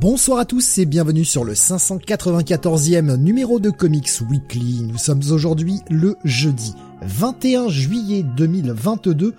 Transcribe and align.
Bonsoir 0.00 0.38
à 0.38 0.46
tous 0.46 0.78
et 0.78 0.86
bienvenue 0.86 1.26
sur 1.26 1.44
le 1.44 1.52
594e 1.52 3.16
numéro 3.16 3.60
de 3.60 3.68
Comics 3.68 4.08
Weekly. 4.30 4.80
Nous 4.84 4.96
sommes 4.96 5.20
aujourd'hui 5.30 5.80
le 5.90 6.16
jeudi 6.24 6.74
21 7.02 7.68
juillet 7.68 8.22
2022 8.22 9.34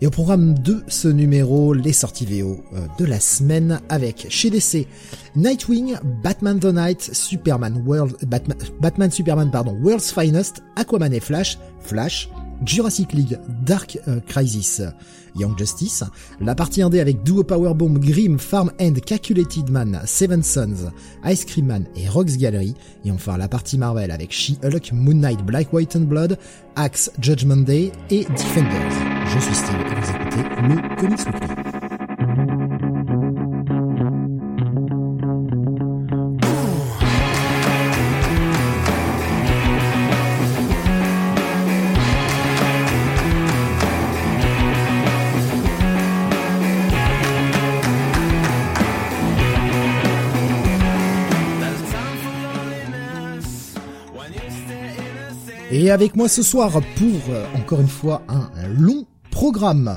et 0.00 0.06
au 0.06 0.10
programme 0.10 0.56
de 0.56 0.84
ce 0.86 1.08
numéro, 1.08 1.74
les 1.74 1.92
sorties 1.92 2.26
VO 2.26 2.60
euh, 2.74 2.86
de 3.00 3.04
la 3.06 3.18
semaine 3.18 3.80
avec 3.88 4.26
chez 4.28 4.50
DC 4.50 4.86
Nightwing, 5.34 5.96
Batman 6.22 6.60
the 6.60 6.66
Night, 6.66 7.10
Superman 7.12 7.82
World, 7.84 8.14
Batman, 8.24 8.56
Batman 8.80 9.10
Superman 9.10 9.50
pardon, 9.50 9.76
World's 9.82 10.12
Finest, 10.12 10.62
Aquaman 10.76 11.12
et 11.12 11.18
Flash, 11.18 11.58
Flash, 11.80 12.30
Jurassic 12.64 13.12
League, 13.12 13.38
Dark 13.64 13.98
euh, 14.08 14.20
Crisis, 14.26 14.82
Young 15.36 15.56
Justice, 15.58 16.04
la 16.40 16.54
partie 16.54 16.82
indé 16.82 17.00
avec 17.00 17.22
Duo 17.22 17.44
Powerbomb, 17.44 17.98
Grim, 17.98 18.38
Farm 18.38 18.70
End, 18.80 18.94
Calculated 19.04 19.70
Man, 19.70 20.00
Seven 20.04 20.42
Sons, 20.42 20.90
Ice 21.24 21.44
Cream 21.44 21.66
Man 21.66 21.84
et 21.96 22.08
Rocks 22.08 22.36
Gallery, 22.36 22.74
et 23.04 23.10
enfin 23.10 23.36
la 23.36 23.48
partie 23.48 23.78
Marvel 23.78 24.10
avec 24.10 24.32
She-Hulk, 24.32 24.92
Moon 24.92 25.14
Knight, 25.14 25.44
Black, 25.44 25.72
White 25.72 25.96
and 25.96 26.00
Blood, 26.00 26.38
Axe, 26.76 27.10
Judgment 27.20 27.64
Day 27.64 27.92
et 28.10 28.24
Defenders. 28.24 28.92
Je 29.26 29.38
suis 29.40 29.54
Steve 29.54 29.76
et 29.80 30.00
vous 30.00 30.10
écoutez 30.10 30.42
le 30.62 30.96
Comics 30.96 31.26
Weekly. 31.26 31.67
Et 55.88 55.90
avec 55.90 56.16
moi 56.16 56.28
ce 56.28 56.42
soir 56.42 56.82
pour, 56.96 57.30
euh, 57.30 57.46
encore 57.54 57.80
une 57.80 57.88
fois, 57.88 58.22
un 58.28 58.68
long 58.68 59.06
programme, 59.30 59.96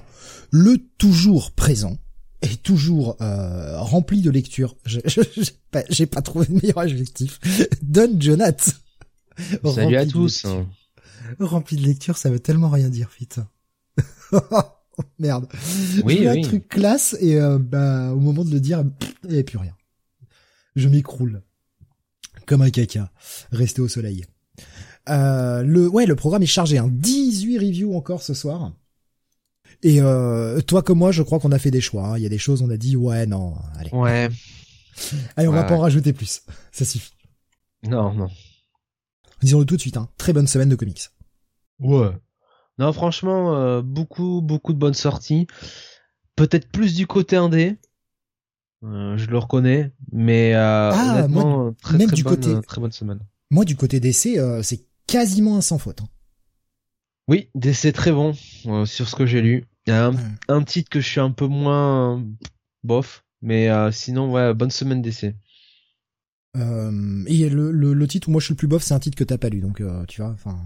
le 0.50 0.78
toujours 0.97 1.52
présent 1.52 1.97
et 2.42 2.56
toujours 2.56 3.17
euh, 3.20 3.78
rempli 3.78 4.22
de 4.22 4.31
lecture. 4.31 4.78
J'ai 4.86 5.02
pas, 5.69 5.84
pas 5.84 6.22
trouvé 6.22 6.45
de 6.45 6.53
meilleur 6.53 6.78
adjectif. 6.78 7.42
Don 7.81 8.16
Jonath. 8.17 8.69
Salut 9.66 9.97
à 9.97 10.03
Rempli 10.03 10.06
de 10.06 10.12
tous. 10.14 10.45
lecture. 10.45 10.67
Rempli 11.42 11.75
de 11.75 11.86
lecture, 11.86 12.16
ça 12.16 12.30
veut 12.30 12.39
tellement 12.39 12.69
rien 12.69 12.88
dire, 12.88 13.09
fit. 13.09 13.28
Oh, 14.31 14.39
Merde. 15.19 15.50
Oui, 16.06 16.19
oui. 16.22 16.28
un 16.30 16.42
truc 16.42 16.69
classe 16.69 17.17
et 17.19 17.36
euh, 17.36 17.59
bah, 17.59 18.14
au 18.14 18.19
moment 18.22 18.45
de 18.45 18.52
le 18.52 18.62
dire, 18.62 18.81
il 19.23 19.28
n'y 19.28 19.34
avait 19.34 19.44
plus 19.44 19.58
rien. 19.58 19.75
Je 20.78 20.88
m'écroule. 20.88 21.42
Comme 22.45 22.62
un 22.62 22.69
caca. 22.69 23.12
Resté 23.52 23.81
au 23.81 23.89
soleil. 23.89 24.25
Euh, 25.09 25.63
le, 25.63 25.88
ouais, 25.88 26.06
le 26.06 26.16
programme 26.16 26.44
est 26.44 26.47
chargé. 26.47 26.78
Hein. 26.78 26.89
18 26.91 27.57
reviews 27.59 27.95
encore 27.95 28.22
ce 28.22 28.34
soir. 28.34 28.72
Et 29.84 30.00
euh, 30.01 30.62
toi 30.62 30.84
comme 30.84 31.00
moi, 31.00 31.12
je 31.12 31.23
crois 31.23 31.39
qu'on 31.39 31.51
a 31.51 31.59
fait 31.59 31.72
des 31.72 31.81
choix. 31.81 32.06
hein. 32.09 32.17
Il 32.17 32.23
y 32.23 32.25
a 32.25 32.29
des 32.29 32.38
choses, 32.38 32.62
on 32.62 32.69
a 32.69 32.78
dit, 32.78 32.95
ouais, 32.95 33.25
non, 33.25 33.56
allez. 33.78 33.89
Ouais. 33.91 34.29
Allez, 35.35 35.47
on 35.47 35.51
va 35.53 35.62
Ouais. 35.62 35.67
pas 35.67 35.75
en 35.75 35.79
rajouter 35.79 36.13
plus. 36.13 36.41
Ça 36.72 36.85
suffit. 36.85 37.12
Non, 37.84 38.13
non. 38.13 38.28
Disons-le 39.41 39.66
tout 39.66 39.75
de 39.75 39.81
suite. 39.81 39.97
Hein. 39.97 40.07
Très 40.17 40.34
bonne 40.34 40.45
semaine 40.47 40.69
de 40.69 40.75
comics. 40.75 41.09
Ouais. 41.79 42.12
Non, 42.78 42.94
franchement, 42.94 43.56
euh, 43.56 43.81
beaucoup, 43.81 44.41
beaucoup 44.41 44.73
de 44.73 44.78
bonnes 44.78 44.94
sorties. 44.94 45.47
Peut-être 46.35 46.69
plus 46.72 46.94
du 46.94 47.07
côté 47.07 47.35
indé. 47.38 47.78
Euh, 48.83 49.16
je 49.18 49.28
le 49.28 49.38
reconnais, 49.38 49.91
mais 50.12 50.53
euh, 50.56 50.91
Ah, 50.94 51.16
honnêtement, 51.18 51.73
très, 51.81 51.97
même 51.97 52.07
très 52.07 52.16
du 52.16 52.23
bonne, 52.23 52.35
côté- 52.35 52.62
très 52.68 52.81
bonne 52.81 52.91
semaine. 52.91 53.19
Moi, 53.50 53.66
du 53.66 53.75
côté 53.75 54.00
euh, 54.39 54.62
c'est 54.63 54.85
quasiment 55.12 55.58
un 55.58 55.62
sans 55.62 55.78
faute. 55.78 56.02
hein. 56.02 56.08
Oui, 57.28 57.50
DC 57.56 57.94
très 57.94 58.12
bon 58.12 58.34
euh, 58.66 58.86
sur 58.86 59.08
ce 59.08 59.16
que 59.16 59.26
j'ai 59.26 59.42
lu. 59.42 59.66
Il 59.88 59.92
y 59.92 59.94
a 59.94 60.08
un, 60.08 60.16
Ouais. 60.16 60.22
un 60.50 60.64
titre 60.64 60.90
que 60.90 61.00
je 61.02 61.08
suis 61.08 61.20
un 61.20 61.32
peu 61.32 61.48
moins 61.48 62.18
euh, 62.18 62.24
bof, 62.84 63.24
mais 63.42 63.70
euh, 63.70 63.92
sinon, 63.92 64.32
ouais, 64.32 64.54
bonne 64.54 64.72
semaine. 64.72 65.04
Euh, 66.58 67.24
et 67.28 67.50
le, 67.50 67.72
le, 67.72 67.94
le 67.94 68.08
titre 68.08 68.28
où 68.28 68.32
moi 68.32 68.42
je 68.42 68.46
suis 68.46 68.54
le 68.54 68.58
plus 68.58 68.68
bof, 68.68 68.84
c'est 68.84 68.94
un 68.94 69.00
titre 69.00 69.18
que 69.18 69.24
t'as 69.24 69.38
pas 69.38 69.50
lu, 69.50 69.62
donc 69.62 69.82
tu 70.08 70.22
vois, 70.22 70.32
enfin, 70.32 70.60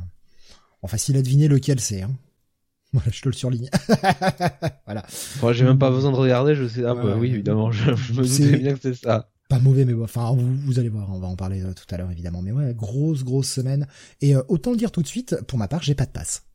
bon, 0.82 0.88
facile 0.88 1.16
à 1.18 1.22
deviner 1.22 1.48
lequel 1.48 1.80
c'est. 1.80 2.02
Hein. 2.02 2.12
Voilà, 2.94 3.12
je 3.12 3.22
te 3.22 3.28
le 3.28 3.34
surligne. 3.34 3.70
voilà, 4.86 5.06
Moi, 5.42 5.52
j'ai 5.52 5.66
même 5.66 5.78
pas 5.78 5.90
besoin 5.92 6.12
de 6.12 6.16
regarder, 6.16 6.56
je 6.56 6.66
sais. 6.66 6.84
Ah, 6.86 6.94
Ouais, 6.96 7.04
bah 7.04 7.18
oui, 7.18 7.30
évidemment, 7.32 7.70
je, 7.72 7.94
je 7.94 8.14
me 8.14 8.24
C'est- 8.24 8.46
doutais 8.46 8.58
bien 8.58 8.74
que 8.74 8.80
c'est 8.82 8.94
ça. 8.96 9.30
Pas 9.48 9.60
mauvais, 9.60 9.86
mais 9.86 9.94
enfin, 9.94 10.32
vous, 10.34 10.56
vous 10.58 10.80
allez 10.80 10.90
voir, 10.90 11.10
on 11.12 11.20
va 11.20 11.28
en 11.28 11.36
parler 11.36 11.64
euh, 11.64 11.74
tout 11.74 11.86
à 11.94 11.98
l'heure 11.98 12.12
évidemment. 12.12 12.42
Mais 12.42 12.52
ouais, 12.52 12.74
grosse 12.74 13.24
grosse 13.24 13.50
semaine. 13.50 13.88
Et 14.22 14.36
euh, 14.36 14.44
autant 14.48 14.72
le 14.72 14.78
dire 14.78 14.92
tout 14.92 15.02
de 15.02 15.08
suite, 15.08 15.36
pour 15.48 15.60
ma 15.60 15.68
part, 15.68 15.84
j'ai 15.84 15.96
pas 15.96 16.06
de 16.06 16.12
passe. 16.12 16.46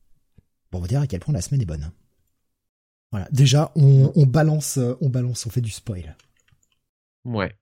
On 0.72 0.80
va 0.80 0.88
dire 0.88 1.00
à 1.00 1.06
quel 1.06 1.20
point 1.20 1.34
la 1.34 1.42
semaine 1.42 1.62
est 1.62 1.66
bonne. 1.66 1.90
Voilà, 3.10 3.28
déjà, 3.32 3.72
on, 3.74 4.12
on 4.14 4.26
balance, 4.26 4.78
euh, 4.78 4.94
on 5.00 5.08
balance, 5.08 5.46
on 5.46 5.50
fait 5.50 5.60
du 5.60 5.70
spoil. 5.70 6.16
Ouais. 7.24 7.54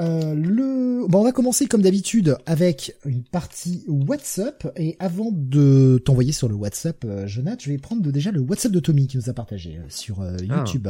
Euh, 0.00 0.34
le... 0.34 1.06
bon, 1.08 1.20
on 1.20 1.24
va 1.24 1.32
commencer 1.32 1.66
comme 1.66 1.82
d'habitude 1.82 2.36
avec 2.46 2.96
une 3.04 3.22
partie 3.22 3.84
WhatsApp. 3.86 4.72
Et 4.76 4.96
avant 4.98 5.30
de 5.32 6.02
t'envoyer 6.04 6.32
sur 6.32 6.48
le 6.48 6.54
WhatsApp, 6.54 7.04
euh, 7.04 7.26
Jonathan, 7.26 7.58
je 7.60 7.70
vais 7.70 7.78
prendre 7.78 8.02
déjà 8.10 8.32
le 8.32 8.40
WhatsApp 8.40 8.72
de 8.72 8.80
Tommy 8.80 9.06
qui 9.06 9.16
nous 9.16 9.30
a 9.30 9.32
partagé 9.32 9.78
euh, 9.78 9.84
sur 9.88 10.20
euh, 10.20 10.36
Ah. 10.50 10.58
YouTube. 10.58 10.88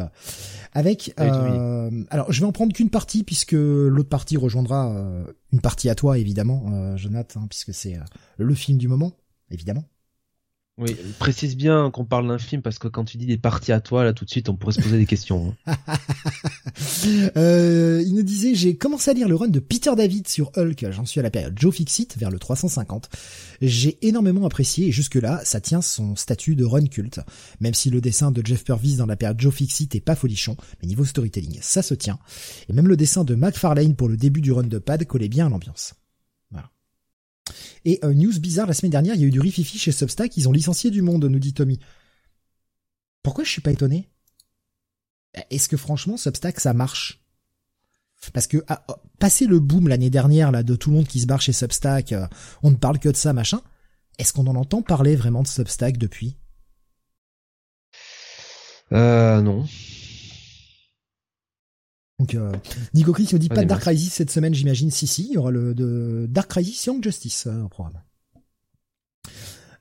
Avec, 0.73 1.13
alors 1.17 2.33
je 2.33 2.41
vais 2.41 2.47
en 2.47 2.53
prendre 2.53 2.73
qu'une 2.73 2.91
partie 2.91 3.23
puisque 3.23 3.53
l'autre 3.53 4.09
partie 4.09 4.37
rejoindra 4.37 5.25
une 5.53 5.61
partie 5.61 5.89
à 5.89 5.95
toi 5.95 6.19
évidemment, 6.19 6.97
Jonathan, 6.97 7.43
hein, 7.43 7.47
puisque 7.49 7.73
c'est 7.73 7.97
le 8.39 8.55
film 8.55 8.79
du 8.79 8.89
moment, 8.89 9.13
évidemment. 9.51 9.85
Oui, 10.77 10.97
précise 11.21 11.57
bien 11.57 11.89
qu'on 11.93 12.05
parle 12.05 12.27
d'un 12.27 12.39
film 12.39 12.61
parce 12.61 12.81
que 12.81 12.89
quand 12.89 13.05
tu 13.05 13.17
dis 13.17 13.27
des 13.27 13.39
parties 13.39 13.71
à 13.71 13.81
toi, 13.81 14.03
là 14.03 14.13
tout 14.13 14.25
de 14.25 14.31
suite 14.31 14.49
on 14.49 14.57
pourrait 14.57 14.73
se 14.73 14.81
poser 14.81 14.99
des 14.99 15.07
questions. 15.07 15.55
hein. 15.67 15.77
Euh, 17.37 18.03
il 18.05 18.15
nous 18.15 18.23
disait, 18.23 18.55
j'ai 18.55 18.77
commencé 18.77 19.11
à 19.11 19.15
lire 19.15 19.29
le 19.29 19.37
run 19.37 19.49
de 19.49 19.61
Peter 19.61 19.91
David 19.97 20.27
sur 20.27 20.51
Hulk, 20.57 20.87
j'en 20.91 21.05
suis 21.05 21.21
à 21.21 21.23
la 21.23 21.31
période 21.31 21.57
Joe 21.57 21.73
Fixit, 21.75 22.09
vers 22.17 22.31
le 22.31 22.39
350. 22.39 23.09
J'ai 23.63 23.99
énormément 24.07 24.45
apprécié 24.47 24.89
et 24.89 24.93
jusque-là, 24.93 25.41
ça 25.45 25.61
tient 25.61 25.83
son 25.83 26.17
statut 26.17 26.57
de 26.57 26.65
run 26.65 26.87
culte. 26.87 27.21
Même 27.61 27.75
si 27.75 27.91
le 27.91 28.01
dessin 28.01 28.33
de 28.33 28.45
Jeff 28.45 28.65
Purvis 28.65 28.97
dans 28.97 29.07
la 29.07 29.17
période 29.17 29.41
Joe 29.41 29.55
Fixit 29.55 29.95
est 29.95 30.01
pas 30.01 30.17
folichon, 30.17 30.57
mais 30.83 30.89
niveau 30.89 31.05
storytelling, 31.05 31.59
ça 31.61 31.83
se 31.83 31.95
tient. 31.95 32.19
Et 32.69 32.73
même 32.73 32.89
le 32.89 32.97
dessin 32.97 33.23
de 33.23 33.35
McFarlane 33.35 33.95
pour 33.95 34.09
le 34.09 34.17
début 34.17 34.41
du 34.41 34.51
run 34.51 34.65
de 34.65 34.79
Pad 34.79 35.05
collait 35.05 35.29
bien 35.29 35.47
à 35.47 35.51
l'ambiance. 35.51 35.95
Et 37.85 37.99
euh, 38.05 38.15
news 38.15 38.39
bizarre, 38.41 38.67
la 38.67 38.75
semaine 38.75 38.93
dernière, 38.93 39.15
il 39.15 39.21
y 39.21 39.25
a 39.25 39.27
eu 39.27 39.31
du 39.31 39.41
rififi 39.41 39.79
chez 39.79 39.93
Substack, 39.93 40.37
ils 40.37 40.49
ont 40.49 40.53
licencié 40.53 40.91
du 40.91 41.03
monde, 41.03 41.25
nous 41.25 41.39
dit 41.39 41.55
Tommy. 41.55 41.79
Pourquoi 43.23 43.45
je 43.45 43.51
suis 43.51 43.63
pas 43.63 43.73
étonné? 43.73 44.09
Est-ce 45.51 45.69
que 45.69 45.77
franchement 45.77 46.17
Substack 46.17 46.61
ça 46.61 46.75
marche? 46.75 47.21
Parce 48.33 48.47
que 48.47 48.65
ah, 48.69 48.85
oh, 48.89 48.95
passer 49.19 49.47
le 49.47 49.61
boom 49.61 49.89
l'année 49.89 50.11
dernière 50.11 50.51
là 50.51 50.63
de 50.63 50.77
tout 50.77 50.91
le 50.91 50.97
monde 50.97 51.07
qui 51.07 51.21
se 51.21 51.27
barre 51.27 51.43
chez 51.43 51.53
Substack, 51.53 52.13
euh, 52.13 52.27
on 52.63 52.71
ne 52.71 52.77
parle 52.77 52.99
que 52.99 53.09
de 53.09 53.17
ça 53.17 53.33
machin. 53.33 53.61
Est-ce 54.19 54.33
qu'on 54.33 54.47
en 54.47 54.55
entend 54.55 54.83
parler 54.83 55.17
vraiment 55.17 55.43
de 55.43 55.49
Substack 55.49 55.99
depuis? 55.99 56.37
Euh, 58.93 59.41
non. 59.41 59.67
Donc 62.19 62.35
euh, 62.35 62.53
Nico 62.95 63.13
Chris 63.13 63.29
nous 63.33 63.39
dit 63.39 63.49
Pas 63.49 63.63
de 63.63 63.69
Dark 63.69 63.83
Crisis 63.83 64.13
cette 64.13 64.31
semaine, 64.31 64.55
j'imagine. 64.55 64.91
Si 64.91 65.07
si, 65.07 65.27
il 65.27 65.33
y 65.33 65.37
aura 65.37 65.51
le 65.51 65.75
de 65.75 66.27
Dark 66.29 66.51
Crisis 66.51 66.85
Young 66.87 67.03
Justice 67.03 67.47
euh, 67.47 67.63
au 67.63 67.69
programme. 67.69 68.01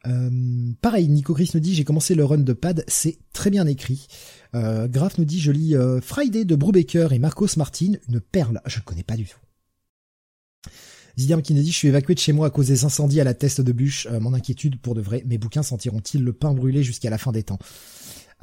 Euh, 0.06 0.72
pareil, 0.82 1.08
Nico 1.08 1.34
Chris 1.34 1.52
nous 1.54 1.60
dit 1.60 1.74
j'ai 1.74 1.86
commencé 1.86 2.14
le 2.14 2.26
run 2.26 2.40
de 2.40 2.54
Pad, 2.54 2.84
c'est 2.88 3.20
très 3.32 3.50
bien 3.50 3.66
écrit. 3.68 4.08
Euh, 4.54 4.88
Graf 4.88 5.18
nous 5.18 5.26
dit 5.26 5.40
je 5.40 5.52
lis 5.52 5.76
euh, 5.76 6.02
Friday 6.02 6.44
de 6.46 6.56
Brubaker 6.56 7.14
et 7.14 7.20
Marcos 7.20 7.48
Martin, 7.58 7.94
une 8.10 8.20
perle. 8.20 8.62
Je 8.66 8.80
ne 8.80 8.84
connais 8.84 9.04
pas 9.04 9.16
du 9.16 9.26
tout. 9.26 9.40
Zidiam 11.18 11.42
qui 11.42 11.54
nous 11.54 11.62
dit 11.62 11.72
je 11.72 11.78
suis 11.78 11.88
évacué 11.88 12.16
de 12.16 12.20
chez 12.20 12.34
moi 12.34 12.48
à 12.48 12.50
cause 12.50 12.68
des 12.68 12.86
incendies 12.86 13.22
à 13.22 13.24
la 13.24 13.34
teste 13.34 13.62
de 13.62 13.72
bûche. 13.72 14.08
Euh, 14.12 14.20
mon 14.20 14.34
inquiétude 14.34 14.80
pour 14.80 14.96
de 14.96 15.02
vrai, 15.02 15.24
mes 15.26 15.38
bouquins 15.38 15.64
sentiront-ils 15.64 16.24
le 16.24 16.34
pain 16.34 16.54
brûlé 16.54 16.84
jusqu'à 16.84 17.10
la 17.10 17.18
fin 17.18 17.32
des 17.32 17.44
temps? 17.44 17.60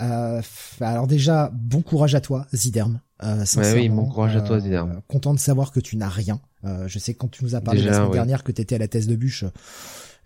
Euh, 0.00 0.42
alors 0.80 1.06
déjà, 1.06 1.50
bon 1.52 1.82
courage 1.82 2.14
à 2.14 2.20
toi, 2.20 2.46
Ziderm. 2.52 3.00
Euh, 3.22 3.44
oui, 3.74 3.88
bon 3.88 4.06
courage 4.06 4.36
à 4.36 4.40
toi, 4.40 4.56
euh, 4.56 4.60
Ziderm. 4.60 5.02
content 5.08 5.34
de 5.34 5.38
savoir 5.38 5.72
que 5.72 5.80
tu 5.80 5.96
n'as 5.96 6.08
rien. 6.08 6.40
Euh, 6.64 6.88
je 6.88 6.98
sais 6.98 7.12
que 7.14 7.18
quand 7.18 7.30
tu 7.30 7.44
nous 7.44 7.54
as 7.54 7.60
parlé 7.60 7.82
la 7.82 7.94
semaine 7.94 8.10
dernière 8.10 8.44
que 8.44 8.52
t'étais 8.52 8.76
à 8.76 8.78
la 8.78 8.88
thèse 8.88 9.06
de 9.06 9.16
bûche, 9.16 9.44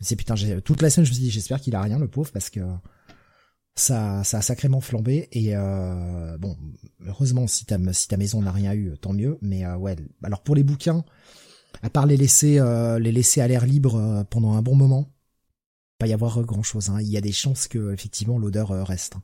c'est 0.00 0.17
putain, 0.17 0.35
toute 0.65 0.82
la 0.82 0.91
semaine 0.91 1.06
je 1.06 1.11
me 1.11 1.15
suis 1.15 1.25
dit 1.25 1.31
j'espère 1.31 1.61
qu'il 1.61 1.75
a 1.75 1.82
rien 1.82 1.99
le 1.99 2.09
pauvre 2.09 2.31
parce 2.32 2.50
que 2.50 2.61
ça, 3.75 4.23
ça 4.23 4.38
a 4.38 4.43
sacrément 4.43 4.81
flambé 4.81 5.29
et 5.32 5.56
euh, 5.56 6.37
bon, 6.38 6.56
heureusement 7.06 7.47
si 7.47 7.65
ta 7.65 7.79
si 7.93 8.06
ta 8.06 8.17
maison 8.17 8.43
n'a 8.43 8.53
rien 8.53 8.75
eu, 8.75 8.93
tant 9.00 9.12
mieux. 9.12 9.38
Mais 9.43 9.67
ouais, 9.67 9.97
alors 10.23 10.43
pour 10.43 10.55
les 10.55 10.62
bouquins, 10.62 11.05
à 11.82 11.91
part 11.91 12.06
les 12.06 12.17
laisser 12.17 12.61
les 13.00 13.12
laisser 13.12 13.41
à 13.41 13.49
l'air 13.49 13.67
libre 13.67 14.25
pendant 14.31 14.53
un 14.53 14.62
bon 14.62 14.77
moment, 14.77 15.09
pas 15.99 16.06
y 16.06 16.12
avoir 16.12 16.41
grand 16.43 16.62
chose. 16.62 16.91
Hein. 16.91 17.00
Il 17.00 17.09
y 17.09 17.17
a 17.17 17.20
des 17.20 17.32
chances 17.32 17.67
que 17.67 17.93
effectivement 17.93 18.38
l'odeur 18.38 18.69
reste. 18.87 19.17
Hein 19.17 19.23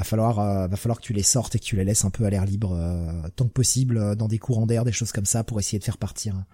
va 0.00 0.04
falloir 0.04 0.38
euh, 0.38 0.66
va 0.66 0.76
falloir 0.76 0.98
que 0.98 1.04
tu 1.04 1.12
les 1.12 1.22
sortes 1.22 1.54
et 1.54 1.58
que 1.58 1.64
tu 1.64 1.76
les 1.76 1.84
laisses 1.84 2.04
un 2.04 2.10
peu 2.10 2.24
à 2.24 2.30
l'air 2.30 2.44
libre 2.44 2.72
euh, 2.72 3.28
tant 3.36 3.46
que 3.46 3.52
possible 3.52 3.98
euh, 3.98 4.14
dans 4.14 4.28
des 4.28 4.38
courants 4.38 4.66
d'air, 4.66 4.84
des 4.84 4.92
choses 4.92 5.12
comme 5.12 5.26
ça 5.26 5.44
pour 5.44 5.60
essayer 5.60 5.78
de 5.78 5.84
faire 5.84 5.98
partir. 5.98 6.44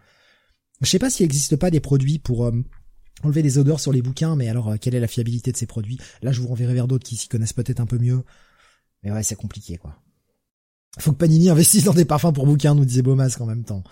Je 0.81 0.91
sais 0.91 0.99
pas 0.99 1.11
s'il 1.11 1.25
n'existe 1.25 1.57
pas 1.57 1.71
des 1.71 1.81
produits 1.81 2.19
pour 2.19 2.53
enlever 3.23 3.43
des 3.43 3.57
odeurs 3.57 3.81
sur 3.81 3.93
les 3.93 4.03
bouquins, 4.03 4.37
mais 4.37 4.49
alors 4.49 4.75
quelle 4.79 4.95
est 4.95 5.01
la 5.01 5.09
fiabilité 5.09 5.51
de 5.51 5.57
ces 5.57 5.65
produits? 5.65 5.99
Là, 6.21 6.33
je 6.33 6.41
vous 6.43 6.49
renverrai 6.49 6.75
vers 6.75 6.87
d'autres 6.87 7.07
qui 7.07 7.17
s'y 7.17 7.29
connaissent 7.29 7.55
peut-être 7.55 7.81
un 7.81 7.87
peu 7.87 7.99
mieux. 7.99 8.23
Mais 9.03 9.11
ouais, 9.11 9.23
c'est 9.23 9.37
compliqué 9.37 9.79
quoi. 9.79 9.97
Faut 10.99 11.13
que 11.13 11.17
Panini 11.17 11.49
investisse 11.49 11.85
dans 11.85 11.95
des 11.95 12.05
parfums 12.05 12.33
pour 12.35 12.47
bouquins, 12.47 12.75
nous 12.75 12.85
disait 12.85 13.03
Beaumasque 13.03 13.41
en 13.41 13.47
même 13.47 13.65
temps. 13.65 13.85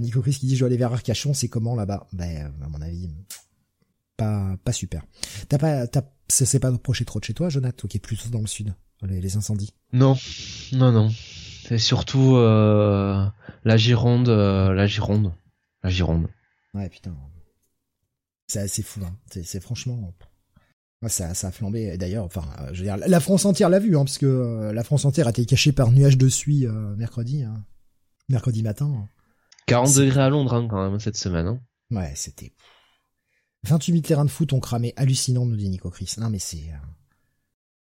Nico 0.00 0.22
Chris 0.22 0.34
qui 0.34 0.46
dit 0.46 0.54
je 0.54 0.60
dois 0.60 0.68
aller 0.68 0.76
vers 0.76 0.92
Arcachon, 0.92 1.34
c'est 1.34 1.48
comment 1.48 1.74
là-bas? 1.74 2.06
Ben 2.12 2.52
à 2.62 2.68
mon 2.68 2.80
avis, 2.80 3.10
pas 4.16 4.56
pas 4.64 4.72
super. 4.72 5.04
T'as 5.48 5.58
pas 5.58 5.86
t'as 5.86 6.02
ça 6.28 6.46
s'est 6.46 6.60
pas 6.60 6.68
approché 6.68 7.04
trop 7.04 7.20
de 7.20 7.24
chez 7.24 7.34
toi, 7.34 7.48
Jonathan, 7.48 7.76
toi 7.76 7.88
qui 7.88 7.96
es 7.98 8.00
plutôt 8.00 8.28
dans 8.30 8.40
le 8.40 8.46
sud, 8.46 8.74
les, 9.02 9.36
incendies? 9.36 9.74
Non, 9.92 10.16
non, 10.72 10.92
non. 10.92 11.10
C'est 11.66 11.78
surtout 11.78 12.36
euh, 12.36 13.26
la 13.64 13.76
Gironde, 13.76 14.28
euh, 14.28 14.72
la 14.72 14.86
Gironde, 14.86 15.32
la 15.82 15.90
Gironde. 15.90 16.28
Ouais, 16.74 16.88
putain. 16.88 17.14
C'est 18.48 18.60
assez 18.60 18.82
fou, 18.82 19.00
hein. 19.04 19.16
C'est 19.30 19.60
franchement. 19.60 20.12
Ça, 21.06 21.34
ça 21.34 21.48
a 21.48 21.50
flambé. 21.50 21.96
D'ailleurs, 21.98 22.24
enfin, 22.24 22.44
euh, 22.60 22.68
je 22.72 22.78
veux 22.78 22.84
dire, 22.84 22.96
la 22.96 23.20
France 23.20 23.44
entière 23.44 23.68
l'a 23.68 23.78
vu, 23.78 23.96
hein, 23.96 24.04
parce 24.04 24.18
que 24.18 24.70
la 24.74 24.84
France 24.84 25.04
entière 25.04 25.26
a 25.26 25.30
été 25.30 25.44
cachée 25.44 25.72
par 25.72 25.90
nuage 25.90 26.18
de 26.18 26.28
suie 26.28 26.66
mercredi, 26.96 27.42
hein. 27.42 27.64
mercredi 28.28 28.62
matin. 28.62 29.06
40 29.66 29.96
degrés 29.96 30.20
à 30.20 30.28
Londres 30.28 30.54
hein, 30.54 30.66
quand 30.68 30.90
même 30.90 31.00
cette 31.00 31.16
semaine. 31.16 31.46
Hein. 31.46 31.60
Ouais, 31.90 32.12
c'était 32.14 32.52
28 33.64 33.92
000 33.92 34.02
terrains 34.02 34.24
de 34.24 34.30
foot 34.30 34.52
ont 34.52 34.60
cramé, 34.60 34.92
hallucinant, 34.96 35.46
nous 35.46 35.56
dit 35.56 35.68
Nico 35.68 35.90
Chris. 35.90 36.14
Non, 36.18 36.30
mais 36.30 36.38
c'est 36.38 36.56
euh, 36.56 36.86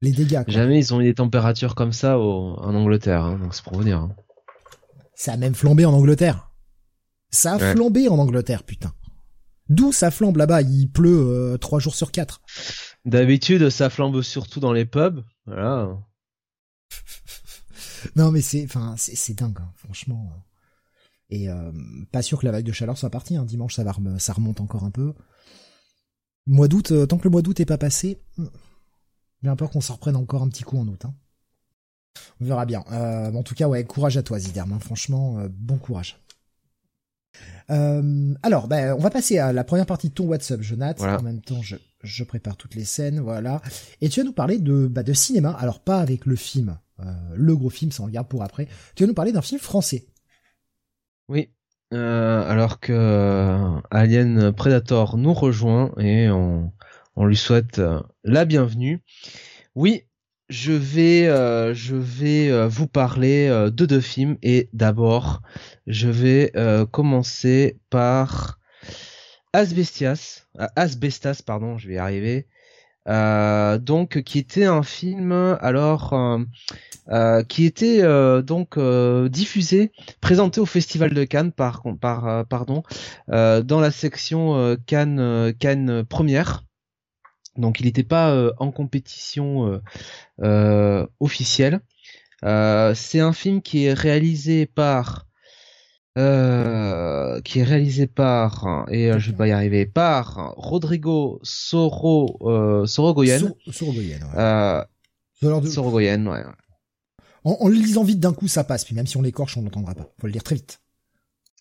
les 0.02 0.12
dégâts. 0.12 0.42
Jamais 0.48 0.78
ils 0.78 0.94
ont 0.94 1.00
eu 1.00 1.04
des 1.04 1.14
températures 1.14 1.74
comme 1.74 1.92
ça 1.92 2.18
en 2.18 2.74
Angleterre, 2.74 3.24
hein, 3.24 3.38
donc 3.38 3.54
c'est 3.54 3.64
pour 3.64 3.74
vous 3.74 3.84
dire. 3.84 3.98
Hein. 3.98 4.14
Ça 5.14 5.32
a 5.32 5.36
même 5.36 5.54
flambé 5.54 5.84
en 5.84 5.92
Angleterre. 5.92 6.50
Ça 7.30 7.54
a 7.54 7.58
flambé 7.58 8.08
en 8.08 8.18
Angleterre, 8.18 8.62
putain. 8.62 8.92
D'où 9.68 9.92
ça 9.92 10.10
flambe 10.10 10.36
là-bas? 10.36 10.62
Il 10.62 10.90
pleut 10.90 11.28
euh, 11.30 11.56
trois 11.56 11.78
jours 11.78 11.94
sur 11.94 12.12
quatre. 12.12 12.42
D'habitude, 13.04 13.70
ça 13.70 13.88
flambe 13.88 14.20
surtout 14.20 14.60
dans 14.60 14.72
les 14.72 14.84
pubs. 14.84 15.24
Voilà. 15.46 15.96
non, 18.16 18.30
mais 18.30 18.42
c'est, 18.42 18.64
enfin, 18.64 18.94
c'est 18.98 19.34
dingue, 19.34 19.58
hein, 19.60 19.72
franchement. 19.76 20.44
Et 21.30 21.48
euh, 21.48 21.72
pas 22.10 22.20
sûr 22.20 22.40
que 22.40 22.44
la 22.44 22.52
vague 22.52 22.66
de 22.66 22.72
chaleur 22.72 22.98
soit 22.98 23.08
partie. 23.08 23.36
Hein. 23.36 23.46
Dimanche, 23.46 23.76
ça 23.76 23.84
va, 23.84 23.94
ça 24.18 24.34
remonte 24.34 24.60
encore 24.60 24.84
un 24.84 24.90
peu. 24.90 25.14
Mois 26.46 26.68
d'août, 26.68 26.90
euh, 26.90 27.06
tant 27.06 27.18
que 27.18 27.24
le 27.24 27.30
mois 27.30 27.42
d'août 27.42 27.60
est 27.60 27.64
pas 27.66 27.78
passé, 27.78 28.18
hmm, 28.36 28.46
j'ai 29.42 29.48
un 29.48 29.56
peur 29.56 29.70
qu'on 29.70 29.80
s'en 29.80 29.94
reprenne 29.94 30.16
encore 30.16 30.42
un 30.42 30.48
petit 30.48 30.64
coup 30.64 30.78
en 30.78 30.86
août. 30.86 31.04
Hein. 31.04 31.14
On 32.40 32.44
verra 32.44 32.66
bien. 32.66 32.84
Euh, 32.92 33.32
en 33.32 33.42
tout 33.42 33.54
cas, 33.54 33.68
ouais, 33.68 33.84
courage 33.84 34.16
à 34.16 34.22
toi, 34.22 34.38
Ziderm. 34.38 34.72
Hein. 34.72 34.80
franchement, 34.80 35.38
euh, 35.38 35.48
bon 35.50 35.78
courage. 35.78 36.18
alors, 37.68 38.68
ben, 38.68 38.94
on 38.94 39.00
va 39.00 39.08
passer 39.08 39.38
à 39.38 39.52
la 39.52 39.64
première 39.64 39.86
partie 39.86 40.08
de 40.08 40.14
ton 40.14 40.26
WhatsApp, 40.26 40.60
Jonathan. 40.60 41.16
En 41.16 41.22
même 41.22 41.40
temps, 41.40 41.62
je, 41.62 41.76
je, 42.02 42.24
prépare 42.24 42.56
toutes 42.56 42.74
les 42.74 42.84
scènes, 42.84 43.20
voilà. 43.20 43.62
Et 44.02 44.10
tu 44.10 44.20
vas 44.20 44.24
nous 44.24 44.34
parler 44.34 44.58
de, 44.58 44.86
bah, 44.88 45.02
de 45.02 45.14
cinéma. 45.14 45.52
Alors, 45.52 45.80
pas 45.80 45.98
avec 45.98 46.26
le 46.26 46.36
film, 46.36 46.78
le 47.34 47.56
gros 47.56 47.70
film, 47.70 47.90
ça 47.90 48.02
on 48.02 48.06
le 48.06 48.12
garde 48.12 48.28
pour 48.28 48.42
après. 48.42 48.68
Tu 48.94 49.04
vas 49.04 49.06
nous 49.06 49.14
parler 49.14 49.32
d'un 49.32 49.40
film 49.40 49.58
français. 49.60 50.04
Oui, 51.28 51.48
euh, 51.92 52.48
alors 52.48 52.80
que 52.80 52.92
euh, 52.92 53.80
Alien 53.90 54.50
Predator 54.52 55.18
nous 55.18 55.34
rejoint 55.34 55.92
et 55.98 56.30
on, 56.30 56.72
lui 57.18 57.36
souhaite 57.36 57.78
euh, 57.80 58.00
la 58.24 58.46
bienvenue. 58.46 59.02
Oui, 59.74 60.04
je 60.48 60.72
vais, 60.72 61.24
je 61.74 61.94
vais 61.94 62.66
vous 62.68 62.86
parler 62.86 63.48
de 63.48 63.86
deux 63.86 64.00
films 64.00 64.36
et 64.42 64.68
d'abord, 64.74 65.40
je 65.86 66.08
vais 66.08 66.52
commencer 66.90 67.78
par 67.88 68.58
Asbestias, 69.54 70.46
Asbestas, 70.76 71.40
pardon, 71.46 71.78
je 71.78 71.88
vais 71.88 71.94
y 71.94 71.98
arriver. 71.98 72.46
Donc, 73.06 74.22
qui 74.22 74.38
était 74.38 74.64
un 74.64 74.82
film, 74.82 75.32
alors 75.60 76.14
euh, 77.08 77.42
qui 77.42 77.64
était 77.64 78.00
euh, 78.02 78.42
donc 78.42 78.76
euh, 78.76 79.28
diffusé, 79.28 79.90
présenté 80.20 80.60
au 80.60 80.66
Festival 80.66 81.12
de 81.12 81.24
Cannes 81.24 81.50
par, 81.50 81.82
par 82.00 82.46
pardon, 82.46 82.84
dans 83.28 83.80
la 83.80 83.90
section 83.90 84.76
Cannes 84.86 85.52
Cannes 85.58 86.04
première. 86.04 86.64
Donc 87.56 87.80
il 87.80 87.86
n'était 87.86 88.04
pas 88.04 88.52
en 88.58 88.70
compétition 88.70 89.80
officielle. 91.20 91.80
c'est 92.42 93.20
un 93.20 93.32
film 93.32 93.62
qui 93.62 93.86
est 93.86 93.94
réalisé 93.94 94.66
par 94.66 95.26
euh, 96.18 97.40
qui 97.40 97.60
est 97.60 97.64
réalisé 97.64 98.06
par 98.06 98.86
et 98.90 99.18
je 99.18 99.30
vais 99.30 99.36
pas 99.36 99.48
y 99.48 99.52
arriver 99.52 99.86
par 99.86 100.52
Rodrigo 100.56 101.40
Soro 101.42 102.38
euh, 102.42 102.86
Sorogoyen. 102.86 103.54
Sorogoyen. 103.70 104.20
Ouais. 104.34 105.70
Sorogoyen, 105.70 106.26
ouais. 106.26 106.42
En, 107.44 107.68
le 107.68 107.74
lisant 107.74 108.04
vite 108.04 108.20
d'un 108.20 108.32
coup, 108.32 108.48
ça 108.48 108.64
passe. 108.64 108.84
Puis 108.84 108.94
même 108.94 109.06
si 109.06 109.16
on 109.16 109.22
l'écorche, 109.22 109.56
on 109.56 109.62
n'entendra 109.62 109.94
pas. 109.94 110.12
Faut 110.20 110.26
le 110.26 110.32
lire 110.32 110.44
très 110.44 110.54
vite. 110.54 110.80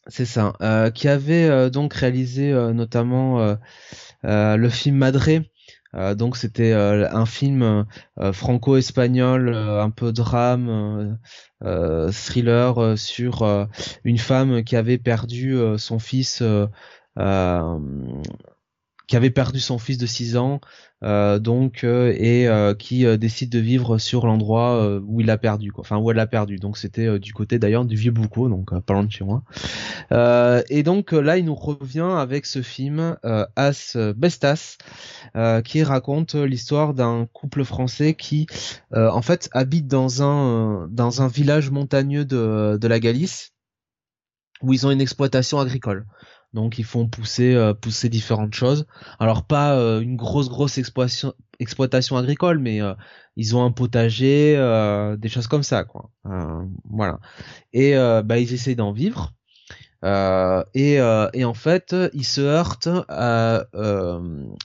C'est 0.08 0.26
ça. 0.26 0.54
Euh, 0.62 0.90
qui 0.90 1.08
avait 1.08 1.46
euh, 1.46 1.70
donc 1.70 1.94
réalisé 1.94 2.52
euh, 2.52 2.74
notamment 2.74 3.56
le 4.24 4.70
film 4.70 4.98
Madré. 4.98 5.51
Donc 6.16 6.38
c'était 6.38 6.74
un 6.74 7.26
film 7.26 7.86
franco-espagnol, 8.32 9.54
un 9.54 9.90
peu 9.90 10.12
drame, 10.12 11.18
thriller 11.62 12.98
sur 12.98 13.68
une 14.04 14.18
femme 14.18 14.64
qui 14.64 14.76
avait 14.76 14.98
perdu 14.98 15.58
son 15.78 16.00
fils 16.00 16.44
qui 19.12 19.18
avait 19.18 19.30
perdu 19.30 19.60
son 19.60 19.78
fils 19.78 19.98
de 19.98 20.06
6 20.06 20.38
ans, 20.38 20.62
euh, 21.04 21.38
donc 21.38 21.84
euh, 21.84 22.16
et 22.16 22.48
euh, 22.48 22.74
qui 22.74 23.06
décide 23.18 23.50
de 23.50 23.60
vivre 23.60 23.98
sur 23.98 24.26
l'endroit 24.26 25.02
où 25.06 25.20
il 25.20 25.26
l'a 25.26 25.38
perdu, 25.38 25.74
quoi. 25.74 25.82
enfin 25.82 25.98
où 25.98 26.10
elle 26.10 26.16
l'a 26.16 26.28
perdu. 26.28 26.56
Donc 26.56 26.78
c'était 26.78 27.20
du 27.20 27.34
côté 27.34 27.60
d'ailleurs 27.60 27.84
du 27.84 27.98
vieux 27.98 28.14
Boucau, 28.14 28.48
donc 28.48 28.74
pas 28.80 28.94
loin 28.94 29.04
de 29.04 29.12
chez 29.12 29.26
moi. 29.26 29.44
et 30.70 30.84
donc 30.84 31.12
là, 31.12 31.38
il 31.38 31.44
nous 31.44 31.56
revient 31.56 32.10
avec 32.18 32.46
ce 32.46 32.62
film 32.62 33.18
As 33.58 33.98
Bestas, 34.16 34.78
qui 35.66 35.84
raconte 35.84 36.36
l'histoire 36.36 36.94
d'un 36.94 37.28
couple 37.34 37.66
français 37.66 38.14
qui, 38.14 38.48
en 38.96 39.22
fait, 39.22 39.50
habite 39.52 39.90
dans 39.90 40.24
un 40.24 40.88
dans 40.90 41.22
un 41.22 41.28
village 41.28 41.70
montagneux 41.70 42.24
de 42.24 42.78
de 42.80 42.88
la 42.88 43.02
Galice 43.02 43.52
où 44.62 44.72
ils 44.72 44.88
ont 44.88 44.92
une 44.92 45.02
exploitation 45.02 45.60
agricole. 45.60 46.06
Donc 46.54 46.80
ils 46.80 46.86
font 46.86 47.08
pousser 47.08 47.54
euh, 47.56 47.74
pousser 47.74 48.10
différentes 48.10 48.54
choses. 48.54 48.86
Alors 49.20 49.44
pas 49.44 49.76
euh, 49.76 50.02
une 50.02 50.18
grosse 50.18 50.50
grosse 50.50 50.78
exploitation 50.78 51.34
exploitation 51.60 52.18
agricole, 52.18 52.60
mais 52.60 52.82
euh, 52.82 52.94
ils 53.36 53.56
ont 53.56 53.64
un 53.64 53.72
potager, 53.72 54.56
des 55.18 55.30
choses 55.30 55.48
comme 55.48 55.64
ça 55.64 55.84
quoi. 55.84 56.10
voilà. 56.90 57.20
Et 57.72 57.94
bah 58.26 58.40
ils 58.40 58.54
essayent 58.54 58.76
d'en 58.76 58.92
vivre. 58.92 59.34
et, 60.04 60.96
et 60.96 61.46
en 61.46 61.54
fait 61.54 61.96
ils 62.14 62.26
se 62.26 62.42
heurtent 62.42 62.90
à, 63.08 63.66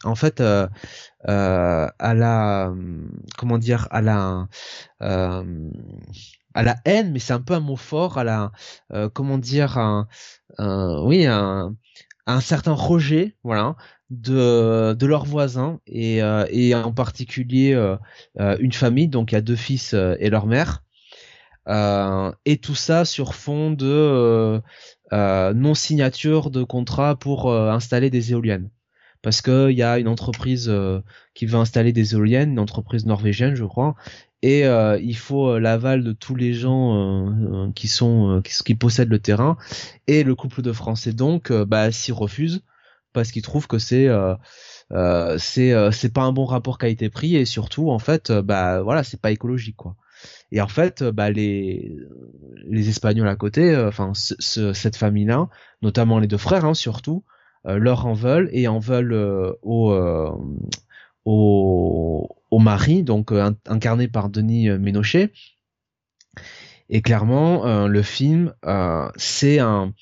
en 0.05 0.15
fait 0.15 0.41
à 0.41 2.15
la 2.15 2.73
comment 3.39 3.59
dire 3.59 3.87
à 3.91 4.01
la 4.01 4.49
à 6.57 6.63
la 6.63 6.77
haine, 6.85 7.13
mais 7.13 7.19
c'est 7.21 7.33
un 7.33 7.41
peu 7.41 7.55
un 7.55 7.61
mot 7.61 7.77
fort, 7.77 8.19
à 8.19 8.25
la 8.25 8.53
comment 9.15 9.39
dire 9.39 9.79
un, 9.79 10.09
oui, 10.59 11.27
un, 11.27 11.77
un 12.27 12.41
certain 12.41 12.73
rejet, 12.73 13.37
voilà, 13.45 13.77
de, 14.11 14.95
de 14.95 15.07
leurs 15.07 15.25
voisins 15.25 15.81
et, 15.87 16.23
euh, 16.23 16.45
et 16.51 16.75
en 16.75 16.93
particulier 16.93 17.73
euh, 17.75 17.97
euh, 18.41 18.57
une 18.61 18.73
famille, 18.73 19.09
donc 19.09 19.33
il 19.33 19.37
y 19.37 19.39
a 19.39 19.43
deux 19.43 19.57
fils 19.57 19.95
et 19.95 20.31
leur 20.31 20.47
mère, 20.47 20.83
et 22.45 22.59
tout 22.59 22.75
ça 22.75 23.05
sur 23.05 23.35
fond 23.35 23.71
de 23.71 24.61
non 25.13 25.75
signature 25.75 26.51
de 26.51 26.63
contrat 26.63 27.17
pour 27.17 27.53
installer 27.53 28.11
des 28.11 28.33
éoliennes 28.33 28.71
parce 29.27 29.43
que 29.43 29.73
il 29.73 29.77
y 29.77 29.83
a 29.83 29.99
une 29.99 30.07
entreprise 30.07 30.73
qui 31.35 31.47
veut 31.47 31.59
installer 31.59 31.93
des 31.93 32.15
éoliennes, 32.15 32.53
une 32.53 32.61
entreprise 32.61 33.07
norvégienne, 33.07 33.57
je 33.57 33.65
crois, 33.65 33.97
et 34.43 34.63
il 34.63 35.17
faut 35.17 35.59
l'aval 35.59 36.05
de 36.05 36.13
tous 36.13 36.37
les 36.37 36.55
gens 36.55 37.73
qui 37.75 37.89
sont 37.89 38.41
qui, 38.45 38.55
qui, 38.65 38.75
possèdent 38.77 39.11
le 39.11 39.19
terrain, 39.19 39.57
et 40.07 40.23
le 40.23 40.37
couple 40.37 40.63
de 40.63 40.71
Français 40.71 41.13
donc 41.13 41.51
bah 41.51 41.91
s'y 41.91 42.13
refuse 42.13 42.63
parce 43.13 43.33
qu'ils 43.33 43.43
trouvent 43.43 43.67
que 43.67 43.79
c'est 43.79 44.09
euh, 44.93 45.37
c'est 45.39 45.73
euh, 45.73 45.91
c'est 45.91 46.13
pas 46.13 46.23
un 46.23 46.33
bon 46.33 46.45
rapport 46.45 46.79
qualité-prix. 46.79 47.37
Et 47.37 47.45
surtout 47.45 47.91
en 47.91 47.99
fait 47.99 48.31
euh, 48.31 48.43
bah 48.43 48.83
voilà 48.83 49.03
c'est 49.03 49.21
pas 49.21 49.31
écologique 49.31 49.77
quoi. 49.77 49.97
Et 50.53 50.61
en 50.61 50.69
fait 50.69 51.03
bah 51.03 51.31
les 51.31 51.97
les 52.67 52.89
espagnols 52.89 53.29
à 53.29 53.37
côté 53.37 53.77
enfin 53.77 54.13
cette 54.15 54.97
famille 54.97 55.27
là 55.27 55.49
notamment 55.83 56.19
les 56.19 56.27
deux 56.27 56.39
frères 56.39 56.65
hein, 56.65 56.75
surtout 56.75 57.25
leur 57.67 58.07
en 58.07 58.15
veulent 58.15 58.49
et 58.53 58.69
en 58.69 58.79
veulent 58.79 59.57
au 59.63 59.93
au 61.25 62.29
au 62.51 62.59
mari 62.59 63.03
donc 63.03 63.33
incarné 63.67 64.09
par 64.09 64.29
Denis 64.29 64.71
Ménochet 64.71 65.33
et 66.89 67.03
clairement 67.03 67.87
le 67.89 68.03
film 68.03 68.55
c'est 69.17 69.59
un 69.59 69.93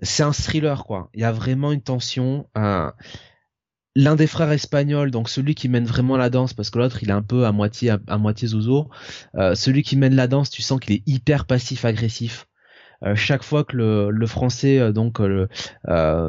c'est 0.00 0.22
un 0.22 0.32
thriller 0.32 0.84
quoi 0.84 1.10
il 1.14 1.20
y 1.20 1.24
a 1.24 1.32
vraiment 1.32 1.72
une 1.72 1.82
tension 1.82 2.46
l'un 3.96 4.14
des 4.14 4.26
frères 4.26 4.52
espagnols, 4.52 5.10
donc 5.10 5.28
celui 5.28 5.54
qui 5.54 5.68
mène 5.68 5.86
vraiment 5.86 6.16
la 6.18 6.30
danse, 6.30 6.52
parce 6.52 6.70
que 6.70 6.78
l'autre 6.78 7.02
il 7.02 7.08
est 7.08 7.14
un 7.14 7.22
peu 7.22 7.46
à 7.46 7.52
moitié 7.52 7.94
à, 8.06 8.18
moitié 8.18 8.46
zozo, 8.46 8.88
euh, 9.36 9.54
celui 9.54 9.82
qui 9.82 9.96
mène 9.96 10.14
la 10.14 10.28
danse, 10.28 10.50
tu 10.50 10.62
sens 10.62 10.78
qu'il 10.78 10.94
est 10.94 11.02
hyper 11.06 11.46
passif-agressif. 11.46 12.42
Euh, 12.42 12.55
chaque 13.14 13.42
fois 13.42 13.64
que 13.64 13.76
le, 13.76 14.10
le 14.10 14.26
français, 14.26 14.78
euh, 14.78 14.92
donc 14.92 15.18
le, 15.18 15.48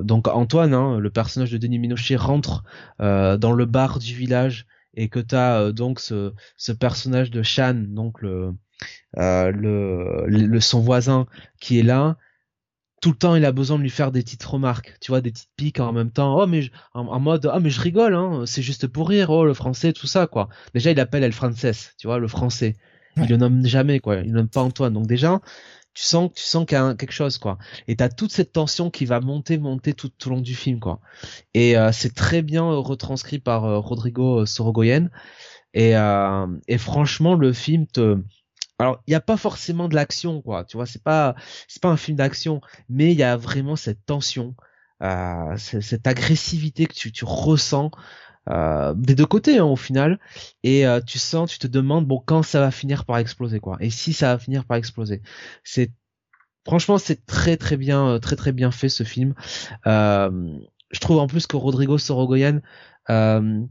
donc 0.04 0.28
Antoine, 0.28 0.74
hein, 0.74 1.00
le 1.00 1.10
personnage 1.10 1.52
de 1.52 1.58
Denis 1.58 1.80
Minochet 1.80 2.16
rentre 2.16 2.64
dans 3.00 3.54
le 3.54 3.66
bar 3.66 4.00
du 4.00 4.14
village 4.14 4.66
et 4.96 5.10
que 5.10 5.20
t'as 5.20 5.72
donc 5.72 6.00
ce, 6.00 6.34
ce 6.58 6.72
personnage 6.72 7.32
de 7.32 7.44
Shan, 7.44 7.86
donc 7.88 8.22
le, 8.22 8.54
le, 9.16 10.26
le 10.28 10.60
son 10.60 10.80
voisin 10.82 11.28
qui 11.60 11.80
est 11.80 11.84
là, 11.84 12.18
tout 13.00 13.12
le 13.12 13.16
temps 13.18 13.36
il 13.36 13.46
a 13.46 13.52
besoin 13.52 13.78
de 13.78 13.84
lui 13.84 13.92
faire 13.92 14.12
des 14.12 14.24
petites 14.24 14.44
remarques, 14.44 14.98
tu 15.00 15.12
vois, 15.12 15.22
des 15.22 15.32
petites 15.32 15.52
piques 15.56 15.80
en 15.80 15.94
même 15.94 16.10
temps. 16.10 16.36
Oh 16.42 16.48
mais 16.48 16.64
je, 16.64 16.72
en, 16.96 17.20
mode 17.20 17.48
ah 17.52 17.60
mais 17.60 17.70
je 17.70 17.80
rigole, 17.80 18.16
hein, 18.16 18.44
c'est 18.48 18.64
juste 18.64 18.88
pour 18.88 19.10
rire. 19.10 19.30
Oh 19.30 19.46
le 19.46 19.54
français, 19.54 19.94
tout 19.94 20.08
ça 20.08 20.26
quoi. 20.26 20.50
Déjà 20.74 20.92
il 20.92 21.00
appelle 21.00 21.24
El 21.24 21.32
Frances, 21.32 21.94
tu 22.00 22.08
vois, 22.08 22.18
le 22.18 22.28
français. 22.28 22.76
Il 23.16 23.28
le 23.30 23.38
nomme 23.38 23.66
jamais 23.66 24.00
quoi. 24.00 24.18
Il 24.18 24.32
nomme 24.34 24.50
pas 24.50 24.62
Antoine. 24.62 24.94
Donc 24.94 25.08
déjà 25.08 25.42
tu 25.98 26.04
sens 26.04 26.30
tu 26.36 26.44
sens 26.44 26.68
qu'il 26.68 26.78
y 26.78 26.82
a 26.82 26.94
quelque 26.94 27.12
chose 27.12 27.40
quoi. 27.40 27.58
Et 27.88 27.96
t'as 27.96 28.10
toute 28.10 28.32
cette 28.32 28.52
tension 28.54 28.92
qui 28.92 29.06
va 29.06 29.20
monter 29.20 29.58
monter 29.58 29.94
tout, 29.96 30.12
au 30.28 30.30
long 30.30 30.42
du 30.42 30.54
film 30.54 30.80
quoi. 30.80 31.00
Et 31.56 31.76
euh, 31.76 31.92
c'est 31.92 32.14
très 32.14 32.44
bien 32.44 32.64
retranscrit 32.64 33.40
par 33.40 33.66
euh, 33.66 33.80
Rodrigo 33.80 34.46
Sorogoyen. 34.46 35.10
Et, 35.74 35.98
euh, 35.98 36.46
et 36.68 36.78
franchement 36.78 37.34
le 37.34 37.52
film 37.52 37.88
te 37.88 38.18
alors 38.78 39.02
il 39.08 39.12
n'y 39.12 39.16
a 39.16 39.22
pas 39.22 39.38
forcément 39.38 39.90
de 39.90 39.96
l'action 39.96 40.42
quoi 40.44 40.66
tu 40.66 40.78
vois 40.78 40.86
c'est 40.86 41.04
pas 41.04 41.36
c'est 41.68 41.82
pas 41.82 41.90
un 41.90 41.98
film 41.98 42.18
d'action 42.18 42.62
mais 42.90 43.12
il 43.12 43.18
y 43.18 43.24
a 43.24 43.36
vraiment 43.36 43.76
cette 43.76 44.06
tension 44.06 44.56
euh, 45.04 45.58
cette 45.58 46.08
agressivité 46.08 46.86
que 46.86 46.94
tu, 46.94 47.12
tu 47.12 47.26
ressens 47.26 47.92
euh, 48.50 48.94
des 48.96 49.16
deux 49.16 49.26
côtés 49.26 49.58
hein, 49.58 49.66
au 49.66 49.76
final 49.76 50.20
et 50.64 50.88
euh, 50.88 51.02
tu 51.06 51.20
sens 51.20 51.52
tu 51.52 51.60
te 51.60 51.68
demandes 51.68 52.06
bon 52.06 52.22
quand 52.26 52.44
ça 52.44 52.60
va 52.60 52.72
finir 52.72 53.06
par 53.06 53.18
exploser 53.18 53.60
quoi 53.60 53.78
et 53.80 53.90
si 53.90 54.14
ça 54.14 54.34
va 54.34 54.40
finir 54.40 54.64
par 54.66 54.78
exploser 54.78 55.22
c'est 55.64 55.92
franchement 56.66 56.98
c'est 56.98 57.26
très 57.26 57.58
très 57.58 57.78
bien 57.78 58.08
euh, 58.08 58.20
très 58.20 58.36
très 58.36 58.52
bien 58.52 58.72
fait 58.72 58.90
ce 58.90 59.04
film 59.04 59.34
euh, 59.88 60.58
je 60.92 61.00
trouve 61.00 61.18
en 61.20 61.28
plus 61.28 61.48
que 61.48 61.56
Rodrigo 61.56 61.98
Sorogoyen 61.98 62.62
euh, 63.10 63.62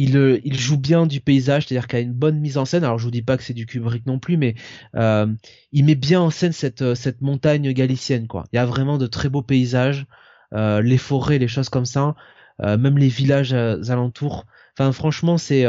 il, 0.00 0.40
il 0.44 0.56
joue 0.56 0.78
bien 0.78 1.06
du 1.06 1.20
paysage, 1.20 1.66
c'est-à-dire 1.66 1.88
qu'il 1.88 1.98
a 1.98 2.02
une 2.02 2.12
bonne 2.12 2.38
mise 2.38 2.56
en 2.56 2.64
scène. 2.64 2.84
Alors 2.84 3.00
je 3.00 3.04
vous 3.04 3.10
dis 3.10 3.22
pas 3.22 3.36
que 3.36 3.42
c'est 3.42 3.52
du 3.52 3.66
Kubrick 3.66 4.06
non 4.06 4.20
plus, 4.20 4.36
mais 4.36 4.54
il 4.94 5.84
met 5.84 5.96
bien 5.96 6.20
en 6.20 6.30
scène 6.30 6.52
cette, 6.52 6.94
cette 6.94 7.20
montagne 7.20 7.72
galicienne. 7.72 8.28
Quoi. 8.28 8.44
Il 8.52 8.56
y 8.56 8.60
a 8.60 8.64
vraiment 8.64 8.96
de 8.96 9.08
très 9.08 9.28
beaux 9.28 9.42
paysages, 9.42 10.06
les 10.52 10.98
forêts, 10.98 11.38
les 11.38 11.48
choses 11.48 11.68
comme 11.68 11.84
ça, 11.84 12.14
même 12.60 12.98
les 12.98 13.08
villages 13.08 13.52
alentours. 13.52 14.46
Enfin 14.76 14.92
franchement 14.92 15.38
c'est 15.38 15.64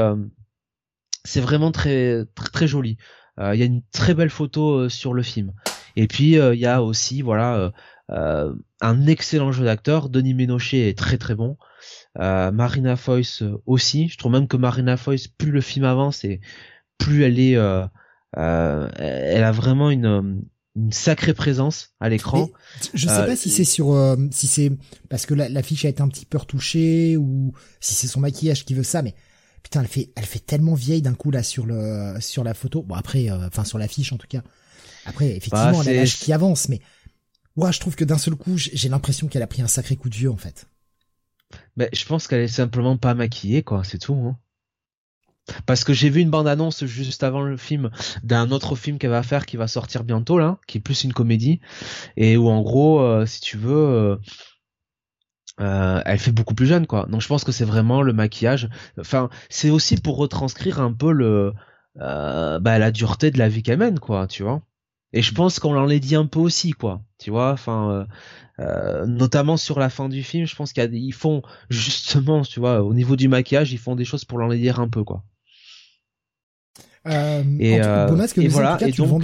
c'est 1.23 1.41
vraiment 1.41 1.71
très 1.71 2.25
très, 2.35 2.49
très 2.49 2.67
joli. 2.67 2.97
Il 3.37 3.59
y 3.59 3.63
a 3.63 3.65
une 3.65 3.83
très 3.91 4.13
belle 4.13 4.29
photo 4.29 4.89
sur 4.89 5.13
le 5.13 5.23
film. 5.23 5.53
Et 5.95 6.07
puis 6.07 6.33
il 6.33 6.59
y 6.59 6.65
a 6.65 6.83
aussi 6.83 7.21
voilà 7.21 7.71
un 8.09 9.07
excellent 9.07 9.51
jeu 9.51 9.65
d'acteur. 9.65 10.09
Denis 10.09 10.33
Ménochet 10.33 10.89
est 10.89 10.97
très 10.97 11.17
très 11.17 11.35
bon. 11.35 11.57
Euh, 12.19 12.51
Marina 12.51 12.95
Foyce 12.95 13.41
euh, 13.41 13.61
aussi. 13.65 14.09
Je 14.09 14.17
trouve 14.17 14.31
même 14.31 14.47
que 14.47 14.57
Marina 14.57 14.97
Foyce, 14.97 15.27
plus 15.27 15.51
le 15.51 15.61
film 15.61 15.85
avance 15.85 16.23
et 16.23 16.41
plus 16.97 17.23
elle 17.23 17.39
est, 17.39 17.55
euh, 17.55 17.87
elle 18.35 19.43
a 19.43 19.51
vraiment 19.51 19.89
une, 19.89 20.43
une 20.79 20.91
sacrée 20.91 21.33
présence 21.33 21.93
à 21.99 22.09
l'écran. 22.09 22.49
Je 22.93 23.07
sais 23.07 23.25
pas 23.25 23.35
si 23.35 23.49
c'est 23.49 23.63
sur, 23.63 24.17
si 24.31 24.47
c'est 24.47 24.71
parce 25.09 25.25
que 25.25 25.33
l'affiche 25.33 25.85
a 25.85 25.89
été 25.89 26.01
un 26.01 26.07
petit 26.07 26.25
peu 26.25 26.37
retouchée 26.37 27.17
ou 27.17 27.53
si 27.79 27.93
c'est 27.93 28.07
son 28.07 28.19
maquillage 28.19 28.65
qui 28.65 28.73
veut 28.73 28.83
ça, 28.83 29.01
mais 29.01 29.15
putain, 29.63 29.81
elle 29.81 29.87
fait, 29.87 30.11
elle 30.15 30.25
fait 30.25 30.39
tellement 30.39 30.73
vieille 30.73 31.01
d'un 31.01 31.13
coup 31.13 31.31
là 31.31 31.43
sur 31.43 31.65
le, 31.65 32.15
sur 32.19 32.43
la 32.43 32.53
photo. 32.53 32.83
Bon 32.83 32.95
après, 32.95 33.29
enfin 33.31 33.63
sur 33.63 33.77
l'affiche 33.77 34.13
en 34.13 34.17
tout 34.17 34.27
cas. 34.27 34.41
Après, 35.05 35.29
effectivement, 35.29 35.71
bah, 35.71 35.83
elle 35.85 35.97
a 35.97 35.99
l'âge 36.01 36.19
qui 36.19 36.33
avance, 36.33 36.69
mais 36.69 36.81
ouais, 37.55 37.71
je 37.71 37.79
trouve 37.79 37.95
que 37.95 38.05
d'un 38.05 38.17
seul 38.17 38.35
coup, 38.35 38.57
j'ai 38.57 38.89
l'impression 38.89 39.27
qu'elle 39.27 39.43
a 39.43 39.47
pris 39.47 39.61
un 39.61 39.67
sacré 39.67 39.95
coup 39.95 40.09
de 40.09 40.15
vieux 40.15 40.31
en 40.31 40.37
fait. 40.37 40.67
Mais 41.75 41.89
je 41.93 42.05
pense 42.05 42.27
qu'elle 42.27 42.41
est 42.41 42.47
simplement 42.47 42.97
pas 42.97 43.13
maquillée, 43.13 43.63
quoi, 43.63 43.83
c'est 43.83 43.97
tout. 43.97 44.13
Hein. 44.13 44.37
Parce 45.65 45.83
que 45.83 45.93
j'ai 45.93 46.09
vu 46.09 46.21
une 46.21 46.29
bande-annonce 46.29 46.85
juste 46.85 47.23
avant 47.23 47.41
le 47.41 47.57
film 47.57 47.89
d'un 48.23 48.51
autre 48.51 48.75
film 48.75 48.97
qu'elle 48.97 49.09
va 49.11 49.23
faire 49.23 49.45
qui 49.45 49.57
va 49.57 49.67
sortir 49.67 50.03
bientôt 50.03 50.39
là, 50.39 50.57
qui 50.67 50.77
est 50.77 50.81
plus 50.81 51.03
une 51.03 51.13
comédie 51.13 51.59
et 52.17 52.37
où 52.37 52.49
en 52.49 52.61
gros, 52.61 53.01
euh, 53.01 53.25
si 53.25 53.41
tu 53.41 53.57
veux, 53.57 53.75
euh, 53.75 54.15
euh, 55.59 56.01
elle 56.05 56.19
fait 56.19 56.31
beaucoup 56.31 56.55
plus 56.55 56.67
jeune 56.67 56.87
quoi. 56.87 57.05
Donc 57.09 57.21
je 57.21 57.27
pense 57.27 57.43
que 57.43 57.51
c'est 57.51 57.65
vraiment 57.65 58.01
le 58.01 58.13
maquillage. 58.13 58.69
Enfin, 58.99 59.29
c'est 59.49 59.69
aussi 59.69 59.97
pour 59.97 60.17
retranscrire 60.17 60.79
un 60.79 60.93
peu 60.93 61.53
bah, 61.95 62.79
la 62.79 62.91
dureté 62.91 63.31
de 63.31 63.37
la 63.39 63.49
vie 63.49 63.63
qu'elle 63.63 63.79
mène 63.79 63.99
quoi, 63.99 64.27
tu 64.27 64.43
vois. 64.43 64.61
Et 65.11 65.23
je 65.23 65.33
pense 65.33 65.59
qu'on 65.59 65.73
l'en 65.73 65.89
un 65.89 66.25
peu 66.27 66.39
aussi, 66.39 66.71
quoi. 66.71 67.01
Tu 67.17 67.31
vois, 67.31 67.51
enfin, 67.51 68.05
notamment 69.07 69.57
sur 69.57 69.79
la 69.79 69.89
fin 69.89 70.07
du 70.07 70.23
film, 70.23 70.45
je 70.45 70.55
pense 70.55 70.71
qu'ils 70.71 71.13
font 71.13 71.41
justement, 71.69 72.43
tu 72.43 72.59
vois, 72.59 72.83
au 72.83 72.93
niveau 72.93 73.15
du 73.15 73.27
maquillage, 73.27 73.73
ils 73.73 73.79
font 73.79 73.95
des 73.95 74.05
choses 74.05 74.23
pour 74.25 74.37
l'en 74.37 74.51
un 74.51 74.87
peu, 74.87 75.03
quoi. 75.03 75.23
Euh, 77.09 77.43
et, 77.59 77.81
euh, 77.81 78.07
et 78.37 78.47
voilà, 78.47 78.77
et 78.81 78.91
donc, 78.91 79.23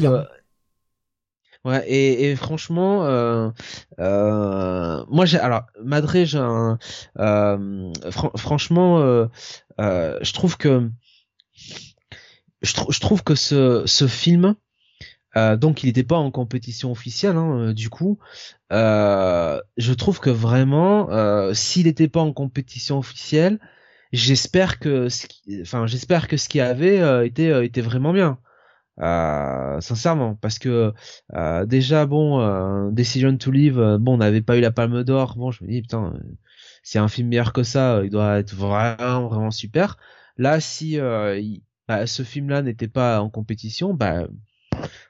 ouais, 1.66 1.84
et, 1.88 2.32
et 2.32 2.36
franchement, 2.36 3.04
moi, 3.98 5.26
j'ai, 5.26 5.40
alors, 5.40 5.64
Madré, 5.84 6.26
j'ai 6.26 6.40
un, 6.40 6.78
franchement, 8.38 9.28
je 9.80 10.34
trouve 10.34 10.58
que, 10.58 10.90
je, 12.62 12.74
je 12.90 13.00
trouve 13.00 13.24
que 13.24 13.36
ce, 13.36 13.84
ce 13.86 14.08
film 14.08 14.56
euh, 15.38 15.58
donc 15.58 15.84
il 15.84 15.88
n'était 15.88 16.04
pas 16.04 16.16
en 16.16 16.32
compétition 16.32 16.92
officielle 16.92 17.36
hein, 17.36 17.60
euh, 17.60 17.74
du 17.74 17.90
coup. 17.90 18.20
Euh, 18.72 19.60
je 19.78 19.94
trouve 19.94 20.20
que 20.20 20.30
vraiment, 20.30 21.10
s'il 21.54 21.86
n'était 21.86 22.08
pas 22.08 22.22
en 22.22 22.34
compétition 22.34 22.98
officielle, 22.98 23.60
j'espère 24.16 24.80
que, 24.80 25.10
ce 25.10 25.28
qui, 25.28 25.62
enfin 25.62 25.88
j'espère 25.88 26.28
que 26.28 26.38
ce 26.38 26.50
qu'il 26.50 26.60
y 26.60 26.62
avait 26.62 27.28
était 27.28 27.66
était 27.66 27.82
vraiment 27.82 28.14
bien. 28.14 28.40
sincèrement, 29.82 30.36
parce 30.36 30.60
que 30.60 30.94
déjà 31.66 32.06
bon, 32.06 32.92
Decision 32.92 33.38
to 33.38 33.52
Live, 33.52 33.98
bon 34.00 34.16
on 34.16 34.18
n'avait 34.18 34.42
pas 34.42 34.58
eu 34.58 34.62
la 34.62 34.72
Palme 34.72 35.04
d'Or. 35.04 35.36
Bon 35.38 35.52
je 35.52 35.64
me 35.64 35.70
dis 35.70 35.82
putain, 35.82 36.14
c'est 36.84 37.00
un 37.00 37.08
film 37.08 37.30
meilleur 37.30 37.54
que 37.54 37.64
ça, 37.64 38.02
il 38.04 38.10
doit 38.10 38.40
être 38.40 38.54
vraiment 38.56 39.28
vraiment 39.28 39.52
super. 39.52 39.98
Là 40.38 40.60
si 40.60 41.00
bah, 41.88 42.08
ce 42.08 42.24
film-là 42.24 42.62
n'était 42.62 42.88
pas 42.88 43.22
en 43.22 43.30
compétition, 43.30 43.94
bah 43.94 44.28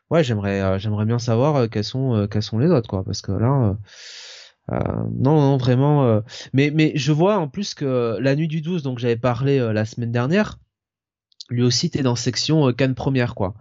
ouais, 0.09 0.23
j'aimerais, 0.23 0.61
euh, 0.61 0.77
j'aimerais 0.79 1.05
bien 1.05 1.19
savoir 1.19 1.55
euh, 1.55 1.67
quels 1.67 1.83
sont, 1.83 2.15
euh, 2.15 2.27
quels 2.27 2.43
sont 2.43 2.59
les 2.59 2.69
autres, 2.69 2.89
quoi, 2.89 3.03
parce 3.03 3.21
que 3.21 3.31
là, 3.31 3.77
non, 4.69 5.39
non, 5.39 5.57
vraiment. 5.57 6.21
mais, 6.53 6.71
mais 6.71 6.93
je 6.95 7.11
vois 7.11 7.37
en 7.37 7.47
plus 7.47 7.73
que 7.73 8.17
la 8.19 8.35
nuit 8.35 8.47
du 8.47 8.61
12, 8.61 8.83
donc 8.83 8.99
j'avais 8.99 9.15
parlé 9.15 9.59
la 9.73 9.85
semaine 9.85 10.11
dernière, 10.11 10.57
lui 11.49 11.61
aussi 11.61 11.87
était 11.87 12.03
dans 12.03 12.15
section 12.15 12.73
Cannes 12.73 12.95
première, 12.95 13.35
quoi. 13.35 13.53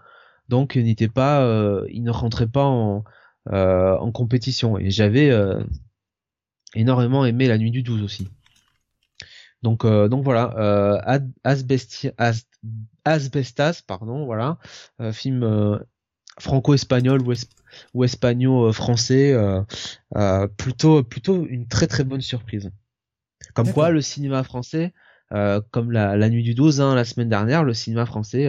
Donc 0.49 0.77
il 0.77 0.85
n'était 0.85 1.09
pas, 1.09 1.43
il 1.91 2.03
ne 2.03 2.11
rentrait 2.11 2.49
pas 2.49 2.65
en, 2.65 3.05
en 3.51 4.13
compétition. 4.13 4.79
Et 4.79 4.91
j'avais 4.91 5.31
énormément 6.75 7.25
aimé 7.25 7.49
la 7.49 7.59
nuit 7.59 7.71
du 7.71 7.83
12 7.83 8.03
aussi. 8.03 8.29
Donc, 9.63 9.87
donc 9.87 10.25
voilà, 10.25 10.55
euh, 10.59 11.19
Asbestas, 13.05 13.83
pardon, 13.87 14.25
voilà, 14.27 14.59
film 15.13 15.81
franco-espagnol 16.39 17.23
ou, 17.23 17.33
ou 17.95 18.05
espagnol-français, 18.05 19.33
euh, 19.33 19.63
euh, 20.17 20.47
plutôt 20.47 21.03
plutôt 21.03 21.47
une 21.47 21.67
très 21.67 21.87
très 21.87 22.05
bonne 22.05 22.21
surprise. 22.21 22.71
Comme 23.55 23.73
quoi, 23.73 23.91
le 23.91 24.01
cinéma 24.01 24.43
français, 24.43 24.93
comme 25.71 25.93
la, 25.93 26.17
la, 26.17 26.29
nuit 26.29 26.43
du 26.43 26.55
12, 26.55 26.81
hein, 26.81 26.95
la 26.95 27.05
semaine 27.05 27.29
dernière, 27.29 27.63
le 27.63 27.75
cinéma 27.75 28.07
français 28.07 28.49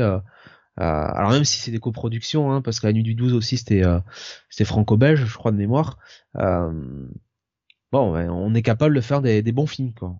euh, 0.80 0.84
alors 0.84 1.32
même 1.32 1.46
si 1.46 1.60
c'est 1.60 1.72
des 1.72 1.80
coproductions, 1.80 2.52
hein, 2.52 2.62
parce 2.62 2.80
que 2.80 2.88
la 2.88 2.94
nuit 2.94 3.04
du 3.04 3.16
12 3.16 3.34
aussi 3.34 3.58
c'était 3.58 3.86
euh, 3.86 4.00
c'était 4.50 4.66
franco-belge, 4.66 5.26
je 5.26 5.38
crois 5.38 5.52
de 5.52 5.58
mémoire. 5.58 5.98
Euh, 6.36 7.08
bon, 7.92 8.14
on 8.14 8.54
est 8.54 8.62
capable 8.62 8.96
de 8.96 9.02
faire 9.02 9.22
des, 9.22 9.42
des, 9.42 9.52
bons 9.54 9.68
films, 9.68 9.94
quoi, 9.94 10.20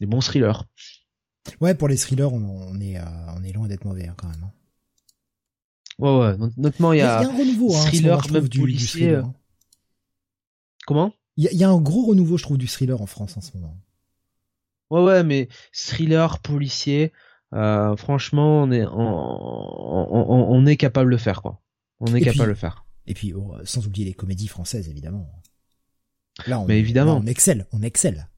des 0.00 0.06
bons 0.06 0.20
thrillers. 0.20 0.64
Ouais, 1.60 1.74
pour 1.74 1.88
les 1.88 1.96
thrillers, 1.96 2.32
on, 2.32 2.78
est 2.80 2.98
on 3.36 3.42
est 3.42 3.52
loin 3.52 3.68
d'être 3.68 3.84
mauvais 3.84 4.08
hein, 4.08 4.14
quand 4.18 4.28
même. 4.28 4.42
Hein. 4.44 4.52
Ouais, 5.98 6.18
ouais. 6.18 6.34
Notamment, 6.56 6.92
il 6.92 6.98
y 6.98 7.02
a, 7.02 7.20
un 7.20 7.36
renouveau, 7.36 7.74
hein, 7.74 7.84
thriller, 7.86 8.30
même 8.30 8.48
du, 8.48 8.60
policier. 8.60 9.20
Comment? 10.86 11.12
Il 11.36 11.48
y, 11.50 11.56
y, 11.56 11.64
a 11.64 11.70
un 11.70 11.80
gros 11.80 12.06
renouveau, 12.06 12.36
je 12.36 12.42
trouve, 12.42 12.58
du 12.58 12.68
thriller 12.68 13.00
en 13.00 13.06
France 13.06 13.36
en 13.36 13.40
ce 13.40 13.56
moment. 13.56 13.76
Ouais, 14.90 15.02
ouais, 15.02 15.24
mais 15.24 15.48
thriller, 15.72 16.38
policier, 16.38 17.12
euh, 17.54 17.96
franchement, 17.96 18.62
on 18.62 18.70
est, 18.70 18.84
on, 18.86 20.52
on, 20.52 20.66
est 20.66 20.76
capable 20.76 21.10
de 21.10 21.16
le 21.16 21.18
faire, 21.18 21.42
quoi. 21.42 21.60
On 22.00 22.14
est 22.14 22.20
capable 22.20 22.44
de 22.44 22.50
le 22.50 22.54
faire. 22.54 22.84
Et 23.06 23.14
puis, 23.14 23.32
oh, 23.34 23.54
sans 23.64 23.86
oublier 23.86 24.04
les 24.04 24.14
comédies 24.14 24.48
françaises, 24.48 24.88
évidemment. 24.88 25.28
Là, 26.46 26.60
on, 26.60 26.66
Mais 26.66 26.78
évidemment. 26.78 27.16
on 27.16 27.26
excelle, 27.26 27.66
on 27.72 27.82
excelle. 27.82 28.28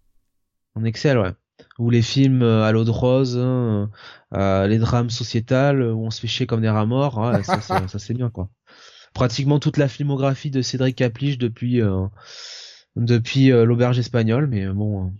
On 0.75 0.85
excelle, 0.85 1.19
ouais. 1.19 1.33
Ou 1.79 1.91
les 1.91 2.03
films 2.03 2.43
euh, 2.43 2.65
à 2.65 2.73
l'eau 2.73 2.85
de 2.85 2.91
rose, 2.91 3.37
hein, 3.39 3.91
euh, 4.35 4.67
les 4.67 4.79
drames 4.79 5.11
sociétals 5.11 5.83
où 5.83 6.05
on 6.05 6.11
se 6.11 6.21
fait 6.21 6.27
chier 6.27 6.47
comme 6.47 6.61
des 6.61 6.69
rats 6.69 6.87
morts, 6.87 7.19
ouais, 7.19 7.43
ça, 7.43 7.61
ça 7.61 7.87
c'est 7.99 8.15
bien, 8.15 8.31
quoi. 8.31 8.49
Pratiquement 9.15 9.59
toute 9.59 9.77
la 9.77 9.89
filmographie 9.89 10.51
de 10.51 10.63
Cédric 10.63 10.97
Caplige 10.97 11.39
depuis 11.39 11.81
depuis 12.97 13.49
l'auberge 13.49 13.99
espagnole, 13.99 14.47
mais 14.49 14.67
bon. 14.67 15.13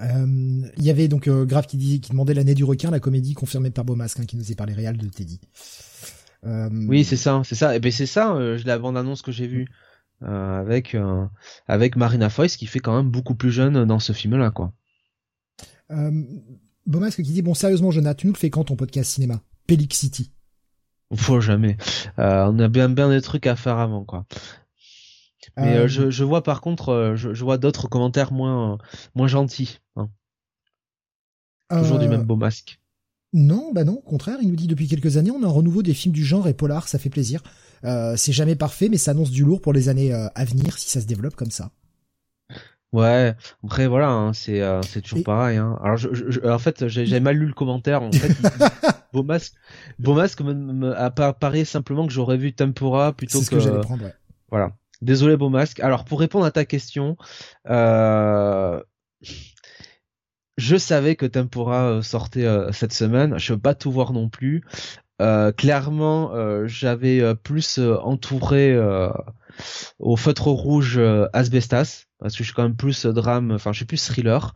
Euh, 0.00 0.62
il 0.76 0.84
y 0.84 0.90
avait 0.90 1.08
donc 1.08 1.28
euh, 1.28 1.44
Grave 1.44 1.66
qui, 1.66 1.76
dit, 1.76 2.00
qui 2.00 2.10
demandait 2.10 2.34
l'année 2.34 2.54
du 2.54 2.64
requin, 2.64 2.90
la 2.90 3.00
comédie 3.00 3.34
confirmée 3.34 3.70
par 3.70 3.84
Beaumasque, 3.84 4.20
hein, 4.20 4.26
qui 4.26 4.36
nous 4.36 4.50
est 4.50 4.54
parlé 4.54 4.74
réel 4.74 4.96
de 4.96 5.08
Teddy. 5.08 5.40
Euh, 6.46 6.68
oui, 6.86 7.04
c'est 7.04 7.16
ça, 7.16 7.42
c'est 7.44 7.54
ça. 7.54 7.74
Et 7.74 7.80
ben 7.80 7.90
c'est 7.90 8.06
ça, 8.06 8.34
euh, 8.34 8.58
la 8.64 8.78
bande 8.78 8.96
annonce 8.96 9.22
que 9.22 9.32
j'ai 9.32 9.46
vue 9.46 9.68
avec 10.20 10.96
avec 11.68 11.94
Marina 11.94 12.28
Foïs 12.28 12.56
qui 12.56 12.66
fait 12.66 12.80
quand 12.80 12.96
même 12.96 13.08
beaucoup 13.08 13.36
plus 13.36 13.52
jeune 13.52 13.84
dans 13.84 14.00
ce 14.00 14.12
film-là, 14.12 14.50
quoi. 14.50 14.72
Beaumasque 16.86 17.22
qui 17.22 17.32
dit 17.32 17.42
bon 17.42 17.54
sérieusement, 17.54 17.90
Jonathan, 17.90 18.16
tu 18.16 18.26
nous 18.26 18.32
le 18.32 18.38
fais 18.38 18.50
quand 18.50 18.64
ton 18.64 18.76
podcast 18.76 19.10
cinéma? 19.10 19.42
Pelix 19.66 19.96
City. 19.96 20.32
Faut 21.14 21.40
jamais. 21.40 21.76
on 22.16 22.58
a 22.58 22.68
bien 22.68 22.88
bien 22.88 23.08
des 23.08 23.22
trucs 23.22 23.46
à 23.46 23.56
faire 23.56 23.78
avant, 23.78 24.04
quoi. 24.04 24.26
Mais 25.56 25.76
euh, 25.76 25.88
je, 25.88 26.10
je, 26.10 26.24
vois 26.24 26.42
par 26.42 26.60
contre, 26.60 26.90
euh, 26.90 27.16
je, 27.16 27.34
je 27.34 27.44
vois 27.44 27.58
d'autres 27.58 27.88
commentaires 27.88 28.32
moins 28.32 28.78
moins 29.14 29.26
gentils. 29.26 29.78
Hein. 29.96 30.08
Toujours 31.70 31.98
du 31.98 32.06
euh, 32.06 32.10
même 32.10 32.22
beau 32.22 32.36
masque. 32.36 32.80
Non, 33.32 33.72
bah 33.74 33.84
non, 33.84 33.94
au 33.94 34.08
contraire, 34.08 34.38
il 34.40 34.48
nous 34.48 34.56
dit 34.56 34.66
depuis 34.66 34.88
quelques 34.88 35.16
années, 35.16 35.30
on 35.30 35.42
a 35.42 35.46
un 35.46 35.50
renouveau 35.50 35.82
des 35.82 35.94
films 35.94 36.14
du 36.14 36.24
genre 36.24 36.48
et 36.48 36.54
polar, 36.54 36.88
ça 36.88 36.98
fait 36.98 37.10
plaisir. 37.10 37.42
Euh, 37.84 38.16
c'est 38.16 38.32
jamais 38.32 38.56
parfait, 38.56 38.88
mais 38.88 38.96
ça 38.96 39.10
annonce 39.10 39.30
du 39.30 39.44
lourd 39.44 39.60
pour 39.60 39.72
les 39.72 39.88
années 39.88 40.12
à 40.12 40.44
venir 40.44 40.78
si 40.78 40.88
ça 40.88 41.00
se 41.00 41.06
développe 41.06 41.36
comme 41.36 41.50
ça. 41.50 41.70
Ouais, 42.92 43.34
après 43.62 43.86
voilà, 43.86 44.10
hein, 44.10 44.32
c'est 44.32 44.62
c'est 44.82 45.02
toujours 45.02 45.22
pareil. 45.22 45.58
Hein. 45.58 45.78
Alors 45.82 45.98
je, 45.98 46.08
je, 46.12 46.40
en 46.40 46.58
fait, 46.58 46.88
j'ai 46.88 47.20
mal 47.20 47.36
lu 47.36 47.46
le 47.46 47.52
commentaire. 47.52 48.02
En 48.02 48.10
fait, 48.12 48.34
beau 49.12 49.22
masque, 49.22 49.54
beau 49.98 50.14
masque 50.14 50.40
me, 50.40 50.54
me 50.54 50.98
apparaît 50.98 51.66
simplement 51.66 52.06
que 52.06 52.12
j'aurais 52.12 52.38
vu 52.38 52.54
Tempora 52.54 53.12
plutôt 53.12 53.40
que. 53.40 53.44
C'est 53.44 53.50
ce 53.50 53.54
que 53.56 53.60
j'allais 53.60 53.80
prendre. 53.80 54.04
Ouais. 54.04 54.14
Voilà. 54.50 54.72
Désolé 55.00 55.36
beau 55.36 55.48
masque. 55.48 55.80
Alors 55.80 56.04
pour 56.04 56.20
répondre 56.20 56.44
à 56.44 56.50
ta 56.50 56.64
question, 56.64 57.16
euh, 57.68 58.82
je 60.56 60.76
savais 60.76 61.14
que 61.14 61.26
Tempora 61.26 61.84
euh, 61.84 62.02
sortait 62.02 62.46
euh, 62.46 62.72
cette 62.72 62.92
semaine. 62.92 63.38
Je 63.38 63.52
veux 63.52 63.60
pas 63.60 63.74
tout 63.74 63.92
voir 63.92 64.12
non 64.12 64.28
plus. 64.28 64.64
clairement, 65.56 66.32
j'avais 66.66 67.34
plus 67.36 67.78
entouré 67.78 68.78
au 69.98 70.16
feutre 70.16 70.48
rouge 70.48 71.00
Asbestas 71.32 72.07
parce 72.18 72.34
que 72.34 72.38
je 72.38 72.44
suis 72.44 72.54
quand 72.54 72.62
même 72.62 72.76
plus 72.76 73.06
drame. 73.06 73.52
Enfin, 73.52 73.72
je 73.72 73.78
suis 73.78 73.86
plus 73.86 74.04
thriller, 74.04 74.54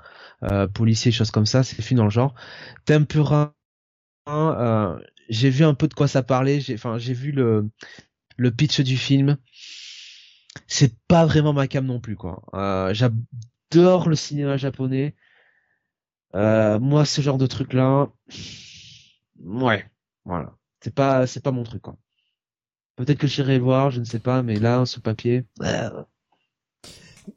policier, 0.75 1.13
choses 1.13 1.31
comme 1.31 1.47
ça. 1.47 1.63
C'est 1.63 1.81
film 1.83 1.99
dans 1.99 2.05
le 2.05 2.11
genre. 2.11 2.35
Tempura, 2.85 3.55
j'ai 5.29 5.51
vu 5.51 5.65
un 5.65 5.75
peu 5.75 5.89
de 5.89 5.95
quoi 5.95 6.09
ça 6.09 6.23
parlait. 6.23 6.61
J'ai, 6.61 6.75
enfin, 6.75 6.99
j'ai 6.99 7.15
vu 7.15 7.33
le 7.33 7.69
le 8.39 8.51
pitch 8.51 8.81
du 8.81 8.97
film 8.97 9.37
c'est 10.67 10.97
pas 11.09 11.27
vraiment 11.27 11.53
ma 11.53 11.69
cam 11.69 11.85
non 11.87 12.01
plus 12.01 12.17
quoi. 12.17 12.43
Euh, 12.55 12.95
J'adore 12.95 14.09
le 14.09 14.17
cinéma 14.17 14.57
japonais. 14.57 15.15
Euh, 16.35 16.79
moi, 16.79 17.05
ce 17.05 17.21
genre 17.21 17.39
de 17.39 17.47
truc 17.47 17.73
là, 17.73 18.09
ouais, 19.41 19.91
voilà, 20.25 20.57
c'est 20.81 20.95
pas 20.95 21.27
c'est 21.27 21.43
pas 21.43 21.53
mon 21.53 21.63
truc 21.63 21.83
quoi. 21.83 21.97
Peut-être 22.97 23.19
que 23.19 23.27
j'irai 23.27 23.59
le 23.59 23.65
voir, 23.65 23.91
je 23.91 24.01
ne 24.01 24.05
sais 24.05 24.19
pas, 24.19 24.43
mais 24.43 24.57
là, 24.57 24.85
ce 24.87 25.01
papier. 25.01 25.45
Euh. 25.63 26.05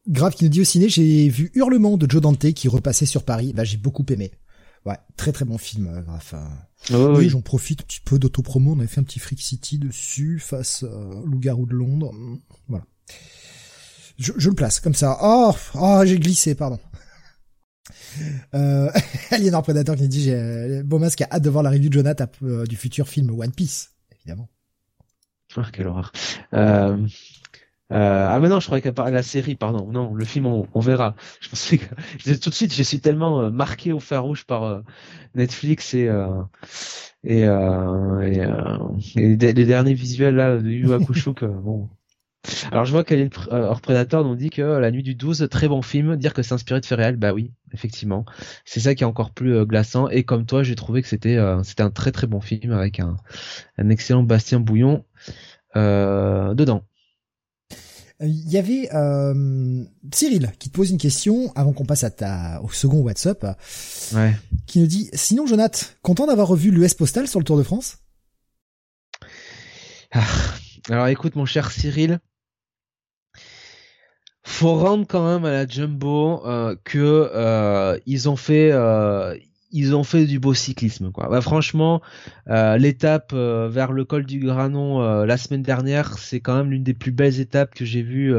Grave 0.07 0.33
qui 0.33 0.43
nous 0.43 0.49
dit 0.49 0.61
au 0.61 0.65
ciné, 0.65 0.89
j'ai 0.89 1.29
vu 1.29 1.51
Hurlement 1.53 1.97
de 1.97 2.09
Joe 2.09 2.21
Dante 2.21 2.51
qui 2.53 2.67
repassait 2.67 3.05
sur 3.05 3.23
Paris. 3.23 3.53
Bah, 3.53 3.63
j'ai 3.63 3.77
beaucoup 3.77 4.05
aimé. 4.09 4.31
Ouais, 4.85 4.97
très 5.17 5.31
très 5.31 5.45
bon 5.45 5.57
film, 5.57 5.87
euh, 5.87 6.01
Grave. 6.01 7.15
oui, 7.17 7.29
j'en 7.29 7.41
profite 7.41 7.81
un 7.81 7.85
petit 7.85 8.01
peu 8.01 8.19
d'autopromo. 8.19 8.73
On 8.73 8.79
avait 8.79 8.87
fait 8.87 9.01
un 9.01 9.03
petit 9.03 9.19
Freak 9.19 9.41
City 9.41 9.79
dessus 9.79 10.39
face 10.39 10.83
à 10.83 11.25
Loup-garou 11.25 11.65
de 11.65 11.73
Londres. 11.73 12.13
Voilà. 12.67 12.85
Je, 14.17 14.31
je, 14.37 14.49
le 14.49 14.55
place 14.55 14.79
comme 14.79 14.93
ça. 14.93 15.17
Oh, 15.21 15.53
oh 15.73 16.01
j'ai 16.05 16.19
glissé, 16.19 16.55
pardon. 16.55 16.79
Euh, 18.53 18.89
Aliénor 19.31 19.61
Predator 19.61 19.95
qui 19.95 20.07
dit 20.07 20.23
j'ai 20.23 20.83
Beaumas 20.83 21.11
qui 21.11 21.23
a 21.23 21.27
hâte 21.31 21.43
de 21.43 21.49
voir 21.49 21.63
la 21.63 21.69
review 21.69 21.89
de 21.89 21.93
Jonathan 21.93 22.27
euh, 22.43 22.65
du 22.65 22.75
futur 22.75 23.07
film 23.07 23.29
One 23.29 23.51
Piece, 23.51 23.91
évidemment. 24.11 24.49
Oh, 25.57 25.61
quelle 25.71 25.87
horreur. 25.87 26.11
Euh, 26.53 27.05
euh, 27.91 28.27
ah 28.29 28.39
mais 28.39 28.49
non, 28.49 28.59
je 28.59 28.65
croyais 28.65 28.81
de 28.81 29.01
la 29.11 29.23
série, 29.23 29.55
pardon. 29.55 29.91
Non, 29.91 30.13
le 30.13 30.25
film, 30.25 30.47
on, 30.47 30.79
verra. 30.79 31.15
Je 31.39 31.49
pensais 31.49 31.77
que 31.77 31.85
tout 32.35 32.49
de 32.49 32.55
suite, 32.55 32.73
je 32.73 32.83
suis 32.83 32.99
tellement 32.99 33.41
euh, 33.41 33.49
marqué 33.51 33.93
au 33.93 33.99
fer 33.99 34.23
rouge 34.23 34.45
par 34.45 34.63
euh, 34.63 34.81
Netflix 35.35 35.93
et 35.93 36.09
et, 37.23 37.41
et, 37.41 39.35
les 39.35 39.65
derniers 39.65 39.93
visuels 39.95 40.35
là 40.35 40.57
de 40.57 40.69
Yu 40.69 40.93
Hakusho 40.93 41.33
que 41.33 41.45
bon, 41.45 41.89
alors 42.71 42.85
je 42.85 42.91
vois 42.91 43.03
qu'Alien 43.03 43.29
euh, 43.51 43.67
hors 43.67 43.81
Predator 43.81 44.23
nous 44.23 44.35
dit 44.35 44.49
que 44.49 44.61
La 44.61 44.91
Nuit 44.91 45.03
du 45.03 45.15
12, 45.15 45.47
très 45.49 45.67
bon 45.67 45.81
film, 45.81 46.15
dire 46.17 46.33
que 46.33 46.41
c'est 46.41 46.53
inspiré 46.53 46.79
de 46.79 46.85
faits 46.85 46.97
réels, 46.97 47.17
bah 47.17 47.33
oui, 47.33 47.51
effectivement. 47.73 48.25
C'est 48.65 48.79
ça 48.79 48.95
qui 48.95 49.03
est 49.03 49.07
encore 49.07 49.31
plus 49.31 49.55
euh, 49.55 49.65
glaçant. 49.65 50.09
Et 50.09 50.23
comme 50.23 50.45
toi, 50.45 50.63
j'ai 50.63 50.75
trouvé 50.75 51.01
que 51.01 51.07
c'était 51.07 51.37
euh, 51.37 51.63
c'était 51.63 51.83
un 51.83 51.91
très 51.91 52.11
très 52.11 52.27
bon 52.27 52.41
film 52.41 52.71
avec 52.71 52.99
un 52.99 53.17
excellent 53.89 54.23
Bastien 54.23 54.59
Bouillon 54.59 55.05
dedans. 55.75 56.85
Il 58.21 58.49
y 58.49 58.57
avait 58.57 58.89
Cyril 60.13 60.51
qui 60.57 60.69
te 60.69 60.75
pose 60.75 60.91
une 60.91 60.97
question 60.97 61.51
avant 61.55 61.73
qu'on 61.73 61.85
passe 61.85 62.03
à 62.03 62.11
ta 62.11 62.61
au 62.63 62.69
second 62.69 63.01
WhatsApp. 63.01 63.57
Ouais. 64.13 64.35
Qui 64.67 64.79
nous 64.79 64.87
dit 64.87 65.09
sinon 65.13 65.45
Jonathan, 65.45 65.85
content 66.01 66.27
d'avoir 66.27 66.47
revu 66.47 66.71
l'US 66.71 66.93
Postal 66.93 67.27
sur 67.27 67.39
le 67.39 67.45
Tour 67.45 67.57
de 67.57 67.63
France? 67.63 67.97
Ah, 70.13 70.23
alors 70.89 71.07
écoute 71.07 71.35
mon 71.35 71.45
cher 71.45 71.71
Cyril, 71.71 72.19
faut 74.45 74.75
rendre 74.75 75.05
quand 75.07 75.27
même 75.27 75.43
à 75.43 75.51
la 75.51 75.67
Jumbo 75.67 76.45
euh, 76.45 76.75
que 76.83 77.29
euh, 77.33 77.99
ils 78.05 78.29
ont 78.29 78.35
fait 78.35 78.71
euh, 78.71 79.35
ils 79.75 79.95
ont 79.95 80.03
fait 80.03 80.25
du 80.25 80.39
beau 80.39 80.53
cyclisme. 80.53 81.11
Bah, 81.15 81.41
franchement, 81.41 82.01
euh, 82.49 82.77
l'étape 82.77 83.31
euh, 83.33 83.67
vers 83.69 83.91
le 83.91 84.05
col 84.05 84.25
du 84.25 84.39
Granon 84.39 84.99
la 85.25 85.37
semaine 85.37 85.61
dernière, 85.61 86.17
c'est 86.17 86.39
quand 86.39 86.55
même 86.55 86.71
l'une 86.71 86.83
des 86.83 86.93
plus 86.93 87.11
belles 87.11 87.39
étapes 87.39 87.75
que 87.75 87.85
j'ai 87.85 88.01
vues 88.01 88.33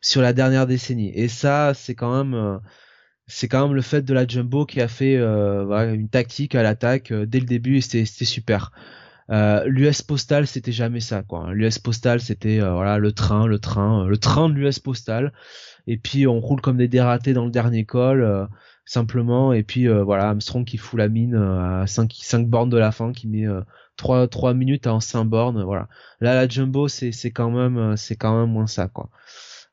sur 0.00 0.20
la 0.22 0.32
dernière 0.32 0.66
décennie. 0.66 1.10
Et 1.14 1.28
ça, 1.28 1.72
c'est 1.74 1.94
quand 1.94 2.24
même 2.24 2.60
c'est 3.26 3.48
quand 3.48 3.66
même 3.66 3.74
le 3.74 3.82
fait 3.82 4.02
de 4.02 4.12
la 4.12 4.26
Jumbo 4.26 4.66
qui 4.66 4.80
a 4.80 4.88
fait 4.88 5.16
une 5.16 6.08
tactique 6.08 6.54
à 6.54 6.62
l'attaque 6.62 7.12
dès 7.12 7.40
le 7.40 7.46
début 7.46 7.78
et 7.78 7.80
c'était 7.80 8.24
super. 8.24 8.70
Euh, 9.30 9.64
L'US 9.66 10.02
postal 10.02 10.46
c'était 10.46 10.72
jamais 10.72 11.00
ça 11.00 11.22
quoi. 11.22 11.52
L'US 11.52 11.78
postal 11.78 12.20
c'était 12.20 12.60
euh, 12.60 12.74
voilà 12.74 12.98
le 12.98 13.12
train, 13.12 13.46
le 13.46 13.58
train, 13.58 14.04
euh, 14.04 14.08
le 14.08 14.18
train 14.18 14.48
de 14.48 14.54
l'US 14.54 14.78
postal. 14.78 15.32
Et 15.86 15.96
puis 15.96 16.26
on 16.26 16.40
roule 16.40 16.60
comme 16.60 16.76
des 16.76 16.88
dératés 16.88 17.32
dans 17.32 17.44
le 17.44 17.50
dernier 17.50 17.84
col 17.84 18.48
simplement. 18.84 19.52
Et 19.52 19.62
puis 19.62 19.88
voilà 19.88 20.28
Armstrong 20.28 20.64
qui 20.64 20.76
fout 20.76 20.98
la 20.98 21.08
mine 21.08 21.34
à 21.36 21.86
5 21.86 22.12
5 22.12 22.48
bornes 22.48 22.70
de 22.70 22.78
la 22.78 22.92
fin, 22.92 23.12
qui 23.12 23.28
met 23.28 23.46
3 23.96 24.28
3 24.28 24.54
minutes 24.54 24.86
en 24.86 25.00
5 25.00 25.24
bornes. 25.24 25.62
Voilà. 25.62 25.88
Là 26.20 26.34
la 26.34 26.48
jumbo 26.48 26.88
c'est 26.88 27.12
quand 27.30 27.50
même 27.50 27.96
c'est 27.96 28.16
quand 28.16 28.38
même 28.38 28.50
moins 28.50 28.66
ça 28.66 28.88
quoi. 28.88 29.10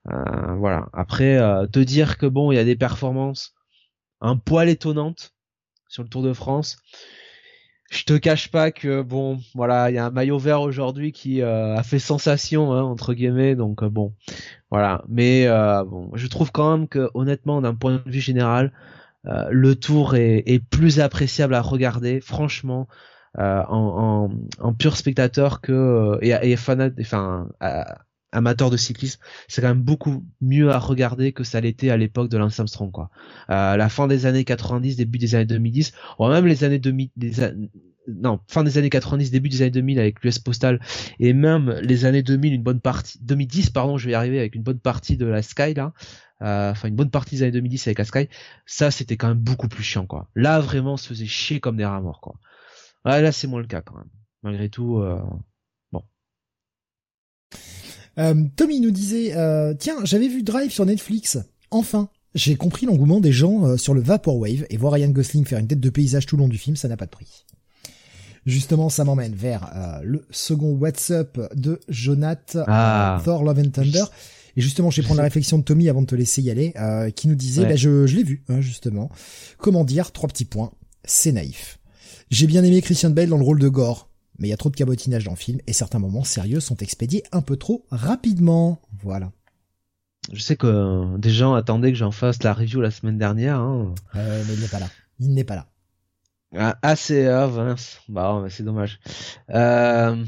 voilà. 0.06 0.90
Après 0.94 1.38
te 1.72 1.80
dire 1.80 2.18
que 2.18 2.26
bon 2.26 2.52
il 2.52 2.56
y 2.56 2.60
a 2.60 2.66
des 2.66 2.76
performances 2.76 3.54
un 4.22 4.38
poil 4.38 4.70
étonnantes 4.70 5.34
sur 5.88 6.04
le 6.04 6.10
Tour 6.10 6.24
de 6.24 6.34
France 6.34 6.78
je 7.92 8.06
te 8.06 8.14
cache 8.14 8.50
pas 8.50 8.72
que 8.72 9.02
bon, 9.02 9.40
voilà, 9.54 9.92
il 9.92 9.96
y 9.96 9.98
a 9.98 10.06
un 10.06 10.12
maillot 10.12 10.40
vert 10.40 10.62
aujourd'hui 10.62 11.12
qui 11.12 11.42
euh, 11.42 11.76
a 11.76 11.84
fait 11.84 12.00
sensation 12.00 12.72
hein, 12.72 12.82
entre 12.84 13.14
guillemets, 13.14 13.56
donc 13.56 13.84
euh, 13.84 13.90
bon, 13.90 14.14
voilà. 14.72 15.04
Mais 15.10 15.46
euh, 15.48 15.84
bon, 15.84 16.10
je 16.14 16.28
trouve 16.28 16.54
quand 16.54 16.78
même 16.78 16.88
que 16.88 17.10
honnêtement, 17.14 17.62
d'un 17.62 17.76
point 17.76 18.02
de 18.06 18.10
vue 18.10 18.22
général, 18.22 18.72
le 19.24 19.76
tour 19.76 20.16
est, 20.16 20.44
est, 20.46 20.60
plus 20.60 21.00
appréciable 21.00 21.54
à 21.56 21.62
regarder, 21.62 22.22
franchement, 22.22 22.88
en, 23.38 23.66
en, 23.70 24.30
en, 24.60 24.74
pur 24.74 24.98
spectateur 24.98 25.62
que 25.62 26.18
et, 26.22 26.32
et 26.42 26.56
fanat, 26.56 26.90
enfin 27.00 27.48
amateur 28.32 28.70
de 28.70 28.78
cyclisme, 28.78 29.20
c'est 29.48 29.62
quand 29.62 29.68
même 29.68 29.82
beaucoup 29.82 30.26
mieux 30.40 30.72
à 30.72 30.80
regarder 30.80 31.34
que 31.34 31.44
ça 31.44 31.60
l'était 31.60 31.90
à 31.90 31.98
l'époque 31.98 32.30
de 32.30 32.38
Lance 32.38 32.60
Armstrong 32.60 32.92
quoi. 32.92 33.10
Euh, 33.50 33.76
la 33.76 33.90
fin 33.90 34.08
des 34.08 34.26
années 34.26 34.44
90, 34.44 34.96
début 34.96 35.18
des 35.18 35.36
années 35.36 35.46
2010, 35.46 35.94
ou 36.20 36.28
même 36.28 36.46
les 36.46 36.64
années 36.64 36.80
2000 36.80 37.10
non, 38.08 38.40
fin 38.48 38.64
des 38.64 38.78
années 38.78 38.90
90, 38.90 39.32
début 39.32 39.50
des 39.50 39.62
années 39.62 39.72
2000 39.72 40.00
avec 40.00 40.24
l'US 40.24 40.40
Postal 40.40 40.80
et 41.20 41.34
même 41.34 41.76
les 41.82 42.06
années 42.06 42.24
2000 42.24 42.54
une 42.54 42.64
bonne 42.64 42.80
partie 42.80 43.20
2010 43.22 43.70
pardon, 43.70 43.98
je 43.98 44.08
vais 44.08 44.14
y 44.14 44.16
arriver 44.16 44.40
avec 44.40 44.56
une 44.56 44.64
bonne 44.64 44.80
partie 44.80 45.18
de 45.18 45.26
la 45.26 45.42
Sky 45.42 45.74
là. 45.74 45.94
Euh, 46.42 46.72
enfin 46.72 46.88
une 46.88 46.96
bonne 46.96 47.12
partie 47.12 47.36
des 47.36 47.44
années 47.44 47.52
2010 47.52 47.88
avec 47.88 48.06
Sky, 48.06 48.28
ça 48.66 48.90
c'était 48.90 49.16
quand 49.16 49.28
même 49.28 49.38
beaucoup 49.38 49.68
plus 49.68 49.84
chiant 49.84 50.08
quoi. 50.08 50.28
Là 50.36 50.60
vraiment 50.60 50.94
on 50.94 50.98
se 50.98 51.08
faisait 51.08 51.28
chier 51.28 51.60
comme 51.60 51.78
des 51.78 51.86
rats 51.86 52.02
morts 52.02 52.20
quoi. 52.20 52.36
là 53.06 53.32
c'est 53.32 53.48
moins 53.48 53.62
le 53.62 53.68
cas 53.68 53.82
quand 53.82 53.96
même. 53.96 54.10
Malgré 54.42 54.70
tout 54.70 54.98
euh, 54.98 55.20
euh, 58.18 58.44
Tommy 58.56 58.82
nous 58.82 58.92
disait, 58.92 59.34
tiens, 59.78 59.98
j'avais 60.04 60.28
vu 60.28 60.44
Drive 60.44 60.72
sur 60.72 60.86
Netflix. 60.86 61.38
Enfin, 61.70 62.10
j'ai 62.36 62.56
compris 62.56 62.86
l'engouement 62.86 63.22
des 63.22 63.32
gens 63.32 63.78
sur 63.78 63.94
le 63.94 64.02
Vaporwave 64.02 64.66
et 64.70 64.78
voir 64.78 64.94
Ryan 64.94 65.10
Gosling 65.10 65.46
faire 65.46 65.60
une 65.60 65.68
tête 65.68 65.80
de 65.80 65.90
paysage 65.90 66.26
tout 66.26 66.36
le 66.36 66.42
long 66.42 66.50
du 66.50 66.58
film, 66.58 66.76
ça 66.76 66.90
n'a 66.90 66.98
pas 66.98 67.06
de 67.06 67.12
prix. 67.12 67.46
Justement, 68.46 68.90
ça 68.90 69.06
m'emmène 69.06 69.36
vers 69.36 70.02
le 70.04 70.26
second 70.32 70.74
WhatsApp 70.74 71.40
de 71.56 71.80
Jonath, 71.88 72.58
ah. 72.68 73.22
Thor 73.24 73.44
Love 73.44 73.60
and 73.60 73.70
Thunder. 73.70 74.04
Et 74.58 74.62
justement, 74.62 74.90
je 74.90 75.02
vais 75.02 75.06
prendre 75.06 75.20
la 75.20 75.26
réflexion 75.26 75.58
de 75.58 75.64
Tommy 75.64 75.90
avant 75.90 76.02
de 76.02 76.08
te 76.08 76.16
laisser 76.16 76.42
y 76.42 76.52
aller, 76.52 76.74
qui 77.16 77.28
nous 77.28 77.36
disait, 77.36 77.66
bah, 77.66 77.76
je, 77.76 78.06
je 78.06 78.16
l'ai 78.16 78.24
vu, 78.24 78.44
hein, 78.50 78.62
justement. 78.62 79.10
Comment 79.58 79.84
dire, 79.84 80.12
trois 80.12 80.28
petits 80.28 80.46
points, 80.46 80.72
c'est 81.04 81.32
naïf. 81.32 81.80
J'ai 82.30 82.48
bien 82.48 82.64
aimé 82.64 82.82
Christian 82.82 83.10
Bale 83.10 83.30
dans 83.30 83.38
le 83.38 83.44
rôle 83.44 83.60
de 83.60 83.70
Gore 83.70 84.12
mais 84.42 84.48
il 84.48 84.52
y 84.52 84.54
a 84.54 84.58
trop 84.58 84.72
de 84.72 84.76
cabotinage 84.76 85.24
dans 85.24 85.32
le 85.32 85.38
film 85.38 85.60
et 85.68 85.74
certains 85.74 86.00
moments 86.00 86.24
sérieux 86.24 86.60
sont 86.60 86.78
expédiés 86.78 87.24
un 87.32 87.42
peu 87.42 87.58
trop 87.58 87.86
rapidement. 87.92 88.82
Voilà. 89.04 89.32
Je 90.34 90.42
sais 90.42 90.56
que 90.56 90.66
euh, 90.66 91.18
des 91.20 91.30
gens 91.30 91.54
attendaient 91.54 91.92
que 91.92 91.98
j'en 91.98 92.12
fasse 92.12 92.42
la 92.42 92.54
review 92.54 92.82
la 92.82 92.90
semaine 92.90 93.20
dernière. 93.20 93.60
Hein. 93.60 93.94
Euh, 94.16 94.44
mais 94.48 94.54
il 94.56 94.62
n'est 94.62 94.68
pas 94.68 94.80
là. 94.80 94.88
Il 95.20 95.34
n'est 95.36 95.44
pas 95.44 95.56
là. 95.56 95.68
Ah, 96.58 96.78
ah 96.82 96.96
c'est 96.96 97.28
ah, 97.28 97.50
Bah, 98.10 98.46
c'est 98.50 98.64
dommage. 98.64 99.00
Euh, 99.52 100.26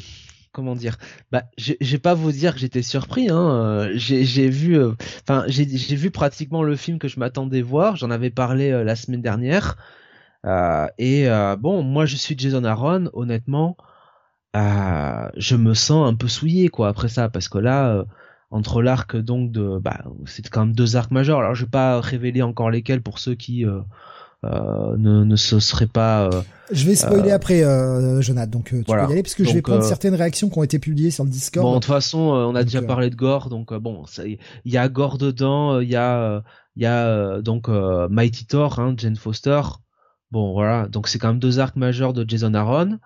comment 0.54 0.76
dire 0.76 0.98
Bah, 1.32 1.44
je 1.58 1.74
vais 1.80 1.98
pas 1.98 2.14
vous 2.14 2.32
dire 2.32 2.54
que 2.54 2.60
j'étais 2.60 2.82
surpris. 2.82 3.30
Hein. 3.30 3.90
J'ai 3.96 4.50
vu, 4.50 4.80
enfin, 5.28 5.44
j'ai 5.48 5.66
vu 5.66 6.12
pratiquement 6.12 6.64
le 6.64 6.76
film 6.76 7.00
que 7.00 7.08
je 7.08 7.20
m'attendais 7.20 7.62
voir. 7.62 7.98
J'en 7.98 8.12
avais 8.12 8.30
parlé 8.30 8.72
la 8.84 8.96
semaine 8.96 9.22
dernière. 9.22 9.76
et 10.98 11.28
bon, 11.60 11.84
moi, 11.84 12.06
je 12.06 12.16
suis 12.16 12.36
Jason 12.38 12.64
Aaron. 12.64 13.10
Honnêtement, 13.14 13.78
euh, 14.56 15.30
je 15.36 15.56
me 15.56 15.74
sens 15.74 16.08
un 16.08 16.14
peu 16.14 16.28
souillé 16.28 16.70
quoi 16.70 16.88
après 16.90 17.10
ça 17.10 17.28
parce 17.28 17.50
que 17.50 17.58
là 17.58 17.90
euh, 17.90 18.06
entre 18.52 18.84
l'arc 18.84 19.18
donc 19.18 19.52
de 19.52 19.80
bah 19.80 20.04
c'est 20.26 20.48
quand 20.48 20.68
même 20.68 20.76
deux 20.76 20.96
arcs 20.96 21.10
majeurs 21.10 21.40
alors 21.40 21.56
je 21.56 21.66
vais 21.66 21.72
pas 21.72 22.00
révéler 22.00 22.44
encore 22.44 22.70
lesquels 22.70 23.02
pour 23.02 23.18
ceux 23.18 23.34
qui 23.34 23.66
euh, 23.66 23.82
ne, 24.44 25.24
ne 25.24 25.36
se 25.36 25.60
seraient 25.60 25.88
pas 25.88 26.30
je 26.72 26.86
vais 26.86 26.96
spoiler 26.96 27.32
après 27.32 27.62
Jonathan 28.22 28.50
donc 28.50 28.66
tu 28.66 28.84
peux 28.84 28.92
y 28.92 28.96
aller 28.96 29.24
parce 29.24 29.36
que 29.36 29.44
je 29.44 29.54
vais 29.54 29.62
prendre 29.62 29.84
certaines 29.84 30.16
réactions 30.16 30.50
qui 30.50 30.58
ont 30.58 30.64
été 30.64 30.80
publiées 30.80 31.12
sur 31.12 31.24
le 31.24 31.30
Discord. 31.30 31.66
Bon 31.66 31.76
de 31.76 31.80
toute 31.80 31.86
façon 31.86 32.20
on 32.20 32.56
a 32.56 32.64
déjà 32.64 32.82
parlé 32.82 33.10
de 33.10 33.16
Gore 33.16 33.50
donc 33.50 33.74
bon 33.74 34.04
il 34.26 34.38
y 34.66 34.78
a 34.78 34.88
Gore 34.90 35.18
dedans 35.18 35.80
il 35.80 35.90
y 35.90 35.96
a 35.96 36.44
il 36.76 36.84
y 36.84 36.86
a 36.86 37.42
donc 37.42 37.68
Mighty 37.68 38.46
Thor 38.46 38.80
hein, 38.80 38.96
Jane 38.98 39.16
Foster. 39.16 39.62
Bon 40.32 40.54
voilà 40.54 40.88
donc 40.88 41.08
c'est 41.08 41.20
quand 41.20 41.30
même 41.30 41.40
deux 41.40 41.60
arcs 41.60 41.76
majeurs 41.76 42.14
de 42.14 42.26
Jason 42.28 42.54
Aaron. 42.54 43.00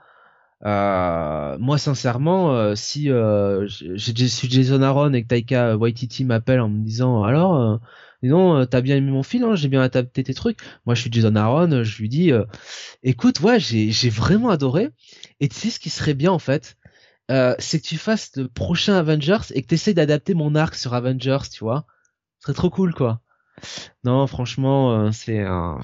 Euh, 0.65 1.58
moi, 1.60 1.78
sincèrement, 1.78 2.54
euh, 2.54 2.76
si 2.76 3.12
euh, 3.12 3.67
je 3.67 4.26
suis 4.26 4.50
Jason 4.50 4.82
Aaron 4.82 5.13
et 5.13 5.23
que 5.23 5.28
Taika 5.28 5.78
Waititi 5.78 6.26
m'appelle 6.26 6.62
en 6.62 6.69
me 6.69 6.84
disant 6.84 7.23
alors, 7.23 7.80
euh, 8.24 8.28
non, 8.28 8.66
t'as 8.66 8.82
bien 8.82 8.96
aimé 8.96 9.12
mon 9.12 9.24
film, 9.24 9.44
hein, 9.46 9.56
j'ai 9.56 9.68
bien 9.68 9.82
adapté 9.82 10.24
tes 10.24 10.34
trucs. 10.34 10.60
Moi, 10.86 10.96
je 10.96 11.02
suis 11.02 11.12
Jason 11.12 11.36
Aaron, 11.36 11.84
je 11.84 11.98
lui 12.02 12.10
dis, 12.10 12.32
écoute, 13.04 13.40
ouais, 13.42 13.60
j'ai 13.60 14.10
vraiment 14.10 14.50
adoré. 14.50 14.90
Et 15.40 15.50
tu 15.50 15.56
sais 15.56 15.70
ce 15.70 15.80
qui 15.80 15.90
serait 15.90 16.14
bien 16.14 16.32
en 16.32 16.40
fait, 16.40 16.78
c'est 17.30 17.82
que 17.82 17.88
tu 17.88 17.98
fasses 17.98 18.32
le 18.36 18.48
prochain 18.48 18.96
Avengers 18.96 19.52
et 19.54 19.62
que 19.62 19.68
t'essayes 19.68 19.94
d'adapter 19.94 20.34
mon 20.34 20.56
arc 20.56 20.76
sur 20.76 20.94
Avengers, 20.94 21.50
tu 21.52 21.64
vois. 21.64 21.86
Ce 22.40 22.46
serait 22.46 22.54
trop 22.54 22.70
cool, 22.70 22.94
quoi. 22.94 23.22
Non, 24.04 24.28
franchement, 24.28 25.12
c'est 25.12 25.42
un 25.42 25.80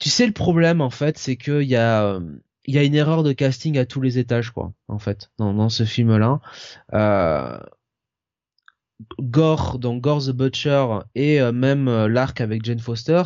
tu 0.00 0.10
sais 0.10 0.26
le 0.26 0.32
problème 0.32 0.80
en 0.80 0.90
fait, 0.90 1.18
c'est 1.18 1.36
que 1.36 1.62
il 1.62 1.68
y 1.68 1.76
a 1.76 2.20
une 2.66 2.94
erreur 2.94 3.22
de 3.22 3.32
casting 3.32 3.78
à 3.78 3.86
tous 3.86 4.00
les 4.00 4.18
étages 4.18 4.50
quoi, 4.50 4.72
en 4.88 4.98
fait, 4.98 5.30
dans, 5.38 5.54
dans 5.54 5.68
ce 5.68 5.84
film-là. 5.84 6.40
Euh, 6.92 7.58
Gore, 9.20 9.78
donc 9.78 10.02
Gore 10.02 10.24
the 10.24 10.30
Butcher 10.30 10.86
et 11.14 11.40
euh, 11.40 11.52
même 11.52 11.88
euh, 11.88 12.08
l'arc 12.08 12.40
avec 12.40 12.64
Jane 12.64 12.78
Foster. 12.78 13.22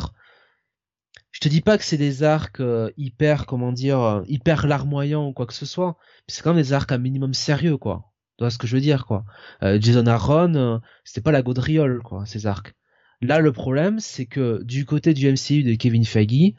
Je 1.31 1.39
te 1.39 1.47
dis 1.47 1.61
pas 1.61 1.77
que 1.77 1.83
c'est 1.83 1.97
des 1.97 2.23
arcs 2.23 2.59
euh, 2.59 2.91
hyper, 2.97 3.45
comment 3.45 3.71
dire, 3.71 4.23
hyper 4.27 4.67
larmoyants 4.67 5.27
ou 5.27 5.33
quoi 5.33 5.45
que 5.45 5.53
ce 5.53 5.65
soit. 5.65 5.97
C'est 6.27 6.43
quand 6.43 6.53
même 6.53 6.61
des 6.61 6.73
arcs 6.73 6.91
un 6.91 6.97
minimum 6.97 7.33
sérieux 7.33 7.77
quoi. 7.77 8.11
Tu 8.37 8.43
vois 8.43 8.51
ce 8.51 8.57
que 8.57 8.67
je 8.67 8.75
veux 8.75 8.81
dire 8.81 9.05
quoi. 9.05 9.25
Jason 9.61 10.07
Aaron, 10.07 10.81
c'était 11.03 11.21
pas 11.21 11.31
la 11.31 11.41
gaudriole 11.41 12.01
quoi, 12.03 12.25
ces 12.25 12.47
arcs. 12.47 12.73
Là, 13.21 13.39
le 13.39 13.51
problème, 13.51 13.99
c'est 13.99 14.25
que 14.25 14.63
du 14.63 14.85
côté 14.85 15.13
du 15.13 15.31
MCU 15.31 15.63
de 15.63 15.75
Kevin 15.75 16.05
Feige, 16.05 16.55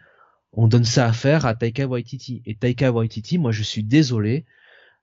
on 0.53 0.69
donne 0.69 0.85
ça 0.85 1.07
à 1.07 1.13
faire 1.13 1.45
à 1.45 1.55
Taika 1.55 1.87
Waititi. 1.87 2.43
Et 2.47 2.55
Taika 2.55 2.93
Waititi, 2.93 3.39
moi, 3.39 3.51
je 3.51 3.63
suis 3.63 3.83
désolé. 3.83 4.45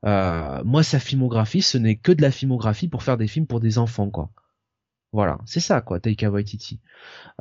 Euh, 0.05 0.63
moi, 0.63 0.83
sa 0.83 0.99
filmographie, 0.99 1.61
ce 1.61 1.77
n'est 1.77 1.97
que 1.97 2.11
de 2.11 2.21
la 2.21 2.31
filmographie 2.31 2.87
pour 2.87 3.03
faire 3.03 3.17
des 3.17 3.27
films 3.27 3.47
pour 3.47 3.59
des 3.59 3.77
enfants, 3.77 4.09
quoi. 4.09 4.29
Voilà, 5.11 5.39
c'est 5.45 5.59
ça, 5.59 5.81
quoi, 5.81 5.99
Taika 5.99 6.29
Waititi. 6.29 6.79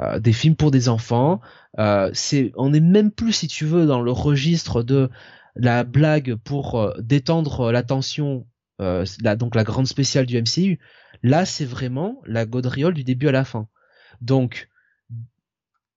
Euh, 0.01 0.19
des 0.19 0.33
films 0.33 0.57
pour 0.57 0.71
des 0.71 0.89
enfants. 0.89 1.41
Euh, 1.79 2.11
c'est, 2.15 2.53
on 2.57 2.73
est 2.73 2.81
même 2.81 3.11
plus, 3.11 3.33
si 3.33 3.47
tu 3.47 3.67
veux, 3.67 3.87
dans 3.87 4.01
le 4.01 4.11
registre 4.11 4.83
de 4.83 5.11
la 5.55 5.85
blague 5.85 6.37
pour 6.37 6.95
détendre 6.99 7.71
l'attention. 7.71 8.47
donc 8.79 9.55
la 9.55 9.65
grande 9.65 9.87
spéciale 9.87 10.25
du 10.25 10.41
MCU. 10.41 10.79
Là, 11.23 11.45
c'est 11.45 11.65
vraiment 11.65 12.23
la 12.25 12.47
gaudriole 12.47 12.95
du 12.95 13.05
début 13.05 13.29
à 13.29 13.33
la 13.33 13.45
fin. 13.45 13.69
Donc, 14.21 14.69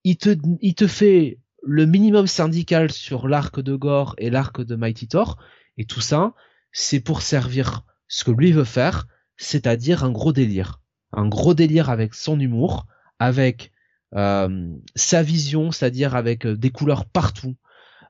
il 0.03 0.17
te, 0.17 0.35
il 0.61 0.75
te 0.75 0.87
fait 0.87 1.39
le 1.63 1.85
minimum 1.85 2.27
syndical 2.27 2.91
sur 2.91 3.27
l'arc 3.27 3.59
de 3.59 3.75
Gore 3.75 4.15
et 4.17 4.29
l'arc 4.29 4.61
de 4.61 4.75
Mighty 4.75 5.07
Thor, 5.07 5.37
et 5.77 5.85
tout 5.85 6.01
ça, 6.01 6.33
c'est 6.71 6.99
pour 6.99 7.21
servir 7.21 7.83
ce 8.07 8.23
que 8.23 8.31
lui 8.31 8.51
veut 8.51 8.63
faire, 8.63 9.07
c'est-à-dire 9.37 10.03
un 10.03 10.11
gros 10.11 10.33
délire. 10.33 10.81
Un 11.13 11.27
gros 11.27 11.53
délire 11.53 11.89
avec 11.89 12.13
son 12.13 12.39
humour, 12.39 12.85
avec 13.19 13.71
euh, 14.15 14.73
sa 14.95 15.23
vision, 15.23 15.71
c'est-à-dire 15.71 16.15
avec 16.15 16.45
euh, 16.45 16.57
des 16.57 16.69
couleurs 16.69 17.05
partout, 17.05 17.55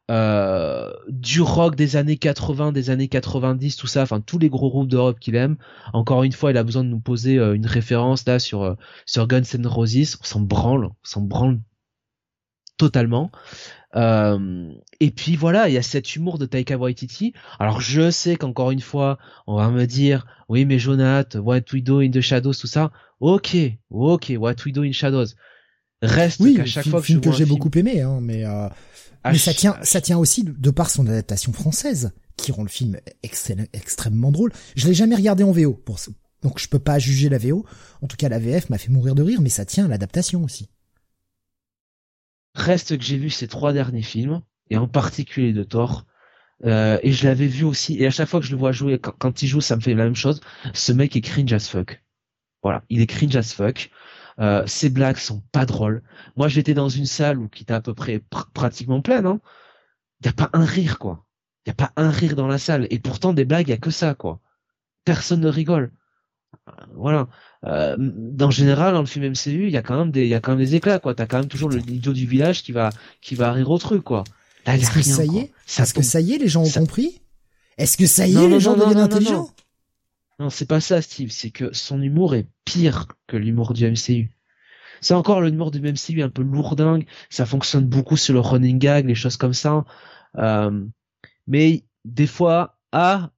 euh, 0.10 0.92
du 1.10 1.42
rock 1.42 1.76
des 1.76 1.96
années 1.96 2.18
80, 2.18 2.72
des 2.72 2.90
années 2.90 3.08
90, 3.08 3.76
tout 3.76 3.88
ça, 3.88 4.02
enfin 4.02 4.20
tous 4.20 4.40
les 4.40 4.50
gros 4.50 4.70
groupes 4.70 4.90
d'Europe 4.90 5.20
qu'il 5.20 5.36
aime. 5.36 5.58
Encore 5.94 6.24
une 6.24 6.32
fois, 6.32 6.52
il 6.52 6.58
a 6.58 6.64
besoin 6.64 6.84
de 6.84 6.90
nous 6.90 7.00
poser 7.00 7.36
une 7.36 7.66
référence 7.66 8.26
là 8.26 8.40
sur 8.40 8.76
sur 9.06 9.28
Guns 9.28 9.44
N' 9.54 9.68
Roses. 9.68 10.18
On 10.22 10.24
s'en 10.26 10.42
branle, 10.42 10.86
on 10.86 10.96
s'en 11.04 11.22
branle 11.22 11.60
totalement. 12.78 13.32
Et 13.96 15.12
puis 15.12 15.36
voilà, 15.36 15.70
il 15.70 15.74
y 15.74 15.78
a 15.78 15.82
cet 15.82 16.16
humour 16.16 16.38
de 16.38 16.46
Taika 16.46 16.78
Waititi. 16.78 17.34
Alors 17.60 17.82
je 17.82 18.12
sais 18.12 18.36
qu'encore 18.36 18.72
une 18.72 18.82
fois, 18.82 19.18
on 19.48 19.56
va 19.56 19.70
me 19.70 19.86
dire, 19.86 20.26
oui 20.50 20.66
mais 20.66 20.80
Jonath, 20.80 21.36
What 21.36 21.62
We 21.74 21.84
Do 21.84 22.00
in 22.00 22.12
the 22.12 22.22
Shadows, 22.22 22.54
tout 22.54 22.68
ça. 22.68 22.92
Ok, 23.20 23.58
ok, 23.90 24.34
What 24.38 24.56
We 24.66 24.74
Do 24.74 24.84
in 24.84 24.92
Shadows. 24.92 25.28
Reste 26.02 26.40
oui, 26.40 26.56
qu'à 26.56 26.66
chaque 26.66 26.88
fois 26.88 27.02
que 27.02 27.08
je 27.08 27.20
que 27.20 27.32
j'ai 27.32 27.46
beaucoup 27.46 27.70
aimé, 27.76 28.02
hein, 28.02 28.20
mais 28.22 28.44
mais 29.24 29.38
ça 29.38 29.54
tient, 29.54 29.78
ça 29.84 30.02
tient 30.02 30.18
aussi 30.18 30.44
de 30.44 30.72
par 30.72 30.90
son 30.90 31.06
adaptation 31.06 31.54
française, 31.54 32.12
qui 32.38 32.52
rend 32.52 32.64
le 32.64 32.70
film 32.70 32.98
extrêmement 33.22 34.32
drôle. 34.32 34.52
Je 34.76 34.88
l'ai 34.88 34.96
jamais 34.96 35.16
regardé 35.16 35.44
en 35.44 35.52
VO, 35.52 35.74
pour 35.74 36.00
donc 36.42 36.58
je 36.58 36.68
peux 36.68 36.80
pas 36.80 36.98
juger 36.98 37.30
la 37.30 37.38
VO. 37.38 37.66
En 38.02 38.08
tout 38.08 38.18
cas, 38.18 38.28
la 38.28 38.40
VF 38.40 38.72
m'a 38.72 38.80
fait 38.80 38.90
mourir 38.90 39.14
de 39.14 39.22
rire, 39.22 39.42
mais 39.42 39.50
ça 39.50 39.64
tient 39.64 39.86
à 39.86 39.88
l'adaptation 39.88 40.44
aussi. 40.44 40.70
Reste 42.54 42.98
que 42.98 43.04
j'ai 43.04 43.18
vu 43.18 43.30
ces 43.30 43.48
trois 43.48 43.74
derniers 43.74 44.02
films, 44.02 44.42
et 44.70 44.78
en 44.78 44.88
particulier 44.88 45.54
de 45.54 45.64
Thor, 45.64 46.06
euh, 46.66 47.00
et 47.02 47.12
je 47.12 47.28
l'avais 47.28 47.48
vu 47.48 47.64
aussi, 47.64 47.98
et 48.02 48.08
à 48.08 48.12
chaque 48.12 48.30
fois 48.30 48.40
que 48.40 48.46
je 48.46 48.52
le 48.52 48.58
vois 48.58 48.72
jouer, 48.72 49.00
quand, 49.00 49.42
il 49.42 49.48
joue, 49.48 49.62
ça 49.62 49.76
me 49.76 49.82
fait 49.82 49.94
la 49.94 50.04
même 50.04 50.16
chose. 50.16 50.42
Ce 50.74 50.92
mec 50.92 51.16
est 51.16 51.22
cringe 51.22 51.52
as 51.54 51.68
fuck. 51.70 52.04
Voilà, 52.64 52.84
il 52.90 53.02
est 53.02 53.08
cringe 53.08 53.36
as 53.36 53.54
fuck. 53.54 53.90
Euh, 54.40 54.64
ces 54.68 54.90
blagues 54.90 55.18
sont 55.18 55.42
pas 55.52 55.66
drôles. 55.66 56.04
Moi, 56.36 56.48
j'étais 56.48 56.74
dans 56.74 56.90
une 56.90 57.06
salle 57.06 57.40
où 57.40 57.50
qui 57.50 57.64
était 57.64 57.74
à 57.74 57.82
peu 57.82 57.94
près 57.94 58.22
pratiquement 58.54 59.02
pleine. 59.02 59.26
Hein. 59.26 59.40
y 60.26 60.30
a 60.30 60.34
pas 60.34 60.50
un 60.54 60.66
rire 60.66 61.00
quoi. 61.00 61.26
Y 61.68 61.72
a 61.72 61.74
pas 61.74 61.92
un 61.96 62.10
rire 62.10 62.36
dans 62.36 62.48
la 62.48 62.58
salle 62.58 62.88
et 62.90 63.00
pourtant 63.00 63.34
des 63.34 63.46
blagues 63.46 63.70
y 63.70 63.74
a 63.74 63.78
que 63.78 63.92
ça 63.92 64.16
quoi. 64.16 64.40
Personne 65.06 65.42
ne 65.42 65.50
rigole. 65.50 65.92
Voilà. 66.96 67.28
Euh, 67.66 67.96
dans 68.00 68.50
général, 68.50 68.94
dans 68.94 69.02
le 69.02 69.06
film 69.06 69.26
MCU, 69.30 69.68
il 69.68 69.72
y 69.72 69.78
a 69.78 69.84
quand 69.84 69.98
même 69.98 70.12
des, 70.12 70.24
il 70.24 70.30
y 70.30 70.34
a 70.34 70.40
quand 70.40 70.52
même 70.52 70.66
des 70.66 70.76
éclats 70.76 71.00
quoi. 71.00 71.14
T'as 71.14 71.28
quand 71.28 71.40
même 71.40 71.48
toujours 71.48 71.70
le 71.70 71.78
idiot 71.78 72.14
du 72.14 72.26
village 72.26 72.64
qui 72.64 72.72
va, 72.72 72.90
qui 73.22 73.36
va 73.36 73.52
rire 73.52 73.70
au 73.70 73.78
truc 73.78 74.04
quoi. 74.04 74.24
Est-ce 74.66 74.92
que 74.92 75.02
ça 75.02 75.26
y 75.26 75.38
est 75.38 75.52
Est-ce 75.68 75.94
que 75.94 76.02
ça 76.02 76.22
y 76.22 76.34
est, 76.34 76.38
les 76.38 76.48
gens 76.48 76.64
ont 76.64 76.70
compris 76.70 77.22
Est-ce 77.78 77.98
que 77.98 78.06
ça 78.06 78.28
y 78.28 78.36
est, 78.36 78.48
les 78.48 78.60
gens 78.60 78.76
deviennent 78.76 78.98
intelligents 78.98 79.50
Non, 80.40 80.50
c'est 80.50 80.66
pas 80.66 80.82
ça, 80.82 81.02
Steve. 81.02 81.30
C'est 81.32 81.52
que 81.52 81.74
son 81.74 82.02
humour 82.02 82.36
est 82.36 82.48
pire 82.66 83.08
que 83.28 83.38
l'humour 83.38 83.74
du 83.74 83.90
MCU. 83.90 84.32
C'est 85.02 85.16
encore 85.16 85.42
l'humour 85.42 85.72
du 85.72 85.82
MCU 85.82 86.22
un 86.22 86.30
peu 86.30 86.44
lourdingue. 86.44 87.08
Ça 87.30 87.48
fonctionne 87.48 87.86
beaucoup 87.86 88.18
sur 88.18 88.36
le 88.36 88.40
running 88.40 88.78
gag, 88.78 89.08
les 89.08 89.16
choses 89.16 89.38
comme 89.38 89.54
ça. 89.54 89.84
Euh, 90.38 90.86
mais 91.48 91.86
des 92.06 92.28
fois, 92.28 92.78
ah, 92.92 93.32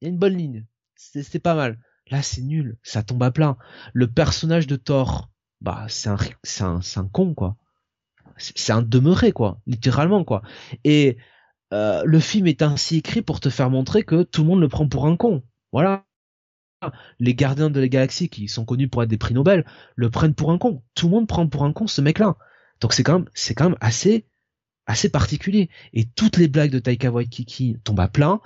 il 0.00 0.04
y 0.04 0.08
a 0.08 0.10
une 0.10 0.18
bonne 0.18 0.36
ligne. 0.36 0.64
C'est 0.94 1.40
pas 1.40 1.54
mal. 1.54 1.78
Là, 2.10 2.22
c'est 2.22 2.42
nul. 2.42 2.78
Ça 2.82 3.02
tombe 3.02 3.22
à 3.22 3.30
plein. 3.30 3.56
Le 3.92 4.06
personnage 4.06 4.66
de 4.66 4.76
Thor, 4.76 5.30
bah, 5.60 5.86
c'est 5.88 6.08
un, 6.08 6.18
c'est 6.42 6.98
un, 6.98 7.08
con, 7.08 7.34
quoi 7.34 7.56
c'est 8.38 8.72
un 8.72 8.82
demeuré 8.82 9.32
quoi, 9.32 9.60
littéralement 9.66 10.24
quoi. 10.24 10.42
Et 10.84 11.18
euh, 11.72 12.02
le 12.04 12.20
film 12.20 12.46
est 12.46 12.62
ainsi 12.62 12.98
écrit 12.98 13.22
pour 13.22 13.40
te 13.40 13.50
faire 13.50 13.70
montrer 13.70 14.04
que 14.04 14.22
tout 14.22 14.42
le 14.42 14.48
monde 14.48 14.60
le 14.60 14.68
prend 14.68 14.88
pour 14.88 15.06
un 15.06 15.16
con. 15.16 15.42
Voilà. 15.72 16.04
Les 17.18 17.34
gardiens 17.34 17.70
de 17.70 17.80
la 17.80 17.88
galaxie, 17.88 18.28
qui 18.28 18.46
sont 18.46 18.64
connus 18.64 18.88
pour 18.88 19.02
être 19.02 19.08
des 19.08 19.18
prix 19.18 19.34
Nobel, 19.34 19.64
le 19.96 20.10
prennent 20.10 20.34
pour 20.34 20.52
un 20.52 20.58
con. 20.58 20.82
Tout 20.94 21.06
le 21.06 21.12
monde 21.12 21.26
prend 21.26 21.46
pour 21.48 21.64
un 21.64 21.72
con 21.72 21.86
ce 21.86 22.00
mec-là. 22.00 22.36
Donc 22.80 22.92
c'est 22.92 23.02
quand 23.02 23.18
même, 23.20 23.28
c'est 23.34 24.24
assez 24.86 25.08
particulier. 25.08 25.70
Et 25.92 26.06
toutes 26.06 26.36
les 26.36 26.48
blagues 26.48 26.70
de 26.70 26.78
Taika 26.78 27.10
Waititi 27.10 27.76
tombent 27.82 28.00
à 28.00 28.08
plein. 28.08 28.40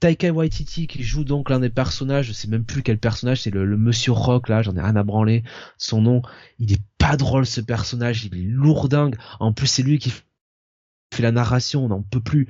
Taika 0.00 0.30
Waititi 0.30 0.86
qui 0.86 1.02
joue 1.02 1.24
donc 1.24 1.50
l'un 1.50 1.60
des 1.60 1.70
personnages, 1.70 2.26
je 2.26 2.32
sais 2.32 2.48
même 2.48 2.64
plus 2.64 2.82
quel 2.82 2.98
personnage, 2.98 3.42
c'est 3.42 3.50
le, 3.50 3.76
Monsieur 3.76 4.12
Rock 4.12 4.48
là, 4.48 4.62
j'en 4.62 4.76
ai 4.76 4.80
rien 4.80 4.96
à 4.96 5.02
branler. 5.02 5.42
Son 5.76 6.00
nom, 6.00 6.22
il 6.58 6.72
est 6.72 6.82
pas 6.98 7.16
drôle 7.16 7.46
ce 7.46 7.60
personnage, 7.60 8.24
il 8.24 8.36
est 8.36 8.46
lourdingue. 8.46 9.16
En 9.40 9.52
plus 9.52 9.66
c'est 9.66 9.82
lui 9.82 9.98
qui 9.98 10.10
fait 10.10 11.22
la 11.22 11.32
narration, 11.32 11.84
on 11.84 11.88
n'en 11.88 12.02
peut 12.02 12.20
plus. 12.20 12.48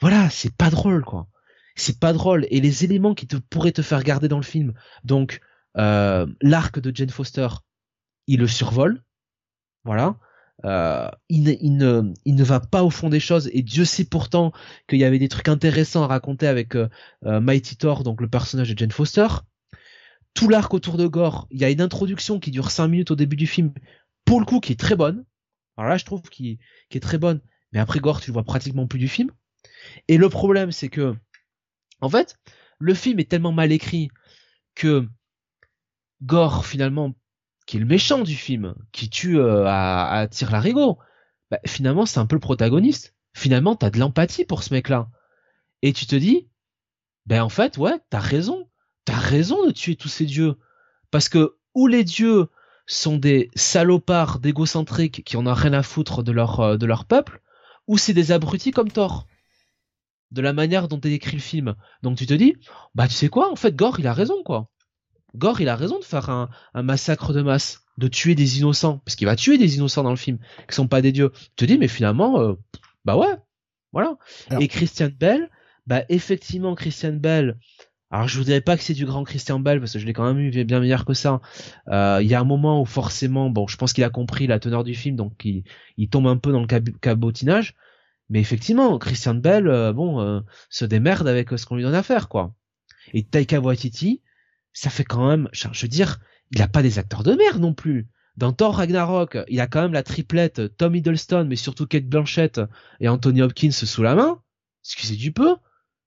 Voilà, 0.00 0.30
c'est 0.30 0.54
pas 0.54 0.70
drôle 0.70 1.04
quoi. 1.04 1.28
C'est 1.74 1.98
pas 2.00 2.12
drôle 2.12 2.46
et 2.50 2.60
les 2.60 2.84
éléments 2.84 3.14
qui 3.14 3.26
te 3.26 3.36
pourraient 3.36 3.72
te 3.72 3.82
faire 3.82 4.02
garder 4.02 4.28
dans 4.28 4.38
le 4.38 4.42
film, 4.44 4.74
donc 5.04 5.40
euh, 5.76 6.26
l'arc 6.40 6.78
de 6.80 6.94
Jane 6.94 7.10
Foster, 7.10 7.48
il 8.26 8.40
le 8.40 8.48
survole. 8.48 9.02
Voilà. 9.84 10.16
Euh, 10.64 11.08
il, 11.28 11.76
ne, 11.76 12.42
va 12.42 12.58
pas 12.58 12.82
au 12.82 12.90
fond 12.90 13.08
des 13.08 13.20
choses 13.20 13.48
et 13.52 13.62
Dieu 13.62 13.84
sait 13.84 14.04
pourtant 14.04 14.52
qu'il 14.88 14.98
y 14.98 15.04
avait 15.04 15.20
des 15.20 15.28
trucs 15.28 15.48
intéressants 15.48 16.02
à 16.02 16.08
raconter 16.08 16.48
avec 16.48 16.74
euh, 16.74 16.88
euh, 17.26 17.40
Mighty 17.40 17.76
Thor, 17.76 18.02
donc 18.02 18.20
le 18.20 18.28
personnage 18.28 18.68
de 18.74 18.78
Jane 18.78 18.90
Foster. 18.90 19.28
Tout 20.34 20.48
l'arc 20.48 20.72
autour 20.74 20.96
de 20.96 21.06
Gore, 21.06 21.46
il 21.50 21.60
y 21.60 21.64
a 21.64 21.70
une 21.70 21.80
introduction 21.80 22.40
qui 22.40 22.50
dure 22.50 22.70
5 22.70 22.88
minutes 22.88 23.10
au 23.12 23.16
début 23.16 23.36
du 23.36 23.46
film, 23.46 23.72
pour 24.24 24.40
le 24.40 24.46
coup 24.46 24.60
qui 24.60 24.72
est 24.72 24.80
très 24.80 24.96
bonne. 24.96 25.24
Alors 25.76 25.90
là 25.90 25.96
je 25.96 26.04
trouve 26.04 26.22
qu'il 26.22 26.58
est 26.90 27.00
très 27.00 27.18
bonne, 27.18 27.40
mais 27.72 27.78
après 27.78 28.00
Gore 28.00 28.20
tu 28.20 28.32
vois 28.32 28.44
pratiquement 28.44 28.86
plus 28.86 28.98
du 28.98 29.08
film. 29.08 29.30
Et 30.08 30.16
le 30.16 30.28
problème 30.28 30.72
c'est 30.72 30.88
que, 30.88 31.14
en 32.00 32.10
fait, 32.10 32.36
le 32.80 32.94
film 32.94 33.20
est 33.20 33.30
tellement 33.30 33.52
mal 33.52 33.70
écrit 33.70 34.08
que 34.74 35.06
Gore 36.22 36.66
finalement 36.66 37.14
qui 37.68 37.76
est 37.76 37.80
le 37.80 37.86
méchant 37.86 38.22
du 38.22 38.34
film, 38.34 38.74
qui 38.92 39.10
tue 39.10 39.38
euh, 39.38 39.66
à, 39.66 40.08
à 40.20 40.26
tire 40.26 40.50
larigot, 40.50 40.98
bah, 41.50 41.58
finalement 41.66 42.06
c'est 42.06 42.18
un 42.18 42.24
peu 42.24 42.34
le 42.34 42.40
protagoniste. 42.40 43.14
Finalement 43.34 43.76
t'as 43.76 43.90
de 43.90 43.98
l'empathie 43.98 44.46
pour 44.46 44.62
ce 44.62 44.72
mec-là. 44.72 45.10
Et 45.82 45.92
tu 45.92 46.06
te 46.06 46.16
dis, 46.16 46.48
ben 47.26 47.42
en 47.42 47.50
fait 47.50 47.76
ouais, 47.76 48.00
t'as 48.08 48.20
raison, 48.20 48.70
t'as 49.04 49.18
raison 49.18 49.66
de 49.66 49.70
tuer 49.70 49.96
tous 49.96 50.08
ces 50.08 50.24
dieux, 50.24 50.56
parce 51.10 51.28
que 51.28 51.58
ou 51.74 51.88
les 51.88 52.04
dieux 52.04 52.48
sont 52.86 53.18
des 53.18 53.50
salopards 53.54 54.38
d'égocentriques 54.38 55.22
qui 55.22 55.36
en 55.36 55.46
ont 55.46 55.52
rien 55.52 55.74
à 55.74 55.82
foutre 55.82 56.22
de 56.22 56.32
leur 56.32 56.60
euh, 56.60 56.76
de 56.78 56.86
leur 56.86 57.04
peuple, 57.04 57.42
ou 57.86 57.98
c'est 57.98 58.14
des 58.14 58.32
abrutis 58.32 58.70
comme 58.70 58.90
Thor. 58.90 59.26
De 60.30 60.40
la 60.40 60.54
manière 60.54 60.88
dont 60.88 61.00
est 61.02 61.12
écrit 61.12 61.36
le 61.36 61.42
film. 61.42 61.74
Donc 62.02 62.16
tu 62.16 62.24
te 62.24 62.32
dis, 62.32 62.56
bah 62.94 63.08
tu 63.08 63.14
sais 63.14 63.28
quoi, 63.28 63.52
en 63.52 63.56
fait 63.56 63.76
Gore 63.76 64.00
il 64.00 64.06
a 64.06 64.14
raison 64.14 64.42
quoi. 64.42 64.70
Gore, 65.36 65.60
il 65.60 65.68
a 65.68 65.76
raison 65.76 65.98
de 65.98 66.04
faire 66.04 66.30
un, 66.30 66.48
massacre 66.74 67.32
de 67.32 67.42
masse, 67.42 67.82
de 67.98 68.08
tuer 68.08 68.34
des 68.34 68.58
innocents, 68.58 68.98
parce 69.04 69.16
qu'il 69.16 69.26
va 69.26 69.36
tuer 69.36 69.58
des 69.58 69.76
innocents 69.76 70.02
dans 70.02 70.10
le 70.10 70.16
film, 70.16 70.38
qui 70.68 70.74
sont 70.74 70.88
pas 70.88 71.02
des 71.02 71.12
dieux. 71.12 71.32
Tu 71.32 71.50
te 71.56 71.64
dis, 71.64 71.78
mais 71.78 71.88
finalement, 71.88 72.40
euh, 72.40 72.54
bah 73.04 73.16
ouais, 73.16 73.36
voilà. 73.92 74.16
Et 74.60 74.68
Christian 74.68 75.10
Bell, 75.18 75.50
bah 75.86 76.02
effectivement, 76.08 76.74
Christian 76.74 77.14
Bell. 77.14 77.58
Alors 78.10 78.26
je 78.26 78.38
vous 78.38 78.44
dirais 78.44 78.62
pas 78.62 78.78
que 78.78 78.82
c'est 78.82 78.94
du 78.94 79.04
grand 79.04 79.22
Christian 79.22 79.60
Bell 79.60 79.80
parce 79.80 79.92
que 79.92 79.98
je 79.98 80.06
l'ai 80.06 80.14
quand 80.14 80.24
même 80.24 80.38
eu 80.38 80.64
bien 80.64 80.80
meilleur 80.80 81.04
que 81.04 81.12
ça. 81.12 81.42
Euh, 81.88 82.20
il 82.22 82.28
y 82.28 82.34
a 82.34 82.40
un 82.40 82.44
moment 82.44 82.80
où 82.80 82.86
forcément, 82.86 83.50
bon, 83.50 83.66
je 83.66 83.76
pense 83.76 83.92
qu'il 83.92 84.04
a 84.04 84.08
compris 84.08 84.46
la 84.46 84.58
teneur 84.58 84.82
du 84.82 84.94
film, 84.94 85.14
donc 85.14 85.44
il, 85.44 86.08
tombe 86.08 86.26
un 86.26 86.38
peu 86.38 86.50
dans 86.50 86.62
le 86.62 86.66
cabotinage. 86.66 87.74
Mais 88.30 88.40
effectivement, 88.40 88.98
Christian 88.98 89.34
Bell, 89.34 89.68
euh, 89.68 89.92
bon, 89.92 90.42
se 90.70 90.84
démerde 90.86 91.28
avec 91.28 91.50
ce 91.50 91.66
qu'on 91.66 91.76
lui 91.76 91.82
donne 91.82 91.94
à 91.94 92.02
faire, 92.02 92.28
quoi. 92.28 92.54
Et 93.12 93.24
Taika 93.24 93.60
Waititi, 93.60 94.22
ça 94.72 94.90
fait 94.90 95.04
quand 95.04 95.28
même, 95.28 95.48
je 95.52 95.68
veux 95.68 95.88
dire, 95.88 96.20
il 96.50 96.62
a 96.62 96.68
pas 96.68 96.82
des 96.82 96.98
acteurs 96.98 97.22
de 97.22 97.34
merde 97.34 97.60
non 97.60 97.74
plus. 97.74 98.08
Dans 98.36 98.52
Thor 98.52 98.76
Ragnarok, 98.76 99.38
il 99.48 99.60
a 99.60 99.66
quand 99.66 99.82
même 99.82 99.92
la 99.92 100.04
triplette 100.04 100.76
Tom 100.76 100.94
Hiddleston, 100.94 101.46
mais 101.48 101.56
surtout 101.56 101.86
Kate 101.86 102.06
Blanchett 102.06 102.60
et 103.00 103.08
Anthony 103.08 103.42
Hopkins 103.42 103.72
sous 103.72 104.02
la 104.02 104.14
main. 104.14 104.40
Excusez 104.84 105.16
du 105.16 105.32
peu. 105.32 105.56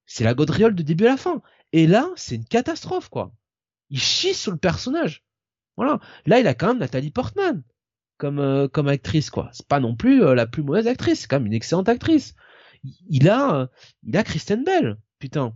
C'est 0.05 0.23
la 0.23 0.33
gaudriole 0.33 0.73
de 0.73 0.81
début 0.81 1.05
à 1.07 1.09
la 1.09 1.17
fin. 1.17 1.41
Et 1.73 1.87
là, 1.87 2.09
c'est 2.15 2.35
une 2.35 2.45
catastrophe, 2.45 3.09
quoi. 3.09 3.33
Il 3.89 3.99
chie 3.99 4.33
sur 4.33 4.51
le 4.51 4.57
personnage. 4.57 5.25
Voilà. 5.75 5.99
Là, 6.25 6.39
il 6.39 6.47
a 6.47 6.53
quand 6.53 6.67
même 6.67 6.79
Nathalie 6.79 7.11
Portman 7.11 7.63
comme 8.21 8.39
euh, 8.39 8.67
comme 8.67 8.87
actrice, 8.87 9.31
quoi. 9.31 9.49
C'est 9.51 9.67
pas 9.67 9.79
non 9.79 9.95
plus 9.95 10.23
euh, 10.23 10.35
la 10.35 10.45
plus 10.45 10.61
mauvaise 10.61 10.85
actrice. 10.87 11.21
C'est 11.21 11.27
quand 11.27 11.39
même 11.39 11.47
une 11.47 11.53
excellente 11.53 11.89
actrice. 11.89 12.35
Il 13.09 13.27
a 13.29 13.61
euh, 13.61 13.67
il 14.03 14.15
a 14.15 14.23
Kristen 14.23 14.63
Bell. 14.63 14.97
Putain. 15.19 15.55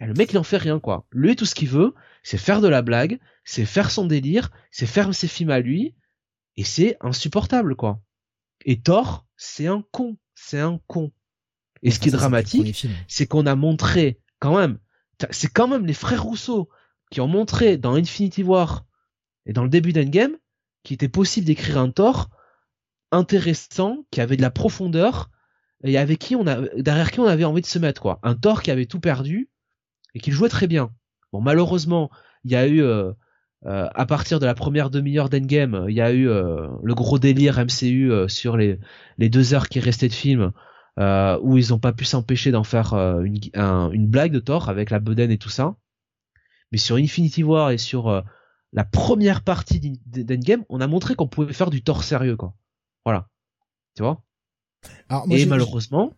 Et 0.00 0.06
le 0.06 0.14
mec, 0.14 0.32
il 0.32 0.38
en 0.38 0.42
fait 0.42 0.56
rien, 0.56 0.80
quoi. 0.80 1.06
Lui, 1.12 1.36
tout 1.36 1.46
ce 1.46 1.54
qu'il 1.54 1.68
veut, 1.68 1.94
c'est 2.22 2.38
faire 2.38 2.60
de 2.60 2.68
la 2.68 2.82
blague, 2.82 3.18
c'est 3.44 3.64
faire 3.64 3.90
son 3.90 4.06
délire, 4.06 4.50
c'est 4.70 4.86
faire 4.86 5.14
ses 5.14 5.28
films 5.28 5.50
à 5.50 5.60
lui, 5.60 5.94
et 6.56 6.64
c'est 6.64 6.96
insupportable, 7.00 7.76
quoi. 7.76 8.00
Et 8.64 8.80
Thor, 8.80 9.26
c'est 9.36 9.66
un 9.66 9.84
con, 9.90 10.16
c'est 10.34 10.60
un 10.60 10.80
con. 10.86 11.12
Et 11.82 11.90
ce 11.90 11.98
qui 11.98 12.08
est 12.08 12.12
dramatique, 12.12 12.86
c'est 13.08 13.26
qu'on 13.26 13.46
a 13.46 13.54
montré, 13.54 14.20
quand 14.38 14.56
même, 14.56 14.78
c'est 15.30 15.52
quand 15.52 15.68
même 15.68 15.86
les 15.86 15.94
frères 15.94 16.22
Rousseau 16.22 16.70
qui 17.10 17.20
ont 17.20 17.28
montré 17.28 17.76
dans 17.76 17.94
Infinity 17.94 18.42
War 18.42 18.86
et 19.46 19.52
dans 19.52 19.62
le 19.62 19.68
début 19.68 19.92
d'Endgame 19.92 20.36
qu'il 20.82 20.94
était 20.94 21.08
possible 21.08 21.46
d'écrire 21.46 21.78
un 21.78 21.90
Thor 21.90 22.30
intéressant, 23.10 24.04
qui 24.10 24.20
avait 24.20 24.36
de 24.36 24.42
la 24.42 24.50
profondeur, 24.50 25.30
et 25.84 25.98
avec 25.98 26.18
qui 26.18 26.36
on 26.36 26.46
a, 26.46 26.60
derrière 26.76 27.10
qui 27.10 27.20
on 27.20 27.26
avait 27.26 27.44
envie 27.44 27.60
de 27.60 27.66
se 27.66 27.78
mettre, 27.78 28.00
quoi. 28.00 28.18
Un 28.22 28.34
Thor 28.34 28.62
qui 28.62 28.70
avait 28.70 28.86
tout 28.86 29.00
perdu, 29.00 29.50
et 30.14 30.20
qu'il 30.20 30.32
jouait 30.32 30.48
très 30.48 30.66
bien. 30.66 30.90
Bon, 31.32 31.40
malheureusement, 31.40 32.10
il 32.44 32.52
y 32.52 32.56
a 32.56 32.66
eu 32.66 32.82
euh, 32.82 33.12
euh, 33.66 33.88
à 33.94 34.06
partir 34.06 34.40
de 34.40 34.46
la 34.46 34.54
première 34.54 34.90
demi-heure 34.90 35.28
d'Endgame, 35.28 35.86
il 35.88 35.94
y 35.94 36.00
a 36.00 36.12
eu 36.12 36.28
euh, 36.28 36.68
le 36.82 36.94
gros 36.94 37.18
délire 37.18 37.58
MCU 37.58 38.12
sur 38.28 38.56
les, 38.56 38.78
les 39.18 39.28
deux 39.28 39.54
heures 39.54 39.68
qui 39.68 39.80
restaient 39.80 40.08
de 40.08 40.14
film, 40.14 40.52
où 40.98 41.58
ils 41.58 41.70
n'ont 41.70 41.78
pas 41.78 41.92
pu 41.92 42.04
s'empêcher 42.04 42.50
d'en 42.52 42.64
faire 42.64 42.94
une, 42.94 43.38
une 43.54 44.06
blague 44.06 44.32
de 44.32 44.40
Thor 44.40 44.68
avec 44.68 44.90
la 44.90 45.00
bedaine 45.00 45.30
et 45.30 45.38
tout 45.38 45.48
ça. 45.48 45.76
Mais 46.70 46.78
sur 46.78 46.96
Infinity 46.96 47.42
War 47.42 47.70
et 47.70 47.78
sur 47.78 48.22
la 48.72 48.84
première 48.84 49.42
partie 49.42 49.80
d'Endgame, 50.06 50.64
on 50.68 50.80
a 50.80 50.86
montré 50.86 51.14
qu'on 51.14 51.28
pouvait 51.28 51.52
faire 51.52 51.70
du 51.70 51.82
Thor 51.82 52.04
sérieux, 52.04 52.36
quoi. 52.36 52.54
Voilà. 53.04 53.28
Tu 53.96 54.02
vois? 54.02 54.22
Et 55.30 55.46
malheureusement, 55.46 56.12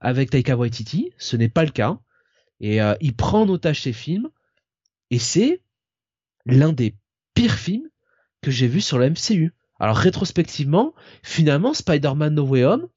avec 0.00 0.30
Taika 0.30 0.56
Waititi, 0.56 1.12
ce 1.18 1.36
n'est 1.36 1.48
pas 1.48 1.64
le 1.64 1.70
cas. 1.70 1.98
Et 2.60 2.80
euh, 2.80 2.94
il 3.00 3.14
prend 3.14 3.42
en 3.42 3.48
otage 3.48 3.82
ses 3.82 3.92
films, 3.92 4.30
et 5.10 5.18
c'est 5.18 5.62
l'un 6.46 6.72
des 6.72 6.96
pires 7.34 7.54
films 7.54 7.88
que 8.42 8.50
j'ai 8.50 8.68
vu 8.68 8.80
sur 8.80 8.98
la 8.98 9.10
MCU. 9.10 9.54
Alors 9.80 9.96
rétrospectivement, 9.96 10.94
finalement, 11.22 11.74
Spider-Man 11.74 12.34
No 12.34 12.46
Way 12.46 12.64
Home, 12.64 12.88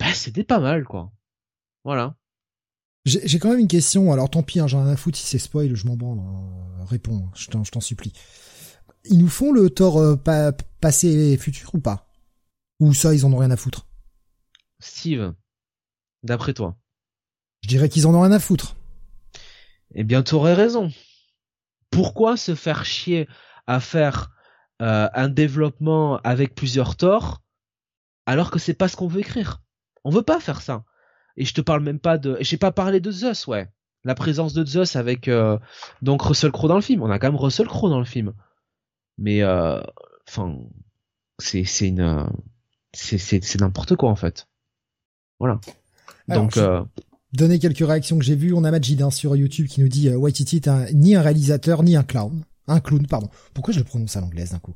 bah 0.00 0.12
c'était 0.14 0.44
pas 0.44 0.58
mal, 0.60 0.84
quoi. 0.84 1.12
Voilà. 1.84 2.16
J'ai 3.04 3.38
quand 3.38 3.50
même 3.50 3.60
une 3.60 3.68
question, 3.68 4.12
alors 4.12 4.28
tant 4.28 4.42
pis, 4.42 4.58
hein, 4.58 4.66
j'en 4.66 4.84
ai 4.84 4.90
un 4.90 4.96
foutre 4.96 5.16
si 5.16 5.26
c'est 5.26 5.38
spoil, 5.38 5.76
je 5.76 5.86
m'en 5.86 5.96
branle. 5.96 6.18
Hein. 6.18 6.84
Réponds, 6.86 7.30
je 7.34 7.48
t'en 7.48 7.80
supplie. 7.80 8.12
Ils 9.04 9.18
nous 9.18 9.28
font 9.28 9.52
le 9.52 9.70
tort 9.70 9.98
euh, 9.98 10.16
passé 10.80 11.08
et 11.08 11.36
futur 11.36 11.72
ou 11.74 11.78
pas? 11.78 12.08
Ou 12.80 12.92
ça, 12.94 13.14
ils 13.14 13.24
en 13.24 13.32
ont 13.32 13.38
rien 13.38 13.52
à 13.52 13.56
foutre? 13.56 13.86
Steve, 14.80 15.34
d'après 16.24 16.52
toi 16.52 16.76
je 17.66 17.68
dirais 17.68 17.88
qu'ils 17.88 18.06
en 18.06 18.14
ont 18.14 18.20
rien 18.20 18.30
à 18.30 18.38
foutre. 18.38 18.76
Eh 19.96 20.04
bien, 20.04 20.22
tu 20.22 20.36
aurais 20.36 20.54
raison. 20.54 20.92
Pourquoi 21.90 22.36
se 22.36 22.54
faire 22.54 22.84
chier 22.84 23.26
à 23.66 23.80
faire 23.80 24.30
euh, 24.80 25.08
un 25.12 25.28
développement 25.28 26.18
avec 26.22 26.54
plusieurs 26.54 26.94
torts 26.94 27.42
alors 28.24 28.52
que 28.52 28.60
c'est 28.60 28.74
pas 28.74 28.86
ce 28.86 28.94
qu'on 28.94 29.08
veut 29.08 29.18
écrire? 29.18 29.62
On 30.04 30.10
veut 30.10 30.22
pas 30.22 30.38
faire 30.38 30.62
ça. 30.62 30.84
et 31.36 31.44
je 31.44 31.54
te 31.54 31.60
parle 31.60 31.82
même 31.82 31.98
pas 31.98 32.18
de, 32.18 32.36
j'ai 32.40 32.56
pas 32.56 32.70
parlé 32.70 33.00
de 33.00 33.10
Zeus, 33.10 33.48
ouais. 33.48 33.68
La 34.04 34.14
présence 34.14 34.52
de 34.52 34.64
Zeus 34.64 34.94
avec 34.94 35.26
euh, 35.26 35.58
donc 36.02 36.22
Russell 36.22 36.52
Crowe 36.52 36.68
dans 36.68 36.76
le 36.76 36.82
film. 36.82 37.02
On 37.02 37.10
a 37.10 37.18
quand 37.18 37.32
même 37.32 37.40
Russell 37.40 37.66
Crowe 37.66 37.90
dans 37.90 37.98
le 37.98 38.04
film. 38.04 38.32
Mais 39.18 39.42
euh, 39.42 39.82
enfin, 40.28 40.56
c'est 41.40 41.64
c'est 41.64 41.88
une 41.88 42.30
c'est 42.92 43.18
c'est 43.18 43.60
n'importe 43.60 43.96
quoi 43.96 44.08
en 44.08 44.14
fait. 44.14 44.46
Voilà. 45.40 45.58
Donc 46.28 46.56
euh, 46.56 46.84
donner 47.36 47.58
quelques 47.58 47.86
réactions 47.86 48.18
que 48.18 48.24
j'ai 48.24 48.36
vues. 48.36 48.52
On 48.52 48.64
a 48.64 48.70
Majid 48.70 49.00
hein, 49.02 49.10
sur 49.10 49.36
YouTube 49.36 49.66
qui 49.66 49.80
nous 49.80 49.88
dit 49.88 50.08
euh, 50.08 50.16
Waititi 50.16 50.56
est 50.56 50.92
ni 50.92 51.14
un 51.14 51.22
réalisateur 51.22 51.82
ni 51.82 51.96
un 51.96 52.02
clown, 52.02 52.44
un 52.66 52.80
clown 52.80 53.06
pardon. 53.06 53.28
Pourquoi 53.54 53.72
je 53.72 53.78
le 53.78 53.84
prononce 53.84 54.16
à 54.16 54.20
l'anglaise 54.20 54.50
d'un 54.50 54.58
coup 54.58 54.74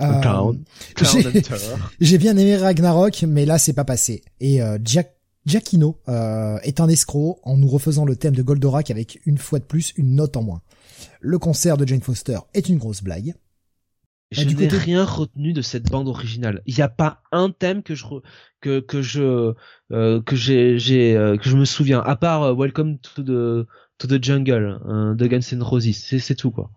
euh, 0.00 0.20
clown. 0.20 0.64
J'ai 2.00 2.18
bien 2.18 2.36
aimé 2.36 2.56
Ragnarok, 2.56 3.24
mais 3.28 3.46
là 3.46 3.58
c'est 3.58 3.72
pas 3.72 3.84
passé. 3.84 4.22
Et 4.40 4.60
euh, 4.62 4.78
Jack 4.82 5.14
Giacchino 5.46 6.00
euh, 6.08 6.58
est 6.62 6.80
un 6.80 6.88
escroc 6.88 7.38
en 7.42 7.56
nous 7.56 7.68
refaisant 7.68 8.04
le 8.04 8.16
thème 8.16 8.34
de 8.34 8.42
Goldorak 8.42 8.90
avec 8.90 9.20
une 9.26 9.38
fois 9.38 9.58
de 9.58 9.64
plus 9.64 9.92
une 9.96 10.14
note 10.14 10.36
en 10.36 10.42
moins. 10.42 10.62
Le 11.20 11.38
concert 11.38 11.76
de 11.76 11.86
Jane 11.86 12.00
Foster 12.00 12.38
est 12.54 12.68
une 12.68 12.78
grosse 12.78 13.02
blague. 13.02 13.34
Je 14.34 14.44
n'ai 14.44 14.54
côté... 14.54 14.76
rien 14.76 15.04
retenu 15.04 15.52
de 15.52 15.62
cette 15.62 15.90
bande 15.90 16.08
originale. 16.08 16.62
Il 16.66 16.74
n'y 16.74 16.82
a 16.82 16.88
pas 16.88 17.22
un 17.32 17.50
thème 17.50 17.82
que 17.82 17.94
je 17.94 18.04
que 18.60 18.80
que 18.80 19.02
je 19.02 19.54
euh, 19.92 20.22
que 20.22 20.36
j'ai 20.36 20.78
j'ai 20.78 21.16
euh, 21.16 21.36
que 21.36 21.48
je 21.48 21.56
me 21.56 21.64
souviens 21.64 22.00
à 22.00 22.16
part 22.16 22.42
euh, 22.42 22.54
Welcome 22.54 22.98
to 22.98 23.22
the 23.22 23.66
to 23.98 24.08
the 24.08 24.22
Jungle 24.22 24.80
hein, 24.86 25.14
de 25.14 25.26
Guns 25.26 25.40
N' 25.52 25.62
Roses. 25.62 25.92
C'est 25.92 26.18
c'est 26.18 26.34
tout 26.34 26.50
quoi. 26.50 26.70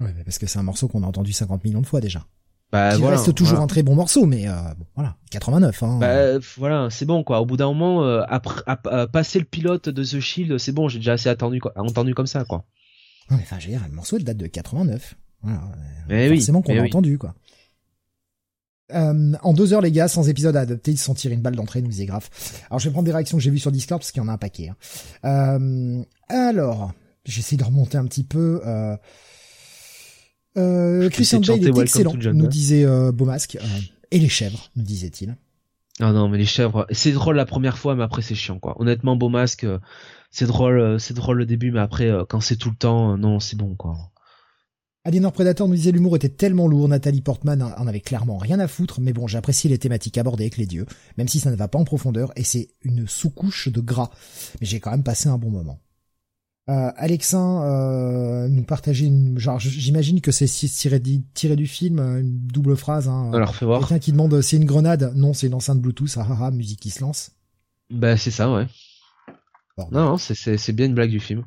Ouais, 0.00 0.14
parce 0.24 0.38
que 0.38 0.46
c'est 0.46 0.58
un 0.58 0.62
morceau 0.62 0.86
qu'on 0.86 1.02
a 1.02 1.06
entendu 1.06 1.32
50 1.32 1.64
millions 1.64 1.80
de 1.80 1.86
fois 1.86 2.00
déjà. 2.00 2.24
Bah, 2.70 2.94
qui 2.94 3.00
voilà, 3.00 3.16
reste 3.16 3.34
toujours 3.34 3.60
un 3.60 3.66
très 3.66 3.82
bon 3.82 3.94
morceau, 3.94 4.26
mais 4.26 4.46
euh, 4.46 4.52
bon, 4.76 4.84
voilà, 4.94 5.16
89. 5.30 5.82
Hein. 5.82 5.98
Bah, 5.98 6.38
voilà, 6.58 6.88
c'est 6.90 7.06
bon 7.06 7.24
quoi. 7.24 7.40
Au 7.40 7.46
bout 7.46 7.56
d'un 7.56 7.68
moment, 7.68 8.04
euh, 8.04 8.22
après 8.28 8.62
passer 9.10 9.38
le 9.38 9.46
pilote 9.46 9.88
de 9.88 10.04
The 10.04 10.20
Shield, 10.20 10.58
c'est 10.58 10.72
bon, 10.72 10.88
j'ai 10.88 10.98
déjà 10.98 11.14
assez 11.14 11.30
attendu, 11.30 11.60
entendu 11.76 12.14
comme 12.14 12.26
ça 12.26 12.44
quoi. 12.44 12.66
Ouais, 13.30 13.38
enfin, 13.40 13.58
j'ai 13.58 13.72
le 13.72 13.94
morceau 13.94 14.18
il 14.18 14.24
date 14.24 14.36
de 14.36 14.46
89. 14.46 15.14
Voilà, 15.42 15.60
mais 16.08 16.28
forcément 16.36 16.58
oui, 16.60 16.64
qu'on 16.64 16.78
a 16.78 16.82
oui. 16.82 16.88
entendu 16.88 17.18
quoi. 17.18 17.34
Euh, 18.94 19.32
en 19.42 19.52
deux 19.52 19.74
heures 19.74 19.82
les 19.82 19.92
gars, 19.92 20.08
sans 20.08 20.28
épisode 20.28 20.56
à 20.56 20.60
adopter, 20.60 20.92
ils 20.92 20.98
se 20.98 21.04
sont 21.04 21.14
tirés 21.14 21.34
une 21.34 21.42
balle 21.42 21.56
d'entrée, 21.56 21.82
nous 21.82 21.88
disait 21.88 22.06
grave. 22.06 22.28
Alors 22.70 22.78
je 22.78 22.88
vais 22.88 22.92
prendre 22.92 23.04
des 23.04 23.12
réactions 23.12 23.36
que 23.36 23.42
j'ai 23.42 23.50
vues 23.50 23.58
sur 23.58 23.72
Discord 23.72 24.00
parce 24.00 24.12
qu'il 24.12 24.22
y 24.22 24.24
en 24.24 24.28
a 24.28 24.32
un 24.32 24.38
paquet. 24.38 24.70
Hein. 24.70 24.76
Euh, 25.24 26.02
alors, 26.28 26.92
j'essaie 27.24 27.56
de 27.56 27.64
remonter 27.64 27.98
un 27.98 28.06
petit 28.06 28.24
peu. 28.24 28.62
Euh, 28.66 28.96
euh, 30.56 31.08
Christian 31.10 31.40
Bale 31.40 31.62
est 31.64 31.78
excellent, 31.78 32.14
nous 32.14 32.46
disait 32.46 32.84
euh, 32.84 33.12
Beaumasque. 33.12 33.58
Euh, 33.60 33.80
et 34.10 34.18
les 34.18 34.28
chèvres, 34.28 34.70
nous 34.74 34.84
disait-il. 34.84 35.36
Ah 36.00 36.12
non, 36.12 36.28
mais 36.28 36.38
les 36.38 36.46
chèvres, 36.46 36.86
c'est 36.90 37.12
drôle 37.12 37.36
la 37.36 37.44
première 37.44 37.76
fois, 37.76 37.94
mais 37.94 38.04
après 38.04 38.22
c'est 38.22 38.34
chiant 38.34 38.58
quoi. 38.58 38.80
Honnêtement, 38.80 39.16
Beaumasque, 39.16 39.66
c'est 40.30 40.46
drôle, 40.46 40.98
c'est 40.98 41.14
drôle 41.14 41.38
le 41.38 41.46
début, 41.46 41.72
mais 41.72 41.80
après 41.80 42.10
quand 42.28 42.40
c'est 42.40 42.56
tout 42.56 42.70
le 42.70 42.76
temps, 42.76 43.18
non, 43.18 43.38
c'est 43.40 43.56
bon 43.56 43.74
quoi. 43.74 43.98
Alienor 45.04 45.32
Predator 45.32 45.68
nous 45.68 45.74
disait 45.74 45.92
l'humour 45.92 46.16
était 46.16 46.28
tellement 46.28 46.68
lourd, 46.68 46.88
Nathalie 46.88 47.22
Portman 47.22 47.62
en 47.62 47.86
avait 47.86 48.00
clairement 48.00 48.36
rien 48.36 48.60
à 48.60 48.68
foutre, 48.68 49.00
mais 49.00 49.12
bon, 49.12 49.26
j'ai 49.26 49.38
apprécié 49.38 49.70
les 49.70 49.78
thématiques 49.78 50.18
abordées 50.18 50.44
avec 50.44 50.56
les 50.56 50.66
dieux, 50.66 50.86
même 51.16 51.28
si 51.28 51.40
ça 51.40 51.50
ne 51.50 51.56
va 51.56 51.68
pas 51.68 51.78
en 51.78 51.84
profondeur, 51.84 52.32
et 52.36 52.44
c'est 52.44 52.68
une 52.82 53.06
sous-couche 53.06 53.68
de 53.68 53.80
gras. 53.80 54.10
Mais 54.60 54.66
j'ai 54.66 54.80
quand 54.80 54.90
même 54.90 55.04
passé 55.04 55.28
un 55.28 55.38
bon 55.38 55.50
moment. 55.50 55.80
Euh, 56.68 56.92
Alexin 56.96 57.62
euh, 57.62 58.48
nous 58.48 58.62
partageait 58.62 59.06
une 59.06 59.38
genre 59.38 59.58
j'imagine 59.58 60.20
que 60.20 60.30
c'est 60.30 60.44
tiré, 60.44 61.00
tiré 61.32 61.56
du 61.56 61.66
film 61.66 61.98
une 61.98 62.46
double 62.46 62.76
phrase 62.76 63.08
hein. 63.08 63.30
Alors 63.32 63.54
fais 63.54 63.64
voir. 63.64 63.80
Quelqu'un 63.80 63.98
qui 63.98 64.12
demande 64.12 64.38
c'est 64.42 64.58
une 64.58 64.66
grenade? 64.66 65.14
Non 65.16 65.32
c'est 65.32 65.46
une 65.46 65.54
enceinte 65.54 65.80
Bluetooth 65.80 66.18
ah, 66.18 66.26
ah, 66.28 66.38
ah 66.42 66.50
musique 66.50 66.80
qui 66.80 66.90
se 66.90 67.00
lance. 67.00 67.30
Bah 67.88 68.18
c'est 68.18 68.30
ça 68.30 68.52
ouais. 68.52 68.66
Non 69.90 70.10
non 70.10 70.18
c'est 70.18 70.72
bien 70.72 70.84
une 70.84 70.94
blague 70.94 71.08
du 71.08 71.20
film. 71.20 71.42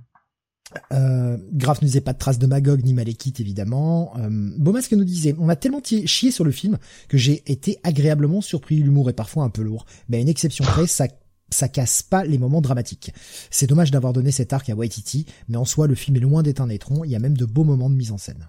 Euh, 0.94 1.38
Graf 1.54 1.82
nous 1.82 1.88
disait 1.88 2.02
pas 2.02 2.14
de 2.14 2.18
traces 2.18 2.40
de 2.40 2.48
Magog 2.48 2.84
ni 2.84 2.94
Malekith 2.94 3.40
évidemment. 3.40 4.14
Euh, 4.18 4.30
Beaumasque 4.58 4.94
nous 4.94 5.04
disait 5.04 5.36
on 5.38 5.50
a 5.50 5.56
tellement 5.56 5.82
chié 5.84 6.32
sur 6.32 6.46
le 6.46 6.52
film 6.52 6.78
que 7.10 7.18
j'ai 7.18 7.44
été 7.52 7.78
agréablement 7.84 8.42
surpris. 8.42 8.78
L'humour 8.78 9.10
est 9.10 9.14
parfois 9.14 9.44
un 9.44 9.50
peu 9.50 9.62
lourd, 9.62 9.86
mais 10.10 10.18
à 10.18 10.20
une 10.22 10.30
exception 10.30 10.64
près, 10.64 10.88
ça 10.88 11.08
ça 11.54 11.68
casse 11.68 12.02
pas 12.02 12.24
les 12.24 12.38
moments 12.38 12.62
dramatiques. 12.62 13.12
C'est 13.50 13.68
dommage 13.68 13.92
d'avoir 13.92 14.14
donné 14.14 14.32
cet 14.32 14.54
arc 14.54 14.70
à 14.70 14.76
Waititi, 14.76 15.26
mais 15.50 15.58
en 15.58 15.66
soi 15.66 15.86
le 15.86 15.96
film 15.96 16.16
est 16.16 16.22
loin 16.22 16.44
d'être 16.44 16.62
un 16.62 16.70
étron. 16.70 17.04
Il 17.04 17.12
y 17.12 17.16
a 17.16 17.20
même 17.20 17.36
de 17.36 17.46
beaux 17.46 17.66
moments 17.66 17.90
de 17.90 17.96
mise 17.96 18.14
en 18.14 18.18
scène. 18.18 18.48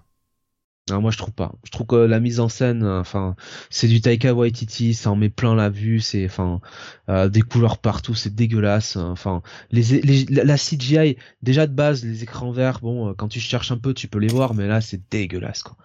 Non, 0.89 0.99
moi 0.99 1.11
je 1.11 1.17
trouve 1.17 1.33
pas. 1.33 1.53
Je 1.63 1.71
trouve 1.71 1.87
que 1.87 1.95
la 1.95 2.19
mise 2.19 2.41
en 2.41 2.49
scène, 2.49 2.85
enfin, 2.85 3.37
c'est 3.69 3.87
du 3.87 4.01
Taika 4.01 4.33
Waititi, 4.33 4.93
ça 4.93 5.11
en 5.11 5.15
met 5.15 5.29
plein 5.29 5.55
la 5.55 5.69
vue, 5.69 6.01
c'est, 6.01 6.25
enfin, 6.25 6.59
euh, 7.07 7.29
des 7.29 7.41
couleurs 7.41 7.77
partout, 7.77 8.15
c'est 8.15 8.35
dégueulasse. 8.35 8.97
Enfin, 8.97 9.41
les, 9.71 10.01
les, 10.01 10.25
la 10.25 10.57
CGI, 10.57 11.15
déjà 11.41 11.67
de 11.67 11.73
base, 11.73 12.03
les 12.03 12.23
écrans 12.23 12.51
verts, 12.51 12.79
bon, 12.81 13.09
euh, 13.09 13.13
quand 13.13 13.29
tu 13.29 13.39
cherches 13.39 13.71
un 13.71 13.77
peu, 13.77 13.93
tu 13.93 14.09
peux 14.09 14.19
les 14.19 14.27
voir, 14.27 14.55
mais 14.55 14.67
là 14.67 14.81
c'est 14.81 14.99
dégueulasse, 15.09 15.63
quoi, 15.63 15.77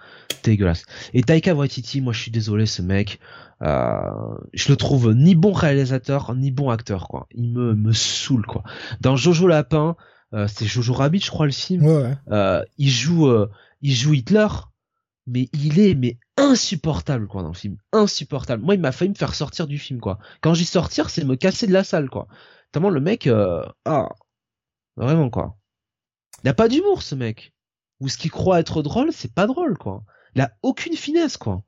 dégueulasse. 0.42 0.82
Et 1.14 1.22
Taika 1.22 1.54
Waititi, 1.54 2.00
moi 2.00 2.12
je 2.12 2.20
suis 2.20 2.32
désolé, 2.32 2.66
ce 2.66 2.82
mec, 2.82 3.20
euh, 3.62 4.00
je 4.52 4.68
le 4.68 4.76
trouve 4.76 5.14
ni 5.14 5.36
bon 5.36 5.52
réalisateur, 5.52 6.34
ni 6.34 6.50
bon 6.50 6.70
acteur, 6.70 7.06
quoi. 7.06 7.28
Il 7.30 7.52
me 7.52 7.72
me 7.76 7.92
saoule, 7.92 8.46
quoi. 8.46 8.64
Dans 9.00 9.14
Jojo 9.14 9.46
Lapin, 9.46 9.94
euh, 10.34 10.48
c'est 10.48 10.66
Jojo 10.66 10.92
Rabbit, 10.92 11.20
je 11.20 11.30
crois 11.30 11.46
le 11.46 11.52
film. 11.52 11.84
Ouais, 11.86 12.02
ouais. 12.02 12.16
Euh, 12.32 12.64
il 12.78 12.90
joue, 12.90 13.32
il 13.80 13.94
joue 13.94 14.14
Hitler 14.14 14.48
mais 15.28 15.48
il 15.52 15.78
est 15.78 15.94
mais 15.94 16.18
insupportable 16.36 17.26
quoi 17.26 17.42
dans 17.42 17.48
le 17.48 17.54
film. 17.54 17.76
Insupportable. 17.92 18.62
Moi 18.62 18.74
il 18.74 18.80
m'a 18.80 18.92
failli 18.92 19.10
me 19.10 19.14
faire 19.14 19.34
sortir 19.34 19.66
du 19.66 19.78
film 19.78 20.00
quoi. 20.00 20.18
Quand 20.40 20.54
j'y 20.54 20.64
sortir 20.64 21.10
c'est 21.10 21.24
me 21.24 21.36
casser 21.36 21.66
de 21.66 21.72
la 21.72 21.84
salle 21.84 22.08
quoi. 22.08 22.28
Tellement 22.72 22.90
le 22.90 23.00
mec 23.00 23.26
euh... 23.26 23.64
ah 23.84 24.08
vraiment 24.96 25.30
quoi. 25.30 25.56
Il 26.42 26.48
a 26.48 26.54
pas 26.54 26.68
d'humour 26.68 27.02
ce 27.02 27.14
mec. 27.14 27.52
Ou 28.00 28.08
ce 28.08 28.18
qu'il 28.18 28.30
croit 28.30 28.60
être 28.60 28.82
drôle 28.82 29.12
c'est 29.12 29.34
pas 29.34 29.46
drôle 29.46 29.76
quoi. 29.76 30.04
Il 30.34 30.40
a 30.40 30.52
aucune 30.62 30.94
finesse 30.94 31.36
quoi. 31.36 31.62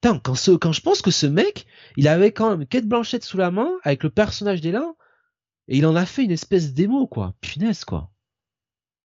Putain, 0.00 0.18
quand 0.18 0.34
ce 0.34 0.50
quand 0.52 0.72
je 0.72 0.80
pense 0.80 1.02
que 1.02 1.10
ce 1.10 1.26
mec 1.26 1.66
il 1.96 2.08
avait 2.08 2.32
quand 2.32 2.50
même 2.50 2.66
Kate 2.66 2.86
Blanchette 2.86 3.24
sous 3.24 3.36
la 3.38 3.50
main 3.50 3.70
avec 3.82 4.02
le 4.02 4.10
personnage 4.10 4.60
d'Ella 4.60 4.92
et 5.68 5.78
il 5.78 5.86
en 5.86 5.96
a 5.96 6.06
fait 6.06 6.24
une 6.24 6.32
espèce 6.32 6.74
d'émo 6.74 7.06
quoi. 7.06 7.34
Punaise 7.40 7.84
quoi. 7.84 8.10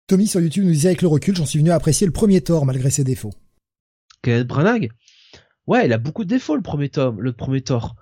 Tommy 0.07 0.27
sur 0.27 0.41
YouTube 0.41 0.65
nous 0.65 0.73
disait 0.73 0.89
avec 0.89 1.01
le 1.01 1.09
recul, 1.09 1.35
j'en 1.35 1.47
suis 1.47 1.59
venu 1.59 1.71
à 1.71 1.77
apprécier 1.77 2.07
le 2.07 2.13
premier 2.13 2.43
Thor 2.43 2.67
malgré 2.67 2.91
ses 2.91 3.05
défauts. 3.05 3.33
Kenneth 4.25 4.47
Branagh 4.47 4.91
Ouais, 5.67 5.87
il 5.87 5.93
a 5.93 5.99
beaucoup 5.99 6.25
de 6.25 6.29
défauts 6.29 6.57
le 6.57 6.63
premier 6.63 6.89
tome, 6.89 7.21
le 7.21 7.33
premier 7.33 7.63
Thor. 7.63 7.97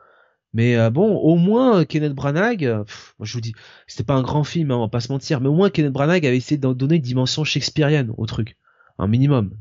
Mais 0.52 0.76
euh, 0.76 0.90
bon, 0.90 1.16
au 1.16 1.36
moins 1.36 1.84
Kenneth 1.84 2.14
Branagh, 2.14 2.58
pff, 2.84 3.14
je 3.20 3.32
vous 3.32 3.40
dis, 3.40 3.54
c'était 3.86 4.04
pas 4.04 4.14
un 4.14 4.22
grand 4.22 4.44
film, 4.44 4.70
hein, 4.70 4.76
on 4.76 4.80
va 4.80 4.88
pas 4.88 5.00
se 5.00 5.12
mentir, 5.12 5.40
mais 5.40 5.48
au 5.48 5.54
moins 5.54 5.70
Kenneth 5.70 5.92
Branagh 5.92 6.26
avait 6.26 6.36
essayé 6.36 6.58
d'en 6.58 6.74
donner 6.74 6.96
une 6.96 7.02
dimension 7.02 7.44
shakespearienne 7.44 8.12
au 8.16 8.26
truc, 8.26 8.56
un 8.98 9.06
minimum. 9.06 9.52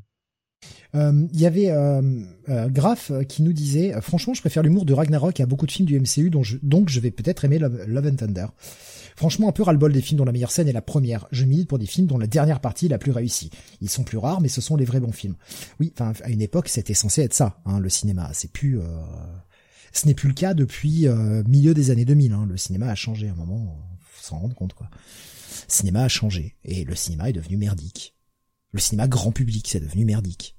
Il 0.93 0.99
euh, 0.99 1.27
y 1.33 1.45
avait 1.45 1.71
euh, 1.71 2.01
euh, 2.49 2.67
Graf 2.67 3.11
qui 3.29 3.43
nous 3.43 3.53
disait 3.53 3.93
franchement 4.01 4.33
je 4.33 4.41
préfère 4.41 4.61
l'humour 4.61 4.83
de 4.83 4.93
Ragnarok 4.93 5.39
à 5.39 5.45
beaucoup 5.45 5.65
de 5.65 5.71
films 5.71 5.87
du 5.87 5.97
MCU 5.97 6.29
donc 6.29 6.89
je 6.89 6.99
vais 6.99 7.11
peut-être 7.11 7.45
aimer 7.45 7.59
Love 7.59 8.07
and 8.07 8.15
Thunder. 8.17 8.47
Franchement 9.21 9.49
un 9.49 9.51
peu 9.51 9.61
ras-le-bol 9.61 9.93
des 9.93 10.01
films 10.01 10.17
dont 10.17 10.25
la 10.25 10.31
meilleure 10.31 10.49
scène 10.49 10.67
est 10.67 10.73
la 10.73 10.81
première. 10.81 11.27
Je 11.31 11.45
milite 11.45 11.69
pour 11.69 11.77
des 11.77 11.85
films 11.85 12.07
dont 12.07 12.17
la 12.17 12.25
dernière 12.25 12.59
partie 12.59 12.87
est 12.87 12.89
la 12.89 12.97
plus 12.97 13.11
réussie. 13.11 13.51
Ils 13.79 13.87
sont 13.87 14.03
plus 14.03 14.17
rares 14.17 14.41
mais 14.41 14.47
ce 14.47 14.61
sont 14.61 14.75
les 14.75 14.83
vrais 14.83 14.99
bons 14.99 15.11
films. 15.11 15.35
Oui, 15.79 15.93
enfin 15.93 16.13
à 16.23 16.31
une 16.31 16.41
époque 16.41 16.67
c'était 16.67 16.95
censé 16.95 17.21
être 17.21 17.35
ça, 17.35 17.61
hein, 17.65 17.79
le 17.79 17.87
cinéma. 17.87 18.31
C'est 18.33 18.51
plus 18.51 18.79
ce 19.93 20.07
n'est 20.07 20.15
plus 20.15 20.29
le 20.29 20.33
cas 20.33 20.55
depuis 20.55 21.05
milieu 21.47 21.75
des 21.75 21.91
années 21.91 22.03
2000. 22.03 22.31
Hein. 22.31 22.47
Le 22.49 22.57
cinéma 22.57 22.87
a 22.87 22.95
changé 22.95 23.27
à 23.27 23.33
un 23.33 23.35
moment, 23.35 23.77
faut 23.99 24.23
s'en 24.23 24.39
rendre 24.39 24.55
compte 24.55 24.73
quoi. 24.73 24.89
Cinéma 25.67 26.01
a 26.01 26.07
changé 26.07 26.55
et 26.65 26.83
le 26.83 26.95
cinéma 26.95 27.29
est 27.29 27.33
devenu 27.33 27.57
merdique. 27.57 28.15
Le 28.71 28.79
cinéma 28.79 29.07
grand 29.07 29.31
public, 29.31 29.67
c'est 29.69 29.81
devenu 29.81 30.03
merdique. 30.03 30.57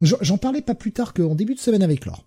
J'en 0.00 0.38
parlais 0.38 0.62
pas 0.62 0.74
plus 0.74 0.90
tard 0.90 1.14
qu'en 1.14 1.36
début 1.36 1.54
de 1.54 1.60
semaine 1.60 1.84
avec 1.84 2.04
Laure. 2.04 2.26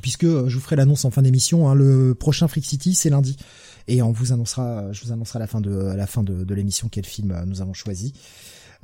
Puisque 0.00 0.26
je 0.26 0.54
vous 0.54 0.60
ferai 0.60 0.76
l'annonce 0.76 1.04
en 1.04 1.10
fin 1.10 1.22
d'émission, 1.22 1.68
hein, 1.68 1.74
le 1.74 2.14
prochain 2.14 2.46
Freak 2.46 2.64
City 2.64 2.94
c'est 2.94 3.10
lundi 3.10 3.36
et 3.86 4.02
on 4.02 4.12
vous 4.12 4.32
annoncera, 4.32 4.92
je 4.92 5.04
vous 5.04 5.12
annoncerai 5.12 5.38
à 5.38 5.40
la 5.40 5.46
fin 5.46 5.60
de 5.60 5.86
à 5.86 5.96
la 5.96 6.06
fin 6.06 6.22
de, 6.22 6.54
l'émission 6.54 6.88
quel 6.88 7.04
film 7.04 7.44
nous 7.46 7.60
avons 7.60 7.74
choisi 7.74 8.14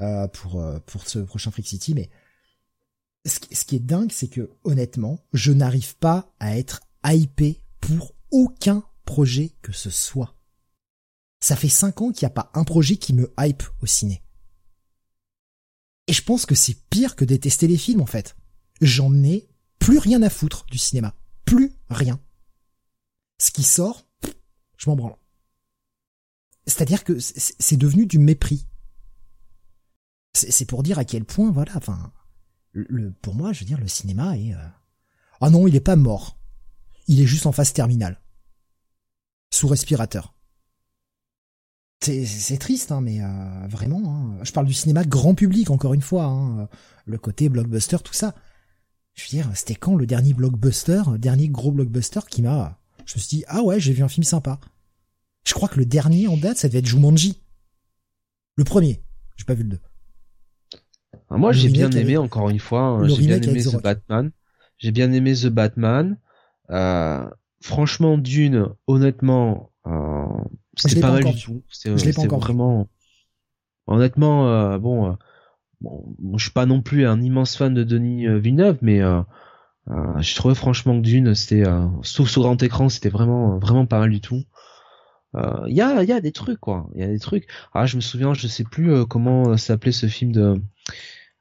euh, 0.01 0.29
pour 0.29 0.63
pour 0.87 1.09
ce 1.09 1.19
prochain 1.21 1.51
Freak 1.51 1.67
City. 1.67 1.95
Mais 1.95 2.11
ce, 3.25 3.39
ce 3.53 3.65
qui 3.65 3.77
est 3.77 3.81
dingue, 3.81 4.13
c'est 4.13 4.29
que 4.29 4.51
honnêtement, 4.65 5.19
je 5.33 5.53
n'arrive 5.53 5.97
pas 5.97 6.33
à 6.41 6.57
être 6.57 6.81
hypé 7.05 7.61
pour 7.81 8.15
aucun 8.31 8.85
projet 9.05 9.53
que 9.63 9.73
ce 9.73 9.91
soit. 9.91 10.35
Ça 11.41 11.57
fait 11.57 11.69
cinq 11.69 12.01
ans 12.01 12.11
qu'il 12.11 12.27
n'y 12.27 12.33
a 12.33 12.43
pas 12.43 12.51
un 12.55 12.65
projet 12.65 12.97
qui 12.97 13.13
me 13.13 13.33
hype 13.39 13.63
au 13.81 13.87
ciné. 13.87 14.23
Et 16.09 16.13
je 16.13 16.23
pense 16.23 16.47
que 16.47 16.55
c'est 16.55 16.77
pire 16.89 17.17
que 17.17 17.25
détester 17.25 17.67
les 17.67 17.77
films 17.77 18.01
en 18.01 18.07
fait. 18.07 18.37
J'en 18.81 19.13
ai 19.23 19.49
plus 19.79 19.99
rien 19.99 20.23
à 20.23 20.31
foutre 20.31 20.67
du 20.71 20.79
cinéma. 20.79 21.15
Plus 21.45 21.73
rien. 21.89 22.21
Ce 23.39 23.51
qui 23.51 23.63
sort, 23.63 24.06
je 24.77 24.91
m'en 24.91 24.97
branle. 24.97 25.17
C'est-à-dire 26.67 27.05
que 27.05 27.19
c'est 27.19 27.77
devenu 27.77 28.07
du 28.07 28.19
mépris. 28.19 28.67
C'est 30.35 30.67
pour 30.67 30.83
dire 30.83 30.99
à 30.99 31.05
quel 31.05 31.25
point, 31.25 31.51
voilà, 31.51 31.73
enfin, 31.77 32.13
le, 32.73 33.13
pour 33.23 33.35
moi, 33.35 33.53
je 33.53 33.61
veux 33.61 33.67
dire, 33.67 33.81
le 33.81 33.89
cinéma 33.89 34.37
est... 34.37 34.55
Euh... 34.55 34.69
Ah 35.41 35.51
non, 35.51 35.67
il 35.67 35.77
est 35.77 35.81
pas 35.81 35.97
mort. 35.97 36.39
Il 37.07 37.21
est 37.21 37.27
juste 37.27 37.47
en 37.47 37.53
phase 37.53 37.73
terminale. 37.73 38.21
sous 39.53 39.69
respirateur. 39.69 40.35
C'est 42.03 42.59
triste, 42.59 42.93
hein, 42.93 43.01
mais 43.01 43.21
euh, 43.23 43.67
vraiment. 43.69 44.03
Hein. 44.07 44.45
Je 44.45 44.53
parle 44.53 44.67
du 44.67 44.75
cinéma 44.75 45.03
grand 45.05 45.35
public 45.35 45.71
encore 45.71 45.95
une 45.95 46.03
fois, 46.03 46.25
hein, 46.25 46.69
le 47.05 47.19
côté 47.19 47.49
blockbuster, 47.49 47.97
tout 48.05 48.13
ça. 48.13 48.35
Je 49.15 49.25
veux 49.25 49.31
dire, 49.31 49.51
c'était 49.57 49.75
quand 49.75 49.97
le 49.97 50.07
dernier 50.07 50.35
blockbuster, 50.35 51.03
dernier 51.19 51.49
gros 51.49 51.73
blockbuster 51.73 52.21
qui 52.29 52.43
m'a, 52.43 52.79
je 53.07 53.15
me 53.15 53.21
suis 53.21 53.39
dit 53.39 53.45
ah 53.49 53.63
ouais, 53.63 53.81
j'ai 53.81 53.93
vu 53.93 54.03
un 54.03 54.09
film 54.09 54.25
sympa. 54.25 54.61
Je 55.45 55.55
crois 55.55 55.69
que 55.69 55.79
le 55.79 55.87
dernier 55.87 56.27
en 56.27 56.37
date, 56.37 56.59
ça 56.59 56.69
devait 56.69 56.81
être 56.81 56.87
Jumanji. 56.87 57.41
Le 58.57 58.65
premier. 58.65 59.01
J'ai 59.37 59.45
pas 59.45 59.55
vu 59.55 59.63
le 59.63 59.71
deux. 59.71 59.81
Ah, 61.31 61.37
moi, 61.37 61.53
j'ai 61.53 61.69
bien 61.69 61.91
aimé 61.91 62.17
encore 62.17 62.51
une 62.51 62.59
fois. 62.59 62.83
Hein, 62.83 63.09
j'ai 63.09 63.27
bien 63.27 63.41
aimé 63.41 63.63
The 63.63 63.81
Batman. 63.81 64.31
J'ai 64.79 64.91
bien 64.91 65.13
aimé 65.13 65.35
The 65.35 65.47
Batman. 65.47 66.19
Euh, 66.71 67.29
franchement, 67.63 68.19
Dune, 68.19 68.67
honnêtement, 68.87 69.71
euh, 69.87 70.27
c'était 70.77 71.01
pas, 71.01 71.13
mal 71.13 71.25
du 71.25 71.41
tout. 71.41 71.63
C'était 71.71 72.27
vraiment. 72.27 72.89
Honnêtement, 73.87 74.49
euh, 74.49 74.79
bon, 74.79 75.17
bon, 75.81 76.39
je 76.39 76.43
suis 76.43 76.53
pas 76.53 76.67
non 76.67 76.83
plus 76.83 77.07
un 77.07 77.23
immense 77.23 77.57
fan 77.57 77.73
de 77.73 77.85
Denis 77.85 78.27
Villeneuve, 78.41 78.79
mais 78.83 79.01
je 79.89 80.35
trouvais 80.35 80.55
franchement 80.55 80.97
que 80.97 81.03
Dune, 81.03 81.35
c'était, 81.35 81.65
sauf 82.03 82.29
sur 82.29 82.43
grand 82.43 82.63
écran, 82.63 82.89
c'était 82.89 83.09
vraiment, 83.09 83.59
vraiment 83.59 83.87
pas 83.87 84.01
mal 84.01 84.11
du 84.11 84.21
tout. 84.21 84.43
Il 85.35 85.75
y 85.75 85.83
a, 85.83 86.03
y 86.03 86.13
a 86.13 86.21
des 86.21 86.33
trucs 86.33 86.61
quoi. 86.61 86.89
Il 86.95 87.01
y 87.01 87.05
a 87.05 87.09
des 87.09 87.19
trucs. 87.19 87.47
Ah, 87.75 87.87
je 87.87 87.97
me 87.97 88.01
souviens, 88.01 88.35
je 88.35 88.47
sais 88.49 88.65
plus 88.65 89.07
comment 89.07 89.57
s'appelait 89.57 89.93
ce 89.93 90.07
film 90.07 90.33
de 90.33 90.61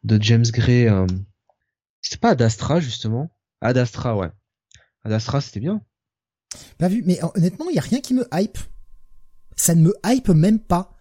de 0.03 0.21
James 0.21 0.45
Gray. 0.51 0.89
C'était 2.01 2.17
pas 2.17 2.31
Adastra 2.31 2.79
justement. 2.79 3.31
Adastra, 3.61 4.15
ouais. 4.15 4.29
Adastra, 5.03 5.41
c'était 5.41 5.59
bien. 5.59 5.81
Pas 6.77 6.87
vu, 6.87 7.03
mais 7.05 7.19
honnêtement, 7.35 7.65
il 7.69 7.75
y 7.75 7.79
a 7.79 7.83
rien 7.83 8.01
qui 8.01 8.13
me 8.13 8.27
hype. 8.33 8.57
Ça 9.55 9.75
ne 9.75 9.81
me 9.81 9.93
hype 10.05 10.29
même 10.29 10.59
pas. 10.59 10.93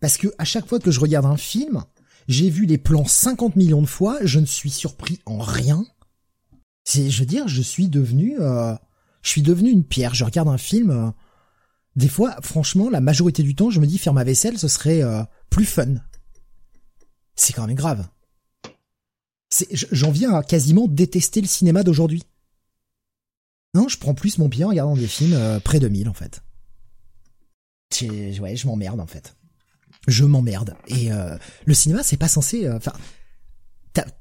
Parce 0.00 0.16
que 0.16 0.28
à 0.38 0.44
chaque 0.44 0.66
fois 0.66 0.78
que 0.78 0.90
je 0.90 1.00
regarde 1.00 1.26
un 1.26 1.36
film, 1.36 1.84
j'ai 2.28 2.50
vu 2.50 2.66
les 2.66 2.78
plans 2.78 3.04
50 3.04 3.56
millions 3.56 3.82
de 3.82 3.86
fois, 3.86 4.18
je 4.22 4.38
ne 4.38 4.46
suis 4.46 4.70
surpris 4.70 5.20
en 5.26 5.38
rien. 5.38 5.84
C'est, 6.88 7.10
je 7.10 7.20
veux 7.20 7.26
dire, 7.26 7.48
je 7.48 7.60
suis 7.60 7.88
devenu, 7.88 8.40
euh, 8.40 8.74
je 9.20 9.28
suis 9.28 9.42
devenu 9.42 9.68
une 9.68 9.84
pierre. 9.84 10.14
Je 10.14 10.24
regarde 10.24 10.48
un 10.48 10.56
film. 10.56 10.90
Euh, 10.90 11.10
des 11.96 12.08
fois, 12.08 12.36
franchement, 12.40 12.88
la 12.88 13.02
majorité 13.02 13.42
du 13.42 13.54
temps, 13.54 13.68
je 13.68 13.78
me 13.78 13.86
dis 13.86 13.98
faire 13.98 14.14
ma 14.14 14.24
vaisselle, 14.24 14.58
ce 14.58 14.68
serait 14.68 15.02
euh, 15.02 15.22
plus 15.50 15.66
fun. 15.66 15.96
C'est 17.36 17.52
quand 17.52 17.66
même 17.66 17.76
grave. 17.76 18.08
J'en 19.70 20.10
viens 20.10 20.34
à 20.34 20.42
quasiment 20.42 20.88
détester 20.88 21.42
le 21.42 21.46
cinéma 21.46 21.82
d'aujourd'hui. 21.82 22.22
Non, 23.74 23.86
je 23.88 23.98
prends 23.98 24.14
plus 24.14 24.38
mon 24.38 24.48
pied 24.48 24.64
en 24.64 24.68
regardant 24.68 24.96
des 24.96 25.06
films 25.06 25.34
euh, 25.34 25.60
près 25.60 25.80
de 25.80 25.88
1000 25.88 26.08
en 26.08 26.14
fait. 26.14 26.42
Ouais, 28.40 28.56
je 28.56 28.66
m'emmerde 28.66 29.00
en 29.00 29.06
fait. 29.06 29.36
Je 30.06 30.24
m'emmerde. 30.24 30.74
Et 30.86 31.12
euh, 31.12 31.36
le 31.66 31.74
cinéma, 31.74 32.02
c'est 32.02 32.16
pas 32.16 32.28
censé. 32.28 32.64
Euh, 32.64 32.78
enfin, 32.78 32.94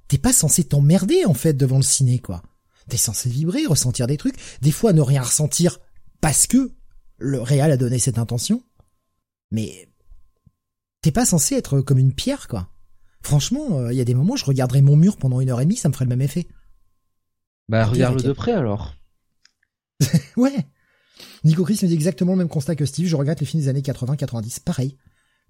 t'es 0.09 0.17
pas 0.17 0.33
censé 0.33 0.65
t'emmerder 0.65 1.23
en 1.23 1.33
fait 1.33 1.53
devant 1.53 1.77
le 1.77 1.83
ciné 1.83 2.19
quoi. 2.19 2.43
T'es 2.89 2.97
censé 2.97 3.29
vibrer, 3.29 3.65
ressentir 3.65 4.07
des 4.07 4.17
trucs. 4.17 4.37
Des 4.61 4.71
fois, 4.71 4.93
ne 4.93 5.01
rien 5.01 5.21
ressentir 5.21 5.79
parce 6.21 6.47
que 6.47 6.71
le 7.17 7.41
réal 7.41 7.71
a 7.71 7.77
donné 7.77 7.99
cette 7.99 8.17
intention. 8.17 8.63
Mais 9.51 9.89
t'es 11.01 11.11
pas 11.11 11.25
censé 11.25 11.55
être 11.55 11.81
comme 11.81 11.99
une 11.99 12.13
pierre 12.13 12.47
quoi. 12.47 12.69
Franchement, 13.21 13.89
il 13.89 13.97
y 13.97 14.01
a 14.01 14.05
des 14.05 14.13
moments, 14.13 14.35
je 14.35 14.45
regarderais 14.45 14.81
mon 14.81 14.95
mur 14.95 15.17
pendant 15.17 15.41
une 15.41 15.49
heure 15.49 15.59
et 15.59 15.65
demie, 15.65 15.75
ça 15.75 15.89
me 15.89 15.93
ferait 15.93 16.05
le 16.05 16.09
même 16.09 16.21
effet. 16.21 16.47
Bah, 17.67 17.85
regarde-le 17.85 18.23
de 18.23 18.31
près 18.31 18.53
alors. 18.53 18.95
ouais. 20.37 20.65
Nico 21.43 21.63
Chris 21.63 21.79
me 21.81 21.87
dit 21.87 21.93
exactement 21.93 22.33
le 22.33 22.39
même 22.39 22.47
constat 22.47 22.75
que 22.75 22.85
Steve. 22.85 23.07
Je 23.07 23.15
regrette 23.15 23.39
les 23.39 23.45
films 23.45 23.63
des 23.63 23.69
années 23.69 23.81
80-90. 23.81 24.61
Pareil. 24.61 24.97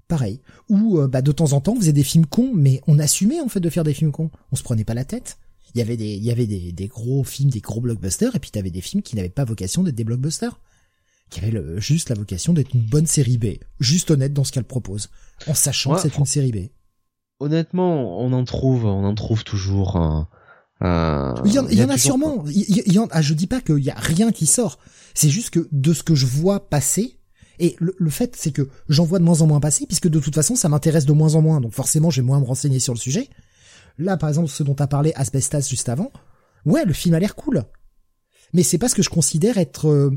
Pareil. 0.07 0.41
Ou 0.69 0.99
euh, 0.99 1.07
bah, 1.07 1.21
de 1.21 1.31
temps 1.31 1.53
en 1.53 1.61
temps, 1.61 1.73
on 1.73 1.79
faisait 1.79 1.93
des 1.93 2.03
films 2.03 2.25
cons, 2.25 2.51
mais 2.55 2.81
on 2.87 2.97
assumait 2.99 3.41
en 3.41 3.49
fait 3.49 3.59
de 3.59 3.69
faire 3.69 3.83
des 3.83 3.93
films 3.93 4.11
cons. 4.11 4.31
On 4.51 4.55
se 4.55 4.63
prenait 4.63 4.85
pas 4.85 4.93
la 4.93 5.05
tête. 5.05 5.37
Il 5.77 5.79
y 5.79 5.83
avait 5.83 5.97
des, 5.97 6.15
il 6.15 6.23
y 6.23 6.31
avait 6.31 6.47
des, 6.47 6.71
des 6.71 6.87
gros 6.87 7.23
films, 7.23 7.51
des 7.51 7.59
gros 7.59 7.79
blockbusters, 7.79 8.35
et 8.35 8.39
puis 8.39 8.49
t'avais 8.49 8.71
des 8.71 8.81
films 8.81 9.03
qui 9.03 9.15
n'avaient 9.15 9.29
pas 9.29 9.45
vocation 9.45 9.83
d'être 9.83 9.93
des 9.93 10.03
blockbusters, 10.03 10.59
qui 11.29 11.39
avaient 11.39 11.51
le, 11.51 11.79
juste 11.79 12.09
la 12.09 12.15
vocation 12.15 12.53
d'être 12.53 12.73
une 12.73 12.81
bonne 12.81 13.05
série 13.05 13.37
B, 13.37 13.59
juste 13.79 14.09
honnête 14.09 14.33
dans 14.33 14.43
ce 14.43 14.51
qu'elle 14.51 14.63
propose, 14.63 15.09
en 15.45 15.53
sachant 15.53 15.93
que 15.93 16.01
c'est 16.01 16.17
une 16.17 16.25
série 16.25 16.51
B. 16.51 16.57
Honnêtement, 17.39 18.19
on 18.19 18.33
en 18.33 18.43
trouve, 18.43 18.85
on 18.85 19.03
en 19.03 19.13
trouve 19.13 19.43
toujours. 19.43 19.97
un 19.97 20.27
euh, 20.81 21.33
il 21.45 21.53
y 21.53 21.59
en, 21.83 21.89
a, 21.89 21.97
sûrement. 21.97 22.43
Il 22.47 22.93
y, 22.93 22.99
en, 22.99 23.07
ah, 23.11 23.21
je 23.21 23.33
dis 23.35 23.47
pas 23.47 23.61
qu'il 23.61 23.79
y 23.79 23.91
a 23.91 23.95
rien 23.95 24.31
qui 24.31 24.45
sort. 24.47 24.79
C'est 25.13 25.29
juste 25.29 25.51
que 25.51 25.67
de 25.71 25.93
ce 25.93 26.01
que 26.01 26.15
je 26.15 26.25
vois 26.25 26.69
passer, 26.69 27.19
et 27.59 27.75
le, 27.79 28.09
fait 28.09 28.35
c'est 28.35 28.51
que 28.51 28.69
j'en 28.89 29.03
vois 29.03 29.19
de 29.19 29.23
moins 29.23 29.41
en 29.41 29.47
moins 29.47 29.59
passer, 29.59 29.85
puisque 29.85 30.07
de 30.07 30.19
toute 30.19 30.35
façon 30.35 30.55
ça 30.55 30.69
m'intéresse 30.69 31.05
de 31.05 31.13
moins 31.13 31.35
en 31.35 31.41
moins, 31.41 31.61
donc 31.61 31.73
forcément 31.73 32.09
j'ai 32.09 32.21
moins 32.21 32.37
à 32.37 32.39
me 32.41 32.45
renseigner 32.45 32.79
sur 32.79 32.93
le 32.93 32.99
sujet. 32.99 33.29
Là 33.97 34.17
par 34.17 34.29
exemple 34.29 34.49
ce 34.49 34.63
dont 34.63 34.75
as 34.75 34.87
parlé 34.87 35.11
Asbestas 35.15 35.67
juste 35.69 35.89
avant, 35.89 36.11
ouais 36.65 36.85
le 36.85 36.93
film 36.93 37.15
a 37.15 37.19
l'air 37.19 37.35
cool, 37.35 37.63
mais 38.53 38.63
c'est 38.63 38.77
pas 38.77 38.89
ce 38.89 38.95
que 38.95 39.03
je 39.03 39.09
considère 39.09 39.57
être 39.57 39.89
euh, 39.89 40.11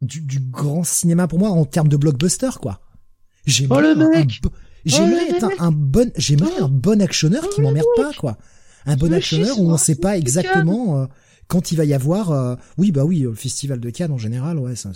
du, 0.00 0.20
du, 0.20 0.40
grand 0.40 0.84
cinéma 0.84 1.28
pour 1.28 1.38
moi 1.38 1.50
en 1.50 1.64
termes 1.64 1.88
de 1.88 1.96
blockbuster 1.96 2.50
quoi. 2.60 2.80
J'aimerais 3.44 3.92
oh, 3.94 3.98
le 3.98 4.08
mec 4.10 4.40
J'aimerais 4.84 5.30
être 5.30 5.50
un, 5.58 5.72
bon, 5.72 6.12
j'aimerais 6.16 6.60
un 6.60 6.68
bon 6.68 7.02
actionneur 7.02 7.48
qui 7.50 7.60
m'emmerde 7.60 7.86
pas 7.96 8.12
quoi 8.12 8.38
un 8.86 8.96
bon 8.96 9.12
actionneur 9.12 9.58
où 9.58 9.70
on 9.70 9.76
sait 9.76 9.96
pas 9.96 10.16
exactement 10.16 11.02
euh, 11.02 11.06
quand 11.48 11.72
il 11.72 11.76
va 11.76 11.84
y 11.84 11.94
avoir. 11.94 12.30
Euh, 12.30 12.56
oui, 12.78 12.92
bah 12.92 13.04
oui, 13.04 13.20
le 13.20 13.34
festival 13.34 13.80
de 13.80 13.90
Cannes 13.90 14.12
en 14.12 14.18
général, 14.18 14.58
ouais, 14.58 14.76
ça, 14.76 14.92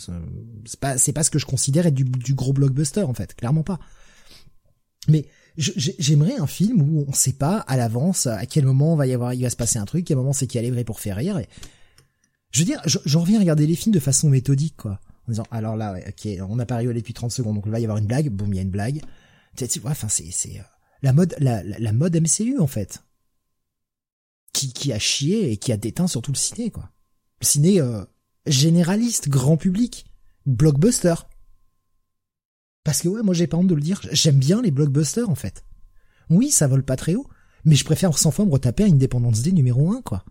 c'est 0.65 0.81
pas 0.81 0.97
c'est 0.97 1.13
pas 1.13 1.23
ce 1.23 1.31
que 1.31 1.39
je 1.39 1.47
considère 1.47 1.87
être 1.87 1.95
du, 1.95 2.05
du 2.05 2.35
gros 2.35 2.53
blockbuster 2.53 3.03
en 3.03 3.15
fait, 3.15 3.35
clairement 3.35 3.63
pas. 3.63 3.79
Mais 5.09 5.27
j'aimerais 5.57 6.37
un 6.37 6.47
film 6.47 6.83
où 6.83 7.05
on 7.09 7.13
sait 7.13 7.33
pas 7.33 7.59
à 7.59 7.77
l'avance 7.77 8.27
à 8.27 8.47
quel 8.47 8.65
moment 8.65 8.97
va 8.97 9.07
y 9.07 9.13
avoir, 9.13 9.35
il 9.35 9.43
va 9.43 9.51
se 9.51 9.57
passer 9.57 9.79
un 9.79 9.85
truc, 9.85 10.05
quel 10.05 10.17
moment 10.17 10.33
c'est 10.33 10.47
qui 10.47 10.59
allait 10.59 10.71
vrai 10.71 10.85
pour 10.85 11.01
faire 11.01 11.17
rire. 11.17 11.41
Je 12.51 12.61
veux 12.61 12.65
dire, 12.65 12.81
j'en 12.85 13.21
reviens 13.21 13.37
à 13.37 13.41
regarder 13.41 13.67
les 13.67 13.77
films 13.77 13.95
de 13.95 14.01
façon 14.01 14.29
méthodique, 14.29 14.77
quoi. 14.77 15.01
En 15.29 15.33
disant, 15.33 15.47
alors 15.51 15.77
là, 15.77 15.97
ok, 16.09 16.29
on 16.49 16.59
a 16.59 16.67
pas 16.67 16.77
rigolé 16.77 17.01
depuis 17.01 17.15
30 17.15 17.31
secondes, 17.31 17.55
donc 17.55 17.65
il 17.67 17.73
va 17.73 17.79
y 17.79 17.85
avoir 17.85 17.99
une 17.99 18.07
blague, 18.07 18.29
boum, 18.29 18.53
il 18.53 18.57
y 18.57 18.59
a 18.59 18.63
une 18.63 18.71
blague. 18.71 19.03
Tu 19.57 19.67
sais, 19.67 19.81
enfin, 19.85 20.09
c'est, 20.09 20.31
c'est, 20.33 20.59
euh, 20.59 20.63
la 21.03 21.13
mode, 21.13 21.35
la, 21.39 21.63
la 21.63 21.93
mode 21.93 22.17
MCU, 22.17 22.59
en 22.59 22.67
fait 22.67 23.03
qui, 24.53 24.73
qui 24.73 24.93
a 24.93 24.99
chié 24.99 25.53
et 25.53 25.57
qui 25.57 25.73
a 25.73 25.77
déteint 25.77 26.07
sur 26.07 26.23
tout 26.23 26.33
le 26.33 26.37
ciné, 26.37 26.71
quoi. 26.71 26.91
Le 27.41 27.47
ciné 27.47 27.81
euh, 27.81 28.05
généraliste, 28.47 29.29
grand 29.29 29.57
public, 29.57 30.07
blockbuster. 30.47 31.15
Parce 32.85 33.03
que 33.03 33.09
ouais, 33.09 33.22
moi 33.22 33.35
j'ai 33.35 33.47
pas 33.47 33.57
honte 33.57 33.66
de 33.66 33.74
le 33.74 33.81
dire, 33.81 34.01
j'aime 34.12 34.39
bien 34.39 34.62
les 34.62 34.70
blockbusters 34.70 35.28
en 35.28 35.35
fait. 35.35 35.64
Oui, 36.31 36.51
ça 36.51 36.66
vole 36.66 36.85
pas 36.85 36.97
très 36.97 37.14
haut, 37.14 37.28
mais 37.64 37.74
je 37.74 37.85
préfère 37.85 38.16
sans 38.16 38.31
fois 38.31 38.45
me 38.45 38.53
retaper 38.53 38.85
à 38.85 38.87
Independence 38.87 39.43
D 39.43 39.53
numéro 39.53 39.93
1, 39.93 40.03
quoi. 40.03 40.24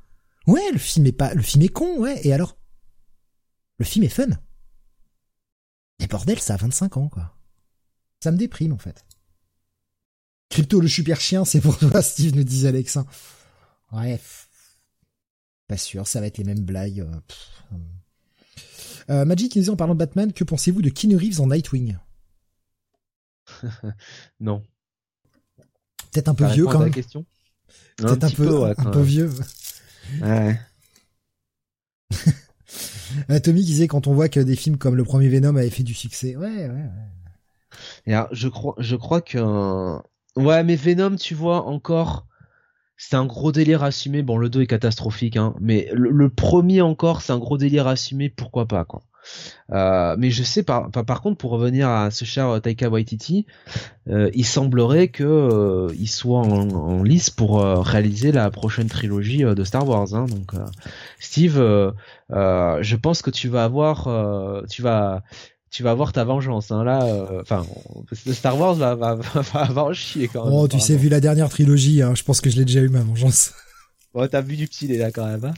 Ouais, 0.47 0.71
le 0.71 0.79
film 0.79 1.05
est 1.05 1.11
pas, 1.11 1.33
le 1.33 1.41
film 1.41 1.63
est 1.63 1.69
con, 1.69 1.99
ouais, 1.99 2.19
et 2.25 2.33
alors? 2.33 2.57
Le 3.77 3.85
film 3.85 4.05
est 4.05 4.09
fun. 4.09 4.29
Et 5.99 6.07
bordel, 6.07 6.39
ça 6.39 6.55
a 6.55 6.57
25 6.57 6.97
ans, 6.97 7.09
quoi. 7.09 7.37
Ça 8.21 8.31
me 8.31 8.37
déprime, 8.37 8.73
en 8.73 8.77
fait. 8.77 9.05
Crypto 10.49 10.81
le 10.81 10.87
super 10.87 11.21
chien, 11.21 11.45
c'est 11.45 11.61
pour 11.61 11.77
toi, 11.77 12.01
Steve, 12.01 12.35
nous 12.35 12.43
disait 12.43 12.69
Alexa. 12.69 13.05
Ouais. 13.91 14.19
Pas 15.67 15.77
sûr, 15.77 16.07
ça 16.07 16.19
va 16.19 16.27
être 16.27 16.37
les 16.37 16.43
mêmes 16.43 16.63
blagues. 16.63 17.01
Euh, 17.01 17.75
euh, 19.09 19.25
Magic 19.25 19.55
nous 19.55 19.63
dit 19.63 19.69
en 19.69 19.75
parlant 19.75 19.93
de 19.93 19.99
Batman, 19.99 20.33
que 20.33 20.43
pensez-vous 20.43 20.81
de 20.81 20.89
Keanu 20.89 21.15
Reeves 21.15 21.41
en 21.41 21.47
Nightwing? 21.47 21.97
Non. 24.39 24.63
Peut-être 26.11 26.29
un 26.29 26.35
peu 26.35 26.45
vieux 26.47 26.65
quand 26.65 26.79
même. 26.79 26.91
question 26.91 27.25
Peut-être 27.97 28.23
un, 28.23 28.29
peu, 28.31 28.63
un 28.65 28.73
peu 28.73 29.01
vieux. 29.01 29.29
Ouais. 30.21 30.59
Tommy 33.43 33.63
disait 33.63 33.87
quand 33.87 34.07
on 34.07 34.13
voit 34.13 34.29
que 34.29 34.39
des 34.39 34.55
films 34.55 34.77
comme 34.77 34.95
le 34.95 35.03
premier 35.03 35.29
Venom 35.29 35.55
avaient 35.55 35.69
fait 35.69 35.83
du 35.83 35.93
succès. 35.93 36.35
Ouais, 36.35 36.47
ouais, 36.47 36.69
ouais. 36.69 36.89
Et 38.05 38.13
alors, 38.13 38.29
je 38.31 38.47
crois, 38.47 38.75
je 38.77 38.95
crois 38.95 39.21
que, 39.21 39.97
ouais, 40.35 40.63
mais 40.63 40.75
Venom, 40.75 41.15
tu 41.15 41.35
vois, 41.35 41.65
encore, 41.65 42.27
c'est 42.97 43.15
un 43.15 43.25
gros 43.25 43.51
délire 43.51 43.83
assumé. 43.83 44.23
Bon, 44.23 44.37
le 44.37 44.49
2 44.49 44.63
est 44.63 44.67
catastrophique, 44.67 45.37
hein, 45.37 45.55
mais 45.59 45.89
le, 45.93 46.29
premier 46.29 46.81
encore, 46.81 47.21
c'est 47.21 47.33
un 47.33 47.39
gros 47.39 47.57
délire 47.57 47.87
assumé. 47.87 48.29
Pourquoi 48.29 48.67
pas, 48.67 48.85
quoi. 48.85 49.03
Euh, 49.71 50.15
mais 50.17 50.31
je 50.31 50.43
sais 50.43 50.63
par, 50.63 50.89
par, 50.89 51.21
contre 51.21 51.37
pour 51.37 51.51
revenir 51.51 51.89
à 51.89 52.11
ce 52.11 52.25
cher 52.25 52.59
Taika 52.61 52.89
Waititi, 52.89 53.45
euh, 54.09 54.29
il 54.33 54.45
semblerait 54.45 55.09
que 55.09 55.23
euh, 55.23 55.93
il 55.99 56.07
soit 56.07 56.39
en, 56.39 57.03
lice 57.03 57.29
pour 57.29 57.63
réaliser 57.63 58.31
la 58.31 58.49
prochaine 58.51 58.87
trilogie 58.87 59.43
de 59.43 59.63
Star 59.63 59.87
Wars. 59.87 60.13
Hein, 60.13 60.25
donc 60.25 60.53
Steve, 61.19 61.57
je 62.29 62.95
pense 62.95 63.21
que 63.21 63.29
tu 63.29 63.47
vas 63.47 63.63
avoir, 63.63 64.07
tu 64.69 64.81
vas 64.81 65.23
tu 65.71 65.83
vas 65.83 65.91
avoir 65.91 66.13
ta 66.13 66.23
vengeance. 66.23 66.71
Hein. 66.71 66.83
Là, 66.83 67.05
euh, 67.05 67.41
enfin, 67.41 67.65
Star 68.13 68.57
Wars 68.57 68.73
va, 68.75 68.95
va, 68.95 69.15
va, 69.15 69.83
en 69.83 69.93
chier 69.93 70.27
quand 70.27 70.45
même. 70.45 70.53
Oh, 70.53 70.67
tu 70.67 70.79
sais, 70.79 70.95
vu 70.95 71.09
la 71.09 71.19
dernière 71.19 71.49
trilogie, 71.49 72.01
hein, 72.01 72.15
je 72.15 72.23
pense 72.23 72.41
que 72.41 72.49
je 72.49 72.57
l'ai 72.57 72.65
déjà 72.65 72.81
eu 72.81 72.89
ma 72.89 73.01
vengeance. 73.01 73.53
Bon, 74.13 74.27
t'as 74.27 74.41
vu 74.41 74.55
du 74.55 74.67
petit 74.67 74.87
là 74.87 75.11
quand 75.11 75.27
même. 75.27 75.45
Hein 75.45 75.53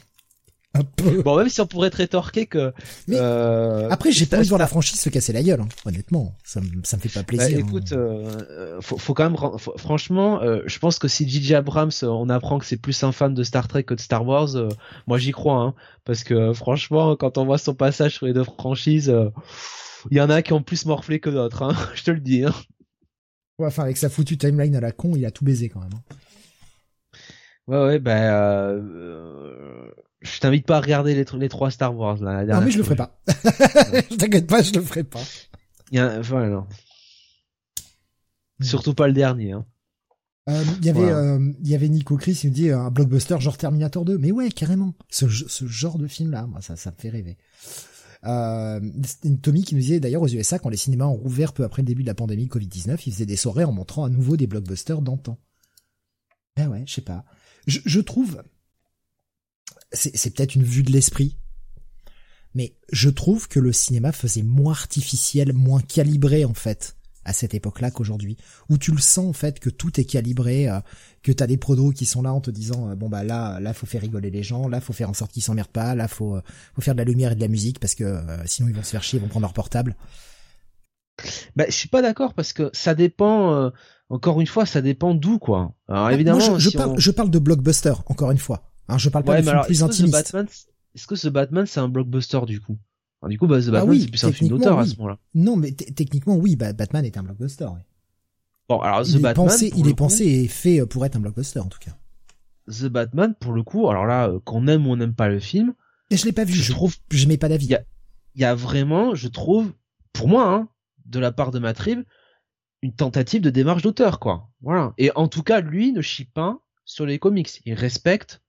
Un 0.74 0.84
peu. 0.84 1.20
Bon, 1.22 1.36
même 1.36 1.50
si 1.50 1.60
on 1.60 1.66
pourrait 1.66 1.88
être 1.88 1.96
rétorqué 1.96 2.46
que. 2.46 2.72
Mais 3.06 3.16
euh, 3.18 3.90
Après, 3.90 4.10
j'ai 4.10 4.24
pas 4.24 4.36
envie 4.38 4.46
de 4.46 4.48
voir 4.48 4.58
la 4.58 4.66
franchise 4.66 4.98
se 4.98 5.10
casser 5.10 5.34
la 5.34 5.42
gueule, 5.42 5.60
hein. 5.60 5.68
honnêtement. 5.84 6.34
Ça 6.44 6.62
me, 6.62 6.66
ça 6.82 6.96
me 6.96 7.02
fait 7.02 7.10
pas 7.10 7.20
Bah, 7.20 7.24
plaisir. 7.26 7.58
écoute, 7.58 7.92
hein. 7.92 7.96
euh, 7.96 8.80
faut, 8.80 8.96
faut 8.96 9.12
quand 9.12 9.24
même, 9.28 9.36
faut- 9.58 9.76
franchement, 9.76 10.40
euh, 10.42 10.62
je 10.66 10.78
pense 10.78 10.98
que 10.98 11.08
si 11.08 11.28
J.J. 11.28 11.56
Abrams, 11.56 11.90
euh, 12.02 12.06
on 12.06 12.30
apprend 12.30 12.58
que 12.58 12.64
c'est 12.64 12.78
plus 12.78 13.02
un 13.04 13.12
fan 13.12 13.34
de 13.34 13.42
Star 13.42 13.68
Trek 13.68 13.84
que 13.84 13.92
de 13.92 14.00
Star 14.00 14.26
Wars, 14.26 14.56
euh, 14.56 14.68
moi 15.06 15.18
j'y 15.18 15.32
crois, 15.32 15.60
hein, 15.60 15.74
parce 16.04 16.24
que 16.24 16.54
franchement, 16.54 17.16
quand 17.16 17.36
on 17.36 17.44
voit 17.44 17.58
son 17.58 17.74
passage 17.74 18.14
sur 18.14 18.24
les 18.26 18.32
deux 18.32 18.44
franchises, 18.44 19.10
euh, 19.10 19.28
il 20.10 20.16
y 20.16 20.20
en 20.22 20.30
a 20.30 20.40
qui 20.40 20.54
ont 20.54 20.62
plus 20.62 20.86
morflé 20.86 21.20
que 21.20 21.28
d'autres, 21.28 21.62
hein, 21.64 21.76
je 21.94 22.02
te 22.04 22.10
le 22.10 22.20
dis. 22.20 22.44
Hein. 22.44 22.54
Ouais, 23.58 23.66
enfin, 23.66 23.82
avec 23.82 23.98
sa 23.98 24.08
foutue 24.08 24.38
timeline 24.38 24.74
à 24.74 24.80
la 24.80 24.92
con, 24.92 25.12
il 25.16 25.26
a 25.26 25.30
tout 25.30 25.44
baisé 25.44 25.68
quand 25.68 25.80
même. 25.80 25.90
hein. 25.94 26.14
Ouais, 27.68 27.78
ouais, 27.84 27.98
bah, 28.00 28.12
euh, 28.16 28.80
euh, 28.82 29.90
je 30.22 30.40
t'invite 30.40 30.66
pas 30.66 30.76
à 30.78 30.80
regarder 30.80 31.14
les, 31.14 31.24
tr- 31.24 31.38
les 31.38 31.48
trois 31.48 31.70
Star 31.70 31.96
Wars 31.96 32.16
là. 32.22 32.32
la 32.32 32.40
Non, 32.40 32.46
dernière 32.46 32.64
mais 32.66 32.70
je 32.70 32.78
le 32.78 32.84
ferai 32.84 32.96
pas. 32.96 33.20
je 33.28 34.16
t'inquiète 34.16 34.46
pas, 34.46 34.62
je 34.62 34.72
le 34.72 34.80
ferai 34.82 35.04
pas. 35.04 35.20
Il 35.90 35.96
y 35.96 36.00
a, 36.00 36.18
non. 36.48 36.66
Surtout 38.60 38.94
pas 38.94 39.06
le 39.08 39.12
dernier. 39.12 39.52
Hein. 39.52 39.66
Euh, 40.48 40.62
Il 40.80 40.86
y 40.86 40.90
avait, 40.90 41.00
Voilà. 41.00 41.16
euh, 41.16 41.52
il 41.62 41.68
y 41.68 41.74
avait 41.74 41.88
Nico 41.88 42.16
Chris, 42.16 42.38
il 42.44 42.50
me 42.50 42.54
dit 42.54 42.68
euh, 42.70 42.78
un 42.78 42.90
blockbuster 42.90 43.40
genre 43.40 43.56
Terminator 43.58 44.04
2. 44.04 44.18
Mais 44.18 44.32
ouais, 44.32 44.50
carrément. 44.50 44.94
Ce, 45.10 45.28
ce 45.28 45.66
genre 45.66 45.98
de 45.98 46.06
film 46.06 46.30
là, 46.30 46.46
moi, 46.46 46.60
ça, 46.60 46.76
ça 46.76 46.90
me 46.90 46.96
fait 46.96 47.10
rêver. 47.10 47.36
Euh, 48.24 48.80
c'était 49.04 49.28
une 49.28 49.40
Tommy 49.40 49.64
qui 49.64 49.74
nous 49.74 49.80
disait 49.80 49.98
d'ailleurs 49.98 50.22
aux 50.22 50.28
USA 50.28 50.58
quand 50.60 50.68
les 50.68 50.76
cinémas 50.76 51.06
ont 51.06 51.14
rouvert 51.16 51.52
peu 51.52 51.64
après 51.64 51.82
le 51.82 51.86
début 51.86 52.02
de 52.02 52.06
la 52.08 52.14
pandémie 52.14 52.46
Covid-19, 52.46 53.00
ils 53.06 53.12
faisaient 53.12 53.26
des 53.26 53.36
soirées 53.36 53.64
en 53.64 53.72
montrant 53.72 54.04
à 54.04 54.08
nouveau 54.10 54.36
des 54.36 54.46
blockbusters 54.46 55.02
d'antan. 55.02 55.38
Ben 56.56 56.68
ouais, 56.68 56.84
je 56.86 56.94
sais 56.94 57.00
pas. 57.02 57.24
Je, 57.66 57.80
je 57.84 58.00
trouve, 58.00 58.42
c'est 59.92 60.16
c'est 60.16 60.30
peut-être 60.30 60.54
une 60.54 60.62
vue 60.64 60.82
de 60.82 60.90
l'esprit, 60.92 61.36
mais 62.54 62.74
je 62.92 63.08
trouve 63.10 63.48
que 63.48 63.60
le 63.60 63.72
cinéma 63.72 64.12
faisait 64.12 64.42
moins 64.42 64.72
artificiel, 64.72 65.52
moins 65.52 65.80
calibré 65.80 66.44
en 66.44 66.54
fait 66.54 66.96
à 67.24 67.32
cette 67.32 67.54
époque-là 67.54 67.92
qu'aujourd'hui, 67.92 68.36
où 68.68 68.78
tu 68.78 68.90
le 68.90 68.98
sens 68.98 69.26
en 69.28 69.32
fait 69.32 69.60
que 69.60 69.70
tout 69.70 70.00
est 70.00 70.04
calibré, 70.04 70.68
euh, 70.68 70.80
que 71.22 71.30
t'as 71.30 71.46
des 71.46 71.56
prodos 71.56 71.92
qui 71.92 72.04
sont 72.04 72.20
là 72.22 72.32
en 72.32 72.40
te 72.40 72.50
disant 72.50 72.90
euh, 72.90 72.94
bon 72.96 73.08
bah 73.08 73.22
là 73.22 73.60
là 73.60 73.72
faut 73.74 73.86
faire 73.86 74.00
rigoler 74.02 74.30
les 74.30 74.42
gens, 74.42 74.66
là 74.68 74.80
faut 74.80 74.92
faire 74.92 75.08
en 75.08 75.14
sorte 75.14 75.30
qu'ils 75.30 75.42
s'emmerdent 75.42 75.68
pas, 75.68 75.94
là 75.94 76.08
faut 76.08 76.34
euh, 76.36 76.42
faut 76.74 76.80
faire 76.82 76.94
de 76.94 76.98
la 76.98 77.04
lumière 77.04 77.30
et 77.32 77.34
de 77.36 77.40
la 77.40 77.46
musique 77.48 77.78
parce 77.78 77.94
que 77.94 78.02
euh, 78.04 78.44
sinon 78.46 78.68
ils 78.68 78.74
vont 78.74 78.82
se 78.82 78.90
faire 78.90 79.04
chier, 79.04 79.18
ils 79.18 79.22
vont 79.22 79.28
prendre 79.28 79.44
leur 79.46 79.52
portable. 79.54 79.94
Bah, 81.54 81.64
je 81.68 81.74
suis 81.74 81.88
pas 81.88 82.02
d'accord 82.02 82.34
parce 82.34 82.52
que 82.52 82.70
ça 82.72 82.94
dépend. 82.94 83.54
euh, 83.54 83.70
encore 84.10 84.40
une 84.40 84.46
fois, 84.46 84.66
ça 84.66 84.82
dépend 84.82 85.14
d'où 85.14 85.38
quoi. 85.38 85.74
Alors 85.88 86.10
évidemment, 86.10 86.38
Moi, 86.38 86.58
je, 86.58 86.64
je 86.64 86.70
si 86.70 86.76
parle 86.76 86.90
on- 86.90 86.98
je 86.98 87.10
parle 87.10 87.30
de 87.30 87.38
blockbuster 87.38 87.94
encore 88.06 88.30
une 88.30 88.38
fois. 88.38 88.71
Je 88.98 89.08
parle 89.08 89.24
pas 89.24 89.32
Ouais, 89.32 89.38
de 89.38 89.42
mais 89.42 89.46
film 89.46 89.54
alors, 89.56 89.66
plus 89.66 89.74
est-ce 89.74 89.84
que 89.84 89.88
The 89.88 89.92
intimiste. 89.92 90.12
Batman, 90.32 90.46
est-ce 90.94 91.06
que 91.06 91.14
The 91.14 91.28
Batman 91.28 91.66
c'est 91.66 91.80
un 91.80 91.88
blockbuster 91.88 92.40
du 92.46 92.60
coup? 92.60 92.78
Alors, 93.22 93.30
Du 93.30 93.38
coup, 93.38 93.46
bah, 93.46 93.60
The 93.60 93.66
Ah 93.68 93.70
Batman 93.72 93.90
oui, 93.90 94.00
c'est 94.02 94.08
plus 94.10 94.24
un 94.24 94.32
film 94.32 94.50
d'auteur 94.50 94.78
à 94.78 94.86
ce 94.86 94.96
moment-là. 94.96 95.18
Non, 95.34 95.56
mais 95.56 95.72
techniquement 95.72 96.36
oui, 96.36 96.56
bah, 96.56 96.72
Batman 96.72 97.04
est 97.04 97.16
un 97.16 97.22
blockbuster. 97.22 97.66
Bon, 98.68 98.78
alors 98.80 99.02
The 99.02 99.08
Il 99.08 99.16
est 99.16 99.20
Batman, 99.20 99.46
pensé, 99.48 99.70
pour 99.70 99.78
il 99.78 99.86
est 99.86 99.90
coup, 99.90 99.96
pensé 99.96 100.24
et 100.24 100.48
fait 100.48 100.86
pour 100.86 101.04
être 101.06 101.16
un 101.16 101.20
blockbuster 101.20 101.60
en 101.60 101.66
tout 101.68 101.78
cas. 101.78 101.96
The 102.68 102.84
Batman, 102.86 103.34
pour 103.40 103.52
le 103.52 103.62
coup, 103.62 103.88
alors 103.88 104.06
là, 104.06 104.28
euh, 104.28 104.38
qu'on 104.40 104.66
aime 104.68 104.86
ou 104.86 104.90
on 104.92 104.96
n'aime 104.96 105.14
pas 105.14 105.28
le 105.28 105.40
film, 105.40 105.74
Et 106.10 106.16
je 106.16 106.24
l'ai 106.24 106.32
pas 106.32 106.44
vu, 106.44 106.52
je 106.52 106.62
je 106.62 106.72
trouve, 106.72 106.94
je 107.10 107.26
mets 107.26 107.36
pas 107.38 107.48
d'avis. 107.48 107.66
Il 107.66 107.70
y 107.70 107.74
a- 107.74 107.84
il 108.34 108.40
y 108.40 108.44
a 108.44 108.54
vraiment, 108.54 109.14
je 109.14 109.28
trouve, 109.28 109.72
pour 110.12 110.28
moi, 110.28 110.48
hein, 110.52 110.68
de 111.06 111.18
la 111.18 111.32
part 111.32 111.50
de 111.50 111.58
Matrib, 111.58 112.02
une 112.82 112.92
tentative 112.94 113.42
de 113.42 113.50
démarche 113.50 113.82
d'auteur, 113.82 114.18
quoi. 114.20 114.48
Voilà. 114.62 114.94
Et 114.98 115.10
en 115.16 115.28
tout 115.28 115.42
cas, 115.42 115.60
lui 115.60 115.92
ne 115.92 116.00
chie 116.00 116.24
pas 116.24 116.58
sur 116.84 117.04
les 117.06 117.18
comics. 117.18 117.60
Il 117.66 117.74
respecte, 117.74 118.42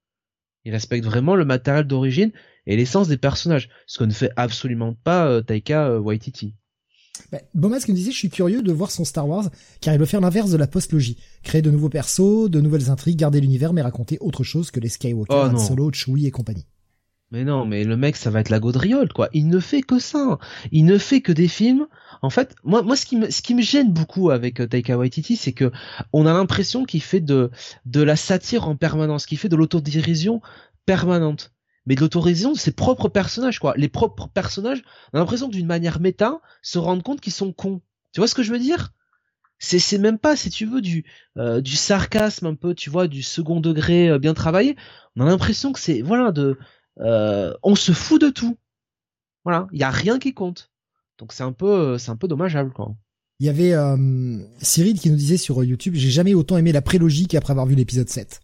il 0.66 0.72
respecte 0.72 1.06
vraiment 1.06 1.36
le 1.36 1.46
matériel 1.46 1.86
d'origine 1.86 2.32
et 2.66 2.76
l'essence 2.76 3.08
des 3.08 3.18
personnages. 3.18 3.70
Ce 3.88 4.00
que 4.00 4.04
ne 4.04 4.14
fait 4.14 4.32
absolument 4.36 4.94
pas 4.94 5.28
euh, 5.28 5.42
Taika 5.42 5.88
euh, 5.88 6.00
Waititi. 6.00 6.56
Bah, 7.32 7.40
Bomas 7.54 7.86
me 7.88 7.94
disait, 7.94 8.12
je 8.12 8.18
suis 8.18 8.30
curieux 8.30 8.64
de 8.64 8.72
voir 8.72 8.90
son 8.90 9.06
Star 9.06 9.28
Wars, 9.28 9.50
car 9.82 9.94
il 9.94 10.00
veut 10.00 10.06
faire 10.06 10.22
l'inverse 10.22 10.50
de 10.50 10.58
la 10.58 10.68
post-logie. 10.68 11.18
Créer 11.44 11.62
de 11.62 11.70
nouveaux 11.70 11.90
persos, 11.90 12.50
de 12.50 12.62
nouvelles 12.62 12.90
intrigues, 12.90 13.20
garder 13.20 13.42
l'univers, 13.42 13.74
mais 13.74 13.82
raconter 13.82 14.18
autre 14.20 14.44
chose 14.44 14.72
que 14.72 14.80
les 14.80 14.90
Skywalker, 14.90 15.34
Oh, 15.36 15.56
Han. 15.56 15.58
Solo, 15.58 15.92
Chewie 15.92 16.26
et 16.26 16.32
compagnie. 16.32 16.66
Mais 17.34 17.46
non, 17.46 17.66
mais 17.66 17.84
le 17.84 17.98
mec, 17.98 18.16
ça 18.16 18.30
va 18.30 18.42
être 18.42 18.52
la 18.52 18.60
gaudriole, 18.60 19.12
quoi. 19.12 19.28
Il 19.34 19.48
ne 19.48 19.60
fait 19.60 19.82
que 19.82 19.98
ça. 19.98 20.38
Il 20.72 20.86
ne 20.86 21.00
fait 21.00 21.22
que 21.22 21.32
des 21.32 21.48
films. 21.48 21.88
En 22.22 22.30
fait, 22.30 22.56
moi, 22.64 22.84
moi, 22.84 22.96
ce 22.96 23.08
qui 23.08 23.18
me, 23.18 23.32
ce 23.32 23.42
qui 23.42 23.56
me 23.56 23.64
gêne 23.64 23.92
beaucoup 23.92 24.30
avec 24.30 24.60
euh, 24.60 24.68
Taika 24.68 25.00
Waititi, 25.00 25.36
c'est 25.36 25.52
que 25.52 25.72
on 26.14 26.28
a 26.28 26.34
l'impression 26.34 26.86
qu'il 26.86 27.02
fait 27.02 27.22
de, 27.22 27.50
de 27.88 28.04
la 28.04 28.16
satire 28.16 28.68
en 28.68 28.76
permanence, 28.76 29.26
qu'il 29.26 29.40
fait 29.40 29.50
de 29.50 29.56
l'autodérision 29.56 30.42
permanente. 30.86 31.52
Mais 31.88 31.96
de 31.96 32.02
l'autodérision 32.02 32.54
de 32.54 32.58
ses 32.58 32.72
propres 32.72 33.10
personnages, 33.10 33.58
quoi. 33.58 33.74
Les 33.78 33.90
propres 33.90 34.28
personnages, 34.28 34.84
on 35.12 35.18
a 35.18 35.20
l'impression 35.20 35.48
d'une 35.48 35.66
manière 35.66 36.00
méta, 36.00 36.40
se 36.62 36.78
rendre 36.78 37.02
compte 37.02 37.20
qu'ils 37.20 37.34
sont 37.34 37.52
cons. 37.52 37.82
Tu 38.12 38.20
vois 38.20 38.28
ce 38.28 38.36
que 38.36 38.44
je 38.44 38.52
veux 38.52 38.60
dire? 38.60 38.94
C'est, 39.58 39.80
c'est 39.80 39.98
même 39.98 40.20
pas, 40.20 40.36
si 40.36 40.52
tu 40.52 40.68
veux, 40.68 40.82
du, 40.82 41.04
euh, 41.38 41.62
du 41.62 41.76
sarcasme 41.76 42.46
un 42.46 42.56
peu, 42.56 42.76
tu 42.76 42.92
vois, 42.92 43.08
du 43.08 43.24
second 43.24 43.60
degré 43.60 44.10
euh, 44.10 44.20
bien 44.20 44.36
travaillé. 44.36 44.76
On 45.16 45.26
a 45.26 45.26
l'impression 45.26 45.74
que 45.74 45.80
c'est, 45.80 46.04
voilà, 46.04 46.32
de, 46.32 46.60
euh, 47.00 47.54
on 47.64 47.76
se 47.76 47.92
fout 47.92 48.22
de 48.22 48.30
tout. 48.30 48.58
Voilà, 49.44 49.68
il 49.72 49.80
y 49.80 49.84
a 49.84 49.90
rien 49.90 50.20
qui 50.20 50.34
compte. 50.34 50.72
Donc 51.18 51.34
c'est 51.34 51.44
un 51.44 51.52
peu, 51.52 51.68
euh, 51.68 51.98
c'est 51.98 52.12
un 52.12 52.16
peu 52.16 52.28
dommageable 52.28 52.72
quoi. 52.72 52.96
Il 53.40 53.46
y 53.46 53.50
avait 53.50 53.74
euh, 53.74 54.38
Cyril 54.62 55.00
qui 55.00 55.10
nous 55.10 55.16
disait 55.18 55.38
sur 55.38 55.64
YouTube, 55.64 55.96
j'ai 55.96 56.10
jamais 56.12 56.34
autant 56.34 56.58
aimé 56.58 56.72
la 56.72 56.82
prélogie 56.82 57.28
qu'après 57.28 57.52
avoir 57.52 57.66
vu 57.66 57.76
l'épisode 57.76 58.10
7. 58.10 58.42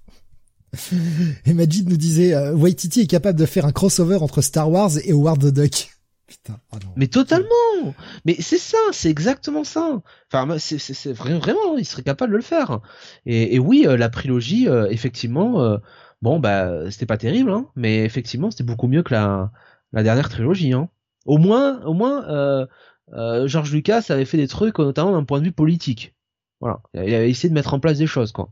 Et 1.46 1.54
Majid 1.54 1.88
nous 1.88 1.98
disait, 1.98 2.34
euh, 2.34 2.54
Waititi 2.54 3.02
est 3.02 3.08
capable 3.08 3.40
de 3.40 3.46
faire 3.46 3.66
un 3.66 3.72
crossover 3.72 4.18
entre 4.18 4.42
Star 4.42 4.70
Wars 4.70 4.92
et 5.04 5.12
Howard 5.14 5.42
the 5.42 5.54
Duck. 5.54 5.90
Putain, 6.28 6.60
oh 6.72 6.78
non. 6.84 6.92
Mais 6.96 7.08
totalement. 7.08 7.96
Mais 8.26 8.36
c'est 8.40 8.60
ça, 8.60 8.78
c'est 8.92 9.10
exactement 9.10 9.64
ça. 9.64 10.02
Enfin, 10.32 10.60
c'est, 10.60 10.78
c'est, 10.78 10.94
c'est 10.94 11.14
vra- 11.14 11.40
vraiment, 11.40 11.78
il 11.78 11.86
serait 11.86 12.04
capable 12.04 12.34
de 12.34 12.38
le 12.38 12.44
faire. 12.44 12.82
Et, 13.26 13.56
et 13.56 13.60
oui, 13.60 13.88
la 13.88 14.10
prélogie, 14.10 14.68
effectivement, 14.92 15.80
bon 16.22 16.40
bah, 16.40 16.90
c'était 16.92 17.06
pas 17.06 17.18
terrible, 17.18 17.52
hein, 17.52 17.68
mais 17.76 18.04
effectivement, 18.06 18.52
c'était 18.52 18.64
beaucoup 18.64 18.88
mieux 18.88 19.04
que 19.04 19.14
la, 19.14 19.52
la 19.94 20.04
dernière 20.04 20.30
trilogie. 20.30 20.74
Hein. 20.74 20.90
Au 21.26 21.38
moins, 21.38 21.82
au 21.86 21.94
moins, 21.94 22.28
euh, 22.30 22.66
euh, 23.14 23.48
George 23.48 23.72
Lucas 23.72 24.06
avait 24.10 24.26
fait 24.26 24.38
des 24.38 24.48
trucs, 24.48 24.80
notamment 24.80 25.12
d'un 25.12 25.24
point 25.24 25.40
de 25.40 25.46
vue 25.46 25.52
politique. 25.52 26.16
Voilà, 26.62 26.82
il 26.94 27.14
avait 27.14 27.30
essayé 27.30 27.50
de 27.50 27.54
mettre 27.54 27.74
en 27.74 27.80
place 27.80 27.98
des 27.98 28.08
choses, 28.08 28.32
quoi. 28.32 28.50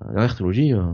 La 0.00 0.12
dernière 0.12 0.34
trilogie. 0.34 0.72
euh, 0.72 0.92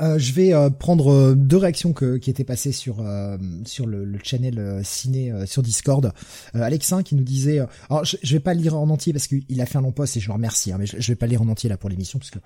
Euh, 0.00 0.16
je 0.16 0.32
vais 0.32 0.54
euh, 0.54 0.70
prendre 0.70 1.10
euh, 1.12 1.34
deux 1.34 1.56
réactions 1.56 1.92
que, 1.92 2.16
qui 2.16 2.30
étaient 2.30 2.44
passées 2.44 2.70
sur 2.70 3.00
euh, 3.00 3.36
sur 3.64 3.84
le, 3.86 4.04
le 4.04 4.18
channel 4.22 4.58
euh, 4.60 4.80
ciné 4.84 5.32
euh, 5.32 5.44
sur 5.44 5.60
Discord. 5.60 6.12
Euh, 6.54 6.62
Alexin 6.62 7.02
qui 7.02 7.16
nous 7.16 7.24
disait, 7.24 7.58
euh, 7.58 7.66
alors 7.90 8.04
je, 8.04 8.16
je 8.22 8.32
vais 8.36 8.40
pas 8.40 8.54
lire 8.54 8.76
en 8.76 8.88
entier 8.90 9.12
parce 9.12 9.26
qu'il 9.26 9.60
a 9.60 9.66
fait 9.66 9.78
un 9.78 9.82
long 9.82 9.90
post 9.90 10.16
et 10.16 10.20
je 10.20 10.28
le 10.28 10.34
remercie, 10.34 10.70
hein, 10.72 10.76
mais 10.78 10.86
je, 10.86 11.00
je 11.00 11.08
vais 11.08 11.16
pas 11.16 11.26
lire 11.26 11.42
en 11.42 11.48
entier 11.48 11.68
là 11.68 11.76
pour 11.76 11.90
l'émission 11.90 12.20
parce 12.20 12.30
que 12.30 12.38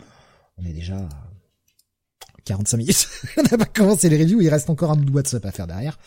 on 0.57 0.65
est 0.65 0.73
déjà 0.73 1.07
45 2.47 2.77
minutes. 2.79 3.09
on 3.37 3.43
n'a 3.43 3.59
pas 3.59 3.67
commencé 3.67 4.09
les 4.09 4.17
reviews, 4.17 4.41
il 4.41 4.49
reste 4.49 4.71
encore 4.71 4.93
un 4.93 5.05
WhatsApp 5.13 5.45
à 5.45 5.53
faire 5.53 5.67
derrière. 5.67 5.99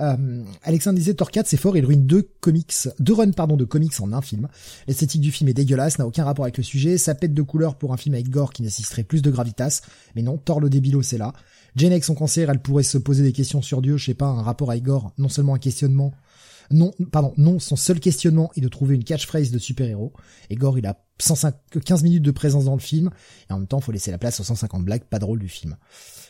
Euh, 0.00 0.44
Alexandre 0.62 0.98
disait 0.98 1.14
4 1.14 1.46
c'est 1.46 1.56
fort, 1.56 1.76
il 1.76 1.84
ruine 1.84 2.06
deux 2.06 2.28
comics, 2.40 2.72
deux 3.00 3.14
runs 3.14 3.32
pardon 3.32 3.56
de 3.56 3.64
comics 3.64 4.00
en 4.00 4.12
un 4.12 4.22
film. 4.22 4.48
L'esthétique 4.86 5.20
du 5.20 5.32
film 5.32 5.48
est 5.48 5.54
dégueulasse, 5.54 5.98
n'a 5.98 6.06
aucun 6.06 6.24
rapport 6.24 6.44
avec 6.44 6.58
le 6.58 6.62
sujet, 6.62 6.98
ça 6.98 7.14
pète 7.14 7.34
de 7.34 7.42
couleurs 7.42 7.76
pour 7.76 7.92
un 7.92 7.96
film 7.96 8.14
avec 8.14 8.28
gore 8.28 8.52
qui 8.52 8.62
nécessiterait 8.62 9.04
plus 9.04 9.22
de 9.22 9.30
gravitas, 9.30 9.80
mais 10.14 10.22
non, 10.22 10.38
Thor 10.38 10.60
le 10.60 10.70
débilo 10.70 11.02
c'est 11.02 11.18
là. 11.18 11.32
Jane 11.76 11.92
avec 11.92 12.04
son 12.04 12.14
cancer, 12.14 12.50
elle 12.50 12.60
pourrait 12.60 12.82
se 12.82 12.98
poser 12.98 13.22
des 13.22 13.32
questions 13.32 13.62
sur 13.62 13.80
Dieu, 13.80 13.96
je 13.96 14.06
sais 14.06 14.14
pas, 14.14 14.26
un 14.26 14.42
rapport 14.42 14.70
avec 14.70 14.82
gore, 14.82 15.12
non 15.18 15.28
seulement 15.28 15.54
un 15.54 15.58
questionnement, 15.58 16.12
non, 16.70 16.92
pardon, 17.10 17.32
non, 17.36 17.58
son 17.58 17.76
seul 17.76 18.00
questionnement 18.00 18.50
est 18.56 18.60
de 18.60 18.68
trouver 18.68 18.94
une 18.94 19.04
catchphrase 19.04 19.50
de 19.50 19.58
super-héros. 19.58 20.12
Et 20.50 20.56
Gore, 20.56 20.78
il 20.78 20.86
a 20.86 21.04
105, 21.18 21.54
15 21.84 22.02
minutes 22.02 22.22
de 22.22 22.30
présence 22.30 22.64
dans 22.64 22.74
le 22.74 22.80
film, 22.80 23.10
et 23.48 23.52
en 23.52 23.58
même 23.58 23.66
temps, 23.66 23.80
faut 23.80 23.92
laisser 23.92 24.10
la 24.10 24.18
place 24.18 24.40
aux 24.40 24.44
150 24.44 24.84
blagues 24.84 25.04
pas 25.04 25.18
drôles 25.18 25.40
du 25.40 25.48
film. 25.48 25.76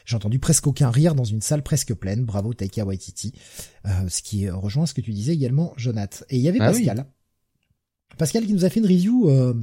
J'ai 0.06 0.16
entendu 0.16 0.38
presque 0.38 0.66
aucun 0.66 0.90
rire 0.90 1.14
dans 1.14 1.24
une 1.24 1.42
salle 1.42 1.62
presque 1.62 1.94
pleine, 1.94 2.24
bravo 2.24 2.54
Taika 2.54 2.84
Waititi, 2.84 3.32
euh, 3.86 4.08
ce 4.08 4.22
qui 4.22 4.48
rejoint 4.48 4.86
ce 4.86 4.94
que 4.94 5.00
tu 5.00 5.12
disais 5.12 5.32
également, 5.32 5.72
Jonath. 5.76 6.24
Et 6.30 6.36
il 6.36 6.42
y 6.42 6.48
avait 6.48 6.58
Ah 6.60 6.70
Pascal. 6.70 7.06
Pascal 8.18 8.46
qui 8.46 8.52
nous 8.52 8.64
a 8.64 8.70
fait 8.70 8.80
une 8.80 8.86
review 8.86 9.30
euh, 9.30 9.54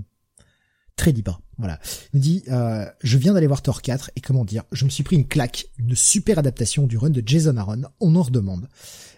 très 0.95 1.11
libre. 1.11 1.41
Voilà. 1.57 1.79
Il 2.13 2.17
nous 2.17 2.21
dit 2.21 2.43
euh, 2.49 2.85
je 3.01 3.17
viens 3.17 3.33
d'aller 3.33 3.47
voir 3.47 3.61
Thor 3.61 3.81
4 3.81 4.11
et 4.15 4.21
comment 4.21 4.45
dire, 4.45 4.63
je 4.71 4.85
me 4.85 4.89
suis 4.89 5.03
pris 5.03 5.15
une 5.15 5.27
claque, 5.27 5.67
une 5.77 5.95
super 5.95 6.39
adaptation 6.39 6.87
du 6.87 6.97
run 6.97 7.09
de 7.09 7.23
Jason 7.25 7.57
Aaron, 7.57 7.83
on 7.99 8.15
en 8.15 8.23
redemande. 8.23 8.67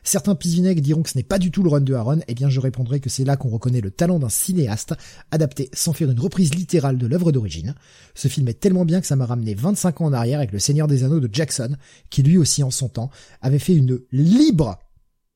Certains 0.03 0.35
pisvinègres 0.35 0.81
diront 0.81 1.01
que 1.03 1.09
ce 1.09 1.17
n'est 1.17 1.23
pas 1.23 1.39
du 1.39 1.51
tout 1.51 1.63
le 1.63 1.69
run 1.69 1.81
de 1.81 1.93
Aaron, 1.93 2.19
eh 2.27 2.33
bien 2.35 2.49
je 2.49 2.59
répondrai 2.59 2.99
que 2.99 3.09
c'est 3.09 3.23
là 3.25 3.37
qu'on 3.37 3.49
reconnaît 3.49 3.81
le 3.81 3.91
talent 3.91 4.19
d'un 4.19 4.29
cinéaste, 4.29 4.93
adapté 5.31 5.69
sans 5.73 5.93
faire 5.93 6.09
une 6.09 6.19
reprise 6.19 6.53
littérale 6.53 6.97
de 6.97 7.07
l'œuvre 7.07 7.31
d'origine. 7.31 7.75
Ce 8.15 8.27
film 8.27 8.47
est 8.47 8.59
tellement 8.59 8.85
bien 8.85 9.01
que 9.01 9.07
ça 9.07 9.15
m'a 9.15 9.25
ramené 9.25 9.53
25 9.55 10.01
ans 10.01 10.05
en 10.05 10.13
arrière 10.13 10.39
avec 10.39 10.51
le 10.51 10.59
Seigneur 10.59 10.87
des 10.87 11.03
Anneaux 11.03 11.19
de 11.19 11.29
Jackson, 11.31 11.75
qui 12.09 12.23
lui 12.23 12.37
aussi 12.37 12.63
en 12.63 12.71
son 12.71 12.89
temps 12.89 13.09
avait 13.41 13.59
fait 13.59 13.75
une 13.75 13.99
libre 14.11 14.79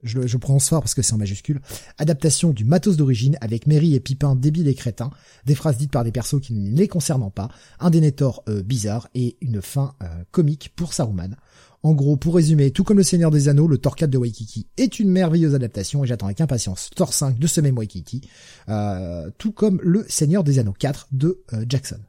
je, 0.06 0.20
le- 0.20 0.28
je 0.28 0.36
prononce 0.36 0.68
fort 0.68 0.82
parce 0.82 0.94
que 0.96 1.02
c'est 1.02 1.14
en 1.14 1.18
majuscule, 1.18 1.62
adaptation 1.98 2.52
du 2.52 2.66
matos 2.66 2.98
d'origine 2.98 3.38
avec 3.40 3.68
Mary 3.68 3.96
et 3.96 4.02
Pipin 4.02 4.36
débiles 4.36 4.68
et 4.68 4.74
crétins, 4.74 5.12
des 5.46 5.56
phrases 5.56 5.78
dites 5.78 5.92
par 5.92 6.04
des 6.04 6.12
persos 6.12 6.42
qui 6.42 6.52
ne 6.54 6.76
les 6.76 6.90
concernant 6.90 7.30
pas, 7.30 7.48
un 7.80 7.90
Denethor 7.90 8.44
euh, 8.50 8.62
bizarre 8.64 9.08
et 9.16 9.38
une 9.40 9.62
fin 9.62 9.94
euh, 10.04 10.08
comique 10.32 10.74
pour 10.76 10.92
Saruman. 10.94 11.38
En 11.84 11.94
gros, 11.94 12.16
pour 12.16 12.36
résumer, 12.36 12.72
tout 12.72 12.86
comme 12.86 12.98
le 12.98 13.04
Seigneur 13.04 13.30
des 13.30 13.50
Anneaux, 13.50 13.68
le 13.68 13.78
Thor 13.78 13.98
4 13.98 14.10
de 14.10 14.18
Waikiki 14.18 14.70
est 14.78 15.00
une 15.00 15.10
merveilleuse 15.10 15.54
adaptation 15.54 16.04
et 16.04 16.08
j'attends 16.08 16.28
avec 16.28 16.40
impatience 16.40 16.90
Thor 16.96 17.14
5 17.14 17.38
de 17.38 17.46
ce 17.46 17.60
même 17.60 17.78
Waikiki, 17.78 18.22
euh, 18.70 19.30
tout 19.38 19.52
comme 19.52 19.82
le 19.84 20.06
Seigneur 20.08 20.46
des 20.46 20.60
Anneaux 20.60 20.74
4 20.74 21.10
de 21.12 21.44
euh, 21.52 21.66
Jackson. 21.68 22.00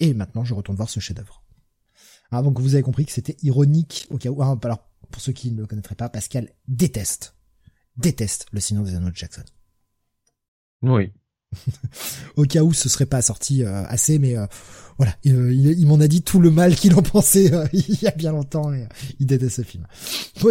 Et 0.00 0.14
maintenant, 0.14 0.42
je 0.42 0.54
retourne 0.54 0.76
voir 0.76 0.88
ce 0.88 1.00
chef-d'œuvre. 1.00 1.44
Ah, 2.30 2.42
donc 2.42 2.58
vous 2.60 2.74
avez 2.74 2.82
compris 2.82 3.04
que 3.04 3.12
c'était 3.12 3.36
ironique 3.42 4.06
au 4.10 4.16
cas 4.16 4.30
où. 4.30 4.42
Ah, 4.42 4.56
alors, 4.62 4.88
pour 5.10 5.20
ceux 5.20 5.32
qui 5.32 5.50
ne 5.52 5.60
le 5.60 5.66
connaîtraient 5.66 5.94
pas, 5.94 6.08
Pascal 6.08 6.48
déteste, 6.66 7.34
déteste 7.98 8.46
le 8.52 8.60
Seigneur 8.60 8.84
des 8.84 8.94
Anneaux 8.94 9.10
de 9.10 9.16
Jackson. 9.16 9.44
Oui. 10.80 11.12
Au 12.36 12.44
cas 12.44 12.62
où 12.62 12.72
ce 12.72 12.88
serait 12.88 13.06
pas 13.06 13.22
sorti 13.22 13.64
euh, 13.64 13.84
assez, 13.86 14.18
mais 14.18 14.36
euh, 14.36 14.46
voilà, 14.96 15.14
il, 15.24 15.86
m'en 15.86 16.00
a 16.00 16.08
dit 16.08 16.22
tout 16.22 16.40
le 16.40 16.50
mal 16.50 16.74
qu'il 16.74 16.94
en 16.94 17.02
pensait 17.02 17.52
euh, 17.52 17.66
il 17.72 18.00
y 18.02 18.06
a 18.06 18.10
bien 18.12 18.32
longtemps 18.32 18.72
et 18.72 18.86
il 19.18 19.26
déteste 19.26 19.56
ce 19.56 19.62
film. 19.62 19.86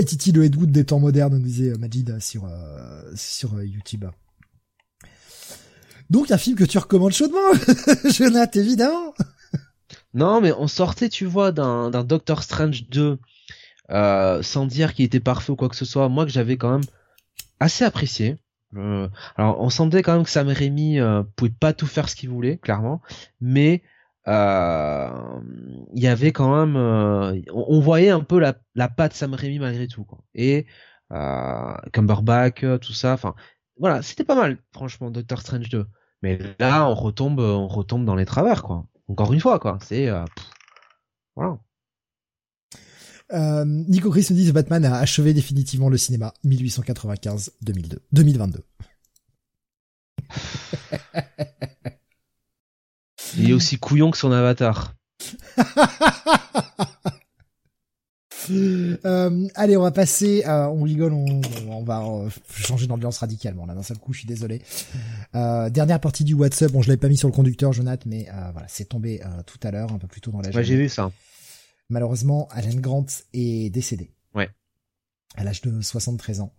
Titi 0.06 0.32
le 0.32 0.46
Edwood 0.46 0.72
des 0.72 0.86
temps 0.86 1.00
modernes, 1.00 1.38
nous 1.38 1.44
disait 1.44 1.74
Majid 1.78 2.20
sur 2.20 2.50
sur 3.16 3.62
YouTube. 3.62 4.06
Donc 6.10 6.32
un 6.32 6.38
film 6.38 6.56
que 6.56 6.64
tu 6.64 6.78
recommandes 6.78 7.12
chaudement, 7.12 7.40
Jonathan, 8.10 8.60
évidemment. 8.60 9.14
Non, 10.14 10.40
mais 10.40 10.54
on 10.54 10.68
sortait, 10.68 11.10
tu 11.10 11.26
vois, 11.26 11.52
d'un 11.52 11.90
d'un 11.90 12.04
Doctor 12.04 12.44
Strange 12.44 12.88
2 12.90 13.20
sans 13.90 14.66
dire 14.66 14.94
qu'il 14.94 15.06
était 15.06 15.20
parfait 15.20 15.52
ou 15.52 15.56
quoi 15.56 15.70
que 15.70 15.76
ce 15.76 15.86
soit. 15.86 16.08
Moi 16.10 16.26
que 16.26 16.32
j'avais 16.32 16.58
quand 16.58 16.72
même 16.72 16.88
assez 17.60 17.84
apprécié. 17.84 18.38
Euh, 18.76 19.08
alors 19.38 19.62
on 19.62 19.70
sentait 19.70 20.02
quand 20.02 20.14
même 20.14 20.24
que 20.24 20.30
Sam 20.30 20.50
Raimi 20.50 21.00
euh, 21.00 21.24
pouvait 21.36 21.52
pas 21.52 21.74
tout 21.74 21.88
faire 21.88 22.10
ce 22.10 22.16
qu'il 22.16 22.30
voulait, 22.30 22.58
clairement, 22.58 23.02
mais 23.40 23.82
euh, 24.28 25.10
il 25.94 26.04
y 26.04 26.08
avait 26.08 26.34
quand 26.34 26.54
même, 26.54 26.76
euh, 26.76 27.40
on, 27.54 27.80
voyait 27.80 28.10
un 28.10 28.20
peu 28.20 28.40
la, 28.40 28.56
la 28.76 28.90
patte 28.90 29.14
Sam 29.14 29.34
Raimi 29.34 29.60
malgré 29.60 29.88
tout, 29.88 30.04
quoi. 30.04 30.20
Et 30.36 30.66
euh, 31.14 31.74
Cumberbatch, 31.94 32.66
tout 32.82 32.94
ça, 32.94 33.14
enfin 33.14 33.36
voilà, 33.80 34.02
c'était 34.02 34.26
pas 34.26 34.36
mal, 34.36 34.58
franchement, 34.74 35.12
Doctor 35.12 35.42
Strange 35.42 35.70
2. 35.70 35.88
Mais 36.24 36.40
là, 36.60 36.90
on 36.90 36.96
retombe, 36.96 37.40
on 37.40 37.68
retombe 37.68 38.06
dans 38.06 38.16
les 38.16 38.26
travers, 38.26 38.64
quoi. 38.64 38.86
Encore 39.08 39.34
une 39.34 39.40
fois, 39.40 39.60
quoi. 39.60 39.78
C'est 39.82 40.10
voilà. 41.36 41.60
Euh, 43.34 43.66
Nico 43.66 44.10
Chris 44.10 44.28
nous 44.30 44.36
dit 44.38 44.52
Batman 44.52 44.86
a 44.86 44.98
achevé 44.98 45.34
définitivement 45.34 45.90
le 45.90 45.98
cinéma 45.98 46.34
1895-2002, 46.46 47.98
2022. 48.12 48.64
Il 53.38 53.50
est 53.50 53.54
aussi 53.54 53.78
couillon 53.78 54.12
que 54.12 54.18
son 54.18 54.32
avatar. 54.32 54.94
euh, 58.50 59.48
allez, 59.56 59.78
on 59.78 59.82
va 59.84 59.92
passer. 59.92 60.44
Euh, 60.48 60.68
on 60.68 60.84
rigole, 60.84 61.14
on, 61.14 61.42
on 61.70 61.84
va 61.84 62.04
euh, 62.04 62.30
changer 62.50 62.88
d'ambiance 62.88 63.18
radicalement. 63.20 63.66
Là, 63.66 63.76
d'un 63.76 63.84
seul 63.84 63.98
coup, 63.98 64.14
je 64.14 64.20
suis 64.20 64.28
désolé. 64.28 64.62
Euh, 65.36 65.70
dernière 65.70 66.00
partie 66.00 66.24
du 66.24 66.34
WhatsApp. 66.34 66.72
Bon, 66.72 66.82
je 66.82 66.88
l'avais 66.88 67.00
pas 67.00 67.10
mis 67.10 67.18
sur 67.18 67.28
le 67.28 67.34
conducteur, 67.34 67.74
Jonathan, 67.74 68.06
mais 68.10 68.28
voilà, 68.54 68.68
c'est 68.68 68.86
tombé 68.86 69.22
tout 69.46 69.60
à 69.64 69.72
l'heure, 69.72 69.92
un 69.92 69.98
peu 69.98 70.08
plus 70.08 70.22
tôt 70.22 70.32
dans 70.32 70.42
la 70.42 70.52
journée. 70.52 70.66
j'ai 70.66 70.78
vu 70.78 70.90
ça. 70.90 71.12
Malheureusement, 71.90 72.48
Alan 72.52 72.80
Grant 72.80 73.06
est 73.34 73.70
décédé. 73.70 74.14
Ouais. 74.34 74.50
À 75.36 75.44
l'âge 75.44 75.62
de 75.62 75.82
73 75.82 76.42
ans. 76.42 76.54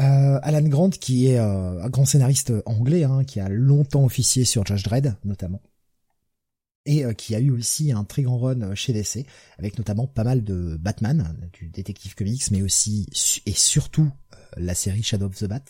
Euh, 0.00 0.38
Alan 0.42 0.62
Grant, 0.68 0.90
qui 0.90 1.28
est 1.28 1.38
euh, 1.38 1.82
un 1.82 1.88
grand 1.88 2.04
scénariste 2.04 2.52
anglais, 2.66 3.04
hein, 3.04 3.24
qui 3.24 3.40
a 3.40 3.48
longtemps 3.48 4.04
officié 4.04 4.44
sur 4.44 4.64
Judge 4.64 4.84
Dredd, 4.84 5.16
notamment, 5.24 5.60
et 6.86 7.04
euh, 7.04 7.12
qui 7.14 7.34
a 7.34 7.40
eu 7.40 7.50
aussi 7.50 7.90
un 7.90 8.04
très 8.04 8.22
grand 8.22 8.38
run 8.38 8.74
chez 8.76 8.92
DC, 8.92 9.26
avec 9.58 9.76
notamment 9.76 10.06
pas 10.06 10.22
mal 10.22 10.44
de 10.44 10.76
Batman, 10.76 11.48
du 11.52 11.68
détective 11.68 12.14
comics, 12.14 12.50
mais 12.52 12.62
aussi 12.62 13.08
et 13.44 13.52
surtout 13.52 14.10
la 14.56 14.74
série 14.74 15.02
Shadow 15.02 15.26
of 15.26 15.36
the 15.36 15.46
Bat. 15.46 15.64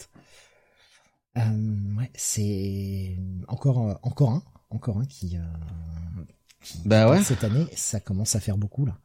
ouais, 1.37 2.11
c'est 2.15 3.17
encore 3.49 3.99
encore 4.03 4.31
un, 4.31 4.43
encore 4.69 4.99
un 4.99 5.07
qui 5.07 5.39
bah 6.85 7.11
ouais. 7.11 7.23
Cette 7.23 7.45
année, 7.45 7.67
ça 7.77 8.01
commence 8.01 8.35
à 8.37 8.41
faire 8.41 8.59
beaucoup 8.59 8.85
là. 8.85 8.99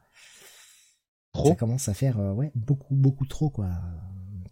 Trop. 1.32 1.48
Ça 1.48 1.54
commence 1.56 1.88
à 1.88 1.94
faire 1.94 2.18
euh, 2.20 2.32
ouais 2.32 2.52
beaucoup 2.54 2.94
beaucoup 2.94 3.26
trop 3.26 3.50
quoi. 3.50 3.70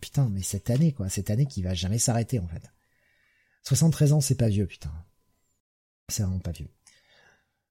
Putain, 0.00 0.28
mais 0.28 0.42
cette 0.42 0.70
année 0.70 0.92
quoi, 0.92 1.08
cette 1.08 1.30
année 1.30 1.46
qui 1.46 1.62
va 1.62 1.74
jamais 1.74 1.98
s'arrêter 1.98 2.38
en 2.38 2.48
fait. 2.48 2.62
73 3.64 4.12
ans, 4.12 4.20
c'est 4.20 4.34
pas 4.34 4.48
vieux 4.48 4.66
putain. 4.66 4.92
C'est 6.08 6.22
vraiment 6.22 6.40
pas 6.40 6.50
vieux. 6.50 6.68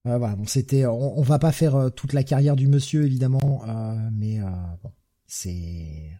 Euh, 0.08 0.18
voilà, 0.18 0.36
bon 0.36 0.46
c'était, 0.48 0.86
on, 0.86 1.22
va 1.22 1.38
pas 1.38 1.52
faire 1.52 1.76
euh, 1.76 1.90
toute 1.90 2.14
la 2.14 2.24
carrière 2.24 2.56
du 2.56 2.68
monsieur 2.68 3.06
évidemment, 3.06 3.64
mais 4.12 4.40
bon, 4.82 4.92
c'est, 5.28 6.18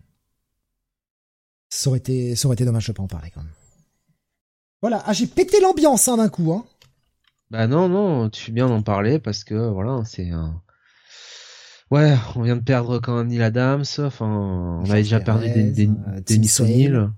ça 1.70 1.90
aurait 1.90 2.00
été, 2.00 2.36
ça 2.36 2.48
aurait 2.48 2.56
été 2.56 2.66
dommage 2.66 2.88
de 2.88 2.92
pas 2.92 3.02
en 3.02 3.08
parler 3.08 3.32
quand 3.32 3.42
même. 3.42 3.54
Voilà, 4.82 5.02
ah 5.06 5.14
j'ai 5.14 5.28
pété 5.28 5.60
l'ambiance 5.62 6.08
hein, 6.08 6.18
d'un 6.18 6.30
coup 6.30 6.52
hein. 6.52 6.66
Bah 7.52 7.68
non, 7.68 7.90
non, 7.90 8.30
tu 8.30 8.42
fais 8.42 8.54
bien 8.54 8.68
d'en 8.68 8.82
parler 8.82 9.20
parce 9.20 9.44
que 9.44 9.56
voilà, 9.56 10.06
c'est 10.06 10.30
un. 10.30 10.64
Ouais, 11.92 12.16
on 12.38 12.44
vient 12.44 12.56
de 12.56 12.64
perdre 12.64 13.00
quand 13.00 13.18
même 13.18 13.28
Neil 13.28 13.44
Adams, 13.44 13.84
enfin, 14.00 14.26
on 14.26 14.90
avait 14.90 15.04
déjà 15.04 15.20
perdu 15.20 15.50
des, 15.50 15.70
des, 15.70 15.90
euh, 15.90 16.22
des 16.22 16.62
O'Neill. 16.62 17.12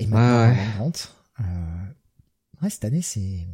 Et 0.00 0.08
maintenant, 0.08 0.88
ouais. 0.88 0.92
Euh... 1.38 1.84
ouais, 2.62 2.70
cette 2.70 2.84
année, 2.84 3.00
c'est... 3.00 3.46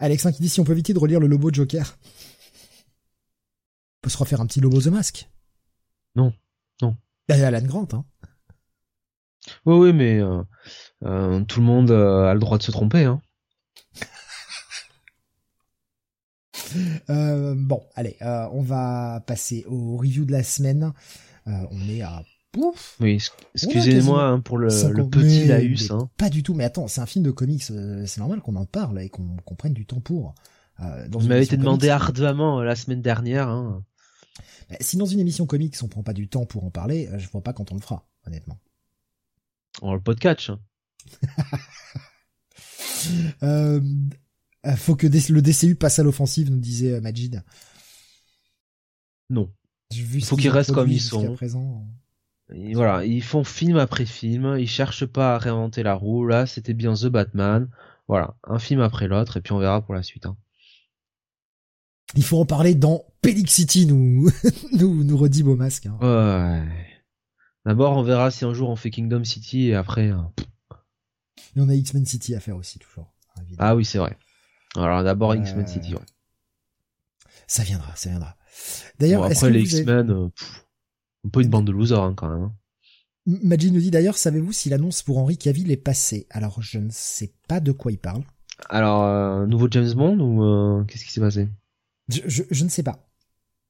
Alexin 0.00 0.32
qui 0.32 0.42
dit 0.42 0.48
si 0.48 0.58
on 0.58 0.64
peut 0.64 0.72
éviter 0.72 0.92
de 0.92 0.98
relire 0.98 1.20
le 1.20 1.28
Lobo 1.28 1.52
Joker. 1.52 1.96
On 2.66 4.00
peut 4.00 4.10
se 4.10 4.18
refaire 4.18 4.40
un 4.40 4.46
petit 4.46 4.60
Lobo 4.60 4.80
The 4.80 4.88
Mask. 4.88 5.28
Non, 6.16 6.32
non. 6.82 6.96
Il 7.28 7.36
y 7.36 7.40
a 7.40 7.46
Alan 7.46 7.62
Grant, 7.62 7.88
hein. 7.92 8.04
Oui, 9.64 9.76
oui, 9.76 9.92
mais 9.92 10.18
euh, 10.18 11.44
tout 11.44 11.60
le 11.60 11.66
monde 11.66 11.92
a 11.92 12.34
le 12.34 12.40
droit 12.40 12.58
de 12.58 12.64
se 12.64 12.72
tromper, 12.72 13.04
hein. 13.04 13.22
Euh, 17.10 17.54
bon, 17.56 17.82
allez, 17.94 18.16
euh, 18.22 18.48
on 18.52 18.62
va 18.62 19.22
passer 19.26 19.64
au 19.68 19.96
review 19.96 20.24
de 20.24 20.32
la 20.32 20.42
semaine. 20.42 20.92
Euh, 21.46 21.50
on 21.70 21.88
est 21.88 22.02
à 22.02 22.22
Pouf. 22.52 22.96
Oui, 23.00 23.20
excusez-moi 23.54 24.24
hein, 24.24 24.40
pour 24.40 24.58
le, 24.58 24.68
petit 24.68 25.44
laus. 25.44 25.90
Hein. 25.90 26.08
Pas 26.16 26.30
du 26.30 26.42
tout, 26.42 26.54
mais 26.54 26.64
attends, 26.64 26.86
c'est 26.86 27.00
un 27.00 27.06
film 27.06 27.24
de 27.24 27.32
comics, 27.32 27.62
c'est 27.62 28.18
normal 28.18 28.40
qu'on 28.40 28.54
en 28.56 28.64
parle 28.64 29.00
et 29.00 29.08
qu'on 29.08 29.54
prenne 29.56 29.74
du 29.74 29.86
temps 29.86 30.00
pour. 30.00 30.34
dans 30.78 31.18
Vous 31.18 31.28
m'avez 31.28 31.42
été 31.42 31.56
demandé 31.56 31.88
ardemment 31.88 32.62
la 32.62 32.76
semaine 32.76 33.02
dernière. 33.02 33.48
Hein. 33.48 33.82
Bah, 34.70 34.76
si 34.80 34.96
dans 34.96 35.06
une 35.06 35.20
émission 35.20 35.46
comics 35.46 35.74
on 35.82 35.88
prend 35.88 36.02
pas 36.02 36.12
du 36.12 36.28
temps 36.28 36.46
pour 36.46 36.64
en 36.64 36.70
parler, 36.70 37.08
je 37.18 37.28
vois 37.28 37.42
pas 37.42 37.52
quand 37.52 37.72
on 37.72 37.74
le 37.74 37.80
fera, 37.80 38.06
honnêtement. 38.26 38.58
On 39.82 39.92
le 39.92 40.00
podcast. 40.00 40.50
euh, 43.42 43.80
euh, 43.80 43.80
faut 44.76 44.96
que 44.96 45.06
le 45.06 45.42
DCU 45.42 45.74
passe 45.74 45.98
à 45.98 46.02
l'offensive, 46.02 46.50
nous 46.50 46.58
disait 46.58 46.94
euh, 46.94 47.00
Majid. 47.00 47.42
Non. 49.30 49.52
Il 49.90 50.24
faut 50.24 50.36
qu'ils 50.36 50.50
restent 50.50 50.72
comme 50.72 50.90
ils 50.90 51.00
sont. 51.00 51.36
voilà, 52.72 53.04
ils 53.04 53.22
font 53.22 53.44
film 53.44 53.76
après 53.76 54.06
film, 54.06 54.56
ils 54.58 54.68
cherchent 54.68 55.06
pas 55.06 55.34
à 55.34 55.38
réinventer 55.38 55.82
la 55.82 55.94
roue. 55.94 56.26
Là, 56.26 56.46
c'était 56.46 56.74
bien 56.74 56.94
The 56.94 57.06
Batman. 57.06 57.68
Voilà, 58.08 58.36
un 58.44 58.58
film 58.58 58.80
après 58.80 59.08
l'autre, 59.08 59.38
et 59.38 59.40
puis 59.40 59.52
on 59.52 59.58
verra 59.58 59.80
pour 59.80 59.94
la 59.94 60.02
suite. 60.02 60.26
Hein. 60.26 60.36
Il 62.16 62.22
faut 62.22 62.38
en 62.38 62.44
parler 62.44 62.74
dans 62.74 63.04
Pelix 63.22 63.52
City, 63.52 63.86
nous, 63.86 64.30
nous, 64.72 65.04
nous 65.04 65.16
redit 65.16 65.42
Beau 65.42 65.56
Masque. 65.56 65.86
Hein. 65.86 65.98
Ouais. 66.00 67.00
D'abord, 67.64 67.96
on 67.96 68.02
verra 68.02 68.30
si 68.30 68.44
un 68.44 68.52
jour 68.52 68.68
on 68.68 68.76
fait 68.76 68.90
Kingdom 68.90 69.24
City, 69.24 69.68
et 69.68 69.74
après. 69.74 70.10
Hein. 70.10 70.32
Et 71.56 71.60
on 71.60 71.68
a 71.68 71.74
X-Men 71.74 72.04
City 72.04 72.34
à 72.34 72.40
faire 72.40 72.56
aussi, 72.56 72.78
toujours. 72.78 73.14
Ah 73.58 73.74
oui, 73.74 73.84
c'est 73.84 73.98
vrai. 73.98 74.16
Alors 74.76 75.04
d'abord 75.04 75.34
X-Men 75.34 75.66
City, 75.66 75.94
ouais. 75.94 76.00
Ça 77.46 77.62
viendra, 77.62 77.94
ça 77.96 78.10
viendra. 78.10 78.36
D'ailleurs, 78.98 79.24
après 79.24 79.50
les 79.50 79.60
X-Men, 79.60 80.10
euh, 80.10 80.28
un 81.24 81.28
peu 81.28 81.42
une 81.42 81.48
bande 81.48 81.66
de 81.66 81.72
losers 81.72 82.02
hein, 82.02 82.14
quand 82.16 82.28
même. 82.28 82.42
Hein. 82.42 82.54
Majid 83.26 83.72
nous 83.72 83.80
dit 83.80 83.90
d'ailleurs, 83.90 84.18
savez-vous 84.18 84.52
si 84.52 84.68
l'annonce 84.68 85.02
pour 85.02 85.18
Henry 85.18 85.38
Cavill 85.38 85.70
est 85.70 85.76
passée? 85.76 86.26
Alors 86.30 86.60
je 86.60 86.78
ne 86.78 86.90
sais 86.90 87.32
pas 87.48 87.60
de 87.60 87.72
quoi 87.72 87.92
il 87.92 87.98
parle. 87.98 88.22
Alors 88.68 89.04
euh, 89.04 89.46
nouveau 89.46 89.68
James 89.70 89.92
Bond 89.94 90.18
ou 90.20 90.44
euh, 90.44 90.84
qu'est-ce 90.84 91.04
qui 91.04 91.12
s'est 91.12 91.20
passé? 91.20 91.48
Je, 92.08 92.42
je, 92.50 92.64
ne 92.64 92.68
sais 92.68 92.82
pas. 92.82 93.08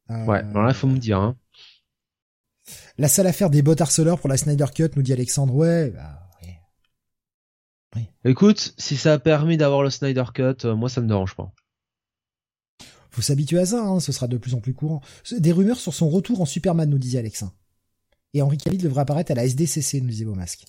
Ouais, 0.09 0.39
alors 0.39 0.65
là 0.65 0.71
il 0.71 0.75
faut 0.75 0.89
me 0.89 0.99
dire. 0.99 1.19
Hein. 1.19 1.37
La 2.99 3.09
sale 3.09 3.29
affaire 3.29 3.51
des 3.51 3.63
bottes 3.63 3.81
harceleurs 3.81 4.19
pour 4.19 4.29
la 4.29 4.37
Snyder 4.37 4.67
Cut, 4.75 4.91
nous 4.97 5.03
dit 5.03 5.13
Alexandre. 5.13 5.55
Ouais, 5.55 5.91
bah, 5.91 6.24
Écoute, 8.25 8.75
si 8.79 8.97
ça 8.97 9.13
a 9.15 9.19
permis 9.19 9.57
d'avoir 9.57 9.83
le 9.83 9.91
Snyder 9.91 10.25
Cut, 10.33 10.65
euh, 10.65 10.75
moi 10.75 10.89
ça 10.89 11.01
me 11.01 11.09
dérange 11.09 11.35
pas. 11.35 11.53
Faut 13.11 13.23
s'habituer 13.23 13.59
à 13.59 13.67
ça, 13.67 13.81
hein, 13.81 14.01
ce 14.01 14.13
sera 14.13 14.27
de 14.27 14.37
plus 14.39 14.55
en 14.55 14.61
plus 14.61 14.75
courant. 14.75 15.01
Des 15.39 15.53
rumeurs 15.53 15.79
sur 15.79 15.95
son 15.95 16.09
retour 16.09 16.41
en 16.41 16.47
Superman, 16.47 16.91
nous 16.91 16.99
disait 16.99 17.19
Alexin. 17.19 17.53
Et 18.33 18.43
Henri 18.43 18.59
Cavill 18.59 18.83
devrait 18.83 19.03
apparaître 19.03 19.31
à 19.31 19.35
la 19.35 19.45
SDCC, 19.45 20.01
nous 20.01 20.09
disait 20.09 20.25
Beaumasque. 20.25 20.65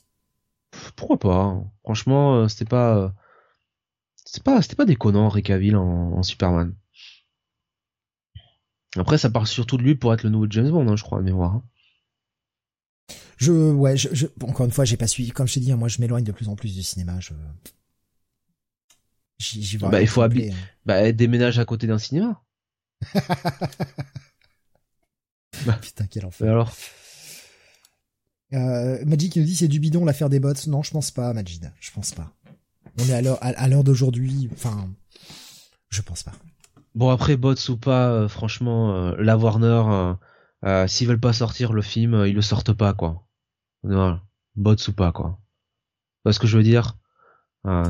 Pourquoi 0.96 1.18
pas 1.18 1.36
hein. 1.36 1.72
Franchement, 1.84 2.36
euh, 2.36 2.48
c'était 2.48 2.66
pas, 2.66 2.98
euh, 2.98 3.10
c'était 4.24 4.44
pas, 4.44 4.62
c'était 4.62 4.76
pas 4.76 4.86
déconnant 4.86 5.26
Henri 5.26 5.42
Cavill 5.42 5.76
en, 5.76 6.22
Superman. 6.22 6.76
Après, 8.98 9.18
ça 9.18 9.30
parle 9.30 9.48
surtout 9.48 9.78
de 9.78 9.84
lui 9.84 9.96
pour 9.96 10.14
être 10.14 10.24
le 10.24 10.30
nouveau 10.30 10.48
James 10.50 10.70
Bond, 10.70 10.88
hein, 10.88 10.96
je 10.96 11.04
crois, 11.04 11.20
à 11.20 11.22
mémoire. 11.22 11.62
Je, 13.38 13.52
ouais, 13.52 13.98
je, 13.98 14.28
encore 14.42 14.66
une 14.66 14.72
fois, 14.72 14.86
j'ai 14.86 14.98
pas 14.98 15.08
suivi. 15.08 15.32
Comme 15.32 15.48
je 15.48 15.56
t'ai 15.56 15.60
dit, 15.60 15.72
hein, 15.72 15.78
moi, 15.78 15.88
je 15.88 16.00
m'éloigne 16.00 16.24
de 16.24 16.32
plus 16.32 16.48
en 16.48 16.56
plus 16.56 16.74
du 16.74 16.84
cinéma. 16.84 17.20
Je, 17.20 17.34
j'y 19.38 19.78
bah, 19.78 20.02
il 20.02 20.08
faut 20.08 20.22
habiter. 20.22 20.52
Hein. 20.52 20.56
Bah, 20.86 21.12
déménage 21.12 21.60
à 21.60 21.66
côté 21.66 21.88
d'un 21.88 21.98
cinéma. 21.98 22.42
bah, 25.66 25.78
Putain, 25.82 26.08
quel 26.10 26.26
enfer. 26.26 26.50
alors. 26.52 26.74
Euh, 28.54 29.04
Magic 29.06 29.36
nous 29.36 29.44
dit 29.44 29.56
c'est 29.56 29.68
du 29.68 29.80
bidon 29.80 30.06
l'affaire 30.06 30.30
des 30.30 30.40
bots. 30.40 30.54
Non, 30.68 30.84
je 30.84 30.92
pense 30.92 31.12
pas, 31.12 31.34
Majid. 31.34 31.72
Je 31.80 31.92
pense 31.92 32.14
pas. 32.14 32.32
On 33.00 33.10
est 33.10 33.14
à 33.14 33.22
l'heure, 33.22 33.40
à, 33.42 33.68
l'heure 33.68 33.84
d'aujourd'hui. 33.84 34.50
Enfin, 34.54 34.90
je 35.90 36.02
pense 36.02 36.24
pas. 36.24 36.32
Bon 36.94 37.10
après 37.10 37.36
bots 37.36 37.56
ou 37.70 37.78
pas, 37.78 38.10
euh, 38.10 38.28
franchement, 38.30 38.96
euh, 38.96 39.16
la 39.20 39.36
Warner, 39.38 40.16
euh, 40.64 40.88
s'ils 40.88 41.08
veulent 41.08 41.20
pas 41.20 41.34
sortir 41.34 41.74
le 41.74 41.82
film, 41.82 42.24
ils 42.26 42.36
le 42.36 42.42
sortent 42.42 42.72
pas 42.72 42.94
quoi. 42.94 43.25
Non, 43.86 44.20
bots 44.56 44.76
ou 44.88 44.92
pas 44.92 45.12
quoi. 45.12 45.40
Parce 46.24 46.40
que 46.40 46.48
je 46.48 46.58
veux 46.58 46.64
dire, 46.64 46.98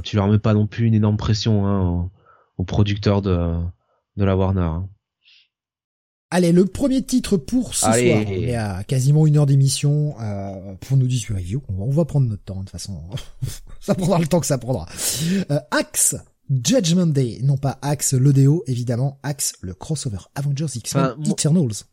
tu 0.03 0.15
leur 0.15 0.27
mets 0.27 0.39
pas 0.39 0.53
non 0.53 0.67
plus 0.67 0.85
une 0.85 0.93
énorme 0.93 1.17
pression 1.17 1.65
hein, 1.65 2.09
aux, 2.57 2.63
producteurs 2.63 3.21
de, 3.21 3.55
de 4.17 4.23
la 4.25 4.35
Warner. 4.35 4.61
Hein. 4.61 4.89
Allez, 6.31 6.51
le 6.51 6.65
premier 6.65 7.03
titre 7.03 7.37
pour 7.37 7.75
ce 7.75 7.81
soir. 7.81 7.95
On 7.95 8.01
est 8.01 8.55
à 8.55 8.83
quasiment 8.83 9.25
une 9.25 9.37
heure 9.37 9.45
d'émission 9.45 10.15
euh, 10.19 10.73
pour 10.81 10.97
nous 10.97 11.07
dire 11.07 11.27
review. 11.29 11.61
On 11.69 11.89
va, 11.91 12.03
prendre 12.03 12.27
notre 12.27 12.43
temps, 12.43 12.55
de 12.55 12.59
toute 12.61 12.71
façon. 12.71 12.99
ça 13.79 13.95
prendra 13.95 14.19
le 14.19 14.27
temps 14.27 14.39
que 14.39 14.45
ça 14.45 14.57
prendra. 14.57 14.87
Euh, 15.51 15.59
Axe 15.71 16.15
Judgment 16.49 17.07
Day, 17.07 17.39
non 17.41 17.57
pas 17.57 17.79
Axe 17.81 18.13
l'Odeo, 18.13 18.63
évidemment, 18.67 19.19
Axe 19.23 19.53
le 19.61 19.73
crossover 19.73 20.17
Avengers 20.35 20.75
X-Men 20.75 21.15
Eternals. 21.25 21.85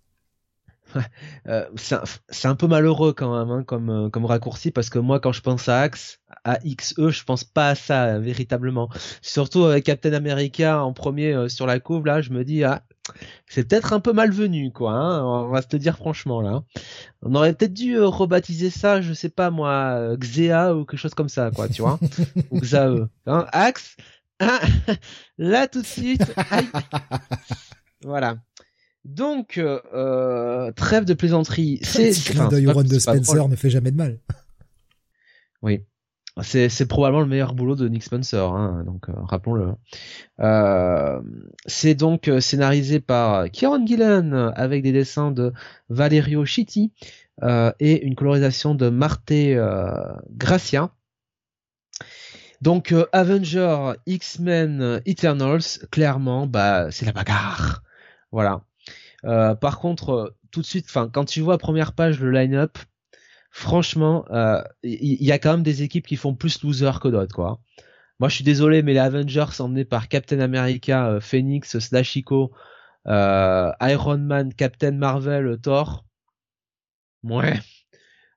Euh, 1.49 1.67
c'est 1.77 2.49
un, 2.49 2.55
peu 2.55 2.67
malheureux 2.67 3.13
quand 3.13 3.37
même 3.37 3.51
hein, 3.51 3.65
comme, 3.65 3.91
euh, 3.91 4.09
comme 4.11 4.25
raccourci 4.25 4.71
parce 4.71 4.91
que 4.91 4.99
moi 4.99 5.19
quand 5.19 5.33
je 5.33 5.41
pense 5.41 5.69
à 5.69 5.81
Axe, 5.81 6.21
à 6.45 6.59
XE, 6.59 7.11
je 7.11 7.25
pense 7.25 7.45
pas 7.45 7.71
à 7.71 7.75
ça 7.75 8.19
véritablement. 8.19 8.89
Surtout 9.23 9.65
avec 9.65 9.85
Captain 9.85 10.13
America 10.13 10.83
en 10.83 10.93
premier 10.93 11.33
euh, 11.33 11.49
sur 11.49 11.67
la 11.67 11.81
couve 11.81 12.07
là, 12.07 12.21
je 12.21 12.31
me 12.31 12.45
dis 12.45 12.65
ah 12.65 12.83
c'est 13.49 13.69
peut-être 13.69 13.93
un 13.93 14.01
peu 14.01 14.13
malvenu 14.13 14.71
quoi. 14.71 14.93
Hein, 14.93 15.25
on 15.25 15.49
va 15.49 15.63
se 15.63 15.69
te 15.69 15.77
dire 15.77 15.97
franchement 15.97 16.41
là. 16.41 16.63
On 17.23 17.35
aurait 17.35 17.55
peut-être 17.55 17.75
dû 17.75 17.99
rebaptiser 18.01 18.71
ça, 18.71 19.01
je 19.01 19.13
sais 19.13 19.31
pas 19.31 19.51
moi, 19.51 20.17
Xea 20.17 20.75
ou 20.75 20.85
quelque 20.85 21.01
chose 21.01 21.15
comme 21.15 21.29
ça 21.29 21.51
quoi, 21.51 21.69
tu 21.69 21.83
vois, 21.83 21.99
ou 22.51 22.61
Xae. 22.61 23.09
Hein, 23.27 23.47
Axe, 23.53 23.97
là 25.39 25.67
tout 25.67 25.83
de 25.83 25.87
suite. 25.87 26.33
voilà. 28.05 28.37
Donc, 29.05 29.59
euh, 29.59 29.81
euh, 29.95 30.73
trêve 30.73 31.05
de 31.05 31.15
plaisanterie. 31.15 31.81
C'est 31.83 32.13
clin 32.13 32.49
d'œil 32.49 32.69
au 32.69 32.73
run 32.73 32.85
de 32.85 32.99
Spencer 32.99 33.49
ne 33.49 33.57
fait 33.57 33.71
jamais 33.71 33.91
de 33.91 33.97
mal. 33.97 34.19
Oui. 35.65 35.85
C'est 36.43 36.89
probablement 36.89 37.21
le 37.21 37.29
meilleur 37.29 37.55
boulot 37.55 37.77
de 37.77 37.87
Nick 37.89 38.03
Spencer, 38.03 38.53
hein, 38.53 38.83
donc 38.85 39.09
euh, 39.09 39.13
rappelons-le. 39.17 39.75
c'est 41.67 41.95
donc 41.95 42.29
scénarisé 42.41 42.99
par 42.99 43.49
Kieron 43.49 43.87
Gillen 43.87 44.35
avec 44.57 44.83
des 44.83 44.91
dessins 44.91 45.31
de 45.31 45.53
Valerio 45.89 46.45
Chitti 46.45 46.91
et 47.79 48.05
une 48.05 48.17
colorisation 48.17 48.75
de 48.75 48.89
Marte 48.89 49.33
Gracia. 50.31 50.91
Donc 52.61 52.93
Avenger, 53.13 53.93
X-Men, 54.07 55.01
Eternals, 55.07 55.87
clairement, 55.93 56.49
bah 56.49 56.91
c'est 56.91 57.07
la 57.07 57.13
bagarre. 57.13 57.85
Voilà. 58.33 58.65
Euh, 59.25 59.55
par 59.55 59.79
contre, 59.79 60.11
euh, 60.11 60.37
tout 60.51 60.61
de 60.61 60.67
suite, 60.67 60.87
enfin, 60.89 61.09
quand 61.13 61.25
tu 61.25 61.41
vois 61.41 61.59
première 61.59 61.95
page 61.95 62.21
le 62.21 62.31
line-up, 62.31 62.79
franchement, 63.51 64.25
il 64.29 64.37
euh, 64.37 64.63
y, 64.83 65.33
a 65.33 65.39
quand 65.39 65.53
même 65.53 65.63
des 65.63 65.83
équipes 65.83 66.07
qui 66.07 66.17
font 66.17 66.35
plus 66.35 66.63
loser 66.63 66.91
que 67.01 67.09
d'autres, 67.09 67.35
quoi. 67.35 67.61
Moi, 68.21 68.29
je 68.29 68.37
suis 68.37 68.45
désolé, 68.45 68.83
mais 68.83 68.95
les 68.95 69.01
Avengers 69.01 69.61
emmenés 69.61 69.85
par 69.85 70.09
Captain 70.09 70.41
America, 70.41 71.19
Phoenix, 71.21 71.79
Slashiko, 71.79 72.53
Iron 73.07 74.19
Man, 74.19 74.55
Captain 74.55 74.93
Marvel, 74.93 75.59
Thor. 75.61 76.05
Ouais. 77.25 77.59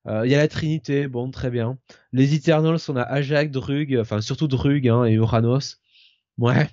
Il 0.07 0.29
y 0.29 0.35
a 0.35 0.39
la 0.39 0.47
Trinité, 0.47 1.07
bon, 1.07 1.29
très 1.31 1.49
bien. 1.51 1.77
Les 2.13 2.35
Eternals, 2.35 2.79
on 2.89 2.95
a 2.95 3.03
Ajax, 3.03 3.51
Drug, 3.51 3.97
enfin 3.99 4.21
surtout 4.21 4.47
Drug 4.47 4.87
hein, 4.87 5.05
et 5.05 5.13
Uranos. 5.13 5.77
Ouais. 6.37 6.69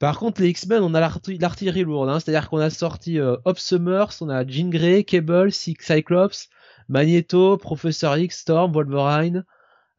Par 0.00 0.18
contre, 0.18 0.40
les 0.40 0.48
X-Men, 0.48 0.82
on 0.82 0.94
a 0.94 1.00
l'artillerie 1.00 1.84
lourde, 1.84 2.08
hein, 2.08 2.18
c'est-à-dire 2.18 2.48
qu'on 2.48 2.58
a 2.58 2.70
sorti 2.70 3.20
euh, 3.20 3.36
Summers, 3.54 4.08
on 4.22 4.30
a 4.30 4.46
Jean 4.46 4.70
Grey, 4.70 5.04
Cable, 5.04 5.52
Cyclops, 5.52 6.48
Magneto, 6.88 7.58
Professeur 7.58 8.16
X, 8.16 8.38
Storm, 8.38 8.72
Wolverine, 8.72 9.44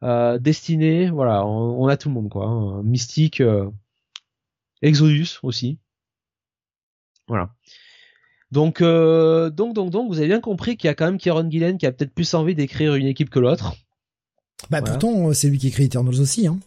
euh, 0.02 0.40
Destiné, 0.40 1.08
voilà, 1.08 1.46
on, 1.46 1.86
a 1.86 1.96
tout 1.96 2.08
le 2.08 2.14
monde 2.14 2.28
quoi. 2.30 2.46
Hein. 2.46 2.82
Mystique, 2.82 3.40
euh, 3.40 3.70
Exodus 4.82 5.38
aussi. 5.44 5.78
Voilà. 7.28 7.50
Donc, 8.50 8.80
euh, 8.80 9.50
donc, 9.50 9.72
donc, 9.72 9.90
donc, 9.90 10.08
vous 10.08 10.18
avez 10.18 10.26
bien 10.26 10.40
compris 10.40 10.76
qu'il 10.76 10.88
y 10.88 10.90
a 10.90 10.94
quand 10.94 11.06
même 11.06 11.18
Kieron 11.18 11.48
Gillen 11.48 11.78
qui 11.78 11.86
a 11.86 11.92
peut-être 11.92 12.12
plus 12.12 12.34
envie 12.34 12.56
d'écrire 12.56 12.96
une 12.96 13.06
équipe 13.06 13.30
que 13.30 13.38
l'autre. 13.38 13.76
Bah 14.68 14.82
pourtant, 14.82 15.32
c'est 15.32 15.48
lui 15.48 15.58
qui 15.58 15.68
écrit 15.68 15.84
Eternals 15.84 16.20
aussi, 16.20 16.48
hein. 16.48 16.58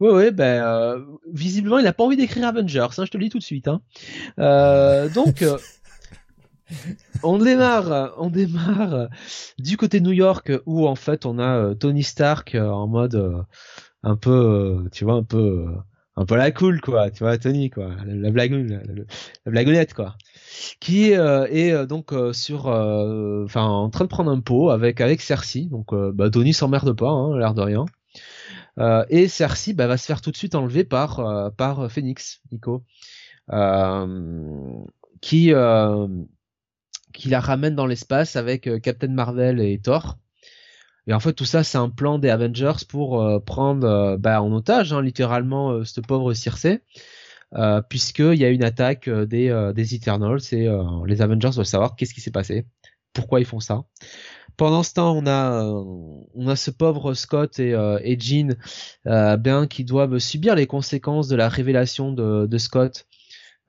Oui, 0.00 0.08
oui, 0.12 0.30
ben 0.30 0.62
euh, 0.64 1.04
visiblement 1.30 1.78
il 1.78 1.84
n'a 1.84 1.92
pas 1.92 2.04
envie 2.04 2.16
d'écrire 2.16 2.46
Avengers, 2.46 2.86
hein, 2.96 3.04
je 3.04 3.10
te 3.10 3.18
le 3.18 3.24
dis 3.24 3.28
tout 3.28 3.38
de 3.38 3.44
suite. 3.44 3.68
Hein. 3.68 3.82
Euh, 4.38 5.10
donc 5.10 5.42
euh, 5.42 5.58
on 7.22 7.36
démarre, 7.36 8.14
on 8.16 8.30
démarre 8.30 9.10
du 9.58 9.76
côté 9.76 10.00
de 10.00 10.06
New 10.06 10.12
York 10.12 10.52
où 10.64 10.88
en 10.88 10.94
fait 10.94 11.26
on 11.26 11.38
a 11.38 11.74
Tony 11.74 12.02
Stark 12.02 12.54
en 12.54 12.86
mode 12.86 13.44
un 14.02 14.16
peu, 14.16 14.88
tu 14.90 15.04
vois, 15.04 15.14
un 15.14 15.22
peu, 15.22 15.66
un 16.16 16.24
peu 16.24 16.36
la 16.36 16.50
cool 16.50 16.80
quoi, 16.80 17.10
tu 17.10 17.22
vois 17.22 17.36
Tony 17.36 17.68
quoi, 17.68 17.90
la, 18.06 18.30
blague, 18.30 18.52
la, 19.44 19.52
blagounette 19.52 19.92
quoi, 19.92 20.16
qui 20.80 21.10
est 21.10 21.86
donc 21.86 22.14
sur, 22.32 22.68
enfin 22.68 23.64
en 23.64 23.90
train 23.90 24.04
de 24.04 24.10
prendre 24.10 24.30
un 24.30 24.40
pot 24.40 24.70
avec 24.70 25.02
avec 25.02 25.20
Cersei, 25.20 25.66
donc 25.66 25.94
bah, 26.14 26.30
Tony 26.30 26.54
s'emmerde 26.54 26.96
pas, 26.96 27.10
hein, 27.10 27.36
l'air 27.36 27.52
de 27.52 27.60
rien. 27.60 27.84
Euh, 28.78 29.04
et 29.08 29.28
Cersei 29.28 29.72
bah, 29.72 29.86
va 29.86 29.96
se 29.96 30.06
faire 30.06 30.20
tout 30.20 30.30
de 30.30 30.36
suite 30.36 30.54
enlever 30.54 30.84
par 30.84 31.20
euh, 31.20 31.50
par 31.50 31.90
Phoenix, 31.90 32.40
Nico, 32.52 32.84
euh, 33.52 34.84
qui 35.20 35.52
qui 37.12 37.28
la 37.28 37.40
ramène 37.40 37.74
dans 37.74 37.86
l'espace 37.86 38.36
avec 38.36 38.70
Captain 38.82 39.08
Marvel 39.08 39.60
et 39.60 39.80
Thor. 39.80 40.16
Et 41.06 41.12
en 41.12 41.18
fait, 41.18 41.32
tout 41.32 41.44
ça, 41.44 41.64
c'est 41.64 41.78
un 41.78 41.88
plan 41.88 42.18
des 42.18 42.28
Avengers 42.28 42.84
pour 42.88 43.42
prendre 43.44 44.16
bah, 44.18 44.42
en 44.42 44.52
otage, 44.52 44.92
hein, 44.92 45.02
littéralement, 45.02 45.84
cette 45.84 46.06
pauvre 46.06 46.34
Circe, 46.34 46.66
euh, 47.54 47.82
puisqu'il 47.82 48.36
y 48.36 48.44
a 48.44 48.50
une 48.50 48.62
attaque 48.62 49.08
des, 49.10 49.72
des 49.74 49.94
Eternals 49.94 50.40
et 50.52 50.68
les 51.06 51.22
Avengers 51.22 51.50
doivent 51.52 51.66
savoir 51.66 51.96
qu'est-ce 51.96 52.14
qui 52.14 52.20
s'est 52.20 52.30
passé, 52.30 52.66
pourquoi 53.12 53.40
ils 53.40 53.46
font 53.46 53.58
ça. 53.58 53.82
Pendant 54.60 54.82
ce 54.82 54.92
temps, 54.92 55.16
on 55.16 55.26
a 55.26 55.62
on 56.34 56.46
a 56.46 56.54
ce 56.54 56.70
pauvre 56.70 57.14
Scott 57.14 57.58
et, 57.58 57.72
euh, 57.72 57.98
Jean 58.18 58.54
euh, 59.06 59.66
qui 59.66 59.84
doivent 59.84 60.18
subir 60.18 60.54
les 60.54 60.66
conséquences 60.66 61.28
de 61.28 61.36
la 61.36 61.48
révélation 61.48 62.12
de, 62.12 62.58
Scott 62.58 63.06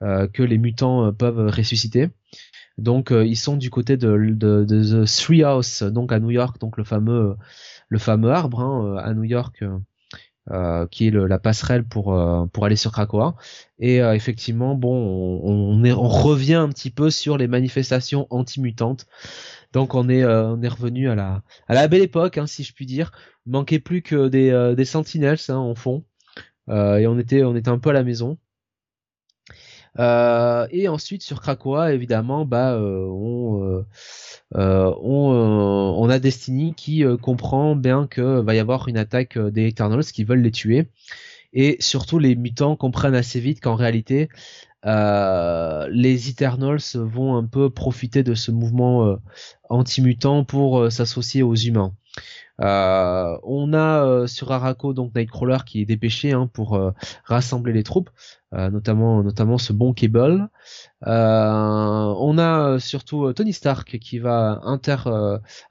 euh, 0.02 0.28
que 0.28 0.42
les 0.42 0.58
mutants 0.58 1.06
euh, 1.06 1.10
peuvent 1.10 1.48
ressusciter. 1.48 2.10
Donc 2.76 3.10
ils 3.10 3.38
sont 3.38 3.56
du 3.56 3.70
côté 3.70 3.96
de, 3.96 4.36
The 4.38 5.06
Three 5.06 5.42
House, 5.42 5.82
donc 5.82 6.12
à 6.12 6.20
New 6.20 6.30
York, 6.30 6.60
donc 6.60 6.76
le 6.76 6.84
fameux 6.84 7.36
le 7.88 7.98
fameux 7.98 8.30
arbre 8.30 8.60
hein, 8.60 8.98
à 9.02 9.14
New 9.14 9.24
York. 9.24 9.64
Euh, 10.50 10.88
qui 10.88 11.06
est 11.06 11.12
la 11.12 11.38
passerelle 11.38 11.84
pour 11.84 12.06
pour 12.52 12.64
aller 12.64 12.74
sur 12.74 12.90
Krakoa 12.90 13.36
et 13.78 13.98
effectivement 13.98 14.74
bon 14.74 15.40
on, 15.44 15.84
on 15.84 16.08
revient 16.08 16.54
un 16.54 16.68
petit 16.68 16.90
peu 16.90 17.10
sur 17.10 17.38
les 17.38 17.46
manifestations 17.46 18.26
anti-mutantes 18.28 19.06
donc 19.72 19.94
on 19.94 20.08
est 20.08 20.22
euh, 20.22 20.48
on 20.48 20.62
est 20.62 20.68
revenu 20.68 21.08
à 21.08 21.14
la 21.14 21.42
à 21.68 21.74
la 21.74 21.88
belle 21.88 22.02
époque, 22.02 22.38
hein, 22.38 22.46
si 22.46 22.64
je 22.64 22.72
puis 22.74 22.86
dire. 22.86 23.12
Il 23.46 23.52
manquait 23.52 23.80
plus 23.80 24.02
que 24.02 24.28
des 24.28 24.50
euh, 24.50 24.74
des 24.74 24.84
sentinelles 24.84 25.38
hein, 25.48 25.56
en 25.56 25.74
fond, 25.74 26.04
euh, 26.68 26.98
et 26.98 27.06
on 27.06 27.18
était 27.18 27.42
on 27.44 27.56
était 27.56 27.70
un 27.70 27.78
peu 27.78 27.90
à 27.90 27.92
la 27.94 28.04
maison. 28.04 28.38
et 29.98 30.88
ensuite 30.88 31.22
sur 31.22 31.40
Krakoa, 31.40 31.92
évidemment, 31.92 32.44
bah 32.44 32.78
on 32.78 33.84
on, 34.54 35.94
on 35.98 36.10
a 36.10 36.18
Destiny 36.18 36.74
qui 36.74 37.04
comprend 37.20 37.76
bien 37.76 38.06
que 38.06 38.40
va 38.40 38.54
y 38.54 38.58
avoir 38.58 38.88
une 38.88 38.98
attaque 38.98 39.38
des 39.38 39.68
Eternals 39.68 40.04
qui 40.04 40.24
veulent 40.24 40.42
les 40.42 40.50
tuer 40.50 40.88
et 41.52 41.76
surtout 41.80 42.18
les 42.18 42.34
mutants 42.34 42.76
comprennent 42.76 43.14
assez 43.14 43.40
vite 43.40 43.60
qu'en 43.60 43.74
réalité 43.74 44.28
euh, 44.84 45.88
les 45.90 46.28
Eternals 46.28 46.80
vont 46.94 47.36
un 47.36 47.44
peu 47.44 47.70
profiter 47.70 48.22
de 48.22 48.34
ce 48.34 48.50
mouvement 48.50 49.06
euh, 49.06 49.16
anti-mutant 49.68 50.44
pour 50.44 50.80
euh, 50.80 50.90
s'associer 50.90 51.42
aux 51.42 51.54
humains. 51.54 51.94
Euh, 52.60 53.38
on 53.44 53.72
a 53.72 54.26
sur 54.28 54.52
Araco 54.52 54.92
donc 54.92 55.14
Nightcrawler 55.14 55.58
qui 55.64 55.80
est 55.80 55.84
dépêché 55.86 56.32
hein, 56.32 56.48
pour 56.52 56.78
rassembler 57.24 57.72
les 57.72 57.82
troupes, 57.82 58.10
notamment 58.52 59.22
notamment 59.22 59.56
ce 59.56 59.72
bon 59.72 59.94
Cable. 59.94 60.48
on 61.00 62.38
a 62.38 62.78
surtout 62.78 63.32
Tony 63.32 63.54
Stark 63.54 63.98
qui 63.98 64.18
va 64.18 64.60
inter, 64.64 64.98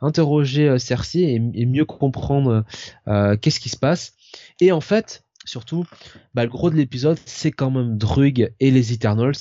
interroger 0.01 0.79
Cersei 0.79 1.39
et, 1.53 1.65
mieux 1.67 1.85
comprendre 1.85 2.65
qu'est-ce 3.05 3.59
qui 3.59 3.69
se 3.69 3.77
passe. 3.77 4.15
Et 4.59 4.71
en 4.71 4.81
fait, 4.81 5.23
surtout, 5.45 5.85
bah, 6.33 6.43
le 6.43 6.49
gros 6.49 6.69
de 6.69 6.75
l'épisode, 6.75 7.17
c'est 7.25 7.51
quand 7.51 7.71
même 7.71 7.97
Drug 7.97 8.53
et 8.59 8.71
les 8.71 8.93
Eternals, 8.93 9.35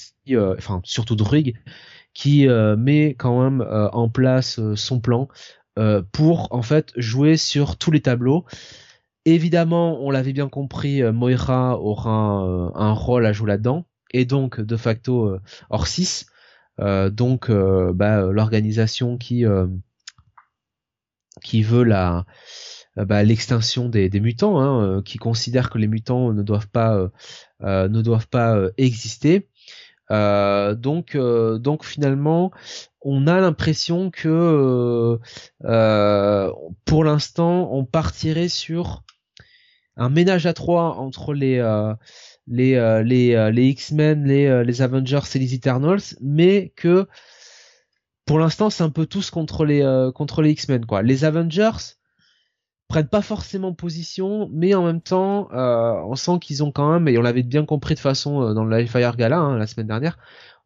enfin 0.59 0.81
surtout 0.85 1.17
Drug, 1.17 1.55
qui 2.15 2.47
met 2.79 3.15
quand 3.19 3.43
même 3.43 3.67
en 3.93 4.09
place 4.09 4.61
son 4.75 5.01
plan 5.01 5.29
euh, 5.79 6.03
pour 6.13 6.49
en 6.53 6.63
fait 6.63 6.93
jouer 6.97 7.37
sur 7.37 7.79
tous 7.79 7.91
les 7.91 8.03
tableaux. 8.03 8.45
Évidemment, 9.25 9.99
on 10.03 10.11
l'avait 10.11 10.33
bien 10.33 10.49
compris, 10.49 11.03
euh, 11.03 11.13
Moira 11.13 11.81
aura 11.81 12.45
euh, 12.45 12.71
un 12.75 12.93
rôle 12.93 13.25
à 13.25 13.33
jouer 13.33 13.49
là-dedans, 13.49 13.87
et 14.13 14.25
donc 14.25 14.61
de 14.61 14.77
facto 14.77 15.39
6. 15.85 16.27
donc 17.13 17.51
bah, 17.51 18.23
l'organisation 18.33 19.17
qui 19.19 19.45
qui 21.43 21.63
veut 21.63 21.85
la 21.85 22.27
bah, 22.97 23.23
l'extinction 23.23 23.89
des, 23.89 24.11
mutants, 24.21 24.61
hein, 24.61 25.03
qui 25.05 25.19
considère 25.19 25.71
que 25.71 25.79
les 25.79 25.87
mutants 25.87 26.33
ne 26.33 26.43
doivent 26.43 26.69
pas 26.69 27.11
ne 27.61 28.03
doivent 28.03 28.29
pas 28.29 28.59
exister. 28.77 29.49
donc 30.11 31.17
donc 31.17 31.85
finalement 31.85 32.53
on 33.03 33.27
a 33.27 33.41
l'impression 33.41 34.11
que 34.11 34.29
euh, 34.29 35.19
euh, 35.65 36.53
pour 36.85 37.05
l'instant 37.05 37.73
on 37.73 37.85
partirait 37.85 38.49
sur 38.49 39.03
un 39.97 40.11
ménage 40.11 40.47
à 40.47 40.53
trois 40.53 40.97
entre 40.97 41.35
les 41.35 41.59
euh, 41.59 41.95
les 42.47 42.75
les, 43.05 43.53
les 43.53 43.67
X-Men, 43.69 44.25
les, 44.25 44.65
les 44.65 44.83
Avengers 44.83 45.21
et 45.35 45.39
les 45.39 45.55
Eternals, 45.55 46.01
mais 46.21 46.73
que 46.77 47.07
pour 48.27 48.39
l'instant 48.39 48.71
c'est 48.71 48.83
un 48.83 48.91
peu 48.91 49.07
tous 49.07 49.31
contre 49.31 49.65
les 49.65 50.11
contre 50.15 50.43
les 50.43 50.51
X-Men 50.51 50.85
quoi. 50.85 51.03
Les 51.03 51.25
Avengers 51.25 51.97
prennent 52.91 53.09
pas 53.09 53.23
forcément 53.23 53.73
position, 53.73 54.51
mais 54.53 54.75
en 54.75 54.85
même 54.85 55.01
temps, 55.01 55.49
on 55.53 56.15
sent 56.17 56.39
qu'ils 56.41 56.63
ont 56.63 56.73
quand 56.73 56.93
même, 56.93 57.09
et 57.09 57.17
on 57.17 57.23
l'avait 57.23 57.43
bien 57.43 57.65
compris 57.65 57.95
de 57.95 58.01
façon 58.01 58.53
dans 58.53 58.65
le 58.65 58.87
Fire 58.87 59.17
Gala 59.17 59.39
hein, 59.39 59.57
la 59.57 59.67
semaine 59.67 59.87
dernière, 59.87 60.19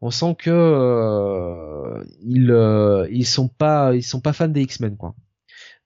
on 0.04 0.10
sent 0.10 0.36
que 0.38 0.50
euh, 0.50 2.04
ils 2.20 2.50
euh, 2.50 3.08
ils 3.10 3.26
sont 3.26 3.48
pas 3.48 3.94
ils 3.94 4.02
sont 4.02 4.20
pas 4.20 4.34
fans 4.34 4.48
des 4.48 4.60
X-Men 4.60 4.98
quoi. 4.98 5.14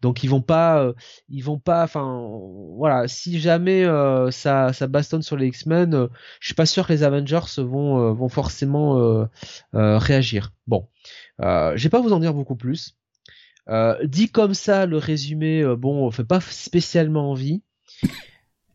Donc 0.00 0.24
ils 0.24 0.28
vont 0.28 0.42
pas 0.42 0.82
euh, 0.82 0.92
ils 1.28 1.42
vont 1.42 1.60
pas 1.60 1.84
enfin 1.84 2.28
voilà, 2.76 3.06
si 3.06 3.38
jamais 3.38 3.84
ça 4.32 4.72
ça 4.72 4.86
bastonne 4.88 5.22
sur 5.22 5.36
les 5.36 5.46
X-Men, 5.46 6.08
je 6.40 6.46
suis 6.46 6.54
pas 6.56 6.66
sûr 6.66 6.86
que 6.86 6.92
les 6.92 7.04
Avengers 7.04 7.58
vont 7.58 8.12
vont 8.12 8.28
forcément 8.28 9.28
réagir. 9.72 10.52
Bon, 10.66 10.88
je 11.40 11.80
vais 11.80 11.88
pas 11.88 12.00
vous 12.00 12.12
en 12.12 12.20
dire 12.20 12.34
beaucoup 12.34 12.56
plus. 12.56 12.97
Dit 14.04 14.30
comme 14.30 14.54
ça, 14.54 14.86
le 14.86 14.96
résumé, 14.96 15.64
bon, 15.76 16.10
fait 16.10 16.24
pas 16.24 16.40
spécialement 16.40 17.30
envie. 17.30 17.62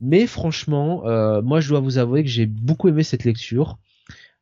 Mais 0.02 0.28
franchement, 0.28 1.04
moi 1.42 1.62
je 1.62 1.70
dois 1.70 1.80
vous 1.80 1.98
avouer 1.98 2.24
que 2.24 2.30
j'ai 2.30 2.46
beaucoup 2.46 2.90
aimé 2.90 3.04
cette 3.04 3.24
lecture. 3.24 3.78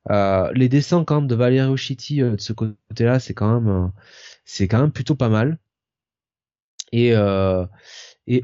Euh, 0.09 0.51
les 0.53 0.67
dessins 0.69 1.03
quand 1.03 1.21
même 1.21 1.27
de 1.27 1.35
Valerio 1.35 1.77
Chitti 1.77 2.21
euh, 2.21 2.35
de 2.35 2.41
ce 2.41 2.53
côté-là, 2.53 3.19
c'est 3.19 3.33
quand 3.33 3.59
même 3.59 3.69
euh, 3.69 3.87
c'est 4.45 4.67
quand 4.67 4.81
même 4.81 4.91
plutôt 4.91 5.15
pas 5.15 5.29
mal. 5.29 5.59
Et 6.93 7.15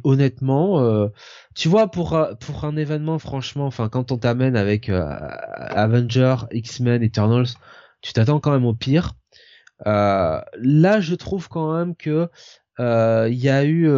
honnêtement, 0.04 1.10
tu 1.56 1.68
vois 1.68 1.92
pour 1.92 2.18
pour 2.40 2.66
un 2.66 2.78
événement 2.78 3.20
franchement, 3.20 3.66
enfin 3.66 3.90
quand 3.90 4.12
on 4.12 4.18
t'amène 4.18 4.56
avec 4.56 4.90
Avenger, 4.90 6.36
X-Men, 6.52 7.04
Eternals, 7.04 7.48
tu 8.02 8.14
t'attends 8.14 8.40
quand 8.40 8.52
même 8.52 8.66
au 8.66 8.74
pire. 8.74 9.16
Là, 9.86 11.00
je 11.00 11.16
trouve 11.16 11.50
quand 11.50 11.78
même 11.78 11.96
que 11.96 12.30
il 12.80 13.38
y 13.38 13.50
a 13.50 13.66
eu 13.66 13.90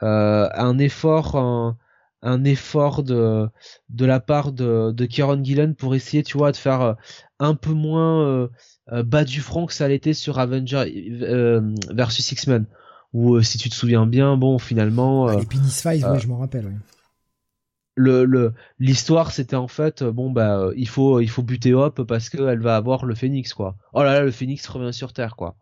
un 0.00 0.78
effort 0.78 1.76
un 2.22 2.44
effort 2.44 3.02
de 3.02 3.48
de 3.90 4.04
la 4.04 4.20
part 4.20 4.52
de 4.52 4.92
de 4.92 5.06
Kieron 5.06 5.42
Gillen 5.42 5.74
pour 5.74 5.94
essayer 5.94 6.22
tu 6.22 6.36
vois 6.36 6.52
de 6.52 6.56
faire 6.56 6.80
euh, 6.80 6.94
un 7.38 7.54
peu 7.54 7.72
moins 7.72 8.26
euh, 8.26 8.48
euh, 8.92 9.02
bas 9.02 9.24
du 9.24 9.40
front 9.40 9.66
que 9.66 9.72
ça 9.72 9.88
l'était 9.88 10.14
sur 10.14 10.38
Avenger 10.38 10.84
versus 11.90 12.32
X-Men. 12.32 12.66
Où 13.14 13.40
si 13.40 13.56
tu 13.56 13.70
te 13.70 13.74
souviens 13.74 14.06
bien 14.06 14.36
bon 14.36 14.58
finalement 14.58 15.28
les 15.30 15.46
Penis 15.46 15.80
Files 15.80 16.04
ouais, 16.04 16.18
je 16.18 16.28
m'en 16.28 16.38
rappelle 16.38 16.64
le 16.64 16.72
le 17.98 18.54
l'histoire 18.78 19.32
c'était 19.32 19.56
en 19.56 19.68
fait 19.68 20.04
bon 20.04 20.30
bah 20.30 20.70
il 20.76 20.88
faut 20.88 21.20
il 21.20 21.28
faut 21.28 21.42
buter 21.42 21.74
Hop 21.74 22.02
parce 22.02 22.30
qu'elle 22.30 22.60
va 22.60 22.76
avoir 22.76 23.04
le 23.04 23.14
Phoenix 23.14 23.52
quoi 23.54 23.76
oh 23.92 24.02
là 24.02 24.14
là 24.14 24.20
le 24.20 24.30
Phoenix 24.30 24.66
revient 24.68 24.92
sur 24.92 25.12
terre 25.12 25.36
quoi 25.36 25.56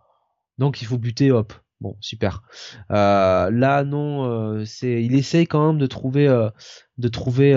donc 0.58 0.82
il 0.82 0.86
faut 0.86 0.98
buter 0.98 1.32
Hop 1.32 1.52
Bon, 1.80 1.94
super. 2.00 2.42
Euh, 2.90 3.50
là, 3.50 3.84
non, 3.84 4.24
euh, 4.24 4.64
c'est, 4.64 5.04
il 5.04 5.14
essaye 5.14 5.46
quand 5.46 5.66
même 5.66 5.78
de 5.78 5.86
trouver, 5.86 6.26
euh, 6.26 6.48
de 6.96 7.08
trouver 7.08 7.54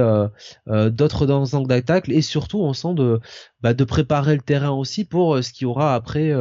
d'autres 0.67 1.31
angles 1.31 1.67
d'attaque 1.67 2.09
et 2.09 2.21
surtout, 2.21 2.59
on 2.59 2.73
sent 2.73 2.95
de, 2.95 3.21
bah, 3.61 3.73
de 3.73 3.83
préparer 3.85 4.35
le 4.35 4.41
terrain 4.41 4.71
aussi 4.71 5.05
pour 5.05 5.41
ce 5.41 5.53
qu'il 5.53 5.65
y 5.65 5.69
aura 5.69 5.95
après, 5.95 6.33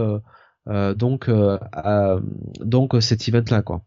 donc, 0.66 1.30
donc 2.61 2.97
cet 3.01 3.28
event-là, 3.28 3.62
quoi. 3.62 3.82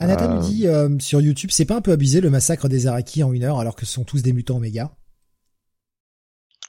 Anata 0.00 0.28
nous 0.28 0.40
dit 0.40 0.66
sur 0.98 1.20
YouTube, 1.20 1.50
c'est 1.52 1.66
pas 1.66 1.76
un 1.76 1.80
peu 1.80 1.92
abusé 1.92 2.20
le 2.20 2.30
massacre 2.30 2.68
des 2.68 2.86
Araki 2.86 3.22
en 3.22 3.32
une 3.32 3.44
heure 3.44 3.60
alors 3.60 3.76
que 3.76 3.86
ce 3.86 3.92
sont 3.92 4.04
tous 4.04 4.22
des 4.22 4.32
mutants 4.32 4.56
Oméga 4.56 4.92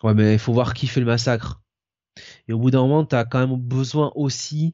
Ouais, 0.04 0.14
mais 0.14 0.34
il 0.34 0.40
faut 0.40 0.54
voir 0.54 0.74
qui 0.74 0.88
fait 0.88 1.00
le 1.00 1.06
massacre. 1.06 1.62
Et 2.48 2.54
au 2.54 2.60
bout 2.60 2.72
d'un 2.72 2.82
moment, 2.82 3.06
t'as 3.06 3.24
quand 3.24 3.40
même 3.40 3.58
besoin 3.58 4.12
aussi 4.16 4.74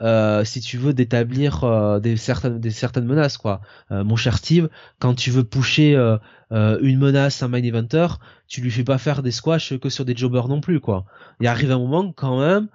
euh, 0.00 0.44
si 0.44 0.60
tu 0.60 0.78
veux 0.78 0.94
d'établir 0.94 1.64
euh, 1.64 1.98
des 1.98 2.16
certaines 2.16 2.60
des 2.60 2.70
certaines 2.70 3.04
menaces 3.04 3.36
quoi. 3.36 3.60
Euh, 3.90 4.04
mon 4.04 4.14
cher 4.14 4.38
Steve, 4.38 4.68
quand 5.00 5.14
tu 5.14 5.30
veux 5.30 5.42
pusher 5.42 5.94
une 6.50 6.98
menace 6.98 7.42
un 7.42 7.48
main 7.48 7.62
eventer, 7.62 8.06
tu 8.46 8.60
lui 8.60 8.70
fais 8.70 8.84
pas 8.84 8.98
faire 8.98 9.22
des 9.22 9.32
squash 9.32 9.76
que 9.78 9.88
sur 9.88 10.04
des 10.04 10.16
jobbers 10.16 10.48
non 10.48 10.60
plus 10.60 10.80
quoi. 10.80 11.04
Il 11.40 11.46
arrive 11.46 11.72
un 11.72 11.78
moment 11.78 12.12
quand 12.12 12.40
même 12.40 12.68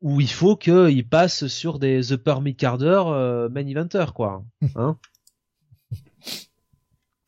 où 0.00 0.20
il 0.20 0.30
faut 0.30 0.56
qu'il 0.56 1.08
passe 1.08 1.46
sur 1.46 1.78
des 1.78 2.12
upper 2.12 2.40
mid 2.40 2.56
carder 2.56 3.48
main 3.50 3.66
eventer 3.66 4.06
quoi. 4.14 4.44
Hein 4.76 4.98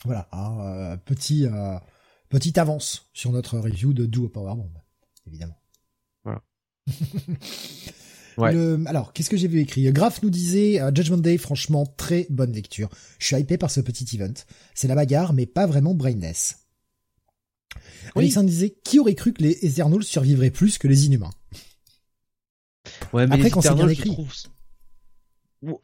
voilà, 0.05 0.29
hein, 0.33 0.97
petit 1.05 1.47
petite 2.29 2.59
avance 2.59 3.11
sur 3.13 3.31
notre 3.31 3.59
review 3.59 3.93
de 3.93 4.07
Duo 4.07 4.29
Powerbomb, 4.29 4.71
évidemment. 5.27 5.59
Voilà. 8.37 8.87
alors, 8.87 9.13
qu'est-ce 9.13 9.31
que 9.31 9.37
j'ai 9.37 9.49
vu 9.49 9.61
écrit? 9.61 9.91
Graf 9.93 10.23
nous 10.23 10.31
disait 10.31 10.81
euh, 10.81 10.91
Judgment 10.95 11.19
Day, 11.19 11.39
franchement, 11.39 11.87
très 11.87 12.27
bonne 12.31 12.53
lecture. 12.53 12.89
Je 13.19 13.27
suis 13.27 13.37
hypé 13.37 13.59
par 13.59 13.71
ce 13.71 13.81
petit 13.81 14.17
event. 14.17 14.33
C'est 14.75 14.89
la 14.89 14.95
bagarre, 14.95 15.33
mais 15.33 15.47
pas 15.47 15.67
vraiment 15.67 15.95
brainless. 15.95 16.59
Oui. 18.17 18.25
Alexandre 18.25 18.49
disait 18.49 18.75
qui 18.85 18.99
aurait 18.99 19.15
cru 19.15 19.33
que 19.33 19.43
les 19.43 19.65
Eternals 19.65 20.03
survivraient 20.03 20.51
plus 20.51 20.79
que 20.79 20.89
les 20.89 21.07
Inhumains? 21.07 21.31
Ouais, 23.13 23.27
mais 23.27 23.37
Après, 23.37 23.51
quand 23.51 23.61
c'est 23.61 23.75
bien 23.75 23.89
écrit. 23.89 24.17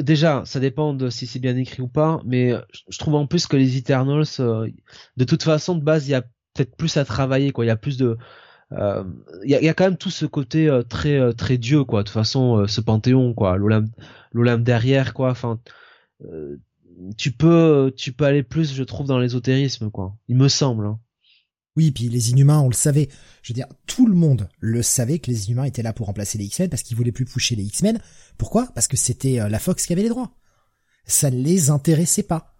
Déjà, 0.00 0.42
ça 0.44 0.58
dépend 0.58 0.92
de 0.92 1.08
si 1.08 1.26
c'est 1.26 1.38
bien 1.38 1.56
écrit 1.56 1.82
ou 1.82 1.88
pas, 1.88 2.20
mais 2.24 2.52
je 2.88 2.98
trouve 2.98 3.14
en 3.14 3.26
plus 3.26 3.46
que 3.46 3.56
les 3.56 3.76
Eternals, 3.76 4.24
euh, 4.40 4.68
de 5.16 5.24
toute 5.24 5.44
façon, 5.44 5.76
de 5.76 5.82
base, 5.82 6.08
il 6.08 6.10
y 6.10 6.14
a 6.14 6.22
peut-être 6.22 6.74
plus 6.76 6.96
à 6.96 7.04
travailler, 7.04 7.52
quoi. 7.52 7.64
Il 7.64 7.68
y 7.68 7.70
a 7.70 7.76
plus 7.76 7.96
de, 7.96 8.18
il 8.70 8.76
euh, 8.78 9.02
y, 9.44 9.54
a, 9.54 9.62
y, 9.62 9.68
a, 9.68 9.74
quand 9.74 9.84
même 9.84 9.96
tout 9.96 10.10
ce 10.10 10.26
côté 10.26 10.68
euh, 10.68 10.82
très 10.82 11.18
euh, 11.18 11.32
très 11.32 11.56
dieu 11.56 11.84
quoi 11.84 12.02
de 12.02 12.08
toute 12.08 12.12
façon 12.12 12.66
ce 12.66 12.82
panthéon 12.82 13.32
quoi 13.32 13.56
l'Olympe 13.56 14.62
derrière 14.62 15.14
quoi 15.14 15.30
enfin 15.30 15.58
tu 17.16 17.32
peux 17.32 17.92
tu 17.96 18.12
peux 18.12 18.24
aller 18.26 18.42
plus 18.42 18.74
je 18.74 18.82
trouve 18.82 19.06
dans 19.06 19.18
l'ésotérisme 19.18 19.90
quoi 19.90 20.14
il 20.28 20.36
me 20.36 20.48
semble 20.48 20.84
hein. 20.84 20.98
Oui, 21.78 21.92
puis 21.92 22.08
les 22.08 22.30
Inhumains, 22.30 22.58
on 22.58 22.68
le 22.68 22.74
savait. 22.74 23.08
Je 23.42 23.52
veux 23.52 23.54
dire, 23.54 23.68
tout 23.86 24.08
le 24.08 24.16
monde 24.16 24.48
le 24.58 24.82
savait 24.82 25.20
que 25.20 25.30
les 25.30 25.46
Inhumains 25.46 25.62
étaient 25.62 25.84
là 25.84 25.92
pour 25.92 26.06
remplacer 26.06 26.36
les 26.36 26.46
X-Men 26.46 26.68
parce 26.68 26.82
qu'ils 26.82 26.96
voulaient 26.96 27.12
plus 27.12 27.24
pousser 27.24 27.54
les 27.54 27.62
X-Men. 27.62 28.00
Pourquoi? 28.36 28.66
Parce 28.74 28.88
que 28.88 28.96
c'était 28.96 29.48
la 29.48 29.58
Fox 29.60 29.86
qui 29.86 29.92
avait 29.92 30.02
les 30.02 30.08
droits. 30.08 30.32
Ça 31.06 31.30
ne 31.30 31.40
les 31.40 31.70
intéressait 31.70 32.24
pas. 32.24 32.58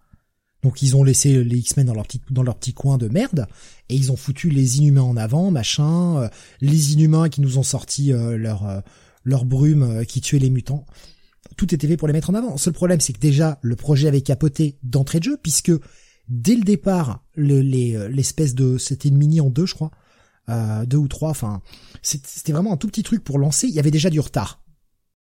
Donc 0.63 0.81
ils 0.81 0.95
ont 0.95 1.03
laissé 1.03 1.43
les 1.43 1.57
X-Men 1.57 1.87
dans 1.87 1.93
leur 1.93 2.07
petit 2.07 2.21
dans 2.29 2.43
leur 2.43 2.57
petit 2.57 2.73
coin 2.73 2.97
de 2.97 3.09
merde 3.09 3.47
et 3.89 3.95
ils 3.95 4.09
ont 4.11 4.17
foutu 4.17 4.49
les 4.49 4.79
Inhumains 4.79 5.01
en 5.01 5.17
avant, 5.17 5.51
machin, 5.51 6.23
euh, 6.23 6.29
les 6.61 6.93
Inhumains 6.93 7.27
qui 7.27 7.41
nous 7.41 7.57
ont 7.57 7.63
sorti 7.63 8.13
euh, 8.13 8.37
leur 8.37 8.65
euh, 8.65 8.79
leur 9.25 9.43
brume 9.43 10.05
qui 10.05 10.21
tuait 10.21 10.39
les 10.39 10.49
mutants. 10.49 10.85
Tout 11.57 11.75
était 11.75 11.87
fait 11.87 11.97
pour 11.97 12.07
les 12.07 12.13
mettre 12.13 12.29
en 12.29 12.35
avant. 12.35 12.53
Le 12.53 12.57
seul 12.57 12.73
problème 12.73 12.99
c'est 13.01 13.13
que 13.13 13.19
déjà 13.19 13.59
le 13.61 13.75
projet 13.75 14.07
avait 14.07 14.21
capoté 14.21 14.77
d'entrée 14.81 15.19
de 15.19 15.25
jeu 15.25 15.37
puisque 15.41 15.71
dès 16.29 16.55
le 16.55 16.63
départ 16.63 17.25
l'espèce 17.35 18.55
de 18.55 18.77
c'était 18.77 19.09
une 19.09 19.17
mini 19.17 19.41
en 19.41 19.49
deux 19.49 19.65
je 19.65 19.75
crois, 19.75 19.91
deux 20.85 20.97
ou 20.97 21.07
trois, 21.07 21.29
enfin 21.29 21.61
c'était 22.01 22.51
vraiment 22.51 22.73
un 22.73 22.77
tout 22.77 22.87
petit 22.87 23.03
truc 23.03 23.23
pour 23.23 23.39
lancer. 23.39 23.67
Il 23.67 23.73
y 23.73 23.79
avait 23.79 23.91
déjà 23.91 24.09
du 24.09 24.19
retard 24.19 24.63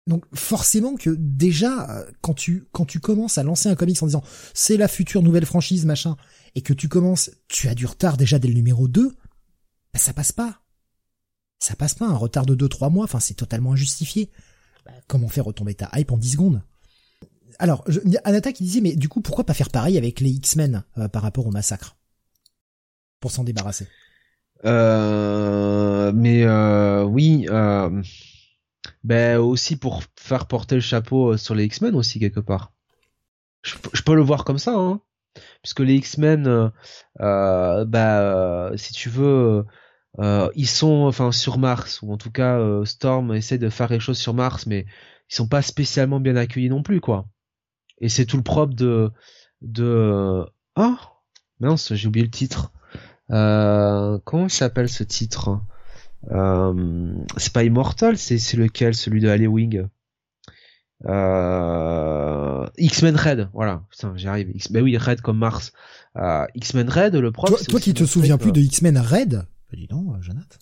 Donc 0.06 0.24
forcément 0.34 0.94
que 0.96 1.10
déjà 1.10 2.04
quand 2.22 2.34
tu 2.34 2.64
quand 2.72 2.86
tu 2.86 3.00
commences 3.00 3.38
à 3.38 3.42
lancer 3.42 3.68
un 3.68 3.74
comics 3.74 4.02
en 4.02 4.06
disant 4.06 4.24
c'est 4.54 4.76
la 4.76 4.88
future 4.88 5.22
nouvelle 5.22 5.46
franchise 5.46 5.84
machin 5.84 6.16
et 6.54 6.62
que 6.62 6.72
tu 6.72 6.88
commences 6.88 7.30
tu 7.48 7.68
as 7.68 7.74
du 7.74 7.86
retard 7.86 8.16
déjà 8.16 8.38
dès 8.38 8.48
le 8.48 8.54
numéro 8.54 8.88
2 8.88 9.12
bah, 9.92 9.98
ça 9.98 10.12
passe 10.12 10.32
pas. 10.32 10.62
Ça 11.58 11.76
passe 11.76 11.94
pas 11.94 12.06
un 12.06 12.16
retard 12.16 12.46
de 12.46 12.54
2 12.54 12.68
3 12.68 12.90
mois 12.90 13.04
enfin 13.04 13.20
c'est 13.20 13.34
totalement 13.34 13.72
injustifié. 13.72 14.30
Bah, 14.84 14.92
comment 15.06 15.28
faire 15.28 15.44
retomber 15.44 15.74
ta 15.74 15.90
hype 15.94 16.10
en 16.10 16.16
10 16.16 16.32
secondes? 16.32 16.62
Alors 17.62 17.84
je, 17.86 18.00
Anata 18.24 18.52
qui 18.52 18.64
disait 18.64 18.80
mais 18.80 18.96
du 18.96 19.08
coup 19.08 19.20
pourquoi 19.20 19.44
pas 19.44 19.54
faire 19.54 19.70
pareil 19.70 19.96
avec 19.96 20.18
les 20.18 20.30
X-Men 20.30 20.82
euh, 20.98 21.06
par 21.06 21.22
rapport 21.22 21.46
au 21.46 21.52
massacre? 21.52 21.96
Pour 23.20 23.30
s'en 23.30 23.44
débarrasser. 23.44 23.86
Euh, 24.64 26.10
mais 26.12 26.42
euh, 26.42 27.04
oui, 27.04 27.46
euh, 27.50 28.02
ben 29.04 29.38
aussi 29.38 29.76
pour 29.76 30.02
faire 30.18 30.46
porter 30.46 30.74
le 30.74 30.80
chapeau 30.80 31.34
euh, 31.34 31.36
sur 31.36 31.54
les 31.54 31.64
X-Men 31.66 31.94
aussi 31.94 32.18
quelque 32.18 32.40
part. 32.40 32.72
Je, 33.62 33.76
peux 34.04 34.16
le 34.16 34.22
voir 34.22 34.42
comme 34.44 34.58
ça, 34.58 34.74
hein, 34.74 35.00
puisque 35.62 35.80
les 35.80 35.94
X-Men, 35.94 36.72
bah 37.20 38.72
si 38.74 38.92
tu 38.92 39.08
veux, 39.08 39.64
ils 40.18 40.66
sont 40.66 41.04
enfin 41.06 41.30
sur 41.30 41.58
Mars 41.58 42.02
ou 42.02 42.12
en 42.12 42.16
tout 42.16 42.32
cas 42.32 42.58
Storm 42.84 43.32
essaie 43.32 43.58
de 43.58 43.68
faire 43.68 43.86
quelque 43.86 44.00
chose 44.00 44.18
sur 44.18 44.34
Mars, 44.34 44.66
mais 44.66 44.84
ils 45.30 45.34
sont 45.36 45.46
pas 45.46 45.62
spécialement 45.62 46.18
bien 46.18 46.34
accueillis 46.34 46.68
non 46.68 46.82
plus 46.82 47.00
quoi. 47.00 47.28
Et 48.02 48.10
c'est 48.10 48.26
tout 48.26 48.36
le 48.36 48.42
propre 48.42 48.74
de 48.74 49.10
de 49.62 50.44
ah 50.76 50.96
oh, 50.98 51.06
mince 51.60 51.94
j'ai 51.94 52.08
oublié 52.08 52.26
le 52.26 52.30
titre. 52.30 52.72
Euh, 53.30 54.18
comment 54.24 54.48
s'appelle 54.50 54.90
ce 54.90 55.04
titre? 55.04 55.60
Euh, 56.30 57.14
C'est 57.38 57.52
pas 57.52 57.64
Immortal, 57.64 58.18
c'est 58.18 58.56
lequel? 58.56 58.94
Celui 58.94 59.20
de 59.20 59.28
Halloween 59.28 59.88
euh, 61.06 62.66
X-Men 62.78 63.16
Red, 63.16 63.48
voilà. 63.52 63.82
Putain, 63.90 64.12
j'y 64.16 64.28
arrive. 64.28 64.50
X 64.54 64.70
ben 64.70 64.82
oui, 64.82 64.96
Red 64.96 65.20
comme 65.20 65.38
Mars. 65.38 65.72
Euh, 66.16 66.46
X-Men 66.54 66.88
Red, 66.88 67.16
le 67.16 67.32
prof. 67.32 67.50
Toi, 67.50 67.58
toi 67.68 67.80
qui 67.80 67.94
te 67.94 68.04
souviens 68.04 68.38
plus 68.38 68.52
de 68.52 68.60
X-Men 68.60 68.98
Red? 68.98 69.34
Bah, 69.34 69.44
Dis 69.72 69.86
donc, 69.86 70.14
euh, 70.14 70.22
Jonathan. 70.22 70.58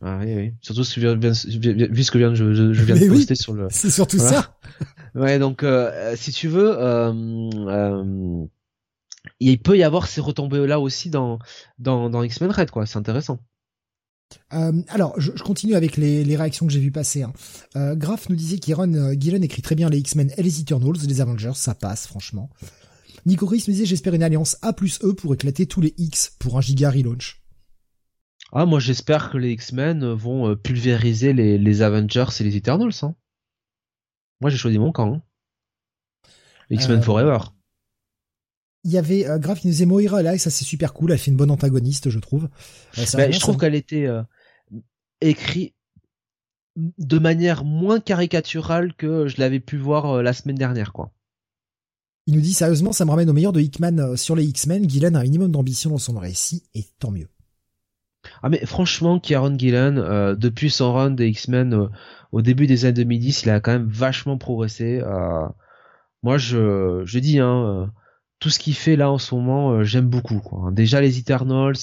Ah 0.00 0.18
oui, 0.22 0.34
oui. 0.34 0.52
Surtout 0.60 0.82
vient, 0.96 1.16
vu 1.16 1.34
ce 1.34 2.10
que 2.10 2.34
je, 2.34 2.54
je, 2.54 2.72
je 2.72 2.84
viens 2.84 2.96
de 2.96 3.08
poster 3.08 3.34
sur 3.34 3.52
le. 3.52 3.66
C'est 3.70 3.90
surtout 3.90 4.18
ça. 4.18 4.58
ouais, 5.14 5.38
donc 5.38 5.62
euh, 5.62 6.14
si 6.16 6.30
tu 6.32 6.48
veux, 6.48 6.76
euh, 6.78 8.46
il 9.40 9.58
peut 9.60 9.76
y 9.76 9.82
avoir 9.82 10.06
ces 10.06 10.20
retombées 10.20 10.66
là 10.66 10.80
aussi 10.80 11.10
dans 11.10 11.38
dans, 11.78 12.10
dans 12.10 12.22
X-Men 12.22 12.50
Red 12.50 12.70
quoi 12.70 12.86
c'est 12.86 12.98
intéressant 12.98 13.40
euh, 14.52 14.82
alors, 14.88 15.18
je, 15.18 15.30
continue 15.42 15.74
avec 15.74 15.96
les, 15.96 16.24
les 16.24 16.36
réactions 16.36 16.66
que 16.66 16.72
j'ai 16.72 16.80
vu 16.80 16.90
passer. 16.90 17.22
Hein. 17.22 17.32
Euh, 17.76 17.94
Graf 17.94 18.28
nous 18.28 18.36
disait 18.36 18.58
qu'Iron 18.58 18.92
euh, 18.94 19.14
Gillen 19.18 19.42
écrit 19.42 19.62
très 19.62 19.74
bien 19.74 19.88
les 19.88 19.98
X-Men 19.98 20.32
et 20.36 20.42
les 20.42 20.60
Eternals, 20.60 20.98
les 21.06 21.20
Avengers, 21.20 21.52
ça 21.54 21.74
passe 21.74 22.06
franchement. 22.06 22.50
Nico 23.26 23.46
Chris 23.46 23.64
nous 23.66 23.72
disait 23.72 23.86
j'espère 23.86 24.14
une 24.14 24.22
alliance 24.22 24.56
A 24.62 24.72
plus 24.72 25.00
E 25.02 25.14
pour 25.14 25.34
éclater 25.34 25.66
tous 25.66 25.80
les 25.80 25.94
X 25.98 26.32
pour 26.38 26.58
un 26.58 26.60
giga 26.60 26.90
relaunch. 26.90 27.40
Ah 28.52 28.66
moi 28.66 28.80
j'espère 28.80 29.30
que 29.30 29.38
les 29.38 29.52
X-Men 29.52 30.12
vont 30.12 30.48
euh, 30.48 30.56
pulvériser 30.56 31.32
les, 31.32 31.58
les 31.58 31.82
Avengers 31.82 32.26
et 32.40 32.44
les 32.44 32.56
Eternals. 32.56 32.92
Hein. 33.02 33.14
Moi 34.40 34.50
j'ai 34.50 34.56
choisi 34.56 34.78
mon 34.78 34.92
camp. 34.92 35.14
Hein. 35.14 35.22
X-Men 36.70 37.02
Forever 37.02 37.38
il 38.84 38.92
y 38.92 38.98
avait 38.98 39.26
euh, 39.26 39.38
Graf 39.38 39.60
qui 39.60 39.68
nous 39.68 39.86
Moira 39.86 40.22
là 40.22 40.34
et 40.34 40.38
ça 40.38 40.50
c'est 40.50 40.64
super 40.64 40.94
cool 40.94 41.12
elle 41.12 41.18
fait 41.18 41.30
une 41.30 41.36
bonne 41.36 41.50
antagoniste 41.50 42.10
je 42.10 42.18
trouve 42.18 42.48
euh, 42.98 43.04
bah, 43.14 43.30
je 43.30 43.40
trouve 43.40 43.56
qu'elle 43.56 43.74
était 43.74 44.06
euh, 44.06 44.22
écrite 45.20 45.74
de 46.76 47.18
manière 47.18 47.64
moins 47.64 47.98
caricaturale 48.00 48.94
que 48.94 49.26
je 49.26 49.40
l'avais 49.40 49.60
pu 49.60 49.76
voir 49.76 50.06
euh, 50.06 50.22
la 50.22 50.32
semaine 50.32 50.56
dernière 50.56 50.92
quoi 50.92 51.12
il 52.26 52.34
nous 52.34 52.40
dit 52.40 52.54
sérieusement 52.54 52.92
ça 52.92 53.04
me 53.04 53.10
ramène 53.10 53.30
au 53.30 53.32
meilleur 53.32 53.52
de 53.52 53.60
Hickman 53.60 54.16
sur 54.16 54.36
les 54.36 54.44
X-Men 54.44 54.88
Gillen 54.88 55.16
a 55.16 55.20
un 55.20 55.24
minimum 55.24 55.50
d'ambition 55.50 55.90
dans 55.90 55.98
son 55.98 56.18
récit 56.18 56.64
et 56.74 56.84
tant 56.98 57.10
mieux 57.10 57.28
ah 58.42 58.48
mais 58.48 58.64
franchement 58.64 59.18
Kieron 59.18 59.58
Gillen 59.58 59.96
depuis 60.36 60.70
son 60.70 60.92
run 60.92 61.10
des 61.10 61.28
X-Men 61.28 61.88
au 62.32 62.42
début 62.42 62.66
des 62.66 62.84
années 62.84 62.94
2010 62.94 63.44
il 63.44 63.50
a 63.50 63.60
quand 63.60 63.72
même 63.72 63.88
vachement 63.88 64.38
progressé 64.38 65.02
moi 66.22 66.38
je 66.38 67.02
je 67.04 67.18
dis 67.18 67.38
hein 67.38 67.90
tout 68.38 68.50
ce 68.50 68.58
qu'il 68.58 68.74
fait 68.74 68.96
là 68.96 69.10
en 69.10 69.18
ce 69.18 69.34
moment, 69.34 69.72
euh, 69.72 69.84
j'aime 69.84 70.06
beaucoup. 70.06 70.38
Quoi. 70.38 70.70
Déjà 70.72 71.00
les 71.00 71.18
Eternals, 71.18 71.74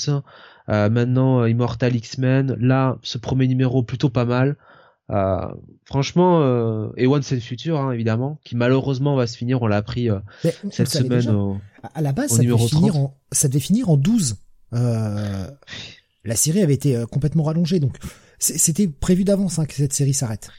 euh, 0.70 0.90
maintenant 0.90 1.42
euh, 1.42 1.50
Immortal 1.50 1.96
X-Men, 1.96 2.56
là 2.60 2.98
ce 3.04 3.18
premier 3.18 3.48
numéro 3.48 3.84
plutôt 3.84 4.10
pas 4.10 4.26
mal. 4.26 4.56
franchement, 5.86 6.42
et 6.98 7.08
One 7.08 7.22
c'est 7.22 7.36
le 7.36 7.42
futur 7.42 7.80
hein, 7.80 7.92
évidemment, 7.92 8.40
qui 8.44 8.56
malheureusement 8.56 9.16
va 9.16 9.28
se 9.28 9.38
finir, 9.38 9.62
on 9.62 9.68
l'a 9.68 9.78
appris 9.78 10.10
cette 10.72 10.90
semaine 10.90 11.30
au, 11.30 11.58
À 11.94 12.02
la 12.02 12.12
base, 12.12 12.32
ça, 12.32 12.44
devait 12.44 12.58
finir 12.58 12.98
en, 12.98 13.18
ça 13.32 13.48
devait 13.48 13.60
finir 13.60 13.90
en 13.90 13.98
12. 13.98 14.38
La 16.26 16.36
série 16.36 16.62
avait 16.62 16.74
été 16.74 17.04
complètement 17.12 17.44
rallongée, 17.44 17.80
donc 17.80 17.98
c'était 18.40 18.88
prévu 18.88 19.24
d'avance 19.24 19.60
hein, 19.60 19.66
que 19.66 19.74
cette 19.74 19.94
série 19.94 20.14
s'arrête. 20.14 20.50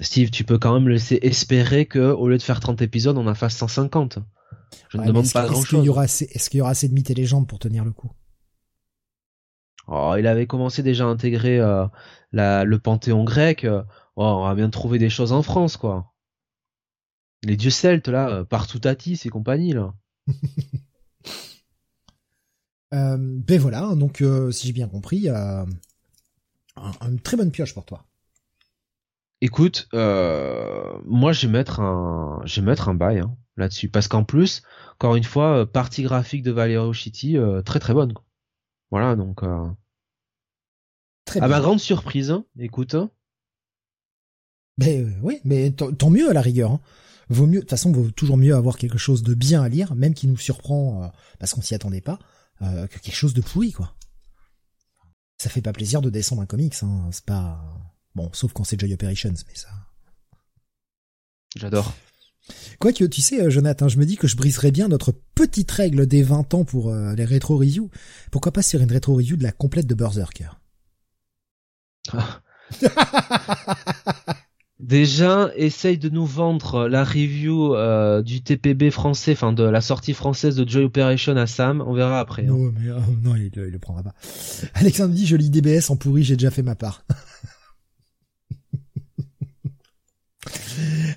Steve, 0.00 0.30
tu 0.30 0.44
peux 0.44 0.58
quand 0.58 0.74
même 0.74 0.88
laisser 0.88 1.18
espérer 1.22 1.86
que 1.86 2.12
au 2.12 2.28
lieu 2.28 2.36
de 2.36 2.42
faire 2.42 2.60
30 2.60 2.82
épisodes, 2.82 3.16
on 3.16 3.26
en 3.26 3.34
fasse 3.34 3.56
150. 3.56 4.18
Je 4.88 4.98
ne 4.98 5.06
demande 5.06 5.30
pas 5.32 5.46
grand-chose. 5.46 5.64
Est-ce 5.64 6.50
qu'il 6.50 6.58
y 6.58 6.60
aura 6.60 6.70
assez 6.70 6.88
de 6.88 6.94
mythes 6.94 7.10
et 7.10 7.14
légendes 7.14 7.46
pour 7.46 7.58
tenir 7.58 7.84
le 7.84 7.92
coup? 7.92 8.10
Oh, 9.86 10.14
il 10.18 10.26
avait 10.26 10.46
commencé 10.46 10.82
déjà 10.82 11.04
à 11.04 11.08
intégrer 11.08 11.60
euh, 11.60 11.86
la, 12.32 12.64
le 12.64 12.78
panthéon 12.78 13.24
grec. 13.24 13.64
Euh, 13.64 13.82
oh, 14.16 14.24
on 14.24 14.44
va 14.44 14.54
bien 14.54 14.70
trouver 14.70 14.98
des 14.98 15.10
choses 15.10 15.32
en 15.32 15.42
France, 15.42 15.76
quoi. 15.76 16.12
Les 17.42 17.56
dieux 17.56 17.70
celtes, 17.70 18.08
là, 18.08 18.30
euh, 18.30 18.44
partout 18.44 18.78
Tatis 18.78 19.20
et 19.24 19.28
compagnie, 19.28 19.72
là. 19.72 19.94
euh, 22.94 23.16
ben 23.18 23.60
voilà, 23.60 23.94
donc 23.94 24.22
si 24.50 24.66
j'ai 24.66 24.72
bien 24.72 24.88
compris, 24.88 25.28
une 25.28 27.20
très 27.22 27.36
bonne 27.36 27.50
pioche 27.50 27.74
pour 27.74 27.84
toi. 27.84 28.04
Écoute, 29.40 29.88
moi 29.92 31.32
je 31.32 31.46
vais 31.46 31.52
mettre 31.52 31.80
un, 31.80 32.40
je 32.44 32.60
vais 32.60 32.66
mettre 32.66 32.88
un 32.88 32.94
bail. 32.94 33.18
Hein 33.18 33.36
là-dessus. 33.56 33.88
Parce 33.88 34.08
qu'en 34.08 34.24
plus, 34.24 34.62
encore 34.94 35.16
une 35.16 35.24
fois, 35.24 35.58
euh, 35.58 35.66
partie 35.66 36.02
graphique 36.02 36.42
de 36.42 36.50
Valero 36.50 36.92
City, 36.92 37.36
euh, 37.36 37.62
très 37.62 37.80
très 37.80 37.94
bonne. 37.94 38.12
Voilà, 38.90 39.16
donc... 39.16 39.42
Euh... 39.42 39.66
Très 41.24 41.40
à 41.40 41.48
ma 41.48 41.60
grande 41.60 41.80
surprise, 41.80 42.30
hein, 42.30 42.44
écoute. 42.58 42.94
Hein. 42.94 43.10
Mais 44.78 45.02
euh, 45.02 45.10
oui, 45.22 45.40
mais 45.44 45.70
tant 45.70 46.10
mieux 46.10 46.28
à 46.28 46.34
la 46.34 46.42
rigueur. 46.42 46.72
Hein. 46.72 46.80
Vaut 47.30 47.46
mieux, 47.46 47.56
de 47.56 47.60
toute 47.60 47.70
façon, 47.70 47.92
vaut 47.92 48.10
toujours 48.10 48.36
mieux 48.36 48.54
avoir 48.54 48.76
quelque 48.76 48.98
chose 48.98 49.22
de 49.22 49.32
bien 49.32 49.62
à 49.62 49.68
lire, 49.68 49.94
même 49.94 50.12
qui 50.12 50.26
nous 50.26 50.36
surprend 50.36 51.10
parce 51.38 51.54
qu'on 51.54 51.62
s'y 51.62 51.74
attendait 51.74 52.02
pas, 52.02 52.18
que 52.60 52.98
quelque 52.98 53.14
chose 53.14 53.34
de 53.34 53.40
pourri, 53.40 53.72
quoi. 53.72 53.94
Ça 55.38 55.50
fait 55.50 55.62
pas 55.62 55.72
plaisir 55.72 56.00
de 56.00 56.10
descendre 56.10 56.42
un 56.42 56.46
comics, 56.46 56.74
hein. 56.82 57.08
c'est 57.12 57.24
pas 57.24 57.60
bon, 58.14 58.30
sauf 58.32 58.52
quand 58.52 58.64
c'est 58.64 58.78
Joy 58.78 58.94
Operations, 58.94 59.34
mais 59.48 59.54
ça. 59.54 59.68
J'adore. 61.56 61.94
Quoique, 62.78 63.04
tu 63.04 63.20
sais, 63.22 63.40
euh, 63.40 63.50
Jonathan, 63.50 63.88
je 63.88 63.98
me 63.98 64.04
dis 64.04 64.16
que 64.16 64.26
je 64.26 64.36
briserais 64.36 64.70
bien 64.70 64.88
notre 64.88 65.12
petite 65.12 65.70
règle 65.70 66.06
des 66.06 66.22
20 66.22 66.54
ans 66.54 66.64
pour 66.64 66.90
euh, 66.90 67.14
les 67.14 67.24
rétro-reviews. 67.24 67.90
Pourquoi 68.30 68.52
pas 68.52 68.62
sur 68.62 68.80
une 68.82 68.92
rétro-review 68.92 69.36
de 69.36 69.42
la 69.42 69.52
complète 69.52 69.86
de 69.86 69.94
Berserker? 69.94 70.50
ah. 72.12 72.40
Déjà, 74.80 75.50
essaye 75.54 75.98
de 75.98 76.08
nous 76.08 76.26
vendre 76.26 76.88
la 76.88 77.04
review 77.04 77.74
euh, 77.74 78.22
du 78.22 78.42
TPB 78.42 78.90
français, 78.90 79.32
enfin 79.32 79.52
de 79.52 79.62
la 79.62 79.80
sortie 79.80 80.14
française 80.14 80.56
de 80.56 80.68
Joy 80.68 80.84
Operation 80.84 81.36
à 81.36 81.46
Sam. 81.46 81.80
On 81.86 81.94
verra 81.94 82.18
après. 82.18 82.42
Hein. 82.42 82.48
Non, 82.48 82.72
mais 82.72 82.88
non, 83.22 83.36
il, 83.36 83.52
il, 83.54 83.62
le 83.62 83.78
prendra 83.78 84.02
pas. 84.02 84.14
Alexandre 84.74 85.14
dit, 85.14 85.26
je 85.26 85.36
lis 85.36 85.50
DBS 85.50 85.90
en 85.90 85.96
pourri, 85.96 86.24
j'ai 86.24 86.36
déjà 86.36 86.50
fait 86.50 86.62
ma 86.62 86.74
part. 86.74 87.04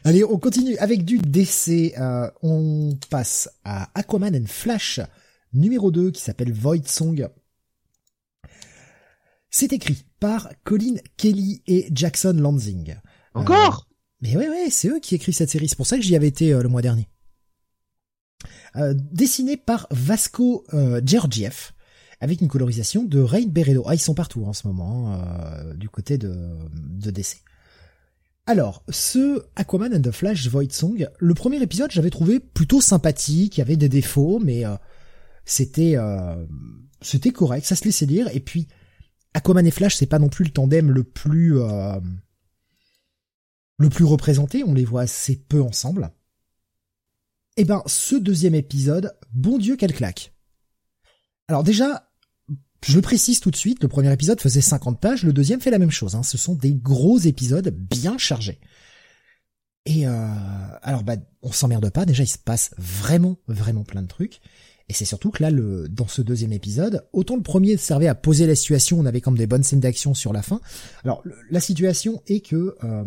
Allez, 0.04 0.24
on 0.24 0.38
continue 0.38 0.78
avec 0.78 1.04
du 1.04 1.18
DC. 1.18 1.94
Euh, 1.98 2.30
on 2.44 2.98
passe 3.10 3.50
à 3.64 3.90
Aquaman 3.96 4.36
and 4.36 4.46
Flash 4.48 5.00
numéro 5.54 5.92
2 5.92 6.12
qui 6.12 6.22
s'appelle 6.22 6.54
Void 6.54 6.86
Song. 6.88 7.28
C'est 9.50 9.74
écrit 9.74 10.06
par 10.20 10.50
Colin 10.64 10.96
Kelly 11.18 11.64
et 11.68 11.88
Jackson 11.92 12.36
Lansing. 12.38 12.96
Encore 13.38 13.88
euh, 13.88 13.94
Mais 14.22 14.36
ouais, 14.36 14.50
ouais, 14.50 14.68
c'est 14.70 14.90
eux 14.90 15.00
qui 15.00 15.16
écrivent 15.16 15.36
cette 15.36 15.50
série. 15.50 15.68
C'est 15.68 15.78
pour 15.78 15.88
ça 15.88 15.98
que 15.98 16.04
j'y 16.04 16.16
avais 16.16 16.28
été 16.28 16.54
euh, 16.54 16.62
le 16.62 16.70
mois 16.70 16.82
dernier. 16.82 17.08
dessiné 18.76 19.58
par 19.58 19.88
Vasco 19.92 20.66
Georgiev 21.04 21.72
avec 22.20 22.42
une 22.42 22.48
colorisation 22.48 23.04
de 23.04 23.20
Rain 23.20 23.48
Beredo. 23.48 23.84
Ah, 23.88 23.96
ils 23.96 24.00
sont 24.00 24.14
partout 24.14 24.44
en 24.46 24.54
ce 24.54 24.68
moment 24.68 25.20
du 25.76 25.90
côté 25.90 26.18
de, 26.18 26.36
DC. 27.12 27.44
Alors, 28.48 28.82
ce 28.90 29.44
Aquaman 29.58 29.94
and 29.94 30.02
the 30.02 30.12
Flash 30.12 30.48
Void 30.48 30.72
Song, 30.72 31.06
le 31.20 31.34
premier 31.34 31.62
épisode, 31.62 31.92
j'avais 31.92 32.10
trouvé 32.10 32.40
plutôt 32.40 32.80
sympathique, 32.80 33.58
il 33.58 33.60
y 33.60 33.62
avait 33.62 33.76
des 33.76 33.90
défauts, 33.90 34.40
mais 34.40 34.66
euh, 34.66 34.76
c'était 35.44 35.98
euh, 35.98 36.46
c'était 37.02 37.32
correct, 37.32 37.66
ça 37.66 37.76
se 37.76 37.84
laissait 37.84 38.06
lire. 38.06 38.34
Et 38.34 38.40
puis, 38.40 38.70
Aquaman 39.34 39.68
et 39.68 39.72
Flash, 39.72 39.98
c'est 39.98 40.06
pas 40.06 40.18
non 40.18 40.30
plus 40.30 40.46
le 40.46 40.52
tandem 40.52 40.92
le 40.92 41.04
plus 41.04 41.60
euh, 41.60 42.00
le 43.78 43.90
plus 43.90 44.06
représenté, 44.06 44.64
on 44.64 44.74
les 44.74 44.86
voit 44.86 45.02
assez 45.02 45.36
peu 45.36 45.62
ensemble. 45.62 46.12
Eh 47.58 47.66
ben, 47.66 47.82
ce 47.86 48.16
deuxième 48.16 48.56
épisode, 48.56 49.16
bon 49.34 49.58
Dieu, 49.58 49.76
quelle 49.76 49.94
claque. 49.94 50.34
Alors 51.48 51.64
déjà, 51.64 52.12
je 52.86 53.00
précise 53.00 53.40
tout 53.40 53.52
de 53.52 53.56
suite, 53.56 53.82
le 53.82 53.88
premier 53.88 54.12
épisode 54.12 54.40
faisait 54.40 54.62
50 54.62 55.00
pages, 55.00 55.24
le 55.24 55.34
deuxième 55.34 55.62
fait 55.62 55.72
la 55.72 55.80
même 55.80 55.92
chose. 55.92 56.16
Hein. 56.16 56.24
Ce 56.24 56.38
sont 56.38 56.56
des 56.56 56.74
gros 56.74 57.18
épisodes 57.18 57.70
bien 57.70 58.18
chargés. 58.18 58.60
Et 59.86 60.06
euh, 60.06 60.12
alors, 60.82 61.04
bah, 61.04 61.16
on 61.42 61.52
s'emmerde 61.52 61.90
pas. 61.90 62.06
Déjà, 62.06 62.24
il 62.24 62.28
se 62.28 62.38
passe 62.38 62.72
vraiment, 62.78 63.38
vraiment 63.48 63.84
plein 63.84 64.02
de 64.02 64.08
trucs. 64.08 64.42
Et 64.90 64.94
c'est 64.94 65.06
surtout 65.06 65.32
que 65.32 65.42
là, 65.42 65.50
le, 65.50 65.88
dans 65.90 66.08
ce 66.08 66.22
deuxième 66.22 66.54
épisode, 66.54 67.08
autant 67.14 67.36
le 67.36 67.42
premier 67.42 67.78
servait 67.78 68.08
à 68.08 68.16
poser 68.16 68.48
la 68.48 68.56
situation, 68.56 69.00
on 69.00 69.06
avait 69.06 69.22
comme 69.22 69.38
des 69.38 69.48
bonnes 69.48 69.64
scènes 69.64 69.80
d'action 69.80 70.14
sur 70.14 70.34
la 70.34 70.42
fin. 70.42 70.62
Alors, 71.04 71.24
la 71.50 71.60
situation 71.60 72.22
est 72.28 72.42
que 72.42 72.76
euh, 72.84 73.06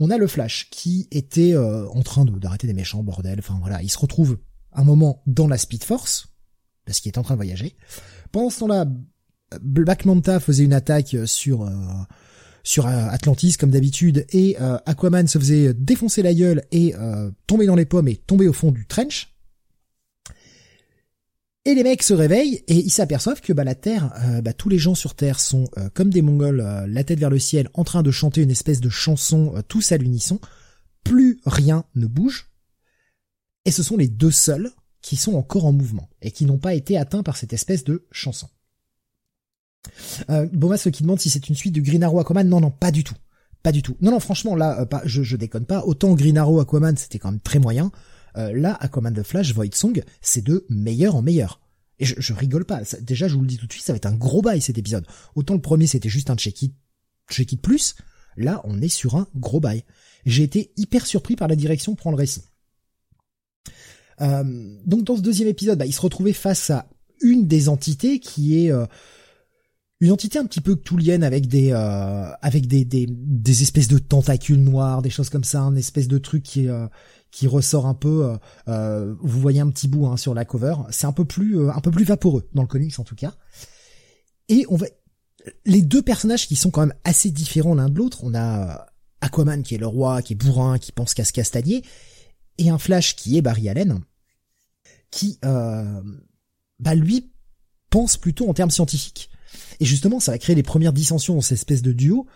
on 0.00 0.10
a 0.10 0.18
le 0.18 0.26
Flash 0.26 0.68
qui 0.70 1.08
était 1.10 1.54
euh, 1.54 1.88
en 1.88 2.02
train 2.02 2.24
d'arrêter 2.24 2.66
des 2.66 2.74
méchants, 2.74 3.02
bordel. 3.02 3.38
Enfin 3.38 3.56
voilà, 3.60 3.82
il 3.82 3.90
se 3.90 3.98
retrouve 3.98 4.38
un 4.72 4.84
moment 4.84 5.22
dans 5.26 5.48
la 5.48 5.58
Speed 5.58 5.84
Force 5.84 6.28
parce 6.84 7.00
qu'il 7.00 7.10
est 7.10 7.18
en 7.18 7.22
train 7.22 7.34
de 7.34 7.38
voyager. 7.38 7.76
Pendant 8.32 8.50
ce 8.50 8.60
temps-là, 8.60 8.86
Black 9.60 10.04
Manta 10.04 10.40
faisait 10.40 10.64
une 10.64 10.72
attaque 10.72 11.16
sur 11.24 11.62
euh, 11.62 11.70
sur 12.62 12.86
euh, 12.86 13.06
Atlantis 13.10 13.54
comme 13.54 13.70
d'habitude 13.70 14.26
et 14.30 14.56
Aquaman 14.86 15.26
se 15.28 15.38
faisait 15.38 15.72
défoncer 15.72 16.22
la 16.22 16.34
gueule 16.34 16.64
et 16.72 16.94
tomber 17.46 17.66
dans 17.66 17.76
les 17.76 17.86
pommes 17.86 18.08
et 18.08 18.16
tomber 18.16 18.48
au 18.48 18.52
fond 18.52 18.72
du 18.72 18.86
trench. 18.86 19.35
Et 21.66 21.74
les 21.74 21.82
mecs 21.82 22.04
se 22.04 22.14
réveillent 22.14 22.62
et 22.68 22.76
ils 22.76 22.92
s'aperçoivent 22.92 23.40
que 23.40 23.52
bah, 23.52 23.64
la 23.64 23.74
Terre, 23.74 24.12
euh, 24.24 24.40
bah, 24.40 24.52
tous 24.52 24.68
les 24.68 24.78
gens 24.78 24.94
sur 24.94 25.16
Terre 25.16 25.40
sont 25.40 25.64
euh, 25.78 25.88
comme 25.92 26.10
des 26.10 26.22
Mongols, 26.22 26.60
euh, 26.60 26.86
la 26.86 27.02
tête 27.02 27.18
vers 27.18 27.28
le 27.28 27.40
ciel, 27.40 27.68
en 27.74 27.82
train 27.82 28.04
de 28.04 28.12
chanter 28.12 28.40
une 28.40 28.52
espèce 28.52 28.80
de 28.80 28.88
chanson 28.88 29.52
tous 29.66 29.90
à 29.90 29.96
l'unisson. 29.96 30.38
Plus 31.02 31.40
rien 31.44 31.84
ne 31.96 32.06
bouge. 32.06 32.52
Et 33.64 33.72
ce 33.72 33.82
sont 33.82 33.96
les 33.96 34.06
deux 34.06 34.30
seuls 34.30 34.70
qui 35.02 35.16
sont 35.16 35.34
encore 35.34 35.64
en 35.64 35.72
mouvement 35.72 36.08
et 36.22 36.30
qui 36.30 36.46
n'ont 36.46 36.58
pas 36.58 36.72
été 36.72 36.96
atteints 36.96 37.24
par 37.24 37.36
cette 37.36 37.52
espèce 37.52 37.82
de 37.82 38.06
chanson. 38.12 38.48
Euh, 40.30 40.46
Bomas 40.52 40.88
qui 40.92 41.02
demande 41.02 41.18
si 41.18 41.30
c'est 41.30 41.48
une 41.48 41.56
suite 41.56 41.74
de 41.74 41.80
Green 41.80 42.04
Arrow 42.04 42.20
Aquaman, 42.20 42.48
non 42.48 42.60
non 42.60 42.70
pas 42.70 42.92
du 42.92 43.02
tout, 43.02 43.16
pas 43.64 43.72
du 43.72 43.82
tout. 43.82 43.96
Non 44.00 44.12
non 44.12 44.20
franchement 44.20 44.54
là, 44.54 44.86
pas, 44.86 45.02
je, 45.04 45.24
je 45.24 45.36
déconne 45.36 45.66
pas. 45.66 45.82
Autant 45.84 46.14
Green 46.14 46.38
Arrow 46.38 46.60
Aquaman 46.60 46.96
c'était 46.96 47.18
quand 47.18 47.32
même 47.32 47.40
très 47.40 47.58
moyen. 47.58 47.90
Euh, 48.36 48.52
là, 48.52 48.76
Aquaman 48.80 49.12
de 49.12 49.22
Flash, 49.22 49.52
Void 49.54 49.74
Song, 49.74 50.02
c'est 50.20 50.42
de 50.42 50.66
meilleur 50.68 51.16
en 51.16 51.22
meilleur. 51.22 51.60
Et 51.98 52.04
je, 52.04 52.32
rigole 52.34 52.66
pas. 52.66 52.82
déjà, 53.00 53.26
je 53.26 53.34
vous 53.34 53.40
le 53.40 53.46
dis 53.46 53.56
tout 53.56 53.66
de 53.66 53.72
suite, 53.72 53.84
ça 53.84 53.92
va 53.92 53.96
être 53.96 54.06
un 54.06 54.14
gros 54.14 54.42
bail 54.42 54.60
cet 54.60 54.76
épisode. 54.76 55.06
Autant 55.34 55.54
le 55.54 55.62
premier, 55.62 55.86
c'était 55.86 56.10
juste 56.10 56.28
un 56.28 56.36
check-it, 56.36 56.74
check-it 57.30 57.60
plus. 57.60 57.94
Là, 58.36 58.60
on 58.64 58.82
est 58.82 58.88
sur 58.88 59.16
un 59.16 59.26
gros 59.34 59.60
bail. 59.60 59.82
J'ai 60.26 60.42
été 60.42 60.72
hyper 60.76 61.06
surpris 61.06 61.36
par 61.36 61.48
la 61.48 61.56
direction 61.56 61.94
prend 61.94 62.10
le 62.10 62.16
récit. 62.16 62.42
Euh, 64.20 64.44
donc 64.84 65.04
dans 65.04 65.16
ce 65.16 65.22
deuxième 65.22 65.48
épisode, 65.48 65.78
bah, 65.78 65.86
il 65.86 65.92
se 65.92 66.00
retrouvait 66.00 66.32
face 66.32 66.70
à 66.70 66.88
une 67.22 67.46
des 67.46 67.68
entités 67.68 68.18
qui 68.18 68.58
est 68.58 68.72
euh, 68.72 68.84
une 70.00 70.12
entité 70.12 70.38
un 70.38 70.44
petit 70.44 70.60
peu 70.60 70.76
cthulhienne 70.76 71.22
avec 71.22 71.46
des 71.46 71.70
euh, 71.72 72.30
avec 72.42 72.66
des, 72.66 72.84
des, 72.84 73.06
des 73.08 73.62
espèces 73.62 73.88
de 73.88 73.98
tentacules 73.98 74.62
noirs, 74.62 75.00
des 75.00 75.10
choses 75.10 75.30
comme 75.30 75.44
ça, 75.44 75.60
un 75.60 75.76
espèce 75.76 76.08
de 76.08 76.18
truc 76.18 76.42
qui 76.42 76.66
est 76.66 76.70
qui 77.30 77.46
ressort 77.46 77.86
un 77.86 77.94
peu. 77.94 78.24
Euh, 78.24 78.36
euh, 78.68 79.14
vous 79.20 79.40
voyez 79.40 79.60
un 79.60 79.70
petit 79.70 79.88
bout 79.88 80.06
hein, 80.06 80.16
sur 80.16 80.34
la 80.34 80.44
cover. 80.44 80.74
C'est 80.90 81.06
un 81.06 81.12
peu 81.12 81.24
plus 81.24 81.58
euh, 81.58 81.70
un 81.70 81.80
peu 81.80 81.90
plus 81.90 82.04
vaporeux 82.04 82.48
dans 82.54 82.62
le 82.62 82.68
comics 82.68 82.98
en 82.98 83.04
tout 83.04 83.14
cas. 83.14 83.34
Et 84.48 84.64
on 84.68 84.76
va 84.76 84.86
les 85.64 85.82
deux 85.82 86.02
personnages 86.02 86.48
qui 86.48 86.56
sont 86.56 86.70
quand 86.70 86.80
même 86.80 86.94
assez 87.04 87.30
différents 87.30 87.74
l'un 87.74 87.88
de 87.88 87.96
l'autre. 87.96 88.20
On 88.24 88.34
a 88.34 88.86
Aquaman 89.20 89.62
qui 89.62 89.74
est 89.74 89.78
le 89.78 89.86
roi, 89.86 90.22
qui 90.22 90.32
est 90.32 90.36
bourrin, 90.36 90.78
qui 90.78 90.92
pense 90.92 91.14
qu'à 91.14 91.24
se 91.24 91.32
castagner, 91.32 91.84
et 92.58 92.70
un 92.70 92.78
Flash 92.78 93.14
qui 93.14 93.36
est 93.36 93.42
Barry 93.42 93.68
Allen, 93.68 94.00
qui 95.10 95.38
bah 95.42 96.94
lui 96.94 97.30
pense 97.90 98.16
plutôt 98.16 98.48
en 98.48 98.54
termes 98.54 98.70
scientifiques. 98.70 99.30
Et 99.78 99.84
justement, 99.84 100.20
ça 100.20 100.32
va 100.32 100.38
créer 100.38 100.56
les 100.56 100.62
premières 100.62 100.92
dissensions 100.92 101.34
dans 101.34 101.40
cette 101.40 101.58
espèce 101.58 101.82
de 101.82 101.92
duo, 101.92 102.26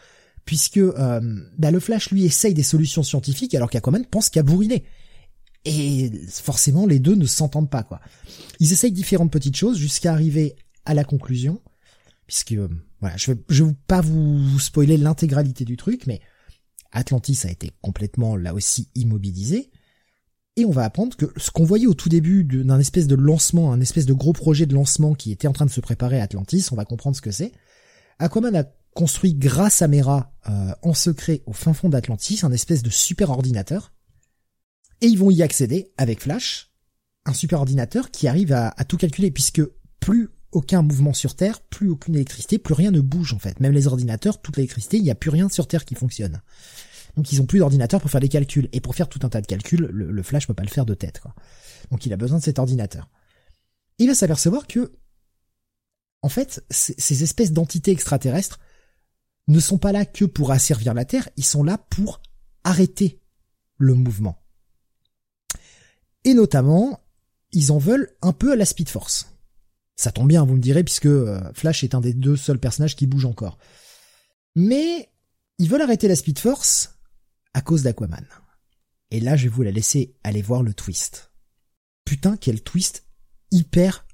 puisque 0.50 0.78
euh, 0.78 1.20
bah, 1.58 1.70
le 1.70 1.78
Flash 1.78 2.10
lui 2.10 2.24
essaye 2.24 2.54
des 2.54 2.64
solutions 2.64 3.04
scientifiques 3.04 3.54
alors 3.54 3.70
qu'Aquaman 3.70 4.04
pense 4.04 4.30
qu'à 4.30 4.42
bourriner. 4.42 4.82
Et 5.64 6.10
forcément, 6.28 6.86
les 6.86 6.98
deux 6.98 7.14
ne 7.14 7.24
s'entendent 7.24 7.70
pas, 7.70 7.84
quoi. 7.84 8.00
Ils 8.58 8.72
essayent 8.72 8.90
différentes 8.90 9.30
petites 9.30 9.54
choses 9.54 9.78
jusqu'à 9.78 10.12
arriver 10.12 10.56
à 10.84 10.94
la 10.94 11.04
conclusion, 11.04 11.62
puisque 12.26 12.50
euh, 12.50 12.66
voilà, 12.98 13.16
je 13.16 13.30
vais, 13.30 13.38
je 13.48 13.62
vais 13.62 13.76
pas 13.86 14.00
vous 14.00 14.58
spoiler 14.58 14.96
l'intégralité 14.96 15.64
du 15.64 15.76
truc, 15.76 16.08
mais 16.08 16.20
Atlantis 16.90 17.38
a 17.44 17.50
été 17.52 17.70
complètement 17.80 18.34
là 18.34 18.52
aussi 18.52 18.88
immobilisé. 18.96 19.70
Et 20.56 20.64
on 20.64 20.72
va 20.72 20.82
apprendre 20.82 21.16
que 21.16 21.26
ce 21.36 21.52
qu'on 21.52 21.62
voyait 21.62 21.86
au 21.86 21.94
tout 21.94 22.08
début 22.08 22.42
d'un 22.42 22.80
espèce 22.80 23.06
de 23.06 23.14
lancement, 23.14 23.72
un 23.72 23.80
espèce 23.80 24.04
de 24.04 24.14
gros 24.14 24.32
projet 24.32 24.66
de 24.66 24.74
lancement 24.74 25.14
qui 25.14 25.30
était 25.30 25.46
en 25.46 25.52
train 25.52 25.66
de 25.66 25.70
se 25.70 25.80
préparer 25.80 26.18
à 26.18 26.24
Atlantis, 26.24 26.66
on 26.72 26.76
va 26.76 26.84
comprendre 26.84 27.14
ce 27.14 27.22
que 27.22 27.30
c'est. 27.30 27.52
Aquaman 28.18 28.56
a 28.56 28.64
construit 28.94 29.34
grâce 29.34 29.82
à 29.82 29.88
Mera 29.88 30.32
euh, 30.48 30.72
en 30.82 30.94
secret 30.94 31.42
au 31.46 31.52
fin 31.52 31.72
fond 31.72 31.88
d'Atlantis, 31.88 32.40
un 32.42 32.52
espèce 32.52 32.82
de 32.82 32.90
super 32.90 33.30
ordinateur. 33.30 33.92
Et 35.00 35.06
ils 35.06 35.18
vont 35.18 35.30
y 35.30 35.42
accéder 35.42 35.92
avec 35.96 36.22
Flash, 36.22 36.70
un 37.24 37.32
super 37.32 37.60
ordinateur 37.60 38.10
qui 38.10 38.28
arrive 38.28 38.52
à, 38.52 38.72
tout 38.86 38.96
calculer, 38.96 39.30
puisque 39.30 39.62
plus 40.00 40.28
aucun 40.52 40.82
mouvement 40.82 41.14
sur 41.14 41.36
Terre, 41.36 41.60
plus 41.60 41.88
aucune 41.88 42.16
électricité, 42.16 42.58
plus 42.58 42.74
rien 42.74 42.90
ne 42.90 43.00
bouge 43.00 43.32
en 43.32 43.38
fait. 43.38 43.60
Même 43.60 43.72
les 43.72 43.86
ordinateurs, 43.86 44.42
toute 44.42 44.56
l'électricité, 44.56 44.96
il 44.96 45.04
n'y 45.04 45.10
a 45.10 45.14
plus 45.14 45.30
rien 45.30 45.48
sur 45.48 45.68
Terre 45.68 45.84
qui 45.84 45.94
fonctionne. 45.94 46.42
Donc 47.16 47.32
ils 47.32 47.40
ont 47.40 47.46
plus 47.46 47.60
d'ordinateur 47.60 48.00
pour 48.00 48.10
faire 48.10 48.20
des 48.20 48.28
calculs. 48.28 48.68
Et 48.72 48.80
pour 48.80 48.94
faire 48.94 49.08
tout 49.08 49.20
un 49.22 49.28
tas 49.28 49.40
de 49.40 49.46
calculs, 49.46 49.88
le, 49.90 50.10
le 50.10 50.22
Flash 50.22 50.46
peut 50.46 50.54
pas 50.54 50.62
le 50.62 50.68
faire 50.68 50.86
de 50.86 50.94
tête. 50.94 51.20
Quoi. 51.20 51.34
Donc 51.90 52.04
il 52.04 52.12
a 52.12 52.16
besoin 52.16 52.38
de 52.38 52.44
cet 52.44 52.58
ordinateur. 52.58 53.08
Il 53.98 54.08
va 54.08 54.14
s'apercevoir 54.14 54.66
que, 54.66 54.92
en 56.22 56.28
fait, 56.28 56.64
ces 56.70 57.22
espèces 57.22 57.52
d'entités 57.52 57.90
extraterrestres 57.90 58.58
ne 59.50 59.60
sont 59.60 59.78
pas 59.78 59.92
là 59.92 60.04
que 60.04 60.24
pour 60.24 60.50
asservir 60.50 60.94
la 60.94 61.04
Terre, 61.04 61.28
ils 61.36 61.44
sont 61.44 61.62
là 61.62 61.78
pour 61.78 62.20
arrêter 62.64 63.20
le 63.78 63.94
mouvement. 63.94 64.42
Et 66.24 66.34
notamment, 66.34 67.00
ils 67.52 67.72
en 67.72 67.78
veulent 67.78 68.14
un 68.22 68.32
peu 68.32 68.52
à 68.52 68.56
la 68.56 68.64
Speed 68.64 68.88
Force. 68.88 69.34
Ça 69.96 70.12
tombe 70.12 70.28
bien, 70.28 70.44
vous 70.44 70.54
me 70.54 70.60
direz, 70.60 70.84
puisque 70.84 71.06
euh, 71.06 71.40
Flash 71.54 71.84
est 71.84 71.94
un 71.94 72.00
des 72.00 72.14
deux 72.14 72.36
seuls 72.36 72.58
personnages 72.58 72.96
qui 72.96 73.06
bougent 73.06 73.26
encore. 73.26 73.58
Mais 74.54 75.10
ils 75.58 75.68
veulent 75.68 75.82
arrêter 75.82 76.08
la 76.08 76.16
Speed 76.16 76.38
Force 76.38 76.98
à 77.54 77.60
cause 77.60 77.82
d'Aquaman. 77.82 78.26
Et 79.10 79.20
là, 79.20 79.36
je 79.36 79.44
vais 79.44 79.48
vous 79.48 79.62
la 79.62 79.70
laisser 79.70 80.16
aller 80.22 80.42
voir 80.42 80.62
le 80.62 80.74
twist. 80.74 81.32
Putain, 82.04 82.36
quel 82.36 82.62
twist 82.62 83.04
hyper 83.50 84.06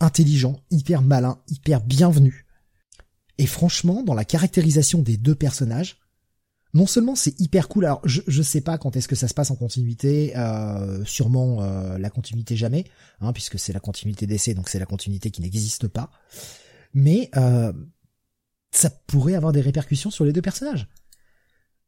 intelligent, 0.00 0.60
hyper 0.70 1.02
malin, 1.02 1.40
hyper 1.48 1.80
bienvenu. 1.82 2.46
Et 3.40 3.46
franchement, 3.46 4.02
dans 4.02 4.12
la 4.12 4.26
caractérisation 4.26 5.00
des 5.00 5.16
deux 5.16 5.34
personnages, 5.34 5.96
non 6.74 6.86
seulement 6.86 7.14
c'est 7.14 7.40
hyper 7.40 7.68
cool, 7.68 7.86
alors 7.86 8.02
je, 8.04 8.20
je 8.26 8.42
sais 8.42 8.60
pas 8.60 8.76
quand 8.76 8.94
est-ce 8.96 9.08
que 9.08 9.16
ça 9.16 9.28
se 9.28 9.32
passe 9.32 9.50
en 9.50 9.56
continuité, 9.56 10.36
euh, 10.36 11.02
sûrement 11.06 11.62
euh, 11.62 11.96
la 11.96 12.10
continuité 12.10 12.54
jamais, 12.54 12.84
hein, 13.22 13.32
puisque 13.32 13.58
c'est 13.58 13.72
la 13.72 13.80
continuité 13.80 14.26
d'essai, 14.26 14.52
donc 14.52 14.68
c'est 14.68 14.78
la 14.78 14.84
continuité 14.84 15.30
qui 15.30 15.40
n'existe 15.40 15.88
pas, 15.88 16.10
mais 16.92 17.30
euh, 17.38 17.72
ça 18.72 18.90
pourrait 18.90 19.36
avoir 19.36 19.52
des 19.52 19.62
répercussions 19.62 20.10
sur 20.10 20.26
les 20.26 20.34
deux 20.34 20.42
personnages. 20.42 20.86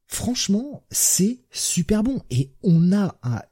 Franchement, 0.06 0.86
c'est 0.90 1.40
super 1.50 2.02
bon, 2.02 2.22
et 2.30 2.54
on 2.62 2.94
a 2.94 3.18
un, 3.24 3.42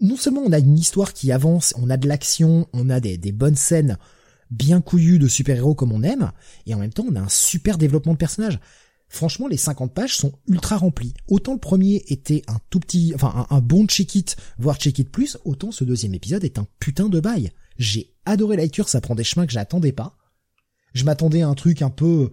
non 0.00 0.16
seulement 0.16 0.40
on 0.46 0.52
a 0.52 0.60
une 0.60 0.78
histoire 0.78 1.12
qui 1.12 1.30
avance, 1.30 1.74
on 1.76 1.90
a 1.90 1.98
de 1.98 2.08
l'action, 2.08 2.68
on 2.72 2.88
a 2.88 3.00
des, 3.00 3.18
des 3.18 3.32
bonnes 3.32 3.54
scènes 3.54 3.98
bien 4.50 4.80
couillu 4.80 5.18
de 5.18 5.28
super-héros 5.28 5.74
comme 5.74 5.92
on 5.92 6.02
aime, 6.02 6.32
et 6.66 6.74
en 6.74 6.78
même 6.78 6.92
temps 6.92 7.06
on 7.08 7.16
a 7.16 7.20
un 7.20 7.28
super 7.28 7.78
développement 7.78 8.12
de 8.12 8.18
personnage. 8.18 8.58
Franchement, 9.08 9.46
les 9.46 9.56
50 9.56 9.94
pages 9.94 10.16
sont 10.16 10.32
ultra 10.48 10.76
remplies. 10.76 11.14
Autant 11.28 11.52
le 11.52 11.60
premier 11.60 12.04
était 12.08 12.42
un 12.48 12.58
tout 12.70 12.80
petit, 12.80 13.12
enfin 13.14 13.46
un, 13.48 13.60
bon 13.60 13.86
check-it, 13.86 14.36
voire 14.58 14.76
check-it 14.76 15.08
plus, 15.08 15.38
autant 15.44 15.70
ce 15.70 15.84
deuxième 15.84 16.14
épisode 16.14 16.42
est 16.42 16.58
un 16.58 16.66
putain 16.80 17.08
de 17.08 17.20
bail. 17.20 17.52
J'ai 17.78 18.12
adoré 18.24 18.56
la 18.56 18.64
lecture, 18.64 18.88
ça 18.88 19.00
prend 19.00 19.14
des 19.14 19.22
chemins 19.22 19.46
que 19.46 19.52
j'attendais 19.52 19.92
pas. 19.92 20.16
Je 20.94 21.04
m'attendais 21.04 21.42
à 21.42 21.48
un 21.48 21.54
truc 21.54 21.82
un 21.82 21.90
peu, 21.90 22.30